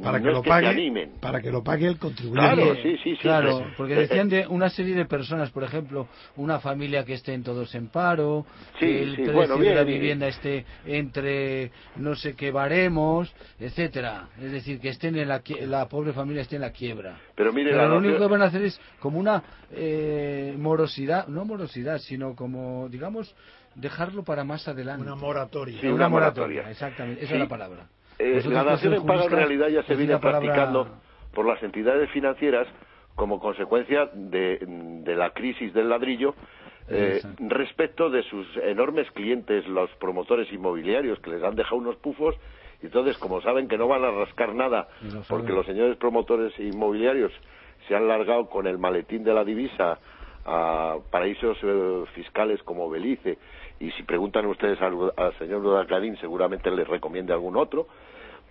para 0.00 0.20
que 0.20 0.30
lo 0.30 0.42
pague 0.42 1.10
para 1.20 1.40
que 1.40 1.50
lo 1.50 1.62
pague 1.62 1.86
el 1.86 1.98
contribuyente. 1.98 2.54
Claro 2.54 2.74
sí 2.76 2.96
sí 2.96 2.98
sí 3.02 3.16
claro 3.16 3.66
porque 3.76 3.94
decían 3.94 4.28
de 4.28 4.46
una 4.46 4.70
serie 4.70 4.94
de 4.94 5.04
personas 5.04 5.50
por 5.50 5.64
ejemplo 5.64 6.08
una 6.36 6.60
familia 6.60 7.04
que 7.04 7.14
estén 7.14 7.42
todos 7.42 7.74
en 7.74 7.88
paro 7.88 8.46
que 8.78 9.02
el 9.02 9.16
precio 9.16 9.56
de 9.58 9.74
la 9.74 9.84
vivienda 9.84 10.28
esté 10.28 10.64
entre 10.86 11.70
no 11.96 12.14
sé 12.14 12.34
qué 12.34 12.50
baremos 12.50 13.32
etcétera. 13.58 14.28
Es 14.40 14.52
decir 14.52 14.80
que 14.80 14.88
estén 14.88 15.16
en 15.16 15.28
la 15.28 15.42
la 15.66 15.88
pobre 15.88 16.12
familia 16.12 16.42
esté 16.42 16.56
en 16.56 16.62
la 16.62 16.72
quiebra. 16.72 17.18
Pero 17.34 17.52
mire 17.52 17.72
lo 17.72 17.98
único 17.98 18.18
que 18.18 18.26
van 18.26 18.42
a 18.42 18.46
hacer 18.46 18.62
es 18.62 18.80
como 18.98 19.18
una 19.18 19.42
eh, 19.70 20.54
morosidad 20.58 21.26
no 21.26 21.44
morosidad 21.44 21.98
sino 21.98 22.34
como 22.34 22.88
digamos 22.88 23.34
dejarlo 23.74 24.22
para 24.22 24.44
más 24.44 24.68
adelante. 24.68 25.02
Una 25.02 25.16
moratoria. 25.16 25.80
Sí, 25.80 25.86
una, 25.86 26.08
moratoria. 26.08 26.70
exactamente 26.70 27.24
esa 27.24 27.34
es 27.34 27.40
la 27.40 27.48
palabra 27.48 27.88
eh, 28.18 28.42
la 28.46 28.64
dación 28.64 28.94
en 28.94 29.06
pago 29.06 29.24
en 29.24 29.30
realidad 29.30 29.68
ya 29.68 29.82
se 29.84 29.94
viene 29.94 30.18
practicando 30.18 30.88
por 31.32 31.46
las 31.46 31.62
entidades 31.62 32.10
financieras 32.10 32.66
como 33.14 33.40
consecuencia 33.40 34.08
de, 34.12 34.58
la 35.04 35.30
crisis 35.30 35.72
del 35.74 35.88
ladrillo 35.88 36.34
eh, 36.88 37.20
respecto 37.38 38.10
de 38.10 38.22
sus 38.24 38.46
enormes 38.56 39.10
clientes, 39.12 39.66
los 39.68 39.90
promotores 39.96 40.50
inmobiliarios, 40.52 41.18
que 41.20 41.30
les 41.30 41.42
han 41.42 41.54
dejado 41.54 41.76
unos 41.76 41.96
pufos, 41.96 42.34
y 42.82 42.86
entonces, 42.86 43.16
como 43.18 43.40
saben 43.40 43.68
que 43.68 43.78
no 43.78 43.86
van 43.86 44.04
a 44.04 44.10
rascar 44.10 44.54
nada, 44.54 44.88
porque 45.28 45.52
los 45.52 45.64
señores 45.64 45.96
promotores 45.96 46.52
inmobiliarios 46.58 47.32
se 47.86 47.94
han 47.94 48.08
largado 48.08 48.48
con 48.48 48.66
el 48.66 48.78
maletín 48.78 49.22
de 49.24 49.32
la 49.32 49.44
divisa 49.44 49.98
a 50.44 50.96
paraísos 51.10 51.56
eh, 51.62 52.04
fiscales 52.14 52.60
como 52.64 52.90
Belice, 52.90 53.38
y 53.82 53.90
si 53.92 54.04
preguntan 54.04 54.46
ustedes 54.46 54.80
al, 54.80 54.94
señor 55.38 55.60
Dudaclarín, 55.62 56.16
seguramente 56.18 56.70
les 56.70 56.86
recomiende 56.86 57.32
algún 57.32 57.56
otro, 57.56 57.88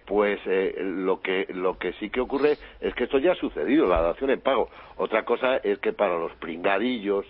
pues 0.06 0.42
eh, 0.46 0.76
lo 0.84 1.22
que 1.22 1.48
lo 1.54 1.78
que 1.78 1.94
sí 1.94 2.10
que 2.10 2.20
ocurre 2.20 2.58
es 2.82 2.94
que 2.96 3.06
esto 3.06 3.18
ya 3.18 3.32
ha 3.32 3.36
sucedido 3.36 3.88
la 3.88 4.02
dación 4.02 4.30
en 4.32 4.42
pago. 4.42 4.70
Otra 4.98 5.24
cosa 5.24 5.58
es 5.58 5.80
que 5.80 5.94
para 5.94 6.18
los 6.18 6.34
pringadillos 6.34 7.26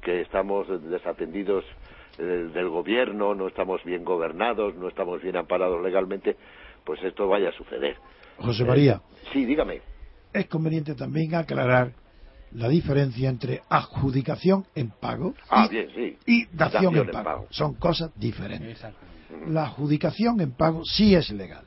que 0.00 0.22
estamos 0.22 0.66
desatendidos 0.88 1.66
eh, 2.18 2.22
del 2.22 2.70
gobierno 2.70 3.34
no 3.34 3.48
estamos 3.48 3.84
bien 3.84 4.04
gobernados 4.04 4.74
no 4.76 4.88
estamos 4.88 5.20
bien 5.20 5.36
amparados 5.36 5.82
legalmente 5.82 6.36
pues 6.84 7.02
esto 7.02 7.28
vaya 7.28 7.50
a 7.50 7.52
suceder. 7.52 7.96
José 8.38 8.64
María. 8.64 8.94
Eh, 8.94 9.28
sí 9.34 9.44
dígame. 9.44 9.82
Es 10.32 10.46
conveniente 10.46 10.94
también 10.94 11.34
aclarar 11.34 11.92
la 12.54 12.68
diferencia 12.68 13.28
entre 13.28 13.62
adjudicación 13.68 14.66
en 14.74 14.90
pago 14.90 15.34
ah, 15.50 15.68
y, 16.26 16.46
dación, 16.46 16.96
en, 16.96 17.10
pago. 17.10 17.46
Son 17.50 17.74
cosas 17.74 18.10
diferentes. 18.16 18.80
La 19.48 19.64
adjudicación 19.64 20.40
en 20.40 20.52
pago 20.52 20.84
sí 20.84 21.14
es 21.14 21.30
legal. 21.30 21.64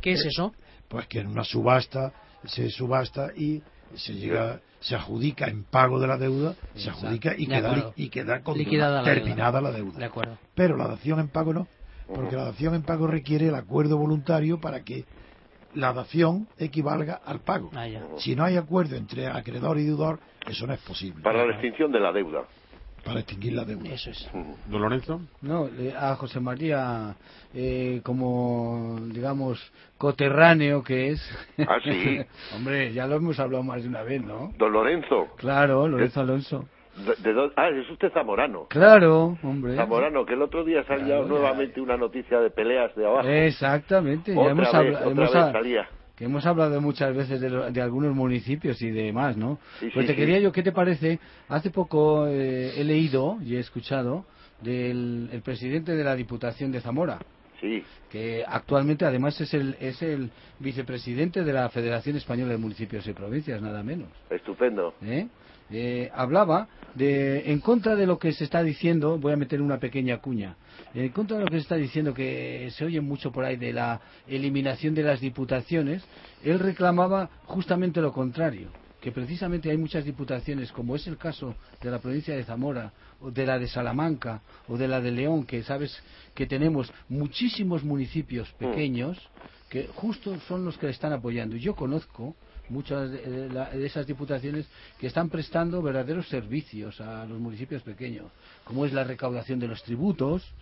¿Qué 0.00 0.12
es 0.12 0.24
eso? 0.26 0.54
Pues 0.88 1.06
que 1.06 1.20
en 1.20 1.28
una 1.28 1.44
subasta 1.44 2.12
se 2.44 2.70
subasta 2.70 3.30
y 3.34 3.62
se 3.94 4.14
llega 4.14 4.60
se 4.80 4.94
adjudica 4.94 5.46
en 5.46 5.64
pago 5.64 5.98
de 5.98 6.06
la 6.06 6.18
deuda, 6.18 6.54
se 6.74 6.90
adjudica 6.90 7.34
y 7.38 7.46
queda, 7.46 7.92
y 7.96 8.10
queda 8.10 9.02
terminada 9.02 9.62
la 9.62 9.72
deuda. 9.72 9.98
De 9.98 10.04
acuerdo. 10.04 10.36
Pero 10.54 10.76
la 10.76 10.86
dación 10.86 11.20
en 11.20 11.28
pago 11.28 11.54
no, 11.54 11.66
porque 12.06 12.36
la 12.36 12.44
dación 12.44 12.74
en 12.74 12.82
pago 12.82 13.06
requiere 13.06 13.48
el 13.48 13.54
acuerdo 13.54 13.96
voluntario 13.96 14.60
para 14.60 14.84
que 14.84 15.06
la 15.74 15.92
dación 15.92 16.48
equivalga 16.58 17.20
al 17.24 17.40
pago. 17.40 17.70
Ah, 17.74 17.86
si 18.18 18.34
no 18.34 18.44
hay 18.44 18.56
acuerdo 18.56 18.96
entre 18.96 19.26
acreedor 19.26 19.78
y 19.78 19.84
deudor, 19.84 20.20
eso 20.46 20.66
no 20.66 20.72
es 20.72 20.80
posible. 20.80 21.22
Para 21.22 21.46
la 21.46 21.52
extinción 21.52 21.92
de 21.92 22.00
la 22.00 22.12
deuda 22.12 22.44
para 23.04 23.20
extinguir 23.20 23.52
la 23.52 23.64
deuda. 23.64 23.90
Eso 23.90 24.10
es. 24.10 24.28
¿Don 24.66 24.80
Lorenzo? 24.80 25.20
No, 25.42 25.68
a 25.96 26.16
José 26.16 26.40
María, 26.40 27.14
eh, 27.52 28.00
como, 28.02 28.98
digamos, 29.12 29.60
coterráneo 29.98 30.82
que 30.82 31.10
es. 31.10 31.38
Ah, 31.58 31.78
sí. 31.84 32.20
Hombre, 32.56 32.92
ya 32.92 33.06
lo 33.06 33.16
hemos 33.16 33.38
hablado 33.38 33.62
más 33.62 33.82
de 33.82 33.88
una 33.88 34.02
vez, 34.02 34.22
¿no? 34.22 34.52
Don 34.56 34.72
Lorenzo. 34.72 35.28
Claro, 35.36 35.86
Lorenzo 35.86 36.20
Alonso. 36.20 36.64
De, 36.96 37.50
ah, 37.56 37.68
es 37.68 37.90
usted 37.90 38.12
zamorano. 38.12 38.66
Claro, 38.68 39.36
hombre. 39.42 39.74
Zamorano, 39.74 40.24
que 40.24 40.34
el 40.34 40.42
otro 40.42 40.64
día 40.64 40.84
salió 40.84 41.24
nuevamente 41.24 41.80
una 41.80 41.96
noticia 41.96 42.38
de 42.40 42.50
peleas 42.50 42.94
de 42.94 43.04
abajo. 43.04 43.28
Exactamente, 43.28 44.34
ya 44.34 44.42
hemos, 44.42 44.72
hablado 44.72 45.14
que 46.16 46.24
hemos 46.24 46.46
hablado 46.46 46.80
muchas 46.80 47.14
veces 47.14 47.40
de, 47.40 47.82
algunos 47.82 48.14
municipios 48.14 48.80
y 48.82 48.90
demás, 48.90 49.36
¿no? 49.36 49.58
pues 49.92 50.06
te 50.06 50.14
quería 50.14 50.38
yo, 50.38 50.52
¿qué 50.52 50.62
te 50.62 50.70
parece? 50.70 51.18
Hace 51.48 51.70
poco 51.70 52.28
eh, 52.28 52.80
he 52.80 52.84
leído 52.84 53.38
y 53.42 53.56
he 53.56 53.58
escuchado 53.58 54.24
del 54.62 55.28
el 55.32 55.42
presidente 55.42 55.92
de 55.92 56.04
la 56.04 56.14
Diputación 56.14 56.70
de 56.70 56.80
Zamora. 56.80 57.18
Sí. 57.60 57.82
Que 58.10 58.44
actualmente 58.46 59.04
además 59.04 59.40
es 59.40 59.54
el, 59.54 59.76
es 59.80 60.02
el 60.02 60.30
vicepresidente 60.60 61.42
de 61.42 61.52
la 61.52 61.68
Federación 61.70 62.16
Española 62.16 62.52
de 62.52 62.58
Municipios 62.58 63.06
y 63.08 63.12
Provincias, 63.12 63.60
nada 63.60 63.82
menos. 63.82 64.08
Estupendo. 64.30 64.94
¿Eh? 65.02 65.26
Eh, 65.70 66.10
hablaba 66.14 66.68
de, 66.94 67.50
en 67.50 67.60
contra 67.60 67.96
de 67.96 68.06
lo 68.06 68.18
que 68.18 68.32
se 68.32 68.44
está 68.44 68.62
diciendo, 68.62 69.18
voy 69.18 69.32
a 69.32 69.36
meter 69.36 69.62
una 69.62 69.78
pequeña 69.78 70.18
cuña, 70.18 70.56
en 70.94 71.08
contra 71.08 71.38
de 71.38 71.44
lo 71.44 71.48
que 71.48 71.56
se 71.56 71.62
está 71.62 71.76
diciendo, 71.76 72.14
que 72.14 72.70
se 72.76 72.84
oye 72.84 73.00
mucho 73.00 73.32
por 73.32 73.44
ahí 73.44 73.56
de 73.56 73.72
la 73.72 74.00
eliminación 74.28 74.94
de 74.94 75.02
las 75.02 75.20
diputaciones, 75.20 76.04
él 76.42 76.58
reclamaba 76.58 77.30
justamente 77.46 78.00
lo 78.00 78.12
contrario, 78.12 78.68
que 79.00 79.10
precisamente 79.10 79.70
hay 79.70 79.76
muchas 79.76 80.04
diputaciones, 80.04 80.70
como 80.70 80.94
es 80.94 81.06
el 81.06 81.16
caso 81.16 81.54
de 81.82 81.90
la 81.90 81.98
provincia 81.98 82.36
de 82.36 82.44
Zamora, 82.44 82.92
o 83.20 83.30
de 83.30 83.44
la 83.44 83.58
de 83.58 83.68
Salamanca, 83.68 84.42
o 84.68 84.76
de 84.76 84.86
la 84.86 85.00
de 85.00 85.10
León, 85.10 85.44
que 85.44 85.62
sabes 85.62 86.00
que 86.34 86.46
tenemos 86.46 86.92
muchísimos 87.08 87.82
municipios 87.82 88.48
mm. 88.54 88.64
pequeños, 88.64 89.18
que 89.68 89.88
justo 89.88 90.38
son 90.48 90.64
los 90.64 90.78
que 90.78 90.86
le 90.86 90.92
están 90.92 91.12
apoyando. 91.12 91.56
Y 91.56 91.60
yo 91.60 91.74
conozco 91.74 92.36
muchas 92.68 93.10
de, 93.10 93.84
esas 93.84 94.06
diputaciones 94.06 94.68
que 94.98 95.06
están 95.06 95.28
prestando 95.28 95.82
verdaderos 95.82 96.28
servicios 96.28 97.00
a 97.00 97.26
los 97.26 97.38
municipios 97.38 97.82
pequeños, 97.82 98.26
como 98.64 98.84
es 98.84 98.92
la 98.92 99.04
recaudación 99.04 99.58
de 99.58 99.68
los 99.68 99.82
tributos, 99.82 100.54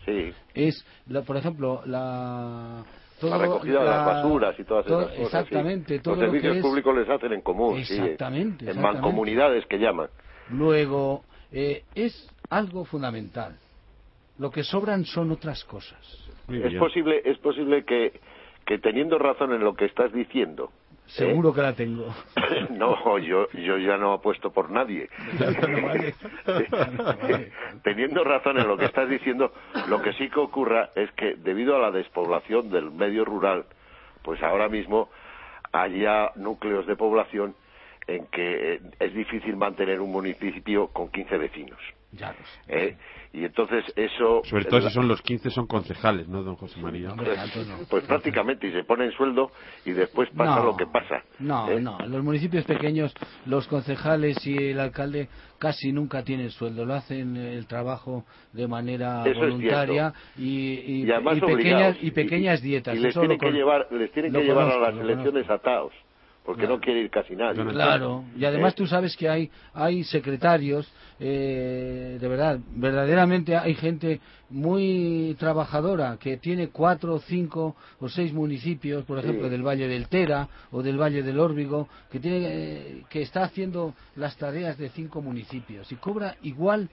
es, 0.55 0.85
por 1.27 1.37
ejemplo, 1.37 1.83
la 1.87 2.85
la 3.29 3.39
recogida 3.39 3.81
de 3.81 3.85
las 3.85 4.07
basuras 4.07 4.59
y 4.59 4.65
todas 4.65 4.87
esas 4.87 5.07
cosas. 5.07 5.19
Exactamente. 5.21 5.99
Todo 6.01 6.17
los 6.17 6.25
servicios 6.25 6.59
públicos 6.59 6.97
les 6.97 7.09
hacen 7.09 7.33
en 7.33 7.41
común. 7.41 7.79
Exactamente. 7.79 8.71
en 8.71 8.81
mancomunidades 8.81 9.65
que 9.67 9.79
llaman. 9.79 10.09
Luego, 10.51 11.23
eh, 11.53 11.85
es 11.95 12.29
algo 12.51 12.85
fundamental. 12.85 13.57
Lo 14.39 14.51
que 14.51 14.65
sobran 14.65 15.05
son 15.05 15.31
otras 15.31 15.65
cosas. 15.65 15.99
Es 16.49 16.75
posible, 16.79 17.23
es 17.25 17.39
posible 17.39 17.85
que, 17.85 18.21
que 18.67 18.79
teniendo 18.79 19.19
razón 19.19 19.53
en 19.53 19.63
lo 19.63 19.75
que 19.75 19.85
estás 19.85 20.13
diciendo, 20.13 20.71
Seguro 21.15 21.53
que 21.53 21.61
la 21.61 21.75
tengo. 21.75 22.07
no, 22.71 23.19
yo, 23.19 23.49
yo 23.53 23.79
ya 23.79 23.99
no 23.99 24.15
apuesto 24.15 24.51
por 24.51 24.71
nadie. 24.71 25.09
Teniendo 27.85 28.25
razón 28.25 28.59
en 28.59 28.67
lo 28.67 28.77
que 28.77 28.87
estás 28.87 29.09
diciendo, 29.09 29.53
lo 29.89 30.01
que 30.01 30.13
sí 30.15 30.31
que 30.31 30.41
ocurra 30.41 30.91
es 30.95 31.11
que 31.13 31.35
debido 31.35 31.77
a 31.77 31.81
la 31.81 31.91
despoblación 31.91 32.71
del 32.71 32.91
medio 32.91 33.25
rural, 33.25 33.67
pues 34.23 34.43
ahora 34.43 34.69
mismo 34.69 35.11
haya 35.73 36.31
núcleos 36.37 36.87
de 36.87 36.97
población 36.97 37.55
en 38.07 38.27
que 38.27 38.81
es 38.99 39.15
difícil 39.15 39.57
mantener 39.57 40.01
un 40.01 40.11
municipio 40.11 40.89
con 40.89 41.11
15 41.11 41.39
vecinos. 41.39 41.79
Ya 42.13 42.35
¿Eh? 42.69 42.97
Y 43.35 43.45
entonces 43.45 43.85
eso... 43.97 44.43
Sobre 44.45 44.67
todo 44.67 44.83
si 44.83 44.91
son 44.91 45.09
los 45.09 45.23
15 45.23 45.51
son 45.51 45.67
concejales, 45.67 46.29
¿no, 46.29 46.43
don 46.43 46.57
José 46.57 46.79
María? 46.81 47.15
Pues, 47.17 47.39
pues 47.89 48.05
prácticamente, 48.05 48.67
y 48.69 48.73
se 48.73 48.85
ponen 48.85 49.11
sueldo 49.13 49.51
y 49.87 49.93
después 49.93 50.29
pasa 50.37 50.63
lo 50.63 50.77
que 50.77 50.85
pasa. 50.87 51.23
No, 51.39 51.71
¿eh? 51.71 51.81
no, 51.81 51.99
en 52.01 52.11
los 52.11 52.23
municipios 52.23 52.65
pequeños 52.65 53.15
los 53.47 53.67
concejales 53.69 54.47
y 54.47 54.57
el 54.73 54.81
alcalde 54.81 55.29
casi 55.59 55.93
nunca 55.93 56.23
tienen 56.25 56.51
sueldo, 56.51 56.85
lo 56.85 56.93
hacen 56.95 57.37
el 57.37 57.67
trabajo 57.67 58.25
de 58.53 58.69
manera 58.69 59.23
Eso 59.25 59.41
voluntaria 59.41 60.13
y, 60.37 60.43
y, 60.45 61.05
Y 61.07 61.11
además 61.11 61.39
y 61.39 61.41
pequeñas, 61.41 61.97
y 62.03 62.11
pequeñas 62.11 62.61
dietas. 62.61 62.97
Y 62.97 63.01
les 63.01 63.11
Eso 63.11 63.21
tienen 63.21 63.37
lo 63.39 63.41
que 63.41 63.47
con- 63.47 63.55
llevar, 63.55 63.87
les 63.93 64.13
tienen 64.13 64.33
lo 64.33 64.41
que 64.41 64.45
llevar 64.45 64.71
a 64.73 64.79
las 64.79 65.01
elecciones 65.01 65.49
atados, 65.49 65.93
porque 66.45 66.67
no 66.67 66.81
quiere 66.81 67.01
ir 67.01 67.11
casi 67.11 67.37
nadie. 67.37 67.65
Claro, 67.67 68.25
y 68.37 68.45
además 68.45 68.73
¿Eh? 68.73 68.77
tú 68.77 68.87
sabes 68.87 69.17
que 69.17 69.29
hay 69.29 69.51
hay 69.75 70.03
secretarios, 70.05 70.91
eh, 71.21 72.19
de 72.21 72.29
verdad, 72.29 72.59
verdaderamente 72.75 73.57
hay 73.57 73.75
gente 73.75 74.21
muy 74.51 75.37
trabajadora 75.39 76.19
que 76.21 76.37
tiene 76.39 76.69
cuatro, 76.69 77.19
cinco 77.21 77.77
o 78.01 78.09
seis 78.09 78.33
municipios, 78.33 79.05
por 79.05 79.19
ejemplo, 79.19 79.45
Sí. 79.45 79.51
del 79.51 79.63
Valle 79.67 79.87
del 79.89 80.09
Tera 80.09 80.49
o 80.73 80.83
del 80.83 81.01
Valle 81.01 81.23
del 81.23 81.39
Órbigo, 81.39 81.89
que 82.11 82.19
tiene 82.19 82.39
eh, 82.43 83.03
que 83.09 83.23
está 83.23 83.45
haciendo 83.45 83.95
las 84.17 84.37
tareas 84.37 84.77
de 84.79 84.89
cinco 84.91 85.23
municipios 85.23 85.91
y 85.93 85.97
cobra 85.97 86.37
igual 86.43 86.89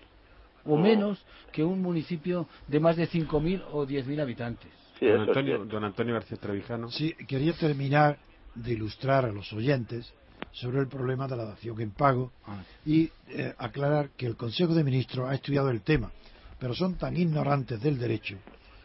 o 0.65 0.77
menos 0.77 1.23
que 1.51 1.63
un 1.63 1.81
municipio 1.81 2.47
de 2.67 2.79
más 2.79 2.95
de 2.97 3.07
5.000 3.07 3.63
o 3.71 3.87
10.000 3.87 4.21
habitantes. 4.21 4.69
don, 5.01 5.21
Antonio, 5.21 5.65
don 5.65 5.83
Antonio 5.85 6.13
García 6.13 6.37
Trevijano. 6.37 6.89
Sí, 6.91 7.13
quería 7.27 7.53
terminar 7.53 8.17
de 8.55 8.73
ilustrar 8.73 9.25
a 9.25 9.31
los 9.31 9.51
oyentes 9.53 10.13
sobre 10.51 10.79
el 10.79 10.87
problema 10.87 11.27
de 11.27 11.37
la 11.37 11.45
dación 11.45 11.79
en 11.81 11.91
pago 11.91 12.31
y 12.85 13.11
eh, 13.27 13.53
aclarar 13.57 14.09
que 14.11 14.25
el 14.25 14.35
Consejo 14.35 14.73
de 14.73 14.83
Ministros 14.83 15.29
ha 15.29 15.35
estudiado 15.35 15.69
el 15.69 15.81
tema, 15.81 16.11
pero 16.59 16.73
son 16.73 16.95
tan 16.95 17.15
ignorantes 17.17 17.81
del 17.81 17.97
derecho, 17.97 18.37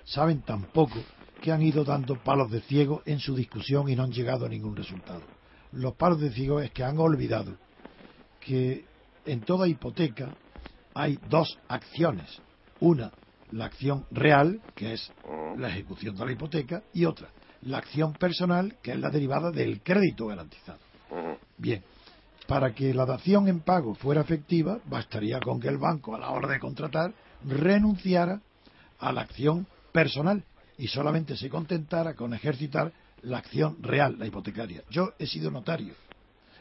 saben 0.05 0.43
tan 0.43 0.65
poco, 0.65 0.99
que 1.41 1.53
han 1.53 1.62
ido 1.62 1.85
dando 1.85 2.16
palos 2.16 2.51
de 2.51 2.62
ciego 2.62 3.03
en 3.05 3.19
su 3.19 3.35
discusión 3.35 3.89
y 3.89 3.97
no 3.97 4.05
han 4.05 4.12
llegado 4.12 4.47
a 4.47 4.49
ningún 4.49 4.74
resultado. 4.74 5.23
Los 5.73 5.95
palos 5.95 6.20
de 6.20 6.31
ciego 6.31 6.61
es 6.61 6.70
que 6.70 6.85
han 6.85 6.99
olvidado 6.99 7.57
que 8.41 8.85
en 9.27 9.41
toda 9.41 9.69
hipoteca 9.69 10.35
hay 10.95 11.19
dos 11.28 11.59
acciones. 11.69 12.41
Una, 12.81 13.12
la 13.51 13.66
acción 13.66 14.07
real, 14.11 14.61
que 14.74 14.95
es 14.95 15.12
la 15.59 15.69
ejecución 15.69 16.16
de 16.16 16.24
la 16.24 16.32
hipoteca, 16.32 16.82
y 16.93 17.05
otra, 17.05 17.28
la 17.66 17.78
acción 17.78 18.12
personal, 18.15 18.77
que 18.82 18.93
es 18.93 18.99
la 18.99 19.11
derivada 19.11 19.51
del 19.51 19.82
crédito 19.82 20.27
garantizado. 20.27 20.78
Bien, 21.57 21.82
para 22.47 22.74
que 22.74 22.93
la 22.93 23.07
dación 23.07 23.49
en 23.49 23.61
pago 23.61 23.95
fuera 23.95 24.20
efectiva, 24.20 24.78
bastaría 24.86 25.41
con 25.41 25.61
que 25.61 25.69
el 25.69 25.78
banco, 25.78 26.15
a 26.15 26.19
la 26.19 26.31
hora 26.31 26.49
de 26.49 26.61
contratar, 26.61 27.12
renunciara 27.47 28.41
a 28.99 29.12
la 29.12 29.23
acción 29.23 29.66
personal 29.93 30.43
y 30.77 30.89
solamente 30.89 31.36
se 31.36 31.49
contentara 31.49 32.15
con 32.15 32.35
ejercitar 32.35 32.93
la 33.23 33.39
acción 33.39 33.82
real, 33.82 34.16
la 34.19 34.27
hipotecaria. 34.27 34.82
Yo 34.91 35.12
he 35.19 35.27
sido 35.27 35.51
notario 35.51 35.95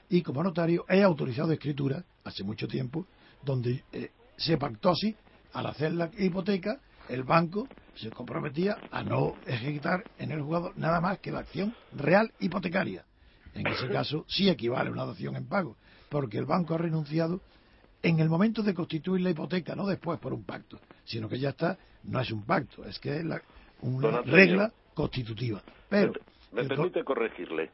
y 0.10 0.22
como 0.22 0.44
notario 0.44 0.86
he 0.88 1.02
autorizado 1.02 1.52
escritura 1.52 2.04
hace 2.24 2.44
mucho 2.44 2.68
tiempo 2.68 3.06
donde 3.44 3.84
eh, 3.92 4.12
se 4.38 4.58
pactó 4.58 4.92
así, 4.92 5.16
al 5.54 5.66
hacer 5.66 5.94
la 5.94 6.10
hipoteca, 6.18 6.80
el 7.10 7.24
banco 7.24 7.68
se 7.96 8.10
comprometía 8.10 8.78
a 8.92 9.04
no 9.04 9.36
ejecutar 9.46 10.04
en 10.18 10.32
el 10.32 10.42
jugador 10.42 10.74
nada 10.78 11.00
más 11.02 11.20
que 11.20 11.32
la 11.32 11.40
acción 11.40 11.74
real 11.96 12.32
hipotecaria. 12.40 13.06
En 13.54 13.68
ese 13.68 13.88
caso 13.90 14.26
sí 14.28 14.50
equivale 14.50 14.90
a 14.90 14.92
una 14.94 15.06
dación 15.06 15.36
en 15.36 15.46
pago, 15.48 15.78
porque 16.10 16.38
el 16.38 16.46
banco 16.46 16.74
ha 16.74 16.78
renunciado 16.78 17.42
en 18.02 18.20
el 18.20 18.30
momento 18.30 18.64
de 18.64 18.74
constituir 18.74 19.22
la 19.22 19.30
hipoteca, 19.30 19.76
no 19.76 19.86
después 19.88 20.20
por 20.20 20.34
un 20.34 20.44
pacto, 20.44 20.80
sino 21.06 21.30
que 21.30 21.40
ya 21.40 21.50
está, 21.50 21.78
no 22.04 22.20
es 22.20 22.32
un 22.32 22.44
pacto, 22.44 22.84
es 22.86 23.00
que 23.00 23.18
es 23.18 23.24
la- 23.26 23.42
una 23.82 24.08
Antonio. 24.10 24.34
regla 24.36 24.72
constitutiva. 24.94 25.62
Pero, 25.90 26.14
Me 26.52 26.66
permite 26.66 27.04
corregirle. 27.04 27.70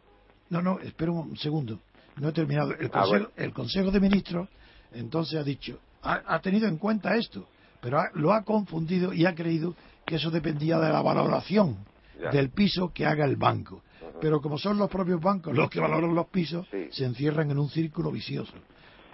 no, 0.49 0.61
no, 0.61 0.79
espera 0.79 1.11
un 1.11 1.35
segundo, 1.37 1.79
no 2.17 2.29
he 2.29 2.31
terminado. 2.31 2.71
El 2.73 2.87
Ah, 2.87 2.89
Consejo, 2.89 3.09
bueno. 3.09 3.29
el 3.37 3.53
Consejo 3.53 3.91
de 3.91 3.99
Ministros 3.99 4.49
entonces 4.93 5.39
ha 5.39 5.43
dicho, 5.43 5.79
ha, 6.01 6.21
ha 6.35 6.39
tenido 6.41 6.67
en 6.67 6.77
cuenta 6.77 7.15
esto, 7.15 7.47
pero 7.81 7.99
ha- 7.99 8.09
lo 8.13 8.33
ha 8.33 8.43
confundido 8.43 9.13
y 9.13 9.25
ha 9.25 9.33
creído 9.35 9.75
que 10.09 10.15
eso 10.15 10.31
dependía 10.31 10.79
de 10.79 10.91
la 10.91 11.01
valoración 11.01 11.77
Ya. 12.19 12.31
del 12.31 12.49
piso 12.49 12.91
que 12.93 13.05
haga 13.05 13.23
el 13.23 13.37
banco. 13.37 13.81
Pero 14.19 14.41
como 14.41 14.57
son 14.57 14.77
los 14.77 14.89
propios 14.89 15.21
bancos 15.21 15.55
los 15.55 15.69
que 15.69 15.79
valoran 15.79 16.13
los 16.13 16.27
pisos, 16.27 16.67
se 16.91 17.05
encierran 17.05 17.49
en 17.51 17.59
un 17.59 17.69
círculo 17.69 18.11
vicioso. 18.11 18.53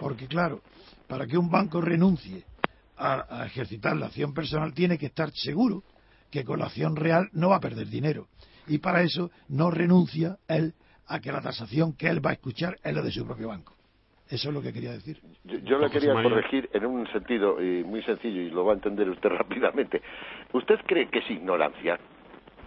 Porque 0.00 0.26
claro, 0.26 0.60
para 1.06 1.26
que 1.26 1.38
un 1.38 1.48
banco 1.48 1.80
renuncie 1.80 2.44
a, 2.96 3.42
a 3.42 3.46
ejercitar 3.46 3.96
la 3.96 4.06
acción 4.06 4.34
personal 4.34 4.74
tiene 4.74 4.98
que 4.98 5.06
estar 5.06 5.30
seguro 5.32 5.84
que 6.30 6.42
con 6.44 6.58
la 6.58 6.66
acción 6.66 6.96
real 6.96 7.28
no 7.32 7.50
va 7.50 7.56
a 7.56 7.60
perder 7.60 7.86
dinero. 7.88 8.26
Y 8.66 8.78
para 8.78 9.02
eso 9.02 9.30
no 9.48 9.70
renuncia 9.70 10.38
él 10.48 10.74
a 11.06 11.20
que 11.20 11.30
la 11.30 11.40
tasación 11.40 11.92
que 11.92 12.08
él 12.08 12.24
va 12.24 12.30
a 12.30 12.32
escuchar 12.32 12.76
es 12.82 12.92
la 12.92 13.02
de 13.02 13.12
su 13.12 13.24
propio 13.24 13.48
banco. 13.48 13.75
Eso 14.28 14.48
es 14.48 14.54
lo 14.54 14.60
que 14.60 14.72
quería 14.72 14.92
decir. 14.92 15.20
Yo, 15.44 15.58
yo 15.58 15.78
le 15.78 15.88
quería 15.88 16.12
corregir 16.14 16.68
en 16.72 16.84
un 16.86 17.06
sentido 17.12 17.62
y 17.62 17.84
muy 17.84 18.02
sencillo 18.02 18.40
y 18.40 18.50
lo 18.50 18.64
va 18.64 18.72
a 18.72 18.76
entender 18.76 19.08
usted 19.08 19.28
rápidamente. 19.38 20.02
¿Usted 20.52 20.76
cree 20.86 21.08
que 21.08 21.20
es 21.20 21.30
ignorancia? 21.30 21.98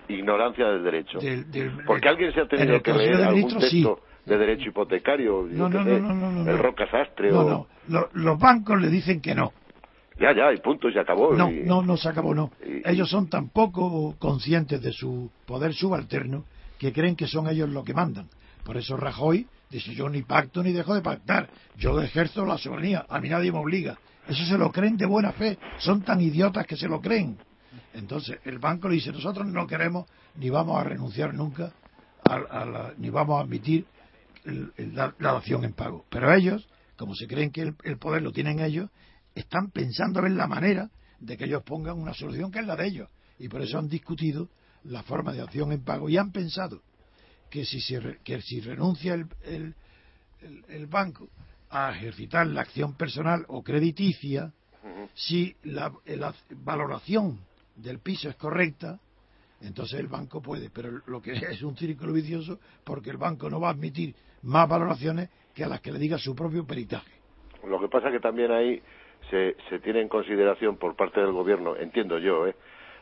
Ignorancia 0.08 0.68
del 0.70 0.84
derecho. 0.84 1.20
Del- 1.20 1.52
del- 1.52 1.84
Porque 1.86 2.08
alguien 2.10 2.34
se 2.34 2.40
ha 2.40 2.44
en 2.44 2.50
tenido 2.50 2.82
que 2.82 2.94
leer 2.94 3.16
algún 3.24 3.52
sí. 3.52 3.58
texto 3.84 4.00
de 4.26 4.38
derecho 4.38 4.70
hipotecario, 4.70 5.48
yo 5.48 5.56
No, 5.58 5.70
no, 5.70 5.84
sé, 5.84 6.00
no, 6.00 6.14
no, 6.14 6.32
no, 6.32 6.44
no, 6.44 6.52
el. 6.52 6.58
Roca 6.58 6.90
Sastre 6.90 7.32
No, 7.32 7.40
o... 7.42 7.50
no. 7.50 7.68
Lo- 7.90 8.10
los 8.14 8.40
bancos 8.40 8.80
le 8.82 8.90
dicen 8.90 9.22
que 9.22 9.36
no. 9.36 9.54
Ya, 10.20 10.34
ya, 10.36 10.52
y 10.54 10.58
punto, 10.58 10.90
y 10.90 10.94
se 10.94 11.00
acabó. 11.00 11.34
No, 11.34 11.50
y- 11.52 11.62
no, 11.64 11.82
no 11.82 11.96
se 11.98 12.10
acabó, 12.10 12.34
no. 12.34 12.52
y- 12.66 12.82
Ellos 12.90 13.10
son 13.10 13.30
tan 13.30 13.50
poco 13.50 14.16
conscientes 14.20 14.82
de 14.82 14.92
su 14.94 15.30
poder 15.46 15.74
subalterno 15.74 16.46
que 16.80 16.92
creen 16.94 17.16
que 17.16 17.28
son 17.28 17.48
ellos 17.48 17.70
los 17.70 17.84
que 17.84 17.94
mandan. 17.94 18.28
Por 18.66 18.78
eso 18.78 18.98
Rajoy 18.98 19.46
dice, 19.70 19.94
yo 19.94 20.10
ni 20.10 20.24
pacto 20.24 20.64
ni 20.64 20.72
dejo 20.72 20.94
de 20.96 21.02
pactar. 21.02 21.50
Yo 21.78 22.00
ejerzo 22.02 22.46
la 22.46 22.58
soberanía, 22.58 23.06
a 23.08 23.20
mí 23.20 23.30
nadie 23.30 23.52
me 23.52 23.60
obliga. 23.60 23.98
Eso 24.28 24.46
se 24.46 24.58
lo 24.58 24.72
creen 24.72 24.98
de 24.98 25.06
buena 25.06 25.32
fe. 25.32 25.58
Son 25.80 26.02
tan 26.04 26.22
idiotas 26.22 26.66
que 26.66 26.76
se 26.78 26.88
lo 26.88 27.02
creen. 27.02 27.38
Entonces, 27.94 28.38
el 28.46 28.60
banco 28.60 28.88
le 28.88 28.96
dice, 28.96 29.12
nosotros 29.12 29.48
no 29.48 29.66
queremos 29.68 30.06
ni 30.36 30.50
vamos 30.50 30.80
a 30.80 30.84
renunciar 30.84 31.34
nunca, 31.34 31.72
a, 32.24 32.38
la- 32.66 32.94
ni 32.98 33.10
vamos 33.10 33.40
a 33.40 33.44
admitir 33.44 33.86
la, 34.46 35.14
la 35.20 35.34
dación 35.34 35.64
en 35.66 35.74
pago. 35.74 36.06
Pero 36.10 36.34
ellos, 36.34 36.68
como 36.98 37.16
se 37.16 37.28
creen 37.28 37.52
que 37.52 37.62
el, 37.62 37.76
el 37.84 37.98
poder 37.98 38.22
lo 38.22 38.32
tienen 38.32 38.60
ellos, 38.60 38.90
están 39.36 39.72
pensando 39.72 40.26
en 40.26 40.38
la 40.38 40.48
manera 40.48 40.90
de 41.20 41.38
que 41.38 41.46
ellos 41.46 41.64
pongan 41.64 41.98
una 41.98 42.14
solución 42.14 42.52
que 42.52 42.60
es 42.60 42.66
la 42.66 42.76
de 42.76 42.88
ellos. 42.88 43.10
Y 43.40 43.48
por 43.48 43.62
eso 43.62 43.78
han 43.80 43.88
discutido 43.88 44.50
la 44.84 45.04
forma 45.04 45.34
de 45.34 45.42
acción 45.42 45.72
en 45.72 45.84
pago 45.84 46.10
y 46.10 46.18
han 46.18 46.32
pensado 46.32 46.82
que 47.50 47.66
si, 47.66 47.82
se 47.82 48.18
que 48.24 48.42
si 48.42 48.62
renuncia 48.62 49.14
el, 49.14 49.26
el- 49.44 49.76
el- 50.42 50.66
el 50.70 50.88
banco 50.88 51.28
a 51.70 51.92
ejercitar 51.92 52.48
la 52.48 52.62
acción 52.62 52.96
personal 52.96 53.46
o 53.48 53.64
crediticia, 53.64 54.52
si 55.14 55.56
la, 55.64 55.92
la 56.06 56.34
valoración 56.64 57.40
del 57.76 58.00
piso 58.00 58.30
es 58.30 58.36
correcta, 58.36 59.00
entonces 59.62 60.00
el 60.00 60.08
banco 60.08 60.42
puede, 60.42 60.70
pero 60.70 61.02
lo 61.08 61.22
que 61.22 61.32
es 61.52 61.62
un 61.62 61.76
círculo 61.76 62.14
vicioso 62.14 62.60
porque 62.84 63.10
el 63.10 63.18
banco 63.18 63.50
no 63.50 63.60
va 63.60 63.68
a 63.70 63.72
admitir 63.72 64.16
más 64.44 64.68
valoraciones 64.70 65.30
que 65.54 65.64
a 65.64 65.68
las 65.68 65.82
que 65.82 65.92
le 65.92 66.00
diga 66.00 66.18
su 66.18 66.34
propio 66.36 66.66
peritaje. 66.66 67.12
Lo 67.68 67.80
que 67.80 67.90
pasa 67.90 68.10
que 68.10 68.20
también 68.22 68.52
ahí 68.52 68.82
se, 69.30 69.58
se 69.70 69.80
tiene 69.80 70.02
en 70.02 70.08
consideración 70.08 70.78
por 70.78 70.96
parte 70.96 71.20
del 71.20 71.34
gobierno, 71.34 71.76
entiendo 71.76 72.18
yo, 72.20 72.48
¿eh? 72.48 72.56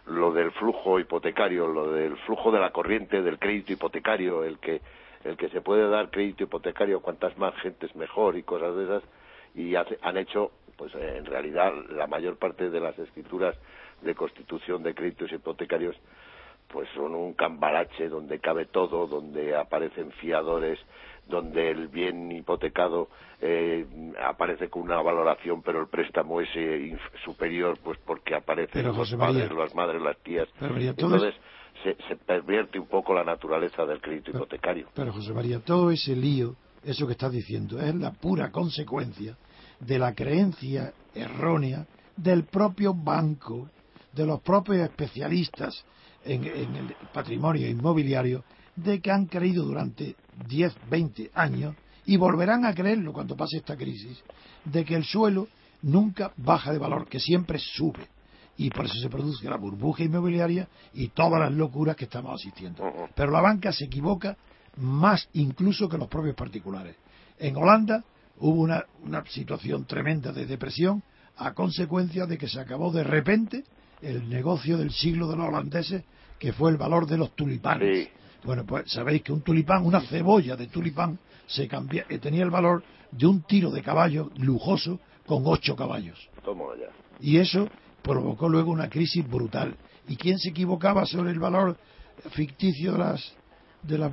Lo 0.08 0.32
del 0.32 0.52
flujo 0.52 1.00
hipotecario, 1.00 1.68
lo 1.68 1.92
del 1.92 2.16
flujo 2.18 2.52
de 2.52 2.60
la 2.60 2.72
corriente 2.72 3.22
del 3.22 3.40
crédito 3.40 3.74
hipotecario, 3.74 4.44
el 4.44 4.58
que 4.60 4.82
el 5.24 5.36
que 5.36 5.50
se 5.50 5.62
puede 5.62 5.90
dar 5.90 6.10
crédito 6.10 6.44
hipotecario 6.44 7.02
cuantas 7.02 7.38
más 7.38 7.54
gentes 7.56 7.94
mejor 7.96 8.38
y 8.38 8.44
cosas 8.44 8.76
de 8.76 8.84
esas 8.86 9.04
y 9.56 9.76
hace- 9.76 9.98
han 10.02 10.16
hecho 10.18 10.52
pues 10.78 10.94
en 10.96 11.26
realidad 11.26 11.74
la 11.90 12.06
mayor 12.08 12.38
parte 12.38 12.70
de 12.70 12.80
las 12.80 12.98
escrituras 13.00 13.56
de 14.04 14.14
constitución 14.16 14.84
de 14.84 14.94
créditos 14.94 15.32
hipotecarios 15.32 15.96
pues 16.70 16.88
son 16.96 17.16
un 17.16 17.34
cambalache 17.34 18.10
donde 18.10 18.40
cabe 18.40 18.66
todo, 18.66 19.08
donde 19.08 19.56
aparecen 19.56 20.12
fiadores, 20.12 20.78
donde 21.28 21.70
el 21.72 21.88
bien 21.88 22.32
hipotecado 22.32 23.10
eh, 23.42 23.86
aparece 24.26 24.70
con 24.70 24.84
una 24.84 25.02
valoración, 25.02 25.62
pero 25.62 25.82
el 25.82 25.88
préstamo 25.88 26.42
es 26.42 26.50
eh, 26.56 26.98
superior, 27.24 27.78
pues 27.84 28.00
porque 28.06 28.36
aparecen 28.36 28.86
los 28.86 29.14
padres, 29.14 29.52
las 29.52 29.76
madres, 29.76 30.02
las 30.02 30.18
tías. 30.20 30.48
Entonces 30.60 31.36
se, 31.84 31.96
se, 32.08 32.16
pervierte 32.16 32.80
un 32.80 32.88
poco 32.88 33.14
la 33.14 33.24
naturaleza 33.24 33.86
del 33.86 34.02
crédito 34.02 34.32
hipotecario. 34.32 34.88
Pero 34.94 35.14
José 35.14 35.34
María, 35.34 35.60
todo 35.60 35.92
ese 35.92 36.16
lío, 36.16 36.56
eso 36.84 37.06
que 37.06 37.14
estás 37.14 37.32
diciendo, 37.32 37.80
es 37.80 37.94
la 37.96 38.12
pura 38.12 38.52
consecuencia 38.52 39.38
de 39.80 40.00
la 40.00 40.16
creencia 40.16 40.94
errónea 41.14 41.86
del 42.16 42.46
propio 42.46 42.94
banco, 42.94 43.70
de 44.14 44.26
los 44.26 44.42
propios 44.42 44.78
especialistas 44.78 45.86
en, 46.26 46.44
en 46.46 46.76
el 46.76 46.96
patrimonio 47.14 47.70
inmobiliario, 47.70 48.44
de 48.78 49.02
que 49.02 49.12
han 49.12 49.26
creído 49.26 49.66
durante 49.66 50.16
10, 50.48 50.74
20 50.90 51.32
años 51.34 51.76
y 52.06 52.16
volverán 52.16 52.66
a 52.66 52.74
creerlo 52.74 53.12
cuando 53.12 53.36
pase 53.36 53.58
esta 53.58 53.76
crisis, 53.76 54.24
de 54.64 54.86
que 54.86 54.96
el 54.96 55.04
suelo 55.04 55.48
nunca 55.82 56.32
baja 56.38 56.72
de 56.72 56.78
valor, 56.78 57.08
que 57.08 57.20
siempre 57.20 57.60
sube. 57.60 58.08
Y 58.56 58.70
por 58.70 58.86
eso 58.86 58.96
se 58.96 59.10
produce 59.10 59.48
la 59.50 59.58
burbuja 59.58 60.04
inmobiliaria 60.04 60.68
y 60.94 61.10
todas 61.10 61.40
las 61.40 61.52
locuras 61.52 61.96
que 61.96 62.06
estamos 62.06 62.40
asistiendo. 62.40 62.84
Pero 63.14 63.32
la 63.32 63.42
banca 63.42 63.72
se 63.72 63.86
equivoca 63.86 64.38
más 64.78 65.28
incluso 65.34 65.90
que 65.90 65.98
los 65.98 66.08
propios 66.08 66.36
particulares. 66.36 66.96
En 67.38 67.56
Holanda 67.56 68.04
hubo 68.40 68.62
una, 68.62 68.86
una 69.04 69.24
situación 69.26 69.86
tremenda 69.86 70.32
de 70.32 70.46
depresión 70.46 71.04
a 71.36 71.54
consecuencia 71.54 72.26
de 72.26 72.38
que 72.38 72.48
se 72.48 72.60
acabó 72.60 72.92
de 72.92 73.04
repente 73.04 73.64
el 74.02 74.30
negocio 74.30 74.78
del 74.78 74.92
siglo 74.92 75.28
de 75.28 75.36
los 75.36 75.48
holandeses, 75.48 76.04
que 76.40 76.54
fue 76.54 76.72
el 76.72 76.78
valor 76.78 77.06
de 77.06 77.18
los 77.18 77.36
tulipanes. 77.36 78.10
Bueno, 78.44 78.66
pues 78.66 78.92
sabéis 78.92 79.24
que 79.24 79.32
un 79.32 79.42
tulipán, 79.42 79.86
una 79.86 80.02
cebolla 80.02 80.56
de 80.56 80.68
tulipán, 80.68 81.20
se 81.48 81.68
cambia, 81.68 82.06
eh, 82.10 82.20
tenía 82.20 82.44
el 82.44 82.50
valor 82.50 82.84
de 83.12 83.26
un 83.26 83.42
tiro 83.44 83.72
de 83.72 83.82
caballo 83.82 84.32
lujoso 84.38 85.00
con 85.26 85.44
ocho 85.46 85.76
caballos. 85.76 86.30
Y 87.20 87.38
eso 87.38 87.70
provocó 88.02 88.48
luego 88.48 88.72
una 88.72 88.90
crisis 88.90 89.28
brutal. 89.28 89.76
¿Y 90.08 90.16
quién 90.16 90.40
se 90.40 90.50
equivocaba 90.50 91.06
sobre 91.06 91.32
el 91.32 91.40
valor 91.40 91.78
ficticio 92.32 92.94
de 92.94 92.98
las, 92.98 93.36
de 93.84 93.98
las 93.98 94.12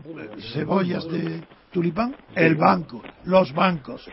cebollas 0.52 1.06
de 1.08 1.44
tulipán? 1.70 2.16
El 2.34 2.56
banco, 2.56 3.02
los 3.24 3.52
bancos. 3.52 4.08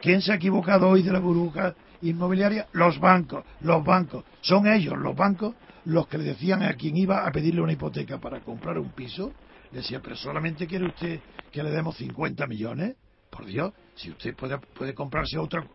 ¿Quién 0.00 0.22
se 0.22 0.32
ha 0.32 0.36
equivocado 0.36 0.88
hoy 0.88 1.02
de 1.02 1.12
la 1.12 1.18
burbuja 1.18 1.74
inmobiliaria? 2.02 2.66
Los 2.72 2.98
bancos, 2.98 3.44
los 3.60 3.84
bancos. 3.84 4.24
Son 4.40 4.66
ellos, 4.66 4.96
los 4.96 5.14
bancos, 5.14 5.54
los 5.84 6.06
que 6.08 6.18
le 6.18 6.24
decían 6.24 6.62
a 6.62 6.74
quien 6.74 6.96
iba 6.96 7.26
a 7.26 7.32
pedirle 7.32 7.60
una 7.60 7.72
hipoteca 7.72 8.18
para 8.18 8.40
comprar 8.40 8.78
un 8.78 8.90
piso, 8.90 9.32
decía, 9.76 10.00
pero 10.00 10.16
solamente 10.16 10.66
quiere 10.66 10.86
usted 10.86 11.20
que 11.52 11.62
le 11.62 11.70
demos 11.70 11.96
50 11.96 12.46
millones. 12.46 12.96
Por 13.30 13.44
Dios, 13.44 13.72
si 13.96 14.10
usted 14.10 14.34
puede, 14.34 14.56
puede 14.58 14.94
comprarse 14.94 15.36
otra, 15.36 15.66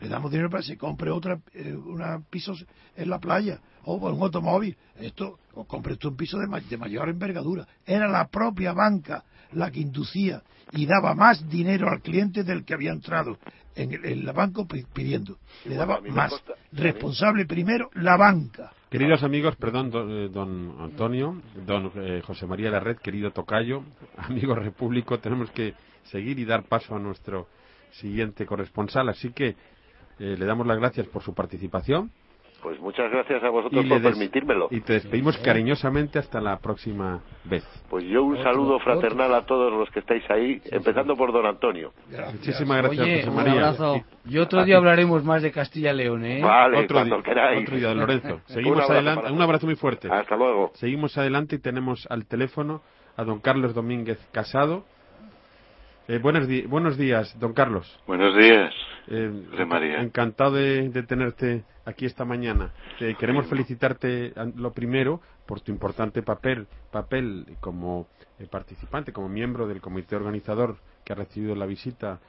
le 0.00 0.08
damos 0.08 0.30
dinero 0.30 0.48
para 0.48 0.62
que 0.62 0.68
se 0.68 0.78
compre 0.78 1.10
otra, 1.10 1.38
eh, 1.52 1.74
una 1.74 2.20
pisos 2.30 2.64
en 2.96 3.10
la 3.10 3.18
playa 3.18 3.60
o 3.84 3.96
un 3.96 4.22
automóvil. 4.22 4.76
Esto, 4.96 5.38
o 5.54 5.64
compre 5.64 5.94
usted 5.94 6.08
un 6.08 6.16
piso 6.16 6.38
de, 6.38 6.60
de 6.60 6.76
mayor 6.78 7.08
envergadura. 7.08 7.66
Era 7.84 8.08
la 8.08 8.28
propia 8.28 8.72
banca 8.72 9.24
la 9.52 9.70
que 9.70 9.80
inducía 9.80 10.42
y 10.72 10.86
daba 10.86 11.14
más 11.14 11.46
dinero 11.48 11.90
al 11.90 12.00
cliente 12.00 12.44
del 12.44 12.64
que 12.64 12.74
había 12.74 12.92
entrado 12.92 13.38
en 13.74 13.92
el, 13.92 14.24
banco 14.32 14.66
pidiendo. 14.66 15.38
Le 15.64 15.76
daba 15.76 16.00
más. 16.00 16.32
Responsable 16.72 17.46
primero 17.46 17.90
la 17.94 18.16
banca. 18.16 18.72
Queridos 18.92 19.22
amigos, 19.22 19.56
perdón, 19.56 19.90
eh, 19.94 20.28
don, 20.30 20.76
Antonio, 20.78 21.40
don 21.64 21.90
eh, 21.94 22.20
José 22.26 22.46
María 22.46 22.70
Larred, 22.70 22.98
querido 22.98 23.30
Tocayo, 23.30 23.84
amigo 24.18 24.54
repúblico, 24.54 25.18
tenemos 25.18 25.50
que 25.50 25.72
seguir 26.02 26.38
y 26.38 26.44
dar 26.44 26.64
paso 26.64 26.94
a 26.94 26.98
nuestro 26.98 27.48
siguiente 27.92 28.44
corresponsal, 28.44 29.08
así 29.08 29.32
que 29.32 29.56
eh, 30.18 30.36
le 30.38 30.44
damos 30.44 30.66
las 30.66 30.76
gracias 30.76 31.06
por 31.06 31.22
su 31.22 31.32
participación 31.32 32.10
pues 32.62 32.78
muchas 32.80 33.10
gracias 33.10 33.42
a 33.42 33.50
vosotros 33.50 33.84
por 33.86 34.00
permitírmelo. 34.00 34.68
Y 34.70 34.80
te 34.80 34.94
despedimos 34.94 35.36
cariñosamente 35.38 36.18
hasta 36.18 36.40
la 36.40 36.58
próxima 36.58 37.20
vez. 37.44 37.64
Pues 37.90 38.04
yo 38.04 38.22
un 38.22 38.40
saludo 38.42 38.78
fraternal 38.78 39.34
a 39.34 39.44
todos 39.44 39.72
los 39.72 39.90
que 39.90 39.98
estáis 39.98 40.22
ahí, 40.30 40.62
empezando 40.70 41.16
por 41.16 41.32
don 41.32 41.44
Antonio. 41.44 41.92
Muchísimas 42.32 42.78
gracias, 42.78 43.24
José 43.24 43.30
María. 43.30 43.52
Un 43.52 43.58
abrazo. 43.58 44.04
Y 44.26 44.38
otro 44.38 44.64
día 44.64 44.76
hablaremos 44.76 45.24
más 45.24 45.42
de 45.42 45.50
Castilla 45.50 45.92
y 45.92 45.96
León, 45.96 46.24
¿eh? 46.24 46.40
Vale, 46.40 46.78
otro 46.78 46.98
cuando 46.98 47.16
día, 47.16 47.24
queráis. 47.24 47.62
Otro 47.62 47.76
día, 47.76 47.94
Lorenzo. 47.94 48.40
Seguimos 48.46 48.88
adelante. 48.88 49.32
Un 49.32 49.42
abrazo 49.42 49.66
muy 49.66 49.74
fuerte. 49.76 50.08
Hasta 50.10 50.36
luego. 50.36 50.70
Seguimos 50.74 51.18
adelante 51.18 51.56
y 51.56 51.58
tenemos 51.58 52.06
al 52.10 52.26
teléfono 52.26 52.80
a 53.16 53.24
don 53.24 53.40
Carlos 53.40 53.74
Domínguez 53.74 54.18
Casado. 54.30 54.84
Eh, 56.06 56.18
buenos, 56.18 56.46
buenos 56.68 56.96
días, 56.96 57.36
don 57.38 57.54
Carlos. 57.54 58.00
Buenos 58.06 58.36
días, 58.36 58.74
eh, 59.08 59.30
José 59.50 59.64
María. 59.64 60.00
Encantado 60.00 60.52
de, 60.52 60.88
de 60.90 61.02
tenerte 61.04 61.64
aquí 61.84 62.06
esta 62.06 62.24
mañana. 62.24 62.72
queremos 63.18 63.46
felicitarte 63.46 64.32
lo 64.56 64.72
primero 64.72 65.20
por 65.46 65.60
tu 65.60 65.72
importante 65.72 66.22
papel, 66.22 66.66
papel 66.90 67.56
como 67.60 68.08
eh, 68.38 68.46
participante, 68.46 69.12
como 69.12 69.28
miembro 69.28 69.66
del 69.66 69.80
comité 69.80 70.16
organizador 70.16 70.76
que 71.04 71.12
ha 71.12 71.16
recibido 71.16 71.54
la 71.54 71.66
visita 71.66 72.20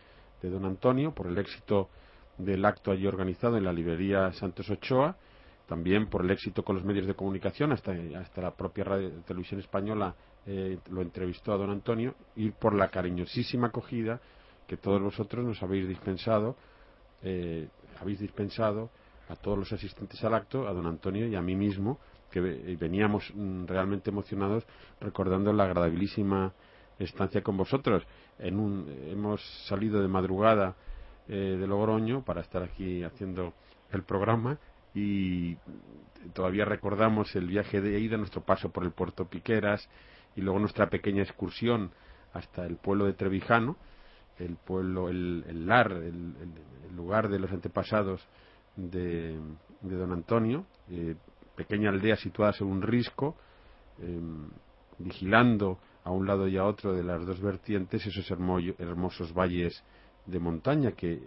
de 0.42 0.50
don 0.50 0.66
Antonio, 0.66 1.14
por 1.14 1.28
el 1.28 1.38
éxito 1.38 1.90
del 2.38 2.66
acto 2.66 2.92
allí 2.92 3.06
organizado 3.06 3.58
en 3.58 3.64
la 3.64 3.74
librería 3.74 4.32
Santos 4.34 4.70
Ochoa, 4.70 5.16
también 5.68 6.08
por 6.08 6.26
el 6.26 6.32
éxito 6.32 6.64
con 6.64 6.76
los 6.76 6.84
medios 6.84 7.08
de 7.08 7.14
comunicación, 7.14 7.72
hasta, 7.72 7.94
hasta 8.18 8.42
la 8.42 8.52
propia 8.52 8.84
radio, 8.84 9.10
televisión 9.26 9.60
española 9.60 10.16
eh, 10.46 10.78
lo 10.90 11.02
entrevistó 11.02 11.54
a 11.54 11.58
don 11.58 11.70
Antonio, 11.70 12.16
y 12.36 12.50
por 12.50 12.74
la 12.74 12.90
cariñosísima 12.90 13.68
acogida 13.68 14.20
que 14.68 14.78
todos 14.78 15.02
vosotros 15.02 15.46
nos 15.46 15.62
habéis 15.62 15.88
dispensado, 15.88 16.58
eh, 17.22 17.68
habéis 18.02 18.20
dispensado 18.20 18.90
a 19.30 19.36
todos 19.36 19.58
los 19.58 19.72
asistentes 19.72 20.24
al 20.24 20.34
acto, 20.34 20.68
a 20.68 20.74
don 20.74 20.86
Antonio 20.86 21.28
y 21.28 21.36
a 21.36 21.42
mí 21.42 21.56
mismo, 21.56 22.00
que 22.32 22.42
veníamos 22.42 23.32
mm, 23.34 23.66
realmente 23.66 24.10
emocionados 24.10 24.66
recordando 25.00 25.54
la 25.54 25.66
agradabilísima 25.66 26.54
estancia 27.00 27.42
con 27.42 27.58
vosotros. 27.58 28.04
En 28.40 28.60
un, 28.60 28.88
hemos 29.08 29.42
salido 29.68 30.02
de 30.02 30.08
madrugada 30.08 30.76
eh, 31.28 31.58
de 31.60 31.68
Logroño 31.68 32.24
para 32.24 32.42
estar 32.42 32.64
aquí 32.64 33.04
haciendo 33.04 33.54
el 33.92 34.04
programa 34.04 34.58
y 34.94 35.56
todavía 36.34 36.66
recordamos 36.66 37.36
el 37.36 37.48
viaje 37.48 37.82
de 37.82 38.00
ida, 38.00 38.18
nuestro 38.18 38.42
paso 38.42 38.72
por 38.72 38.84
el 38.84 38.92
puerto 38.92 39.26
Piqueras 39.26 39.88
y 40.36 40.42
luego 40.42 40.60
nuestra 40.60 40.90
pequeña 40.90 41.24
excursión 41.24 41.92
hasta 42.34 42.66
el 42.66 42.78
pueblo 42.78 43.06
de 43.06 43.14
Trevijano, 43.14 43.78
el 44.40 44.56
pueblo, 44.56 45.10
el, 45.10 45.46
el 45.48 45.68
lar, 45.68 45.92
el, 45.92 46.34
lugar 46.96 47.30
de 47.30 47.40
los 47.40 47.52
antepasados 47.52 48.22
de, 48.76 49.40
don 49.82 50.12
Antonio, 50.12 50.66
eh, 50.90 51.16
pequeña 51.56 51.90
aldea 51.90 52.16
situada 52.16 52.54
sobre 52.54 52.72
un 52.72 52.82
risco, 52.82 53.36
em, 54.00 54.50
vigilando 54.98 55.80
a 56.04 56.12
un 56.12 56.28
lado 56.28 56.48
y 56.48 56.58
a 56.58 56.66
otro 56.66 56.94
de 56.94 57.04
las 57.04 57.26
dos 57.26 57.40
vertientes 57.40 58.06
esos 58.06 58.30
hermosos 58.32 59.34
valles 59.34 59.84
de 60.26 60.40
montaña 60.40 60.92
que 60.92 61.22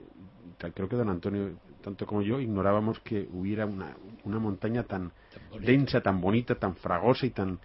creo 0.75 0.89
que 0.89 0.97
don 0.97 1.11
Antonio, 1.11 1.59
tanto 1.83 2.07
como 2.07 2.23
yo, 2.23 2.41
ignorábamos 2.41 2.99
que 3.01 3.29
hubiera 3.33 3.67
una, 3.67 3.97
una 4.25 4.39
montaña 4.39 4.85
tan, 4.85 5.13
densa, 5.61 6.01
tan 6.01 6.21
bonita, 6.21 6.55
tan 6.55 6.75
fragosa 6.77 7.27
y 7.27 7.31
tan 7.31 7.59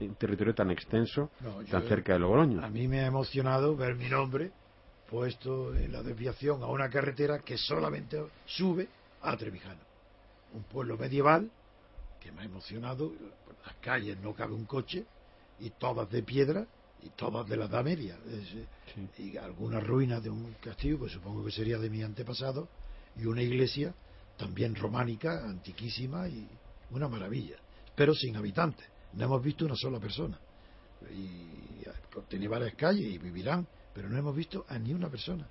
un 0.00 0.14
territorio 0.16 0.52
tan 0.52 0.70
extenso, 0.70 1.30
tan 1.70 1.82
cerca 1.84 2.14
de 2.14 2.18
Logroño. 2.18 2.64
A 2.64 2.68
mí 2.68 2.88
me 2.88 3.00
ha 3.00 3.06
emocionado 3.06 3.76
ver 3.76 3.94
mi 3.94 4.08
nombre 4.08 4.50
puesto 5.08 5.76
en 5.76 5.92
la 5.92 6.02
desviación 6.02 6.62
a 6.62 6.66
una 6.66 6.88
carretera 6.88 7.38
que 7.40 7.56
solamente 7.56 8.18
sube 8.46 8.88
a 9.22 9.36
Trevijano. 9.36 9.80
Un 10.54 10.64
pueblo 10.64 10.96
medieval 10.98 11.50
que 12.20 12.30
me 12.32 12.42
ha 12.42 12.44
emocionado, 12.44 13.12
las 13.64 13.74
calles 13.76 14.18
no 14.18 14.34
cabe 14.34 14.54
un 14.54 14.64
coche 14.64 15.04
y 15.60 15.70
todas 15.70 16.10
de 16.10 16.22
piedra 16.22 16.66
y 17.02 17.08
todas 17.10 17.48
de 17.48 17.56
la 17.56 17.66
Edad 17.66 17.84
Media. 17.84 18.18
Y 19.18 19.36
algunas 19.36 19.82
ruinas 19.84 20.22
de 20.22 20.30
un 20.30 20.54
castillo, 20.60 20.98
pues 20.98 21.12
supongo 21.12 21.44
que 21.44 21.50
sería 21.50 21.78
de 21.78 21.90
mi 21.90 22.02
antepasado, 22.02 22.68
y 23.16 23.26
una 23.26 23.42
iglesia 23.42 23.94
también 24.36 24.74
románica, 24.74 25.44
antiquísima 25.44 26.28
y 26.28 26.48
una 26.90 27.08
maravilla, 27.08 27.56
pero 27.94 28.14
sin 28.14 28.36
habitantes. 28.36 28.86
No 29.14 29.24
hemos 29.24 29.42
visto 29.42 29.64
una 29.64 29.76
sola 29.76 29.98
persona. 29.98 30.38
Y 31.10 31.82
tiene 32.28 32.48
varias 32.48 32.74
calles 32.74 33.04
y 33.04 33.18
vivirán, 33.18 33.66
pero 33.94 34.08
no 34.08 34.16
hemos 34.16 34.34
visto 34.36 34.64
a 34.68 34.78
ni 34.78 34.92
una 34.94 35.08
persona 35.08 35.46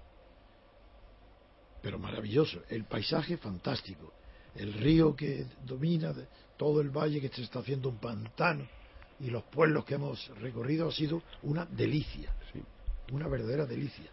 pero 1.81 1.99
maravilloso. 1.99 2.61
El 2.69 2.85
paisaje 2.85 3.37
fantástico. 3.37 4.13
El 4.55 4.73
río 4.73 5.15
que 5.15 5.45
domina 5.65 6.13
todo 6.57 6.81
el 6.81 6.89
valle 6.89 7.21
que 7.21 7.29
se 7.29 7.43
está 7.43 7.59
haciendo 7.59 7.89
un 7.89 7.97
pantano 7.97 8.65
y 9.19 9.29
los 9.29 9.43
pueblos 9.43 9.85
que 9.85 9.95
hemos 9.95 10.29
recorrido 10.39 10.87
ha 10.87 10.91
sido 10.91 11.21
una 11.43 11.65
delicia. 11.65 12.33
Una 13.11 13.27
verdadera 13.27 13.65
delicia. 13.65 14.09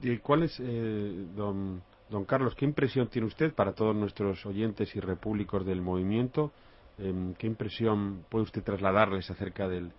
¿Y 0.00 0.18
cuál 0.18 0.44
es, 0.44 0.58
eh, 0.58 1.26
don, 1.36 1.82
don 2.08 2.24
Carlos, 2.24 2.54
qué 2.54 2.64
impresión 2.64 3.08
tiene 3.08 3.28
usted 3.28 3.52
para 3.54 3.72
todos 3.72 3.94
nuestros 3.94 4.44
oyentes 4.46 4.94
y 4.96 5.00
repúblicos 5.00 5.64
del 5.66 5.80
movimiento? 5.82 6.50
Em, 6.98 7.34
¿Qué 7.34 7.46
impresión 7.46 8.24
puede 8.28 8.44
usted 8.44 8.62
trasladarles 8.62 9.30
acerca 9.30 9.68
del, 9.68 9.92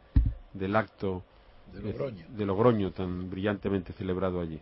del 0.54 0.76
acto 0.76 1.24
de 1.74 2.46
Logroño. 2.46 2.92
tan 2.92 3.30
brillantemente 3.30 3.94
celebrado 3.94 4.40
allí? 4.40 4.60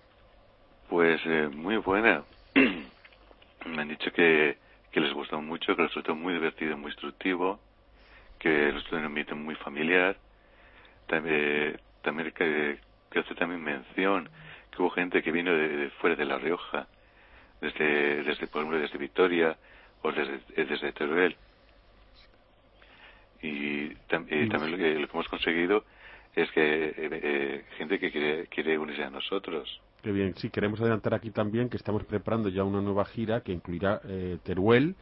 Pues 0.91 1.21
eh, 1.25 1.47
muy 1.47 1.77
buena. 1.77 2.25
Me 2.53 3.81
han 3.81 3.87
dicho 3.87 4.11
que, 4.11 4.57
que 4.91 4.99
les 4.99 5.13
gustó 5.13 5.41
mucho, 5.41 5.73
que 5.73 5.83
resultó 5.83 6.15
muy 6.15 6.33
divertido, 6.33 6.77
muy 6.77 6.91
instructivo, 6.91 7.61
que 8.37 8.71
resultó 8.71 8.97
un 8.97 9.05
ambiente 9.05 9.33
muy 9.33 9.55
familiar. 9.55 10.17
También, 11.07 11.79
también 12.01 12.33
que, 12.33 12.77
que 13.09 13.19
hace 13.19 13.35
también 13.35 13.63
mención 13.63 14.27
que 14.69 14.81
hubo 14.81 14.89
gente 14.89 15.23
que 15.23 15.31
vino 15.31 15.53
de, 15.53 15.91
fuera 16.01 16.17
de 16.17 16.25
La 16.25 16.37
Rioja, 16.37 16.87
desde, 17.61 18.23
desde, 18.23 18.47
por 18.47 18.63
ejemplo, 18.63 18.77
desde 18.77 18.97
Vitoria 18.97 19.55
o 20.01 20.11
desde, 20.11 20.41
desde 20.65 20.91
Teruel. 20.91 21.37
Y, 23.41 23.95
también 24.09 24.49
lo 24.49 24.77
que, 24.77 24.95
lo 24.95 25.07
que 25.07 25.13
hemos 25.13 25.29
conseguido 25.29 25.85
es 26.35 26.51
que 26.51 26.61
eh, 26.61 26.93
eh, 26.97 27.65
gente 27.77 27.97
que 27.97 28.11
quiere, 28.11 28.47
quiere 28.47 28.77
unirse 28.77 29.05
a 29.05 29.09
nosotros. 29.09 29.79
Qué 30.01 30.11
bien, 30.11 30.33
sí, 30.37 30.49
queremos 30.49 30.81
adelantar 30.81 31.13
aquí 31.13 31.29
también 31.29 31.69
que 31.69 31.77
estamos 31.77 32.03
preparando 32.05 32.49
ya 32.49 32.63
una 32.63 32.81
nueva 32.81 33.05
gira 33.05 33.41
que 33.41 33.51
incluirá 33.51 34.01
eh, 34.05 34.39
Teruel, 34.43 34.95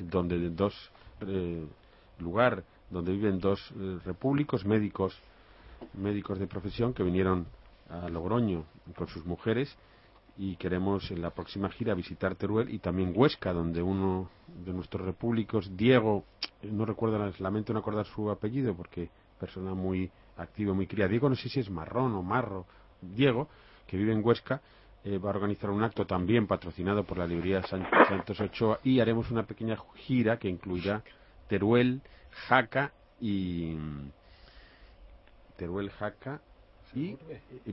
donde 0.00 0.48
dos 0.48 0.74
eh, 1.20 1.66
lugar 2.20 2.64
donde 2.90 3.12
viven 3.12 3.38
dos 3.38 3.60
repúblicos 4.04 4.64
médicos 4.64 5.18
médicos 5.92 6.38
de 6.38 6.46
profesión 6.46 6.94
que 6.94 7.02
vinieron 7.02 7.46
a 7.90 8.08
Logroño 8.08 8.64
con 8.96 9.08
sus 9.08 9.26
mujeres 9.26 9.76
y 10.38 10.56
queremos 10.56 11.10
en 11.10 11.20
la 11.20 11.30
próxima 11.30 11.68
gira 11.68 11.92
visitar 11.92 12.34
Teruel 12.34 12.72
y 12.72 12.78
también 12.78 13.12
Huesca, 13.14 13.52
donde 13.52 13.82
uno 13.82 14.30
de 14.64 14.72
nuestros 14.72 15.04
repúblicos, 15.04 15.76
Diego, 15.76 16.24
no 16.62 16.86
recuerdo, 16.86 17.30
lamento 17.40 17.74
no 17.74 17.80
acordar 17.80 18.06
su 18.06 18.30
apellido 18.30 18.74
porque 18.74 19.10
persona 19.38 19.74
muy 19.74 20.10
activo, 20.38 20.74
muy 20.74 20.86
cría. 20.86 21.08
Diego, 21.08 21.28
no 21.28 21.36
sé 21.36 21.50
si 21.50 21.60
es 21.60 21.70
marrón 21.70 22.14
o 22.14 22.22
marro. 22.22 22.64
Diego, 23.00 23.48
que 23.86 23.96
vive 23.96 24.12
en 24.12 24.24
Huesca, 24.24 24.60
eh, 25.06 25.18
va 25.18 25.30
a 25.30 25.34
organizar 25.34 25.70
un 25.70 25.84
acto 25.84 26.04
también 26.04 26.48
patrocinado 26.48 27.04
por 27.04 27.18
la 27.18 27.28
librería 27.28 27.62
Santos 27.62 28.40
Ochoa 28.40 28.80
y 28.82 28.98
haremos 28.98 29.30
una 29.30 29.44
pequeña 29.44 29.78
gira 29.94 30.36
que 30.36 30.48
incluirá 30.48 31.04
Teruel, 31.48 32.02
Jaca 32.48 32.92
y. 33.20 33.76
Teruel, 35.56 35.90
Jaca 35.90 36.40
y, 36.92 37.14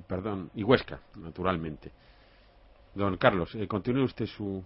perdón, 0.07 0.51
y 0.53 0.63
Huesca, 0.63 0.99
naturalmente. 1.15 1.91
Don 2.93 3.17
Carlos, 3.17 3.55
eh, 3.55 3.67
continúe 3.67 4.03
usted 4.03 4.27
su, 4.27 4.63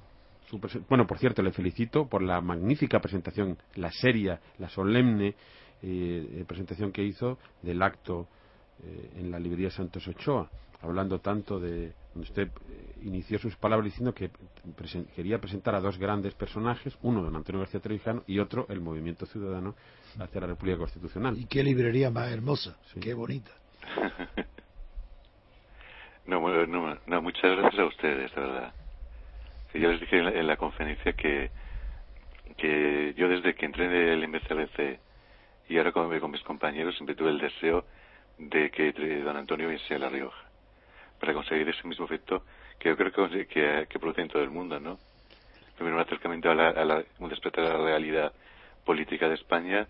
su 0.49 0.59
bueno, 0.89 1.07
por 1.07 1.19
cierto, 1.19 1.41
le 1.41 1.53
felicito 1.53 2.07
por 2.07 2.21
la 2.21 2.41
magnífica 2.41 2.99
presentación, 2.99 3.57
la 3.75 3.91
seria, 3.91 4.41
la 4.57 4.67
solemne 4.67 5.35
eh, 5.81 6.43
presentación 6.45 6.91
que 6.91 7.03
hizo 7.03 7.37
del 7.61 7.81
acto 7.81 8.27
en 9.15 9.31
la 9.31 9.39
librería 9.39 9.71
Santos 9.71 10.07
Ochoa, 10.07 10.51
hablando 10.81 11.19
tanto 11.19 11.59
de 11.59 11.93
donde 12.13 12.29
usted 12.29 12.47
eh, 12.47 12.95
inició 13.03 13.37
sus 13.39 13.55
palabras 13.55 13.85
diciendo 13.85 14.13
que 14.13 14.31
quería 15.15 15.39
presentar 15.39 15.75
a 15.75 15.79
dos 15.79 15.97
grandes 15.97 16.33
personajes, 16.33 16.97
uno 17.01 17.21
don 17.21 17.35
Antonio 17.35 17.61
García 17.61 17.79
Trevijano 17.79 18.23
y 18.27 18.39
otro 18.39 18.65
el 18.69 18.81
Movimiento 18.81 19.25
Ciudadano 19.25 19.75
hacia 20.19 20.41
la 20.41 20.47
República 20.47 20.79
Constitucional. 20.79 21.37
Y 21.37 21.45
qué 21.45 21.63
librería 21.63 22.09
más 22.09 22.31
hermosa, 22.31 22.77
qué 22.99 23.13
bonita. 23.13 23.51
no, 26.25 26.97
no, 27.05 27.21
muchas 27.21 27.57
gracias 27.57 27.79
a 27.79 27.85
ustedes, 27.85 28.33
de 28.33 28.41
verdad. 28.41 28.73
yo 29.73 29.91
les 29.91 29.99
dije 30.01 30.17
en 30.17 30.47
la, 30.47 30.57
conferencia 30.57 31.13
que 31.13 31.51
que 32.57 33.13
yo 33.15 33.29
desde 33.29 33.53
que 33.53 33.65
entré 33.67 33.85
en 33.85 33.91
el 33.91 34.27
MCLC 34.27 34.99
y 35.69 35.77
ahora 35.77 35.91
con, 35.91 36.19
con 36.19 36.31
mis 36.31 36.41
compañeros 36.41 36.95
siempre 36.95 37.15
tuve 37.15 37.29
el 37.29 37.37
deseo 37.37 37.85
de 38.39 38.71
que 38.71 38.91
don 39.23 39.37
Antonio 39.37 39.67
viniese 39.67 39.93
a 39.93 39.99
La 39.99 40.09
Rioja 40.09 40.46
para 41.19 41.33
conseguir 41.33 41.67
ese 41.69 41.87
mismo 41.87 42.05
efecto 42.05 42.43
que 42.79 42.89
yo 42.89 42.97
creo 42.97 43.11
que, 43.11 43.99
produce 43.99 44.21
en 44.21 44.27
todo 44.27 44.43
el 44.43 44.51
mundo, 44.51 44.79
¿no? 44.79 44.99
Primero 45.75 45.95
un 45.95 46.01
acercamiento 46.01 46.49
a 46.49 46.55
la, 46.55 46.69
a 46.69 47.03
un 47.19 47.29
despertar 47.29 47.65
a 47.65 47.77
la 47.77 47.85
realidad 47.85 48.31
política 48.85 49.27
de 49.27 49.35
España 49.35 49.87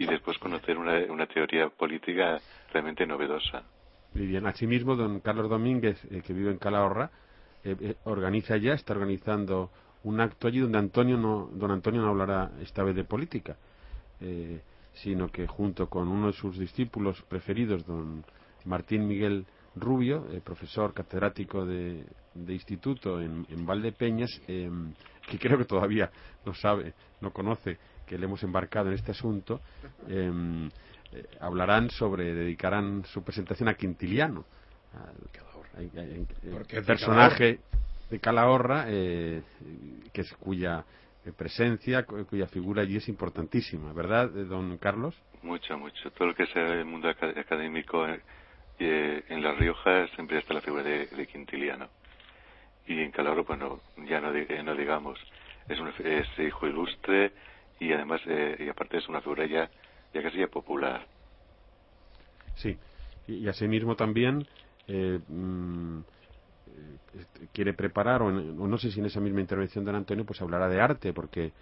y 0.00 0.06
después 0.06 0.38
conocer 0.38 0.78
una, 0.78 1.26
teoría 1.26 1.68
política 1.68 2.40
realmente 2.72 3.06
novedosa. 3.06 3.62
Muy 4.14 4.26
bien. 4.26 4.46
Asimismo, 4.46 4.96
don 4.96 5.20
Carlos 5.20 5.48
Domínguez, 5.50 6.02
eh, 6.10 6.22
que 6.26 6.32
vive 6.32 6.50
en 6.50 6.58
Calahorra, 6.58 7.10
eh, 7.62 7.76
eh, 7.80 7.94
organiza 8.04 8.56
ya, 8.56 8.72
está 8.72 8.94
organizando 8.94 9.70
un 10.02 10.20
acto 10.20 10.48
allí 10.48 10.58
donde 10.58 10.78
Antonio 10.78 11.18
no, 11.18 11.50
don 11.52 11.70
Antonio 11.70 12.00
no 12.00 12.08
hablará 12.08 12.50
esta 12.62 12.82
vez 12.82 12.96
de 12.96 13.04
política. 13.04 13.56
Sino 14.92 15.28
que 15.28 15.46
junto 15.46 15.88
con 15.88 16.08
uno 16.08 16.26
de 16.26 16.32
sus 16.34 16.58
discípulos 16.58 17.22
preferidos, 17.22 17.86
don 17.86 18.22
Martín 18.66 19.06
Miguel 19.06 19.46
Rubio, 19.76 20.26
eh, 20.32 20.40
profesor 20.44 20.92
catedrático 20.92 21.64
de, 21.64 22.04
instituto 22.48 23.20
en, 23.20 23.66
Valdepeñas, 23.66 24.30
em, 24.48 24.92
que 25.28 25.38
creo 25.38 25.58
que 25.58 25.64
todavía 25.64 26.10
no 26.44 26.54
sabe, 26.54 26.94
no 27.20 27.32
conoce 27.32 27.78
que 28.06 28.18
le 28.18 28.24
hemos 28.24 28.42
embarcado 28.42 28.88
en 28.88 28.94
este 28.94 29.12
asunto, 29.12 29.60
em, 30.08 30.68
eh, 31.12 31.26
hablarán 31.40 31.90
sobre, 31.90 32.34
dedicarán 32.34 33.04
su 33.04 33.22
presentación 33.22 33.68
a 33.68 33.74
Quintiliano, 33.74 34.44
el 35.76 36.84
personaje 36.84 37.60
de 38.10 38.18
Calahorra, 38.18 38.86
eh, 38.88 39.42
que 40.12 40.22
es 40.22 40.32
cuya 40.34 40.84
eh, 41.24 41.32
presencia 41.36 42.04
cuya 42.04 42.46
figura 42.46 42.82
allí 42.82 42.96
es 42.96 43.08
importantísima, 43.08 43.92
¿verdad, 43.92 44.36
eh, 44.36 44.44
don 44.44 44.78
Carlos? 44.78 45.14
Mucho, 45.42 45.78
mucho. 45.78 46.10
Todo 46.12 46.28
lo 46.28 46.34
que 46.34 46.46
sea 46.46 46.74
el 46.74 46.84
mundo 46.84 47.08
académico 47.08 48.06
eh, 48.80 49.24
en 49.28 49.42
La 49.42 49.52
Rioja 49.52 50.08
siempre 50.14 50.38
está 50.38 50.54
la 50.54 50.60
figura 50.60 50.82
de, 50.82 51.26
Quintiliano. 51.26 51.88
Y 52.86 53.00
en 53.00 53.10
Calabro, 53.10 53.44
pues 53.44 53.58
ya 54.08 54.20
no, 54.20 54.32
no 54.32 54.74
digamos. 54.74 55.18
Es, 55.68 55.78
un, 55.78 55.92
es 56.04 56.26
hijo 56.38 56.66
ilustre 56.66 57.32
y 57.78 57.92
además, 57.92 58.20
y 58.58 58.68
aparte 58.68 58.98
es 58.98 59.08
una 59.08 59.20
figura 59.20 59.46
ya, 59.46 59.70
ya 60.12 60.22
casi 60.22 60.38
ya 60.38 60.48
popular. 60.48 61.06
Sí, 62.56 62.76
y, 63.26 63.46
asimismo 63.48 63.96
también 63.96 64.46
mm, 64.88 65.98
eh, 65.98 67.46
quiere 67.52 67.74
preparar, 67.74 68.22
o, 68.22 68.30
no 68.30 68.78
sé 68.78 68.90
si 68.90 69.00
en 69.00 69.06
esa 69.06 69.20
misma 69.20 69.40
intervención 69.40 69.84
de 69.84 69.92
Antonio, 69.92 70.24
pues 70.24 70.40
hablará 70.42 70.68
de 70.68 70.80
arte, 70.80 71.12
porque 71.12 71.52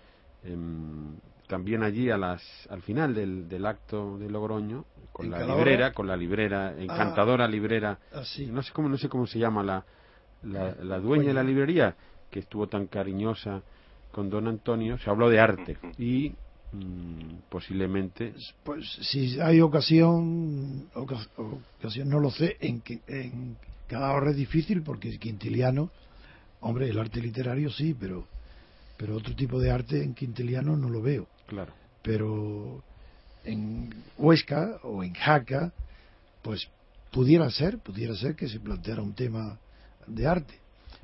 em, 0.44 1.16
también 1.48 1.82
allí 1.82 2.10
a 2.10 2.16
las, 2.16 2.42
al 2.70 2.82
final 2.82 3.14
del, 3.14 3.48
del 3.48 3.66
acto 3.66 4.18
de 4.18 4.30
Logroño, 4.30 4.84
con 5.12 5.30
la 5.30 5.44
librera, 5.44 5.92
con 5.92 6.06
la 6.06 6.16
librera, 6.16 6.68
ah. 6.68 6.74
encantadora 6.78 7.48
librera, 7.48 7.98
ah, 8.12 8.22
no 8.50 8.62
sé 8.62 8.72
cómo, 8.72 8.88
no 8.88 8.96
sé 8.96 9.08
cómo 9.08 9.26
se 9.26 9.40
llama 9.40 9.64
la, 9.64 9.84
la, 10.42 10.98
dueña 11.00 11.28
de 11.28 11.34
la 11.34 11.42
librería, 11.42 11.96
que 12.30 12.38
estuvo 12.38 12.68
tan 12.68 12.86
cariñosa 12.86 13.62
con 14.12 14.30
don 14.30 14.46
Antonio, 14.46 14.98
se 14.98 15.10
habló 15.10 15.28
de 15.28 15.40
arte 15.40 15.76
y 15.98 16.32
mm, 16.72 17.48
posiblemente 17.48 18.34
pues 18.62 18.86
si 19.02 19.40
hay 19.40 19.60
ocasión 19.60 20.88
ocasión 20.94 22.08
no 22.08 22.20
lo 22.20 22.30
sé 22.30 22.56
en 22.60 22.80
que 22.80 23.00
en 23.06 23.56
cada 23.88 24.12
hora 24.12 24.30
es 24.30 24.36
difícil 24.36 24.82
porque 24.82 25.18
Quintiliano, 25.18 25.90
hombre, 26.60 26.88
el 26.88 26.98
arte 26.98 27.20
literario 27.20 27.70
sí, 27.70 27.96
pero, 27.98 28.26
pero 28.96 29.16
otro 29.16 29.34
tipo 29.34 29.58
de 29.58 29.70
arte 29.70 30.04
en 30.04 30.14
Quintiliano 30.14 30.76
no 30.76 30.90
lo 30.90 31.00
veo. 31.00 31.26
Claro. 31.48 31.72
Pero 32.02 32.82
en 33.44 33.92
Huesca 34.18 34.78
o 34.82 35.02
en 35.02 35.14
Jaca, 35.14 35.72
pues 36.42 36.68
pudiera 37.10 37.50
ser, 37.50 37.78
pudiera 37.78 38.14
ser 38.14 38.36
que 38.36 38.48
se 38.48 38.60
planteara 38.60 39.02
un 39.02 39.14
tema 39.14 39.58
de 40.06 40.26
arte, 40.26 40.54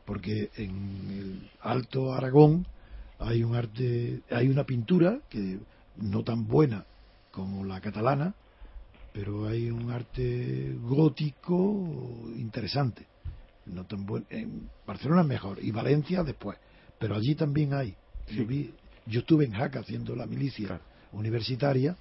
porque 0.05 0.51
en 0.57 0.71
el 1.11 1.51
Alto 1.61 2.13
Aragón 2.13 2.67
hay 3.19 3.43
un 3.43 3.55
arte, 3.55 4.21
hay 4.31 4.49
una 4.49 4.65
pintura 4.65 5.19
que 5.31 5.59
no 5.97 6.23
tan 6.23 6.47
buena 6.47 6.85
como 7.31 7.65
la 7.65 7.81
catalana, 7.81 8.35
pero 9.13 9.47
hay 9.49 9.71
un 9.71 9.91
arte 9.91 10.77
gótico 10.83 12.31
interesante. 12.37 13.07
No 13.67 13.85
tan 13.85 14.05
buen, 14.05 14.27
en 14.29 14.69
Barcelona 14.87 15.23
es 15.23 15.29
mejor 15.29 15.59
y 15.63 15.71
Valencia 15.71 16.23
después, 16.23 16.59
pero 16.99 17.15
allí 17.15 17.35
también 17.35 17.73
hay. 17.73 17.95
Yo, 18.29 18.45
vi, 18.47 18.75
yo 19.07 19.21
estuve 19.21 19.45
en 19.45 19.53
Jaca 19.53 19.81
haciendo 19.81 20.17
la 20.17 20.27
milicia 20.27 20.81
universitaria 21.13 21.97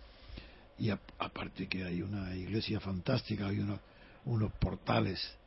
y 0.78 0.90
aparte 0.90 1.68
que 1.68 1.84
hay 1.84 2.02
una 2.02 2.36
iglesia 2.36 2.80
fantástica, 2.80 3.48
hay 3.48 3.60
unos, 3.60 3.80
unos 4.26 4.52
portales 4.54 5.38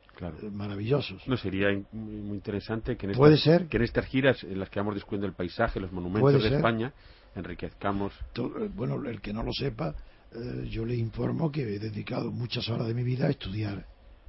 maravillosos. 0.51 1.27
No 1.27 1.37
sería 1.37 1.67
muy 1.91 2.35
interesante 2.35 2.97
que 2.97 3.05
en, 3.05 3.11
estas, 3.11 3.41
ser? 3.41 3.67
que 3.67 3.77
en 3.77 3.83
estas 3.83 4.05
giras 4.05 4.43
en 4.43 4.59
las 4.59 4.69
que 4.69 4.79
vamos 4.79 4.95
descubriendo 4.95 5.27
el 5.27 5.33
paisaje, 5.33 5.79
los 5.79 5.91
monumentos 5.91 6.41
de 6.41 6.55
España, 6.55 6.93
enriquezcamos. 7.35 8.13
Eh, 8.35 8.69
bueno, 8.73 8.95
el 9.07 9.21
que 9.21 9.33
no 9.33 9.43
lo 9.43 9.53
sepa, 9.53 9.95
eh, 10.33 10.67
yo 10.69 10.85
le 10.85 10.95
informo 10.95 11.51
que 11.51 11.61
he 11.61 11.79
dedicado 11.79 12.31
muchas 12.31 12.67
horas 12.69 12.87
de 12.87 12.93
mi 12.93 13.03
vida 13.03 13.27
a 13.27 13.29
estudiar 13.29 13.85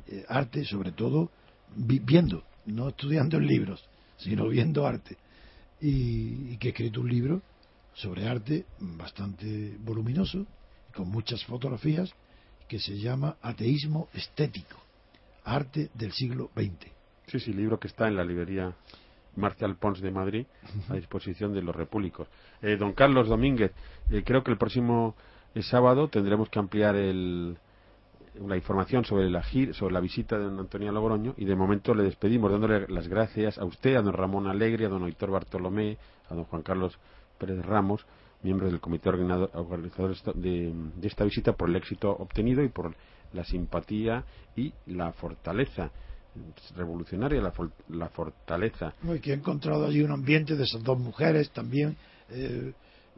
eh, 0.07 0.25
arte, 0.29 0.65
sobre 0.65 0.93
todo 0.93 1.31
viendo, 1.75 2.45
no 2.67 2.89
estudiando 2.89 3.37
en 3.39 3.47
libros, 3.47 3.85
sino 4.17 4.49
viendo 4.49 4.87
arte. 4.87 5.17
Y, 5.81 6.57
que 6.57 6.69
he 6.69 6.71
escrito 6.71 7.01
un 7.01 7.09
libro 7.09 7.43
sobre 7.95 8.29
arte 8.29 8.67
bastante 8.81 9.77
voluminoso, 9.81 10.47
con 10.95 11.09
muchas 11.09 11.45
fotografías, 11.45 12.13
que 12.69 12.79
se 12.79 12.99
llama 12.99 13.37
Ateísmo 13.43 14.09
Estético, 14.13 14.77
Arte 15.45 15.91
del 15.95 16.13
siglo 16.13 16.51
XX. 16.55 16.91
Sí, 17.27 17.41
sí, 17.41 17.53
libro 17.53 17.79
que 17.79 17.89
está 17.89 18.09
en 18.09 18.17
la 18.17 18.25
librería 18.25 18.75
Marcial 19.37 19.77
Pons 19.77 20.01
de 20.01 20.11
Madrid 20.11 20.47
a 20.89 20.95
disposición 20.95 21.55
de 21.55 21.63
los 21.63 21.75
repúblicos. 21.75 22.29
Eh, 22.63 22.77
don 22.77 22.93
Carlos 22.93 23.29
Domínguez, 23.29 23.73
eh, 24.11 24.23
creo 24.25 24.43
que 24.43 24.51
el 24.51 24.59
próximo 24.59 25.15
eh, 25.55 25.63
sábado 25.63 26.09
tendremos 26.09 26.49
que 26.51 26.59
ampliar 26.59 26.97
el, 26.97 27.57
la 28.47 28.57
información 28.57 29.05
sobre 29.05 29.31
la, 29.31 29.43
sobre 29.73 29.95
la 29.95 30.01
visita 30.01 30.39
de 30.39 30.45
don 30.45 30.59
Antonio 30.59 30.93
Logroño 30.93 31.35
y 31.37 31.45
de 31.45 31.55
momento 31.55 31.95
le 31.95 32.05
despedimos 32.05 32.51
dándole 32.51 32.87
las 32.89 33.09
gracias 33.09 33.59
a 33.59 33.65
usted, 33.65 33.97
a 33.97 34.03
don 34.03 34.13
Ramón 34.13 34.47
Alegre, 34.47 34.87
a 34.87 34.89
don 34.89 35.07
Héctor 35.07 35.31
Bartolomé, 35.31 35.97
a 36.29 36.35
don 36.35 36.45
Juan 36.45 36.63
Carlos 36.63 36.99
Pérez 37.39 37.65
Ramos, 37.65 38.05
miembros 38.43 38.71
del 38.71 38.81
comité 38.81 39.09
organizador 39.09 40.35
de, 40.35 40.73
esta 41.03 41.25
visita, 41.25 41.53
por 41.53 41.69
el 41.69 41.77
éxito 41.77 42.11
obtenido 42.11 42.63
y 42.63 42.69
por 42.69 42.95
la 43.33 43.45
simpatía 43.45 44.25
y 44.57 44.73
la 44.87 45.13
fortaleza 45.13 45.91
revolucionaria, 46.77 47.41
la, 47.89 48.09
fortaleza. 48.09 48.95
Y 49.03 49.19
que 49.19 49.33
he 49.33 49.35
encontrado 49.35 49.87
allí 49.87 50.03
un 50.03 50.13
ambiente 50.13 50.57
de 50.57 50.65
esas 50.65 50.83
dos 50.83 50.99
mujeres 50.99 51.51
también, 51.51 51.97
eh, 52.31 52.73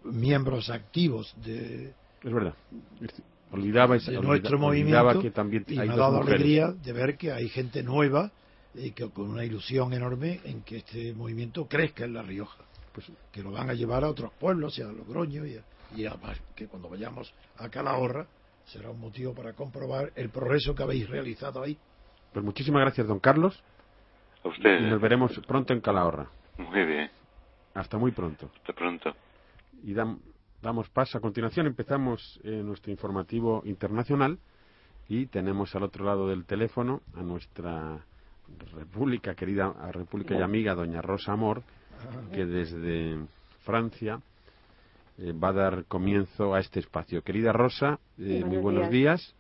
miembros 0.05 0.71
activos 0.71 1.35
de. 1.45 1.93
Es 2.23 2.33
verdad. 2.33 2.55
Olvidaba, 3.53 3.99
de 3.99 4.21
nuestro 4.21 4.59
movimiento 4.59 5.21
que 5.21 5.31
también 5.31 5.65
y 5.67 5.77
me 5.77 5.83
ha 5.83 5.97
dado 5.97 6.23
alegría 6.23 6.69
de 6.69 6.93
ver 6.93 7.17
que 7.17 7.33
hay 7.33 7.49
gente 7.49 7.83
nueva 7.83 8.31
y 8.75 8.93
que 8.93 9.11
con 9.11 9.31
una 9.31 9.45
ilusión 9.45 9.93
enorme 9.93 10.41
en 10.45 10.63
que 10.63 10.79
este 10.79 11.13
movimiento 11.15 11.67
crezca 11.67 12.05
en 12.05 12.15
La 12.15 12.23
Rioja 12.23 12.65
pues 12.93 13.11
que 13.33 13.43
lo 13.43 13.53
van 13.53 13.71
a 13.71 13.75
llevar 13.75 14.05
a 14.05 14.09
otros 14.09 14.33
pueblos 14.39 14.79
y 14.79 14.83
a 14.83 14.87
Logroño 14.87 15.47
y, 15.47 15.61
y 15.97 16.07
que 16.55 16.67
cuando 16.67 16.89
vayamos 16.89 17.33
a 17.59 17.69
Calahorra 17.69 18.27
será 18.67 18.91
un 18.91 19.01
motivo 19.01 19.35
para 19.35 19.53
comprobar 19.53 20.13
el 20.15 20.31
progreso 20.31 20.75
que 20.75 20.83
habéis 20.83 21.09
realizado 21.09 21.63
ahí. 21.63 21.77
Pues 22.33 22.45
muchísimas 22.45 22.83
gracias, 22.83 23.07
don 23.07 23.19
Carlos. 23.19 23.63
A 24.45 24.49
usted. 24.49 24.81
Y 24.81 24.91
nos 24.91 25.01
veremos 25.01 25.33
pronto 25.47 25.73
en 25.73 25.81
Calahorra. 25.81 26.29
Muy 26.59 26.85
bien. 26.85 27.11
Hasta 27.75 27.99
muy 27.99 28.13
pronto. 28.13 28.51
Hasta 28.57 28.73
pronto. 28.73 29.15
Y 29.83 29.95
damos 30.63 30.89
paso. 30.89 31.19
A 31.19 31.21
continuación 31.21 31.67
empezamos 31.67 32.41
eh, 32.45 32.63
nuestro 32.65 32.91
informativo 32.91 33.63
internacional 33.65 34.39
y 35.09 35.27
tenemos 35.27 35.75
al 35.75 35.83
otro 35.83 36.05
lado 36.05 36.29
del 36.29 36.45
teléfono 36.45 37.01
a 37.15 37.23
nuestra 37.23 37.99
república, 38.75 39.35
querida 39.35 39.73
república 39.93 40.35
y 40.35 40.43
amiga, 40.43 40.75
doña 40.75 41.03
Rosa 41.03 41.33
Amor, 41.33 41.63
que 42.33 42.45
desde 42.47 43.19
Francia 43.63 44.21
eh, 45.19 45.33
va 45.33 45.49
a 45.49 45.53
dar 45.53 45.85
comienzo 45.87 46.55
a 46.55 46.61
este 46.61 46.81
espacio. 46.81 47.23
Querida 47.23 47.53
Rosa, 47.53 47.99
eh, 48.19 48.43
muy 48.45 48.59
buenos 48.59 48.91
días. 48.91 49.35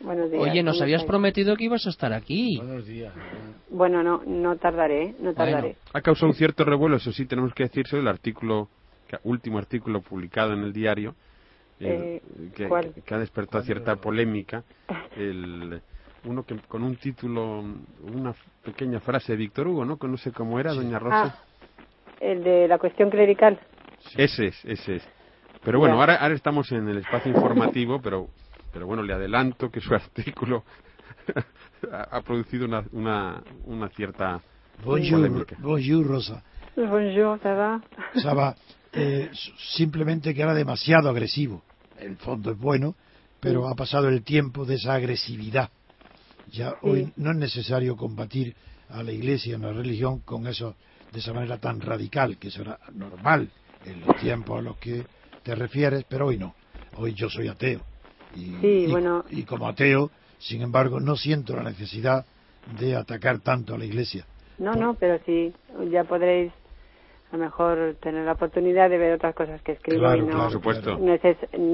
Buenos 0.00 0.30
días. 0.30 0.42
Oye, 0.42 0.62
nos 0.62 0.80
habías 0.80 1.04
prometido 1.04 1.56
que 1.56 1.64
ibas 1.64 1.86
a 1.86 1.90
estar 1.90 2.12
aquí. 2.12 2.56
Buenos 2.58 2.86
días. 2.86 3.12
Bueno, 3.70 4.02
no, 4.02 4.22
no 4.24 4.56
tardaré, 4.56 5.14
no 5.20 5.34
tardaré. 5.34 5.76
Ha 5.92 6.00
causado 6.00 6.28
un 6.28 6.34
cierto 6.34 6.64
revuelo, 6.64 6.96
eso 6.96 7.12
sí, 7.12 7.26
tenemos 7.26 7.52
que 7.54 7.64
decir 7.64 7.86
sobre 7.86 8.02
el 8.02 8.08
artículo, 8.08 8.68
último 9.24 9.58
artículo 9.58 10.00
publicado 10.00 10.52
en 10.52 10.60
el 10.60 10.72
diario, 10.72 11.14
eh, 11.80 12.22
que, 12.54 12.68
que, 13.04 13.14
ha 13.14 13.18
despertado 13.18 13.64
cierta 13.64 13.96
polémica. 13.96 14.62
El, 15.16 15.80
uno 16.24 16.44
que 16.44 16.56
con 16.68 16.82
un 16.82 16.96
título, 16.96 17.62
una 18.02 18.34
pequeña 18.64 19.00
frase 19.00 19.32
de 19.32 19.38
Víctor 19.38 19.68
Hugo, 19.68 19.84
¿no? 19.84 19.98
Que 19.98 20.08
no 20.08 20.16
sé 20.16 20.32
cómo 20.32 20.58
era, 20.58 20.72
doña 20.72 20.98
Rosa. 20.98 21.38
Ah, 21.38 21.44
el 22.20 22.42
de 22.42 22.66
la 22.66 22.78
cuestión 22.78 23.10
clerical. 23.10 23.60
Ese 24.16 24.46
es, 24.46 24.64
ese 24.64 24.96
es. 24.96 25.08
Pero 25.62 25.78
bueno, 25.78 26.00
ahora, 26.00 26.16
ahora 26.16 26.34
estamos 26.34 26.70
en 26.72 26.88
el 26.88 26.98
espacio 26.98 27.30
informativo, 27.30 28.00
pero, 28.00 28.28
pero 28.72 28.86
bueno, 28.86 29.02
le 29.02 29.12
adelanto 29.12 29.70
que 29.70 29.80
su 29.80 29.94
artículo 29.94 30.64
ha, 31.90 32.20
producido 32.22 32.66
una, 32.66 32.84
una, 32.92 33.42
una 33.66 33.88
cierta 33.90 34.40
bonjour, 34.84 35.46
bonjour, 35.58 36.06
Rosa. 36.06 36.42
Bonjour, 36.76 37.38
ça 37.40 37.54
va? 37.54 37.80
Ça 38.14 38.34
va. 38.34 38.54
Eh, 38.96 39.30
simplemente 39.74 40.34
que 40.34 40.42
era 40.42 40.54
demasiado 40.54 41.08
agresivo. 41.08 41.62
El 41.98 42.16
fondo 42.16 42.52
es 42.52 42.58
bueno, 42.58 42.94
pero 43.40 43.68
ha 43.68 43.74
pasado 43.74 44.08
el 44.08 44.22
tiempo 44.22 44.64
de 44.64 44.76
esa 44.76 44.94
agresividad. 44.94 45.70
Ya 46.50 46.74
hoy 46.82 47.12
no 47.16 47.30
es 47.30 47.36
necesario 47.36 47.96
combatir 47.96 48.54
a 48.90 49.02
la 49.02 49.12
Iglesia 49.12 49.56
en 49.56 49.62
la 49.62 49.72
religión 49.72 50.20
con 50.20 50.46
eso 50.46 50.74
de 51.12 51.20
esa 51.20 51.32
manera 51.32 51.58
tan 51.58 51.80
radical, 51.80 52.36
que 52.38 52.50
será 52.50 52.78
normal 52.92 53.50
en 53.84 54.00
los 54.00 54.16
tiempos 54.16 54.58
a 54.58 54.62
los 54.62 54.76
que 54.78 55.04
te 55.42 55.54
refieres, 55.54 56.04
pero 56.08 56.26
hoy 56.26 56.38
no. 56.38 56.54
Hoy 56.96 57.14
yo 57.14 57.28
soy 57.28 57.48
ateo. 57.48 57.80
Y, 58.34 58.86
bueno. 58.86 59.24
y 59.30 59.42
como 59.44 59.68
ateo, 59.68 60.10
sin 60.38 60.62
embargo, 60.62 61.00
no 61.00 61.16
siento 61.16 61.54
la 61.54 61.62
necesidad 61.62 62.24
de 62.78 62.96
atacar 62.96 63.40
tanto 63.40 63.74
a 63.74 63.78
la 63.78 63.84
Iglesia. 63.84 64.26
No, 64.58 64.74
no, 64.74 64.94
pero 64.94 65.20
sí, 65.24 65.52
ya 65.90 66.04
podréis 66.04 66.52
a 67.34 67.36
lo 67.36 67.44
mejor 67.44 67.96
tener 68.00 68.24
la 68.24 68.32
oportunidad 68.32 68.88
de 68.88 68.96
ver 68.96 69.14
otras 69.14 69.34
cosas 69.34 69.60
que 69.62 69.72
escribo. 69.72 70.02
Claro, 70.02 70.24
no, 70.24 70.38
por 70.38 70.52
supuesto. 70.52 70.98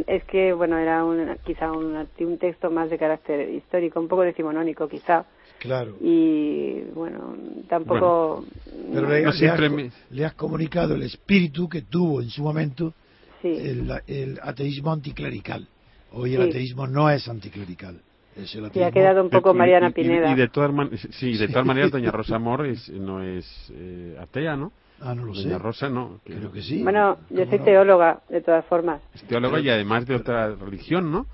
es, 0.06 0.24
que, 0.24 0.54
bueno, 0.54 0.78
era 0.78 1.04
un, 1.04 1.36
quizá 1.44 1.70
un, 1.70 2.08
un 2.18 2.38
texto 2.38 2.70
más 2.70 2.88
de 2.88 2.96
carácter 2.96 3.50
histórico, 3.50 4.00
un 4.00 4.08
poco 4.08 4.22
decimonónico 4.22 4.88
quizá, 4.88 5.26
Claro. 5.58 5.94
Y 6.00 6.80
bueno, 6.94 7.36
tampoco. 7.68 8.46
pero 8.94 9.10
le, 9.10 10.24
has, 10.24 10.32
comunicado 10.32 10.94
el 10.94 11.02
espíritu 11.02 11.68
que 11.68 11.82
tuvo 11.82 12.22
en 12.22 12.30
su 12.30 12.42
momento 12.42 12.94
el, 13.42 14.40
ateísmo 14.42 14.90
anticlerical. 14.90 15.68
Hoy 16.12 16.34
el 16.34 16.48
ateísmo 16.48 16.86
no 16.86 17.10
es 17.10 17.28
anticlerical. 17.28 18.00
Es 18.34 18.54
el 18.54 18.64
ha 18.64 18.90
quedado 18.90 19.22
un 19.22 19.28
poco 19.28 19.52
Mariana 19.52 19.90
Pineda. 19.90 20.32
Y, 20.32 20.34
de 20.34 20.48
todas 20.48 20.70
sí, 21.10 21.36
de 21.36 21.48
todas 21.48 21.66
maneras, 21.66 21.90
doña 21.90 22.10
Rosa 22.12 22.36
Amor 22.36 22.66
no 22.94 23.22
es 23.22 23.70
eh, 23.74 24.16
atea, 24.18 24.56
¿no? 24.56 24.72
Ah, 25.00 25.14
no 25.14 25.24
lo 25.24 25.32
doña 25.32 25.58
Rosa 25.58 25.88
no. 25.88 26.20
Creo 26.24 26.52
que 26.52 26.62
sí. 26.62 26.82
Bueno, 26.82 27.18
yo 27.30 27.46
soy 27.46 27.58
teóloga, 27.60 28.20
de 28.28 28.40
todas 28.42 28.64
formas. 28.66 29.00
Es 29.14 29.22
teóloga 29.24 29.60
y 29.60 29.68
además 29.68 30.06
de 30.06 30.16
otra 30.16 30.54
religión, 30.54 31.10
¿no? 31.10 31.26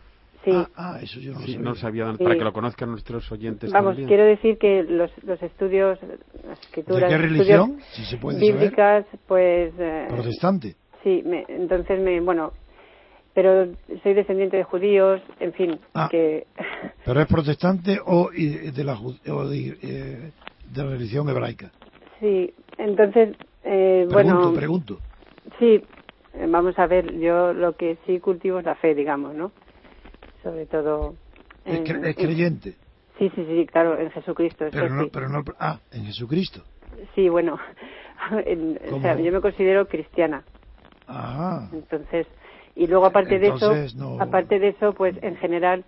Ah, 0.53 0.69
ah, 0.77 0.99
eso 1.03 1.19
yo 1.21 1.33
no 1.59 1.75
sabía. 1.75 2.13
para 2.13 2.37
que 2.37 2.45
lo 2.45 2.53
conozcan 2.53 2.91
nuestros 2.91 3.31
oyentes 3.33 3.73
Vamos, 3.73 3.97
quiero 3.97 4.25
decir 4.25 4.59
que 4.59 4.85
los, 4.85 5.11
los 5.25 5.43
estudios, 5.43 5.99
las 6.47 6.61
escrituras... 6.61 7.11
¿De 7.11 7.17
qué 7.17 7.23
religión? 7.23 7.79
Si 7.93 8.05
se 8.05 8.17
puede 8.17 8.39
bíblicas, 8.39 9.07
pues... 9.27 9.75
Eh, 9.79 10.07
¿Protestante? 10.09 10.77
Sí, 11.03 11.23
entonces 11.49 12.01
me... 12.01 12.21
Bueno, 12.21 12.53
pero 13.35 13.73
soy 14.03 14.15
descendiente 14.15 14.57
de 14.57 14.65
judíos, 14.65 15.21
en 15.41 15.53
fin, 15.53 15.81
ah, 15.95 16.09
que... 16.11 16.47
¿Pero 17.05 17.21
es 17.21 17.27
protestante 17.27 17.99
o 18.05 18.31
de 18.31 18.85
la, 18.85 18.99
eh, 19.25 20.31
de, 20.73 20.83
la 20.83 20.91
religión 20.91 21.29
hebraica? 21.29 21.71
Sí, 22.21 22.53
entonces, 22.79 23.37
eh, 23.67 24.07
pregunto, 24.09 24.39
bueno... 24.39 24.53
Pregunto, 24.55 25.01
Sí, 25.59 25.83
vamos 26.49 26.79
a 26.79 26.87
ver, 26.87 27.19
yo 27.19 27.53
lo 27.53 27.77
que 27.77 27.99
sí 28.07 28.19
cultivo 28.21 28.59
es 28.59 28.65
la 28.65 28.75
fe, 28.75 28.95
digamos, 28.95 29.35
¿no? 29.35 29.53
sobre 30.47 30.67
todo. 30.67 31.17
¿Es, 31.65 31.81
creyente? 32.17 32.77
sí, 33.19 33.31
sí, 33.35 33.45
sí, 33.45 33.67
claro, 33.67 33.99
en 33.99 34.11
Jesucristo. 34.13 34.67
Pero 34.71 34.89
no, 34.91 35.09
pero 35.09 35.29
no, 35.29 35.43
ah, 35.59 35.81
en 35.91 36.05
Jesucristo. 36.05 36.63
Sí, 37.17 37.29
bueno, 37.29 37.55
o 38.93 39.01
sea, 39.01 39.19
yo 39.19 39.33
me 39.33 39.41
considero 39.41 39.89
cristiana. 39.89 40.45
Ah. 41.09 41.69
Entonces, 41.73 42.29
y 42.77 42.87
luego 42.87 43.07
aparte 43.07 43.41
de 43.41 43.49
eso, 43.49 43.75
aparte 44.21 44.61
de 44.61 44.69
eso, 44.69 44.93
pues 44.93 45.17
en 45.23 45.37
general 45.37 45.85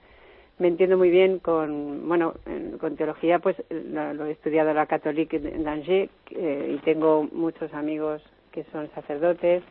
me 0.58 0.68
entiendo 0.68 0.96
muy 0.96 1.10
bien 1.10 1.38
con, 1.38 2.08
bueno, 2.08 2.34
con 2.80 2.96
teología, 2.96 3.38
pues 3.38 3.56
lo, 3.70 4.26
he 4.26 4.32
estudiado 4.32 4.70
en 4.70 4.76
la 4.76 4.86
Catholique 4.86 5.36
en 5.36 5.66
Angers 5.66 6.10
eh, 6.30 6.74
y 6.74 6.78
tengo 6.84 7.28
muchos 7.32 7.72
amigos 7.74 8.22
que 8.52 8.64
son 8.72 8.88
sacerdotes 8.94 9.62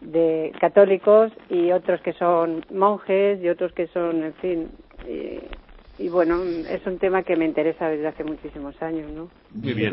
de 0.00 0.52
católicos 0.60 1.32
y 1.50 1.72
otros 1.72 2.00
que 2.00 2.12
son 2.14 2.64
monjes 2.72 3.42
y 3.42 3.48
otros 3.48 3.72
que 3.72 3.88
son, 3.88 4.22
en 4.22 4.34
fin, 4.34 4.68
y, 5.98 6.08
bueno, 6.08 6.40
es 6.42 6.86
un 6.86 6.98
tema 6.98 7.24
que 7.24 7.34
me 7.34 7.44
interesa 7.44 7.88
desde 7.88 8.06
hace 8.06 8.22
muchísimos 8.22 8.80
años, 8.80 9.10
¿no? 9.10 9.28
Muy 9.50 9.74
bien, 9.74 9.90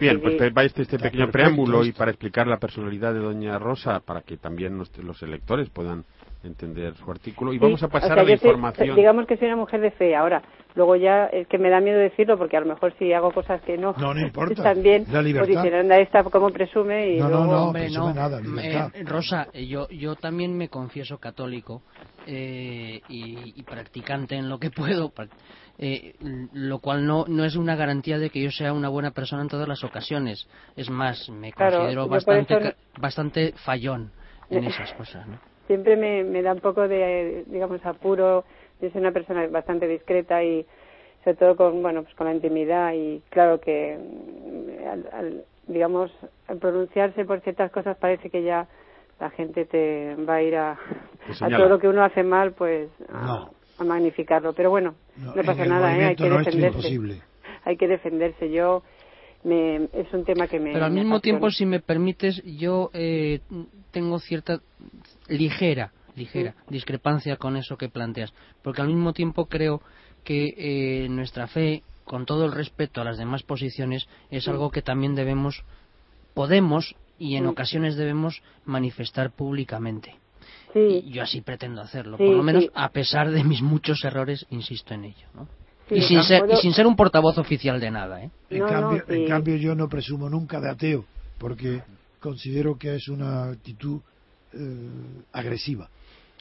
bien, 0.00 0.20
pues 0.20 0.40
va 0.56 0.64
este, 0.64 0.82
este 0.82 0.98
pequeño 0.98 1.30
preámbulo 1.30 1.84
y 1.84 1.92
para 1.92 2.10
explicar 2.10 2.46
la 2.46 2.56
personalidad 2.56 3.12
de 3.12 3.20
Doña 3.20 3.58
Rosa, 3.58 4.00
para 4.00 4.22
que 4.22 4.38
también 4.38 4.78
los 4.78 5.22
electores 5.22 5.68
puedan 5.68 6.04
entender 6.44 6.94
su 6.94 7.10
artículo 7.10 7.52
y 7.52 7.58
vamos 7.58 7.82
a 7.82 7.88
pasar 7.88 8.18
a 8.18 8.22
la 8.22 8.32
información. 8.32 8.96
digamos 8.96 9.26
que 9.26 9.36
soy 9.36 9.48
una 9.48 9.56
mujer 9.56 9.80
de 9.80 9.90
fe. 9.90 10.14
Ahora, 10.14 10.42
luego 10.74 10.96
ya 10.96 11.26
es 11.26 11.46
que 11.46 11.58
me 11.58 11.70
da 11.70 11.80
miedo 11.80 11.98
decirlo 11.98 12.36
porque 12.36 12.56
a 12.56 12.60
lo 12.60 12.66
mejor 12.66 12.92
si 12.98 13.12
hago 13.12 13.30
cosas 13.30 13.60
que 13.62 13.76
no, 13.76 13.94
no, 13.98 14.14
no 14.14 14.20
importa. 14.20 14.62
también 14.62 15.04
la 15.10 15.22
pues 15.22 15.48
dicen, 15.48 15.92
esta 15.92 16.24
como 16.24 16.50
presume 16.50 17.14
y 17.14 17.18
no, 17.18 17.28
luego... 17.28 17.44
no, 17.44 17.72
no, 17.72 18.14
nada, 18.14 18.40
eh, 18.62 19.04
Rosa, 19.04 19.48
yo, 19.52 19.88
yo 19.88 20.16
también 20.16 20.56
me 20.56 20.68
confieso 20.68 21.18
católico 21.18 21.82
eh, 22.26 23.00
y, 23.08 23.62
practicante 23.62 24.36
en 24.36 24.48
lo 24.48 24.58
que 24.58 24.70
puedo, 24.70 25.12
eh, 25.78 26.14
lo 26.52 26.78
cual 26.78 27.06
no, 27.06 27.24
no 27.28 27.44
es 27.44 27.56
una 27.56 27.76
garantía 27.76 28.18
de 28.18 28.30
que 28.30 28.42
yo 28.42 28.50
sea 28.50 28.72
una 28.72 28.88
buena 28.88 29.12
persona 29.12 29.42
en 29.42 29.48
todas 29.48 29.68
las 29.68 29.84
ocasiones. 29.84 30.48
Es 30.76 30.90
más, 30.90 31.28
me 31.30 31.52
considero 31.52 32.08
bastante, 32.08 32.74
bastante 32.98 33.52
fallón 33.64 34.10
en 34.50 34.64
esas 34.64 34.92
cosas. 34.94 35.26
¿no? 35.26 35.53
Siempre 35.66 35.96
me, 35.96 36.24
me 36.24 36.42
da 36.42 36.52
un 36.52 36.60
poco 36.60 36.86
de, 36.88 37.44
digamos, 37.46 37.84
apuro. 37.84 38.44
Yo 38.80 38.90
soy 38.90 39.00
una 39.00 39.12
persona 39.12 39.46
bastante 39.48 39.88
discreta 39.88 40.42
y 40.44 40.66
sobre 41.24 41.36
todo 41.36 41.56
con, 41.56 41.82
bueno, 41.82 42.02
pues 42.02 42.14
con 42.14 42.26
la 42.26 42.34
intimidad 42.34 42.92
y 42.92 43.22
claro 43.30 43.60
que, 43.60 43.96
mm, 43.98 45.14
al, 45.14 45.44
digamos, 45.66 46.10
al 46.48 46.58
pronunciarse 46.58 47.24
por 47.24 47.40
ciertas 47.40 47.70
cosas 47.70 47.96
parece 47.96 48.28
que 48.28 48.42
ya 48.42 48.68
la 49.20 49.30
gente 49.30 49.64
te 49.64 50.16
va 50.16 50.36
a 50.36 50.42
ir 50.42 50.56
a, 50.56 50.72
a 50.72 51.48
todo 51.48 51.68
lo 51.68 51.78
que 51.78 51.88
uno 51.88 52.04
hace 52.04 52.22
mal, 52.22 52.52
pues 52.52 52.90
a, 53.10 53.48
magnificarlo. 53.82 54.52
Pero 54.52 54.70
bueno, 54.70 54.94
no, 55.16 55.34
pasa 55.42 55.64
nada, 55.64 55.96
¿eh? 55.96 56.04
hay 56.04 56.16
que 56.16 56.28
defenderse. 56.28 57.22
Hay 57.64 57.76
que 57.76 57.88
defenderse. 57.88 58.50
Yo 58.50 58.82
me, 59.44 59.88
es 59.92 60.12
un 60.12 60.24
tema 60.24 60.46
que 60.46 60.60
me. 60.60 60.72
Pero 60.72 60.84
al 60.84 60.92
mismo 60.92 61.20
tiempo, 61.20 61.50
si 61.50 61.64
me 61.64 61.80
permites, 61.80 62.42
yo 62.44 62.90
eh, 62.92 63.40
tengo 63.92 64.18
cierta 64.18 64.60
ligera, 65.28 65.92
ligera 66.16 66.54
discrepancia 66.68 67.36
con 67.36 67.56
eso 67.56 67.76
que 67.76 67.88
planteas, 67.88 68.32
porque 68.62 68.82
al 68.82 68.88
mismo 68.88 69.12
tiempo 69.12 69.46
creo 69.46 69.80
que 70.24 70.54
eh, 70.56 71.08
nuestra 71.08 71.46
fe, 71.46 71.82
con 72.04 72.26
todo 72.26 72.46
el 72.46 72.52
respeto 72.52 73.00
a 73.00 73.04
las 73.04 73.18
demás 73.18 73.42
posiciones, 73.42 74.06
es 74.30 74.48
algo 74.48 74.70
que 74.70 74.82
también 74.82 75.14
debemos, 75.14 75.64
podemos 76.34 76.94
y 77.18 77.36
en 77.36 77.46
ocasiones 77.46 77.96
debemos 77.96 78.42
manifestar 78.64 79.30
públicamente. 79.30 80.16
Y 80.74 81.12
yo 81.12 81.22
así 81.22 81.40
pretendo 81.40 81.80
hacerlo, 81.82 82.16
por 82.16 82.34
lo 82.34 82.42
menos 82.42 82.68
a 82.74 82.88
pesar 82.88 83.30
de 83.30 83.44
mis 83.44 83.62
muchos 83.62 84.04
errores, 84.04 84.44
insisto 84.50 84.92
en 84.92 85.04
ello. 85.04 85.28
¿no? 85.34 85.46
y, 85.90 86.02
sin 86.02 86.22
ser, 86.22 86.44
y 86.50 86.56
sin 86.56 86.72
ser 86.72 86.86
un 86.86 86.96
portavoz 86.96 87.38
oficial 87.38 87.80
de 87.80 87.90
nada. 87.90 88.22
¿eh? 88.22 88.30
En, 88.50 88.66
cambio, 88.66 89.04
en 89.08 89.28
cambio, 89.28 89.56
yo 89.56 89.74
no 89.74 89.88
presumo 89.88 90.28
nunca 90.28 90.60
de 90.60 90.70
ateo, 90.70 91.04
porque 91.38 91.82
considero 92.20 92.78
que 92.78 92.94
es 92.94 93.08
una 93.08 93.50
actitud 93.50 94.00
eh, 94.54 95.24
agresiva 95.32 95.88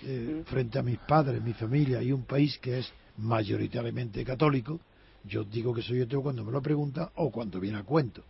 eh, 0.04 0.44
frente 0.46 0.80
a 0.80 0.84
mis 0.84 1.00
padres, 1.00 1.42
mi 1.42 1.54
familia 1.54 2.02
y 2.02 2.12
un 2.12 2.24
país 2.24 2.58
que 2.60 2.80
es 2.80 2.94
mayoritariamente 3.18 4.24
católico. 4.24 4.80
Yo 5.26 5.44
digo 5.44 5.74
que 5.74 5.82
soy 5.82 6.02
ateo 6.02 6.22
cuando 6.22 6.44
me 6.44 6.52
lo 6.52 6.62
preguntan 6.62 7.10
o 7.16 7.32
cuando 7.32 7.60
viene 7.60 7.78
a 7.78 7.84
cuento 7.84 8.24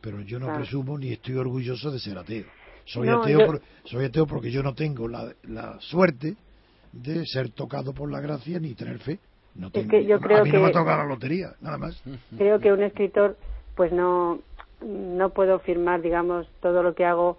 pero 0.00 0.20
yo 0.20 0.38
no 0.38 0.54
presumo 0.54 0.98
ni 0.98 1.12
estoy 1.12 1.36
orgulloso 1.36 1.90
de 1.90 1.98
ser 1.98 2.18
ateo. 2.18 2.46
Soy, 2.84 3.08
ateo, 3.08 3.60
soy 3.84 4.06
ateo 4.06 4.26
porque 4.26 4.50
yo 4.50 4.62
no 4.62 4.74
tengo 4.74 5.08
la, 5.08 5.32
la, 5.42 5.78
suerte 5.80 6.36
de 6.92 7.26
ser 7.26 7.50
tocado 7.50 7.92
por 7.92 8.10
la 8.10 8.20
gracia 8.20 8.58
ni 8.58 8.74
tener 8.74 8.98
fe. 8.98 9.18
No 9.54 9.70
tengo, 9.70 9.90
que 9.90 10.06
yo 10.06 10.20
creo 10.20 10.38
a 10.38 10.44
mí 10.44 10.50
no 10.50 10.62
me 10.62 10.72
la 10.72 11.04
lotería, 11.04 11.54
nada 11.60 11.76
más. 11.76 12.02
Creo 12.36 12.60
que 12.60 12.72
un 12.72 12.82
escritor, 12.82 13.36
pues 13.74 13.92
no, 13.92 14.40
no 14.80 15.30
puedo 15.30 15.58
firmar, 15.58 16.00
digamos, 16.00 16.46
todo 16.62 16.82
lo 16.82 16.94
que 16.94 17.04
hago 17.04 17.38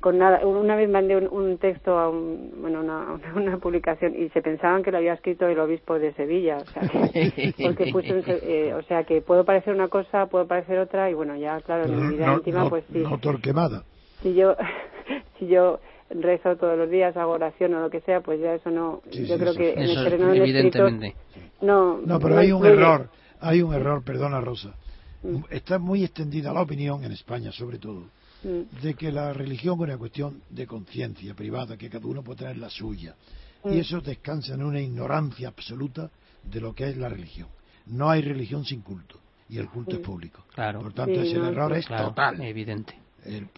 con 0.00 0.18
nada. 0.18 0.46
Una 0.46 0.76
vez 0.76 0.88
mandé 0.88 1.16
un, 1.16 1.58
texto 1.58 1.98
a 1.98 2.08
bueno, 2.08 2.80
una, 2.80 3.18
una, 3.34 3.58
publicación 3.58 4.14
y 4.14 4.28
se 4.30 4.42
pensaban 4.42 4.82
que 4.82 4.92
lo 4.92 4.98
había 4.98 5.14
escrito 5.14 5.46
el 5.46 5.58
obispo 5.58 5.98
de 5.98 6.12
Sevilla, 6.14 6.58
o 6.58 6.64
sea, 6.66 6.82
que, 7.12 7.54
porque 7.62 7.92
puse 7.92 8.22
eh, 8.26 8.74
o 8.74 8.82
sea, 8.82 9.04
que 9.04 9.20
puedo 9.20 9.44
parecer 9.44 9.74
una 9.74 9.88
cosa, 9.88 10.26
puedo 10.26 10.46
parecer 10.46 10.78
otra 10.78 11.10
y 11.10 11.14
bueno, 11.14 11.36
ya 11.36 11.60
claro, 11.60 11.84
en 11.84 11.96
mi 11.96 12.16
vida 12.16 12.34
íntima 12.34 12.68
pues 12.68 12.84
sí. 12.92 12.98
No 12.98 13.18
torquemada. 13.18 13.84
Si 14.22 14.34
yo 14.34 14.56
si 15.38 15.48
yo 15.48 15.80
rezo 16.10 16.56
todos 16.56 16.78
los 16.78 16.90
días, 16.90 17.16
hago 17.16 17.32
oración 17.32 17.74
o 17.74 17.80
lo 17.80 17.90
que 17.90 18.00
sea, 18.00 18.20
pues 18.20 18.40
ya 18.40 18.54
eso 18.54 18.70
no, 18.70 19.02
yo 19.10 19.38
creo 19.38 19.54
que 19.54 19.72
en 19.72 19.82
el 19.82 20.04
terreno 20.04 20.32
evidentemente. 20.32 21.14
no, 21.60 21.98
no, 21.98 22.18
pero 22.20 22.38
hay 22.38 22.52
un 22.52 22.64
error, 22.64 23.08
hay 23.40 23.62
un 23.62 23.74
error, 23.74 24.02
perdona 24.04 24.40
Rosa. 24.40 24.74
Mm. 25.22 25.42
Está 25.50 25.80
muy 25.80 26.04
extendida 26.04 26.52
la 26.52 26.62
opinión 26.62 27.02
en 27.02 27.10
España, 27.10 27.50
sobre 27.50 27.78
todo 27.78 28.04
Mm. 28.42 28.82
de 28.82 28.94
que 28.94 29.10
la 29.10 29.32
religión 29.32 29.74
es 29.74 29.80
una 29.80 29.98
cuestión 29.98 30.42
de 30.48 30.66
conciencia 30.66 31.34
privada, 31.34 31.76
que 31.76 31.90
cada 31.90 32.06
uno 32.06 32.22
puede 32.22 32.38
tener 32.38 32.58
la 32.58 32.70
suya. 32.70 33.16
Y 33.64 33.68
mm. 33.68 33.80
eso 33.80 34.00
descansa 34.00 34.54
en 34.54 34.62
una 34.62 34.80
ignorancia 34.80 35.48
absoluta 35.48 36.10
de 36.44 36.60
lo 36.60 36.74
que 36.74 36.88
es 36.88 36.96
la 36.96 37.08
religión. 37.08 37.48
No 37.86 38.10
hay 38.10 38.22
religión 38.22 38.64
sin 38.64 38.82
culto, 38.82 39.18
y 39.48 39.58
el 39.58 39.68
culto 39.68 39.96
es 39.96 40.00
público. 40.02 40.44
Por 40.54 40.92
tanto, 40.92 41.20
ese 41.20 41.36
error 41.36 41.72
es 41.76 41.86
total. 41.86 42.40
Evidente 42.40 43.07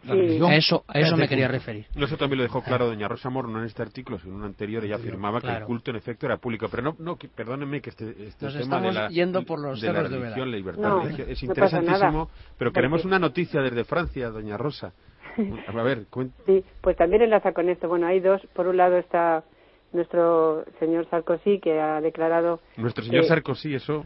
a 0.08 0.54
eso, 0.56 0.84
a 0.88 0.98
eso 0.98 1.16
me 1.16 1.28
quería 1.28 1.48
referir. 1.48 1.86
Eso 1.94 2.16
también 2.16 2.38
lo 2.38 2.42
dejó 2.44 2.62
claro 2.62 2.86
doña 2.86 3.08
Rosa 3.08 3.30
Mor, 3.30 3.48
no 3.48 3.60
en 3.60 3.66
este 3.66 3.82
artículo, 3.82 4.18
sino 4.18 4.34
en 4.34 4.40
un 4.40 4.46
anterior, 4.46 4.84
ella 4.84 4.96
afirmaba 4.96 5.40
que 5.40 5.48
el 5.48 5.64
culto 5.64 5.90
en 5.90 5.96
efecto 5.96 6.26
era 6.26 6.38
público. 6.38 6.68
Pero 6.70 6.82
no, 6.82 6.96
no 6.98 7.16
perdónenme 7.16 7.80
que 7.80 7.90
este, 7.90 8.10
este 8.24 8.48
tema 8.48 8.80
de 8.80 8.92
la, 8.92 9.08
yendo 9.08 9.44
por 9.44 9.60
los 9.60 9.80
de 9.80 9.92
la 9.92 10.02
religión, 10.02 10.50
la 10.50 10.56
libertad 10.56 11.20
es 11.28 11.42
interesantísimo, 11.42 12.30
pero 12.58 12.72
queremos 12.72 13.04
una 13.04 13.18
noticia 13.18 13.60
desde 13.60 13.84
Francia, 13.84 14.30
doña 14.30 14.56
Rosa. 14.56 14.92
A 15.68 15.82
ver, 15.82 16.06
Sí, 16.46 16.64
pues 16.80 16.96
también 16.96 17.22
enlaza 17.22 17.52
con 17.52 17.68
esto. 17.68 17.88
Bueno, 17.88 18.06
hay 18.06 18.20
dos. 18.20 18.40
Por 18.52 18.66
un 18.66 18.76
lado 18.76 18.98
está 18.98 19.44
nuestro 19.92 20.64
señor 20.78 21.08
Sarkozy, 21.08 21.58
que 21.60 21.80
ha 21.80 22.00
declarado... 22.00 22.60
Nuestro 22.76 23.04
señor 23.04 23.24
Sarkozy, 23.24 23.74
eso... 23.74 24.04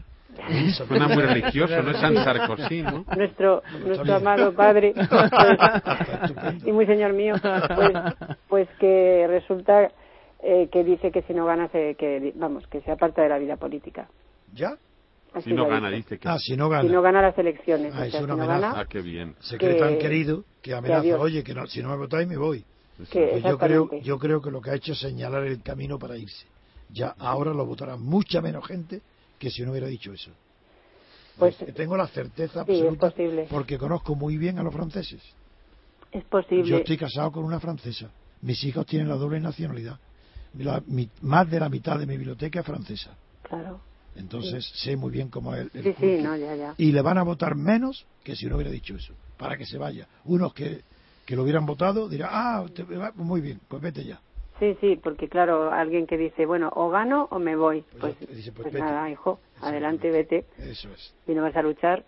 Suena 0.87 1.07
muy 1.07 1.23
religioso, 1.23 1.81
no 1.81 1.91
es 1.91 1.97
San 1.97 2.15
Sarkozy, 2.15 2.81
¿no? 2.81 3.05
Nuestro, 3.15 3.63
nuestro 3.85 4.15
amado 4.15 4.53
padre, 4.53 4.93
pues, 4.93 6.63
y 6.65 6.71
muy 6.73 6.85
señor 6.85 7.13
mío, 7.13 7.35
pues, 7.73 7.93
pues 8.49 8.69
que 8.77 9.27
resulta 9.29 9.91
eh, 10.43 10.67
que 10.71 10.83
dice 10.83 11.11
que 11.11 11.21
si 11.21 11.33
no 11.33 11.45
gana, 11.45 11.69
se, 11.69 11.95
que, 11.95 12.33
vamos, 12.35 12.67
que 12.67 12.81
se 12.81 12.91
aparta 12.91 13.21
de 13.21 13.29
la 13.29 13.39
vida 13.39 13.55
política. 13.55 14.07
¿Ya? 14.53 14.77
si 15.41 15.53
no 15.53 15.67
gana, 15.67 15.89
dice 15.89 16.17
que... 16.17 16.27
Ah, 16.27 16.37
si 16.39 16.55
no 16.55 16.69
gana. 16.69 16.83
Si 16.83 16.93
no 16.93 17.01
gana 17.01 17.21
las 17.21 17.37
elecciones. 17.37 17.93
Ah, 17.95 18.05
es 18.05 18.15
una 18.15 18.33
amenaza. 18.33 18.79
ah, 18.79 18.85
qué 18.87 19.01
bien. 19.01 19.35
Se 19.39 19.57
cree 19.57 19.75
tan 19.75 19.97
querido 19.97 20.43
que 20.61 20.73
amenaza, 20.73 21.17
oye, 21.19 21.43
que 21.43 21.53
no, 21.53 21.65
si 21.67 21.81
no 21.81 21.89
me 21.89 21.97
votáis 21.97 22.27
me 22.27 22.37
voy. 22.37 22.63
Pues 22.97 23.43
yo, 23.43 23.57
creo, 23.57 23.89
yo 24.01 24.19
creo 24.19 24.41
que 24.41 24.51
lo 24.51 24.61
que 24.61 24.69
ha 24.69 24.75
hecho 24.75 24.93
es 24.93 24.99
señalar 24.99 25.43
el 25.45 25.61
camino 25.61 25.99
para 25.99 26.17
irse. 26.17 26.45
Ya 26.89 27.15
ahora 27.17 27.53
lo 27.53 27.65
votará 27.65 27.97
mucha 27.97 28.41
menos 28.41 28.65
gente 28.65 29.01
que 29.37 29.49
si 29.49 29.63
no 29.63 29.71
hubiera 29.71 29.87
dicho 29.87 30.13
eso. 30.13 30.31
Pues, 31.37 31.57
tengo 31.75 31.97
la 31.97 32.07
certeza 32.07 32.61
absoluta 32.61 33.13
porque 33.49 33.77
conozco 33.77 34.15
muy 34.15 34.37
bien 34.37 34.57
a 34.59 34.63
los 34.63 34.73
franceses. 34.73 35.21
Es 36.11 36.23
posible. 36.23 36.63
Yo 36.63 36.77
estoy 36.77 36.97
casado 36.97 37.31
con 37.33 37.43
una 37.43 37.59
francesa. 37.59 38.09
Mis 38.41 38.63
hijos 38.63 38.85
tienen 38.85 39.09
la 39.09 39.15
doble 39.15 39.39
nacionalidad. 39.41 39.99
más 41.21 41.49
de 41.49 41.59
la 41.59 41.67
mitad 41.67 41.99
de 41.99 42.05
mi 42.05 42.15
biblioteca 42.15 42.61
es 42.61 42.65
francesa. 42.65 43.17
Claro. 43.41 43.81
Entonces 44.15 44.65
sé 44.75 44.95
muy 44.95 45.11
bien 45.11 45.29
cómo 45.29 45.53
es 45.53 45.67
el, 45.73 45.83
sí, 45.83 45.95
sí, 45.99 46.23
no, 46.23 46.37
ya, 46.37 46.55
ya. 46.55 46.73
Y 46.77 46.93
le 46.93 47.01
van 47.01 47.17
a 47.17 47.23
votar 47.23 47.55
menos 47.55 48.05
que 48.23 48.35
si 48.35 48.45
no 48.45 48.55
hubiera 48.55 48.71
dicho 48.71 48.95
eso, 48.95 49.13
para 49.37 49.57
que 49.57 49.65
se 49.65 49.77
vaya. 49.77 50.07
Unos 50.23 50.53
que, 50.53 50.83
que 51.25 51.35
lo 51.35 51.43
hubieran 51.43 51.65
votado 51.65 52.07
dirán, 52.07 52.29
ah, 52.31 52.65
muy 53.15 53.41
bien, 53.41 53.59
pues 53.67 53.81
vete 53.81 54.03
ya. 54.03 54.21
Sí, 54.59 54.77
sí, 54.79 54.95
porque 55.01 55.27
claro, 55.27 55.71
alguien 55.71 56.07
que 56.07 56.17
dice, 56.17 56.45
bueno, 56.45 56.71
o 56.75 56.89
gano 56.89 57.27
o 57.29 57.39
me 57.39 57.57
voy. 57.57 57.83
Pues, 57.99 58.15
pues, 58.15 58.29
pues, 58.29 58.71
pues 58.71 58.73
nada, 58.73 59.09
hijo, 59.09 59.39
adelante, 59.59 60.09
vete. 60.11 60.45
Eso 60.57 60.89
es. 60.93 61.13
Y 61.27 61.33
no 61.33 61.41
vas 61.41 61.55
a 61.57 61.61
luchar 61.61 62.05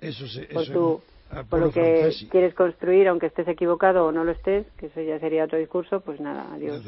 eso, 0.00 0.24
por, 0.52 0.66
tu, 0.66 1.00
por 1.48 1.60
lo 1.60 1.70
que 1.70 2.10
quieres 2.30 2.54
construir, 2.54 3.06
aunque 3.08 3.26
estés 3.26 3.46
equivocado 3.48 4.06
o 4.06 4.12
no 4.12 4.24
lo 4.24 4.32
estés, 4.32 4.66
que 4.78 4.86
eso 4.86 5.00
ya 5.02 5.18
sería 5.20 5.44
otro 5.44 5.58
discurso, 5.58 6.00
pues 6.00 6.20
nada, 6.20 6.46
adiós. 6.54 6.82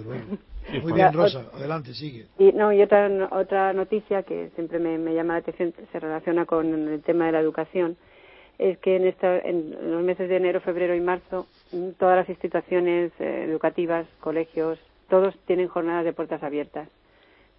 Muy 0.83 0.93
bien, 0.93 1.13
Rosa, 1.13 1.45
adelante, 1.53 1.93
sigue. 1.93 2.27
Y, 2.39 2.53
no, 2.53 2.73
y 2.73 2.81
otra, 2.81 3.29
otra 3.33 3.73
noticia 3.75 4.23
que 4.23 4.51
siempre 4.55 4.79
me, 4.79 4.97
me 4.97 5.15
llama 5.15 5.35
la 5.35 5.41
atención, 5.41 5.75
se 5.91 6.01
relaciona 6.01 6.47
con 6.47 6.89
el 6.89 7.03
tema 7.03 7.27
de 7.27 7.33
la 7.33 7.41
educación, 7.41 7.97
es 8.59 8.79
que 8.79 8.97
en, 8.97 9.07
esta, 9.07 9.39
en 9.39 9.91
los 9.91 10.03
meses 10.03 10.29
de 10.29 10.37
enero, 10.37 10.61
febrero 10.61 10.95
y 10.95 11.01
marzo, 11.01 11.47
todas 11.99 12.17
las 12.17 12.29
instituciones 12.29 13.13
eh, 13.19 13.45
educativas, 13.49 14.07
colegios, 14.21 14.79
todos 15.09 15.35
tienen 15.47 15.69
jornadas 15.69 16.05
de 16.05 16.13
puertas 16.13 16.43
abiertas, 16.43 16.89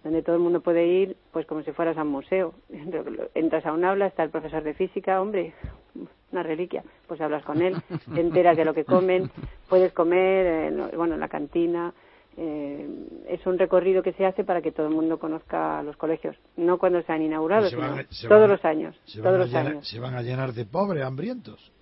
donde 0.02 0.22
todo 0.22 0.36
el 0.36 0.42
mundo 0.42 0.60
puede 0.60 0.86
ir, 0.86 1.16
pues 1.32 1.46
como 1.46 1.62
si 1.62 1.72
fueras 1.72 1.96
a 1.96 2.02
un 2.02 2.08
museo. 2.08 2.54
Entras 3.34 3.66
a 3.66 3.72
un 3.72 3.84
aula, 3.84 4.06
está 4.06 4.22
el 4.22 4.30
profesor 4.30 4.62
de 4.62 4.74
física, 4.74 5.20
hombre, 5.20 5.54
una 6.32 6.42
reliquia, 6.42 6.82
pues 7.06 7.20
hablas 7.20 7.44
con 7.44 7.62
él, 7.62 7.76
te 8.12 8.20
enteras 8.20 8.56
de 8.56 8.64
lo 8.64 8.74
que 8.74 8.84
comen, 8.84 9.30
puedes 9.68 9.92
comer, 9.92 10.72
bueno, 10.96 11.14
en 11.14 11.20
la 11.20 11.28
cantina. 11.28 11.92
Eh, 12.36 12.88
es 13.28 13.46
un 13.46 13.56
recorrido 13.56 14.02
que 14.02 14.12
se 14.14 14.26
hace 14.26 14.42
para 14.42 14.60
que 14.60 14.72
todo 14.72 14.88
el 14.88 14.94
mundo 14.94 15.20
conozca 15.20 15.80
los 15.84 15.96
colegios, 15.96 16.36
no 16.56 16.78
cuando 16.78 17.00
se 17.02 17.12
han 17.12 17.22
inaugurado, 17.22 17.68
sino 17.68 17.96
todos 18.28 18.48
los 18.48 18.64
años. 18.64 18.96
todos 19.22 19.38
los 19.38 19.54
años. 19.54 19.86
Se 19.88 20.00
van 20.00 20.16
a 20.16 20.22
llenar 20.22 20.52
de 20.52 20.64
pobres, 20.64 21.04
hambrientos. 21.04 21.73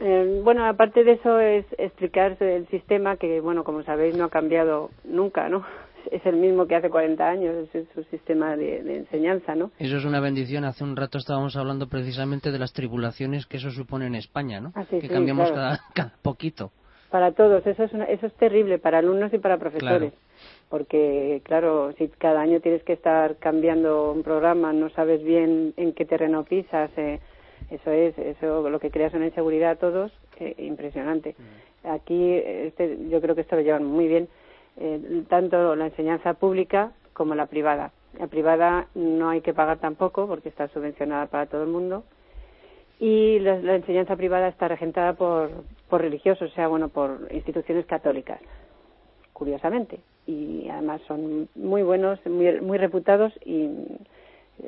Eh, 0.00 0.40
bueno, 0.42 0.64
aparte 0.64 1.04
de 1.04 1.12
eso 1.12 1.38
es 1.40 1.66
explicar 1.76 2.36
el 2.40 2.66
sistema 2.68 3.16
que, 3.16 3.40
bueno, 3.40 3.64
como 3.64 3.82
sabéis, 3.82 4.16
no 4.16 4.24
ha 4.24 4.30
cambiado 4.30 4.90
nunca, 5.04 5.48
¿no? 5.48 5.64
Es 6.10 6.24
el 6.24 6.36
mismo 6.36 6.66
que 6.66 6.74
hace 6.74 6.88
40 6.88 7.28
años, 7.28 7.68
es 7.74 7.86
su 7.94 8.02
sistema 8.04 8.56
de, 8.56 8.78
enseñanza, 8.96 9.54
¿no? 9.54 9.70
Eso 9.78 9.98
es 9.98 10.04
una 10.06 10.18
bendición. 10.18 10.64
Hace 10.64 10.82
un 10.82 10.96
rato 10.96 11.18
estábamos 11.18 11.56
hablando 11.56 11.88
precisamente 11.88 12.50
de 12.50 12.58
las 12.58 12.72
tribulaciones 12.72 13.44
que 13.44 13.58
eso 13.58 13.70
supone 13.70 14.06
en 14.06 14.14
España, 14.14 14.60
¿no? 14.60 14.72
Ah, 14.74 14.86
que 14.88 15.06
cambiamos 15.08 15.52
cada, 15.94 16.14
poquito. 16.22 16.72
para 17.10 17.32
todos. 17.32 17.66
Eso 17.66 17.84
es, 17.84 17.92
eso 17.92 18.26
es 18.26 18.32
terrible 18.32 18.78
para 18.78 18.98
alumnos 18.98 19.32
y 19.34 19.38
para 19.38 19.58
profesores. 19.58 20.14
Porque, 20.70 21.42
claro, 21.44 21.92
si 21.98 22.08
cada 22.08 22.40
año 22.40 22.60
tienes 22.60 22.82
que 22.82 22.94
estar 22.94 23.36
cambiando 23.36 24.10
un 24.10 24.22
programa, 24.22 24.72
no 24.72 24.88
sabes 24.90 25.22
bien 25.22 25.74
en 25.76 25.92
qué 25.92 26.06
terreno 26.06 26.44
pisas, 26.44 26.90
eh, 26.96 27.20
eso 27.70 27.90
es, 27.90 28.18
eso 28.18 28.68
lo 28.68 28.80
que 28.80 28.90
crea 28.90 29.06
es 29.06 29.14
una 29.14 29.26
inseguridad 29.26 29.70
a 29.70 29.76
todos, 29.76 30.12
eh, 30.38 30.54
impresionante. 30.58 31.34
Mm. 31.38 31.88
Aquí, 31.88 32.34
este, 32.34 32.98
yo 33.08 33.20
creo 33.20 33.34
que 33.34 33.42
esto 33.42 33.56
lo 33.56 33.62
llevan 33.62 33.84
muy 33.84 34.08
bien, 34.08 34.28
eh, 34.78 35.22
tanto 35.28 35.76
la 35.76 35.86
enseñanza 35.86 36.34
pública 36.34 36.92
como 37.12 37.34
la 37.34 37.46
privada. 37.46 37.92
La 38.18 38.26
privada 38.26 38.88
no 38.94 39.30
hay 39.30 39.40
que 39.40 39.54
pagar 39.54 39.78
tampoco 39.78 40.26
porque 40.26 40.48
está 40.48 40.68
subvencionada 40.68 41.26
para 41.26 41.46
todo 41.46 41.62
el 41.62 41.68
mundo 41.68 42.04
y 42.98 43.38
la, 43.38 43.76
enseñanza 43.76 44.14
privada 44.16 44.48
está 44.48 44.68
regentada 44.68 45.14
por, 45.14 45.50
por 45.88 46.02
religiosos, 46.02 46.50
o 46.50 46.54
sea, 46.54 46.68
bueno, 46.68 46.88
por 46.88 47.28
instituciones 47.30 47.86
católicas, 47.86 48.40
curiosamente. 49.32 50.00
Y 50.26 50.68
además 50.68 51.00
son 51.08 51.48
muy 51.54 51.82
buenos, 51.82 52.18
muy, 52.26 52.60
muy 52.60 52.76
reputados 52.76 53.32
y, 53.44 53.70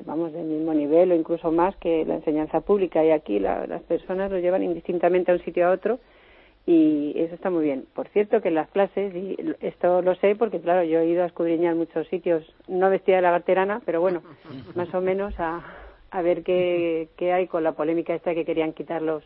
vamos, 0.05 0.33
del 0.33 0.47
mismo 0.47 0.75
nivel 0.75 1.12
o 1.12 1.15
incluso 1.15 1.51
más 1.53 1.77
que 1.77 2.05
la 2.05 2.15
enseñanza 2.15 2.61
pública. 2.61 3.05
Y 3.05 3.11
aquí 3.11 3.39
las 3.39 3.83
personas 3.83 4.31
lo 4.31 4.39
llevan 4.39 4.62
indistintamente 4.62 5.31
a 5.31 5.35
un 5.35 5.45
sitio 5.45 5.67
a 5.67 5.71
otro 5.71 5.99
y 6.67 7.12
eso 7.17 7.35
está 7.35 7.51
muy 7.51 7.65
bien. 7.65 7.87
Por 7.95 8.09
cierto, 8.09 8.41
que 8.41 8.49
en 8.49 8.55
las 8.55 8.71
clases, 8.71 9.15
y 9.15 9.37
esto 9.61 10.03
lo 10.03 10.15
sé 10.17 10.37
porque, 10.37 10.61
claro, 10.61 10.85
yo 10.85 11.01
he 11.01 11.07
ido 11.07 11.25
a 11.25 11.27
escudriñar 11.27 11.75
muchos 11.75 12.07
sitios, 12.09 12.45
no 12.69 12.89
vestida 12.89 13.17
de 13.17 13.23
lagarterana, 13.23 13.83
pero 13.85 14.01
bueno, 14.01 14.23
más 14.75 14.93
o 14.95 15.01
menos 15.01 15.35
a, 15.39 15.62
a 16.11 16.23
ver 16.23 16.43
qué, 16.43 17.09
qué 17.17 17.33
hay 17.33 17.49
con 17.49 17.65
la 17.65 17.73
polémica 17.73 18.15
esta 18.15 18.35
que 18.35 18.45
querían 18.45 18.75
quitar 18.75 19.03
los, 19.03 19.25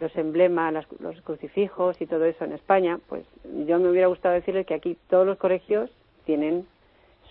los 0.00 0.14
emblemas, 0.16 0.86
los 0.98 1.20
crucifijos 1.22 2.00
y 2.00 2.06
todo 2.06 2.24
eso 2.24 2.44
en 2.44 2.52
España, 2.52 2.98
pues 3.08 3.24
yo 3.66 3.78
me 3.78 3.88
hubiera 3.88 4.08
gustado 4.08 4.34
decirles 4.34 4.66
que 4.66 4.74
aquí 4.74 4.96
todos 5.08 5.26
los 5.26 5.38
colegios 5.38 5.90
tienen 6.24 6.66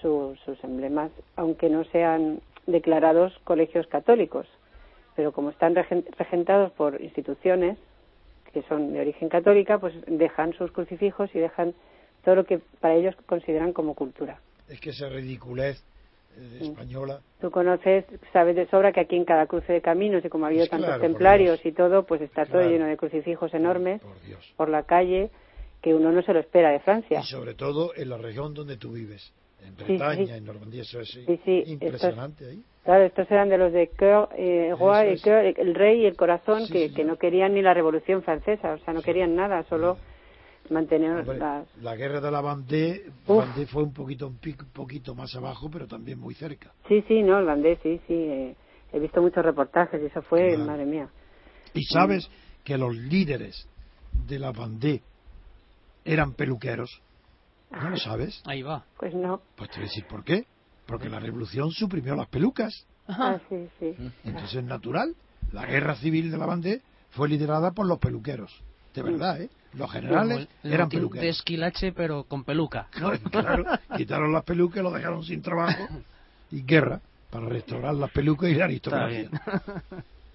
sus 0.01 0.63
emblemas, 0.63 1.11
aunque 1.35 1.69
no 1.69 1.83
sean 1.85 2.41
declarados 2.67 3.37
colegios 3.43 3.87
católicos, 3.87 4.47
pero 5.15 5.31
como 5.31 5.49
están 5.49 5.75
regentados 5.75 6.71
por 6.71 7.01
instituciones 7.01 7.77
que 8.53 8.63
son 8.63 8.93
de 8.93 9.01
origen 9.01 9.29
católica, 9.29 9.77
pues 9.79 9.93
dejan 10.07 10.53
sus 10.53 10.71
crucifijos 10.71 11.29
y 11.33 11.39
dejan 11.39 11.73
todo 12.23 12.35
lo 12.35 12.45
que 12.45 12.59
para 12.79 12.95
ellos 12.95 13.15
consideran 13.25 13.73
como 13.73 13.93
cultura. 13.93 14.39
Es 14.67 14.79
que 14.79 14.89
esa 14.89 15.09
ridiculez 15.09 15.83
eh, 16.37 16.59
española. 16.61 17.21
Tú 17.41 17.51
conoces, 17.51 18.05
sabes 18.33 18.55
de 18.55 18.67
sobra 18.67 18.91
que 18.91 19.01
aquí 19.01 19.15
en 19.15 19.25
cada 19.25 19.47
cruce 19.47 19.73
de 19.73 19.81
caminos, 19.81 20.23
y 20.23 20.29
como 20.29 20.45
ha 20.45 20.49
habido 20.49 20.67
tantos 20.67 20.99
templarios 20.99 21.65
y 21.65 21.71
todo, 21.71 22.03
pues 22.03 22.21
está 22.21 22.45
todo 22.45 22.61
lleno 22.61 22.85
de 22.85 22.97
crucifijos 22.97 23.53
enormes 23.53 24.01
por, 24.55 24.69
la 24.69 24.83
calle, 24.83 25.31
que 25.81 25.93
uno 25.93 26.11
no 26.11 26.21
se 26.21 26.33
lo 26.33 26.39
espera 26.39 26.71
de 26.71 26.79
Francia. 26.79 27.21
Y 27.21 27.23
sobre 27.23 27.53
todo 27.53 27.93
en 27.95 28.09
la 28.09 28.17
región 28.17 28.53
donde 28.53 28.77
tú 28.77 28.93
vives, 28.93 29.33
en 29.63 29.75
Bretaña, 29.75 30.37
en 30.37 30.45
Normandía, 30.45 30.81
eso 30.81 30.99
es 30.99 31.19
impresionante 31.65 32.49
ahí. 32.49 32.63
Claro, 32.83 33.03
estos 33.03 33.29
eran 33.29 33.49
de 33.49 33.57
los 33.57 33.71
de 33.71 33.89
Coeur, 33.89 34.29
eh, 34.35 34.73
Roi, 34.77 35.19
el 35.57 35.75
rey 35.75 36.01
y 36.01 36.05
el 36.05 36.15
corazón, 36.15 36.67
que, 36.71 36.93
que, 36.93 37.03
no 37.03 37.17
querían 37.17 37.53
ni 37.53 37.61
la 37.61 37.73
revolución 37.73 38.23
francesa, 38.23 38.73
o 38.73 38.79
sea, 38.79 38.93
no 38.93 39.01
querían 39.01 39.35
nada, 39.35 39.63
solo 39.63 39.97
mantener 40.69 41.25
la 41.81 41.95
guerra 41.95 42.21
de 42.21 42.31
la 42.31 42.41
Vendée, 42.41 43.11
fue 43.25 43.83
un 43.83 43.93
poquito 43.93 44.27
un 44.27 44.39
poquito 44.73 45.15
más 45.15 45.35
abajo 45.35 45.69
pero 45.71 45.87
también 45.87 46.19
muy 46.19 46.33
cerca. 46.35 46.71
Sí 46.87 47.03
sí 47.07 47.21
no 47.23 47.39
el 47.39 47.45
Vendée 47.45 47.77
sí 47.81 47.99
sí 48.07 48.13
eh, 48.13 48.55
he 48.93 48.99
visto 48.99 49.21
muchos 49.21 49.43
reportajes 49.43 50.01
y 50.01 50.05
eso 50.05 50.21
fue 50.21 50.57
madre 50.57 50.85
mía. 50.85 51.09
Y 51.73 51.83
sabes 51.83 52.29
que 52.63 52.77
los 52.77 52.95
líderes 52.95 53.67
de 54.27 54.39
la 54.39 54.51
Vendée 54.51 55.01
eran 56.05 56.33
peluqueros 56.33 57.01
no 57.71 57.89
lo 57.89 57.97
sabes 57.97 58.41
ahí 58.45 58.61
va. 58.61 58.85
Pues 58.97 59.13
no. 59.13 59.41
Pues 59.55 59.69
te 59.69 59.77
voy 59.77 59.85
a 59.85 59.89
decir 59.89 60.05
por 60.07 60.23
qué. 60.23 60.45
Porque 60.85 61.09
la 61.09 61.19
revolución 61.19 61.71
suprimió 61.71 62.15
las 62.15 62.27
pelucas. 62.27 62.85
Ah 63.07 63.39
sí 63.49 63.67
sí. 63.79 63.95
Entonces 64.23 64.55
es 64.55 64.63
natural. 64.63 65.15
La 65.51 65.65
guerra 65.65 65.95
civil 65.95 66.31
de 66.31 66.37
la 66.37 66.45
Vendée 66.45 66.81
fue 67.11 67.29
liderada 67.29 67.71
por 67.71 67.85
los 67.85 67.99
peluqueros. 67.99 68.51
De 68.93 69.03
verdad 69.03 69.41
eh 69.41 69.49
los 69.73 69.91
generales 69.91 70.47
eran 70.63 70.89
peluqueros. 70.89 71.23
De 71.23 71.29
esquilache, 71.29 71.91
pero 71.91 72.23
con 72.23 72.43
peluca. 72.43 72.87
claro, 73.31 73.65
quitaron 73.95 74.33
las 74.33 74.43
pelucas, 74.43 74.83
lo 74.83 74.91
dejaron 74.91 75.23
sin 75.23 75.41
trabajo. 75.41 75.87
Y 76.51 76.63
guerra 76.63 76.99
para 77.29 77.45
restaurar 77.45 77.93
las 77.93 78.09
pelucas 78.11 78.49
y 78.49 78.55
la 78.55 78.65
aristocracia. 78.65 79.29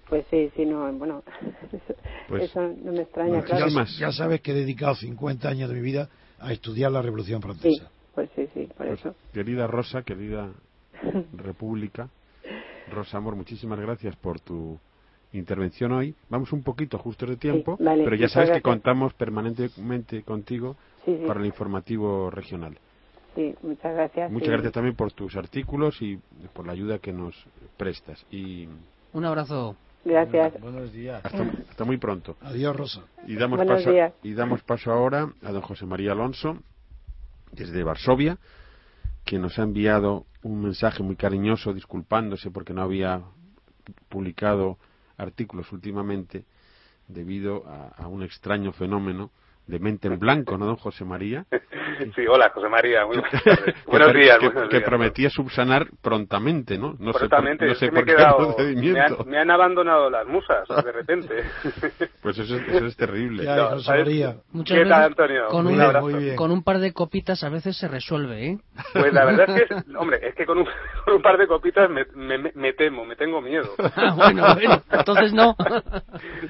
Pues 0.07 0.25
sí, 0.29 0.51
sí, 0.55 0.65
no, 0.65 0.91
bueno, 0.93 1.23
pues 2.29 2.43
eso, 2.43 2.61
no 2.61 2.91
me 2.91 3.01
extraña, 3.01 3.41
claro. 3.41 3.67
Ya, 3.97 4.11
sabes 4.11 4.39
que 4.39 4.51
he 4.51 4.53
dedicado 4.53 4.93
50 4.93 5.49
años 5.49 5.67
de 5.67 5.75
mi 5.75 5.81
vida 5.81 6.09
a 6.45 6.53
estudiar 6.53 6.91
la 6.91 7.01
Revolución 7.01 7.41
Francesa. 7.41 7.85
Sí, 7.85 7.91
pues 8.13 8.29
sí, 8.35 8.47
sí, 8.53 8.67
por 8.77 8.87
pues, 8.87 8.99
eso. 8.99 9.15
Querida 9.33 9.67
Rosa, 9.67 10.03
querida 10.03 10.51
República, 11.33 12.09
Rosa 12.91 13.17
Amor, 13.17 13.35
muchísimas 13.35 13.79
gracias 13.79 14.15
por 14.15 14.39
tu 14.39 14.77
intervención 15.33 15.91
hoy. 15.91 16.15
Vamos 16.29 16.53
un 16.53 16.63
poquito 16.63 16.97
justo 16.97 17.25
de 17.25 17.37
tiempo, 17.37 17.77
pero 17.77 18.15
ya 18.15 18.29
sabes 18.29 18.51
que 18.51 18.61
contamos 18.61 19.13
permanentemente 19.15 20.21
contigo 20.23 20.75
para 21.27 21.39
el 21.39 21.47
informativo 21.47 22.29
regional. 22.29 22.77
Sí, 23.33 23.53
muchas 23.63 23.93
gracias. 23.93 24.31
Muchas 24.31 24.49
gracias 24.49 24.73
también 24.73 24.95
por 24.95 25.11
tus 25.11 25.35
artículos 25.35 26.01
y 26.01 26.17
por 26.53 26.65
la 26.65 26.73
ayuda 26.73 26.99
que 26.99 27.11
nos 27.11 27.35
prestas. 27.75 28.23
Y 28.31 28.67
un 29.11 29.25
abrazo. 29.25 29.75
Gracias. 30.05 30.61
Buenos 30.61 30.93
días. 30.93 31.19
Hasta, 31.25 31.83
muy 31.83 31.97
pronto. 31.97 32.37
Adiós, 32.41 32.75
Rosa. 32.75 33.01
Y 33.25 33.35
damos, 33.35 33.65
paso, 33.65 33.91
y 34.21 34.33
damos 34.33 34.61
paso 34.61 34.91
ahora 34.91 35.33
a 35.43 35.51
don 35.51 35.63
José 35.63 35.87
María 35.87 36.11
Alonso, 36.11 36.59
desde 37.51 37.83
Varsovia, 37.83 38.37
que 39.25 39.39
nos 39.39 39.57
ha 39.57 39.63
enviado 39.63 40.25
un 40.43 40.61
mensaje 40.61 41.01
muy 41.01 41.15
cariñoso 41.15 41.73
disculpándose 41.73 42.51
porque 42.51 42.71
no 42.71 42.83
había 42.83 43.23
publicado 44.07 44.77
artículos 45.17 45.71
últimamente 45.71 46.45
debido 47.07 47.65
a, 47.67 48.07
un 48.07 48.21
extraño 48.21 48.71
fenómeno 48.71 49.31
de 49.67 49.79
mente 49.79 50.07
en 50.07 50.19
blanco, 50.19 50.57
¿no, 50.57 50.65
don 50.65 50.77
José 50.77 51.05
María? 51.05 51.45
Sí, 52.15 52.27
hola, 52.27 52.51
José 52.53 52.67
María. 52.67 53.05
Muy 53.05 53.17
buenos 53.87 54.13
días. 54.13 54.37
Que, 54.69 54.81
prometía 54.81 55.29
subsanar 55.29 55.87
prontamente, 56.01 56.77
¿no? 56.77 56.95
No 56.99 57.13
prontamente. 57.13 57.73
Sé 57.75 57.89
por, 57.89 58.05
me, 58.05 58.13
han, 58.99 59.15
me, 59.25 59.37
han, 59.37 59.49
abandonado 59.49 60.09
las 60.09 60.27
musas, 60.27 60.67
de 60.67 60.91
repente. 60.91 61.43
Pues 62.21 62.39
eso, 62.39 62.55
eso 62.55 62.85
es 62.87 62.97
terrible. 62.97 63.45
José 63.45 63.91
María. 63.91 64.35
Muchas 64.51 64.79
¿Qué 64.79 64.85
tal, 64.85 65.03
Antonio? 65.03 65.47
Con 65.47 65.67
un, 65.67 66.35
con 66.35 66.51
un 66.51 66.63
par 66.63 66.79
de 66.79 66.91
copitas 66.91 67.43
a 67.43 67.49
veces 67.49 67.77
se 67.77 67.87
resuelve, 67.87 68.47
¿eh? 68.47 68.57
Pues 68.93 69.13
la 69.13 69.25
verdad 69.25 69.49
es 69.57 69.67
que, 69.67 69.95
hombre, 69.95 70.19
es 70.27 70.33
que 70.33 70.45
con 70.45 70.57
un, 70.57 70.67
con 71.05 71.15
un 71.15 71.21
par 71.21 71.37
de 71.37 71.47
copitas 71.47 71.89
me, 71.89 72.05
me, 72.55 72.73
temo, 72.73 73.05
me 73.05 73.15
tengo 73.15 73.41
miedo. 73.41 73.75
Ah, 73.77 74.13
bueno, 74.15 74.55
bueno, 74.55 74.81
entonces 74.91 75.33
no. 75.33 75.55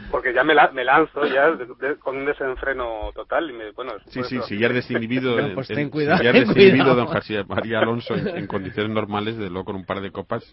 Porque 0.10 0.34
ya 0.34 0.44
me, 0.44 0.56
la, 0.56 0.72
me 0.72 0.86
lanzo 0.86 1.26
ya 1.26 1.52
con 2.00 2.18
un 2.18 2.26
desenfreno 2.26 3.05
total. 3.14 3.50
Y 3.50 3.54
me, 3.54 3.72
bueno, 3.72 3.94
sí, 4.08 4.24
sí, 4.24 4.40
si 4.48 4.58
ya 4.58 4.68
eres 4.68 4.88
desinhibido, 4.88 5.36
pues 5.56 5.68
ten 5.68 5.90
cuidado, 5.90 6.20
si 6.20 6.24
ya 6.26 6.32
desinhibido 6.32 6.96
don 6.96 7.08
José 7.08 7.44
María 7.44 7.80
Alonso 7.80 8.16
en, 8.16 8.48
condiciones 8.48 8.92
normales, 8.92 9.38
de 9.38 9.50
luego 9.50 9.66
con 9.66 9.76
un 9.76 9.86
par 9.86 10.02
de 10.02 10.12
copas, 10.12 10.44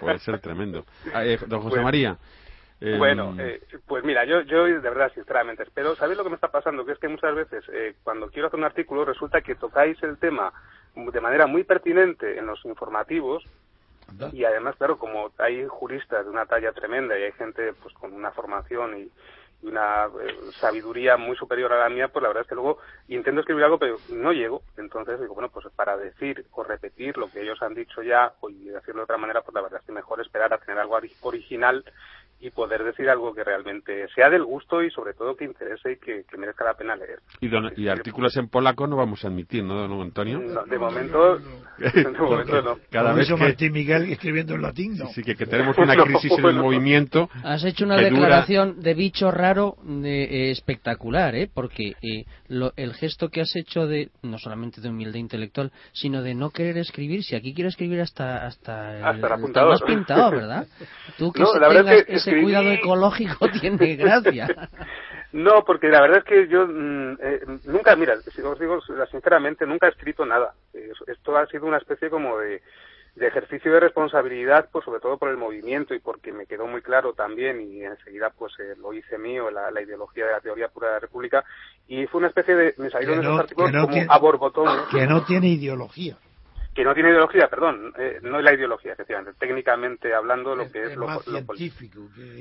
puede 0.00 0.18
ser 0.18 0.40
tremendo. 0.40 0.84
Ah, 1.12 1.24
eh, 1.24 1.38
don 1.46 1.60
José 1.60 1.80
María. 1.80 2.16
Eh, 2.80 2.96
bueno, 2.96 3.34
eh, 3.38 3.60
pues 3.86 4.04
mira, 4.04 4.24
yo, 4.24 4.42
yo 4.42 4.64
de 4.64 4.78
verdad, 4.78 5.10
sinceramente, 5.12 5.64
espero. 5.64 5.96
¿Sabéis 5.96 6.16
lo 6.16 6.24
que 6.24 6.30
me 6.30 6.36
está 6.36 6.48
pasando? 6.48 6.84
Que 6.84 6.92
es 6.92 6.98
que 6.98 7.08
muchas 7.08 7.34
veces, 7.34 7.64
cuando 8.04 8.30
quiero 8.30 8.48
hacer 8.48 8.58
un 8.58 8.64
artículo, 8.64 9.04
resulta 9.04 9.40
que 9.40 9.56
tocáis 9.56 10.00
el 10.02 10.18
tema 10.18 10.52
de 10.94 11.20
manera 11.20 11.46
muy 11.46 11.64
pertinente 11.64 12.38
en 12.38 12.46
los 12.46 12.64
informativos, 12.64 13.44
y 14.32 14.44
además, 14.44 14.76
claro, 14.76 14.98
como 14.98 15.30
hay 15.38 15.66
juristas 15.66 16.24
de 16.24 16.30
una 16.30 16.46
talla 16.46 16.72
tremenda 16.72 17.18
y 17.18 17.24
hay 17.24 17.32
gente 17.32 17.74
pues 17.74 17.94
con 17.94 18.12
una 18.12 18.30
formación 18.32 18.98
y, 18.98 19.10
una 19.62 20.06
eh, 20.06 20.36
sabiduría 20.52 21.16
muy 21.16 21.36
superior 21.36 21.72
a 21.72 21.80
la 21.80 21.88
mía, 21.88 22.08
pues 22.08 22.22
la 22.22 22.28
verdad 22.28 22.42
es 22.42 22.48
que 22.48 22.54
luego 22.54 22.78
intento 23.08 23.40
escribir 23.40 23.64
algo, 23.64 23.78
pero 23.78 23.96
no 24.10 24.32
llego. 24.32 24.62
Entonces 24.76 25.20
digo, 25.20 25.34
bueno, 25.34 25.48
pues 25.48 25.66
para 25.74 25.96
decir 25.96 26.46
o 26.52 26.62
repetir 26.62 27.16
lo 27.18 27.30
que 27.30 27.42
ellos 27.42 27.60
han 27.62 27.74
dicho 27.74 28.02
ya 28.02 28.32
y 28.48 28.68
decirlo 28.68 29.00
de 29.00 29.04
otra 29.04 29.16
manera, 29.16 29.42
pues 29.42 29.54
la 29.54 29.62
verdad 29.62 29.80
es 29.80 29.86
que 29.86 29.92
mejor 29.92 30.20
esperar 30.20 30.52
a 30.52 30.58
tener 30.58 30.78
algo 30.78 30.98
original 31.22 31.84
y 32.40 32.50
poder 32.50 32.84
decir 32.84 33.08
algo 33.08 33.34
que 33.34 33.42
realmente 33.42 34.06
sea 34.14 34.30
del 34.30 34.44
gusto 34.44 34.82
y 34.82 34.90
sobre 34.90 35.14
todo 35.14 35.36
que 35.36 35.44
interese 35.44 35.92
y 35.92 35.96
que, 35.96 36.24
merezca 36.36 36.64
la 36.64 36.74
pena 36.74 36.94
leer. 36.94 37.20
Y, 37.76 37.88
artículos 37.88 38.36
en 38.36 38.48
polaco 38.48 38.86
no 38.86 38.96
vamos 38.96 39.24
a 39.24 39.28
admitir, 39.28 39.64
¿no, 39.64 39.74
don 39.88 40.00
Antonio? 40.00 40.38
de 40.38 40.78
momento, 40.78 41.38
de 41.78 42.04
momento 42.04 42.62
no. 42.62 42.78
Cada 42.90 43.12
vez 43.12 43.28
que... 43.28 43.36
Martín 43.36 43.72
Miguel 43.72 44.12
escribiendo 44.12 44.54
en 44.54 44.62
latín, 44.62 44.96
Sí, 45.14 45.22
que, 45.22 45.34
tenemos 45.34 45.76
una 45.78 45.96
crisis 46.04 46.32
en 46.38 46.46
el 46.46 46.56
movimiento. 46.56 47.28
Has 47.42 47.64
hecho 47.64 47.84
una 47.84 47.96
declaración 47.96 48.80
de 48.80 48.94
bicho 48.94 49.30
raro 49.30 49.76
de, 49.82 50.22
eh, 50.22 50.50
espectacular, 50.50 51.34
¿eh? 51.34 51.50
Porque 51.52 51.94
eh, 52.02 52.24
el 52.76 52.94
gesto 52.94 53.30
que 53.30 53.40
has 53.40 53.54
hecho 53.56 53.86
de, 53.86 54.10
no 54.22 54.38
solamente 54.38 54.80
de 54.80 54.88
humildad 54.88 55.18
intelectual, 55.18 55.72
sino 55.92 56.22
de 56.22 56.34
no 56.34 56.50
querer 56.50 56.78
escribir, 56.78 57.24
si 57.24 57.34
aquí 57.34 57.54
quiero 57.54 57.68
escribir 57.68 58.00
hasta 58.00 58.18
hasta, 58.46 59.08
hasta 59.08 59.34
el, 59.34 59.72
has 59.72 59.82
pintado, 59.82 60.30
¿verdad? 60.30 60.66
Tú 61.18 61.32
que 61.32 61.40
no, 61.40 61.52
cuidado 62.30 62.70
ecológico 62.70 63.48
tiene 63.60 63.96
gracia. 63.96 64.70
No, 65.32 65.64
porque 65.64 65.88
la 65.88 66.00
verdad 66.00 66.18
es 66.18 66.24
que 66.24 66.48
yo 66.48 66.66
mm, 66.66 67.18
eh, 67.20 67.40
nunca, 67.66 67.94
mira, 67.96 68.16
si 68.16 68.40
os 68.40 68.58
digo 68.58 68.80
sinceramente, 69.10 69.66
nunca 69.66 69.86
he 69.86 69.90
escrito 69.90 70.24
nada. 70.24 70.54
esto 71.06 71.36
ha 71.36 71.46
sido 71.46 71.66
una 71.66 71.78
especie 71.78 72.08
como 72.08 72.38
de, 72.38 72.62
ejercicio 73.20 73.72
de 73.72 73.80
responsabilidad, 73.80 74.68
pues 74.70 74.84
sobre 74.84 75.00
todo 75.00 75.18
por 75.18 75.28
el 75.28 75.36
movimiento 75.36 75.92
y 75.92 75.98
porque 75.98 76.32
me 76.32 76.46
quedó 76.46 76.66
muy 76.66 76.80
claro 76.82 77.12
también 77.14 77.60
y 77.60 77.82
enseguida 77.82 78.30
pues 78.30 78.52
eh, 78.60 78.74
lo 78.80 78.92
hice 78.92 79.18
mío, 79.18 79.50
la, 79.50 79.82
ideología 79.82 80.24
de 80.24 80.32
la 80.32 80.40
teoría 80.40 80.68
pura 80.68 80.88
de 80.88 80.94
la 80.94 81.00
República 81.00 81.44
y 81.88 82.06
fue 82.06 82.20
una 82.20 82.28
especie 82.28 82.54
de, 82.54 82.74
me 82.78 82.90
salieron 82.90 83.20
esos 83.20 83.40
artículos 83.40 83.72
como 83.86 84.12
a 84.12 84.18
borbotones. 84.18 84.86
Que 84.90 85.06
no 85.06 85.24
tiene 85.24 85.48
ideología 85.48 86.16
que 86.78 86.84
no 86.84 86.94
tiene 86.94 87.10
ideología, 87.10 87.48
perdón, 87.48 87.92
eh, 87.98 88.20
no 88.22 88.38
es 88.38 88.44
la 88.44 88.54
ideología, 88.54 88.92
efectivamente, 88.92 89.32
técnicamente 89.36 90.14
hablando 90.14 90.54
lo 90.54 90.70
que 90.70 90.84
es, 90.84 90.96
lo, 90.96 91.08
científico 91.22 91.98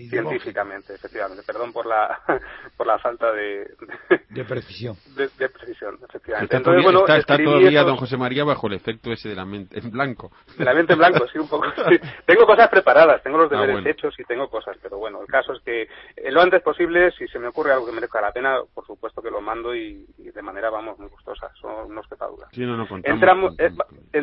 científicamente, 0.09 0.93
efectivamente, 0.93 1.41
perdón 1.41 1.73
por 1.73 1.87
la 1.87 2.21
por 2.77 2.85
la 2.85 2.99
falta 2.99 3.31
de 3.31 3.65
de 4.29 4.45
precisión. 4.45 4.95
De, 5.15 5.49
precisión, 5.49 5.97
efectivamente. 6.07 6.55
Está, 6.55 6.57
Entonces, 6.57 6.83
todavía, 6.83 6.83
bueno, 6.83 7.17
está, 7.17 7.35
todavía 7.35 7.81
don 7.81 7.97
José 7.97 8.15
María 8.15 8.43
bajo 8.43 8.67
el 8.67 8.73
efecto 8.73 9.11
ese 9.11 9.29
de 9.29 9.35
la 9.35 9.45
mente 9.45 9.79
en 9.79 9.89
blanco. 9.89 10.31
De 10.55 10.63
la 10.63 10.75
mente 10.75 10.93
en 10.93 10.99
blanco, 10.99 11.27
sí, 11.33 11.39
un 11.39 11.49
poco. 11.49 11.65
Tengo 12.27 12.45
cosas 12.45 12.69
preparadas, 12.69 13.23
tengo 13.23 13.39
los 13.39 13.51
ah, 13.51 13.59
deberes 13.59 13.87
hechos 13.87 14.13
y 14.19 14.23
tengo 14.25 14.49
cosas, 14.51 14.77
pero 14.83 14.99
bueno, 14.99 15.19
el 15.21 15.27
caso 15.27 15.53
es 15.53 15.63
que 15.63 15.81
eh, 16.15 16.31
lo 16.31 16.41
antes 16.41 16.61
posible, 16.61 17.09
si 17.17 17.27
se 17.27 17.39
me 17.39 17.47
ocurre 17.47 17.71
algo 17.71 17.87
que 17.87 17.91
merezca 17.91 18.21
la 18.21 18.31
pena, 18.31 18.59
por 18.71 18.85
supuesto 18.85 19.19
que 19.19 19.31
lo 19.31 19.41
mando 19.41 19.73
y, 19.73 20.05
de 20.17 20.41
manera, 20.43 20.69
vamos, 20.69 20.99
muy 20.99 21.07
gustosa, 21.07 21.51
son 21.59 21.91
unos 21.91 22.07
quepa 22.07 22.27
duda. 22.27 22.47
Sí, 22.51 22.61
no, 22.61 22.77
no, 22.77 22.85
Entramos, 23.03 23.55
eh, 23.57 23.71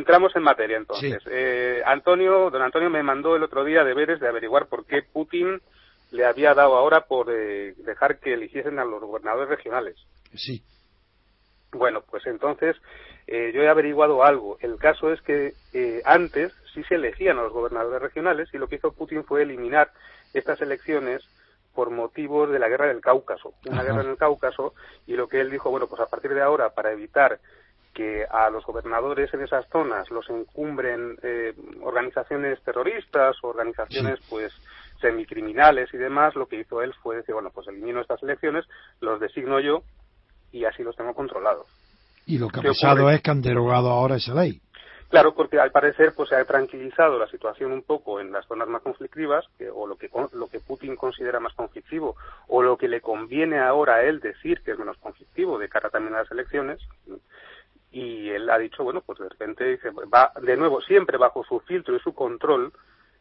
entramos 0.04 0.36
en 0.36 0.42
materia 0.42 0.76
entonces. 0.76 1.22
Eh, 1.30 1.82
Antonio, 1.86 2.50
don 2.50 2.60
Antonio 2.60 2.90
me 2.90 3.02
mandó 3.02 3.36
el 3.36 3.42
otro 3.42 3.64
día 3.64 3.84
deberes 3.84 4.20
de 4.20 4.28
averiguar 4.28 4.66
por 4.66 4.84
qué 4.84 5.00
Putin 5.02 5.62
le 6.10 6.26
había 6.26 6.52
dado 6.52 6.76
ahora 6.76 7.06
por 7.06 7.30
eh, 7.30 7.72
dejar 7.78 8.20
que 8.20 8.34
eligiesen 8.34 8.78
a 8.78 8.84
los 8.84 9.00
gobernadores 9.00 9.48
regionales. 9.48 9.96
Sí. 10.34 10.62
Bueno, 11.72 12.04
pues 12.08 12.26
entonces 12.26 12.76
eh, 13.26 13.50
yo 13.54 13.62
he 13.62 13.68
averiguado 13.68 14.22
algo. 14.22 14.58
El 14.60 14.76
caso 14.76 15.10
es 15.10 15.22
que 15.22 15.54
antes 16.04 16.52
sí 16.74 16.84
se 16.84 16.96
elegían 16.96 17.38
a 17.38 17.42
los 17.44 17.52
gobernadores 17.52 18.02
regionales 18.02 18.50
y 18.52 18.58
lo 18.58 18.68
que 18.68 18.76
hizo 18.76 18.92
Putin 18.92 19.24
fue 19.24 19.42
eliminar 19.42 19.90
estas 20.34 20.60
elecciones 20.60 21.22
por 21.74 21.90
motivos 21.90 22.50
de 22.50 22.58
la 22.58 22.68
guerra 22.68 22.88
del 22.88 23.00
Cáucaso, 23.00 23.54
una 23.66 23.82
guerra 23.82 24.02
en 24.02 24.10
el 24.10 24.16
Cáucaso, 24.16 24.74
y 25.06 25.14
lo 25.14 25.28
que 25.28 25.40
él 25.40 25.50
dijo, 25.50 25.70
bueno, 25.70 25.88
pues 25.88 26.00
a 26.00 26.06
partir 26.06 26.32
de 26.32 26.42
ahora, 26.42 26.70
para 26.70 26.92
evitar 26.92 27.40
que 27.94 28.26
a 28.28 28.50
los 28.50 28.64
gobernadores 28.66 29.32
en 29.32 29.42
esas 29.42 29.66
zonas 29.70 30.10
los 30.10 30.28
encumbren 30.28 31.16
eh, 31.22 31.54
organizaciones 31.82 32.60
terroristas 32.62 33.36
o 33.42 33.48
organizaciones 33.48 34.20
pues 34.28 34.52
semicriminales 35.00 35.92
y 35.94 35.96
demás, 35.96 36.34
lo 36.34 36.46
que 36.46 36.60
hizo 36.60 36.82
él 36.82 36.92
fue 37.02 37.16
decir, 37.16 37.34
bueno, 37.34 37.50
pues 37.54 37.68
elimino 37.68 38.00
estas 38.00 38.22
elecciones, 38.22 38.64
los 39.00 39.20
designo 39.20 39.60
yo 39.60 39.82
y 40.52 40.64
así 40.64 40.82
los 40.82 40.96
tengo 40.96 41.14
controlados. 41.14 41.66
Y 42.26 42.38
lo 42.38 42.48
que 42.48 42.60
ha 42.60 42.62
pasado 42.62 43.10
es 43.10 43.22
que 43.22 43.30
han 43.30 43.42
derogado 43.42 43.90
ahora 43.90 44.16
esa 44.16 44.34
ley. 44.34 44.60
Claro, 45.14 45.34
porque 45.34 45.60
al 45.60 45.70
parecer 45.70 46.12
pues 46.16 46.30
se 46.30 46.34
ha 46.34 46.44
tranquilizado 46.44 47.18
la 47.18 47.28
situación 47.28 47.70
un 47.70 47.82
poco 47.82 48.18
en 48.18 48.32
las 48.32 48.46
zonas 48.46 48.66
más 48.66 48.82
conflictivas, 48.82 49.44
o 49.72 49.86
lo 49.86 49.96
que, 49.96 50.10
lo 50.32 50.48
que 50.48 50.58
Putin 50.58 50.96
considera 50.96 51.38
más 51.38 51.54
conflictivo, 51.54 52.16
o 52.48 52.62
lo 52.62 52.76
que 52.76 52.88
le 52.88 53.00
conviene 53.00 53.60
ahora 53.60 53.96
a 53.96 54.02
él 54.02 54.18
decir 54.20 54.60
que 54.62 54.72
es 54.72 54.78
menos 54.78 54.96
conflictivo 54.98 55.58
de 55.58 55.68
cara 55.68 55.90
también 55.90 56.14
a 56.14 56.22
las 56.22 56.30
elecciones, 56.32 56.80
y 57.94 58.28
él 58.30 58.50
ha 58.50 58.58
dicho, 58.58 58.82
bueno, 58.82 59.02
pues 59.02 59.20
de 59.20 59.28
repente 59.28 59.78
va 60.12 60.32
de 60.42 60.56
nuevo, 60.56 60.80
siempre 60.80 61.16
bajo 61.16 61.44
su 61.44 61.60
filtro 61.60 61.94
y 61.94 62.00
su 62.00 62.12
control, 62.12 62.72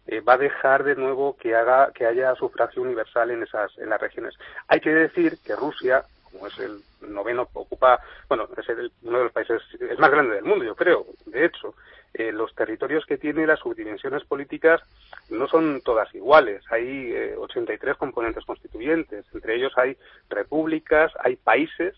eh, 0.08 0.20
va 0.22 0.34
a 0.34 0.38
dejar 0.38 0.84
de 0.84 0.96
nuevo 0.96 1.38
que 1.38 1.56
haga 1.56 1.92
que 1.94 2.08
haya 2.08 2.34
sufragio 2.34 2.82
universal 2.82 3.30
en 3.30 3.44
esas 3.44 3.78
en 3.78 3.92
las 3.92 4.02
regiones. 4.02 4.34
Hay 4.68 4.80
que 4.80 4.90
decir 4.90 5.38
que 5.46 5.56
Rusia, 5.56 6.04
como 6.32 6.48
es 6.48 6.58
el 6.58 6.80
noveno, 7.02 7.48
ocupa, 7.54 8.00
bueno, 8.28 8.50
es 8.58 8.68
uno 9.04 9.20
de 9.20 9.24
los 9.26 9.32
países 9.32 9.62
es 9.80 10.00
más 10.00 10.10
grande 10.10 10.36
del 10.36 10.44
mundo, 10.44 10.66
yo 10.66 10.76
creo. 10.76 11.06
De 11.28 11.46
hecho, 11.46 11.76
eh, 12.16 12.32
los 12.32 12.56
territorios 12.56 13.06
que 13.06 13.20
tiene 13.20 13.46
las 13.46 13.60
subdivisiones 13.60 14.24
políticas 14.24 14.82
no 15.30 15.48
son 15.48 15.82
todas 15.82 16.14
iguales. 16.16 16.64
Hay 16.72 17.12
eh, 17.14 17.36
83 17.38 17.96
componentes 17.98 18.44
constituyentes. 18.44 19.24
Entre 19.36 19.56
ellos 19.56 19.74
hay 19.78 19.96
repúblicas, 20.30 21.12
hay 21.20 21.36
países 21.36 21.96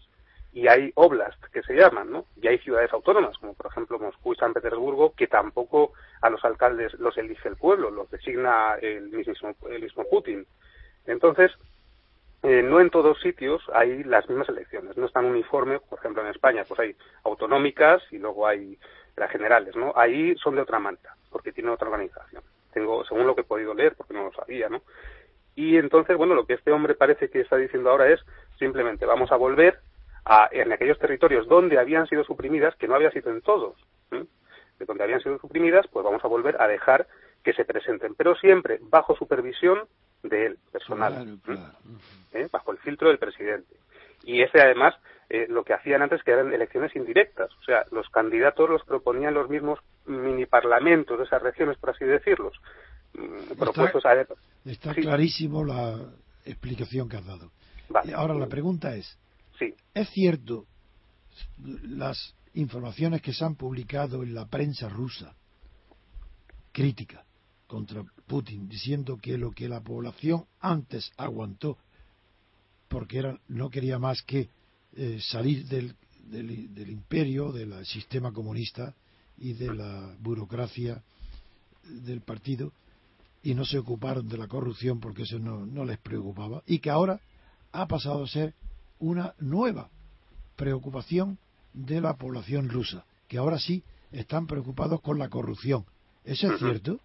y 0.55 0.69
hay 0.69 0.93
oblast 0.95 1.43
que 1.51 1.61
se 1.63 1.73
llaman, 1.73 2.09
¿no? 2.09 2.25
Y 2.41 2.47
hay 2.47 2.57
ciudades 2.59 2.91
autónomas, 2.93 3.37
como 3.39 3.53
por 3.55 3.69
ejemplo 3.69 3.99
Moscú 3.99 4.31
y 4.31 4.37
San 4.37 4.53
Petersburgo, 4.53 5.13
que 5.13 5.27
tampoco 5.27 5.91
a 6.21 6.29
los 6.29 6.45
alcaldes 6.45 6.93
los 6.93 7.17
elige 7.17 7.49
el 7.49 7.57
pueblo, 7.57 7.91
los 7.91 8.09
designa 8.09 8.75
el 8.81 9.09
mismo, 9.09 9.53
el 9.69 9.81
mismo 9.81 10.05
Putin. 10.09 10.47
Entonces, 11.07 11.51
eh, 12.41 12.63
no 12.63 12.79
en 12.79 12.89
todos 12.89 13.19
sitios 13.19 13.63
hay 13.73 14.05
las 14.05 14.29
mismas 14.29 14.47
elecciones, 14.47 14.95
no 14.95 15.07
están 15.07 15.25
uniformes, 15.25 15.81
por 15.81 15.99
ejemplo 15.99 16.21
en 16.21 16.29
España 16.29 16.63
pues 16.65 16.79
hay 16.79 16.95
autonómicas 17.25 18.01
y 18.11 18.17
luego 18.17 18.47
hay 18.47 18.79
las 19.17 19.29
generales, 19.31 19.75
¿no? 19.75 19.91
Ahí 19.93 20.37
son 20.37 20.55
de 20.55 20.61
otra 20.61 20.79
manta, 20.79 21.17
porque 21.31 21.51
tienen 21.51 21.73
otra 21.73 21.89
organización. 21.89 22.43
Tengo, 22.71 23.03
según 23.03 23.27
lo 23.27 23.35
que 23.35 23.41
he 23.41 23.45
podido 23.45 23.73
leer, 23.73 23.93
porque 23.97 24.13
no 24.13 24.23
lo 24.23 24.31
sabía, 24.31 24.69
¿no? 24.69 24.83
Y 25.53 25.75
entonces, 25.75 26.15
bueno, 26.15 26.33
lo 26.33 26.45
que 26.45 26.53
este 26.53 26.71
hombre 26.71 26.95
parece 26.95 27.29
que 27.29 27.41
está 27.41 27.57
diciendo 27.57 27.89
ahora 27.89 28.09
es 28.09 28.21
simplemente 28.57 29.05
vamos 29.05 29.33
a 29.33 29.35
volver 29.35 29.79
en 30.51 30.71
aquellos 30.71 30.97
territorios 30.97 31.47
donde 31.47 31.77
habían 31.77 32.07
sido 32.07 32.23
suprimidas, 32.23 32.75
que 32.75 32.87
no 32.87 32.95
había 32.95 33.11
sido 33.11 33.31
en 33.31 33.41
todos, 33.41 33.75
de 34.11 34.85
donde 34.85 35.03
habían 35.03 35.21
sido 35.21 35.37
suprimidas, 35.39 35.85
pues 35.91 36.03
vamos 36.03 36.23
a 36.23 36.27
volver 36.27 36.61
a 36.61 36.67
dejar 36.67 37.07
que 37.43 37.53
se 37.53 37.63
presenten, 37.63 38.15
pero 38.15 38.35
siempre 38.35 38.79
bajo 38.81 39.15
supervisión 39.15 39.87
de 40.23 40.47
él, 40.47 40.57
personal, 40.71 41.39
¿Eh? 42.33 42.47
bajo 42.51 42.71
el 42.71 42.79
filtro 42.79 43.09
del 43.09 43.19
presidente. 43.19 43.75
Y 44.23 44.41
ese 44.41 44.59
además, 44.59 44.95
eh, 45.29 45.45
lo 45.47 45.63
que 45.63 45.73
hacían 45.73 46.01
antes 46.01 46.23
que 46.23 46.31
eran 46.31 46.51
elecciones 46.51 46.95
indirectas, 46.95 47.51
o 47.61 47.63
sea, 47.63 47.85
los 47.91 48.09
candidatos 48.09 48.67
los 48.69 48.83
proponían 48.83 49.35
los 49.35 49.47
mismos 49.49 49.79
mini 50.07 50.47
parlamentos 50.47 51.19
de 51.19 51.25
esas 51.25 51.41
regiones, 51.41 51.77
por 51.77 51.91
así 51.91 52.03
decirlos, 52.03 52.59
mm, 53.13 53.57
propuestos 53.59 54.03
está, 54.03 54.35
Está 54.65 54.93
clarísimo 54.95 55.63
la 55.63 55.99
explicación 56.45 57.07
que 57.07 57.17
has 57.17 57.25
dado. 57.25 57.51
Ahora 58.15 58.33
la 58.33 58.47
pregunta 58.47 58.95
es, 58.95 59.19
Sí. 59.59 59.73
Es 59.93 60.09
cierto, 60.09 60.65
las 61.83 62.35
informaciones 62.53 63.21
que 63.21 63.33
se 63.33 63.43
han 63.43 63.55
publicado 63.55 64.23
en 64.23 64.33
la 64.33 64.47
prensa 64.47 64.89
rusa, 64.89 65.35
crítica 66.71 67.23
contra 67.67 68.03
Putin, 68.27 68.67
diciendo 68.67 69.17
que 69.17 69.37
lo 69.37 69.51
que 69.51 69.69
la 69.69 69.81
población 69.81 70.45
antes 70.59 71.11
aguantó, 71.17 71.77
porque 72.87 73.19
era, 73.19 73.39
no 73.47 73.69
quería 73.69 73.97
más 73.99 74.21
que 74.21 74.49
eh, 74.95 75.19
salir 75.21 75.65
del, 75.65 75.95
del, 76.25 76.89
imperio, 76.89 77.51
del 77.51 77.85
sistema 77.85 78.31
comunista 78.31 78.93
y 79.37 79.53
de 79.53 79.73
la 79.73 80.15
burocracia 80.19 81.01
del 81.83 82.21
partido, 82.21 82.71
y 83.43 83.53
no 83.53 83.65
se 83.65 83.77
ocuparon 83.77 84.27
de 84.27 84.37
la 84.37 84.47
corrupción 84.47 84.99
porque 84.99 85.23
eso 85.23 85.37
no, 85.39 85.65
no 85.65 85.85
les 85.85 85.97
preocupaba, 85.99 86.63
y 86.65 86.79
que 86.79 86.89
ahora 86.89 87.19
ha 87.71 87.87
pasado 87.87 88.23
a 88.23 88.27
ser 88.27 88.53
una 88.99 89.33
nueva 89.39 89.89
preocupación 90.55 91.37
de 91.73 92.01
la 92.01 92.13
población 92.15 92.69
rusa, 92.69 93.05
que 93.27 93.37
ahora 93.37 93.59
sí 93.59 93.83
están 94.11 94.47
preocupados 94.47 95.01
con 95.01 95.19
la 95.19 95.29
corrupción. 95.29 95.85
¿Eso 96.23 96.53
es 96.53 96.59
cierto? 96.59 96.99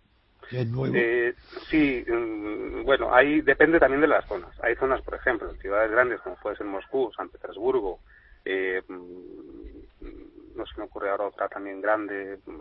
¿Que 0.49 0.62
es 0.62 0.67
nuevo? 0.67 0.94
Eh, 0.97 1.35
sí, 1.69 2.05
mm, 2.09 2.85
bueno, 2.85 3.15
ahí 3.15 3.41
depende 3.41 3.78
también 3.78 4.01
de 4.01 4.09
las 4.09 4.27
zonas. 4.27 4.51
Hay 4.62 4.75
zonas, 4.77 5.02
por 5.02 5.15
ejemplo, 5.15 5.51
en 5.51 5.59
ciudades 5.59 5.91
grandes 5.91 6.20
como 6.20 6.36
puede 6.36 6.57
ser 6.57 6.67
Moscú, 6.67 7.10
San 7.17 7.28
Petersburgo, 7.28 8.01
eh, 8.44 8.83
mm, 8.89 10.57
no 10.57 10.67
se 10.67 10.78
me 10.78 10.85
ocurre 10.85 11.10
ahora 11.10 11.27
otra 11.27 11.49
también 11.49 11.81
grande, 11.81 12.39
mm, 12.47 12.59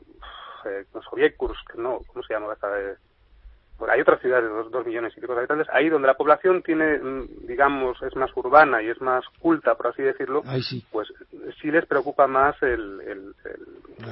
eh, 0.66 0.85
no, 1.77 2.01
¿cómo 2.08 2.24
se 2.24 2.33
llama 2.33 2.53
esta? 2.53 2.67
De, 3.85 3.91
hay 3.91 4.01
otras 4.01 4.22
ciudades 4.22 4.49
de 4.49 4.69
dos, 4.69 4.85
millones 4.85 5.14
y 5.16 5.22
pico 5.22 5.33
de 5.33 5.40
habitantes, 5.40 5.67
ahí 5.72 5.90
donde 5.90 6.08
la 6.08 6.16
población 6.16 6.61
tiene, 6.64 6.98
mm, 6.98 7.48
digamos, 7.48 8.01
es 8.03 8.16
más 8.16 8.32
urbana 8.35 8.82
y 8.82 8.90
es 8.90 8.99
más 9.01 9.24
culta, 9.40 9.75
por 9.75 9.88
así 9.88 10.01
decirlo, 10.01 10.43
pues 10.91 11.08
sí 11.61 11.72
les 11.72 11.85
preocupa 11.85 12.27
más 12.27 12.61
el, 12.61 13.33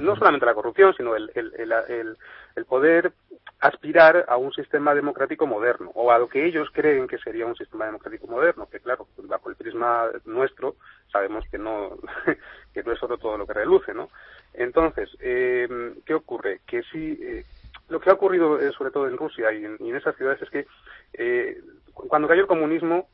no 0.02 0.16
solamente 0.16 0.46
la 0.46 0.54
corrupción, 0.54 0.94
sino 0.96 1.16
el, 1.16 1.32
el, 1.36 2.66
poder 2.66 3.14
aspirar 3.60 4.26
a 4.28 4.38
un 4.38 4.52
sistema 4.52 4.94
democrático 4.94 5.48
moderno, 5.48 5.92
o 5.96 6.12
a 6.12 6.20
lo 6.20 6.28
que 6.28 6.46
ellos 6.46 6.70
creen 6.74 7.08
que 7.08 7.18
sería 7.18 7.46
un 7.46 7.56
sistema 7.56 7.86
democrático 7.86 8.28
moderno, 8.28 8.68
que 8.70 8.80
claro, 8.80 9.08
bajo 9.24 9.50
el 9.50 9.56
prisma 9.56 10.10
nuestro 10.26 10.76
sabemos 11.12 11.46
que 11.50 11.58
no, 11.58 11.98
que 12.74 12.84
no 12.84 12.92
es 12.92 13.00
solo 13.00 13.18
todo 13.18 13.38
lo 13.38 13.48
que 13.48 13.54
reluce, 13.54 13.94
¿no? 13.94 14.10
Entonces, 14.54 15.10
eh, 15.20 15.68
¿qué 16.06 16.14
ocurre? 16.14 16.62
Que 16.66 16.84
si 16.84 17.18
eh, 17.22 17.46
lo 17.90 18.00
que 18.00 18.10
ha 18.10 18.14
ocurrido 18.14 18.60
eh, 18.60 18.72
sobre 18.78 18.92
todo 18.92 19.08
en 19.08 19.18
Rusia 19.18 19.52
y 19.54 19.66
en, 19.66 19.96
esas 19.96 20.16
ciudades 20.16 20.42
es 20.42 20.50
que 20.50 20.68
eh, 21.14 21.62
cuando 21.94 22.28
cayó 22.28 22.42
el 22.42 22.48
comunismo, 22.48 23.08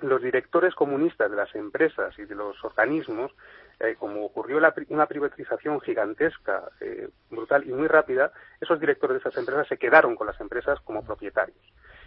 los 0.00 0.20
directores 0.20 0.74
comunistas 0.74 1.30
de 1.30 1.36
las 1.36 1.54
empresas 1.54 2.18
y 2.18 2.24
de 2.24 2.34
los 2.34 2.62
organismos, 2.64 3.30
eh, 3.78 3.94
como 3.98 4.24
ocurrió 4.24 4.58
una 4.88 5.06
privatización 5.06 5.80
gigantesca, 5.80 6.68
brutal 7.30 7.64
y 7.68 7.72
muy 7.72 7.86
rápida, 7.86 8.32
esos 8.60 8.80
directores 8.80 9.14
de 9.14 9.20
esas 9.20 9.38
empresas 9.38 9.68
se 9.68 9.78
quedaron 9.78 10.16
con 10.16 10.26
las 10.26 10.40
empresas 10.40 10.80
como 10.80 11.04
propietarios 11.04 11.58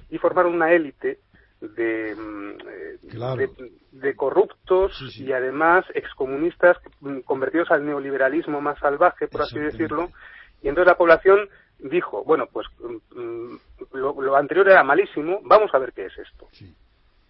y 0.10 0.18
formaron 0.18 0.54
una 0.54 0.74
élite 0.74 1.20
de, 1.62 2.16
mm, 2.16 2.58
de, 3.92 4.16
corruptos 4.16 4.92
y 5.18 5.32
además 5.32 5.86
excomunistas 5.94 6.78
mm, 7.00 7.20
convertidos 7.20 7.72
al 7.72 7.86
neoliberalismo 7.86 8.62
más 8.62 8.78
salvaje, 8.80 9.28
por 9.28 9.42
así 9.42 9.58
decirlo. 9.58 10.10
Y 10.62 10.68
entonces 10.68 10.88
la 10.88 10.98
población 10.98 11.50
dijo, 11.80 12.24
bueno, 12.24 12.48
pues 12.52 12.68
mm, 12.80 13.56
lo, 13.94 14.36
anterior 14.36 14.70
era 14.70 14.84
malísimo, 14.84 15.40
vamos 15.44 15.74
a 15.74 15.80
ver 15.80 15.94
qué 15.94 16.06
es 16.06 16.18
esto. 16.18 16.48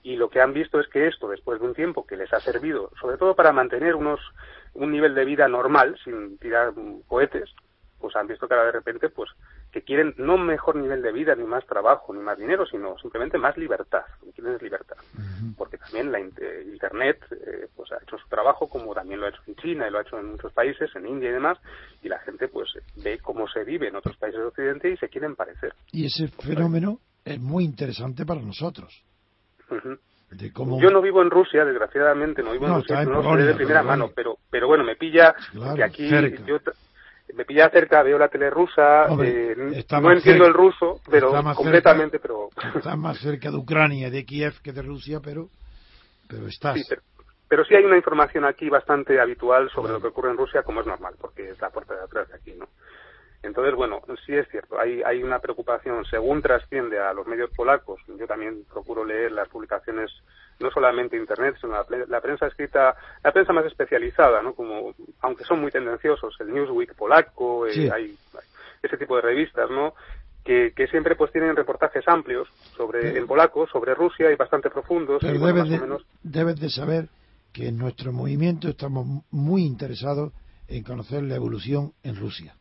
Y 0.03 0.15
lo 0.17 0.29
que 0.29 0.39
han 0.39 0.53
visto 0.53 0.79
es 0.79 0.87
que 0.87 1.07
esto, 1.07 1.27
después 1.27 1.59
de 1.59 1.67
un 1.67 1.73
tiempo 1.73 2.05
que 2.05 2.17
les 2.17 2.31
ha 2.33 2.39
servido, 2.39 2.91
sobre 2.99 3.17
todo 3.17 3.35
para 3.35 3.51
mantener 3.51 3.95
unos 3.95 4.19
un 4.75 4.91
nivel 4.91 5.15
de 5.15 5.25
vida 5.25 5.47
normal, 5.47 5.97
sin 6.03 6.37
tirar 6.37 6.73
cohetes, 7.07 7.49
pues 7.99 8.15
han 8.15 8.27
visto 8.27 8.47
que 8.47 8.53
ahora 8.53 8.67
de 8.67 8.73
repente, 8.73 9.09
pues 9.09 9.31
que 9.75 9.81
quieren 9.81 10.13
no 10.17 10.37
mejor 10.37 10.77
nivel 10.77 11.01
de 11.01 11.11
vida, 11.11 11.35
ni 11.35 11.43
más 11.43 11.65
trabajo, 11.65 12.13
ni 12.13 12.21
más 12.21 12.37
dinero, 12.37 12.65
sino 12.65 12.97
simplemente 12.97 13.37
más 13.37 13.57
libertad. 13.57 14.03
Lo 14.21 14.27
que 14.27 14.35
quieren 14.35 14.55
es 14.55 14.61
libertad. 14.61 14.95
Porque 15.57 15.77
también 15.77 16.13
la 16.13 16.21
Internet 16.21 17.19
eh, 17.31 17.67
pues 17.75 17.91
ha 17.91 18.01
hecho 18.01 18.17
su 18.17 18.25
trabajo, 18.29 18.69
como 18.69 18.93
también 18.93 19.19
lo 19.19 19.25
ha 19.25 19.31
hecho 19.31 19.41
en 19.47 19.55
China 19.57 19.85
y 19.85 19.91
lo 19.91 19.97
ha 19.97 20.03
hecho 20.03 20.17
en 20.17 20.31
muchos 20.31 20.53
países, 20.53 20.89
en 20.95 21.05
India 21.05 21.29
y 21.29 21.33
demás, 21.33 21.57
y 22.01 22.07
la 22.07 22.19
gente 22.19 22.47
pues 22.47 22.69
ve 23.03 23.19
cómo 23.19 23.49
se 23.49 23.65
vive 23.65 23.89
en 23.89 23.97
otros 23.97 24.15
países 24.15 24.39
de 24.39 24.47
Occidente 24.47 24.91
y 24.91 24.95
se 24.95 25.09
quieren 25.09 25.35
parecer. 25.35 25.73
Y 25.91 26.05
ese 26.05 26.29
fenómeno 26.29 26.99
es 27.25 27.41
muy 27.41 27.65
interesante 27.65 28.25
para 28.25 28.39
nosotros. 28.39 29.03
Yo 30.79 30.89
no 30.89 31.01
vivo 31.01 31.21
en 31.21 31.31
Rusia, 31.31 31.65
desgraciadamente, 31.65 32.41
no 32.43 32.53
vivo 32.53 32.67
en 32.67 32.75
Rusia, 32.75 33.03
no 33.03 33.21
lo 33.21 33.37
sé 33.37 33.43
de 33.43 33.55
primera 33.55 33.83
mano, 33.83 34.11
pero, 34.15 34.37
pero 34.49 34.67
bueno, 34.67 34.85
me 34.85 34.95
pilla 34.95 35.35
que 35.75 35.83
aquí 35.83 36.09
me 37.33 37.45
pilla 37.45 37.69
cerca, 37.69 38.03
veo 38.03 38.17
la 38.17 38.29
tele 38.29 38.49
rusa, 38.49 39.07
eh, 39.23 39.55
no 40.01 40.11
entiendo 40.11 40.45
el 40.45 40.53
ruso, 40.53 41.01
pero 41.09 41.31
completamente, 41.55 42.19
pero... 42.19 42.49
Está 42.75 42.95
más 42.95 43.17
cerca 43.19 43.49
de 43.49 43.57
Ucrania, 43.57 44.09
de 44.09 44.25
Kiev, 44.25 44.61
que 44.61 44.71
de 44.71 44.81
Rusia, 44.81 45.19
pero, 45.23 45.49
pero 46.29 46.47
estás... 46.47 46.75
Sí, 46.75 46.83
pero, 47.47 47.65
sí 47.65 47.75
hay 47.75 47.83
una 47.83 47.97
información 47.97 48.45
aquí 48.45 48.69
bastante 48.69 49.19
habitual 49.19 49.69
sobre 49.71 49.93
lo 49.93 50.01
que 50.01 50.07
ocurre 50.07 50.31
en 50.31 50.37
Rusia, 50.37 50.63
como 50.63 50.81
es 50.81 50.87
normal, 50.87 51.15
porque 51.19 51.49
es 51.49 51.59
la 51.59 51.69
puerta 51.69 51.95
de 51.95 52.03
atrás 52.03 52.27
de 52.29 52.35
aquí, 52.35 52.53
¿no? 52.53 52.67
Entonces, 53.43 53.75
bueno, 53.75 54.01
sí 54.25 54.33
es 54.35 54.47
cierto, 54.49 54.79
hay, 54.79 55.03
hay 55.03 55.21
una 55.21 55.39
preocupación, 55.39 56.03
según 56.05 56.41
trasciende 56.41 56.99
a 56.99 57.13
los 57.13 57.27
medios 57.27 57.51
polacos, 57.55 58.01
yo 58.07 58.25
también 58.25 58.65
procuro 58.71 59.05
leer 59.05 59.31
las 59.31 59.47
publicaciones 59.49 60.11
no 60.59 60.71
solamente 60.71 61.17
Internet, 61.17 61.55
sino 61.59 61.73
la, 62.07 62.21
prensa 62.21 62.47
escrita, 62.47 62.95
la 63.23 63.31
prensa 63.31 63.53
más 63.53 63.65
especializada, 63.65 64.41
¿no? 64.41 64.53
Como, 64.53 64.93
aunque 65.21 65.43
son 65.43 65.61
muy 65.61 65.71
tendenciosos, 65.71 66.35
el 66.39 66.53
Newsweek 66.53 66.95
polaco, 66.95 67.67
eh, 67.67 67.91
hay, 67.91 68.15
ese 68.81 68.97
tipo 68.97 69.15
de 69.17 69.21
revistas, 69.21 69.69
¿no? 69.69 69.93
Que, 70.43 70.73
que, 70.75 70.87
siempre 70.87 71.15
pues 71.15 71.31
tienen 71.31 71.55
reportajes 71.55 72.07
amplios 72.07 72.47
sobre 72.77 73.17
en 73.17 73.25
polaco, 73.25 73.67
sobre 73.67 73.95
Rusia 73.95 74.31
y 74.31 74.35
bastante 74.35 74.69
profundos. 74.69 75.17
Pero 75.21 75.39
debes, 76.21 76.59
de, 76.59 76.69
saber 76.69 77.07
que 77.51 77.69
en 77.69 77.79
nuestro 77.79 78.11
movimiento 78.11 78.69
estamos 78.69 79.23
muy 79.31 79.63
interesados 79.63 80.31
en 80.67 80.83
conocer 80.83 81.23
la 81.23 81.35
evolución 81.35 81.93
en 82.03 82.15
Rusia. 82.15 82.55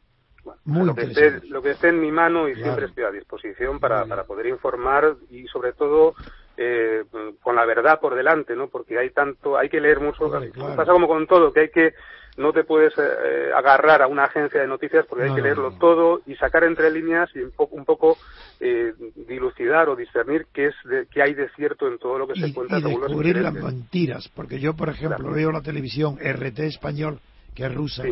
muy 0.65 0.87
lo, 0.87 0.95
que 0.95 1.03
esté, 1.03 1.47
lo 1.47 1.61
que 1.61 1.73
esté 1.73 1.89
en 1.89 2.01
mi 2.01 2.11
mano 2.11 2.49
y 2.49 2.55
siempre 2.55 2.87
estoy 2.87 3.05
a 3.05 3.11
disposición 3.11 3.79
para, 3.79 4.07
para 4.07 4.25
poder 4.25 4.47
informar 4.47 5.17
y 5.31 5.47
sobre 5.49 5.75
todo 5.75 6.15
eh, 6.57 7.05
con 7.43 7.57
la 7.57 7.65
verdad 7.65 8.01
por 8.01 8.15
delante, 8.15 8.55
¿no? 8.55 8.69
Porque 8.69 8.99
hay 8.99 9.11
tanto, 9.11 9.59
hay 9.59 9.69
que 9.69 9.81
leer 9.81 10.01
mucho. 10.01 10.31
Pasa 10.31 10.93
como 10.93 11.09
con 11.09 11.27
todo, 11.27 11.53
que 11.53 11.61
hay 11.61 11.69
que, 11.71 11.95
no 12.37 12.53
te 12.53 12.65
puedes 12.65 12.93
eh, 12.97 13.51
agarrar 13.55 14.03
a 14.03 14.07
una 14.07 14.25
agencia 14.25 14.61
de 14.61 14.67
noticias 14.67 15.05
porque 15.07 15.25
hay 15.25 15.35
que 15.35 15.43
leerlo 15.43 15.73
todo 15.79 16.21
y 16.27 16.35
sacar 16.37 16.65
entre 16.65 16.91
líneas 16.91 17.31
y 17.35 17.41
un 17.41 17.51
poco, 17.51 17.75
un 17.77 17.85
poco 17.85 18.19
eh, 18.61 18.93
dilucidar 19.15 19.89
o 19.89 19.97
discernir 19.97 20.47
qué 20.53 20.67
es, 20.67 20.75
de, 20.85 21.07
qué 21.07 21.23
hay 21.23 21.35
de 21.35 21.49
cierto 21.51 21.89
en 21.89 21.99
todo 21.99 22.19
lo 22.19 22.29
que 22.29 22.41
se 22.41 22.53
cuenta. 22.55 22.79
Y 22.79 22.83
descubrir 22.83 23.37
las 23.39 23.55
mentiras, 23.55 24.29
porque 24.35 24.61
yo, 24.61 24.75
por 24.75 24.89
ejemplo, 24.89 25.33
veo 25.33 25.51
la 25.51 25.63
televisión 25.63 26.19
RT 26.19 26.61
español, 26.61 27.21
que 27.55 27.67
es 27.67 27.75
rusa, 27.75 28.05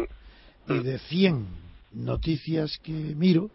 y 0.69 0.79
de 0.83 0.99
100 0.99 1.47
noticias 1.93 2.79
que 2.83 2.93
miro, 2.93 3.51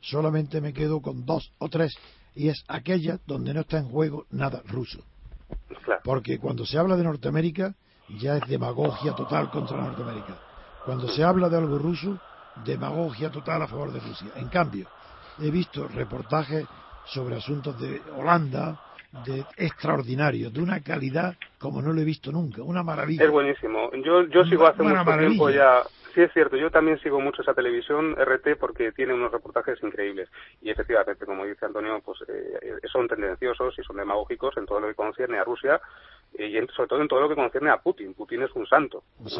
solamente 0.00 0.60
me 0.60 0.72
quedo 0.72 1.00
con 1.00 1.24
dos 1.26 1.52
o 1.58 1.68
tres 1.68 1.94
y 2.34 2.48
es 2.48 2.64
aquella 2.68 3.18
donde 3.26 3.54
no 3.54 3.60
está 3.60 3.78
en 3.78 3.88
juego 3.88 4.26
nada 4.30 4.62
ruso. 4.66 5.00
Porque 6.04 6.38
cuando 6.38 6.64
se 6.64 6.78
habla 6.78 6.96
de 6.96 7.04
Norteamérica 7.04 7.74
ya 8.20 8.36
es 8.36 8.48
demagogia 8.48 9.14
total 9.14 9.50
contra 9.50 9.78
Norteamérica. 9.78 10.36
Cuando 10.84 11.08
se 11.08 11.22
habla 11.22 11.48
de 11.48 11.56
algo 11.56 11.78
ruso, 11.78 12.18
demagogia 12.64 13.30
total 13.30 13.62
a 13.62 13.68
favor 13.68 13.92
de 13.92 14.00
Rusia. 14.00 14.28
En 14.36 14.48
cambio, 14.48 14.86
he 15.40 15.50
visto 15.50 15.86
reportajes 15.88 16.66
sobre 17.06 17.36
asuntos 17.36 17.80
de 17.80 18.02
Holanda, 18.16 18.80
de 19.24 19.44
extraordinarios, 19.56 20.52
de 20.52 20.60
una 20.60 20.80
calidad 20.80 21.36
como 21.58 21.80
no 21.80 21.92
lo 21.92 22.00
he 22.00 22.04
visto 22.04 22.32
nunca, 22.32 22.62
una 22.62 22.82
maravilla. 22.82 23.24
Es 23.24 23.30
buenísimo. 23.30 23.90
Yo, 24.04 24.26
yo 24.26 24.44
sigo 24.44 24.66
hace 24.66 24.82
mucho 24.82 25.04
tiempo 25.04 25.50
ya 25.50 25.82
sí 26.14 26.22
es 26.22 26.32
cierto, 26.32 26.56
yo 26.56 26.70
también 26.70 26.98
sigo 27.00 27.20
mucho 27.20 27.42
esa 27.42 27.54
televisión 27.54 28.14
RT 28.14 28.56
porque 28.58 28.92
tiene 28.92 29.14
unos 29.14 29.32
reportajes 29.32 29.82
increíbles 29.82 30.28
y 30.60 30.70
efectivamente, 30.70 31.26
como 31.26 31.44
dice 31.44 31.66
Antonio, 31.66 32.00
pues 32.04 32.18
eh, 32.28 32.78
son 32.90 33.08
tendenciosos 33.08 33.78
y 33.78 33.82
son 33.82 33.96
demagógicos 33.96 34.56
en 34.56 34.66
todo 34.66 34.80
lo 34.80 34.88
que 34.88 34.94
concierne 34.94 35.38
a 35.38 35.44
Rusia 35.44 35.80
y 36.38 36.54
sobre 36.74 36.88
todo 36.88 37.02
en 37.02 37.08
todo 37.08 37.20
lo 37.20 37.28
que 37.28 37.34
concierne 37.34 37.70
a 37.70 37.78
Putin. 37.78 38.14
Putin 38.14 38.42
es 38.42 38.52
un 38.54 38.66
santo, 38.66 39.04
Es, 39.26 39.38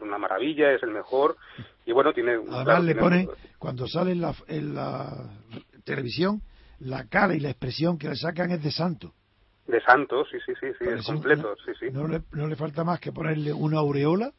una 0.00 0.18
maravilla, 0.18 0.72
es 0.72 0.82
el 0.82 0.90
mejor 0.90 1.36
y 1.86 1.92
bueno, 1.92 2.12
tiene... 2.12 2.38
Además 2.50 2.84
le 2.84 2.94
pone, 2.94 3.28
cuando 3.58 3.86
sale 3.86 4.12
en 4.12 4.20
la, 4.20 4.34
en 4.48 4.74
la 4.74 5.30
televisión, 5.84 6.42
la 6.80 7.06
cara 7.08 7.34
y 7.34 7.40
la 7.40 7.50
expresión 7.50 7.98
que 7.98 8.08
le 8.08 8.16
sacan 8.16 8.50
es 8.50 8.62
de 8.62 8.70
santo. 8.70 9.12
De 9.66 9.80
santo, 9.80 10.24
sí, 10.24 10.38
sí, 10.44 10.52
sí, 10.60 10.66
sí, 10.78 10.84
es 10.88 11.06
completo, 11.06 11.54
sí, 11.64 11.72
sí. 11.78 11.90
No 11.92 12.08
le, 12.08 12.22
no 12.32 12.48
le 12.48 12.56
falta 12.56 12.82
más 12.82 12.98
que 12.98 13.12
ponerle 13.12 13.52
una 13.52 13.78
aureola 13.78 14.32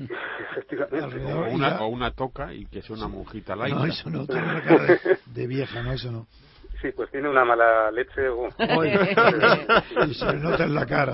o 0.00 1.54
una, 1.54 1.80
o 1.80 1.88
una 1.88 2.10
toca 2.12 2.52
y 2.52 2.66
que 2.66 2.82
sea 2.82 2.96
una 2.96 3.08
monjita 3.08 3.56
laica. 3.56 3.78
No, 3.78 3.86
eso 3.86 4.10
no, 4.10 4.26
tiene 4.26 4.42
una 4.42 4.62
cara 4.62 4.98
de, 5.26 5.46
vieja, 5.46 5.82
no, 5.82 5.92
eso 5.92 6.12
no. 6.12 6.26
Sí, 6.80 6.92
pues 6.92 7.10
tiene 7.10 7.28
una 7.28 7.44
mala 7.44 7.90
leche. 7.90 8.28
O... 8.28 8.48
se 10.12 10.26
le 10.26 10.38
nota 10.38 10.64
en 10.64 10.74
la 10.74 10.86
cara. 10.86 11.12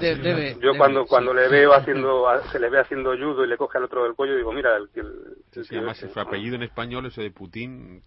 Yo 0.61 0.77
cuando 0.77 1.07
cuando 1.07 1.33
le 1.33 1.49
veo 1.49 1.73
haciendo, 1.73 2.27
se 2.53 2.59
le 2.59 2.69
ve 2.69 2.81
haciendo 2.81 3.13
judo 3.17 3.45
y 3.45 3.49
le 3.49 3.57
coge 3.57 3.79
al 3.79 3.85
otro 3.85 4.05
del 4.05 4.15
cuello, 4.15 4.37
digo, 4.37 4.53
mira, 4.53 4.77
el, 4.77 4.91
el, 4.95 5.39
además 5.71 5.97
su 5.99 6.21
apellido 6.21 6.57
en 6.57 6.65
español, 6.65 7.07
eso 7.07 7.23
de 7.23 7.31
Putin. 7.31 8.03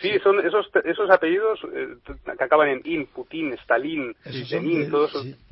sí, 0.00 0.18
son 0.22 0.46
esos 0.46 0.70
esos 0.84 1.10
apellidos 1.10 1.58
eh, 1.74 1.96
que 2.38 2.44
acaban 2.44 2.68
en 2.68 2.82
in, 2.84 3.06
Putin, 3.06 3.54
Stalin, 3.54 4.14
Lenin, 4.24 4.88
todos 4.88 5.10
esos 5.10 5.49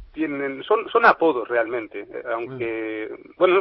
son, 0.66 0.88
son 0.90 1.06
apodos 1.06 1.48
realmente, 1.48 2.00
eh, 2.00 2.22
aunque, 2.32 3.08
bueno, 3.36 3.60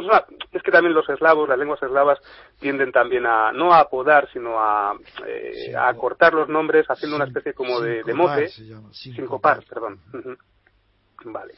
es, 0.52 0.62
que 0.62 0.70
también 0.70 0.94
los 0.94 1.08
eslavos, 1.08 1.48
las 1.48 1.58
lenguas 1.58 1.82
eslavas 1.82 2.18
tienden 2.58 2.90
también 2.92 3.26
a, 3.26 3.52
no 3.52 3.72
a 3.72 3.80
apodar, 3.80 4.28
sino 4.32 4.58
a, 4.58 4.96
eh, 5.26 5.74
a 5.76 5.92
cortar 5.94 6.34
los 6.34 6.48
nombres 6.48 6.86
haciendo 6.88 7.16
una 7.16 7.26
especie 7.26 7.54
como 7.54 7.80
de, 7.80 8.02
de 8.02 8.14
mote, 8.14 8.48
sincopar, 8.92 9.62
perdón. 9.68 10.00
vale. 11.24 11.54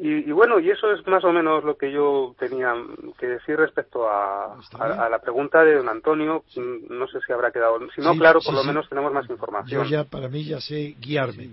Y, 0.00 0.30
bueno, 0.30 0.60
y 0.60 0.70
eso 0.70 0.92
es 0.92 1.04
más 1.08 1.24
o 1.24 1.32
menos 1.32 1.64
lo 1.64 1.76
que 1.76 1.90
yo 1.90 2.32
tenía 2.38 2.72
que 3.18 3.26
decir 3.26 3.56
respecto 3.56 4.08
a, 4.08 4.56
a, 4.78 5.08
la 5.08 5.18
pregunta 5.18 5.64
de 5.64 5.74
don 5.74 5.88
Antonio. 5.88 6.44
No 6.88 7.08
sé 7.08 7.18
si 7.26 7.32
habrá 7.32 7.50
quedado, 7.50 7.80
si 7.92 8.00
no, 8.00 8.14
claro, 8.14 8.38
por 8.40 8.54
lo 8.54 8.62
menos 8.62 8.88
tenemos 8.88 9.12
más 9.12 9.28
información. 9.28 9.82
Yo 9.82 9.90
ya, 9.90 10.04
para 10.04 10.28
mí, 10.28 10.44
ya 10.44 10.60
sé 10.60 10.94
guiarme. 11.00 11.48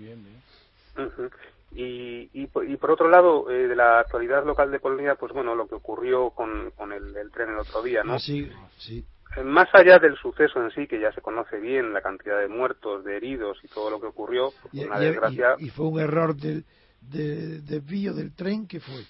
Y, 1.78 2.30
y, 2.32 2.46
por 2.46 2.90
otro 2.90 3.08
lado, 3.08 3.50
eh, 3.50 3.68
de 3.68 3.76
la 3.76 4.00
actualidad 4.00 4.46
local 4.46 4.70
de 4.70 4.80
Polonia, 4.80 5.14
pues 5.16 5.32
bueno, 5.32 5.54
lo 5.54 5.68
que 5.68 5.74
ocurrió 5.74 6.30
con, 6.30 6.70
con 6.70 6.92
el, 6.92 7.12
tren 7.32 7.50
el 7.50 7.58
otro 7.58 7.82
día, 7.82 8.02
¿no? 8.02 8.14
Ah, 8.14 8.18
sí, 8.18 8.50
sí. 8.78 9.04
Eh, 9.36 9.42
más 9.42 9.68
allá 9.74 9.98
del 9.98 10.16
suceso 10.16 10.62
en 10.62 10.70
sí, 10.70 10.86
que 10.86 10.98
ya 10.98 11.12
se 11.12 11.20
conoce 11.20 11.58
bien, 11.58 11.92
la 11.92 12.00
cantidad 12.00 12.40
de 12.40 12.48
muertos, 12.48 13.04
de 13.04 13.18
heridos 13.18 13.58
y 13.62 13.68
todo 13.68 13.90
lo 13.90 14.00
que 14.00 14.06
ocurrió, 14.06 14.52
y, 14.72 14.84
una 14.84 14.98
desgracia. 14.98 15.56
Y, 15.58 15.68
fue 15.68 15.86
un 15.86 16.00
error 16.00 16.34
del 16.34 16.64
de, 17.02 17.60
desvío 17.60 18.14
del 18.14 18.34
tren 18.34 18.66
que 18.66 18.80
fue. 18.80 19.02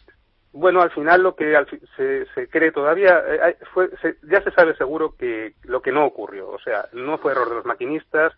Bueno, 0.52 0.80
al 0.80 0.90
final 0.90 1.22
lo 1.22 1.36
que 1.36 1.54
se, 1.96 2.26
se, 2.34 2.48
cree 2.48 2.72
todavía, 2.72 3.22
eh, 3.28 3.58
fue, 3.74 3.90
ya 4.22 4.42
se 4.42 4.50
sabe 4.52 4.74
seguro 4.76 5.14
que 5.16 5.54
lo 5.64 5.82
que 5.82 5.92
no 5.92 6.04
ocurrió. 6.04 6.48
O 6.48 6.58
sea, 6.58 6.86
no 6.94 7.18
fue 7.18 7.32
error 7.32 7.50
de 7.50 7.56
los 7.56 7.66
maquinistas, 7.66 8.32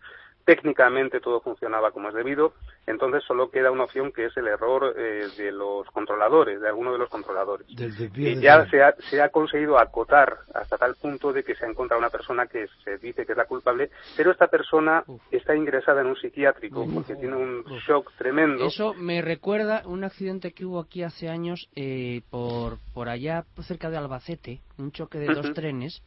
técnicamente 0.49 1.19
todo 1.19 1.41
funcionaba 1.41 1.91
como 1.91 2.09
es 2.09 2.15
debido, 2.15 2.53
entonces 2.87 3.23
solo 3.23 3.51
queda 3.51 3.69
una 3.69 3.83
opción 3.83 4.11
que 4.11 4.25
es 4.25 4.35
el 4.35 4.47
error 4.47 4.95
eh, 4.97 5.27
de 5.37 5.51
los 5.51 5.85
controladores, 5.91 6.59
de 6.59 6.67
alguno 6.67 6.91
de 6.91 6.97
los 6.97 7.07
controladores. 7.07 7.67
y 7.69 8.41
ya 8.41 8.67
se 8.67 8.81
ha, 8.81 8.95
se 9.11 9.21
ha, 9.21 9.29
conseguido 9.29 9.77
acotar 9.77 10.39
hasta 10.55 10.75
tal 10.79 10.95
punto 10.95 11.31
de 11.31 11.43
que 11.43 11.53
se 11.53 11.67
ha 11.67 11.69
encontrado 11.69 11.99
una 11.99 12.09
persona 12.09 12.47
que 12.47 12.65
se 12.83 12.97
dice 12.97 13.27
que 13.27 13.33
es 13.33 13.37
la 13.37 13.45
culpable, 13.45 13.91
pero 14.17 14.31
esta 14.31 14.47
persona 14.47 15.03
está 15.29 15.55
ingresada 15.55 16.01
en 16.01 16.07
un 16.07 16.15
psiquiátrico 16.15 16.83
porque 16.91 17.15
tiene 17.15 17.35
un 17.35 17.63
shock 17.87 18.11
tremendo. 18.17 18.65
Eso 18.65 18.95
me 18.95 19.21
recuerda 19.21 19.83
un 19.85 20.03
accidente 20.03 20.51
que 20.51 20.65
hubo 20.65 20.79
aquí 20.79 21.03
hace 21.03 21.29
años 21.29 21.69
eh, 21.75 22.23
por, 22.31 22.79
por 22.95 23.07
allá, 23.07 23.45
cerca 23.61 23.91
de 23.91 23.97
Albacete, 23.97 24.61
un 24.79 24.91
choque 24.91 25.19
de 25.19 25.27
dos 25.27 25.53
trenes, 25.53 26.01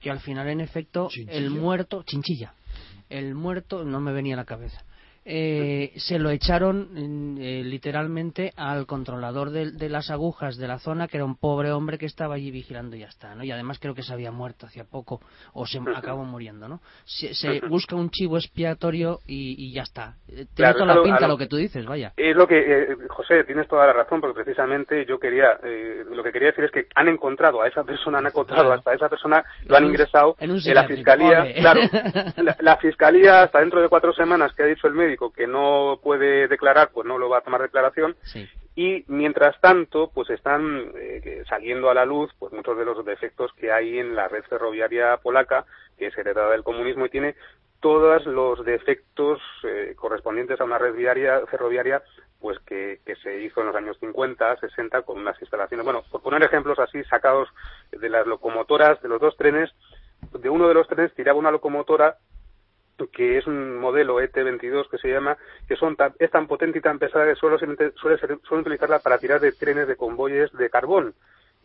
que 0.00 0.12
al 0.12 0.20
final 0.20 0.48
en 0.48 0.60
efecto 0.60 1.08
el 1.26 1.50
muerto, 1.50 2.04
chinchilla 2.04 2.54
el 3.08 3.34
muerto 3.34 3.84
no 3.84 4.00
me 4.00 4.12
venía 4.12 4.34
a 4.34 4.38
la 4.38 4.44
cabeza 4.44 4.84
eh, 5.26 5.92
se 5.96 6.18
lo 6.18 6.28
echaron 6.28 7.38
eh, 7.40 7.62
literalmente 7.64 8.52
al 8.56 8.86
controlador 8.86 9.50
de, 9.50 9.88
las 9.88 10.10
agujas 10.10 10.58
de 10.58 10.68
la 10.68 10.78
zona, 10.78 11.08
que 11.08 11.16
era 11.16 11.24
un 11.24 11.36
pobre 11.36 11.72
hombre 11.72 11.96
que 11.96 12.04
estaba 12.04 12.34
allí 12.34 12.50
vigilando 12.50 12.96
y 12.96 13.00
ya 13.00 13.06
está, 13.06 13.34
¿no? 13.34 13.42
Y 13.42 13.50
además 13.50 13.78
creo 13.78 13.94
que 13.94 14.02
se 14.02 14.12
había 14.12 14.30
muerto 14.30 14.66
hacía 14.66 14.84
poco 14.84 15.20
o 15.54 15.66
se 15.66 15.78
acabó 15.94 16.24
muriendo, 16.24 16.68
¿no? 16.68 16.80
Se, 17.04 17.60
busca 17.68 17.96
un 17.96 18.10
chivo 18.10 18.36
expiatorio 18.36 19.20
y, 19.26 19.72
ya 19.72 19.82
está. 19.82 20.16
Eh, 20.28 20.46
tiene 20.54 20.72
toda 20.74 20.94
la 20.94 21.02
pinta 21.02 21.26
lo, 21.26 21.38
que 21.38 21.46
tú 21.46 21.56
dices, 21.56 21.86
vaya. 21.86 22.12
Es 22.16 22.36
lo 22.36 22.46
que, 22.46 22.94
José, 23.08 23.44
tienes 23.44 23.66
toda 23.68 23.86
la 23.86 23.92
razón, 23.92 24.20
porque 24.20 24.42
precisamente 24.42 25.06
yo 25.06 25.18
quería, 25.18 25.58
lo 26.10 26.22
que 26.22 26.32
quería 26.32 26.48
decir 26.48 26.64
es 26.64 26.70
que 26.70 26.86
han 26.94 27.08
encontrado 27.08 27.62
a 27.62 27.68
esa 27.68 27.82
persona, 27.84 28.18
han 28.18 28.26
encontrado 28.26 28.72
hasta 28.72 28.92
esa 28.92 29.08
persona, 29.08 29.44
lo 29.66 29.76
han 29.76 29.86
ingresado 29.86 30.36
en, 30.38 30.54
la 30.74 30.86
fiscalía, 30.86 31.46
claro, 31.54 31.80
la, 32.36 32.56
la 32.60 32.76
fiscalía 32.76 33.42
hasta 33.42 33.60
dentro 33.60 33.80
de 33.80 33.88
cuatro 33.88 34.12
semanas 34.12 34.52
que 34.52 34.62
ha 34.62 34.66
dicho 34.66 34.86
el 34.86 34.94
médico 35.14 35.32
que 35.32 35.46
no 35.46 36.00
puede 36.02 36.48
declarar, 36.48 36.90
pues 36.92 37.06
no 37.06 37.18
lo 37.18 37.28
va 37.28 37.38
a 37.38 37.42
tomar 37.42 37.62
declaración. 37.62 38.16
Y 38.76 39.04
mientras 39.06 39.60
tanto, 39.60 40.10
pues 40.12 40.30
están 40.30 40.90
eh, 40.96 41.44
saliendo 41.48 41.90
a 41.90 41.94
la 41.94 42.04
luz 42.04 42.32
pues 42.38 42.52
muchos 42.52 42.76
de 42.76 42.84
los 42.84 43.04
defectos 43.04 43.52
que 43.52 43.70
hay 43.70 43.98
en 43.98 44.16
la 44.16 44.26
red 44.26 44.42
ferroviaria 44.44 45.16
polaca, 45.18 45.64
que 45.96 46.08
es 46.08 46.18
heredada 46.18 46.50
del 46.50 46.64
comunismo 46.64 47.06
y 47.06 47.10
tiene 47.10 47.36
todos 47.78 48.26
los 48.26 48.64
defectos 48.64 49.40
eh, 49.62 49.94
correspondientes 49.96 50.60
a 50.60 50.64
una 50.64 50.78
red 50.78 50.94
viaria, 50.94 51.42
ferroviaria 51.50 52.02
pues 52.40 52.58
que, 52.66 53.00
que, 53.06 53.14
se 53.16 53.42
hizo 53.42 53.60
en 53.60 53.68
los 53.68 53.76
años 53.76 53.96
50, 54.00 54.56
60 54.56 55.02
con 55.02 55.18
unas 55.18 55.40
instalaciones. 55.40 55.84
Bueno, 55.84 56.02
por 56.10 56.20
poner 56.20 56.42
ejemplos 56.42 56.78
así 56.78 57.02
sacados 57.04 57.48
de 57.90 58.08
las 58.10 58.26
locomotoras 58.26 59.00
de 59.00 59.08
los 59.08 59.20
dos 59.20 59.36
trenes, 59.36 59.70
de 60.32 60.50
uno 60.50 60.68
de 60.68 60.74
los 60.74 60.86
trenes 60.88 61.14
tiraba 61.14 61.38
una 61.38 61.50
locomotora 61.50 62.18
que 63.12 63.38
es 63.38 63.46
un 63.46 63.78
modelo 63.78 64.20
ET22 64.20 64.88
que 64.88 64.98
se 64.98 65.08
llama, 65.08 65.36
que 65.66 65.76
son 65.76 65.96
es 66.18 66.30
tan 66.30 66.46
potente 66.46 66.78
y 66.78 66.82
tan 66.82 66.98
pesada 66.98 67.26
que 67.26 67.34
solo 67.34 67.58
suele, 67.58 67.92
suele 67.96 68.62
utilizarla 68.62 69.00
para 69.00 69.18
tirar 69.18 69.40
de 69.40 69.52
trenes 69.52 69.88
de 69.88 69.96
convoyes 69.96 70.52
de 70.52 70.70
carbón. 70.70 71.14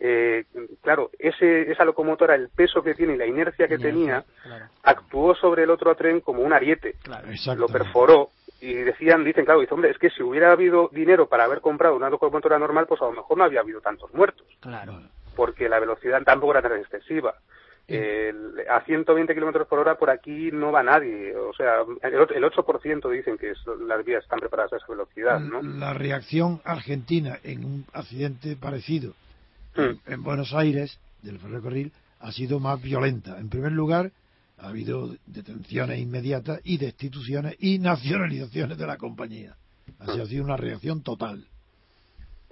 Eh, 0.01 0.45
claro, 0.81 1.11
ese, 1.19 1.69
esa 1.71 1.83
locomotora, 1.83 2.33
el 2.33 2.49
peso 2.49 2.81
que 2.81 2.95
tiene 2.95 3.15
y 3.15 3.17
la 3.17 3.25
inercia 3.25 3.67
que 3.67 3.77
tenía, 3.77 4.23
actuó 4.83 5.35
sobre 5.35 5.63
el 5.63 5.69
otro 5.69 5.93
tren 5.95 6.21
como 6.21 6.41
un 6.41 6.53
ariete. 6.53 6.95
lo 7.57 7.67
perforó 7.67 8.29
y 8.61 8.73
decían, 8.73 9.23
dicen, 9.23 9.45
claro, 9.45 9.59
dice, 9.59 9.73
hombre, 9.73 9.91
es 9.91 9.97
que 9.97 10.09
si 10.09 10.23
hubiera 10.23 10.51
habido 10.51 10.89
dinero 10.91 11.27
para 11.27 11.43
haber 11.43 11.61
comprado 11.61 11.95
una 11.95 12.09
locomotora 12.09 12.57
normal, 12.57 12.85
pues 12.87 13.01
a 13.01 13.05
lo 13.05 13.11
mejor 13.11 13.37
no 13.37 13.43
había 13.43 13.59
habido 13.59 13.81
tantos 13.81 14.13
muertos. 14.13 14.47
Claro. 14.61 15.01
Porque 15.35 15.69
la 15.69 15.79
velocidad 15.79 16.21
tampoco 16.23 16.53
era 16.53 16.61
tan 16.61 16.79
excesiva 16.79 17.35
a 18.69 18.81
120 18.81 19.33
kilómetros 19.33 19.67
por 19.67 19.79
hora 19.79 19.95
por 19.95 20.09
aquí 20.09 20.51
no 20.51 20.71
va 20.71 20.83
nadie. 20.83 21.35
O 21.35 21.53
sea, 21.53 21.81
el, 22.01 22.43
8% 22.43 23.09
dicen 23.09 23.37
que 23.37 23.53
las 23.85 24.05
vías 24.05 24.23
están 24.23 24.39
preparadas 24.39 24.73
a 24.73 24.77
esa 24.77 24.87
velocidad, 24.87 25.39
¿no? 25.39 25.61
La 25.61 25.93
reacción 25.93 26.61
argentina 26.63 27.39
en 27.43 27.65
un 27.65 27.85
accidente 27.93 28.55
parecido 28.55 29.13
hmm. 29.75 30.11
en, 30.11 30.23
Buenos 30.23 30.53
Aires 30.53 30.99
del 31.21 31.39
ferrocarril 31.39 31.91
ha 32.19 32.31
sido 32.31 32.59
más 32.59 32.81
violenta. 32.81 33.39
En 33.39 33.49
primer 33.49 33.71
lugar, 33.71 34.11
ha 34.57 34.67
habido 34.67 35.15
detenciones 35.25 35.99
inmediatas 35.99 36.59
y 36.63 36.77
destituciones 36.77 37.55
y 37.59 37.79
nacionalizaciones 37.79 38.77
de 38.77 38.87
la 38.87 38.97
compañía. 38.97 39.55
Ha 39.99 40.25
sido 40.25 40.43
una 40.43 40.57
reacción 40.57 41.01
total. 41.01 41.45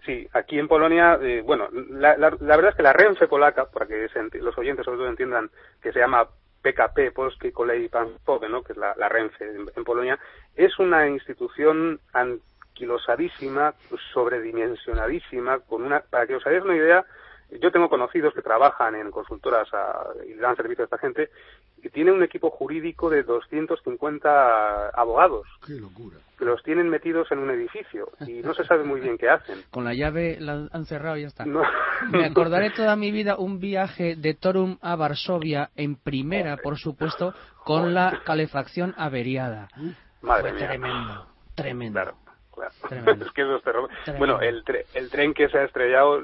Sí, 0.05 0.27
aquí 0.33 0.57
en 0.57 0.67
Polonia, 0.67 1.19
eh, 1.21 1.41
bueno, 1.41 1.67
la, 1.71 2.15
verdad 2.15 2.69
es 2.69 2.75
que 2.75 2.83
la 2.83 2.93
Renfe 2.93 3.27
polaca, 3.27 3.65
para 3.65 3.87
que 3.87 4.07
los 4.39 4.57
oyentes 4.57 4.85
sobre 4.85 4.99
todo 4.99 5.09
entiendan 5.09 5.49
que 5.81 5.91
se 5.91 5.99
llama 5.99 6.27
PKP, 6.61 7.11
Polski 7.13 7.51
Kolei 7.51 7.89
Państwowe, 7.89 8.47
¿no? 8.49 8.63
que 8.63 8.73
es 8.73 8.77
la, 8.77 9.09
Renfe 9.09 9.45
en, 9.75 9.83
Polonia, 9.83 10.19
es 10.55 10.77
una 10.79 11.07
institución 11.07 11.99
anquilosadísima, 12.13 13.73
sobredimensionadísima, 14.13 15.59
con 15.59 15.83
una, 15.83 16.01
para 16.01 16.27
que 16.27 16.35
os 16.35 16.45
hagáis 16.45 16.63
una 16.63 16.75
idea, 16.75 17.05
yo 17.49 17.71
tengo 17.71 17.89
conocidos 17.89 18.33
que 18.33 18.41
trabajan 18.41 18.95
en 18.95 19.09
consultoras 19.09 19.69
y 20.27 20.33
dan 20.33 20.55
servicio 20.57 20.83
a 20.83 20.85
esta 20.85 20.97
gente 20.97 21.29
y 21.83 21.89
tiene 21.89 22.11
un 22.11 22.23
equipo 22.23 22.49
jurídico 22.49 23.09
de 23.09 23.23
250 23.23 24.89
abogados. 24.89 25.47
¡Qué 25.65 25.73
locura! 25.73 26.17
Que 26.37 26.45
los 26.45 26.61
tienen 26.63 26.89
metidos 26.89 27.31
en 27.31 27.39
un 27.39 27.49
edificio 27.49 28.09
y 28.25 28.41
no 28.41 28.53
se 28.53 28.63
sabe 28.63 28.83
muy 28.83 28.99
bien 29.01 29.17
qué 29.17 29.29
hacen. 29.29 29.63
Con 29.71 29.83
la 29.83 29.93
llave 29.93 30.37
la 30.39 30.67
han 30.71 30.85
cerrado 30.85 31.17
y 31.17 31.21
ya 31.21 31.27
está. 31.27 31.45
Me 31.45 32.25
acordaré 32.25 32.71
toda 32.71 32.95
mi 32.95 33.11
vida 33.11 33.37
un 33.37 33.59
viaje 33.59 34.15
de 34.15 34.33
Torum 34.35 34.77
a 34.81 34.95
Varsovia 34.95 35.71
en 35.75 35.95
primera, 35.95 36.57
por 36.57 36.77
supuesto, 36.77 37.33
con 37.63 37.93
la 37.93 38.21
calefacción 38.25 38.93
averiada. 38.97 39.67
Madre 40.21 40.51
Fue 40.51 40.59
tremendo, 40.59 41.27
tremendo. 41.55 41.99
es 42.89 43.31
que 43.31 43.41
eso 43.41 43.57
es 43.57 44.17
Bueno, 44.17 44.39
el, 44.41 44.63
el 44.93 45.09
tren 45.09 45.33
que 45.33 45.49
se 45.49 45.59
ha 45.59 45.63
estrellado, 45.63 46.21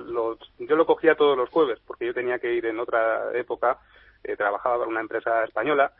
yo 0.59 0.75
lo 0.75 0.85
cogía 0.85 1.15
todos 1.15 1.38
los 1.38 1.49
jueves, 1.49 1.80
porque 1.85 2.07
yo 2.07 2.14
tenía 2.14 2.40
que 2.40 2.53
ir 2.53 2.65
en 2.65 2.80
otra 2.80 3.32
época, 3.33 3.77
eh, 4.24 4.35
trabajaba 4.35 4.80
para 4.80 4.90
una 4.90 5.02
empresa 5.02 5.43
española 5.43 5.92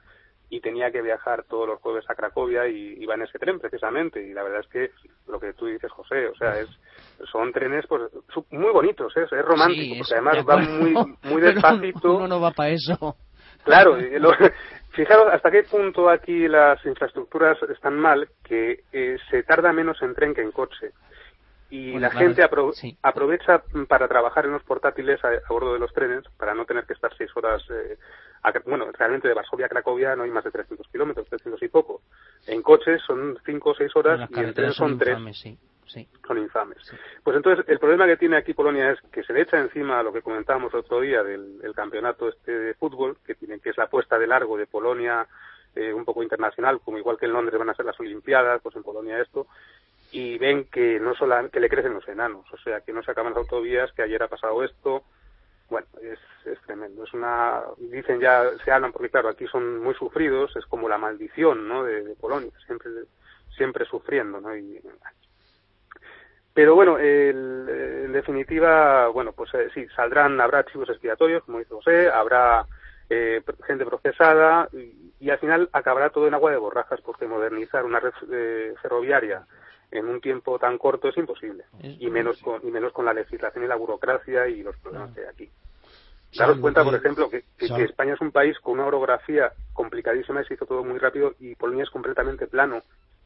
y 0.50 0.62
tenía 0.62 0.92
que 0.92 1.02
viajar 1.02 1.46
todos 1.46 1.68
los 1.68 1.80
jueves 1.80 2.06
a 2.10 2.16
Cracovia 2.16 2.68
y 2.68 2.96
iba 3.02 3.16
en 3.16 3.24
ese 3.24 3.40
tren 3.40 3.60
precisamente. 3.60 4.22
Y 4.22 4.34
la 4.34 4.44
verdad 4.44 4.60
es 4.62 4.68
que 4.68 4.92
lo 5.28 5.40
que 5.40 5.54
tú 5.54 5.66
dices, 5.66 5.92
José, 5.92 6.28
o 6.28 6.36
sea, 6.36 6.60
es 6.60 6.70
son 7.32 7.52
trenes 7.52 7.86
pues 7.88 8.04
muy 8.52 8.72
bonitos, 8.72 9.16
¿eh? 9.18 9.24
es 9.24 9.46
romántico, 9.46 9.96
porque 9.98 10.14
además 10.14 10.46
va 10.48 10.58
muy, 10.58 10.94
muy 11.24 11.42
despacito. 11.42 12.18
Uno 12.18 12.28
no 12.28 12.42
va 12.42 12.52
para 12.52 12.70
eso. 12.70 13.16
Claro, 13.64 13.98
fijaros 14.92 15.28
hasta 15.32 15.50
qué 15.50 15.64
punto 15.64 16.10
aquí 16.10 16.48
las 16.48 16.86
infraestructuras 16.86 17.58
están 17.70 17.98
mal 17.98 18.28
que 18.44 18.84
eh, 18.92 19.18
se 19.30 19.44
tarda 19.44 19.72
menos 19.74 20.02
en 20.02 20.14
tren 20.14 20.34
que 20.34 20.42
en 20.42 20.52
coche. 20.52 20.92
Y 21.74 21.98
la 21.98 22.12
gente 22.12 22.44
aprovecha 22.44 23.64
para 23.88 24.08
trabajar 24.08 24.46
en 24.46 24.52
los 24.52 24.62
portátiles 24.62 25.20
a, 25.26 25.32
bordo 25.50 25.74
de 25.74 25.80
los 25.80 25.92
trenes 25.92 26.24
para 26.38 26.54
no 26.54 26.66
tener 26.66 26.86
que 26.86 26.94
estar 26.94 27.12
seis 27.18 27.32
horas. 27.36 27.64
Eh, 27.72 27.98
bueno, 28.64 28.92
realmente 28.92 29.28
de 29.28 29.34
Varsovia 29.34 29.66
a 29.66 29.70
Cracovia 29.70 30.16
no 30.16 30.22
hay 30.22 30.30
más 30.30 30.44
de 30.44 30.52
300 30.52 30.88
kilómetros, 30.90 31.28
300 31.28 31.64
y 31.64 31.68
poco. 31.70 32.04
En 32.46 32.62
coches 32.62 33.02
son 33.02 33.40
cinco 33.44 33.72
o 33.72 33.74
seis 33.74 33.92
horas 33.96 34.30
y 34.30 34.40
en 34.40 34.54
tren 34.54 34.72
son, 34.72 35.00
tres 35.00 35.18
son 36.28 36.38
infames. 36.38 36.78
Pues 37.24 37.38
entonces, 37.38 37.66
el 37.68 37.80
problema 37.80 38.06
que 38.06 38.18
tiene 38.18 38.38
aquí 38.38 38.54
Polonia 38.54 38.92
es 38.92 39.00
que 39.12 39.24
se 39.24 39.34
le 39.34 39.42
echa 39.42 39.60
encima 39.60 40.00
a 40.00 40.04
lo 40.04 40.14
que 40.14 40.22
comentábamos 40.22 40.76
otro 40.76 41.02
día 41.02 41.24
del, 41.24 41.60
campeonato 41.76 42.30
este 42.30 42.52
de 42.52 42.74
fútbol, 42.76 43.18
que, 43.26 43.34
tiene, 43.34 43.60
que 43.60 43.72
es 43.72 43.78
la 43.78 43.86
apuesta 43.86 44.20
de 44.20 44.28
largo 44.28 44.58
de 44.58 44.68
Polonia, 44.68 45.26
eh, 45.76 45.92
un 45.92 46.06
poco 46.06 46.22
internacional, 46.22 46.82
como 46.82 47.00
igual 47.00 47.18
que 47.18 47.26
en 47.26 47.34
Londres 47.34 47.58
van 47.58 47.72
a 47.72 47.74
ser 47.74 47.86
las 47.86 48.00
Olimpiadas, 48.00 48.62
pues 48.62 48.76
en 48.76 48.84
Polonia 48.84 49.20
esto, 49.20 49.48
y 50.14 50.38
ven 50.38 50.66
que 50.66 51.00
no 51.00 51.16
solo 51.16 51.50
que 51.50 51.60
le 51.60 51.70
crecen 51.70 51.96
los 51.96 52.08
enanos, 52.08 52.46
o 52.54 52.58
sea, 52.58 52.82
que 52.82 52.94
no 52.94 53.02
se 53.02 53.10
acaban 53.10 53.34
las 53.34 53.42
autovías, 53.42 53.92
que 53.94 54.04
ayer 54.04 54.22
ha 54.22 54.28
pasado 54.28 54.64
esto, 54.64 55.04
bueno, 55.72 55.88
es, 56.04 56.20
es 56.46 56.62
tremendo. 56.68 57.04
Es 57.04 57.14
una, 57.16 57.64
dicen 57.80 58.20
ya, 58.20 58.44
se 58.64 58.72
hablan 58.72 58.92
porque 58.92 59.10
claro, 59.10 59.30
aquí 59.30 59.48
son 59.48 59.80
muy 59.80 59.96
sufridos, 59.96 60.56
es 60.56 60.68
como 60.68 60.88
la 60.88 61.00
maldición, 61.00 61.68
¿no? 61.68 61.84
De, 61.84 62.16
Polonia, 62.22 62.52
siempre, 62.68 62.92
siempre 63.58 63.86
sufriendo, 63.86 64.40
¿no? 64.40 64.56
Y, 64.56 64.80
pero 66.54 66.76
bueno, 66.76 67.00
en 67.00 68.14
definitiva, 68.14 69.08
bueno, 69.08 69.32
pues 69.32 69.52
eh, 69.56 69.70
sí, 69.74 69.88
saldrán, 69.96 70.40
habrá 70.40 70.64
chivos 70.66 70.90
expiatorios, 70.90 71.44
como 71.44 71.58
dice 71.58 71.74
José, 71.74 72.10
habrá 72.12 72.68
eh, 73.10 73.42
gente 73.66 73.84
procesada 73.84 74.70
y, 74.72 75.32
al 75.32 75.40
final 75.40 75.70
acabará 75.72 76.12
todo 76.12 76.28
en 76.28 76.36
agua 76.36 76.52
de 76.52 76.58
borrajas 76.58 77.02
porque 77.02 77.26
modernizar 77.26 77.86
una 77.86 78.00
red 78.00 78.14
eh, 78.32 78.76
ferroviaria 78.82 79.48
en 79.94 80.08
un 80.08 80.20
tiempo 80.20 80.58
tan 80.58 80.78
corto 80.78 81.08
es 81.08 81.18
imposible 81.18 81.66
y 81.82 82.10
menos 82.10 82.42
con, 82.42 82.66
y 82.68 82.72
menos 82.72 82.92
con 82.92 83.06
la 83.06 83.14
legislación 83.14 83.64
y 83.64 83.68
la 83.68 83.76
burocracia 83.76 84.48
y 84.48 84.64
los 84.64 84.76
problemas 84.78 85.14
que 85.14 85.22
hay 85.22 85.28
aquí. 85.28 85.50
Daros 86.36 86.58
cuenta, 86.58 86.84
por 86.84 86.96
ejemplo, 86.96 87.30
que, 87.30 87.44
que, 87.58 87.84
España 87.84 88.16
es 88.16 88.22
un 88.22 88.32
país 88.32 88.58
con 88.60 88.74
una 88.74 88.88
orografía 88.88 89.54
complicadísima 89.72 90.42
y 90.42 90.46
se 90.46 90.56
hizo 90.56 90.66
todo 90.66 90.84
muy 90.84 90.98
rápido 90.98 91.36
y 91.40 91.54
Polonia 91.54 91.84
es 91.84 91.92
completamente 91.92 92.48
plano 92.48 92.82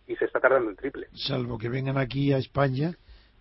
y 0.07 0.15
se 0.17 0.25
está 0.25 0.41
tardando 0.41 0.69
el 0.69 0.75
triple. 0.75 1.07
Salvo 1.13 1.57
que 1.57 1.69
vengan 1.69 1.97
aquí 1.97 2.33
a 2.33 2.37
España 2.37 2.91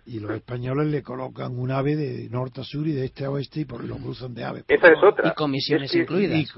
y 0.06 0.20
los 0.20 0.30
españoles 0.30 0.86
le 0.86 1.02
colocan 1.02 1.58
un 1.58 1.70
ave 1.72 1.96
de 1.96 2.28
norte 2.30 2.60
a 2.60 2.64
sur 2.64 2.86
y 2.86 2.92
de 2.92 3.06
este 3.06 3.24
a 3.24 3.30
oeste 3.30 3.60
y 3.60 3.64
por 3.64 3.82
lo 3.82 3.96
cruzan 3.96 4.34
de 4.34 4.44
ave. 4.44 4.62
Esa 4.68 4.88
es 4.88 5.02
otra. 5.02 5.30
Y 5.30 5.34
comisiones 5.34 5.92
incluidas. 5.94 6.54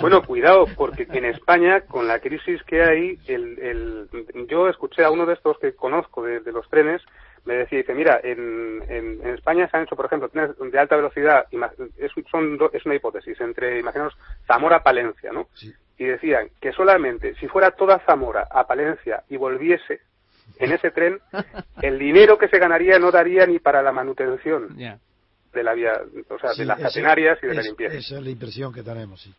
bueno, 0.00 0.22
cuidado, 0.22 0.64
porque 0.76 1.06
en 1.10 1.26
España, 1.26 1.82
con 1.82 2.08
la 2.08 2.18
crisis 2.20 2.62
que 2.66 2.82
hay, 2.82 3.18
el, 3.26 3.58
el, 3.58 4.08
yo 4.48 4.68
escuché 4.68 5.04
a 5.04 5.10
uno 5.10 5.26
de 5.26 5.34
estos 5.34 5.58
que 5.58 5.74
conozco 5.74 6.22
de, 6.24 6.40
los 6.50 6.68
trenes, 6.70 7.02
me 7.44 7.54
decía, 7.54 7.78
dice, 7.78 7.94
mira, 7.94 8.18
en, 8.22 8.82
en, 8.88 9.26
España 9.34 9.68
se 9.70 9.76
han 9.76 9.84
hecho, 9.84 9.96
por 9.96 10.06
ejemplo, 10.06 10.28
trenes 10.28 10.56
de 10.58 10.78
alta 10.78 10.96
velocidad, 10.96 11.44
es, 11.98 12.12
son, 12.30 12.58
es 12.72 12.86
una 12.86 12.94
hipótesis, 12.94 13.38
entre, 13.40 13.78
imaginaos, 13.78 14.16
Zamora-Palencia, 14.46 15.32
¿no? 15.32 15.48
Y 15.98 16.04
decían 16.04 16.48
que 16.60 16.72
solamente 16.72 17.34
si 17.34 17.46
fuera 17.46 17.72
toda 17.72 17.98
Zamora 18.06 18.46
a 18.50 18.66
Palencia 18.66 19.22
y 19.28 19.36
volviese 19.36 20.00
en 20.58 20.72
ese 20.72 20.90
tren, 20.90 21.20
el 21.82 21.98
dinero 21.98 22.38
que 22.38 22.48
se 22.48 22.58
ganaría 22.58 22.98
no 22.98 23.10
daría 23.10 23.46
ni 23.46 23.58
para 23.58 23.82
la 23.82 23.92
manutención 23.92 24.76
de 24.76 25.62
la 25.62 25.74
vía, 25.74 26.00
o 26.28 26.38
sea, 26.38 26.52
de 26.54 26.64
las 26.64 26.80
catenarias 26.80 27.38
y 27.42 27.46
de 27.46 27.54
la 27.54 27.62
limpieza. 27.62 27.96
Esa 27.96 28.18
es 28.18 28.22
la 28.22 28.30
impresión 28.30 28.72
que 28.72 28.82
tenemos, 28.82 29.20
sí. 29.20 29.34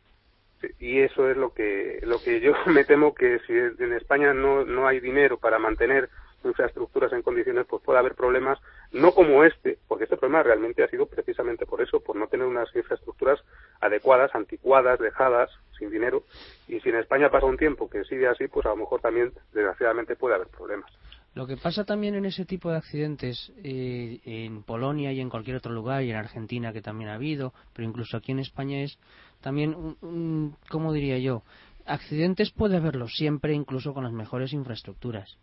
y 0.79 0.99
eso 0.99 1.29
es 1.29 1.37
lo 1.37 1.53
que 1.53 1.99
lo 2.03 2.21
que 2.21 2.41
yo 2.41 2.53
me 2.67 2.83
temo 2.83 3.13
que 3.13 3.39
si 3.47 3.53
en 3.53 3.93
España 3.93 4.33
no 4.33 4.65
no 4.65 4.87
hay 4.87 4.99
dinero 4.99 5.37
para 5.37 5.59
mantener 5.59 6.09
infraestructuras 6.43 7.13
en 7.13 7.21
condiciones, 7.21 7.65
pues 7.67 7.83
puede 7.83 7.99
haber 7.99 8.15
problemas, 8.15 8.59
no 8.91 9.13
como 9.13 9.43
este, 9.43 9.77
porque 9.87 10.05
este 10.05 10.17
problema 10.17 10.43
realmente 10.43 10.83
ha 10.83 10.89
sido 10.89 11.05
precisamente 11.05 11.65
por 11.65 11.81
eso, 11.81 11.99
por 11.99 12.15
no 12.15 12.27
tener 12.27 12.47
unas 12.47 12.73
infraestructuras 12.75 13.39
adecuadas, 13.79 14.33
anticuadas, 14.33 14.99
dejadas, 14.99 15.49
sin 15.77 15.91
dinero, 15.91 16.23
y 16.67 16.79
si 16.79 16.89
en 16.89 16.95
España 16.97 17.29
pasa 17.29 17.45
un 17.45 17.57
tiempo 17.57 17.89
que 17.89 18.03
sigue 18.05 18.27
así, 18.27 18.47
pues 18.47 18.65
a 18.65 18.69
lo 18.69 18.77
mejor 18.77 19.01
también, 19.01 19.31
desgraciadamente, 19.53 20.15
puede 20.15 20.35
haber 20.35 20.47
problemas. 20.47 20.91
Lo 21.33 21.47
que 21.47 21.55
pasa 21.55 21.85
también 21.85 22.15
en 22.15 22.25
ese 22.25 22.45
tipo 22.45 22.69
de 22.69 22.77
accidentes, 22.77 23.53
eh, 23.63 24.19
en 24.25 24.63
Polonia 24.63 25.13
y 25.13 25.21
en 25.21 25.29
cualquier 25.29 25.55
otro 25.55 25.71
lugar, 25.71 26.03
y 26.03 26.11
en 26.11 26.17
Argentina 26.17 26.73
que 26.73 26.81
también 26.81 27.09
ha 27.09 27.15
habido, 27.15 27.53
pero 27.73 27.87
incluso 27.87 28.17
aquí 28.17 28.33
en 28.33 28.39
España 28.39 28.81
es 28.81 28.97
también, 29.39 29.73
un, 29.73 30.57
¿cómo 30.69 30.91
diría 30.91 31.17
yo? 31.19 31.43
Accidentes 31.85 32.51
puede 32.51 32.77
haberlo 32.77 33.07
siempre, 33.07 33.53
incluso 33.53 33.93
con 33.93 34.03
las 34.03 34.13
mejores 34.13 34.51
infraestructuras. 34.51 35.37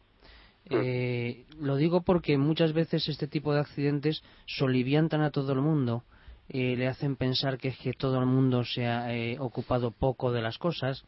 Eh, 0.71 1.47
lo 1.59 1.77
digo 1.77 2.03
porque 2.03 2.37
muchas 2.37 2.75
veces 2.75 3.09
este 3.09 3.27
tipo 3.27 3.55
de 3.55 3.61
accidentes 3.61 4.23
soliviantan 4.47 5.23
a 5.23 5.31
todo 5.31 5.53
el 5.53 5.61
mundo, 5.61 6.05
eh, 6.51 6.77
le 6.77 6.89
hacen 6.89 7.17
pensar 7.17 7.59
que 7.59 7.69
es 7.69 7.79
que 7.79 7.93
todo 7.93 8.19
el 8.21 8.27
mundo 8.27 8.65
se 8.65 8.87
ha 8.87 9.15
eh, 9.15 9.39
ocupado 9.39 9.91
poco 9.91 10.33
de 10.33 10.43
las 10.43 10.59
cosas. 10.59 11.05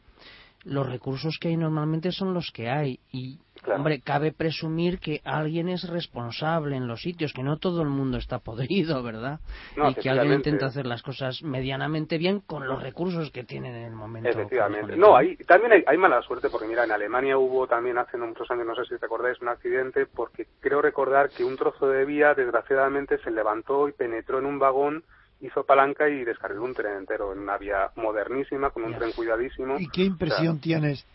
Los 0.63 0.87
recursos 0.87 1.37
que 1.39 1.49
hay 1.49 1.57
normalmente 1.57 2.11
son 2.11 2.33
los 2.33 2.51
que 2.51 2.69
hay 2.69 2.99
y 3.11 3.39
Hombre, 3.67 4.01
cabe 4.01 4.31
presumir 4.31 4.99
que 4.99 5.21
alguien 5.23 5.69
es 5.69 5.87
responsable 5.87 6.75
en 6.75 6.87
los 6.87 7.01
sitios, 7.01 7.31
que 7.31 7.43
no 7.43 7.57
todo 7.57 7.83
el 7.83 7.89
mundo 7.89 8.17
está 8.17 8.39
podrido, 8.39 9.03
¿verdad? 9.03 9.39
y 9.75 9.93
que 9.95 10.09
alguien 10.09 10.33
intenta 10.33 10.65
hacer 10.67 10.87
las 10.87 11.03
cosas 11.03 11.43
medianamente 11.43 12.17
bien 12.17 12.39
con 12.39 12.67
los 12.67 12.81
recursos 12.81 13.29
que 13.31 13.43
tienen 13.43 13.75
en 13.75 13.85
el 13.85 13.93
momento. 13.93 14.29
Efectivamente. 14.29 14.95
No, 14.95 15.15
hay, 15.15 15.35
también 15.37 15.83
hay, 15.85 15.97
mala 15.97 16.21
suerte, 16.23 16.49
porque 16.49 16.67
mira, 16.67 16.85
en 16.85 16.91
Alemania 16.91 17.37
hubo 17.37 17.67
también 17.67 17.97
hace 17.99 18.17
muchos 18.17 18.49
años, 18.49 18.65
no 18.65 18.75
sé 18.75 18.85
si 18.85 18.95
recordáis, 18.95 19.39
un 19.41 19.49
accidente, 19.49 20.07
porque 20.07 20.47
creo 20.59 20.81
recordar 20.81 21.29
que 21.29 21.43
un 21.43 21.55
trozo 21.55 21.87
de 21.87 22.03
vía, 22.05 22.33
desgraciadamente, 22.33 23.19
se 23.19 23.29
levantó 23.29 23.87
y 23.87 23.91
penetró 23.91 24.39
en 24.39 24.45
un 24.45 24.57
vagón 24.57 25.03
hizo 25.41 25.63
palanca 25.63 26.07
y 26.07 26.23
descargó 26.23 26.63
un 26.63 26.73
tren 26.73 26.97
entero 26.97 27.33
en 27.33 27.39
una 27.39 27.57
vía 27.57 27.91
modernísima, 27.95 28.69
con 28.69 28.83
un 28.83 28.95
tren 28.95 29.11
cuidadísimo. 29.11 29.77
¿Y 29.79 29.87
qué 29.89 30.03
impresión 30.03 30.59
tienes 30.59 31.05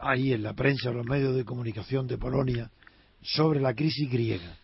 ahí 0.00 0.32
en 0.32 0.42
la 0.42 0.52
prensa, 0.52 0.90
en 0.90 0.98
los 0.98 1.06
medios 1.06 1.34
de 1.34 1.44
comunicación 1.44 2.06
de 2.06 2.18
Polonia, 2.18 2.70
sobre 3.22 3.60
la 3.60 3.74
crisis 3.74 4.10
griega? 4.10 4.56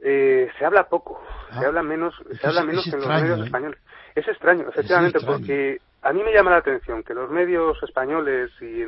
Eh, 0.00 0.48
se 0.58 0.64
habla 0.64 0.88
poco, 0.88 1.20
se 1.50 1.64
ah. 1.64 1.68
habla 1.68 1.82
menos, 1.82 2.14
se 2.40 2.46
habla 2.46 2.62
menos 2.62 2.84
que 2.84 2.90
en 2.90 3.00
los 3.00 3.08
medios 3.08 3.40
¿eh? 3.40 3.44
españoles. 3.44 3.78
Es 4.14 4.28
extraño, 4.28 4.68
efectivamente, 4.68 5.20
porque 5.24 5.80
a 6.02 6.12
mí 6.12 6.22
me 6.22 6.32
llama 6.32 6.50
la 6.50 6.58
atención 6.58 7.02
que 7.02 7.14
los 7.14 7.30
medios 7.30 7.80
españoles 7.82 8.50
y 8.60 8.82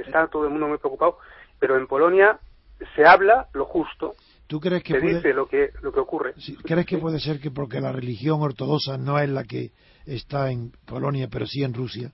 está 0.00 0.26
todo 0.28 0.44
el 0.44 0.50
mundo 0.50 0.68
muy 0.68 0.78
preocupado, 0.78 1.18
pero 1.58 1.76
en 1.76 1.86
Polonia 1.86 2.38
se 2.96 3.04
habla 3.04 3.48
lo 3.52 3.66
justo. 3.66 4.14
¿Tú 4.52 4.60
crees 4.60 4.82
que 4.82 5.00
se 5.00 5.06
dice 5.06 5.32
lo 5.32 5.46
que 5.46 5.70
lo 5.80 5.90
que 5.92 6.00
ocurre? 6.00 6.34
¿Crees 6.62 6.84
que 6.84 6.98
puede 6.98 7.18
ser 7.18 7.40
que 7.40 7.50
porque 7.50 7.80
la 7.80 7.90
religión 7.90 8.42
ortodoxa 8.42 8.98
no 8.98 9.18
es 9.18 9.30
la 9.30 9.44
que 9.44 9.70
está 10.04 10.50
en 10.50 10.72
Polonia, 10.86 11.26
pero 11.32 11.46
sí 11.46 11.64
en 11.64 11.72
Rusia? 11.72 12.12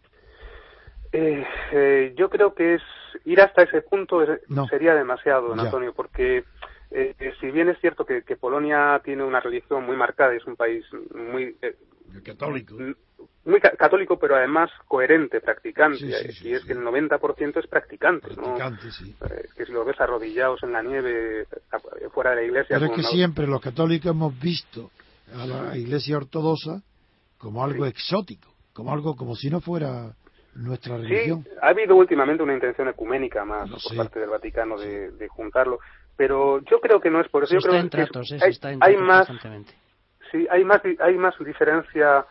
Eh, 1.11 1.45
eh, 1.73 2.15
yo 2.17 2.31
creo 2.31 2.55
que 2.55 2.75
es 2.75 2.83
ir 3.25 3.41
hasta 3.41 3.65
ese 3.65 3.83
punto 3.83 4.25
sería 4.71 4.95
demasiado, 4.95 5.49
don 5.49 5.59
Antonio, 5.59 5.93
porque 5.93 6.45
eh, 6.93 7.17
eh, 7.19 7.33
si 7.41 7.51
bien 7.51 7.71
es 7.71 7.81
cierto 7.81 8.07
que, 8.07 8.23
Polonia 8.37 9.01
tiene 9.05 9.25
una 9.25 9.41
religión 9.41 9.85
muy 9.85 9.97
marcada, 9.97 10.33
es 10.33 10.47
un 10.47 10.55
país 10.55 10.85
muy 11.13 11.57
católico, 12.23 12.77
muy 13.45 13.61
católico, 13.61 14.19
pero 14.19 14.37
además 14.37 14.71
coherente, 14.87 15.41
practicante, 15.41 16.05
y 16.43 16.53
es 16.53 16.65
que 16.65 16.73
el 16.75 16.81
90% 16.81 17.59
es 17.59 17.67
practicante, 17.67 18.29
¿no? 18.37 18.57
que 19.57 19.67
si 19.67 19.73
lo 19.73 19.85
ves 19.85 20.01
arrodillados 20.01 20.63
en 20.63 20.73
la 20.73 20.83
nieve 20.83 21.47
fuera 22.13 22.31
de 22.31 22.37
la 22.37 22.43
iglesia. 22.43 22.79
Pero 22.79 22.93
es 22.93 22.97
que 22.97 23.03
siempre 23.03 23.47
los 23.47 23.61
católicos 23.61 24.11
hemos 24.11 24.39
visto 24.39 24.91
a 25.35 25.47
la 25.47 25.77
iglesia 25.77 26.17
ortodoxa 26.19 26.83
como 27.39 27.65
algo 27.65 27.87
exótico, 27.87 28.49
como 28.73 28.93
algo 28.93 29.17
como 29.17 29.35
si 29.35 29.49
no 29.49 29.61
fuera 29.61 30.13
nuestra 30.55 30.99
religión. 30.99 31.45
Sí, 31.45 31.51
ha 31.63 31.69
habido 31.69 31.97
últimamente 31.97 32.43
una 32.43 32.55
intención 32.55 32.89
ecuménica 32.89 33.45
más 33.45 33.71
por 33.71 33.97
parte 33.97 34.21
del 34.21 34.29
Vaticano 34.29 34.77
de, 34.77 35.29
juntarlo, 35.29 35.79
pero 36.17 36.61
yo 36.65 36.81
creo 36.81 37.01
que 37.01 37.11
no 37.11 37.21
es 37.21 37.29
por 37.29 37.45
eso. 37.45 37.55
yo 37.55 37.61
creo 37.61 37.89
que 37.89 38.07
hay, 38.81 38.97
más, 38.97 39.29
sí, 40.31 40.47
hay 40.51 40.65
más, 40.65 40.81
hay 41.01 41.17
más 41.17 41.39
diferencia. 41.39 42.27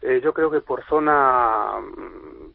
Eh, 0.00 0.20
yo 0.22 0.34
creo 0.34 0.50
que 0.50 0.60
por 0.60 0.84
zona 0.86 1.74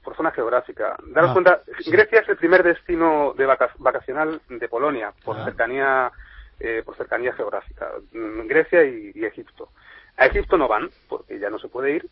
por 0.04 0.16
zona 0.16 0.32
geográfica. 0.32 0.98
Daros 1.08 1.32
ah, 1.32 1.34
cuenta, 1.34 1.62
Grecia 1.86 2.20
es 2.20 2.30
el 2.30 2.38
primer 2.38 2.64
destino 2.64 3.34
de 3.38 3.46
vacacional 3.46 4.42
de 4.50 4.68
Polonia 4.68 5.14
por 5.24 5.42
cercanía 5.44 6.12
eh, 6.60 6.82
por 6.86 6.96
cercanía 6.98 7.34
geográfica. 7.34 7.92
Mm, 8.12 8.48
Grecia 8.48 8.84
y 8.84 9.24
Egipto. 9.24 9.70
A 10.18 10.26
Egipto 10.26 10.58
no 10.58 10.68
van 10.68 10.90
porque 11.08 11.40
ya 11.40 11.50
no 11.50 11.60
se 11.60 11.68
puede 11.68 11.92
ir 11.92 12.10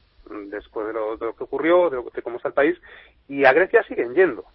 después 0.47 0.88
de 0.88 0.93
lo, 0.93 1.17
que 1.17 1.43
ocurrió, 1.43 1.89
de, 1.89 2.22
cómo 2.22 2.38
está 2.38 2.49
el 2.49 2.53
país, 2.53 2.80
y 3.27 3.45
a 3.45 3.53
Grecia 3.53 3.83
siguen 3.83 4.14
yendo. 4.14 4.45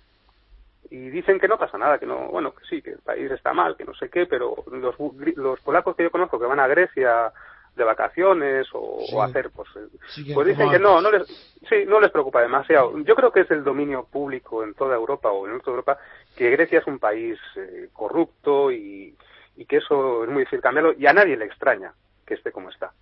Y 0.90 1.10
dicen 1.10 1.38
que 1.38 1.48
no 1.48 1.58
pasa 1.58 1.78
nada, 1.78 1.98
que 1.98 2.06
no, 2.06 2.28
bueno, 2.28 2.52
que 2.52 2.64
sí, 2.64 2.82
que 2.82 2.90
el 2.90 2.98
país 2.98 3.30
está 3.30 3.52
mal, 3.52 3.76
que 3.76 3.84
no 3.84 3.94
sé 3.94 4.08
qué, 4.08 4.26
pero 4.26 4.64
los, 4.70 4.96
los 5.36 5.60
polacos 5.60 5.94
que 5.94 6.02
yo 6.02 6.10
conozco 6.10 6.38
que 6.38 6.46
van 6.46 6.58
a 6.58 6.66
Grecia 6.66 7.32
de 7.76 7.84
vacaciones 7.84 8.66
o, 8.72 9.22
hacer, 9.22 9.50
pues, 9.50 9.68
eh, 9.76 10.32
pues 10.34 10.46
dicen 10.48 10.70
que 10.70 10.78
no, 10.78 11.00
no 11.00 11.10
les, 11.10 11.26
sí, 11.68 11.84
no 11.86 12.00
les 12.00 12.10
preocupa 12.10 12.42
demasiado. 12.42 12.98
Yo 12.98 13.14
creo 13.14 13.32
que 13.32 13.40
es 13.40 13.50
el 13.50 13.64
dominio 13.64 14.04
público 14.04 14.64
en 14.64 14.74
toda 14.74 14.96
Europa 14.96 15.30
o 15.30 15.46
en 15.46 15.52
nuestra 15.52 15.70
Europa 15.70 15.98
que 16.36 16.50
Grecia 16.50 16.80
es 16.80 16.86
un 16.86 16.98
país 16.98 17.38
eh, 17.56 17.88
corrupto 17.92 18.70
y, 18.70 19.16
y 19.56 19.64
que 19.66 19.76
eso 19.78 20.24
es 20.24 20.30
muy 20.30 20.40
difícil 20.40 20.60
cambiarlo 20.60 20.94
y 20.96 21.06
a 21.06 21.12
nadie 21.12 21.36
le 21.36 21.44
extraña 21.44 21.92
que 22.26 22.34
esté 22.34 22.52
como 22.52 22.70
está. 22.70 22.92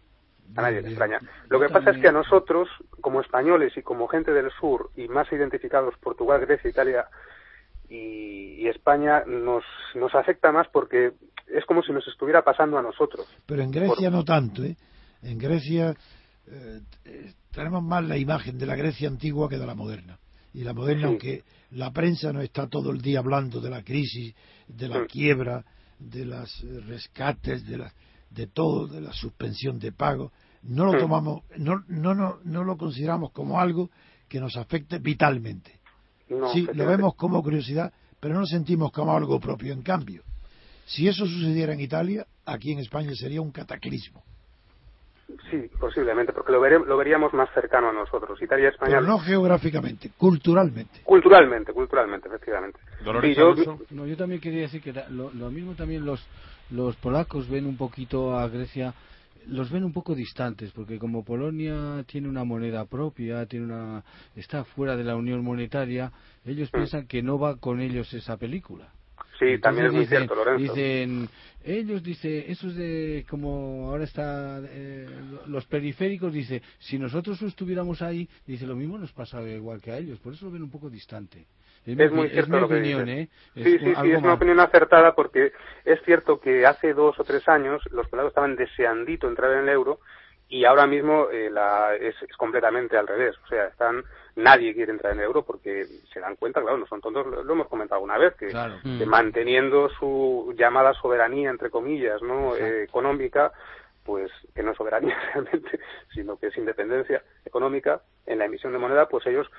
A 0.56 0.62
nadie 0.62 0.80
le 0.80 0.88
extraña. 0.88 1.20
Lo 1.48 1.60
que 1.60 1.68
pasa 1.68 1.90
es 1.90 1.98
que 1.98 2.08
a 2.08 2.12
nosotros, 2.12 2.68
como 3.00 3.20
españoles 3.20 3.76
y 3.76 3.82
como 3.82 4.08
gente 4.08 4.32
del 4.32 4.50
sur, 4.52 4.90
y 4.96 5.06
más 5.08 5.30
identificados 5.30 5.94
Portugal, 5.98 6.40
Grecia, 6.40 6.70
Italia 6.70 7.06
y, 7.88 8.66
España, 8.68 9.24
nos, 9.26 9.64
nos 9.94 10.14
afecta 10.14 10.50
más 10.50 10.66
porque 10.68 11.12
es 11.52 11.64
como 11.66 11.82
si 11.82 11.92
nos 11.92 12.06
estuviera 12.06 12.42
pasando 12.42 12.78
a 12.78 12.82
nosotros. 12.82 13.26
Pero 13.46 13.62
en 13.62 13.70
Grecia 13.70 14.10
no 14.10 14.24
tanto, 14.24 14.64
¿eh? 14.64 14.76
En 15.22 15.38
Grecia 15.38 15.94
eh, 16.46 16.80
tenemos 17.50 17.82
más 17.82 18.04
la 18.04 18.16
imagen 18.16 18.58
de 18.58 18.66
la 18.66 18.76
Grecia 18.76 19.08
antigua 19.08 19.48
que 19.48 19.58
de 19.58 19.66
la 19.66 19.74
moderna. 19.74 20.18
Y 20.54 20.64
la 20.64 20.72
moderna, 20.72 21.08
aunque 21.08 21.44
la 21.72 21.92
prensa 21.92 22.32
no 22.32 22.40
está 22.40 22.66
todo 22.68 22.90
el 22.90 23.00
día 23.00 23.18
hablando 23.18 23.60
de 23.60 23.70
la 23.70 23.82
crisis, 23.82 24.34
de 24.66 24.88
la 24.88 25.06
quiebra, 25.06 25.64
de 25.98 26.24
los 26.24 26.64
rescates, 26.86 27.66
de 27.66 27.78
la 27.78 27.92
de 28.30 28.46
todo, 28.46 28.86
de 28.86 29.00
la 29.00 29.12
suspensión 29.12 29.78
de 29.78 29.92
pago, 29.92 30.32
no 30.62 30.84
lo 30.84 30.98
tomamos, 30.98 31.42
no, 31.56 31.82
no, 31.88 32.14
no, 32.14 32.38
no 32.44 32.64
lo 32.64 32.76
consideramos 32.76 33.32
como 33.32 33.60
algo 33.60 33.90
que 34.28 34.40
nos 34.40 34.56
afecte 34.56 34.98
vitalmente. 34.98 35.80
sí, 36.52 36.66
lo 36.74 36.86
vemos 36.86 37.14
como 37.14 37.42
curiosidad, 37.42 37.92
pero 38.20 38.34
no 38.34 38.40
lo 38.40 38.46
sentimos 38.46 38.92
como 38.92 39.16
algo 39.16 39.40
propio. 39.40 39.72
En 39.72 39.82
cambio, 39.82 40.22
si 40.88 41.06
eso 41.06 41.26
sucediera 41.26 41.74
en 41.74 41.80
Italia, 41.80 42.26
aquí 42.46 42.72
en 42.72 42.78
España 42.78 43.10
sería 43.14 43.42
un 43.42 43.52
cataclismo. 43.52 44.22
Sí, 45.50 45.70
posiblemente, 45.78 46.32
porque 46.32 46.50
lo, 46.50 46.66
lo 46.86 46.96
veríamos 46.96 47.34
más 47.34 47.52
cercano 47.52 47.90
a 47.90 47.92
nosotros. 47.92 48.40
Italia, 48.40 48.70
España. 48.70 48.96
Pero 48.96 49.06
no 49.06 49.18
geográficamente, 49.18 50.10
culturalmente. 50.16 51.00
Culturalmente, 51.04 51.74
culturalmente, 51.74 52.28
efectivamente. 52.28 52.80
yo, 53.04 53.44
no, 53.90 54.06
yo 54.06 54.16
también 54.16 54.40
quería 54.40 54.62
decir 54.62 54.80
que 54.80 54.94
lo, 55.10 55.30
lo 55.30 55.50
mismo 55.50 55.74
también 55.74 56.06
los 56.06 56.26
los 56.70 56.96
polacos 56.96 57.48
ven 57.48 57.66
un 57.66 57.76
poquito 57.76 58.36
a 58.38 58.46
Grecia 58.48 58.94
los 59.46 59.70
ven 59.70 59.84
un 59.84 59.92
poco 59.94 60.14
distantes 60.14 60.70
porque 60.72 60.98
como 60.98 61.24
Polonia 61.24 62.04
tiene 62.06 62.28
una 62.28 62.44
moneda 62.44 62.84
propia 62.84 63.46
tiene 63.46 63.64
una 63.64 64.04
está 64.36 64.64
fuera 64.64 64.94
de 64.94 65.04
la 65.04 65.16
Unión 65.16 65.42
monetaria 65.42 66.12
ellos 66.44 66.68
mm. 66.70 66.76
piensan 66.76 67.06
que 67.06 67.22
no 67.22 67.38
va 67.38 67.56
con 67.56 67.80
ellos 67.80 68.12
esa 68.12 68.36
película 68.36 68.92
Sí, 69.38 69.58
también 69.58 69.86
es 69.86 69.92
muy 69.92 70.06
cierto, 70.06 70.34
Lorenzo. 70.34 70.74
Dicen, 70.74 71.28
ellos, 71.64 72.02
dice, 72.02 72.50
eso 72.50 72.68
es 72.68 72.76
de 72.76 73.26
como 73.28 73.90
ahora 73.90 74.04
está, 74.04 74.60
eh, 74.64 75.06
los 75.46 75.66
periféricos, 75.66 76.32
dice, 76.32 76.62
si 76.78 76.98
nosotros 76.98 77.40
estuviéramos 77.42 78.02
ahí, 78.02 78.28
dice, 78.46 78.66
lo 78.66 78.74
mismo 78.74 78.98
nos 78.98 79.12
pasa 79.12 79.42
igual 79.42 79.80
que 79.80 79.92
a 79.92 79.98
ellos, 79.98 80.18
por 80.18 80.32
eso 80.32 80.46
lo 80.46 80.52
ven 80.52 80.62
un 80.62 80.70
poco 80.70 80.90
distante. 80.90 81.46
Es, 81.84 82.12
muy 82.12 82.28
cierto 82.28 82.60
lo 82.60 82.68
que 82.68 82.74
opinión, 82.74 83.08
¿eh? 83.08 83.28
Sí, 83.54 83.78
sí, 83.78 83.78
sí, 83.78 84.10
es 84.10 84.18
una 84.18 84.34
opinión 84.34 84.60
acertada 84.60 85.14
porque 85.14 85.52
es 85.84 86.00
cierto 86.04 86.38
que 86.40 86.66
hace 86.66 86.92
dos 86.92 87.18
o 87.18 87.24
tres 87.24 87.48
años 87.48 87.82
los 87.90 88.06
polacos 88.08 88.30
estaban 88.30 88.56
deseandito 88.56 89.26
entrar 89.26 89.52
en 89.52 89.60
el 89.60 89.68
euro 89.70 90.00
y 90.48 90.64
ahora 90.64 90.86
mismo 90.86 91.28
eh, 91.30 91.50
la, 91.50 91.94
es, 91.96 92.14
completamente 92.36 92.96
al 92.96 93.06
revés. 93.06 93.36
O 93.44 93.48
sea, 93.48 93.66
están 93.66 94.04
nadie 94.38 94.74
quiere 94.74 94.92
entrar 94.92 95.12
en 95.12 95.18
el 95.18 95.26
euro 95.26 95.44
porque 95.44 95.84
se 96.12 96.20
dan 96.20 96.36
cuenta, 96.36 96.62
claro, 96.62 96.78
no 96.78 96.86
son 96.86 97.00
tontos, 97.00 97.26
lo, 97.26 97.52
hemos 97.52 97.68
comentado 97.68 97.96
alguna 97.96 98.18
vez, 98.18 98.34
que, 98.34 98.46
mm. 98.46 99.04
manteniendo 99.06 99.88
su 99.90 100.54
llamada 100.56 100.94
soberanía, 100.94 101.50
entre 101.50 101.70
comillas, 101.70 102.22
no 102.22 102.56
eh, 102.56 102.84
económica, 102.84 103.52
pues 104.04 104.30
que 104.54 104.62
no 104.62 104.70
es 104.70 104.76
soberanía 104.76 105.16
realmente, 105.34 105.80
sino 106.14 106.38
que 106.38 106.46
es 106.46 106.56
independencia 106.56 107.22
económica 107.44 108.00
en 108.26 108.38
la 108.38 108.46
emisión 108.46 108.72
de 108.72 108.78
moneda, 108.78 109.08
pues 109.08 109.26
ellos 109.26 109.50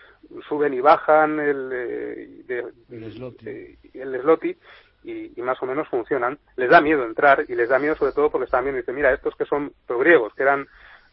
suben 0.48 0.74
y 0.74 0.80
bajan 0.80 1.40
el, 1.40 1.69
eh, 1.74 2.66
el 2.90 4.22
slotty, 4.22 4.58
y, 5.03 5.41
más 5.41 5.61
o 5.61 5.66
menos 5.66 5.88
funcionan. 5.88 6.38
Les 6.56 6.69
da 6.69 6.82
miedo 6.82 7.06
entrar 7.06 7.45
y 7.48 7.56
les 7.56 7.69
da 7.69 7.80
miedo 7.80 7.95
sobre 7.95 8.11
todo 8.11 8.30
porque 8.30 8.45
están 8.45 8.64
viendo 8.64 8.80
y 8.80 8.82
dicen, 8.82 8.95
mira, 8.95 9.14
estos 9.14 9.35
que 9.35 9.45
son 9.45 9.74
griegos, 9.88 10.33
que 10.33 10.43
eran, 10.43 10.67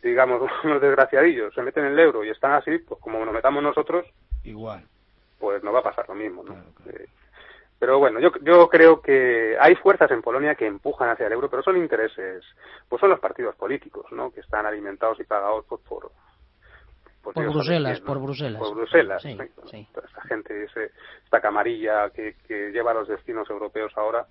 digamos, 0.06 0.40
unos 0.64 0.80
desgraciadillos, 0.80 1.54
se 1.54 1.62
meten 1.62 1.86
en 1.86 1.92
el 1.92 1.98
euro 1.98 2.24
y 2.24 2.30
están 2.30 2.52
así, 2.52 2.78
pues 2.78 3.00
como 3.00 3.24
nos 3.24 3.34
metamos 3.34 3.62
nosotros, 3.62 4.06
igual. 4.44 4.84
Pues 5.38 5.62
no 5.62 5.72
va 5.72 5.80
a 5.80 5.84
pasar 5.84 6.08
lo 6.08 6.14
mismo, 6.14 6.42
¿no? 6.42 6.54
Eh, 6.86 7.08
pero 7.78 7.98
bueno, 7.98 8.20
yo, 8.20 8.30
yo 8.40 8.68
creo 8.68 9.02
que 9.02 9.56
hay 9.60 9.74
fuerzas 9.76 10.10
en 10.10 10.22
Polonia 10.22 10.54
que 10.54 10.66
empujan 10.66 11.10
hacia 11.10 11.26
el 11.26 11.32
euro, 11.32 11.50
pero 11.50 11.62
son 11.62 11.76
intereses, 11.76 12.42
pues 12.88 13.00
son 13.00 13.10
los 13.10 13.20
partidos 13.20 13.54
políticos, 13.56 14.06
¿no? 14.12 14.30
Que 14.30 14.40
están 14.40 14.64
alimentados 14.64 15.20
y 15.20 15.24
pagados 15.24 15.66
pues, 15.68 15.82
por, 15.82 16.10
por, 17.22 17.34
Bruselas, 17.34 18.00
por 18.00 18.18
Bruselas. 18.18 18.58
Por 18.58 18.74
Bruselas, 18.74 19.22
sí, 19.22 19.36
esta 19.94 20.22
gente, 20.22 20.66
esta 21.24 21.40
camarilla 21.40 22.08
que, 22.10 22.36
que, 22.46 22.70
lleva 22.70 22.94
los 22.94 23.08
destinos 23.08 23.50
europeos 23.50 23.92
ahora, 23.96 24.26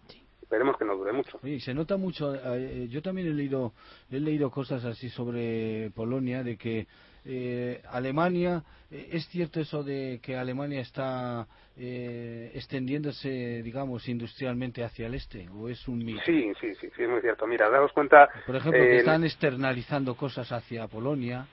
esperemos 0.46 0.78
que 0.78 0.86
no 0.86 0.96
dure 0.96 1.12
mucho. 1.12 1.40
Sí, 1.44 1.60
se 1.60 1.74
nota 1.74 1.98
mucho. 1.98 2.36
Eh, 2.36 2.40
eh, 2.44 2.88
yo 2.88 3.02
también 3.02 3.28
he 3.28 3.32
leído, 3.32 3.74
he 4.12 4.20
leído 4.20 4.52
cosas 4.52 4.86
así 4.86 5.10
sobre 5.10 5.90
Polonia, 5.96 6.44
de 6.44 6.56
que 6.56 6.86
eh, 7.26 7.82
Alemania, 7.90 8.64
¿es 8.92 9.28
cierto 9.30 9.60
eso 9.60 9.84
de 9.84 10.20
que 10.22 10.38
Alemania 10.38 10.82
está 10.82 11.48
extendiéndose, 11.78 13.62
digamos, 13.64 14.08
industrialmente 14.08 14.84
hacia 14.84 15.08
el 15.08 15.16
este? 15.16 15.50
¿O 15.50 15.68
es 15.68 15.88
un 15.90 15.98
mito? 15.98 16.22
Sí, 16.26 16.54
sí, 16.62 16.74
sí, 16.76 16.88
sí, 16.96 17.04
es 17.04 17.10
muy 17.10 17.22
cierto. 17.22 17.48
Mira, 17.48 17.70
daos 17.70 17.92
cuenta. 17.92 18.30
Por 18.46 18.56
ejemplo, 18.56 18.82
que 18.82 19.00
están 19.00 19.24
externalizando 19.26 20.16
cosas 20.16 20.50
hacia 20.52 20.88
Polonia. 20.88 21.48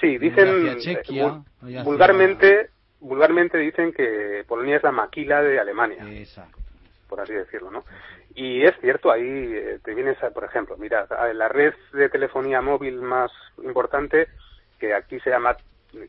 Sí, 0.00 0.16
dicen 0.16 0.66
eh, 0.66 1.82
vulgarmente, 1.84 2.70
vulgarmente 3.00 3.58
dicen 3.58 3.92
que 3.92 4.44
Polonia 4.48 4.76
es 4.76 4.82
la 4.82 4.92
maquila 4.92 5.42
de 5.42 5.58
Alemania. 5.60 6.06
Por 7.10 7.20
así 7.20 7.34
decirlo, 7.34 7.70
¿no? 7.70 7.84
Y 8.34 8.62
es 8.62 8.74
cierto, 8.80 9.10
ahí 9.10 9.22
eh, 9.22 9.80
te 9.84 9.94
vienes, 9.94 10.16
por 10.32 10.44
ejemplo, 10.44 10.76
mira, 10.78 11.06
la 11.34 11.48
red 11.48 11.74
de 11.92 12.08
telefonía 12.08 12.62
móvil 12.62 13.02
más 13.02 13.30
importante, 13.62 14.28
que 14.78 14.94
aquí 14.94 15.20
se 15.20 15.28
llama, 15.28 15.56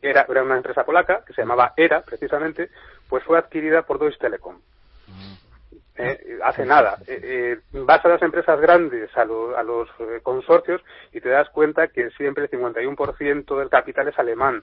era, 0.00 0.24
era 0.28 0.42
una 0.42 0.56
empresa 0.56 0.84
polaca, 0.84 1.24
que 1.26 1.34
se 1.34 1.42
llamaba 1.42 1.74
ERA, 1.76 2.02
precisamente, 2.02 2.70
pues 3.08 3.24
fue 3.24 3.36
adquirida 3.36 3.82
por 3.82 3.98
Deutsche 3.98 4.20
Telekom. 4.20 4.60
Eh, 5.96 6.38
hace 6.42 6.64
nada. 6.64 6.96
Eh, 7.06 7.20
eh, 7.22 7.80
vas 7.84 8.04
a 8.04 8.08
las 8.08 8.22
empresas 8.22 8.58
grandes, 8.60 9.14
a, 9.16 9.22
a 9.22 9.62
los 9.62 9.88
consorcios, 10.22 10.82
y 11.12 11.20
te 11.20 11.28
das 11.28 11.48
cuenta 11.50 11.88
que 11.88 12.10
siempre 12.12 12.44
el 12.44 12.50
51% 12.50 13.58
del 13.58 13.68
capital 13.68 14.08
es 14.08 14.18
alemán. 14.18 14.62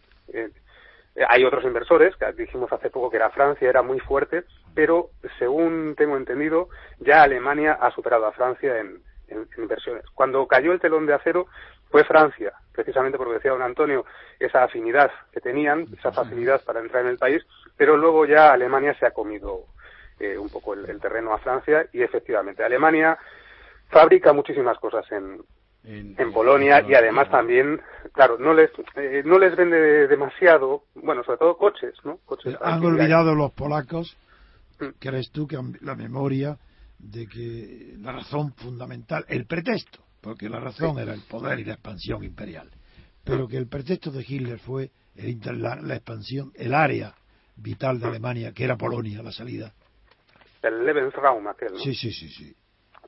hay 1.28 1.44
otros 1.44 1.64
inversores, 1.64 2.16
que 2.16 2.32
dijimos 2.34 2.72
hace 2.72 2.90
poco 2.90 3.10
que 3.10 3.18
era 3.18 3.30
Francia, 3.30 3.70
era 3.70 3.82
muy 3.82 4.00
fuerte, 4.00 4.44
pero 4.80 5.10
según 5.38 5.94
tengo 5.98 6.16
entendido, 6.16 6.70
ya 7.00 7.22
Alemania 7.22 7.74
ha 7.82 7.92
superado 7.92 8.28
a 8.28 8.32
Francia 8.32 8.80
en, 8.80 9.02
inversiones. 9.58 10.06
Cuando 10.16 10.48
cayó 10.48 10.72
el 10.72 10.80
telón 10.80 11.06
de 11.06 11.14
acero, 11.14 11.48
fue 11.90 12.06
Francia, 12.06 12.54
precisamente 12.72 13.18
porque 13.18 13.34
decía 13.34 13.52
don 13.52 13.62
Antonio, 13.62 14.06
esa 14.40 14.64
afinidad 14.64 15.12
que 15.34 15.42
tenían, 15.42 15.86
esa 15.98 16.14
facilidad 16.14 16.64
para 16.64 16.80
entrar 16.80 17.04
en 17.04 17.10
el 17.10 17.18
país, 17.18 17.46
pero 17.76 17.98
luego 17.98 18.26
ya 18.26 18.54
Alemania 18.54 18.96
se 18.98 19.06
ha 19.06 19.12
comido 19.12 19.66
eh, 20.18 20.38
un 20.38 20.48
poco 20.48 20.74
el, 20.76 21.02
terreno 21.02 21.34
a 21.34 21.40
Francia 21.40 21.86
y 21.92 22.02
efectivamente 22.02 22.64
Alemania 22.64 23.18
fabrica 23.90 24.32
muchísimas 24.32 24.80
cosas 24.80 25.06
en, 25.12 25.42
en, 25.84 26.32
Polonia 26.32 26.86
y 26.88 26.94
además 26.94 27.30
también, 27.30 27.82
claro, 28.14 28.38
no 28.40 28.54
les 28.54 28.72
eh, 28.96 29.24
no 29.26 29.40
les 29.40 29.58
vende 29.58 30.08
demasiado, 30.08 30.84
bueno, 30.96 31.22
sobre 31.26 31.40
todo 31.40 31.58
coches, 31.58 31.96
¿no? 32.06 32.20
Coches 32.26 32.54
eh, 32.54 32.58
Han 32.62 32.86
olvidado 32.86 33.36
los 33.36 33.52
polacos. 33.52 34.16
Crees 35.00 35.32
tú 35.32 35.48
que 35.48 35.58
la 35.82 35.96
memoria 35.96 36.58
de 36.98 37.28
que 37.28 37.96
la 38.00 38.12
razón 38.12 38.54
fundamental, 38.54 39.26
el 39.28 39.46
pretexto, 39.46 40.00
porque 40.22 40.50
la 40.50 40.60
razón 40.60 41.00
era 41.00 41.14
el 41.14 41.22
poder 41.22 41.60
y 41.60 41.66
la 41.66 41.74
expansión 41.74 42.24
imperial, 42.24 42.70
pero 43.24 43.48
que 43.48 43.58
el 43.58 43.68
pretexto 43.68 44.12
de 44.12 44.26
Hitler 44.28 44.60
fue 44.60 44.92
la 45.16 45.96
expansión, 45.96 46.52
el 46.56 46.74
área 46.74 47.14
vital 47.56 48.00
de 48.00 48.08
Alemania, 48.08 48.54
que 48.54 48.64
era 48.64 48.78
Polonia, 48.78 49.22
la 49.22 49.32
salida, 49.32 49.74
el 50.62 50.86
Lebensraum 50.86 51.48
aquel. 51.48 51.78
Sí, 51.78 51.94
sí, 51.94 52.12
sí, 52.12 52.30
sí. 52.30 52.56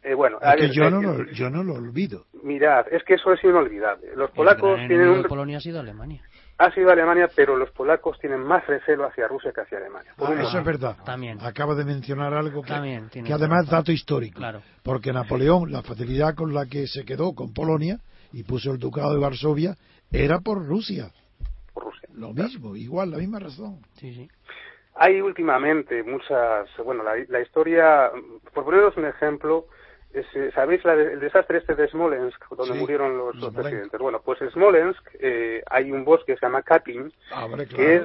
Eh, 0.03 0.15
bueno, 0.15 0.39
yo, 0.71 0.89
no 0.89 1.01
lo, 1.01 1.25
yo 1.31 1.49
no 1.49 1.63
lo 1.63 1.75
olvido. 1.75 2.25
Mirad, 2.43 2.85
es 2.91 3.03
que 3.03 3.15
eso 3.15 3.33
es 3.33 3.43
inolvidable. 3.43 4.15
Los 4.15 4.31
polacos 4.31 4.79
tienen 4.87 5.09
un... 5.09 5.21
de 5.21 5.29
Polonia 5.29 5.57
ha 5.57 5.61
sido 5.61 5.79
Alemania. 5.79 6.23
Ha 6.61 6.71
sido 6.75 6.91
Alemania, 6.91 7.27
pero 7.35 7.57
los 7.57 7.71
polacos 7.71 8.19
tienen 8.19 8.39
más 8.39 8.67
recelo 8.67 9.07
hacia 9.07 9.27
Rusia 9.27 9.51
que 9.51 9.61
hacia 9.61 9.79
Alemania. 9.79 10.13
Ah, 10.19 10.35
eso 10.39 10.59
es 10.59 10.63
verdad. 10.63 10.95
También. 11.03 11.39
Acaba 11.41 11.73
de 11.73 11.83
mencionar 11.83 12.35
algo 12.35 12.61
que, 12.61 12.67
También, 12.67 13.09
que 13.09 13.33
además 13.33 13.63
es 13.63 13.71
dato 13.71 13.91
histórico. 13.91 14.37
Claro. 14.37 14.61
Porque 14.83 15.11
Napoleón, 15.11 15.71
la 15.71 15.81
facilidad 15.81 16.35
con 16.35 16.53
la 16.53 16.67
que 16.67 16.85
se 16.85 17.03
quedó 17.03 17.33
con 17.33 17.51
Polonia 17.51 17.97
y 18.31 18.43
puso 18.43 18.71
el 18.71 18.77
ducado 18.77 19.11
de 19.11 19.19
Varsovia, 19.19 19.75
era 20.11 20.37
por 20.41 20.63
Rusia. 20.63 21.09
Por 21.73 21.85
Rusia. 21.85 22.09
Lo 22.13 22.31
mismo, 22.31 22.75
igual, 22.75 23.09
la 23.09 23.17
misma 23.17 23.39
razón. 23.39 23.79
Sí, 23.95 24.13
sí. 24.13 24.29
Hay 24.93 25.19
últimamente 25.19 26.03
muchas, 26.03 26.69
bueno, 26.85 27.03
la, 27.03 27.41
historia, 27.41 28.11
por 28.53 28.65
poneros 28.65 28.95
un 28.97 29.05
ejemplo, 29.05 29.65
eh, 30.13 30.51
¿sabéis 30.53 30.83
el 30.85 31.19
desastre 31.19 31.59
este 31.59 31.75
de 31.75 31.87
Smolensk, 31.87 32.49
donde 32.55 32.73
murieron 32.77 33.17
los, 33.17 33.53
presidentes? 33.53 33.99
Bueno, 33.99 34.21
pues 34.23 34.41
en 34.41 34.51
Smolensk 34.51 35.01
eh, 35.19 35.63
hay 35.69 35.91
un 35.91 36.03
bosque 36.03 36.33
que 36.33 36.39
se 36.39 36.45
llama 36.45 36.63
Katyn, 36.63 37.11
ah, 37.31 37.47
que 37.69 37.95
es, 37.95 38.03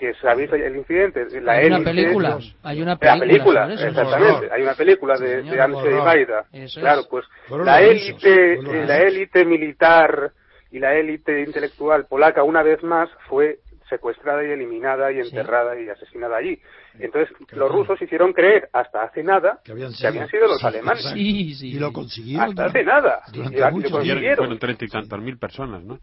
que 0.00 0.14
sabéis 0.14 0.50
el 0.52 0.76
incidente, 0.76 1.26
la 1.42 1.52
hay 1.52 1.66
una 1.66 1.80
película, 1.80 2.38
hay 2.62 2.80
una 2.80 2.96
película, 2.96 3.72
exactamente, 3.72 4.48
hay 4.50 4.62
una 4.62 4.74
película 4.74 5.18
de, 5.18 5.42
de 5.42 6.00
Maida, 6.02 6.46
claro, 6.74 7.02
pues 7.10 7.26
la 7.50 7.82
élite, 7.82 8.54
eh, 8.54 8.86
la 8.86 8.98
élite 9.02 9.44
militar 9.44 10.32
y 10.70 10.78
la 10.78 10.94
élite 10.94 11.42
intelectual 11.42 12.06
polaca 12.06 12.44
una 12.44 12.62
vez 12.62 12.82
más 12.82 13.10
fue 13.28 13.58
secuestrada 13.90 14.42
y 14.42 14.50
eliminada 14.50 15.12
y 15.12 15.18
enterrada 15.18 15.78
y 15.78 15.88
asesinada 15.88 16.38
allí. 16.38 16.58
Entonces, 16.98 17.36
los 17.52 17.70
rusos 17.70 18.00
hicieron 18.00 18.32
creer 18.32 18.70
hasta 18.72 19.02
hace 19.02 19.22
nada 19.22 19.60
que 19.62 19.72
habían 19.72 19.92
sido, 19.92 20.48
los 20.48 20.64
alemanes. 20.64 21.12
y 21.14 21.78
lo 21.78 21.92
consiguieron. 21.92 22.48
Hasta 22.48 22.64
hace 22.66 22.82
nada. 22.82 23.20
Durante 23.32 23.58
y, 23.58 23.90
Fueron 24.36 24.58
treinta 24.58 24.84
y 24.84 24.88
tantas 24.88 25.20
mil 25.20 25.38
personas, 25.38 25.82
¿no? 25.82 25.98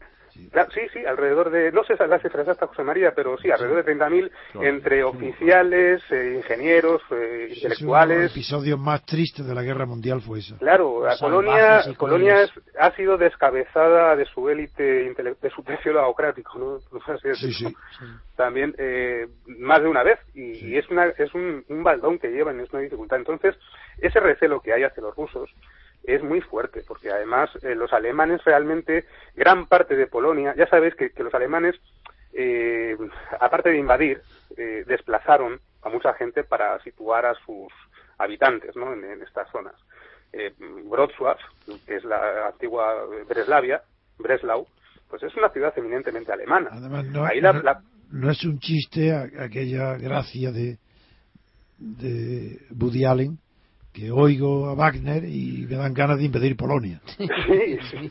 Sí, 0.74 0.82
sí, 0.94 1.06
alrededor 1.06 1.52
de, 1.52 1.72
no 1.72 1.84
sé 1.84 1.96
las 2.08 2.22
cifras 2.22 2.48
hasta 2.48 2.68
José 2.68 2.84
María, 2.84 3.14
pero 3.16 3.38
sí, 3.38 3.52
alrededor 3.52 3.84
de 3.84 3.96
30.000 3.96 4.32
entre 4.62 5.04
oficiales, 5.04 6.02
eh, 6.10 6.34
ingenieros, 6.38 7.02
eh, 7.12 7.50
intelectuales. 7.54 8.18
el 8.18 8.26
episodio 8.26 8.78
más 8.78 9.06
triste 9.06 9.44
de 9.44 9.54
la 9.54 9.62
guerra 9.62 9.86
mundial 9.86 10.22
fue 10.22 10.40
eso. 10.40 10.58
Claro, 10.58 11.06
la 11.06 11.18
Colonia, 11.18 11.84
Colonia 11.98 12.48
ha 12.80 12.92
sido 12.96 13.18
descabezada 13.18 14.16
de 14.16 14.26
su 14.26 14.50
élite, 14.50 14.84
de 14.84 15.50
su 15.56 15.64
precio 15.64 15.94
logocrático, 15.94 16.58
¿no? 16.58 16.80
sí, 17.36 17.54
sí. 17.54 17.76
También, 18.36 18.76
eh, 18.78 19.28
más 19.48 19.82
de 19.82 19.88
una 19.88 20.04
vez, 20.04 20.20
y, 20.34 20.76
es, 20.78 20.88
una, 20.90 21.08
es 21.08 21.34
un, 21.34 21.66
un 21.70 21.84
baldón 21.84 22.20
que 22.20 22.30
llevan, 22.30 22.60
es 22.60 22.72
una 22.72 22.82
dificultad. 22.82 23.18
Entonces, 23.18 23.56
ese 24.00 24.20
recelo 24.20 24.62
que 24.62 24.74
hay 24.74 24.84
hacia 24.84 25.04
los 25.04 25.16
rusos, 25.16 25.50
es 26.08 26.24
muy 26.24 26.40
fuerte, 26.40 26.84
porque 26.88 27.12
además 27.12 27.50
eh, 27.62 27.76
los 27.76 27.92
alemanes 27.92 28.44
realmente, 28.46 29.06
gran 29.36 29.68
parte 29.68 29.96
de 29.96 30.08
Polonia, 30.08 30.56
ya 30.56 30.66
sabéis 30.68 30.96
que, 30.96 31.12
los 31.22 31.34
alemanes, 31.34 31.76
eh, 32.34 32.98
aparte 33.40 33.70
de 33.70 33.78
invadir, 33.78 34.22
eh, 34.56 34.86
desplazaron 34.88 35.60
a 35.84 35.90
mucha 35.90 36.14
gente 36.14 36.46
para 36.46 36.80
situar 36.80 37.26
a 37.26 37.34
sus 37.46 37.72
habitantes 38.18 38.76
¿no? 38.78 38.94
en, 38.94 39.22
estas 39.22 39.52
zonas. 39.52 39.76
Eh, 40.32 40.54
Wrocław, 40.86 41.38
que 41.86 41.96
es 41.98 42.04
la 42.06 42.48
antigua 42.48 43.06
Breslavia, 43.28 43.82
Breslau, 44.18 44.66
pues 45.10 45.24
es 45.24 45.36
una 45.36 45.50
ciudad 45.50 45.74
eminentemente 45.78 46.32
alemana. 46.32 46.70
Además, 46.72 47.06
no, 47.06 47.26
no, 48.12 48.32
es 48.32 48.44
un 48.46 48.60
chiste 48.60 49.14
aquella 49.14 49.98
gracia 49.98 50.52
de, 50.52 50.78
de 51.78 52.60
Woody 52.80 53.04
Allen 53.04 53.40
que 53.98 54.12
oigo 54.12 54.70
a 54.70 54.76
Wagner 54.76 55.24
y 55.24 55.66
me 55.68 55.76
dan 55.76 55.94
ganas 55.94 56.20
de 56.20 56.26
impedir 56.26 56.56
Polonia. 56.56 57.02
Sí, 57.18 57.28
sí, 57.90 58.10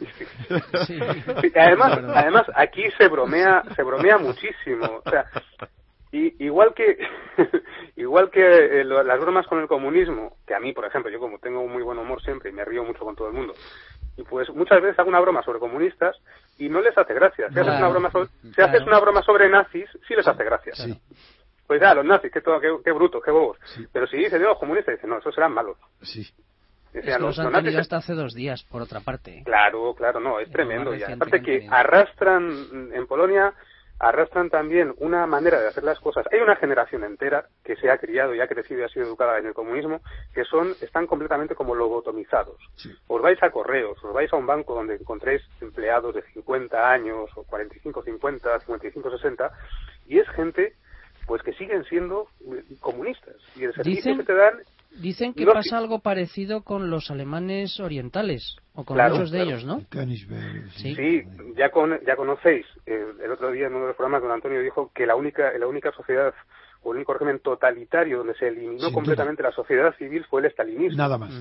sí. 0.86 1.52
además, 1.54 2.00
además 2.12 2.46
aquí 2.56 2.82
se 2.98 3.06
bromea, 3.08 3.62
se 3.76 3.84
bromea 3.84 4.18
muchísimo. 4.18 5.00
O 5.04 5.08
sea, 5.08 5.26
y, 6.10 6.44
igual 6.44 6.74
que 6.74 6.98
igual 7.96 8.30
que 8.30 8.80
eh, 8.80 8.84
las 8.84 9.20
bromas 9.20 9.46
con 9.46 9.60
el 9.60 9.68
comunismo, 9.68 10.38
que 10.44 10.54
a 10.54 10.60
mí, 10.60 10.72
por 10.72 10.86
ejemplo, 10.86 11.10
yo 11.10 11.20
como 11.20 11.38
tengo 11.38 11.60
un 11.60 11.72
muy 11.72 11.84
buen 11.84 11.98
humor 11.98 12.20
siempre 12.20 12.50
y 12.50 12.52
me 12.52 12.64
río 12.64 12.82
mucho 12.82 13.04
con 13.04 13.14
todo 13.14 13.28
el 13.28 13.34
mundo, 13.34 13.54
y 14.16 14.24
pues 14.24 14.50
muchas 14.50 14.82
veces 14.82 14.98
hago 14.98 15.08
una 15.08 15.20
broma 15.20 15.42
sobre 15.44 15.60
comunistas 15.60 16.16
y 16.58 16.68
no 16.68 16.80
les 16.80 16.98
hace 16.98 17.14
gracia. 17.14 17.48
Si 17.50 17.60
haces 17.60 17.78
una 17.78 17.88
broma 17.88 18.10
sobre, 18.10 18.28
si 18.54 18.60
haces 18.60 18.82
una 18.82 18.98
broma 18.98 19.22
sobre 19.22 19.48
nazis, 19.48 19.88
sí 20.08 20.14
les 20.16 20.26
hace 20.26 20.42
gracia. 20.42 20.72
Sí. 20.74 21.00
Pues 21.66 21.80
ya, 21.80 21.94
los 21.94 22.04
nazis, 22.04 22.30
qué, 22.32 22.40
todo, 22.40 22.60
qué, 22.60 22.92
brutos, 22.92 23.22
qué 23.24 23.30
bobos. 23.30 23.58
Pero 23.92 24.06
si 24.06 24.18
dicen, 24.18 24.42
los 24.42 24.58
comunistas, 24.58 24.94
dicen, 24.94 25.10
no, 25.10 25.18
esos 25.18 25.34
serán 25.34 25.52
malos. 25.52 25.76
Sí. 26.02 26.26
los, 26.92 27.38
han 27.38 27.52
tenido 27.52 27.80
hasta 27.80 27.96
hace 27.96 28.14
dos 28.14 28.34
días, 28.34 28.62
por 28.64 28.82
otra 28.82 29.00
parte. 29.00 29.42
Claro, 29.44 29.94
claro, 29.94 30.20
no, 30.20 30.38
es 30.38 30.50
tremendo. 30.50 30.94
Y 30.94 31.02
aparte 31.02 31.42
que 31.42 31.66
arrastran 31.68 32.92
en 32.92 33.06
Polonia 33.06 33.52
arrastran 33.98 34.50
también 34.50 34.94
una 34.98 35.26
manera 35.26 35.60
de 35.60 35.68
hacer 35.68 35.84
las 35.84 35.98
cosas. 36.00 36.26
Hay 36.30 36.40
una 36.40 36.56
generación 36.56 37.04
entera 37.04 37.46
que 37.64 37.76
se 37.76 37.90
ha 37.90 37.98
criado 37.98 38.34
y 38.34 38.40
ha 38.40 38.46
crecido 38.46 38.80
y 38.80 38.84
ha 38.84 38.88
sido 38.88 39.06
educada 39.06 39.38
en 39.38 39.46
el 39.46 39.54
comunismo 39.54 40.00
que 40.34 40.44
son 40.44 40.74
están 40.80 41.06
completamente 41.06 41.54
como 41.54 41.74
lobotomizados. 41.74 42.60
Os 43.06 43.22
vais 43.22 43.42
a 43.42 43.50
correos, 43.50 44.02
os 44.04 44.12
vais 44.12 44.32
a 44.32 44.36
un 44.36 44.46
banco 44.46 44.74
donde 44.74 44.96
encontréis 44.96 45.42
empleados 45.60 46.14
de 46.14 46.22
50 46.22 46.90
años 46.90 47.30
o 47.36 47.44
45, 47.44 48.02
50, 48.02 48.60
55, 48.60 49.10
60 49.10 49.50
y 50.08 50.18
es 50.18 50.28
gente 50.30 50.74
pues 51.26 51.42
que 51.42 51.52
siguen 51.54 51.84
siendo 51.84 52.28
comunistas. 52.80 53.36
Y 53.56 53.64
el 53.64 53.74
servicio 53.74 54.16
que 54.16 54.24
te 54.24 54.34
dan 54.34 54.54
Dicen 55.00 55.34
que 55.34 55.44
pasa 55.44 55.76
algo 55.76 55.98
parecido 55.98 56.62
con 56.62 56.88
los 56.88 57.10
alemanes 57.10 57.80
orientales, 57.80 58.56
o 58.74 58.84
con 58.84 58.96
muchos 58.96 59.30
de 59.30 59.42
ellos, 59.42 59.64
¿no? 59.64 59.82
Sí, 60.94 61.22
ya, 61.54 61.70
con, 61.70 62.00
ya 62.06 62.16
conocéis, 62.16 62.64
el 62.86 63.30
otro 63.30 63.50
día 63.50 63.66
en 63.66 63.74
uno 63.74 63.82
de 63.82 63.88
los 63.88 63.96
programas 63.96 64.22
don 64.22 64.30
Antonio 64.30 64.60
dijo 64.62 64.90
que 64.94 65.04
la 65.04 65.14
única, 65.14 65.52
la 65.58 65.66
única 65.66 65.92
sociedad 65.92 66.32
o 66.82 66.92
el 66.92 66.96
único 66.96 67.12
régimen 67.12 67.40
totalitario 67.40 68.18
donde 68.18 68.34
se 68.34 68.48
eliminó 68.48 68.90
completamente 68.92 69.42
la 69.42 69.52
sociedad 69.52 69.94
civil 69.96 70.24
fue 70.30 70.40
el 70.40 70.46
estalinismo. 70.46 70.96
Nada 70.96 71.18
más. 71.18 71.34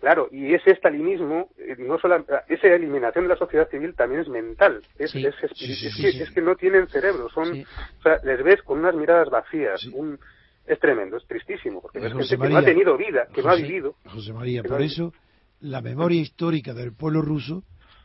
Claro, 0.00 0.28
y 0.32 0.54
ese 0.54 0.70
estalinismo, 0.70 1.50
eh, 1.58 1.76
no 1.78 1.98
solo, 1.98 2.24
esa 2.48 2.66
eliminación 2.68 3.24
de 3.24 3.28
la 3.28 3.36
sociedad 3.36 3.68
civil 3.68 3.94
también 3.94 4.22
es 4.22 4.28
mental, 4.28 4.80
es, 4.98 5.14
es, 5.14 5.34
que, 5.36 6.22
es, 6.22 6.30
que, 6.30 6.40
no 6.40 6.56
tienen 6.56 6.88
cerebro, 6.88 7.28
son, 7.28 7.48
o 7.50 8.02
sea, 8.02 8.16
les 8.24 8.42
ves 8.42 8.62
con 8.62 8.78
unas 8.78 8.94
miradas 8.94 9.28
vacías, 9.28 9.84
un, 9.88 10.18
es 10.66 10.78
tremendo, 10.78 11.18
es 11.18 11.26
tristísimo, 11.26 11.82
porque 11.82 11.98
es 11.98 12.12
gente 12.12 12.28
que 12.28 12.48
no 12.48 12.56
ha 12.56 12.64
tenido 12.64 12.96
vida, 12.96 13.28
que 13.34 13.42
no 13.42 13.50
ha 13.50 13.56
vivido. 13.56 13.96
José 14.06 14.32
María, 14.32 14.62
por 14.62 14.80
eso 14.80 15.12
la 15.60 15.82
memoria 15.82 16.20
histórica 16.20 16.72
del 16.72 16.94
pueblo 16.94 17.20
ruso 17.20 17.62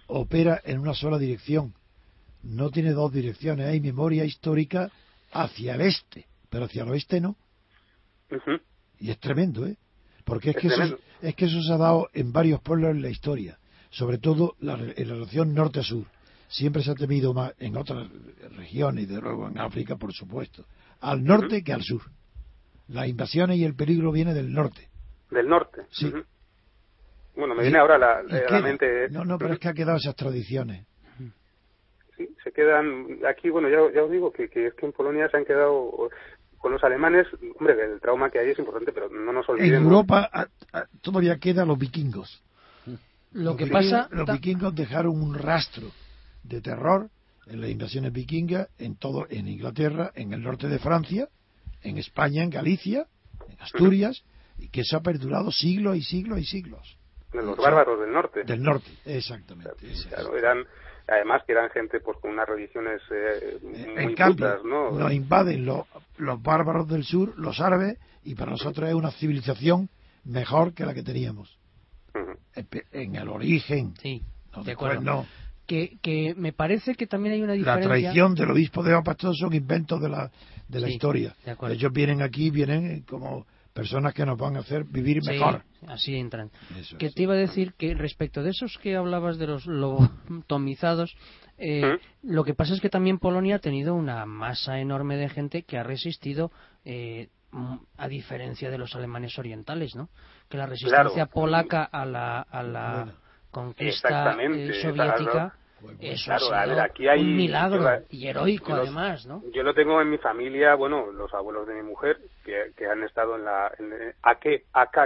opera 0.07 0.59
en 0.65 0.80
una 0.80 0.93
sola 0.93 1.17
dirección. 1.17 1.74
No 2.43 2.72
tiene 2.72 2.91
dos 2.91 3.14
direcciones, 3.14 3.67
hay 3.67 3.80
memoria 3.80 4.25
histórica 4.25 4.91
hacia 5.32 5.75
el 5.75 5.82
este, 5.82 6.25
pero 6.49 6.65
hacia 6.65 6.83
el 6.83 6.90
oeste 6.90 7.22
no. 7.22 7.38
Y 8.99 9.11
es 9.11 9.19
tremendo, 9.19 9.65
¿eh? 9.65 9.77
Porque 10.26 10.50
es, 10.50 10.56
que 10.58 10.68
eso, 10.68 10.98
es 11.22 11.36
que 11.36 11.45
eso 11.45 11.62
se 11.62 11.72
ha 11.72 11.78
dado 11.78 12.10
en 12.14 12.34
varios 12.34 12.60
pueblos 12.62 12.92
en 12.92 13.02
la 13.02 13.10
historia, 13.10 13.58
sobre 13.90 14.18
todo 14.18 14.56
la, 14.60 14.74
en 14.74 15.08
la 15.08 15.14
relación 15.14 15.54
norte 15.54 15.84
sur. 15.84 16.06
Siempre 16.48 16.84
se 16.84 16.92
ha 16.92 16.95
temido 16.95 17.34
más 17.34 17.54
en 17.60 17.78
otras 17.78 18.08
regiones, 18.58 19.04
y 19.04 19.08
de 19.08 19.22
luego 19.22 19.48
en 19.48 19.60
África, 19.60 19.95
por 19.95 20.14
supuesto, 20.14 20.66
al 21.02 21.24
norte 21.24 21.64
que 21.64 21.74
al 21.74 21.82
sur. 21.82 22.02
Las 22.88 23.08
invasiones 23.08 23.58
y 23.58 23.64
el 23.64 23.76
peligro 23.76 24.12
viene 24.12 24.34
del 24.34 24.52
norte. 24.52 24.90
Del 25.32 25.48
norte. 25.48 25.84
Sí. 25.90 26.12
Bueno, 27.36 27.56
me 27.56 27.64
viene 27.64 27.78
ahora 27.78 27.98
la, 27.98 28.24
la 28.24 28.62
mente. 28.62 29.10
No, 29.10 29.26
no, 29.26 29.38
pero 29.38 29.54
es 29.54 29.60
que 29.60 29.70
ha 29.70 29.74
quedado 29.74 29.98
esas 29.98 30.16
tradiciones. 30.16 30.86
Sí, 32.16 32.30
se 32.44 32.52
quedan 32.52 33.20
aquí. 33.28 33.50
Bueno, 33.50 33.68
ya, 33.70 33.94
ya 33.94 34.04
os 34.04 34.12
digo 34.12 34.32
que, 34.32 34.50
que 34.50 34.68
es 34.68 34.74
que 34.76 34.86
en 34.86 34.94
Polonia 34.94 35.28
se 35.30 35.38
han 35.38 35.45
quedado 35.45 36.10
con 36.66 36.74
los 36.74 36.84
alemanes. 36.84 37.27
Hombre, 37.60 37.76
el 37.80 38.02
trauma 38.02 38.32
que 38.32 38.40
hay 38.40 38.50
es 38.50 38.58
importante, 38.58 38.92
pero 38.92 39.08
no 39.08 39.32
nos 39.32 39.48
olvidemos. 39.48 39.77
En 39.77 39.84
Europa 39.84 40.50
todavía 41.00 41.38
quedan 41.38 41.68
los 41.68 41.77
vikingos. 41.77 42.42
Lo 43.34 43.56
que 43.56 43.68
pasa. 43.68 44.10
Los 44.10 44.26
vikingos 44.26 44.74
dejaron 44.74 45.22
un 45.22 45.35
rastro 45.35 45.92
de 46.42 46.61
terror 46.61 47.11
en 47.45 47.61
las 47.61 47.69
invasiones 47.69 48.11
vikingas 48.11 48.68
en 48.80 48.95
todo, 48.95 49.27
en 49.30 49.48
Inglaterra, 49.48 50.11
en 50.16 50.34
el 50.34 50.42
norte 50.42 50.68
de 50.68 50.80
Francia 50.80 51.30
en 51.84 52.00
España, 52.00 52.42
en 52.42 52.50
Galicia, 52.50 53.06
en 53.48 53.61
Asturias, 53.61 54.24
y 54.58 54.69
que 54.69 54.82
eso 54.82 54.98
ha 54.98 55.02
perdurado 55.02 55.52
siglos 55.52 55.95
y 55.95 56.02
siglos 56.02 56.40
y 56.40 56.45
siglos. 56.45 56.98
De 57.32 57.44
los 57.44 57.58
bárbaros 57.58 58.00
del 58.00 58.11
norte. 58.11 58.44
Del 58.44 58.64
norte, 58.64 58.90
exactamente. 59.06 59.69
Claro, 60.10 60.35
eran, 60.35 60.66
además 61.08 61.43
que 61.45 61.53
eran 61.53 61.69
gente 61.69 62.00
pues 62.00 62.17
con 62.19 62.32
unas 62.32 62.48
religiones 62.48 63.01
eh, 63.11 63.59
muy 63.61 64.03
en 64.03 64.16
cambio, 64.16 64.64
¿no? 64.64 64.92
Nos 64.92 65.11
invaden 65.11 65.66
los, 65.66 65.85
los 66.17 66.42
bárbaros 66.42 66.88
del 66.88 67.03
sur, 67.03 67.34
los 67.38 67.59
árabes, 67.59 67.98
y 68.24 68.35
para 68.35 68.51
nosotros 68.51 68.90
es 68.90 68.95
una 68.95 69.11
civilización 69.11 69.90
mejor 70.24 70.74
que 70.74 70.85
la 70.85 70.93
que 70.93 71.03
teníamos. 71.03 71.59
En 72.92 73.16
el 73.16 73.27
origen. 73.27 73.93
Sí, 74.01 74.24
de 74.64 74.72
acuerdo. 74.72 75.01
No 75.01 75.25
que, 75.66 75.98
que 76.01 76.34
me 76.35 76.53
parece 76.53 76.95
que 76.95 77.08
también 77.08 77.35
hay 77.35 77.42
una 77.42 77.53
diferencia. 77.53 77.90
La 77.90 77.95
traición 77.95 78.35
del 78.35 78.51
obispo 78.51 78.84
de 78.84 79.01
Pastor 79.01 79.35
son 79.35 79.53
inventos 79.53 80.01
de 80.01 80.09
la, 80.09 80.32
de 80.67 80.80
la 80.80 80.90
historia. 80.90 81.35
Ellos 81.69 81.92
vienen 81.92 82.22
aquí, 82.22 82.50
vienen 82.50 83.01
como 83.01 83.45
personas 83.76 84.14
que 84.14 84.26
nos 84.26 84.38
van 84.38 84.56
a 84.56 84.60
hacer 84.62 84.86
vivir 84.86 85.22
mejor. 85.24 85.64
Así 85.86 86.16
entran. 86.16 86.50
que 86.98 87.12
te 87.12 87.24
iba 87.24 87.34
a 87.34 87.38
decir 87.38 87.74
que 87.74 87.94
respecto 87.94 88.42
de 88.42 88.52
esos 88.52 88.80
que 88.82 88.95
hablabas 88.95 89.38
de 89.38 89.48
los 89.48 89.68
lobotomizados, 89.68 91.16
eh, 91.58 91.98
lo 92.24 92.45
que 92.45 92.54
pasa 92.54 92.74
es 92.74 92.80
que 92.80 92.90
también 92.90 93.20
Polonia 93.20 93.58
ha 93.58 93.60
tenido 93.60 93.94
una 93.94 94.26
masa 94.26 94.80
enorme 94.80 95.18
de 95.18 95.30
gente 95.30 95.64
que 95.64 95.78
ha 95.78 95.84
resistido. 95.84 96.52
Eh, 96.86 97.28
a 97.98 98.10
diferencia 98.10 98.70
de 98.70 98.78
los 98.78 98.95
alemanes 98.95 99.40
orientales, 99.40 99.95
¿no? 99.95 100.10
Que 100.50 100.58
la 100.58 100.66
resistencia 100.66 101.28
polaca 101.28 101.86
a 101.86 102.04
la, 102.04 102.42
a 102.42 102.64
la 102.64 103.14
conquista 103.50 104.36
eh, 104.42 104.82
soviética. 104.82 105.54
Eso 105.99 106.33
aquí 106.53 107.07
hay, 107.07 107.22
un 107.22 107.35
milagro 107.35 108.03
y 108.09 108.27
heroico 108.27 108.73
además, 108.73 109.25
¿no? 109.25 109.41
Yo 109.53 109.64
lo 109.64 109.73
tengo 109.73 110.01
en 110.01 110.09
mi 110.09 110.17
familia, 110.17 110.75
bueno, 110.75 111.11
los 111.11 111.33
abuelos 111.33 111.67
de 111.67 111.75
mi 111.75 111.83
mujer 111.83 112.17
que, 112.43 112.72
que 112.75 112.88
han 112.88 113.03
estado 113.03 113.35
en 113.35 113.45
la 113.45 113.72
en, 113.80 114.14
AK, 114.22 114.41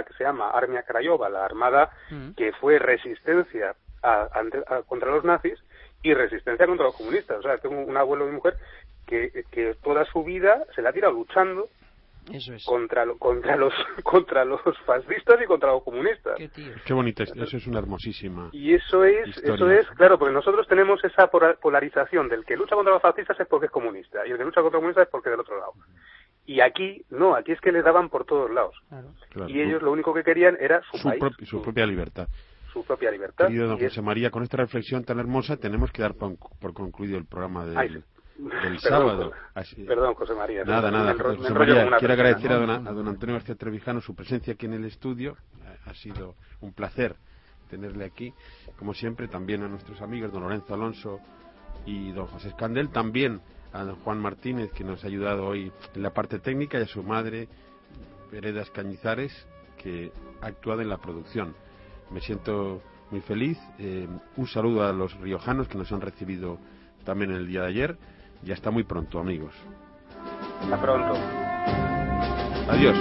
que 0.06 0.14
se 0.16 0.24
llama 0.24 0.50
Armia 0.50 0.82
Craiova, 0.82 1.28
la 1.28 1.44
armada 1.44 1.90
mm. 2.10 2.32
que 2.32 2.52
fue 2.52 2.78
resistencia 2.78 3.74
contra 4.86 5.10
los 5.10 5.24
nazis 5.24 5.58
y 6.02 6.14
resistencia 6.14 6.66
contra 6.66 6.86
los 6.86 6.96
comunistas. 6.96 7.38
O 7.38 7.42
sea, 7.42 7.58
tengo 7.58 7.80
un 7.80 7.96
abuelo 7.96 8.24
de 8.24 8.30
mi 8.30 8.36
mujer 8.36 8.56
que, 9.06 9.44
que 9.50 9.74
toda 9.82 10.04
su 10.06 10.24
vida 10.24 10.64
se 10.74 10.82
la 10.82 10.90
ha 10.90 10.92
tirado 10.92 11.12
luchando 11.12 11.68
eso 12.32 12.54
es. 12.54 12.64
Contra, 12.64 13.06
contra, 13.18 13.56
los, 13.56 13.72
contra 14.02 14.44
los 14.44 14.60
fascistas 14.84 15.40
y 15.42 15.46
contra 15.46 15.72
los 15.72 15.82
comunistas. 15.82 16.38
Qué, 16.84 16.92
bonito, 16.92 17.22
eso 17.22 17.56
es 17.56 17.66
una 17.66 17.78
hermosísima. 17.78 18.50
Y 18.52 18.74
eso 18.74 19.04
es, 19.04 19.36
eso 19.38 19.70
es, 19.70 19.86
claro, 19.90 20.18
porque 20.18 20.34
nosotros 20.34 20.66
tenemos 20.68 21.02
esa 21.04 21.28
polarización 21.28 22.28
del 22.28 22.44
que 22.44 22.56
lucha 22.56 22.74
contra 22.74 22.92
los 22.94 23.02
fascistas 23.02 23.38
es 23.40 23.46
porque 23.46 23.66
es 23.66 23.72
comunista 23.72 24.26
y 24.26 24.30
el 24.30 24.38
que 24.38 24.44
lucha 24.44 24.60
contra 24.62 24.78
los 24.78 24.80
comunistas 24.80 25.06
es 25.06 25.10
porque 25.10 25.28
es 25.28 25.32
del 25.32 25.40
otro 25.40 25.58
lado. 25.58 25.72
Y 26.46 26.60
aquí, 26.60 27.04
no, 27.10 27.34
aquí 27.34 27.52
es 27.52 27.60
que 27.60 27.70
le 27.70 27.82
daban 27.82 28.08
por 28.08 28.24
todos 28.24 28.50
lados. 28.50 28.74
Y 29.46 29.60
ellos 29.60 29.82
lo 29.82 29.92
único 29.92 30.12
que 30.12 30.24
querían 30.24 30.56
era 30.58 30.82
su, 30.90 31.02
país. 31.02 31.22
su, 31.44 31.62
propia 31.62 31.86
libertad 31.86 32.28
su 32.72 32.84
propia 32.84 33.10
libertad. 33.10 33.46
Querido 33.46 33.66
don 33.66 33.78
José 33.78 34.00
María, 34.00 34.30
con 34.30 34.42
esta 34.42 34.56
reflexión 34.56 35.04
tan 35.04 35.18
hermosa 35.18 35.56
tenemos 35.56 35.90
que 35.90 36.02
dar 36.02 36.14
por, 36.14 36.36
concluido 36.72 37.18
el 37.18 37.26
programa 37.26 37.66
de, 37.66 38.02
del 38.62 38.78
sábado. 38.80 39.32
Perdón, 39.86 40.14
José 40.14 40.34
María. 40.34 40.64
Nada, 40.64 40.90
nada. 40.90 41.14
José 41.14 41.52
María, 41.52 41.90
quiero 41.98 42.14
agradecer 42.14 42.52
a 42.52 42.56
don, 42.56 42.70
a 42.70 42.92
don, 42.92 43.08
Antonio 43.08 43.34
García 43.34 43.54
Trevijano 43.54 44.00
su 44.00 44.14
presencia 44.14 44.54
aquí 44.54 44.66
en 44.66 44.74
el 44.74 44.84
estudio. 44.84 45.36
Ha 45.86 45.94
sido 45.94 46.34
un 46.60 46.72
placer 46.72 47.16
tenerle 47.68 48.04
aquí. 48.04 48.32
Como 48.78 48.94
siempre, 48.94 49.28
también 49.28 49.62
a 49.62 49.68
nuestros 49.68 50.00
amigos, 50.00 50.32
don 50.32 50.42
Lorenzo 50.42 50.74
Alonso 50.74 51.20
y 51.86 52.12
don 52.12 52.26
José 52.26 52.48
Escandel. 52.48 52.90
También 52.90 53.40
a 53.72 53.84
don 53.84 53.96
Juan 53.96 54.18
Martínez, 54.18 54.72
que 54.72 54.84
nos 54.84 55.04
ha 55.04 55.06
ayudado 55.06 55.46
hoy 55.46 55.72
en 55.94 56.02
la 56.02 56.10
parte 56.10 56.38
técnica, 56.38 56.78
y 56.78 56.82
a 56.82 56.86
su 56.86 57.02
madre, 57.02 57.48
Veredas 58.32 58.70
Cañizares, 58.70 59.32
que 59.78 60.12
ha 60.40 60.46
actuado 60.46 60.82
en 60.82 60.88
la 60.88 60.98
producción. 60.98 61.54
Me 62.10 62.20
siento 62.20 62.82
muy 63.10 63.20
feliz. 63.20 63.58
Eh, 63.78 64.08
un 64.36 64.46
saludo 64.46 64.84
a 64.84 64.92
los 64.92 65.14
riojanos 65.20 65.68
que 65.68 65.78
nos 65.78 65.90
han 65.92 66.00
recibido 66.00 66.58
también 67.04 67.30
el 67.30 67.46
día 67.46 67.62
de 67.62 67.68
ayer 67.68 67.98
ya 68.42 68.54
está 68.54 68.70
muy 68.70 68.84
pronto, 68.84 69.18
amigos. 69.18 69.54
Hasta 70.62 70.80
pronto. 70.80 71.14
Adiós. 72.68 72.96